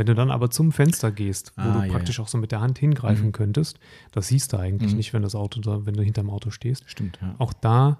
Mhm. 0.03 0.05
du 0.05 0.15
dann 0.15 0.31
aber 0.31 0.49
zum 0.51 0.71
Fenster 0.71 1.11
gehst, 1.11 1.53
wo 1.57 1.61
Ah, 1.61 1.73
du 1.73 1.79
ja, 1.85 1.91
praktisch 1.91 2.19
auch 2.19 2.27
so 2.27 2.37
mit 2.37 2.51
der 2.51 2.61
Hand 2.61 2.79
hingreifen 2.79 3.27
Mhm. 3.27 3.31
könntest, 3.31 3.79
das 4.11 4.27
siehst 4.27 4.53
du 4.53 4.57
eigentlich 4.57 4.91
Mhm. 4.91 4.97
nicht, 4.97 5.13
wenn 5.13 5.21
das 5.23 5.35
Auto 5.35 5.59
da, 5.59 5.85
wenn 5.85 5.95
du 5.95 6.03
hinterm 6.03 6.29
Auto 6.29 6.49
stehst. 6.51 6.89
Stimmt, 6.89 7.19
ja. 7.21 7.35
Auch 7.39 7.53
da 7.53 7.99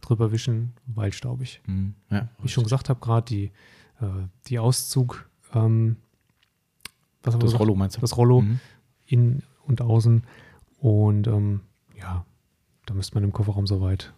drüber 0.00 0.30
wischen, 0.32 0.72
waldstaubig. 0.86 1.60
Mhm. 1.66 1.94
ja 2.10 2.28
Wie 2.40 2.46
ich 2.46 2.52
schon 2.52 2.64
gesagt 2.64 2.88
habe, 2.88 3.00
gerade 3.00 3.24
die, 3.26 3.44
äh, 4.00 4.06
die 4.46 4.58
Auszug, 4.58 5.28
ähm, 5.54 5.96
was 7.22 7.36
das? 7.38 7.58
Rollo 7.58 7.74
meinst 7.74 7.96
du? 7.96 8.00
das 8.00 8.16
Rollo 8.16 8.42
Mhm. 8.42 8.60
innen 9.06 9.42
und 9.66 9.80
außen. 9.82 10.22
Und 10.78 11.26
ähm, 11.26 11.60
ja, 11.98 12.24
da 12.86 12.94
müsste 12.94 13.14
man 13.14 13.24
im 13.24 13.32
Kofferraum 13.32 13.66
soweit. 13.66 14.12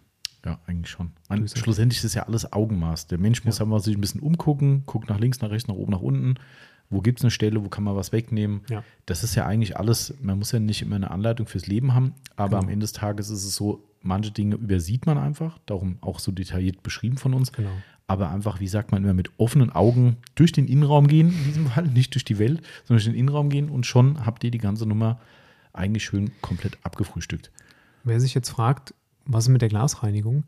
Ja, 0.45 0.59
eigentlich 0.67 0.89
schon. 0.89 1.11
Man, 1.27 1.47
schlussendlich 1.49 1.97
ist 1.99 2.05
es 2.05 2.13
ja 2.13 2.23
alles 2.23 2.51
Augenmaß. 2.53 3.07
Der 3.07 3.17
Mensch 3.17 3.43
muss 3.43 3.59
Ja. 3.59 3.65
einfach 3.65 3.79
sich 3.81 3.95
ein 3.97 4.01
bisschen 4.01 4.21
umgucken, 4.21 4.83
guckt 4.85 5.09
nach 5.09 5.19
links, 5.19 5.41
nach 5.41 5.49
rechts, 5.49 5.67
nach 5.67 5.75
oben, 5.75 5.91
nach 5.91 5.99
unten. 6.01 6.35
Wo 6.89 7.01
gibt 7.01 7.19
es 7.19 7.23
eine 7.25 7.31
Stelle, 7.31 7.63
wo 7.63 7.69
kann 7.69 7.83
man 7.83 7.95
was 7.95 8.11
wegnehmen? 8.13 8.61
Ja. 8.69 8.83
Das 9.05 9.23
ist 9.23 9.35
ja 9.35 9.45
eigentlich 9.45 9.77
alles, 9.77 10.13
man 10.21 10.39
muss 10.39 10.51
ja 10.53 10.59
nicht 10.59 10.81
immer 10.81 10.95
eine 10.95 11.11
Anleitung 11.11 11.45
fürs 11.45 11.67
Leben 11.67 11.93
haben, 11.93 12.13
aber 12.35 12.49
Genau. 12.51 12.61
am 12.63 12.69
Ende 12.69 12.83
des 12.85 12.93
Tages 12.93 13.29
ist 13.29 13.43
es 13.43 13.55
so, 13.55 13.83
manche 14.01 14.31
Dinge 14.31 14.55
übersieht 14.55 15.05
man 15.05 15.17
einfach, 15.17 15.59
darum 15.65 15.97
auch 16.01 16.19
so 16.19 16.31
detailliert 16.31 16.81
beschrieben 16.83 17.17
von 17.17 17.33
uns. 17.33 17.51
Genau. 17.51 17.69
Aber 18.07 18.31
einfach, 18.31 18.59
wie 18.59 18.67
sagt 18.67 18.91
man 18.91 19.03
immer, 19.03 19.13
mit 19.13 19.29
offenen 19.37 19.69
Augen 19.71 20.17
durch 20.33 20.51
den 20.51 20.67
Innenraum 20.67 21.07
gehen, 21.07 21.27
in 21.31 21.43
diesem 21.43 21.67
Fall, 21.67 21.83
nicht 21.93 22.15
durch 22.15 22.23
die 22.25 22.39
Welt, 22.39 22.61
sondern 22.85 23.03
durch 23.03 23.05
den 23.05 23.13
Innenraum 23.15 23.49
gehen 23.49 23.69
und 23.69 23.85
schon 23.85 24.25
habt 24.25 24.43
ihr 24.45 24.51
die 24.51 24.57
ganze 24.57 24.87
Nummer 24.87 25.19
eigentlich 25.73 26.05
schön 26.05 26.31
komplett 26.41 26.77
abgefrühstückt. 26.83 27.51
Wer 28.03 28.19
sich 28.19 28.33
jetzt 28.33 28.49
fragt, 28.49 28.93
was 29.25 29.45
ist 29.45 29.49
mit 29.49 29.61
der 29.61 29.69
Glasreinigung? 29.69 30.43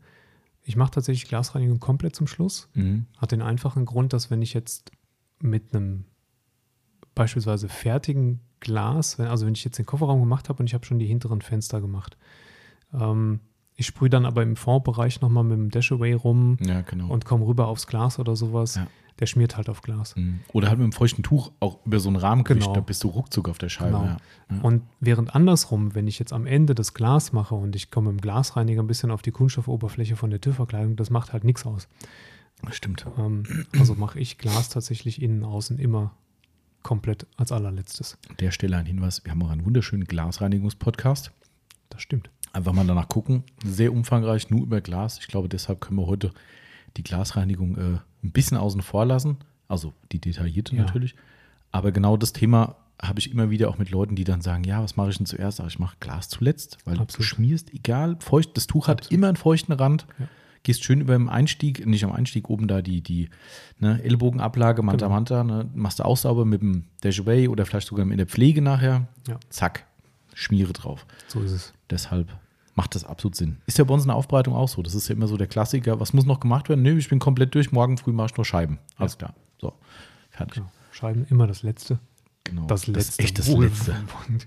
Ich 0.64 0.76
mache 0.76 0.92
tatsächlich 0.92 1.28
Glasreinigung 1.28 1.80
komplett 1.80 2.14
zum 2.16 2.26
Schluss. 2.26 2.68
Mhm. 2.74 3.06
Hat 3.18 3.32
den 3.32 3.42
einfachen 3.42 3.84
Grund, 3.84 4.12
dass 4.12 4.30
wenn 4.30 4.42
ich 4.42 4.54
jetzt 4.54 4.92
mit 5.40 5.74
einem 5.74 6.04
beispielsweise 7.14 7.68
fertigen 7.68 8.40
Glas, 8.60 9.18
wenn, 9.18 9.26
also 9.26 9.44
wenn 9.46 9.54
ich 9.54 9.64
jetzt 9.64 9.78
den 9.78 9.86
Kofferraum 9.86 10.20
gemacht 10.20 10.48
habe 10.48 10.60
und 10.60 10.66
ich 10.66 10.74
habe 10.74 10.86
schon 10.86 10.98
die 10.98 11.06
hinteren 11.06 11.40
Fenster 11.42 11.80
gemacht, 11.80 12.16
ähm, 12.94 13.40
ich 13.74 13.86
sprühe 13.86 14.10
dann 14.10 14.26
aber 14.26 14.42
im 14.42 14.54
Fondbereich 14.54 15.20
nochmal 15.20 15.44
mit 15.44 15.56
dem 15.58 15.70
Dashaway 15.70 16.12
rum 16.12 16.58
Ja, 16.60 16.82
genau. 16.82 17.08
und 17.08 17.24
komme 17.24 17.46
rüber 17.46 17.66
aufs 17.66 17.86
Glas 17.86 18.18
oder 18.18 18.36
sowas. 18.36 18.76
Ja. 18.76 18.86
Der 19.20 19.26
schmiert 19.26 19.56
halt 19.56 19.68
auf 19.68 19.82
Glas. 19.82 20.16
Mhm. 20.16 20.40
Oder 20.52 20.68
halt 20.68 20.78
mit 20.78 20.84
einem 20.84 20.92
feuchten 20.92 21.22
Tuch 21.22 21.52
auch 21.60 21.78
über 21.84 22.00
so 22.00 22.08
einen 22.08 22.16
Rahmen 22.16 22.44
gewischt, 22.44 22.64
Genau. 22.66 22.74
da 22.74 22.80
bist 22.80 23.04
du 23.04 23.08
ruckzuck 23.08 23.48
auf 23.48 23.58
der 23.58 23.68
Scheibe. 23.68 23.92
Genau. 23.92 24.04
Ja. 24.04 24.16
Ja. 24.50 24.60
Und 24.62 24.82
während 25.00 25.34
andersrum, 25.34 25.94
wenn 25.94 26.08
ich 26.08 26.18
jetzt 26.18 26.32
am 26.32 26.46
Ende 26.46 26.74
das 26.74 26.94
Glas 26.94 27.32
mache 27.32 27.54
und 27.54 27.76
ich 27.76 27.90
komme 27.90 28.10
im 28.10 28.20
Glasreiniger 28.20 28.82
ein 28.82 28.86
bisschen 28.86 29.10
auf 29.10 29.22
die 29.22 29.30
Kunststoffoberfläche 29.30 30.16
von 30.16 30.30
der 30.30 30.40
TÜV-Verkleidung, 30.40 30.96
das 30.96 31.10
macht 31.10 31.32
halt 31.32 31.44
nichts 31.44 31.64
aus. 31.66 31.88
Stimmt. 32.70 33.06
Ähm, 33.18 33.42
also 33.78 33.94
mache 33.94 34.18
ich 34.20 34.38
Glas 34.38 34.68
tatsächlich 34.68 35.20
innen, 35.20 35.42
außen 35.44 35.78
immer 35.78 36.14
komplett 36.82 37.26
als 37.36 37.52
allerletztes. 37.52 38.18
An 38.28 38.36
der 38.38 38.50
Stelle 38.50 38.76
ein 38.76 38.86
Hinweis: 38.86 39.24
Wir 39.24 39.32
haben 39.32 39.42
auch 39.42 39.50
einen 39.50 39.64
wunderschönen 39.64 40.04
Glasreinigungspodcast. 40.04 41.32
Das 41.90 42.02
stimmt. 42.02 42.30
Einfach 42.52 42.72
mal 42.72 42.86
danach 42.86 43.08
gucken. 43.08 43.44
Sehr 43.64 43.92
umfangreich, 43.92 44.50
nur 44.50 44.62
über 44.62 44.80
Glas. 44.80 45.18
Ich 45.18 45.26
glaube, 45.28 45.48
deshalb 45.48 45.80
können 45.80 45.98
wir 45.98 46.06
heute 46.06 46.32
die 46.96 47.02
Glasreinigung 47.02 47.76
äh, 47.76 47.98
ein 48.24 48.32
bisschen 48.32 48.56
außen 48.56 48.82
vor 48.82 49.04
lassen. 49.06 49.38
Also 49.68 49.92
die 50.12 50.18
detaillierte 50.20 50.76
Ja. 50.76 50.82
natürlich. 50.82 51.14
Aber 51.70 51.92
genau 51.92 52.16
das 52.16 52.32
Thema 52.32 52.76
habe 53.00 53.18
ich 53.18 53.32
immer 53.32 53.50
wieder 53.50 53.68
auch 53.68 53.78
mit 53.78 53.90
Leuten, 53.90 54.14
die 54.14 54.24
dann 54.24 54.42
sagen: 54.42 54.64
Ja, 54.64 54.82
was 54.82 54.96
mache 54.96 55.10
ich 55.10 55.16
denn 55.16 55.26
zuerst? 55.26 55.56
Sag 55.58 55.66
ich, 55.68 55.78
mache 55.78 55.96
Glas 56.00 56.28
zuletzt, 56.28 56.78
weil 56.84 56.96
du 56.96 57.02
Absolut. 57.02 57.26
schmierst, 57.26 57.72
egal, 57.74 58.16
feucht. 58.20 58.56
Das 58.56 58.66
Tuch 58.66 58.88
hat 58.88 59.00
Absolut. 59.00 59.12
immer 59.18 59.28
einen 59.28 59.36
feuchten 59.36 59.72
Rand. 59.72 60.06
Ja. 60.18 60.26
Gehst 60.64 60.84
schön 60.84 61.00
über 61.00 61.14
dem 61.14 61.28
Einstieg, 61.28 61.84
nicht 61.86 62.04
am 62.04 62.12
Einstieg, 62.12 62.48
oben 62.48 62.68
da 62.68 62.82
die, 62.82 63.00
die 63.00 63.30
ne, 63.80 64.00
Ellbogenablage, 64.04 64.82
Manta 64.82 65.06
Genau. 65.06 65.14
Manta, 65.16 65.42
ne, 65.42 65.68
machst 65.74 65.98
du 65.98 66.04
auch 66.04 66.16
sauber 66.16 66.44
mit 66.44 66.60
dem 66.62 66.84
Dashaway 67.02 67.48
oder 67.48 67.66
vielleicht 67.66 67.88
sogar 67.88 68.08
in 68.08 68.16
der 68.16 68.28
Pflege 68.28 68.62
nachher. 68.62 69.08
Ja. 69.26 69.40
Zack, 69.50 69.86
Schmiere 70.34 70.72
drauf. 70.72 71.04
So 71.26 71.40
ist 71.40 71.50
es. 71.50 71.72
Deshalb 71.90 72.28
macht 72.74 72.94
das 72.94 73.04
absolut 73.04 73.34
Sinn. 73.36 73.58
Ist 73.66 73.78
ja 73.78 73.84
bei 73.84 73.92
uns 73.94 74.04
in 74.04 74.08
der 74.08 74.16
Aufbereitung 74.16 74.54
auch 74.54 74.68
so. 74.68 74.82
Das 74.82 74.94
ist 74.94 75.08
ja 75.08 75.14
immer 75.14 75.26
so 75.26 75.36
der 75.36 75.46
Klassiker. 75.46 76.00
Was 76.00 76.12
muss 76.12 76.24
noch 76.24 76.40
gemacht 76.40 76.68
werden? 76.68 76.82
Nö, 76.82 76.96
ich 76.96 77.08
bin 77.08 77.18
komplett 77.18 77.54
durch. 77.54 77.72
Morgen 77.72 77.98
früh 77.98 78.12
mache 78.12 78.28
ich 78.30 78.36
nur 78.36 78.44
Scheiben. 78.44 78.78
Alles 78.96 79.18
klar. 79.18 79.34
So, 79.60 79.72
fertig. 80.30 80.54
Genau. 80.56 80.70
Schreiben 80.92 81.26
immer 81.30 81.46
das 81.46 81.62
Letzte. 81.62 81.98
Genau. 82.44 82.66
Das 82.66 82.86
Letzte. 82.86 83.12
ist 83.12 83.20
echt 83.20 83.38
das 83.38 83.50
Wohl- 83.50 83.64
Letzte. 83.66 83.94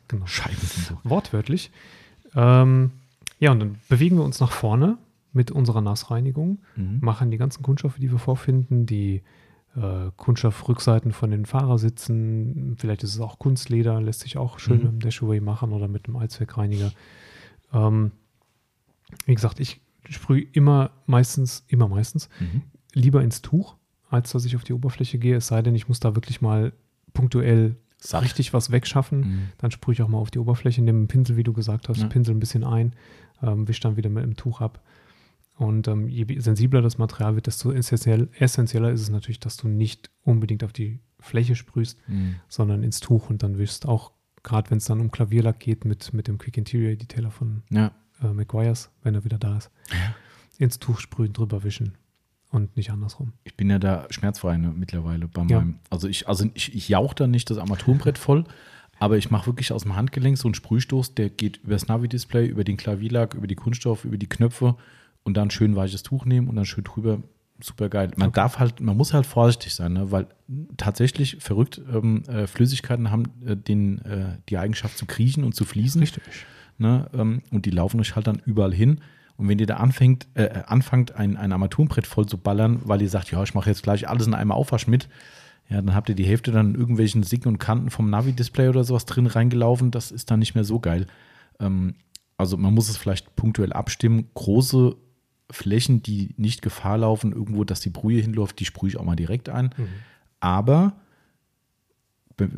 genau. 0.07 0.25
Scheiben 0.25 0.57
sind 0.59 0.85
so. 0.85 0.97
Wortwörtlich. 1.03 1.71
Ähm, 2.35 2.91
ja, 3.39 3.51
und 3.51 3.59
dann 3.59 3.75
bewegen 3.89 4.17
wir 4.17 4.23
uns 4.23 4.39
nach 4.39 4.51
vorne 4.51 4.97
mit 5.33 5.51
unserer 5.51 5.81
Nassreinigung, 5.81 6.59
Mhm. 6.75 6.99
machen 7.01 7.29
die 7.31 7.37
ganzen 7.37 7.61
Kunststoffe, 7.63 7.97
die 7.97 8.11
wir 8.11 8.19
vorfinden, 8.19 8.85
die 8.85 9.21
äh, 9.77 10.09
Kunststoffrückseiten 10.15 11.11
von 11.11 11.31
den 11.31 11.45
Fahrersitzen, 11.45 12.75
vielleicht 12.79 13.03
ist 13.03 13.13
es 13.15 13.19
auch 13.19 13.39
Kunstleder, 13.39 14.01
lässt 14.01 14.21
sich 14.21 14.37
auch 14.37 14.57
schön 14.59 14.77
Mhm. 14.77 14.83
mit 14.83 14.91
dem 14.93 14.99
Dashaway 15.01 15.41
machen 15.41 15.73
oder 15.73 15.87
mit 15.89 16.07
dem 16.07 16.15
Allzweckreiniger. 16.15 16.91
Ähm, 17.75 18.11
wie 19.25 19.35
gesagt, 19.35 19.59
ich 19.59 19.81
sprühe 20.09 20.41
immer 20.53 20.91
meistens, 21.05 21.63
immer 21.67 21.87
meistens, 21.87 22.29
Mhm. 22.39 22.61
lieber 22.93 23.23
ins 23.23 23.41
Tuch, 23.41 23.75
als 24.09 24.31
dass 24.31 24.45
ich 24.45 24.55
auf 24.55 24.63
die 24.63 24.73
Oberfläche 24.73 25.17
gehe, 25.19 25.35
es 25.35 25.47
sei 25.47 25.61
denn, 25.61 25.75
ich 25.75 25.87
muss 25.87 25.99
da 25.99 26.15
wirklich 26.15 26.41
mal 26.41 26.73
punktuell 27.13 27.75
Satt. 27.99 28.23
richtig 28.23 28.53
was 28.53 28.71
wegschaffen. 28.71 29.19
Mhm. 29.19 29.41
Dann 29.57 29.71
sprühe 29.71 29.93
ich 29.93 30.01
auch 30.01 30.07
mal 30.07 30.17
auf 30.19 30.31
die 30.31 30.39
Oberfläche, 30.39 30.81
nehme 30.81 30.99
einen 30.99 31.07
Pinsel, 31.07 31.37
wie 31.37 31.43
du 31.43 31.53
gesagt 31.53 31.89
hast, 31.89 32.01
Ja. 32.01 32.07
pinsel 32.07 32.35
ein 32.35 32.39
bisschen 32.39 32.63
ein, 32.63 32.93
ähm, 33.41 33.67
wisch 33.67 33.79
dann 33.79 33.95
wieder 33.97 34.09
mit 34.09 34.23
dem 34.23 34.35
Tuch 34.35 34.61
ab. 34.61 34.83
Und 35.57 35.87
ähm, 35.87 36.09
je 36.09 36.39
sensibler 36.39 36.81
das 36.81 36.97
Material 36.97 37.35
wird, 37.35 37.47
desto 37.47 37.71
essentiell, 37.71 38.27
essentieller 38.37 38.91
ist 38.91 39.01
es 39.01 39.09
natürlich, 39.09 39.39
dass 39.39 39.55
du 39.57 39.67
nicht 39.69 40.09
unbedingt 40.23 40.63
auf 40.65 40.73
die 40.73 40.99
Fläche 41.19 41.55
sprühst, 41.55 41.97
Mhm. 42.07 42.35
sondern 42.49 42.83
ins 42.83 42.99
Tuch 42.99 43.29
und 43.29 43.41
dann 43.41 43.57
wischst 43.57 43.87
auch, 43.87 44.11
gerade 44.45 44.71
wenn 44.71 44.77
es 44.77 44.85
dann 44.85 45.01
um 45.01 45.11
Klavierlack 45.11 45.59
geht, 45.59 45.83
mit, 45.83 46.13
mit 46.13 46.29
dem 46.29 46.37
Quick 46.37 46.55
Interior 46.57 46.95
Detailer 46.95 47.31
von 47.31 47.63
Ja. 47.69 47.91
äh, 48.23 48.27
McGuire's, 48.31 48.89
wenn 49.03 49.13
er 49.15 49.25
wieder 49.25 49.37
da 49.37 49.57
ist, 49.57 49.69
ins 50.57 50.79
Tuch 50.79 50.99
sprühen, 51.01 51.33
drüber 51.33 51.63
wischen 51.65 51.97
und 52.51 52.77
nicht 52.77 52.91
andersrum. 52.91 53.33
Ich 53.43 53.57
bin 53.57 53.69
ja 53.69 53.79
da 53.79 54.07
schmerzfrei 54.09 54.55
ne, 54.57 54.71
mittlerweile 54.73 55.27
bei 55.27 55.41
Ja. 55.43 55.59
meinem. 55.59 55.79
Also 55.89 56.07
ich, 56.07 56.29
also 56.29 56.47
ich, 56.53 56.73
ich 56.73 56.87
jauch 56.87 57.13
da 57.13 57.27
nicht 57.27 57.49
das 57.49 57.57
Armaturenbrett 57.57 58.17
voll, 58.17 58.45
aber 58.99 59.17
ich 59.17 59.29
mache 59.31 59.47
wirklich 59.47 59.73
aus 59.73 59.81
dem 59.83 59.95
Handgelenk 59.97 60.37
so 60.37 60.47
einen 60.47 60.55
Sprühstoß, 60.55 61.15
der 61.15 61.29
geht 61.29 61.57
über 61.57 61.73
das 61.73 61.87
Navi-Display, 61.89 62.45
über 62.47 62.63
den 62.63 62.77
Klavierlack, 62.77 63.33
über 63.33 63.47
die 63.47 63.55
Kunststoff, 63.55 64.05
über 64.05 64.17
die 64.17 64.29
Knöpfe 64.29 64.77
und 65.23 65.35
dann 65.35 65.49
schön 65.51 65.75
weiches 65.75 66.03
Tuch 66.03 66.23
nehmen 66.23 66.47
und 66.47 66.55
dann 66.55 66.65
schön 66.65 66.83
drüber. 66.85 67.21
Super 67.61 67.87
geil. 67.89 68.11
Man 68.17 68.29
Okay. 68.29 68.35
darf 68.35 68.59
halt, 68.59 68.81
man 68.81 68.97
muss 68.97 69.13
halt 69.13 69.25
vorsichtig 69.25 69.73
sein, 69.73 69.93
ne? 69.93 70.11
weil 70.11 70.27
tatsächlich 70.77 71.37
verrückt 71.39 71.81
ähm, 71.91 72.23
äh, 72.27 72.47
Flüssigkeiten 72.47 73.11
haben 73.11 73.23
äh, 73.45 73.55
den, 73.55 73.99
äh, 74.03 74.37
die 74.49 74.57
Eigenschaft 74.57 74.97
zu 74.97 75.05
kriechen 75.05 75.43
und 75.43 75.55
zu 75.55 75.63
fließen. 75.63 76.01
Richtig. 76.01 76.23
Ne? 76.77 77.09
Ähm, 77.13 77.41
und 77.51 77.65
die 77.65 77.71
laufen 77.71 77.99
euch 78.01 78.15
halt 78.15 78.27
dann 78.27 78.41
überall 78.45 78.73
hin. 78.73 78.99
Und 79.37 79.47
wenn 79.47 79.59
ihr 79.59 79.67
da 79.67 79.77
anfängt, 79.77 80.27
äh, 80.33 80.43
äh, 80.43 80.63
anfangt, 80.67 81.15
ein, 81.15 81.37
ein 81.37 81.51
Armaturenbrett 81.53 82.07
voll 82.07 82.25
zu 82.25 82.37
ballern, 82.37 82.81
weil 82.83 83.01
ihr 83.01 83.09
sagt, 83.09 83.31
ja, 83.31 83.41
ich 83.43 83.53
mache 83.53 83.69
jetzt 83.69 83.83
gleich 83.83 84.07
alles 84.09 84.27
in 84.27 84.33
einem 84.33 84.51
Aufwasch 84.51 84.87
mit, 84.87 85.07
ja, 85.69 85.81
dann 85.81 85.95
habt 85.95 86.09
ihr 86.09 86.15
die 86.15 86.25
Hälfte 86.25 86.51
dann 86.51 86.73
in 86.73 86.79
irgendwelchen 86.79 87.23
Sicken 87.23 87.47
und 87.47 87.57
Kanten 87.57 87.89
vom 87.89 88.09
Navi-Display 88.09 88.67
oder 88.69 88.83
sowas 88.83 89.05
drin 89.05 89.27
reingelaufen. 89.27 89.91
Das 89.91 90.11
ist 90.11 90.29
dann 90.29 90.39
nicht 90.39 90.55
mehr 90.55 90.63
so 90.65 90.79
geil. 90.79 91.07
Ähm, 91.59 91.95
also 92.37 92.57
man 92.57 92.73
muss 92.73 92.89
es 92.89 92.97
vielleicht 92.97 93.35
punktuell 93.37 93.71
abstimmen. 93.73 94.27
Große 94.33 94.95
Flächen, 95.51 96.01
die 96.01 96.33
nicht 96.37 96.61
Gefahr 96.61 96.97
laufen, 96.97 97.31
irgendwo, 97.31 97.63
dass 97.63 97.79
die 97.79 97.89
Brühe 97.89 98.21
hinläuft, 98.21 98.59
die 98.59 98.65
sprühe 98.65 98.89
ich 98.89 98.97
auch 98.97 99.03
mal 99.03 99.15
direkt 99.15 99.49
ein. 99.49 99.69
Mhm. 99.77 99.87
Aber 100.39 100.93
be- 102.37 102.49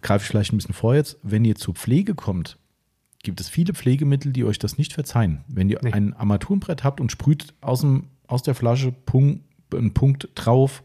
greife 0.00 0.22
ich 0.22 0.28
vielleicht 0.28 0.52
ein 0.52 0.56
bisschen 0.56 0.74
vor 0.74 0.94
jetzt, 0.94 1.18
wenn 1.22 1.44
ihr 1.44 1.56
zur 1.56 1.74
Pflege 1.74 2.14
kommt, 2.14 2.58
gibt 3.22 3.40
es 3.40 3.48
viele 3.48 3.74
Pflegemittel, 3.74 4.32
die 4.32 4.44
euch 4.44 4.58
das 4.58 4.78
nicht 4.78 4.92
verzeihen. 4.92 5.44
Wenn 5.48 5.68
ihr 5.68 5.80
Nee. 5.82 5.92
ein 5.92 6.14
Armaturenbrett 6.14 6.84
habt 6.84 7.00
und 7.00 7.10
sprüht 7.10 7.52
aus, 7.60 7.80
dem, 7.80 8.04
aus 8.28 8.42
der 8.42 8.54
Flasche 8.54 8.92
Punkt, 8.92 9.42
einen 9.74 9.92
Punkt 9.94 10.28
drauf, 10.36 10.84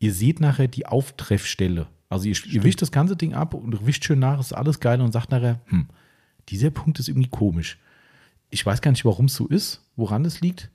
ihr 0.00 0.12
seht 0.12 0.40
nachher 0.40 0.66
die 0.68 0.86
Auftreffstelle. 0.86 1.86
Also 2.08 2.28
ihr, 2.28 2.36
ihr 2.46 2.64
wischt 2.64 2.82
das 2.82 2.90
ganze 2.90 3.16
Ding 3.16 3.34
ab 3.34 3.54
und 3.54 3.86
wischt 3.86 4.04
schön 4.04 4.18
nach, 4.18 4.40
ist 4.40 4.52
alles 4.52 4.80
geil 4.80 5.00
und 5.00 5.12
sagt 5.12 5.30
nachher, 5.30 5.60
hm, 5.66 5.86
dieser 6.48 6.70
Punkt 6.70 6.98
ist 6.98 7.08
irgendwie 7.08 7.28
komisch. 7.28 7.78
Ich 8.50 8.64
weiß 8.64 8.80
gar 8.80 8.90
nicht, 8.90 9.04
warum 9.04 9.26
es 9.26 9.34
so 9.34 9.46
ist, 9.46 9.82
woran 9.96 10.24
es 10.24 10.40
liegt. 10.40 10.70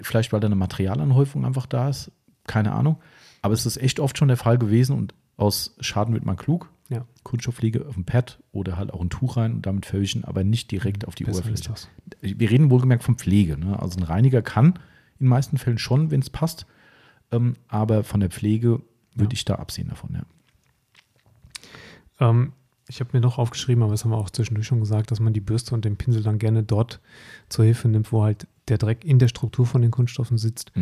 Vielleicht, 0.00 0.32
weil 0.32 0.40
da 0.40 0.46
eine 0.46 0.56
Materialanhäufung 0.56 1.44
einfach 1.44 1.66
da 1.66 1.88
ist. 1.88 2.10
Keine 2.46 2.72
Ahnung. 2.72 2.98
Aber 3.42 3.54
es 3.54 3.66
ist 3.66 3.76
echt 3.76 4.00
oft 4.00 4.16
schon 4.18 4.28
der 4.28 4.36
Fall 4.36 4.58
gewesen 4.58 4.96
und 4.96 5.14
aus 5.36 5.76
Schaden 5.80 6.14
wird 6.14 6.24
man 6.24 6.36
klug. 6.36 6.70
Ja. 6.88 7.04
Kunststoffpflege 7.22 7.86
auf 7.86 7.94
dem 7.94 8.04
Pad 8.04 8.38
oder 8.50 8.76
halt 8.78 8.92
auch 8.92 9.00
ein 9.00 9.10
Tuch 9.10 9.36
rein 9.36 9.52
und 9.54 9.66
damit 9.66 9.84
verwischen, 9.86 10.24
aber 10.24 10.42
nicht 10.42 10.70
direkt 10.70 11.06
auf 11.06 11.14
die 11.14 11.24
Besser 11.24 11.40
Oberfläche. 11.44 11.74
Wir 12.22 12.50
reden 12.50 12.70
wohlgemerkt 12.70 13.04
von 13.04 13.16
Pflege. 13.16 13.58
Ne? 13.58 13.78
Also 13.78 13.98
ein 13.98 14.04
Reiniger 14.04 14.40
kann 14.42 14.74
in 15.18 15.26
den 15.26 15.28
meisten 15.28 15.58
Fällen 15.58 15.78
schon, 15.78 16.10
wenn 16.10 16.20
es 16.20 16.30
passt, 16.30 16.66
ähm, 17.30 17.56
aber 17.68 18.04
von 18.04 18.20
der 18.20 18.30
Pflege 18.30 18.80
würde 19.14 19.34
Ja. 19.34 19.34
ich 19.34 19.44
da 19.44 19.56
absehen 19.56 19.88
davon. 19.88 20.14
Ja. 20.14 20.22
Ähm, 22.30 22.52
ich 22.88 23.00
habe 23.00 23.10
mir 23.12 23.20
noch 23.20 23.38
aufgeschrieben, 23.38 23.82
aber 23.82 23.92
das 23.92 24.04
haben 24.04 24.10
wir 24.12 24.16
auch 24.18 24.30
zwischendurch 24.30 24.66
schon 24.66 24.80
gesagt, 24.80 25.10
dass 25.10 25.20
man 25.20 25.32
die 25.32 25.40
Bürste 25.40 25.74
und 25.74 25.84
den 25.84 25.96
Pinsel 25.96 26.22
dann 26.22 26.38
gerne 26.38 26.62
dort 26.62 27.00
zur 27.48 27.64
Hilfe 27.64 27.88
nimmt, 27.88 28.12
wo 28.12 28.22
halt 28.22 28.46
der 28.68 28.78
Dreck 28.78 29.04
in 29.04 29.18
der 29.18 29.28
Struktur 29.28 29.66
von 29.66 29.82
den 29.82 29.90
Kunststoffen 29.90 30.38
sitzt, 30.38 30.72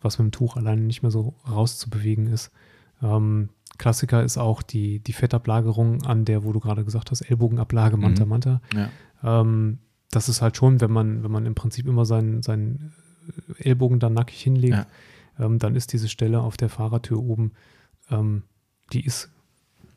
was 0.00 0.18
mit 0.18 0.26
dem 0.26 0.32
Tuch 0.32 0.56
alleine 0.56 0.82
nicht 0.82 1.02
mehr 1.02 1.10
so 1.10 1.34
rauszubewegen 1.48 2.26
ist. 2.26 2.50
Ähm, 3.02 3.48
Klassiker 3.78 4.22
ist 4.22 4.38
auch 4.38 4.62
die, 4.62 5.00
die 5.00 5.12
Fettablagerung 5.12 6.02
an 6.02 6.24
der, 6.24 6.44
wo 6.44 6.52
du 6.52 6.60
gerade 6.60 6.84
gesagt 6.84 7.10
hast, 7.10 7.22
Ellbogenablage, 7.22 7.96
Manta 7.96 8.24
Mhm. 8.24 8.28
Manta. 8.30 8.60
Ja. 8.74 8.90
Ähm, 9.40 9.78
das 10.10 10.28
ist 10.28 10.42
halt 10.42 10.56
schon, 10.56 10.80
wenn 10.80 10.90
man, 10.92 11.22
wenn 11.24 11.30
man 11.30 11.46
im 11.46 11.54
Prinzip 11.54 11.86
immer 11.86 12.04
seinen, 12.04 12.42
seinen 12.42 12.92
Ellbogen 13.58 13.98
da 13.98 14.10
nackig 14.10 14.40
hinlegt, 14.42 14.74
Ja. 14.74 14.86
ähm, 15.38 15.58
dann 15.58 15.74
ist 15.74 15.92
diese 15.92 16.08
Stelle 16.08 16.40
auf 16.42 16.56
der 16.56 16.68
Fahrertür 16.68 17.18
oben, 17.18 17.52
ähm, 18.10 18.42
die 18.92 19.04
ist 19.04 19.30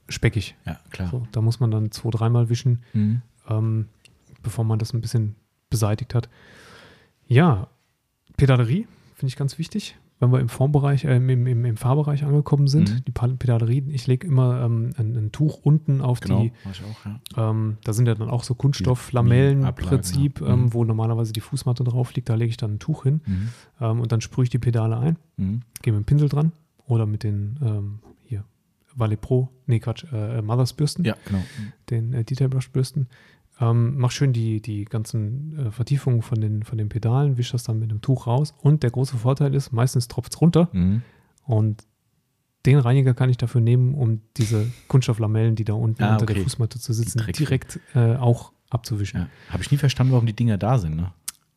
speckig. 0.09 0.55
ja, 0.65 0.79
klar. 0.91 1.09
So, 1.09 1.27
da 1.31 1.41
muss 1.41 1.59
man 1.59 1.71
dann 1.71 1.91
zwei, 1.91 2.09
dreimal 2.09 2.49
wischen, 2.49 2.83
Mhm. 2.93 3.21
ähm, 3.49 3.85
bevor 4.43 4.63
man 4.65 4.79
das 4.79 4.93
ein 4.93 5.01
bisschen 5.01 5.35
beseitigt 5.69 6.13
hat. 6.13 6.29
Ja, 7.27 7.67
Pedalerie 8.37 8.87
finde 9.15 9.29
ich 9.29 9.35
ganz 9.35 9.57
wichtig. 9.57 9.97
Wenn 10.19 10.31
wir 10.31 10.39
im 10.39 10.47
Formbereich, 10.47 11.03
äh, 11.03 11.17
im, 11.17 11.29
im, 11.29 11.65
im 11.65 11.75
Fahrbereich 11.77 12.23
angekommen 12.23 12.67
sind, 12.67 12.89
Mhm. 12.89 13.05
die 13.05 13.11
Pedalerie, 13.11 13.83
ich 13.89 14.07
lege 14.07 14.25
immer 14.25 14.61
ähm, 14.63 14.91
ein, 14.97 15.13
ein 15.15 15.31
Tuch 15.33 15.59
unten 15.63 15.99
auf 16.01 16.21
Genau, 16.21 16.41
die, 16.43 16.53
auch, 16.65 17.05
ja. 17.35 17.49
ähm, 17.49 17.77
da 17.83 17.91
sind 17.91 18.07
ja 18.07 18.15
dann 18.15 18.29
auch 18.29 18.43
so 18.43 18.55
Kunststoff-Lamellen-Prinzip, 18.55 20.41
ja. 20.41 20.47
Mhm. 20.55 20.63
ähm, 20.65 20.73
wo 20.73 20.83
normalerweise 20.85 21.33
die 21.33 21.41
Fußmatte 21.41 21.83
drauf 21.83 22.13
liegt, 22.13 22.29
da 22.29 22.35
lege 22.35 22.49
ich 22.49 22.57
dann 22.57 22.75
ein 22.75 22.79
Tuch 22.79 23.03
hin 23.03 23.21
Mhm. 23.25 23.49
ähm, 23.81 23.99
und 23.99 24.11
dann 24.11 24.21
sprühe 24.21 24.43
ich 24.43 24.49
die 24.49 24.59
Pedale 24.59 24.97
ein, 24.97 25.17
Mhm. 25.37 25.61
gehe 25.81 25.93
mit 25.93 26.03
dem 26.03 26.05
Pinsel 26.05 26.29
dran 26.29 26.51
oder 26.87 27.05
mit 27.05 27.23
den 27.23 27.59
ähm, 27.61 27.99
Valet 28.95 29.19
Pro, 29.19 29.49
nee 29.65 29.79
Quatsch, 29.79 30.05
äh, 30.11 30.41
Mothers 30.41 30.73
Bürsten 30.73 31.03
Ja, 31.03 31.15
genau. 31.25 31.43
den 31.89 32.13
äh, 32.13 32.23
Detail 32.23 32.47
Brush 32.49 32.69
Bürsten. 32.71 33.07
Ähm, 33.59 33.97
mach 33.97 34.11
schön 34.11 34.33
die, 34.33 34.61
die 34.61 34.83
ganzen 34.85 35.57
äh, 35.57 35.71
Vertiefungen 35.71 36.21
von 36.21 36.41
den, 36.41 36.63
von 36.63 36.77
den 36.77 36.89
Pedalen, 36.89 37.37
wisch 37.37 37.51
das 37.51 37.63
dann 37.63 37.79
mit 37.79 37.89
einem 37.89 38.01
Tuch 38.01 38.27
raus. 38.27 38.53
Und 38.61 38.83
der 38.83 38.91
große 38.91 39.15
Vorteil 39.17 39.53
ist, 39.55 39.71
meistens 39.71 40.07
tropft 40.07 40.33
es 40.33 40.41
runter 40.41 40.69
Mhm. 40.73 41.01
und 41.45 41.83
den 42.65 42.79
Reiniger 42.79 43.13
kann 43.13 43.29
ich 43.29 43.37
dafür 43.37 43.61
nehmen, 43.61 43.93
um 43.93 44.21
diese 44.37 44.65
Kunststofflamellen, 44.87 45.55
die 45.55 45.65
da 45.65 45.73
unten 45.73 46.01
Ah, 46.03 46.13
unter 46.13 46.25
der 46.25 46.35
okay. 46.37 46.43
Fußmatte 46.43 46.79
zu 46.79 46.93
sitzen, 46.93 47.21
direkt 47.37 47.79
äh, 47.93 48.15
auch 48.15 48.53
abzuwischen. 48.71 49.19
Ja. 49.21 49.27
Habe 49.49 49.61
ich 49.61 49.69
nie 49.71 49.77
verstanden, 49.77 50.13
warum 50.13 50.25
die 50.25 50.33
Dinger 50.35 50.57
da 50.57 50.79
sind. 50.79 50.95
Ne? 50.95 51.13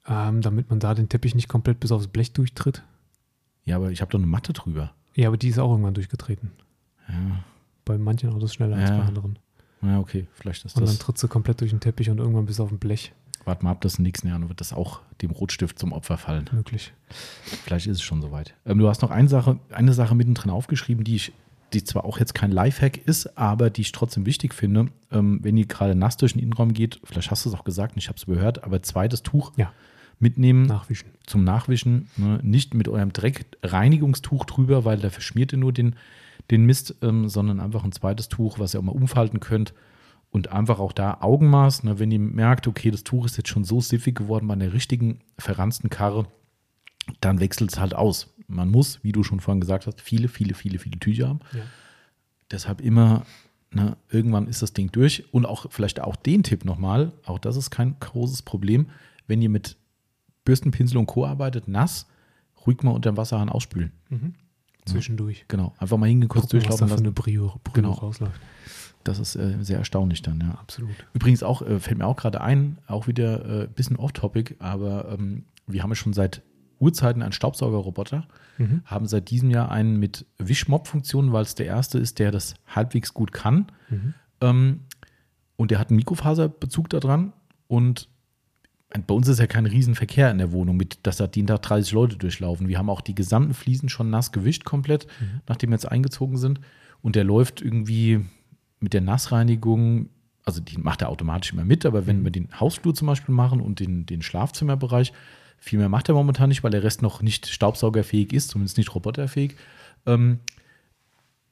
Ähm, 0.06 0.42
damit 0.42 0.68
man 0.68 0.80
da 0.80 0.92
den 0.94 1.08
Teppich 1.08 1.34
nicht 1.34 1.48
komplett 1.48 1.80
bis 1.80 1.92
aufs 1.92 2.08
Blech 2.08 2.32
durchtritt. 2.34 2.82
Ja, 3.64 3.76
aber 3.76 3.90
ich 3.90 4.02
habe 4.02 4.10
doch 4.10 4.18
eine 4.18 4.26
Matte 4.26 4.52
drüber. 4.52 4.92
Ja, 5.14 5.28
aber 5.28 5.38
die 5.38 5.48
ist 5.48 5.58
auch 5.58 5.70
irgendwann 5.70 5.94
durchgetreten. 5.94 6.50
Ja, 7.08 7.14
Bei 7.84 7.96
manchen 7.98 8.30
Autos 8.30 8.54
schneller 8.54 8.76
als 8.76 8.90
Ja. 8.90 8.98
bei 8.98 9.04
anderen. 9.04 9.38
ja 9.82 9.98
okay, 9.98 10.26
vielleicht 10.34 10.64
ist 10.64 10.76
Und 10.76 10.82
dann 10.86 10.94
das. 10.94 10.98
tritt 10.98 11.18
sie 11.18 11.28
komplett 11.28 11.60
durch 11.60 11.70
den 11.70 11.80
Teppich 11.80 12.10
und 12.10 12.18
irgendwann 12.18 12.46
bis 12.46 12.60
auf 12.60 12.70
ein 12.70 12.78
Blech 12.78 13.12
Warte 13.44 13.64
mal 13.64 13.70
ab, 13.70 13.80
dass 13.80 13.94
in 13.94 13.98
den 14.04 14.08
nächsten 14.08 14.28
Jahren 14.28 14.46
wird 14.50 14.60
das 14.60 14.74
auch 14.74 15.00
dem 15.22 15.30
Rotstift 15.30 15.78
zum 15.78 15.92
Opfer 15.92 16.18
fallen. 16.18 16.50
möglich. 16.52 16.92
Vielleicht 17.64 17.86
ist 17.86 17.96
es 17.96 18.02
schon 18.02 18.20
soweit. 18.20 18.52
Ähm, 18.66 18.78
du 18.78 18.88
hast 18.88 19.00
noch 19.00 19.10
eine 19.10 19.28
Sache, 19.28 19.58
eine 19.70 19.94
Sache 19.94 20.14
mittendrin 20.14 20.50
aufgeschrieben, 20.50 21.02
die 21.04 21.16
ich, 21.16 21.32
die 21.72 21.82
zwar 21.82 22.04
auch 22.04 22.18
jetzt 22.18 22.34
kein 22.34 22.50
Lifehack 22.52 22.98
ist, 22.98 23.38
aber 23.38 23.70
die 23.70 23.80
ich 23.80 23.92
trotzdem 23.92 24.26
wichtig 24.26 24.52
finde. 24.52 24.88
Ähm, 25.10 25.38
wenn 25.42 25.56
ihr 25.56 25.64
gerade 25.64 25.94
nass 25.94 26.18
durch 26.18 26.34
den 26.34 26.42
Innenraum 26.42 26.74
geht, 26.74 27.00
vielleicht 27.04 27.30
hast 27.30 27.46
du 27.46 27.48
es 27.48 27.54
auch 27.54 27.64
gesagt, 27.64 27.94
und 27.94 27.98
ich 27.98 28.08
habe 28.08 28.18
es 28.18 28.26
gehört, 28.26 28.64
aber 28.64 28.82
zweites 28.82 29.22
Tuch 29.22 29.52
Ja. 29.56 29.72
mitnehmen 30.18 30.66
Nachwischen. 30.66 31.08
zum 31.24 31.42
Nachwischen. 31.44 32.10
Ne? 32.18 32.40
Nicht 32.42 32.74
mit 32.74 32.86
eurem 32.86 33.14
Dreckreinigungstuch 33.14 34.44
drüber, 34.44 34.84
weil 34.84 34.98
da 34.98 35.08
verschmiert 35.08 35.52
ihr 35.52 35.58
nur 35.58 35.72
den, 35.72 35.96
den 36.50 36.64
Mist, 36.64 36.96
ähm, 37.02 37.28
sondern 37.28 37.60
einfach 37.60 37.84
ein 37.84 37.92
zweites 37.92 38.28
Tuch, 38.28 38.58
was 38.58 38.74
ihr 38.74 38.80
auch 38.80 38.84
mal 38.84 38.92
umfalten 38.92 39.40
könnt. 39.40 39.74
Und 40.30 40.52
einfach 40.52 40.78
auch 40.78 40.92
da 40.92 41.18
Augenmaß, 41.20 41.84
ne? 41.84 41.98
wenn 41.98 42.10
ihr 42.10 42.18
merkt, 42.18 42.66
okay, 42.66 42.90
das 42.90 43.02
Tuch 43.02 43.24
ist 43.24 43.38
jetzt 43.38 43.48
schon 43.48 43.64
so 43.64 43.80
siffig 43.80 44.14
geworden 44.14 44.46
bei 44.46 44.54
einer 44.54 44.72
richtigen 44.74 45.20
verranzten 45.38 45.88
Karre, 45.88 46.26
dann 47.20 47.40
wechselt 47.40 47.72
es 47.72 47.80
halt 47.80 47.94
aus. 47.94 48.34
Man 48.46 48.70
muss, 48.70 49.02
wie 49.02 49.12
du 49.12 49.22
schon 49.22 49.40
vorhin 49.40 49.60
gesagt 49.60 49.86
hast, 49.86 50.00
viele, 50.02 50.28
viele, 50.28 50.54
viele, 50.54 50.78
viele 50.78 50.98
Tücher 50.98 51.28
haben. 51.28 51.40
Ja. 51.54 51.62
Deshalb 52.50 52.82
immer, 52.82 53.24
ne, 53.72 53.96
irgendwann 54.10 54.48
ist 54.48 54.60
das 54.60 54.74
Ding 54.74 54.92
durch. 54.92 55.32
Und 55.32 55.46
auch 55.46 55.70
vielleicht 55.70 56.00
auch 56.00 56.16
den 56.16 56.42
Tipp 56.42 56.66
nochmal, 56.66 57.12
auch 57.24 57.38
das 57.38 57.56
ist 57.56 57.70
kein 57.70 57.98
großes 57.98 58.42
Problem, 58.42 58.90
wenn 59.26 59.40
ihr 59.40 59.50
mit 59.50 59.78
Bürstenpinsel 60.44 60.98
und 60.98 61.06
Co. 61.06 61.26
arbeitet, 61.26 61.68
nass, 61.68 62.06
ruhig 62.66 62.82
mal 62.82 62.90
unter 62.90 63.12
dem 63.12 63.16
Wasserhahn 63.16 63.48
ausspülen. 63.48 63.92
Mhm. 64.10 64.34
Zwischendurch. 64.92 65.44
Genau, 65.48 65.74
einfach 65.78 65.96
mal 65.96 66.08
kurz 66.08 66.28
Gucken, 66.28 66.34
was 66.42 66.46
da 66.48 66.48
durchlaufen 66.58 66.88
für 66.88 66.96
eine 66.96 67.12
Brio, 67.12 67.60
Brio 67.64 67.72
Genau. 67.74 67.92
rausläuft. 67.92 68.40
Das 69.04 69.18
ist 69.18 69.36
äh, 69.36 69.56
sehr 69.60 69.78
erstaunlich 69.78 70.22
dann, 70.22 70.40
ja. 70.40 70.50
Absolut. 70.60 70.90
Übrigens 71.14 71.42
auch, 71.42 71.62
äh, 71.62 71.78
fällt 71.80 71.98
mir 71.98 72.06
auch 72.06 72.16
gerade 72.16 72.40
ein, 72.40 72.78
auch 72.86 73.06
wieder 73.06 73.44
ein 73.44 73.60
äh, 73.62 73.68
bisschen 73.74 73.96
off-topic, 73.96 74.56
aber 74.58 75.10
ähm, 75.12 75.44
wir 75.66 75.82
haben 75.82 75.90
ja 75.90 75.94
schon 75.94 76.12
seit 76.12 76.42
Urzeiten 76.80 77.22
einen 77.22 77.32
Staubsaugerroboter, 77.32 78.26
Mhm. 78.58 78.82
haben 78.84 79.06
seit 79.06 79.30
diesem 79.30 79.50
Jahr 79.50 79.70
einen 79.70 79.98
mit 79.98 80.26
Wischmob-Funktion, 80.38 81.32
weil 81.32 81.42
es 81.42 81.54
der 81.54 81.66
erste 81.66 81.98
ist, 81.98 82.18
der 82.18 82.32
das 82.32 82.54
halbwegs 82.66 83.14
gut 83.14 83.32
kann. 83.32 83.66
Mhm. 83.88 84.14
Ähm, 84.40 84.80
und 85.56 85.70
der 85.70 85.78
hat 85.78 85.90
einen 85.90 85.96
Mikrofaserbezug 85.96 86.88
da 86.90 86.98
dran. 87.00 87.32
Und 87.68 88.08
bei 89.06 89.14
uns 89.14 89.28
ist 89.28 89.38
ja 89.38 89.46
kein 89.46 89.66
Riesenverkehr 89.66 90.30
in 90.30 90.38
der 90.38 90.50
Wohnung, 90.52 90.76
mit, 90.76 90.98
dass 91.02 91.18
da 91.18 91.28
jeden 91.32 91.46
Tag 91.46 91.62
30 91.62 91.92
Leute 91.92 92.16
durchlaufen. 92.16 92.68
Wir 92.68 92.78
haben 92.78 92.88
auch 92.90 93.02
die 93.02 93.14
gesamten 93.14 93.52
Fliesen 93.54 93.88
schon 93.88 94.08
nass 94.10 94.32
gewischt 94.32 94.64
komplett, 94.64 95.06
Mhm. 95.20 95.40
nachdem 95.46 95.70
wir 95.70 95.74
jetzt 95.74 95.90
eingezogen 95.90 96.38
sind. 96.38 96.60
Und 97.02 97.14
der 97.14 97.24
läuft 97.24 97.60
irgendwie 97.60 98.24
mit 98.80 98.94
der 98.94 99.02
Nassreinigung, 99.02 100.08
also 100.44 100.60
die 100.62 100.78
macht 100.78 101.02
er 101.02 101.10
automatisch 101.10 101.52
immer 101.52 101.64
mit, 101.64 101.84
aber 101.84 102.06
wenn 102.06 102.20
Mhm. 102.20 102.24
wir 102.24 102.30
den 102.30 102.60
Hausflur 102.60 102.94
zum 102.94 103.06
Beispiel 103.08 103.34
machen 103.34 103.60
und 103.60 103.80
den, 103.80 104.06
den 104.06 104.22
Schlafzimmerbereich, 104.22 105.12
viel 105.58 105.78
mehr 105.78 105.88
macht 105.90 106.08
er 106.08 106.14
momentan 106.14 106.48
nicht, 106.48 106.62
weil 106.64 106.70
der 106.70 106.82
Rest 106.84 107.02
noch 107.02 107.20
nicht 107.20 107.46
staubsaugerfähig 107.46 108.32
ist, 108.32 108.48
zumindest 108.50 108.78
nicht 108.78 108.94
roboterfähig. 108.94 109.56
Ähm, 110.06 110.38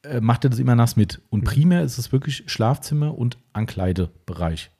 äh, 0.02 0.20
macht 0.20 0.44
er 0.44 0.50
das 0.50 0.58
immer 0.60 0.76
nass 0.76 0.96
mit. 0.96 1.20
Und 1.28 1.44
primär 1.44 1.82
ist 1.82 1.98
es 1.98 2.12
wirklich 2.12 2.44
Schlafzimmer 2.46 3.18
und 3.18 3.36
Ankleidebereich, 3.52 4.70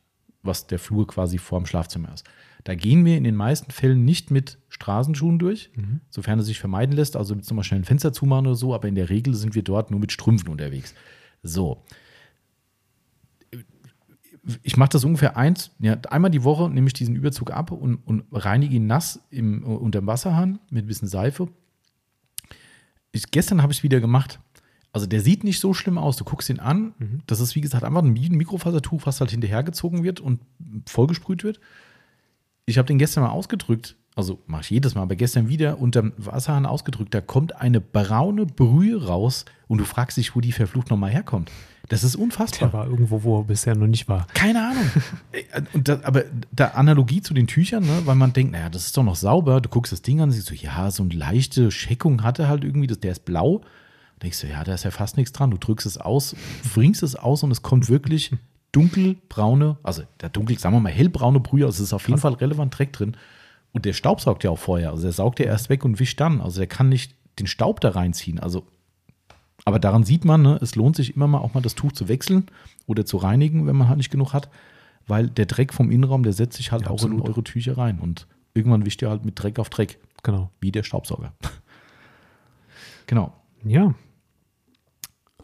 was 0.46 0.66
der 0.66 0.78
Flur 0.78 1.06
quasi 1.06 1.38
vorm 1.38 1.66
Schlafzimmer 1.66 2.12
ist. 2.14 2.24
Da 2.64 2.74
gehen 2.74 3.04
wir 3.04 3.16
in 3.16 3.24
den 3.24 3.36
meisten 3.36 3.70
Fällen 3.70 4.04
nicht 4.04 4.30
mit 4.30 4.58
Straßenschuhen 4.68 5.38
durch, 5.38 5.70
Mhm. 5.76 6.00
sofern 6.10 6.38
es 6.40 6.46
sich 6.46 6.58
vermeiden 6.58 6.96
lässt. 6.96 7.16
Also 7.16 7.34
jetzt 7.34 7.48
nochmal 7.48 7.64
schnell 7.64 7.80
ein 7.80 7.84
Fenster 7.84 8.12
zumachen 8.12 8.46
oder 8.46 8.56
so, 8.56 8.74
aber 8.74 8.88
in 8.88 8.94
der 8.96 9.08
Regel 9.08 9.34
sind 9.34 9.54
wir 9.54 9.62
dort 9.62 9.90
nur 9.90 10.00
mit 10.00 10.10
Strümpfen 10.10 10.48
unterwegs. 10.48 10.94
So. 11.42 11.84
Ich 14.62 14.76
mache 14.76 14.90
das 14.90 15.04
ungefähr 15.04 15.36
eins, 15.36 15.72
ja, 15.80 15.94
einmal 16.08 16.30
die 16.30 16.44
Woche 16.44 16.70
nehme 16.70 16.86
ich 16.86 16.92
diesen 16.92 17.16
Überzug 17.16 17.50
ab 17.50 17.72
und, 17.72 17.96
und 17.96 18.24
reinige 18.30 18.76
ihn 18.76 18.86
nass 18.86 19.20
im, 19.30 19.64
unter 19.64 20.00
dem 20.00 20.06
Wasserhahn 20.06 20.60
mit 20.70 20.84
ein 20.84 20.86
bisschen 20.86 21.08
Seife. 21.08 21.48
Ich, 23.10 23.30
gestern 23.32 23.60
habe 23.62 23.72
ich 23.72 23.78
es 23.78 23.82
wieder 23.82 23.98
gemacht. 24.00 24.38
Also 24.96 25.06
der 25.06 25.20
sieht 25.20 25.44
nicht 25.44 25.60
so 25.60 25.74
schlimm 25.74 25.98
aus. 25.98 26.16
Du 26.16 26.24
guckst 26.24 26.48
ihn 26.48 26.58
an. 26.58 26.94
Mhm. 26.98 27.20
Das 27.26 27.40
ist, 27.40 27.54
wie 27.54 27.60
gesagt, 27.60 27.84
einfach 27.84 28.02
ein 28.02 28.14
Mi- 28.14 28.30
Mikrofasertuch, 28.34 29.02
was 29.04 29.20
halt 29.20 29.30
hinterhergezogen 29.30 30.02
wird 30.04 30.20
und 30.20 30.40
vollgesprüht 30.86 31.44
wird. 31.44 31.60
Ich 32.64 32.78
habe 32.78 32.86
den 32.88 32.96
gestern 32.98 33.22
mal 33.24 33.30
ausgedrückt. 33.30 33.96
Also 34.14 34.38
mache 34.46 34.62
ich 34.62 34.70
jedes 34.70 34.94
Mal, 34.94 35.02
aber 35.02 35.14
gestern 35.14 35.48
wieder 35.50 35.78
unterm 35.78 36.12
Wasserhahn 36.16 36.64
ausgedrückt. 36.64 37.12
Da 37.12 37.20
kommt 37.20 37.54
eine 37.60 37.82
braune 37.82 38.46
Brühe 38.46 39.04
raus 39.06 39.44
und 39.68 39.76
du 39.78 39.84
fragst 39.84 40.16
dich, 40.16 40.34
wo 40.34 40.40
die 40.40 40.52
verflucht 40.52 40.88
nochmal 40.88 41.10
herkommt. 41.10 41.52
Das 41.90 42.02
ist 42.02 42.16
unfassbar. 42.16 42.70
Der 42.70 42.78
war 42.78 42.86
irgendwo, 42.88 43.22
wo 43.22 43.40
er 43.40 43.44
bisher 43.44 43.76
noch 43.76 43.86
nicht 43.86 44.08
war. 44.08 44.26
Keine 44.32 44.66
Ahnung. 44.70 44.90
Ey, 45.32 45.44
Und 45.74 45.86
da, 45.88 46.00
aber 46.04 46.24
da 46.50 46.68
Analogie 46.68 47.20
zu 47.20 47.34
den 47.34 47.46
Tüchern, 47.46 47.84
ne, 47.84 48.02
weil 48.06 48.14
man 48.16 48.32
denkt, 48.32 48.52
naja, 48.52 48.70
das 48.70 48.86
ist 48.86 48.96
doch 48.96 49.04
noch 49.04 49.16
sauber. 49.16 49.60
Du 49.60 49.68
guckst 49.68 49.92
das 49.92 50.00
Ding 50.00 50.22
an 50.22 50.30
siehst 50.32 50.46
so, 50.46 50.54
ja, 50.54 50.90
so 50.90 51.02
eine 51.02 51.12
leichte 51.14 51.70
Scheckung 51.70 52.22
hat 52.22 52.38
er 52.38 52.48
halt 52.48 52.64
irgendwie, 52.64 52.86
das, 52.86 52.98
der 52.98 53.12
ist 53.12 53.26
blau. 53.26 53.60
Denkst 54.22 54.40
du, 54.40 54.46
ja, 54.48 54.64
da 54.64 54.74
ist 54.74 54.84
ja 54.84 54.90
fast 54.90 55.16
nichts 55.16 55.32
dran. 55.32 55.50
Du 55.50 55.58
drückst 55.58 55.86
es 55.86 55.98
aus, 55.98 56.34
bringst 56.74 57.02
es 57.02 57.16
aus 57.16 57.42
und 57.42 57.50
es 57.50 57.62
kommt 57.62 57.88
wirklich 57.88 58.32
dunkelbraune, 58.72 59.76
also 59.82 60.02
der 60.20 60.28
dunkel, 60.28 60.58
sagen 60.58 60.74
wir 60.76 60.80
mal 60.80 60.92
hellbraune 60.92 61.40
Brühe, 61.40 61.64
also 61.64 61.76
es 61.82 61.88
ist 61.88 61.92
auf 61.92 62.08
jeden 62.08 62.20
Fall 62.20 62.34
relevant 62.34 62.76
Dreck 62.78 62.92
drin. 62.92 63.16
Und 63.72 63.84
der 63.84 63.92
Staub 63.92 64.20
saugt 64.20 64.44
ja 64.44 64.50
auch 64.50 64.58
vorher. 64.58 64.90
Also 64.90 65.02
der 65.02 65.12
saugt 65.12 65.38
ja 65.38 65.46
erst 65.46 65.68
weg 65.68 65.84
und 65.84 65.98
wischt 66.00 66.20
dann. 66.20 66.40
Also 66.40 66.58
der 66.60 66.66
kann 66.66 66.88
nicht 66.88 67.14
den 67.38 67.46
Staub 67.46 67.80
da 67.80 67.90
reinziehen. 67.90 68.38
Also 68.40 68.66
aber 69.64 69.78
daran 69.78 70.04
sieht 70.04 70.24
man, 70.24 70.42
ne, 70.42 70.58
es 70.62 70.76
lohnt 70.76 70.94
sich 70.96 71.14
immer 71.16 71.26
mal 71.26 71.38
auch 71.38 71.52
mal 71.54 71.60
das 71.60 71.74
Tuch 71.74 71.92
zu 71.92 72.08
wechseln 72.08 72.46
oder 72.86 73.04
zu 73.04 73.16
reinigen, 73.16 73.66
wenn 73.66 73.76
man 73.76 73.88
halt 73.88 73.96
nicht 73.98 74.10
genug 74.10 74.32
hat. 74.32 74.48
weil 75.08 75.28
der 75.28 75.46
Dreck 75.46 75.72
vom 75.72 75.90
Innenraum, 75.90 76.22
der 76.24 76.32
setzt 76.32 76.56
sich 76.56 76.72
halt 76.72 76.82
Ja, 76.82 76.88
auch 76.88 76.94
absolut. 76.94 77.20
in 77.20 77.28
eure 77.28 77.44
Tücher 77.44 77.76
rein 77.78 77.98
und 78.00 78.26
irgendwann 78.54 78.84
wischt 78.86 79.02
ihr 79.02 79.08
halt 79.10 79.24
mit 79.24 79.40
Dreck 79.40 79.58
auf 79.58 79.68
Dreck, 79.70 79.98
Genau. 80.24 80.50
wie 80.60 80.72
der 80.72 80.82
Staubsauger. 80.82 81.32
genau. 83.06 83.32
Ja. 83.64 83.94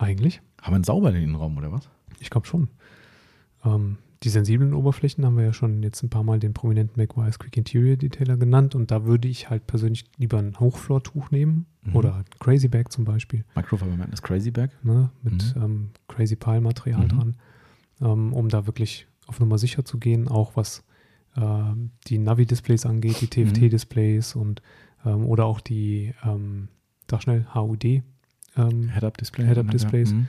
Eigentlich. 0.03 0.41
Haben 0.61 0.73
wir 0.73 0.77
einen 0.77 0.85
sauberen 0.85 1.17
Innenraum 1.17 1.57
oder 1.57 1.73
was? 1.73 1.89
Ich 2.21 2.31
glaube 2.31 2.47
schon. 2.47 2.69
Ähm, 3.65 3.99
die 4.23 4.29
sensiblen 4.29 4.75
Oberflächen 4.75 5.25
haben 5.25 5.37
wir 5.37 5.45
ja 5.45 5.53
schon 5.53 5.83
jetzt 5.83 6.03
ein 6.03 6.11
paar 6.11 6.23
Mal 6.23 6.39
den 6.39 6.55
prominenten 6.55 7.01
McWise 7.01 7.39
Quick 7.39 7.57
Interior 7.57 7.97
Detailer 7.97 8.37
genannt 8.37 8.75
und 8.75 8.91
da 8.93 9.05
würde 9.05 9.27
ich 9.29 9.51
halt 9.51 9.67
persönlich 9.67 10.05
lieber 10.17 10.39
ein 10.39 10.59
Hochflortuch 10.61 11.31
nehmen 11.31 11.67
Mhm. 11.85 11.97
oder 11.97 12.15
ein 12.17 12.25
Crazy 12.39 12.69
Bag 12.69 12.93
zum 12.93 13.05
Beispiel, 13.05 13.45
Microfiber 13.57 13.97
Madness 13.97 14.23
Crazy 14.23 14.53
Bag. 14.53 14.71
ne, 14.85 15.11
mit 15.23 15.55
ähm, 15.57 15.91
Crazy 16.07 16.37
Pile 16.37 16.61
Material 16.61 17.03
Mhm. 17.03 17.09
dran, 17.09 17.37
ähm, 18.01 18.33
um 18.33 18.49
da 18.49 18.67
wirklich 18.67 19.09
auf 19.27 19.41
Nummer 19.41 19.59
sicher 19.59 19.85
zu 19.85 19.99
gehen, 19.99 20.29
auch 20.29 20.55
was 20.55 20.85
ähm, 21.37 21.91
die 22.07 22.19
Navi-Displays 22.19 22.87
angeht, 22.87 23.21
die 23.21 23.27
TFT-Displays 23.27 24.37
und 24.37 24.63
ähm, 25.05 25.25
oder 25.27 25.47
auch 25.47 25.61
die, 25.61 26.13
ähm, 26.25 26.69
sag 27.11 27.23
schnell, 27.23 27.47
HUD. 27.55 28.03
Ähm, 28.57 28.89
Head-Up-Display. 28.91 29.47
Head-Up-Displays. 29.47 30.13
Mhm. 30.13 30.29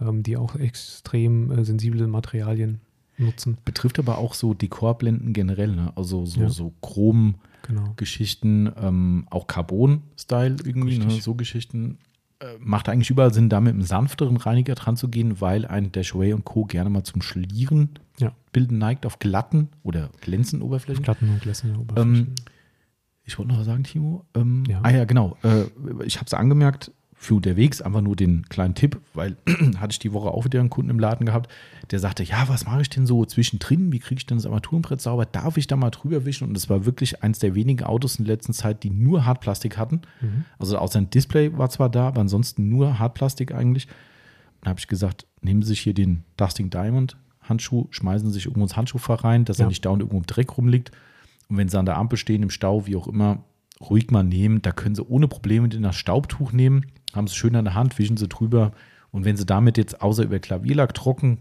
ähm, 0.00 0.22
die 0.22 0.36
auch 0.36 0.56
extrem 0.56 1.50
äh, 1.52 1.64
sensible 1.64 2.06
Materialien 2.06 2.80
nutzen. 3.18 3.56
Betrifft 3.64 3.98
aber 3.98 4.18
auch 4.18 4.34
so 4.34 4.52
Dekorblenden 4.54 5.32
generell, 5.32 5.74
ne? 5.76 5.92
Also 5.96 6.24
so, 6.26 6.40
Ja. 6.42 6.48
so 6.48 6.72
Chrom-Geschichten, 6.82 8.64
Genau. 8.66 8.88
ähm, 8.88 9.26
auch 9.30 9.46
Carbon-Style 9.46 10.56
irgendwie, 10.64 10.98
ne? 10.98 11.10
So 11.20 11.34
Geschichten. 11.34 11.98
Äh, 12.40 12.46
macht 12.58 12.88
eigentlich 12.88 13.10
überall 13.10 13.32
Sinn, 13.32 13.48
da 13.48 13.60
mit 13.60 13.72
einem 13.74 13.82
sanfteren 13.82 14.36
Reiniger 14.36 14.74
dran 14.74 14.96
zu 14.96 15.08
gehen, 15.08 15.40
weil 15.40 15.64
ein 15.64 15.92
Dashway 15.92 16.32
und 16.32 16.44
Co. 16.44 16.64
gerne 16.64 16.90
mal 16.90 17.04
zum 17.04 17.22
Schlieren 17.22 17.90
Ja. 18.18 18.32
bilden 18.52 18.78
neigt 18.78 19.06
auf 19.06 19.20
glatten 19.20 19.68
oder 19.84 20.10
glänzenden 20.20 20.66
Oberflächen. 20.66 21.04
Platten 21.04 21.28
und 21.28 21.40
glänzende 21.40 21.78
Oberflächen. 21.78 22.14
Ähm, 22.28 22.34
Ich 23.24 23.38
wollte 23.38 23.52
noch 23.52 23.60
was 23.60 23.66
sagen, 23.66 23.84
Timo. 23.84 24.24
Ähm, 24.34 24.64
Ja. 24.66 24.80
Ah 24.82 24.90
ja, 24.90 25.04
genau. 25.04 25.36
Äh, 25.44 25.66
ich 26.04 26.16
habe 26.16 26.26
es 26.26 26.34
angemerkt, 26.34 26.90
für 27.22 27.36
unterwegs 27.36 27.80
einfach 27.80 28.00
nur 28.00 28.16
den 28.16 28.48
kleinen 28.48 28.74
Tipp, 28.74 29.00
weil 29.14 29.36
hatte 29.78 29.92
ich 29.92 30.00
die 30.00 30.12
Woche 30.12 30.30
auch 30.32 30.44
wieder 30.44 30.58
einen 30.58 30.70
Kunden 30.70 30.90
im 30.90 30.98
Laden 30.98 31.24
gehabt, 31.24 31.48
der 31.92 32.00
sagte, 32.00 32.24
ja, 32.24 32.48
was 32.48 32.66
mache 32.66 32.82
ich 32.82 32.90
denn 32.90 33.06
so 33.06 33.24
zwischendrin? 33.24 33.92
Wie 33.92 34.00
kriege 34.00 34.18
ich 34.18 34.26
denn 34.26 34.38
das 34.38 34.44
Armaturenbrett 34.46 35.00
sauber? 35.00 35.24
Darf 35.24 35.56
ich 35.56 35.68
da 35.68 35.76
mal 35.76 35.90
drüber 35.90 36.24
wischen? 36.24 36.48
Und 36.48 36.56
es 36.56 36.68
war 36.68 36.84
wirklich 36.84 37.22
eins 37.22 37.38
der 37.38 37.54
wenigen 37.54 37.84
Autos 37.84 38.16
in 38.16 38.24
der 38.24 38.34
letzten 38.34 38.52
Zeit, 38.52 38.82
die 38.82 38.90
nur 38.90 39.24
Hartplastik 39.24 39.78
hatten. 39.78 40.00
Mhm. 40.20 40.46
Also 40.58 40.76
außer 40.78 40.98
ein 40.98 41.10
Display 41.10 41.56
war 41.56 41.70
zwar 41.70 41.90
da, 41.90 42.08
aber 42.08 42.22
ansonsten 42.22 42.68
nur 42.68 42.98
Hartplastik 42.98 43.54
eigentlich. 43.54 43.86
Dann 44.60 44.70
habe 44.70 44.80
ich 44.80 44.88
gesagt, 44.88 45.24
nehmen 45.42 45.62
Sie 45.62 45.68
sich 45.68 45.80
hier 45.80 45.94
den 45.94 46.24
Dusting 46.36 46.70
Diamond 46.70 47.16
Handschuh, 47.42 47.86
schmeißen 47.90 48.26
Sie 48.28 48.34
sich 48.34 48.46
irgendwo 48.46 48.64
ins 48.64 48.76
Handschuhfach 48.76 49.22
rein, 49.22 49.44
dass 49.44 49.60
er 49.60 49.64
Ja. 49.66 49.68
nicht 49.68 49.84
dauernd 49.84 50.00
irgendwo 50.02 50.18
im 50.18 50.26
Dreck 50.26 50.56
rumliegt. 50.58 50.90
Und 51.48 51.56
wenn 51.56 51.68
Sie 51.68 51.78
an 51.78 51.86
der 51.86 51.98
Ampel 51.98 52.18
stehen, 52.18 52.42
im 52.42 52.50
Stau, 52.50 52.86
wie 52.86 52.96
auch 52.96 53.06
immer, 53.06 53.44
ruhig 53.80 54.10
mal 54.10 54.22
nehmen. 54.24 54.60
Da 54.62 54.72
können 54.72 54.94
Sie 54.96 55.04
ohne 55.04 55.28
Probleme 55.28 55.68
den 55.68 55.82
das 55.82 55.96
Staubtuch 55.96 56.52
nehmen, 56.52 56.86
haben 57.14 57.26
es 57.26 57.34
schön 57.34 57.56
an 57.56 57.64
der 57.64 57.74
Hand, 57.74 57.98
wischen 57.98 58.16
Sie 58.16 58.28
drüber. 58.28 58.72
Und 59.10 59.24
wenn 59.24 59.36
Sie 59.36 59.46
damit 59.46 59.78
jetzt 59.78 60.00
außer 60.00 60.22
über 60.24 60.38
Klavierlack 60.38 60.94
trocken 60.94 61.38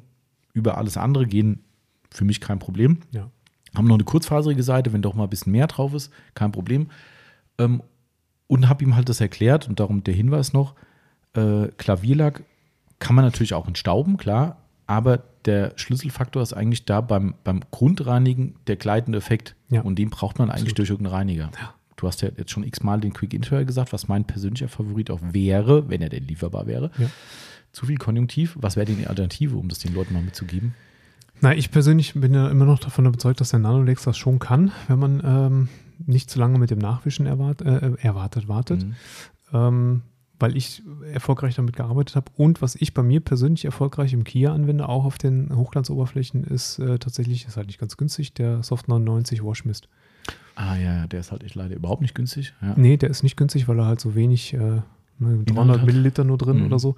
über 0.53 0.77
alles 0.77 0.97
andere 0.97 1.25
gehen, 1.25 1.63
für 2.09 2.25
mich 2.25 2.41
kein 2.41 2.59
Problem. 2.59 2.99
Ja. 3.11 3.29
Haben 3.75 3.87
noch 3.87 3.95
eine 3.95 4.03
kurzfaserige 4.03 4.63
Seite, 4.63 4.91
wenn 4.91 5.01
doch 5.01 5.13
mal 5.13 5.23
ein 5.23 5.29
bisschen 5.29 5.53
mehr 5.53 5.67
drauf 5.67 5.93
ist, 5.93 6.11
kein 6.35 6.51
Problem. 6.51 6.89
Ähm, 7.57 7.81
und 8.47 8.67
habe 8.67 8.83
ihm 8.83 8.97
halt 8.97 9.07
das 9.07 9.21
erklärt 9.21 9.69
und 9.69 9.79
darum 9.79 10.03
der 10.03 10.13
Hinweis 10.13 10.51
noch: 10.51 10.75
äh, 11.33 11.67
Klavierlack 11.77 12.43
kann 12.99 13.15
man 13.15 13.23
natürlich 13.23 13.53
auch 13.53 13.67
entstauben, 13.67 14.17
klar, 14.17 14.57
aber 14.87 15.23
der 15.45 15.71
Schlüsselfaktor 15.77 16.43
ist 16.43 16.53
eigentlich 16.53 16.85
da 16.85 17.01
beim, 17.01 17.33
beim 17.43 17.61
Grundreinigen 17.71 18.55
der 18.67 18.75
gleitende 18.75 19.17
Effekt. 19.17 19.55
Ja. 19.69 19.81
Und 19.81 19.97
den 19.97 20.09
braucht 20.09 20.37
man 20.37 20.49
eigentlich 20.49 20.73
Absolut. 20.73 20.77
durch 20.79 20.89
irgendeinen 20.89 21.15
Reiniger. 21.15 21.51
Ja. 21.59 21.73
Du 22.01 22.07
hast 22.07 22.23
ja 22.23 22.29
jetzt 22.35 22.49
schon 22.49 22.63
x-mal 22.63 22.99
den 22.99 23.13
Quick 23.13 23.31
Interior 23.31 23.63
gesagt, 23.63 23.93
was 23.93 24.07
mein 24.07 24.25
persönlicher 24.25 24.67
Favorit 24.67 25.11
auch 25.11 25.19
wäre, 25.21 25.87
wenn 25.87 26.01
er 26.01 26.09
denn 26.09 26.25
lieferbar 26.25 26.65
wäre. 26.65 26.89
Ja. 26.97 27.07
Zu 27.73 27.85
viel 27.85 27.97
Konjunktiv. 27.97 28.57
Was 28.59 28.75
wäre 28.75 28.87
denn 28.87 28.97
die 28.97 29.05
Alternative, 29.05 29.55
um 29.55 29.69
das 29.69 29.77
den 29.77 29.93
Leuten 29.93 30.15
mal 30.15 30.23
mitzugeben? 30.23 30.73
Na, 31.41 31.53
ich 31.55 31.69
persönlich 31.69 32.15
bin 32.15 32.33
ja 32.33 32.49
immer 32.49 32.65
noch 32.65 32.79
davon 32.79 33.05
überzeugt, 33.05 33.39
dass 33.39 33.51
der 33.51 33.59
Nanolex 33.59 34.03
das 34.03 34.17
schon 34.17 34.39
kann, 34.39 34.71
wenn 34.87 34.97
man 34.97 35.21
ähm, 35.23 35.69
nicht 36.03 36.31
zu 36.31 36.39
lange 36.39 36.57
mit 36.57 36.71
dem 36.71 36.79
Nachwischen 36.79 37.27
erwart, 37.27 37.61
äh, 37.61 37.93
erwartet, 38.01 38.47
wartet. 38.47 38.83
Mhm. 38.83 38.95
Ähm, 39.53 40.01
weil 40.39 40.57
ich 40.57 40.81
erfolgreich 41.13 41.53
damit 41.53 41.75
gearbeitet 41.75 42.15
habe. 42.15 42.31
Und 42.35 42.63
was 42.63 42.73
ich 42.73 42.95
bei 42.95 43.03
mir 43.03 43.19
persönlich 43.19 43.63
erfolgreich 43.63 44.11
im 44.13 44.23
Kia 44.23 44.51
anwende, 44.55 44.89
auch 44.89 45.05
auf 45.05 45.19
den 45.19 45.55
Hochglanzoberflächen, 45.55 46.45
ist 46.45 46.79
äh, 46.79 46.97
tatsächlich, 46.97 47.45
ist 47.45 47.57
halt 47.57 47.67
nicht 47.67 47.79
ganz 47.79 47.95
günstig, 47.95 48.33
der 48.33 48.63
Soft 48.63 48.87
99 48.87 49.43
Wash 49.43 49.65
Mist. 49.65 49.87
Ah 50.55 50.75
ja, 50.77 51.07
der 51.07 51.19
ist 51.21 51.31
halt 51.31 51.43
echt 51.43 51.55
leider 51.55 51.75
überhaupt 51.75 52.01
nicht 52.01 52.15
günstig. 52.15 52.53
Ja. 52.61 52.73
Nee, 52.77 52.97
der 52.97 53.09
ist 53.09 53.23
nicht 53.23 53.37
günstig, 53.37 53.67
weil 53.67 53.79
er 53.79 53.85
halt 53.85 53.99
so 54.01 54.15
wenig, 54.15 54.53
äh, 54.53 54.81
ne, 55.19 55.43
300 55.45 55.79
hat. 55.79 55.85
Milliliter 55.85 56.23
nur 56.23 56.37
drin 56.37 56.59
Mhm. 56.59 56.65
oder 56.65 56.79
so. 56.79 56.95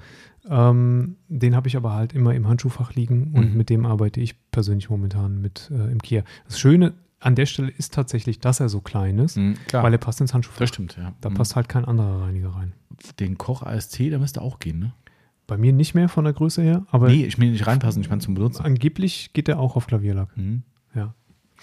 Ähm, 0.49 1.15
den 1.29 1.55
habe 1.55 1.67
ich 1.67 1.77
aber 1.77 1.93
halt 1.93 2.13
immer 2.13 2.33
im 2.33 2.47
Handschuhfach 2.47 2.93
liegen 2.95 3.31
und 3.33 3.51
Mhm. 3.51 3.57
mit 3.57 3.69
dem 3.69 3.85
arbeite 3.85 4.19
ich 4.21 4.35
persönlich 4.51 4.89
momentan 4.89 5.39
mit 5.39 5.71
äh, 5.73 5.91
im 5.91 5.99
Kia. 6.01 6.23
Das 6.45 6.59
Schöne 6.59 6.93
an 7.19 7.35
der 7.35 7.45
Stelle 7.45 7.69
ist 7.69 7.93
tatsächlich, 7.93 8.39
dass 8.39 8.59
er 8.59 8.67
so 8.67 8.81
klein 8.81 9.17
ist, 9.19 9.37
Mhm, 9.37 9.55
weil 9.71 9.93
er 9.93 9.97
passt 9.99 10.19
ins 10.19 10.33
Handschuhfach. 10.33 10.59
das 10.59 10.69
stimmt, 10.69 10.97
ja. 10.97 11.13
Da 11.21 11.29
Mhm. 11.29 11.35
passt 11.35 11.55
halt 11.55 11.69
kein 11.69 11.85
anderer 11.85 12.23
Reiniger 12.23 12.49
rein. 12.49 12.73
Den 13.19 13.37
Koch 13.37 13.63
ASC, 13.63 14.09
der 14.09 14.19
müsste 14.19 14.41
auch 14.41 14.59
gehen, 14.59 14.79
ne? 14.79 14.93
Bei 15.47 15.57
mir 15.57 15.71
nicht 15.73 15.93
mehr 15.93 16.09
von 16.09 16.23
der 16.23 16.33
Größe 16.33 16.61
her, 16.61 16.85
aber 16.89 17.07
nee, 17.09 17.25
ich 17.25 17.37
will 17.37 17.51
nicht 17.51 17.67
reinpassen, 17.67 18.01
ich 18.01 18.09
meine 18.09 18.21
zum 18.21 18.33
Benutzen. 18.33 18.63
angeblich 18.65 19.31
geht 19.33 19.47
er 19.49 19.59
auch 19.59 19.75
auf 19.75 19.87
Klavierlack. 19.87 20.35
Mhm. 20.37 20.63
Ja. 20.95 21.13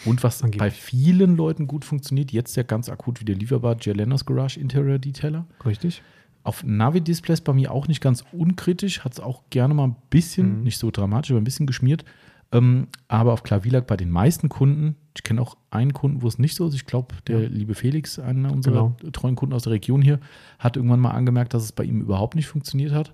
Und 0.04 0.22
was 0.22 0.42
Angeblich. 0.42 0.58
bei 0.60 0.70
vielen 0.70 1.36
Leuten 1.36 1.66
gut 1.66 1.84
funktioniert, 1.84 2.32
jetzt 2.32 2.56
ja 2.56 2.62
ganz 2.62 2.88
akut 2.88 3.20
wieder 3.20 3.34
lieferbar, 3.34 3.76
Jelenas 3.80 4.24
Garage 4.24 4.58
Interior 4.58 4.98
Detailer. 4.98 5.46
Richtig? 5.64 6.02
Auf 6.42 6.64
Navi-Displays 6.64 7.42
bei 7.42 7.52
mir 7.52 7.70
auch 7.70 7.86
nicht 7.86 8.00
ganz 8.00 8.24
unkritisch, 8.32 9.00
hat 9.00 9.12
es 9.12 9.20
auch 9.20 9.42
gerne 9.50 9.74
mal 9.74 9.88
ein 9.88 9.96
bisschen, 10.08 10.58
Mhm. 10.58 10.62
nicht 10.64 10.78
so 10.78 10.90
dramatisch, 10.90 11.30
aber 11.32 11.40
ein 11.40 11.44
bisschen 11.44 11.66
geschmiert. 11.66 12.04
Ähm, 12.52 12.88
aber 13.08 13.32
auf 13.34 13.42
Klavierlack 13.44 13.86
bei 13.86 13.96
den 13.96 14.10
meisten 14.10 14.48
Kunden, 14.48 14.96
ich 15.16 15.22
kenne 15.22 15.40
auch 15.40 15.56
einen 15.70 15.92
Kunden, 15.92 16.22
wo 16.22 16.26
es 16.28 16.38
nicht 16.38 16.56
so 16.56 16.66
ist. 16.66 16.74
Ich 16.74 16.86
glaube, 16.86 17.14
der 17.28 17.42
Ja. 17.42 17.48
liebe 17.48 17.74
Felix, 17.74 18.18
einer 18.18 18.50
unserer 18.52 18.94
Genau. 18.98 19.10
treuen 19.12 19.36
Kunden 19.36 19.54
aus 19.54 19.64
der 19.64 19.72
Region 19.72 20.02
hier, 20.02 20.18
hat 20.58 20.76
irgendwann 20.76 20.98
mal 20.98 21.10
angemerkt, 21.12 21.52
dass 21.54 21.62
es 21.62 21.72
bei 21.72 21.84
ihm 21.84 22.00
überhaupt 22.00 22.34
nicht 22.34 22.48
funktioniert 22.48 22.92
hat. 22.92 23.12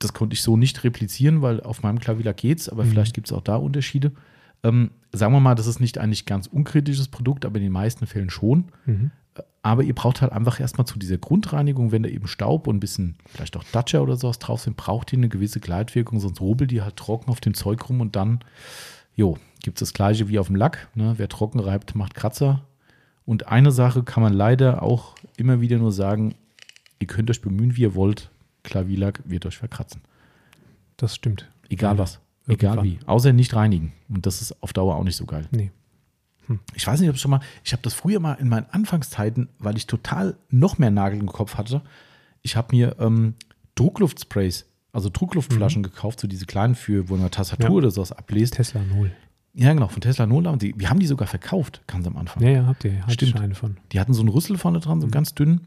Das 0.00 0.12
konnte 0.12 0.34
ich 0.34 0.42
so 0.42 0.56
nicht 0.56 0.82
replizieren, 0.82 1.40
weil 1.42 1.60
auf 1.60 1.82
meinem 1.84 2.00
Klavierlack 2.00 2.38
geht's, 2.38 2.68
aber 2.68 2.82
Mhm. 2.84 2.88
vielleicht 2.88 3.14
gibt 3.14 3.28
es 3.28 3.32
auch 3.32 3.42
da 3.42 3.56
Unterschiede. 3.56 4.10
Ähm, 4.64 4.90
sagen 5.12 5.32
wir 5.32 5.40
mal, 5.40 5.54
das 5.54 5.66
ist 5.66 5.78
nicht 5.78 5.98
ein 5.98 6.10
nicht 6.10 6.26
ganz 6.26 6.46
unkritisches 6.46 7.08
Produkt, 7.08 7.44
aber 7.44 7.56
in 7.56 7.62
den 7.62 7.72
meisten 7.72 8.06
Fällen 8.06 8.30
schon. 8.30 8.72
Mhm. 8.86 9.12
Aber 9.62 9.82
ihr 9.82 9.94
braucht 9.94 10.20
halt 10.20 10.32
einfach 10.32 10.60
erstmal 10.60 10.86
zu 10.86 10.98
dieser 10.98 11.18
Grundreinigung, 11.18 11.92
wenn 11.92 12.02
da 12.02 12.08
eben 12.08 12.26
Staub 12.26 12.66
und 12.66 12.76
ein 12.76 12.80
bisschen, 12.80 13.16
vielleicht 13.26 13.56
auch 13.56 13.64
Datscher 13.72 14.02
oder 14.02 14.16
sowas 14.16 14.38
drauf 14.38 14.60
sind, 14.60 14.76
braucht 14.76 15.12
ihr 15.12 15.18
eine 15.18 15.28
gewisse 15.28 15.60
Gleitwirkung, 15.60 16.20
sonst 16.20 16.40
rubbelt 16.40 16.70
die 16.70 16.82
halt 16.82 16.96
trocken 16.96 17.30
auf 17.30 17.40
dem 17.40 17.54
Zeug 17.54 17.88
rum 17.88 18.00
und 18.00 18.16
dann, 18.16 18.40
jo, 19.14 19.38
gibt 19.62 19.78
es 19.78 19.88
das 19.88 19.94
gleiche 19.94 20.28
wie 20.28 20.38
auf 20.38 20.48
dem 20.48 20.56
Lack. 20.56 20.88
Ne? 20.94 21.14
Wer 21.16 21.28
trocken 21.28 21.60
reibt, 21.60 21.94
macht 21.94 22.14
Kratzer. 22.14 22.64
Und 23.24 23.48
eine 23.48 23.72
Sache 23.72 24.02
kann 24.02 24.22
man 24.22 24.34
leider 24.34 24.82
auch 24.82 25.14
immer 25.36 25.60
wieder 25.60 25.78
nur 25.78 25.92
sagen, 25.92 26.34
ihr 26.98 27.06
könnt 27.06 27.30
euch 27.30 27.40
bemühen, 27.40 27.76
wie 27.76 27.82
ihr 27.82 27.94
wollt, 27.94 28.30
Klavierlack 28.62 29.22
wird 29.24 29.46
euch 29.46 29.56
verkratzen. 29.56 30.02
Das 30.96 31.14
stimmt. 31.14 31.50
Egal 31.68 31.98
Ja, 32.16 32.23
was. 32.46 32.54
Egal 32.54 32.76
irgendwann. 32.78 33.00
wie. 33.00 33.06
Außer 33.06 33.32
nicht 33.32 33.54
reinigen. 33.54 33.92
Und 34.08 34.26
das 34.26 34.42
ist 34.42 34.62
auf 34.62 34.72
Dauer 34.72 34.96
auch 34.96 35.04
nicht 35.04 35.16
so 35.16 35.26
geil. 35.26 35.46
Nee. 35.50 35.70
Ich 36.74 36.86
weiß 36.86 37.00
nicht, 37.00 37.08
ob 37.08 37.14
es 37.16 37.22
schon 37.22 37.30
mal, 37.30 37.40
ich 37.64 37.72
habe 37.72 37.82
das 37.82 37.94
früher 37.94 38.20
mal 38.20 38.34
in 38.34 38.48
meinen 38.50 38.66
Anfangszeiten, 38.70 39.48
weil 39.58 39.78
ich 39.78 39.86
total 39.86 40.36
noch 40.50 40.76
mehr 40.76 40.90
Nagel 40.90 41.18
im 41.18 41.32
Kopf 41.32 41.54
hatte. 41.56 41.80
Ich 42.42 42.54
habe 42.56 42.76
mir 42.76 42.96
ähm, 43.00 43.34
Druckluftsprays, 43.76 44.66
also 44.92 45.08
Druckluftflaschen 45.10 45.82
gekauft, 45.82 46.20
so 46.20 46.28
diese 46.28 46.44
kleinen 46.44 46.74
für, 46.74 47.08
wo 47.08 47.14
man 47.14 47.22
eine 47.22 47.30
Tastatur 47.30 47.70
Ja. 47.70 47.74
oder 47.76 47.90
sowas 47.90 48.12
ablest. 48.12 48.54
Tesla 48.54 48.82
Null. 48.82 49.10
Ja, 49.54 49.72
genau, 49.72 49.88
von 49.88 50.00
Tesla. 50.02 50.24
Und 50.24 50.62
die, 50.62 50.74
wir 50.78 50.90
haben 50.90 50.98
die 50.98 51.06
sogar 51.06 51.28
verkauft, 51.28 51.80
ganz 51.86 52.06
am 52.06 52.16
Anfang. 52.16 52.42
Ja, 52.42 52.50
ja, 52.50 52.66
habt 52.66 52.84
ihr. 52.84 53.02
Stimmt. 53.08 53.40
eine 53.40 53.54
von. 53.54 53.78
Die 53.92 54.00
hatten 54.00 54.12
so 54.12 54.20
einen 54.20 54.28
Rüssel 54.28 54.58
vorne 54.58 54.80
dran, 54.80 55.00
so 55.00 55.06
ganz 55.08 55.34
dünn. 55.34 55.62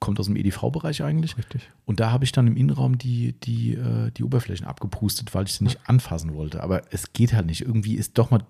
Kommt 0.00 0.18
aus 0.18 0.26
dem 0.26 0.36
EDV-Bereich 0.36 1.02
eigentlich. 1.04 1.36
Richtig. 1.36 1.68
Und 1.84 2.00
da 2.00 2.10
habe 2.10 2.24
ich 2.24 2.32
dann 2.32 2.46
im 2.46 2.56
Innenraum 2.56 2.96
die, 2.98 3.34
die, 3.40 3.74
äh, 3.74 4.10
die 4.10 4.24
Oberflächen 4.24 4.66
abgepustet, 4.66 5.34
weil 5.34 5.44
ich 5.44 5.52
sie 5.52 5.64
nicht 5.64 5.78
anfassen 5.86 6.34
wollte. 6.34 6.62
Aber 6.62 6.82
es 6.90 7.12
geht 7.12 7.34
halt 7.34 7.44
nicht. 7.46 7.60
Irgendwie 7.60 7.94
ist 7.96 8.16
doch 8.16 8.30
mal, 8.30 8.42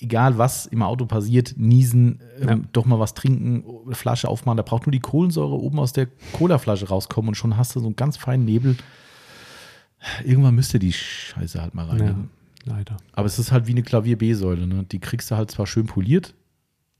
egal 0.00 0.38
was 0.38 0.66
im 0.66 0.82
Auto 0.82 1.04
passiert, 1.06 1.54
niesen, 1.56 2.20
ähm, 2.40 2.48
Ja. 2.48 2.58
doch 2.72 2.84
mal 2.86 3.00
was 3.00 3.14
trinken, 3.14 3.64
Flasche 3.94 4.28
aufmachen. 4.28 4.56
Da 4.58 4.62
braucht 4.62 4.86
nur 4.86 4.92
die 4.92 5.00
Kohlensäure 5.00 5.54
oben 5.54 5.80
aus 5.80 5.92
der 5.92 6.06
Colaflasche 6.32 6.86
rauskommen 6.88 7.30
und 7.30 7.34
schon 7.34 7.56
hast 7.56 7.74
du 7.74 7.80
so 7.80 7.86
einen 7.86 7.96
ganz 7.96 8.16
feinen 8.16 8.44
Nebel. 8.44 8.76
Irgendwann 10.24 10.54
müsste 10.54 10.78
die 10.78 10.92
Scheiße 10.92 11.60
halt 11.60 11.74
mal 11.74 11.86
Ja, 11.88 11.94
reinigen. 11.94 12.30
leider. 12.64 12.96
Aber 13.12 13.26
es 13.26 13.40
ist 13.40 13.50
halt 13.50 13.66
wie 13.66 13.72
eine 13.72 13.82
Klavier-B-Säule. 13.82 14.68
Ne? 14.68 14.84
Die 14.84 15.00
kriegst 15.00 15.32
du 15.32 15.36
halt 15.36 15.50
zwar 15.50 15.66
schön 15.66 15.86
poliert, 15.86 16.34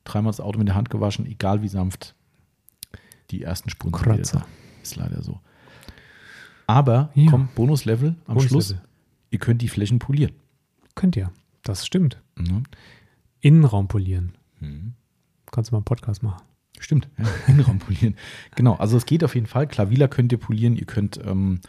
dreimal 0.03 0.31
das 0.33 0.41
Auto 0.41 0.59
mit 0.59 0.67
der 0.67 0.75
Hand 0.75 0.91
gewaschen, 0.91 1.25
egal 1.27 1.63
wie 1.63 1.69
sanft 1.69 2.15
die 3.31 3.43
ersten 3.43 3.71
Spuren 3.71 3.93
Kratzer. 3.93 4.47
Ist 4.83 4.97
leider 4.97 5.23
so. 5.23 5.41
Aber, 6.67 7.11
Ja. 7.15 7.31
komm, 7.31 7.49
Bonuslevel 7.55 8.17
am 8.27 8.35
Bonuslevel. 8.35 8.49
Schluss. 8.49 8.75
Ihr 9.31 9.39
könnt 9.39 9.63
die 9.63 9.69
Flächen 9.69 9.99
polieren. 9.99 10.33
Könnt 10.95 11.17
ihr. 11.17 11.31
Das 11.63 11.87
stimmt. 11.87 12.21
Mhm. 12.37 12.65
Innenraum 13.41 13.89
polieren. 13.89 14.33
Mhm. 14.61 14.95
Kannst 15.51 15.71
du 15.71 15.75
mal 15.75 15.79
einen 15.79 15.85
Podcast 15.85 16.23
machen. 16.23 16.43
Stimmt, 16.79 17.09
ja, 17.19 17.25
Innenraum 17.47 17.79
polieren. 17.79 18.17
genau, 18.55 18.75
also 18.75 18.97
es 18.97 19.07
geht 19.07 19.25
auf 19.25 19.35
jeden 19.35 19.47
Fall. 19.47 19.67
Klavila 19.67 20.09
könnt 20.09 20.33
ihr 20.33 20.39
polieren. 20.39 20.77
Ihr 20.77 20.85
könnt, 20.87 21.19
ähm, 21.25 21.61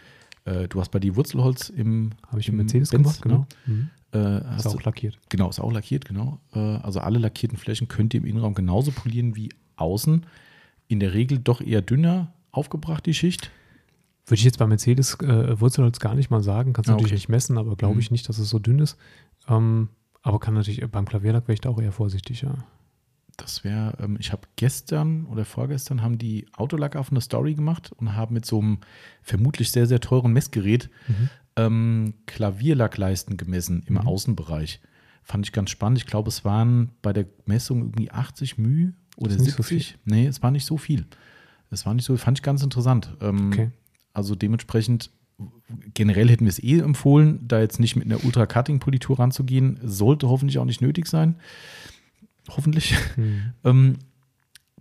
äh, 0.46 0.68
du 0.68 0.80
hast 0.80 0.90
bei 0.92 1.00
dir 1.00 1.16
Wurzelholz 1.16 1.70
im. 1.70 2.12
Habe 2.28 2.40
ich 2.40 2.50
im 2.50 2.58
Mercedes 2.58 2.90
Benz, 2.90 3.04
gemacht, 3.04 3.22
genau. 3.22 3.48
Mhm. 3.66 3.90
Äh, 4.14 4.56
ist 4.58 4.68
auch 4.68 4.76
du, 4.76 4.84
lackiert. 4.84 5.18
Genau, 5.30 5.50
ist 5.50 5.60
auch 5.60 5.72
lackiert, 5.72 6.06
genau. 6.06 6.40
Äh, 6.54 6.60
also 6.60 7.00
alle 7.00 7.20
lackierten 7.20 7.58
Flächen 7.58 7.88
könnt 7.88 8.14
ihr 8.14 8.22
im 8.22 8.26
Innenraum 8.26 8.54
genauso 8.54 8.92
polieren 8.92 9.36
wie 9.36 9.50
außen. 9.76 10.26
In 10.88 11.00
der 11.00 11.14
Regel 11.14 11.40
doch 11.40 11.62
eher 11.62 11.82
dünner 11.82 12.34
aufgebracht, 12.52 13.06
die 13.06 13.14
Schicht. 13.14 13.52
Würde 14.26 14.40
ich 14.40 14.46
jetzt 14.46 14.60
bei 14.60 14.68
Mercedes 14.68 15.16
äh, 15.22 15.60
Wurzelholz 15.60 16.00
gar 16.00 16.16
nicht 16.16 16.30
mal 16.30 16.44
sagen. 16.44 16.74
Kannst 16.74 16.90
du 16.90 16.92
ah, 16.92 16.96
okay. 16.96 17.04
natürlich 17.04 17.24
nicht 17.24 17.30
messen, 17.30 17.58
aber 17.58 17.76
glaube 17.76 18.00
ich 18.00 18.10
mhm. 18.10 18.16
nicht, 18.16 18.28
dass 18.28 18.40
es 18.40 18.50
so 18.50 18.60
dünn 18.60 18.80
ist. 18.80 18.98
Ähm, 19.48 19.90
aber 20.22 20.40
kann 20.40 20.54
natürlich, 20.54 20.86
beim 20.92 21.06
Klavierlack 21.06 21.48
wäre 21.48 21.54
ich 21.54 21.62
da 21.62 21.70
auch 21.70 21.82
eher 21.82 21.94
vorsichtig, 21.94 22.42
ja. 22.42 22.56
Das 23.38 23.64
wäre, 23.64 23.96
ähm, 24.00 24.18
ich 24.20 24.32
habe 24.32 24.42
gestern 24.56 25.26
oder 25.28 25.46
vorgestern 25.46 26.02
haben 26.02 26.18
die 26.18 26.48
Autolack 26.58 26.96
auf 26.96 27.12
eine 27.12 27.22
Story 27.22 27.54
gemacht 27.54 27.92
und 27.96 28.16
haben 28.16 28.34
mit 28.34 28.46
so 28.46 28.60
einem 28.60 28.80
vermutlich 29.22 29.72
sehr, 29.72 29.86
sehr 29.86 30.02
teuren 30.02 30.34
Messgerät 30.34 30.90
mhm. 31.08 31.30
ähm, 31.56 32.14
Klavierlackleisten 32.26 33.38
gemessen 33.38 33.84
im 33.86 33.94
mhm. 33.94 34.02
Außenbereich. 34.02 34.82
Fand 35.24 35.46
ich 35.46 35.54
ganz 35.54 35.70
spannend. 35.70 36.00
Ich 36.00 36.08
glaube, 36.08 36.30
es 36.30 36.44
waren 36.46 36.92
bei 37.02 37.14
der 37.14 37.28
Messung 37.46 37.82
irgendwie 37.82 38.10
80 38.10 38.58
μ 38.58 38.94
oder 39.18 39.38
70. 39.38 39.88
So 39.90 39.98
nee, 40.06 40.28
es 40.28 40.42
war 40.42 40.52
nicht 40.52 40.66
so 40.66 40.78
viel. 40.78 41.06
Es 41.70 41.86
war 41.86 41.94
nicht 41.94 42.06
so, 42.06 42.16
fand 42.16 42.40
ich 42.40 42.44
ganz 42.44 42.64
interessant. 42.64 43.14
Ähm, 43.20 43.52
okay. 43.52 43.72
Also 44.14 44.36
dementsprechend, 44.36 45.12
generell 45.94 46.30
hätten 46.30 46.46
wir 46.46 46.50
es 46.50 46.64
eh 46.64 46.80
empfohlen, 46.80 47.46
da 47.46 47.60
jetzt 47.60 47.80
nicht 47.80 47.96
mit 47.96 48.06
einer 48.06 48.24
Ultra-Cutting-Politur 48.24 49.20
ranzugehen. 49.20 49.80
Sollte 49.84 50.30
hoffentlich 50.30 50.60
auch 50.60 50.66
nicht 50.66 50.82
nötig 50.82 51.08
sein. 51.08 51.36
Hoffentlich. 52.50 52.96
Mhm. 53.18 53.54
ähm, 53.66 53.98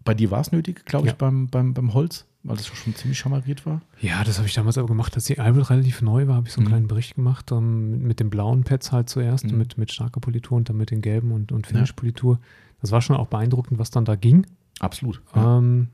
bei 0.05 0.15
dir 0.15 0.31
war 0.31 0.40
es 0.40 0.52
nötig, 0.52 0.84
glaube 0.86 1.06
ich, 1.06 1.12
ja. 1.12 1.16
beim, 1.18 1.48
beim, 1.48 1.74
beim 1.74 1.92
Holz, 1.92 2.26
weil 2.44 2.56
das 2.56 2.68
schon 2.68 2.94
ziemlich 2.94 3.18
schamariert 3.18 3.66
war. 3.66 3.82
Ja, 4.00 4.23
das 4.23 4.39
habe 4.39 4.47
ich 4.47 4.55
damals 4.55 4.78
aber 4.78 4.86
gemacht, 4.86 5.16
als 5.16 5.24
die 5.24 5.40
Albert 5.40 5.68
relativ 5.70 6.00
neu 6.00 6.28
war, 6.28 6.36
habe 6.36 6.47
ich 6.47 6.52
so 6.52 6.60
einen 6.60 6.66
mhm. 6.66 6.70
kleinen 6.70 6.89
Bericht 6.89 7.16
gemacht, 7.16 7.50
ähm, 7.50 8.06
mit 8.06 8.20
den 8.20 8.31
blauen 8.31 8.62
Pads 8.62 8.92
halt 8.92 9.08
zuerst, 9.08 9.47
mhm. 9.47 9.58
mit, 9.58 9.78
mit 9.78 9.92
starker 9.92 10.20
Politur 10.20 10.56
und 10.56 10.68
dann 10.68 10.76
mit 10.76 10.92
den 10.92 11.02
gelben 11.02 11.32
und, 11.32 11.50
und 11.50 11.66
Finish-Politur. 11.66 12.39
Das 12.86 12.92
war 12.92 13.02
schon 13.02 13.16
auch 13.16 13.26
beeindruckend, 13.26 13.81
was 13.81 13.90
dann 13.90 14.05
da 14.05 14.15
ging. 14.15 14.47
Absolut. 14.78 15.20
Ja. 15.34 15.58
Ähm, 15.58 15.89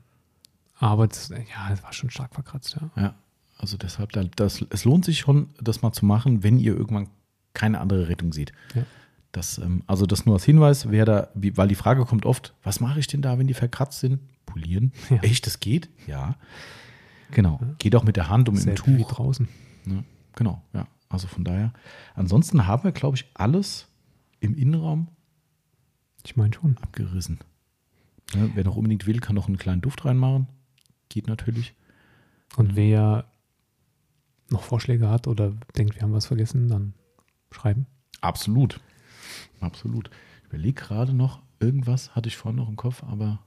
aber 0.77 1.07
das, 1.07 1.29
ja, 1.29 1.73
es 1.73 1.81
war 1.81 1.91
schon 1.91 2.11
stark 2.11 2.35
verkratzt, 2.35 2.77
ja. 2.79 3.01
Ja, 3.01 3.15
also 3.57 3.77
deshalb, 3.77 4.11
das, 4.35 4.63
es 4.69 4.85
lohnt 4.85 5.05
sich 5.05 5.17
schon, 5.17 5.49
das 5.59 5.81
mal 5.81 5.91
zu 5.91 6.05
machen, 6.05 6.43
wenn 6.43 6.59
ihr 6.59 6.77
irgendwann 6.77 7.09
keine 7.55 7.79
andere 7.79 8.09
Rettung 8.09 8.31
seht. 8.31 8.51
Ja. 8.75 8.83
Das, 9.31 9.57
ähm, 9.57 9.81
also 9.87 10.05
das 10.05 10.27
nur 10.27 10.35
als 10.35 10.43
Hinweis, 10.43 10.91
wer 10.91 11.05
da, 11.05 11.29
wie, 11.33 11.57
weil 11.57 11.67
die 11.67 11.73
Frage 11.73 12.05
kommt 12.05 12.27
oft, 12.27 12.53
was 12.61 12.79
mache 12.79 12.99
ich 12.99 13.07
denn 13.07 13.23
da, 13.23 13.39
wenn 13.39 13.47
die 13.47 13.55
verkratzt 13.55 14.01
sind? 14.01 14.19
Polieren. 14.45 14.91
Ja. 15.09 15.17
Echt, 15.23 15.47
das 15.47 15.59
geht? 15.59 15.89
Ja. 16.05 16.35
Genau. 17.31 17.57
Ja. 17.59 17.73
Geht 17.79 17.95
auch 17.95 18.03
mit 18.03 18.17
der 18.17 18.29
Hand 18.29 18.49
um 18.49 18.55
ein 18.55 18.75
Tuch. 18.75 18.85
Wie 18.85 19.03
draußen. 19.03 19.47
Ja, 19.87 20.03
genau, 20.35 20.61
ja. 20.73 20.85
Also 21.09 21.27
von 21.27 21.43
daher. 21.43 21.73
Ansonsten 22.13 22.67
haben 22.67 22.83
wir, 22.83 22.91
glaube 22.91 23.17
ich, 23.17 23.25
alles 23.33 23.87
im 24.41 24.53
Innenraum. 24.55 25.07
Ich 26.25 26.35
meine 26.35 26.53
schon. 26.53 26.77
Abgerissen. 26.77 27.39
Ja, 28.33 28.49
wer 28.55 28.63
noch 28.63 28.75
unbedingt 28.75 29.05
will, 29.05 29.19
kann 29.19 29.35
noch 29.35 29.47
einen 29.47 29.57
kleinen 29.57 29.81
Duft 29.81 30.05
reinmachen. 30.05 30.47
Geht 31.09 31.27
natürlich. 31.27 31.73
Und 32.55 32.75
wer 32.75 33.25
noch 34.49 34.63
Vorschläge 34.63 35.09
hat 35.09 35.27
oder 35.27 35.51
denkt, 35.75 35.95
wir 35.95 36.03
haben 36.03 36.13
was 36.13 36.27
vergessen, 36.27 36.67
dann 36.67 36.93
schreiben. 37.51 37.87
Absolut. 38.21 38.79
Absolut. 39.59 40.09
Ich 40.43 40.49
überlege 40.49 40.81
gerade 40.81 41.13
noch, 41.13 41.41
irgendwas 41.59 42.15
hatte 42.15 42.29
ich 42.29 42.37
vorhin 42.37 42.57
noch 42.57 42.69
im 42.69 42.75
Kopf, 42.75 43.03
aber, 43.03 43.39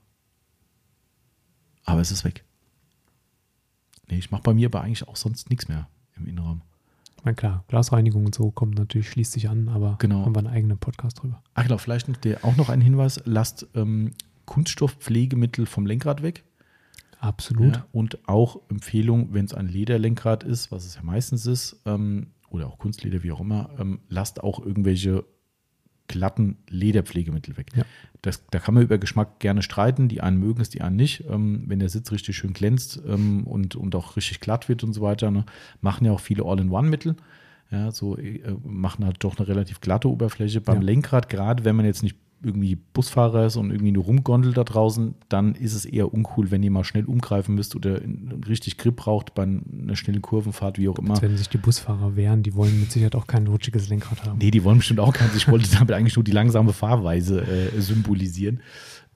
aber 1.85 2.01
es 2.01 2.11
ist 2.11 2.23
weg. 2.23 2.43
Nee, 4.07 4.17
ich 4.17 4.31
mache 4.31 4.43
bei 4.43 4.53
mir 4.53 4.67
aber 4.67 4.81
eigentlich 4.81 5.07
auch 5.07 5.15
sonst 5.15 5.49
nichts 5.49 5.67
mehr 5.67 5.89
im 6.15 6.27
Innenraum. 6.27 6.61
Na 7.23 7.33
klar, 7.33 7.63
Glasreinigung 7.67 8.25
und 8.25 8.35
so 8.35 8.51
kommt 8.51 8.77
natürlich, 8.77 9.09
schließt 9.09 9.33
sich 9.33 9.49
an, 9.49 9.69
aber 9.69 9.97
genau. 9.99 10.25
haben 10.25 10.35
wir 10.35 10.39
einen 10.39 10.47
eigenen 10.47 10.77
Podcast 10.77 11.21
drüber. 11.21 11.41
Ach 11.55 11.63
genau, 11.63 11.77
vielleicht 11.77 12.07
auch 12.43 12.55
noch 12.55 12.69
ein 12.69 12.81
Hinweis, 12.81 13.21
lasst 13.25 13.67
ähm, 13.75 14.11
Kunststoffpflegemittel 14.45 15.65
vom 15.65 15.85
Lenkrad 15.85 16.21
weg. 16.21 16.43
Absolut. 17.19 17.75
Ja, 17.75 17.85
und 17.91 18.27
auch 18.27 18.61
Empfehlung, 18.69 19.33
wenn 19.33 19.45
es 19.45 19.53
ein 19.53 19.67
Lederlenkrad 19.67 20.43
ist, 20.43 20.71
was 20.71 20.85
es 20.85 20.95
ja 20.95 21.03
meistens 21.03 21.45
ist, 21.45 21.81
ähm, 21.85 22.27
oder 22.49 22.67
auch 22.67 22.77
Kunstleder, 22.77 23.23
wie 23.23 23.31
auch 23.31 23.41
immer, 23.41 23.71
ähm, 23.79 23.99
lasst 24.07 24.41
auch 24.41 24.63
irgendwelche 24.63 25.25
glatten 26.07 26.57
Lederpflegemittel 26.69 27.57
weg. 27.57 27.67
Ja. 27.75 27.83
Das, 28.21 28.45
da 28.47 28.59
kann 28.59 28.73
man 28.73 28.83
über 28.83 28.97
Geschmack 28.97 29.39
gerne 29.39 29.61
streiten. 29.61 30.07
Die 30.07 30.21
einen 30.21 30.39
mögen 30.39 30.61
es, 30.61 30.69
die 30.69 30.81
anderen 30.81 30.97
nicht. 30.97 31.23
Ähm, 31.29 31.63
wenn 31.67 31.79
der 31.79 31.89
Sitz 31.89 32.11
richtig 32.11 32.37
schön 32.37 32.53
glänzt 32.53 33.01
ähm, 33.07 33.43
und, 33.45 33.75
und 33.75 33.95
auch 33.95 34.15
richtig 34.15 34.39
glatt 34.39 34.69
wird 34.69 34.83
und 34.83 34.93
so 34.93 35.01
weiter, 35.01 35.31
ne, 35.31 35.45
machen 35.81 36.05
ja 36.05 36.11
auch 36.11 36.19
viele 36.19 36.43
All-in-One-Mittel. 36.43 37.15
Ja, 37.69 37.91
so 37.91 38.17
äh, 38.17 38.41
machen 38.63 39.05
halt 39.05 39.23
doch 39.23 39.37
eine 39.37 39.47
relativ 39.47 39.81
glatte 39.81 40.09
Oberfläche. 40.09 40.61
Beim 40.61 40.77
ja. 40.77 40.83
Lenkrad, 40.83 41.29
gerade 41.29 41.65
wenn 41.65 41.75
man 41.75 41.85
jetzt 41.85 42.03
nicht 42.03 42.15
irgendwie 42.43 42.75
Busfahrer 42.75 43.47
ist 43.47 43.55
und 43.55 43.71
irgendwie 43.71 43.91
nur 43.91 44.03
rumgondelt 44.03 44.57
da 44.57 44.63
draußen, 44.63 45.15
dann 45.27 45.55
ist 45.55 45.73
es 45.73 45.85
eher 45.85 46.13
uncool, 46.13 46.51
wenn 46.51 46.61
ihr 46.61 46.71
mal 46.71 46.83
schnell 46.83 47.05
umgreifen 47.05 47.55
müsst 47.55 47.75
oder 47.75 47.99
richtig 48.47 48.77
Grip 48.77 48.97
braucht 48.97 49.33
bei 49.33 49.43
einer 49.43 49.95
schnellen 49.95 50.21
Kurvenfahrt, 50.21 50.77
wie 50.77 50.87
auch 50.87 50.99
immer. 50.99 51.15
Jetzt 51.15 51.21
werden 51.23 51.37
sich 51.37 51.49
die 51.49 51.57
Busfahrer 51.57 52.15
wehren, 52.15 52.43
die 52.43 52.53
wollen 52.53 52.79
mit 52.79 52.91
Sicherheit 52.91 53.15
auch 53.15 53.27
kein 53.27 53.47
rutschiges 53.47 53.89
Lenkrad 53.89 54.23
haben. 54.25 54.37
Nee, 54.37 54.51
die 54.51 54.63
wollen 54.63 54.77
bestimmt 54.77 54.99
auch 54.99 55.13
keins. 55.13 55.35
Ich 55.35 55.47
wollte 55.47 55.69
damit 55.71 55.91
eigentlich 55.91 56.15
nur 56.15 56.23
die 56.23 56.31
langsame 56.31 56.73
Fahrweise 56.73 57.41
äh, 57.41 57.81
symbolisieren. 57.81 58.61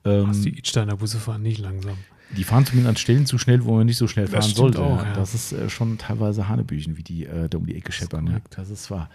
Ähm, 0.04 0.28
Was, 0.28 0.40
die 0.40 0.58
Idsteiner 0.58 0.96
Busse 0.96 1.18
fahren 1.18 1.42
nicht 1.42 1.60
langsam. 1.60 1.96
Die 2.36 2.44
fahren 2.44 2.64
zumindest 2.64 2.88
an 2.88 2.96
Stellen 2.96 3.26
zu 3.26 3.38
schnell, 3.38 3.64
wo 3.64 3.76
man 3.76 3.86
nicht 3.86 3.98
so 3.98 4.08
schnell 4.08 4.26
fahren 4.26 4.42
sollte. 4.42 4.80
Auch, 4.80 5.04
ja. 5.04 5.12
Das 5.12 5.34
ist 5.34 5.52
äh, 5.52 5.68
schon 5.68 5.98
teilweise 5.98 6.48
Hanebüchen, 6.48 6.96
wie 6.96 7.02
die 7.02 7.26
äh, 7.26 7.48
da 7.48 7.58
um 7.58 7.66
die 7.66 7.76
Ecke 7.76 7.92
scheppern. 7.92 8.26
Das, 8.26 8.34
ja. 8.34 8.40
das 8.50 8.70
ist 8.70 8.90
wahr. 8.90 9.10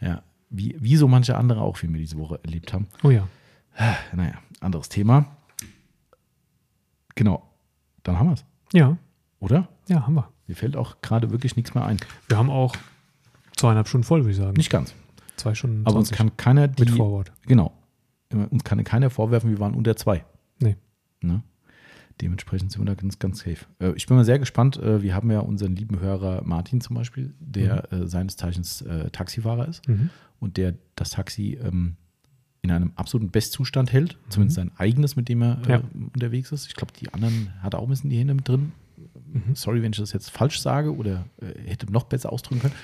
Ja. 0.00 0.22
Wie, 0.50 0.76
wie 0.78 0.96
so 0.96 1.08
manche 1.08 1.36
andere 1.36 1.60
auch, 1.60 1.82
wie 1.82 1.88
wir 1.88 1.98
diese 1.98 2.18
Woche 2.18 2.38
erlebt 2.42 2.72
haben. 2.72 2.86
Oh 3.02 3.10
ja. 3.10 3.28
Naja, 4.12 4.34
anderes 4.60 4.88
Thema. 4.88 5.26
Genau. 7.14 7.42
Dann 8.02 8.18
haben 8.18 8.28
wir 8.28 8.34
es. 8.34 8.44
Ja. 8.72 8.96
Oder? 9.40 9.68
Ja, 9.88 10.06
haben 10.06 10.14
wir. 10.14 10.28
Mir 10.46 10.54
fällt 10.54 10.76
auch 10.76 11.00
gerade 11.02 11.30
wirklich 11.30 11.56
nichts 11.56 11.74
mehr 11.74 11.84
ein. 11.84 11.98
Wir 12.28 12.36
haben 12.36 12.50
auch 12.50 12.76
zweieinhalb 13.56 13.88
Stunden 13.88 14.04
voll, 14.04 14.20
würde 14.20 14.30
ich 14.30 14.36
sagen. 14.36 14.56
Nicht 14.56 14.70
ganz. 14.70 14.94
Zwei 15.36 15.54
Stunden. 15.54 15.86
Aber 15.86 15.96
uns 15.96 16.10
kann 16.10 16.36
keiner 16.36 16.68
die, 16.68 16.84
mit 16.84 16.90
Forward. 16.90 17.32
Genau. 17.46 17.72
Uns 18.32 18.64
kann 18.64 18.82
keiner 18.84 19.10
vorwerfen, 19.10 19.50
wir 19.50 19.58
waren 19.58 19.74
unter 19.74 19.96
zwei. 19.96 20.24
Nee. 20.58 20.76
Ne? 21.20 21.42
Dementsprechend 22.20 22.72
sind 22.72 22.80
wir 22.80 22.86
da 22.86 22.94
ganz, 22.94 23.18
ganz 23.18 23.40
safe. 23.40 23.66
Äh, 23.78 23.92
ich 23.92 24.06
bin 24.06 24.16
mal 24.16 24.24
sehr 24.24 24.38
gespannt. 24.38 24.78
Äh, 24.78 25.02
wir 25.02 25.14
haben 25.14 25.30
ja 25.30 25.40
unseren 25.40 25.76
lieben 25.76 26.00
Hörer 26.00 26.42
Martin 26.44 26.80
zum 26.80 26.96
Beispiel, 26.96 27.34
der 27.38 27.88
mhm. 27.90 28.04
Äh, 28.04 28.06
seines 28.06 28.36
Zeichens 28.36 28.84
Taxifahrer 29.12 29.68
ist 29.68 29.86
mhm. 29.88 30.10
und 30.40 30.56
der 30.56 30.74
das 30.94 31.10
Taxi 31.10 31.58
ähm, 31.62 31.96
in 32.68 32.76
einem 32.76 32.92
absoluten 32.96 33.30
Bestzustand 33.30 33.92
hält. 33.92 34.18
Zumindest 34.28 34.58
mhm. 34.58 34.62
sein 34.68 34.72
eigenes, 34.76 35.16
mit 35.16 35.28
dem 35.28 35.42
er 35.42 35.58
äh, 35.66 35.72
ja. 35.72 35.82
unterwegs 36.14 36.52
ist. 36.52 36.66
Ich 36.66 36.74
glaube, 36.74 36.92
die 36.98 37.12
anderen 37.12 37.52
hat 37.62 37.74
er 37.74 37.80
auch 37.80 37.84
ein 37.84 37.90
bisschen 37.90 38.10
die 38.10 38.18
Hände 38.18 38.34
mit 38.34 38.48
drin. 38.48 38.72
Mhm. 39.32 39.54
Sorry, 39.54 39.82
wenn 39.82 39.92
ich 39.92 39.98
das 39.98 40.12
jetzt 40.12 40.30
falsch 40.30 40.60
sage 40.60 40.94
oder 40.94 41.24
äh, 41.40 41.68
hätte 41.68 41.90
noch 41.90 42.04
besser 42.04 42.32
ausdrücken 42.32 42.60
können. 42.60 42.74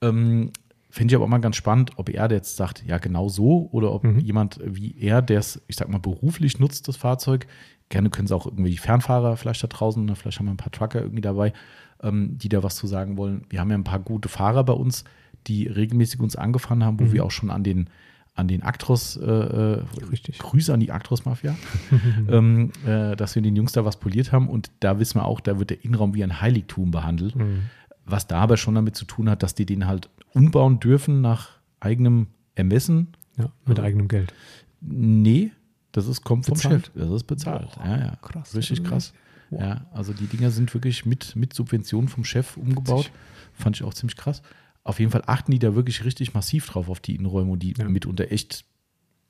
Ähm, 0.00 0.50
Finde 0.90 1.10
ich 1.10 1.16
aber 1.16 1.24
auch 1.24 1.28
mal 1.28 1.38
ganz 1.38 1.56
spannend, 1.56 1.90
ob 1.96 2.08
er 2.08 2.30
jetzt 2.30 2.54
sagt, 2.54 2.84
ja, 2.86 2.98
genau 2.98 3.28
so, 3.28 3.68
oder 3.72 3.92
ob 3.92 4.04
mhm. 4.04 4.20
jemand 4.20 4.60
wie 4.64 4.96
er, 5.00 5.22
der 5.22 5.40
es, 5.40 5.60
ich 5.66 5.74
sag 5.74 5.88
mal, 5.88 5.98
beruflich 5.98 6.60
nutzt, 6.60 6.86
das 6.86 6.96
Fahrzeug. 6.96 7.48
Gerne 7.88 8.10
können 8.10 8.26
es 8.26 8.32
auch 8.32 8.46
irgendwie 8.46 8.76
Fernfahrer 8.76 9.36
vielleicht 9.36 9.64
da 9.64 9.66
draußen, 9.66 10.02
oder 10.04 10.14
vielleicht 10.14 10.38
haben 10.38 10.46
wir 10.46 10.52
ein 10.52 10.56
paar 10.56 10.70
Trucker 10.70 11.00
irgendwie 11.00 11.20
dabei, 11.20 11.52
ähm, 12.00 12.38
die 12.38 12.48
da 12.48 12.62
was 12.62 12.76
zu 12.76 12.86
sagen 12.86 13.16
wollen. 13.16 13.44
Wir 13.50 13.58
haben 13.58 13.70
ja 13.70 13.76
ein 13.76 13.82
paar 13.82 13.98
gute 13.98 14.28
Fahrer 14.28 14.62
bei 14.62 14.72
uns, 14.72 15.02
die 15.48 15.66
regelmäßig 15.66 16.20
uns 16.20 16.36
angefahren 16.36 16.84
haben, 16.84 17.00
wo 17.00 17.04
mhm. 17.04 17.12
wir 17.12 17.24
auch 17.24 17.32
schon 17.32 17.50
an 17.50 17.64
den 17.64 17.90
an 18.34 18.48
den 18.48 18.62
Actros, 18.62 19.16
äh, 19.16 19.24
äh, 19.24 19.84
Richtig. 20.10 20.38
Grüße 20.38 20.74
an 20.74 20.80
die 20.80 20.90
Actros-Mafia, 20.90 21.56
ähm, 22.28 22.72
äh, 22.84 23.14
dass 23.14 23.34
wir 23.36 23.42
den 23.42 23.54
Jungs 23.54 23.72
da 23.72 23.84
was 23.84 23.96
poliert 23.96 24.32
haben. 24.32 24.48
Und 24.48 24.70
da 24.80 24.98
wissen 24.98 25.20
wir 25.20 25.24
auch, 25.24 25.40
da 25.40 25.58
wird 25.58 25.70
der 25.70 25.84
Innenraum 25.84 26.14
wie 26.14 26.24
ein 26.24 26.40
Heiligtum 26.40 26.90
behandelt. 26.90 27.36
Mhm. 27.36 27.62
Was 28.04 28.26
da 28.26 28.40
aber 28.40 28.56
schon 28.56 28.74
damit 28.74 28.96
zu 28.96 29.04
tun 29.04 29.30
hat, 29.30 29.42
dass 29.42 29.54
die 29.54 29.66
den 29.66 29.86
halt 29.86 30.10
umbauen 30.34 30.80
dürfen 30.80 31.20
nach 31.20 31.50
eigenem 31.80 32.26
Ermessen. 32.54 33.08
Ja, 33.38 33.50
mit 33.66 33.78
also, 33.78 33.82
eigenem 33.82 34.08
Geld. 34.08 34.34
Nee, 34.80 35.52
das 35.92 36.08
ist, 36.08 36.22
kommt 36.24 36.46
vom 36.46 36.54
bezahlt. 36.54 36.86
Chef. 36.86 36.94
Das 36.94 37.10
ist 37.10 37.24
bezahlt. 37.24 37.74
Boah, 37.76 37.86
ja, 37.86 37.98
ja. 37.98 38.16
Krass. 38.20 38.54
Richtig 38.54 38.82
krass. 38.82 39.14
Wow. 39.50 39.60
Ja, 39.60 39.86
also 39.92 40.12
die 40.12 40.26
Dinger 40.26 40.50
sind 40.50 40.74
wirklich 40.74 41.06
mit, 41.06 41.36
mit 41.36 41.54
Subventionen 41.54 42.08
vom 42.08 42.24
Chef 42.24 42.56
umgebaut. 42.56 43.10
Fand 43.52 43.76
ich 43.76 43.84
auch 43.84 43.94
ziemlich 43.94 44.16
krass 44.16 44.42
auf 44.84 45.00
jeden 45.00 45.10
Fall 45.10 45.22
achten 45.26 45.50
die 45.50 45.58
da 45.58 45.74
wirklich 45.74 46.04
richtig 46.04 46.34
massiv 46.34 46.66
drauf 46.66 46.88
auf 46.88 47.00
die 47.00 47.14
Innenräume 47.16 47.56
die 47.58 47.74
ja. 47.76 47.88
mitunter 47.88 48.30
echt, 48.30 48.64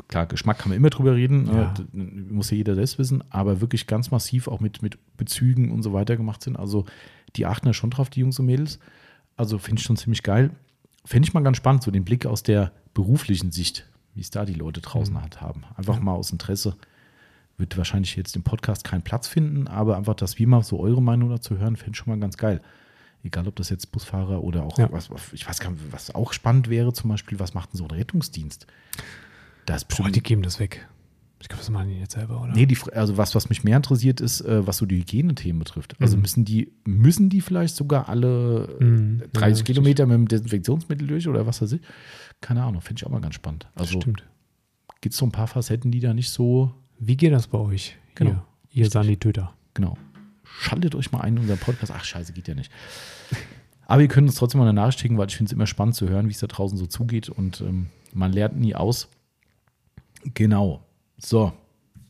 klar, 0.08 0.26
Geschmack 0.26 0.58
kann 0.58 0.68
man 0.70 0.76
immer 0.76 0.90
drüber 0.90 1.14
reden, 1.14 1.46
ja. 1.46 1.72
äh, 1.94 1.96
muss 1.96 2.50
ja 2.50 2.56
jeder 2.56 2.74
selbst 2.74 2.98
wissen, 2.98 3.22
aber 3.30 3.60
wirklich 3.60 3.86
ganz 3.86 4.10
massiv 4.10 4.48
auch 4.48 4.60
mit, 4.60 4.82
mit 4.82 4.98
Bezügen 5.16 5.70
und 5.70 5.82
so 5.82 5.92
weiter 5.92 6.16
gemacht 6.16 6.42
sind. 6.42 6.56
Also 6.56 6.84
die 7.36 7.46
achten 7.46 7.66
da 7.66 7.72
schon 7.72 7.90
drauf, 7.90 8.10
die 8.10 8.20
Jungs 8.20 8.38
und 8.38 8.46
Mädels. 8.46 8.78
Also 9.36 9.58
finde 9.58 9.80
ich 9.80 9.86
schon 9.86 9.96
ziemlich 9.96 10.22
geil. 10.22 10.50
Fände 11.04 11.26
ich 11.26 11.34
mal 11.34 11.42
ganz 11.42 11.56
spannend, 11.56 11.82
so 11.82 11.90
den 11.90 12.04
Blick 12.04 12.26
aus 12.26 12.42
der 12.42 12.72
beruflichen 12.92 13.50
Sicht 13.50 13.86
wie 14.14 14.20
es 14.20 14.30
da 14.30 14.44
die 14.44 14.54
Leute 14.54 14.80
draußen 14.80 15.12
Mhm. 15.12 15.20
halt 15.22 15.40
haben. 15.40 15.64
Einfach 15.76 15.96
Ja. 15.96 16.00
mal 16.00 16.12
aus 16.14 16.30
Interesse. 16.30 16.76
Wird 17.58 17.76
wahrscheinlich 17.76 18.14
jetzt 18.16 18.36
im 18.36 18.42
Podcast 18.42 18.84
keinen 18.84 19.02
Platz 19.02 19.28
finden, 19.28 19.66
aber 19.68 19.96
einfach, 19.96 20.14
dass 20.14 20.38
wir 20.38 20.46
mal 20.46 20.62
so 20.62 20.78
eure 20.80 21.02
Meinung 21.02 21.30
dazu 21.30 21.58
hören, 21.58 21.76
fände 21.76 21.92
ich 21.92 21.96
schon 21.98 22.12
mal 22.12 22.20
ganz 22.20 22.36
geil. 22.36 22.60
Egal, 23.24 23.48
ob 23.48 23.56
das 23.56 23.70
jetzt 23.70 23.90
Busfahrer 23.90 24.44
oder 24.44 24.62
auch 24.64 24.78
Ja. 24.78 24.92
was, 24.92 25.08
ich 25.32 25.48
weiß 25.48 25.58
gar 25.58 25.70
nicht, 25.70 25.82
was 25.90 26.14
auch 26.14 26.32
spannend 26.32 26.68
wäre, 26.68 26.92
zum 26.92 27.08
Beispiel, 27.10 27.40
was 27.40 27.54
macht 27.54 27.72
denn 27.72 27.78
so 27.78 27.84
ein 27.84 27.90
Rettungsdienst? 27.90 28.66
Da 29.66 29.74
ist 29.76 29.88
Boah, 29.88 30.10
die 30.10 30.22
geben 30.22 30.42
das 30.42 30.60
weg. 30.60 30.86
Ich 31.40 31.48
glaube, 31.48 31.60
das 31.60 31.70
machen 31.70 31.88
die 31.88 31.98
jetzt 31.98 32.12
selber, 32.14 32.40
oder? 32.42 32.52
Nee, 32.54 32.64
die, 32.66 32.76
also 32.92 33.16
was, 33.18 33.34
was 33.34 33.48
mich 33.48 33.64
mehr 33.64 33.76
interessiert, 33.76 34.20
ist, 34.20 34.40
äh, 34.42 34.66
was 34.66 34.76
so 34.78 34.86
die 34.86 34.98
Hygienethemen 34.98 35.58
betrifft. 35.58 35.94
Also 36.00 36.16
Mhm. 36.16 36.22
müssen 36.22 36.44
die, 36.44 36.72
müssen 36.84 37.28
die 37.30 37.40
vielleicht 37.40 37.76
sogar 37.76 38.08
alle 38.08 38.76
äh, 38.80 38.84
Mhm. 38.84 39.18
Ja, 39.20 39.26
30 39.32 39.50
richtig. 39.60 39.66
Kilometer 39.74 40.06
mit 40.06 40.14
dem 40.16 40.28
Desinfektionsmittel 40.28 41.06
durch 41.06 41.26
oder 41.28 41.46
was 41.46 41.60
weiß 41.60 41.72
ich? 41.72 41.80
Keine 42.40 42.62
Ahnung, 42.62 42.80
finde 42.82 43.00
ich 43.00 43.06
auch 43.06 43.10
mal 43.10 43.20
ganz 43.20 43.34
spannend. 43.34 43.66
Also 43.74 44.00
Stimmt. 44.00 44.22
gibt 45.00 45.12
es 45.14 45.18
so 45.18 45.26
ein 45.26 45.32
paar 45.32 45.46
Facetten, 45.46 45.90
die 45.90 46.00
da 46.00 46.12
nicht 46.14 46.30
so, 46.30 46.72
Wie 46.98 47.16
geht 47.16 47.32
das 47.32 47.46
bei 47.48 47.58
euch? 47.58 47.96
Genau. 48.14 48.42
Ihr, 48.70 48.84
ihr 48.84 48.90
Sanitöter. 48.90 49.52
genau. 49.74 49.96
Schaltet 50.60 50.94
euch 50.94 51.12
mal 51.12 51.20
ein 51.20 51.34
in 51.34 51.42
unseren 51.42 51.58
Podcast. 51.58 51.92
Ach, 51.94 52.04
scheiße, 52.04 52.32
geht 52.32 52.48
ja 52.48 52.54
nicht. 52.54 52.70
Aber 53.86 54.02
ihr 54.02 54.08
könnt 54.08 54.28
uns 54.28 54.36
trotzdem 54.36 54.60
mal 54.60 54.68
eine 54.68 54.74
Nachricht 54.74 55.00
schicken, 55.00 55.18
weil 55.18 55.28
ich 55.28 55.36
finde 55.36 55.50
es 55.50 55.52
immer 55.52 55.66
spannend 55.66 55.94
zu 55.94 56.08
hören, 56.08 56.28
wie 56.28 56.32
es 56.32 56.38
da 56.38 56.46
draußen 56.46 56.78
so 56.78 56.86
zugeht 56.86 57.28
und 57.28 57.60
ähm, 57.60 57.88
man 58.12 58.32
lernt 58.32 58.56
nie 58.56 58.74
aus. 58.74 59.08
Genau. 60.32 60.82
So, 61.18 61.52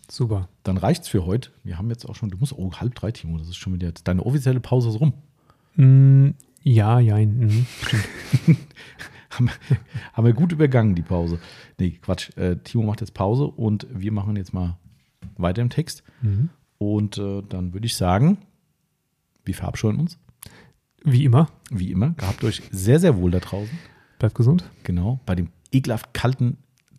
Super. 0.09 0.49
dann 0.63 0.77
reicht's 0.77 1.09
für 1.09 1.27
heute. 1.27 1.51
Wir 1.65 1.79
haben 1.79 1.89
jetzt 1.91 2.09
auch 2.09 2.15
schon, 2.15 2.31
du 2.31 2.39
musst, 2.39 2.53
oh, 2.53 2.73
halb 2.75 2.95
drei, 2.95 3.11
Timo, 3.11 3.39
das 3.39 3.49
ist 3.49 3.57
schon 3.57 3.73
wieder, 3.75 3.91
deine 4.05 4.25
offizielle 4.25 4.61
Pause 4.61 4.91
ist 4.91 5.01
rum. 5.01 5.15
Mm, 5.77 6.31
ja, 6.63 7.01
ja. 7.01 7.17
Mhm. 7.17 7.67
Haben, 9.31 9.51
haben 10.13 10.27
wir 10.27 10.33
gut 10.33 10.53
übergangen, 10.53 10.95
die 10.95 11.03
Pause. 11.03 11.41
Nee, 11.79 11.99
Quatsch. 12.01 12.37
Äh, 12.37 12.57
Timo 12.63 12.85
macht 12.85 13.01
jetzt 13.01 13.15
Pause 13.15 13.47
und 13.47 13.85
wir 13.91 14.13
machen 14.13 14.37
jetzt 14.37 14.55
mal 14.55 14.79
weiter 15.37 15.61
im 15.61 15.71
Text. 15.71 16.05
Mhm. 16.23 16.51
Und 16.79 17.19
äh, 17.19 17.43
dann 17.49 17.73
würde 17.73 17.87
ich 17.87 17.97
sagen, 17.97 18.39
wir 19.45 19.55
verabscheuen 19.55 19.99
uns. 19.99 20.19
Wie 21.05 21.25
immer. 21.25 21.49
Wie 21.71 21.91
immer. 21.91 22.11
Gehabt 22.11 22.43
euch 22.45 22.63
sehr, 22.71 22.99
sehr 22.99 23.17
wohl 23.17 23.31
da 23.31 23.41
draußen. 23.41 23.79
Bleibt 24.19 24.35
gesund. 24.35 24.65
Genau. 24.85 25.21
Bei 25.27 25.35
dem 25.35 25.49
ekelhaft 25.71 26.15
kalten 26.15 26.57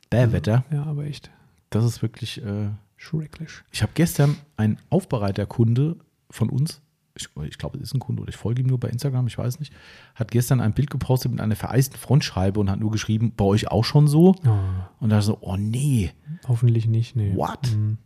Bärwetter. 0.10 0.64
Ja, 0.72 0.84
aber 0.84 1.06
echt. 1.06 1.32
Das 1.70 1.84
ist 1.84 2.02
wirklich. 2.02 2.44
Äh, 2.44 2.70
Schrecklich. 2.98 3.50
ich 3.72 3.82
habe 3.84 3.92
gestern 3.94 4.38
einen 4.58 4.78
Aufbereiterkunde 4.90 5.98
von 6.30 6.50
uns. 6.50 6.82
Ich, 7.18 7.30
ich 7.48 7.58
glaube, 7.58 7.78
es 7.78 7.84
ist 7.84 7.94
ein 7.94 8.00
Kunde 8.00 8.22
oder 8.22 8.30
ich 8.30 8.36
folge 8.38 8.62
ihm 8.62 8.68
nur 8.68 8.80
bei 8.80 8.90
Instagram, 8.90 9.28
ich 9.28 9.38
weiß 9.38 9.60
nicht. 9.60 9.74
Hat 10.16 10.32
gestern 10.32 10.60
ein 10.60 10.74
Bild 10.74 10.90
gepostet 10.90 11.32
mit 11.32 11.40
einer 11.42 11.56
vereisten 11.56 11.98
Frontscheibe 11.98 12.60
und 12.60 12.70
hat 12.70 12.80
nur 12.80 12.92
geschrieben, 12.92 13.34
bei 13.36 13.46
euch 13.46 13.70
auch 13.70 13.84
schon 13.84 14.08
so? 14.08 14.36
Oh, 14.46 14.58
Und 15.00 15.10
da 15.10 15.22
so, 15.22 15.38
oh 15.42 15.56
nee, 15.58 16.12
hoffentlich 16.48 16.88
nicht. 16.88 17.16
Nee. 17.16 17.34
What? 17.36 17.72
Mhm. 17.76 17.98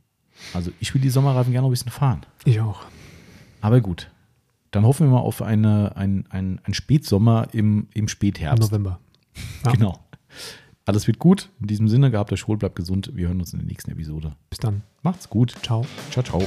Also 0.54 0.72
ich 0.80 0.94
will 0.94 1.02
die 1.02 1.10
Sommerreifen 1.10 1.52
gerne 1.52 1.64
noch 1.64 1.70
ein 1.70 1.72
bisschen 1.72 1.92
fahren. 1.92 2.22
Ich 2.46 2.60
auch. 2.60 2.82
Aber 3.62 3.82
gut. 3.82 4.10
Dann 4.72 4.86
hoffen 4.86 5.08
wir 5.08 5.14
mal 5.14 5.20
auf 5.20 5.42
eine, 5.42 5.96
ein, 5.96 6.26
ein, 6.30 6.60
ein 6.64 6.74
Spätsommer 6.74 7.48
im, 7.52 7.88
im 7.94 8.04
Im 8.04 8.08
Spätherbst. 8.08 8.72
November. 8.72 9.00
Ja. 9.66 9.72
Genau. 9.72 10.00
Alles 10.86 11.08
wird 11.08 11.20
gut. 11.20 11.50
In 11.62 11.68
diesem 11.68 11.88
Sinne, 11.88 12.12
gehabt 12.12 12.34
euch 12.34 12.48
wohl, 12.48 12.58
bleibt 12.58 12.76
gesund. 12.76 13.12
Wir 13.14 13.28
hören 13.28 13.40
uns 13.40 13.54
in 13.54 13.60
der 13.60 13.68
nächsten 13.68 13.92
Episode. 13.92 14.34
Bis 14.50 14.60
dann. 14.60 14.82
Macht's 15.02 15.30
gut. 15.30 15.54
Ciao. 15.62 15.86
Ciao, 16.12 16.24
ciao. 16.24 16.42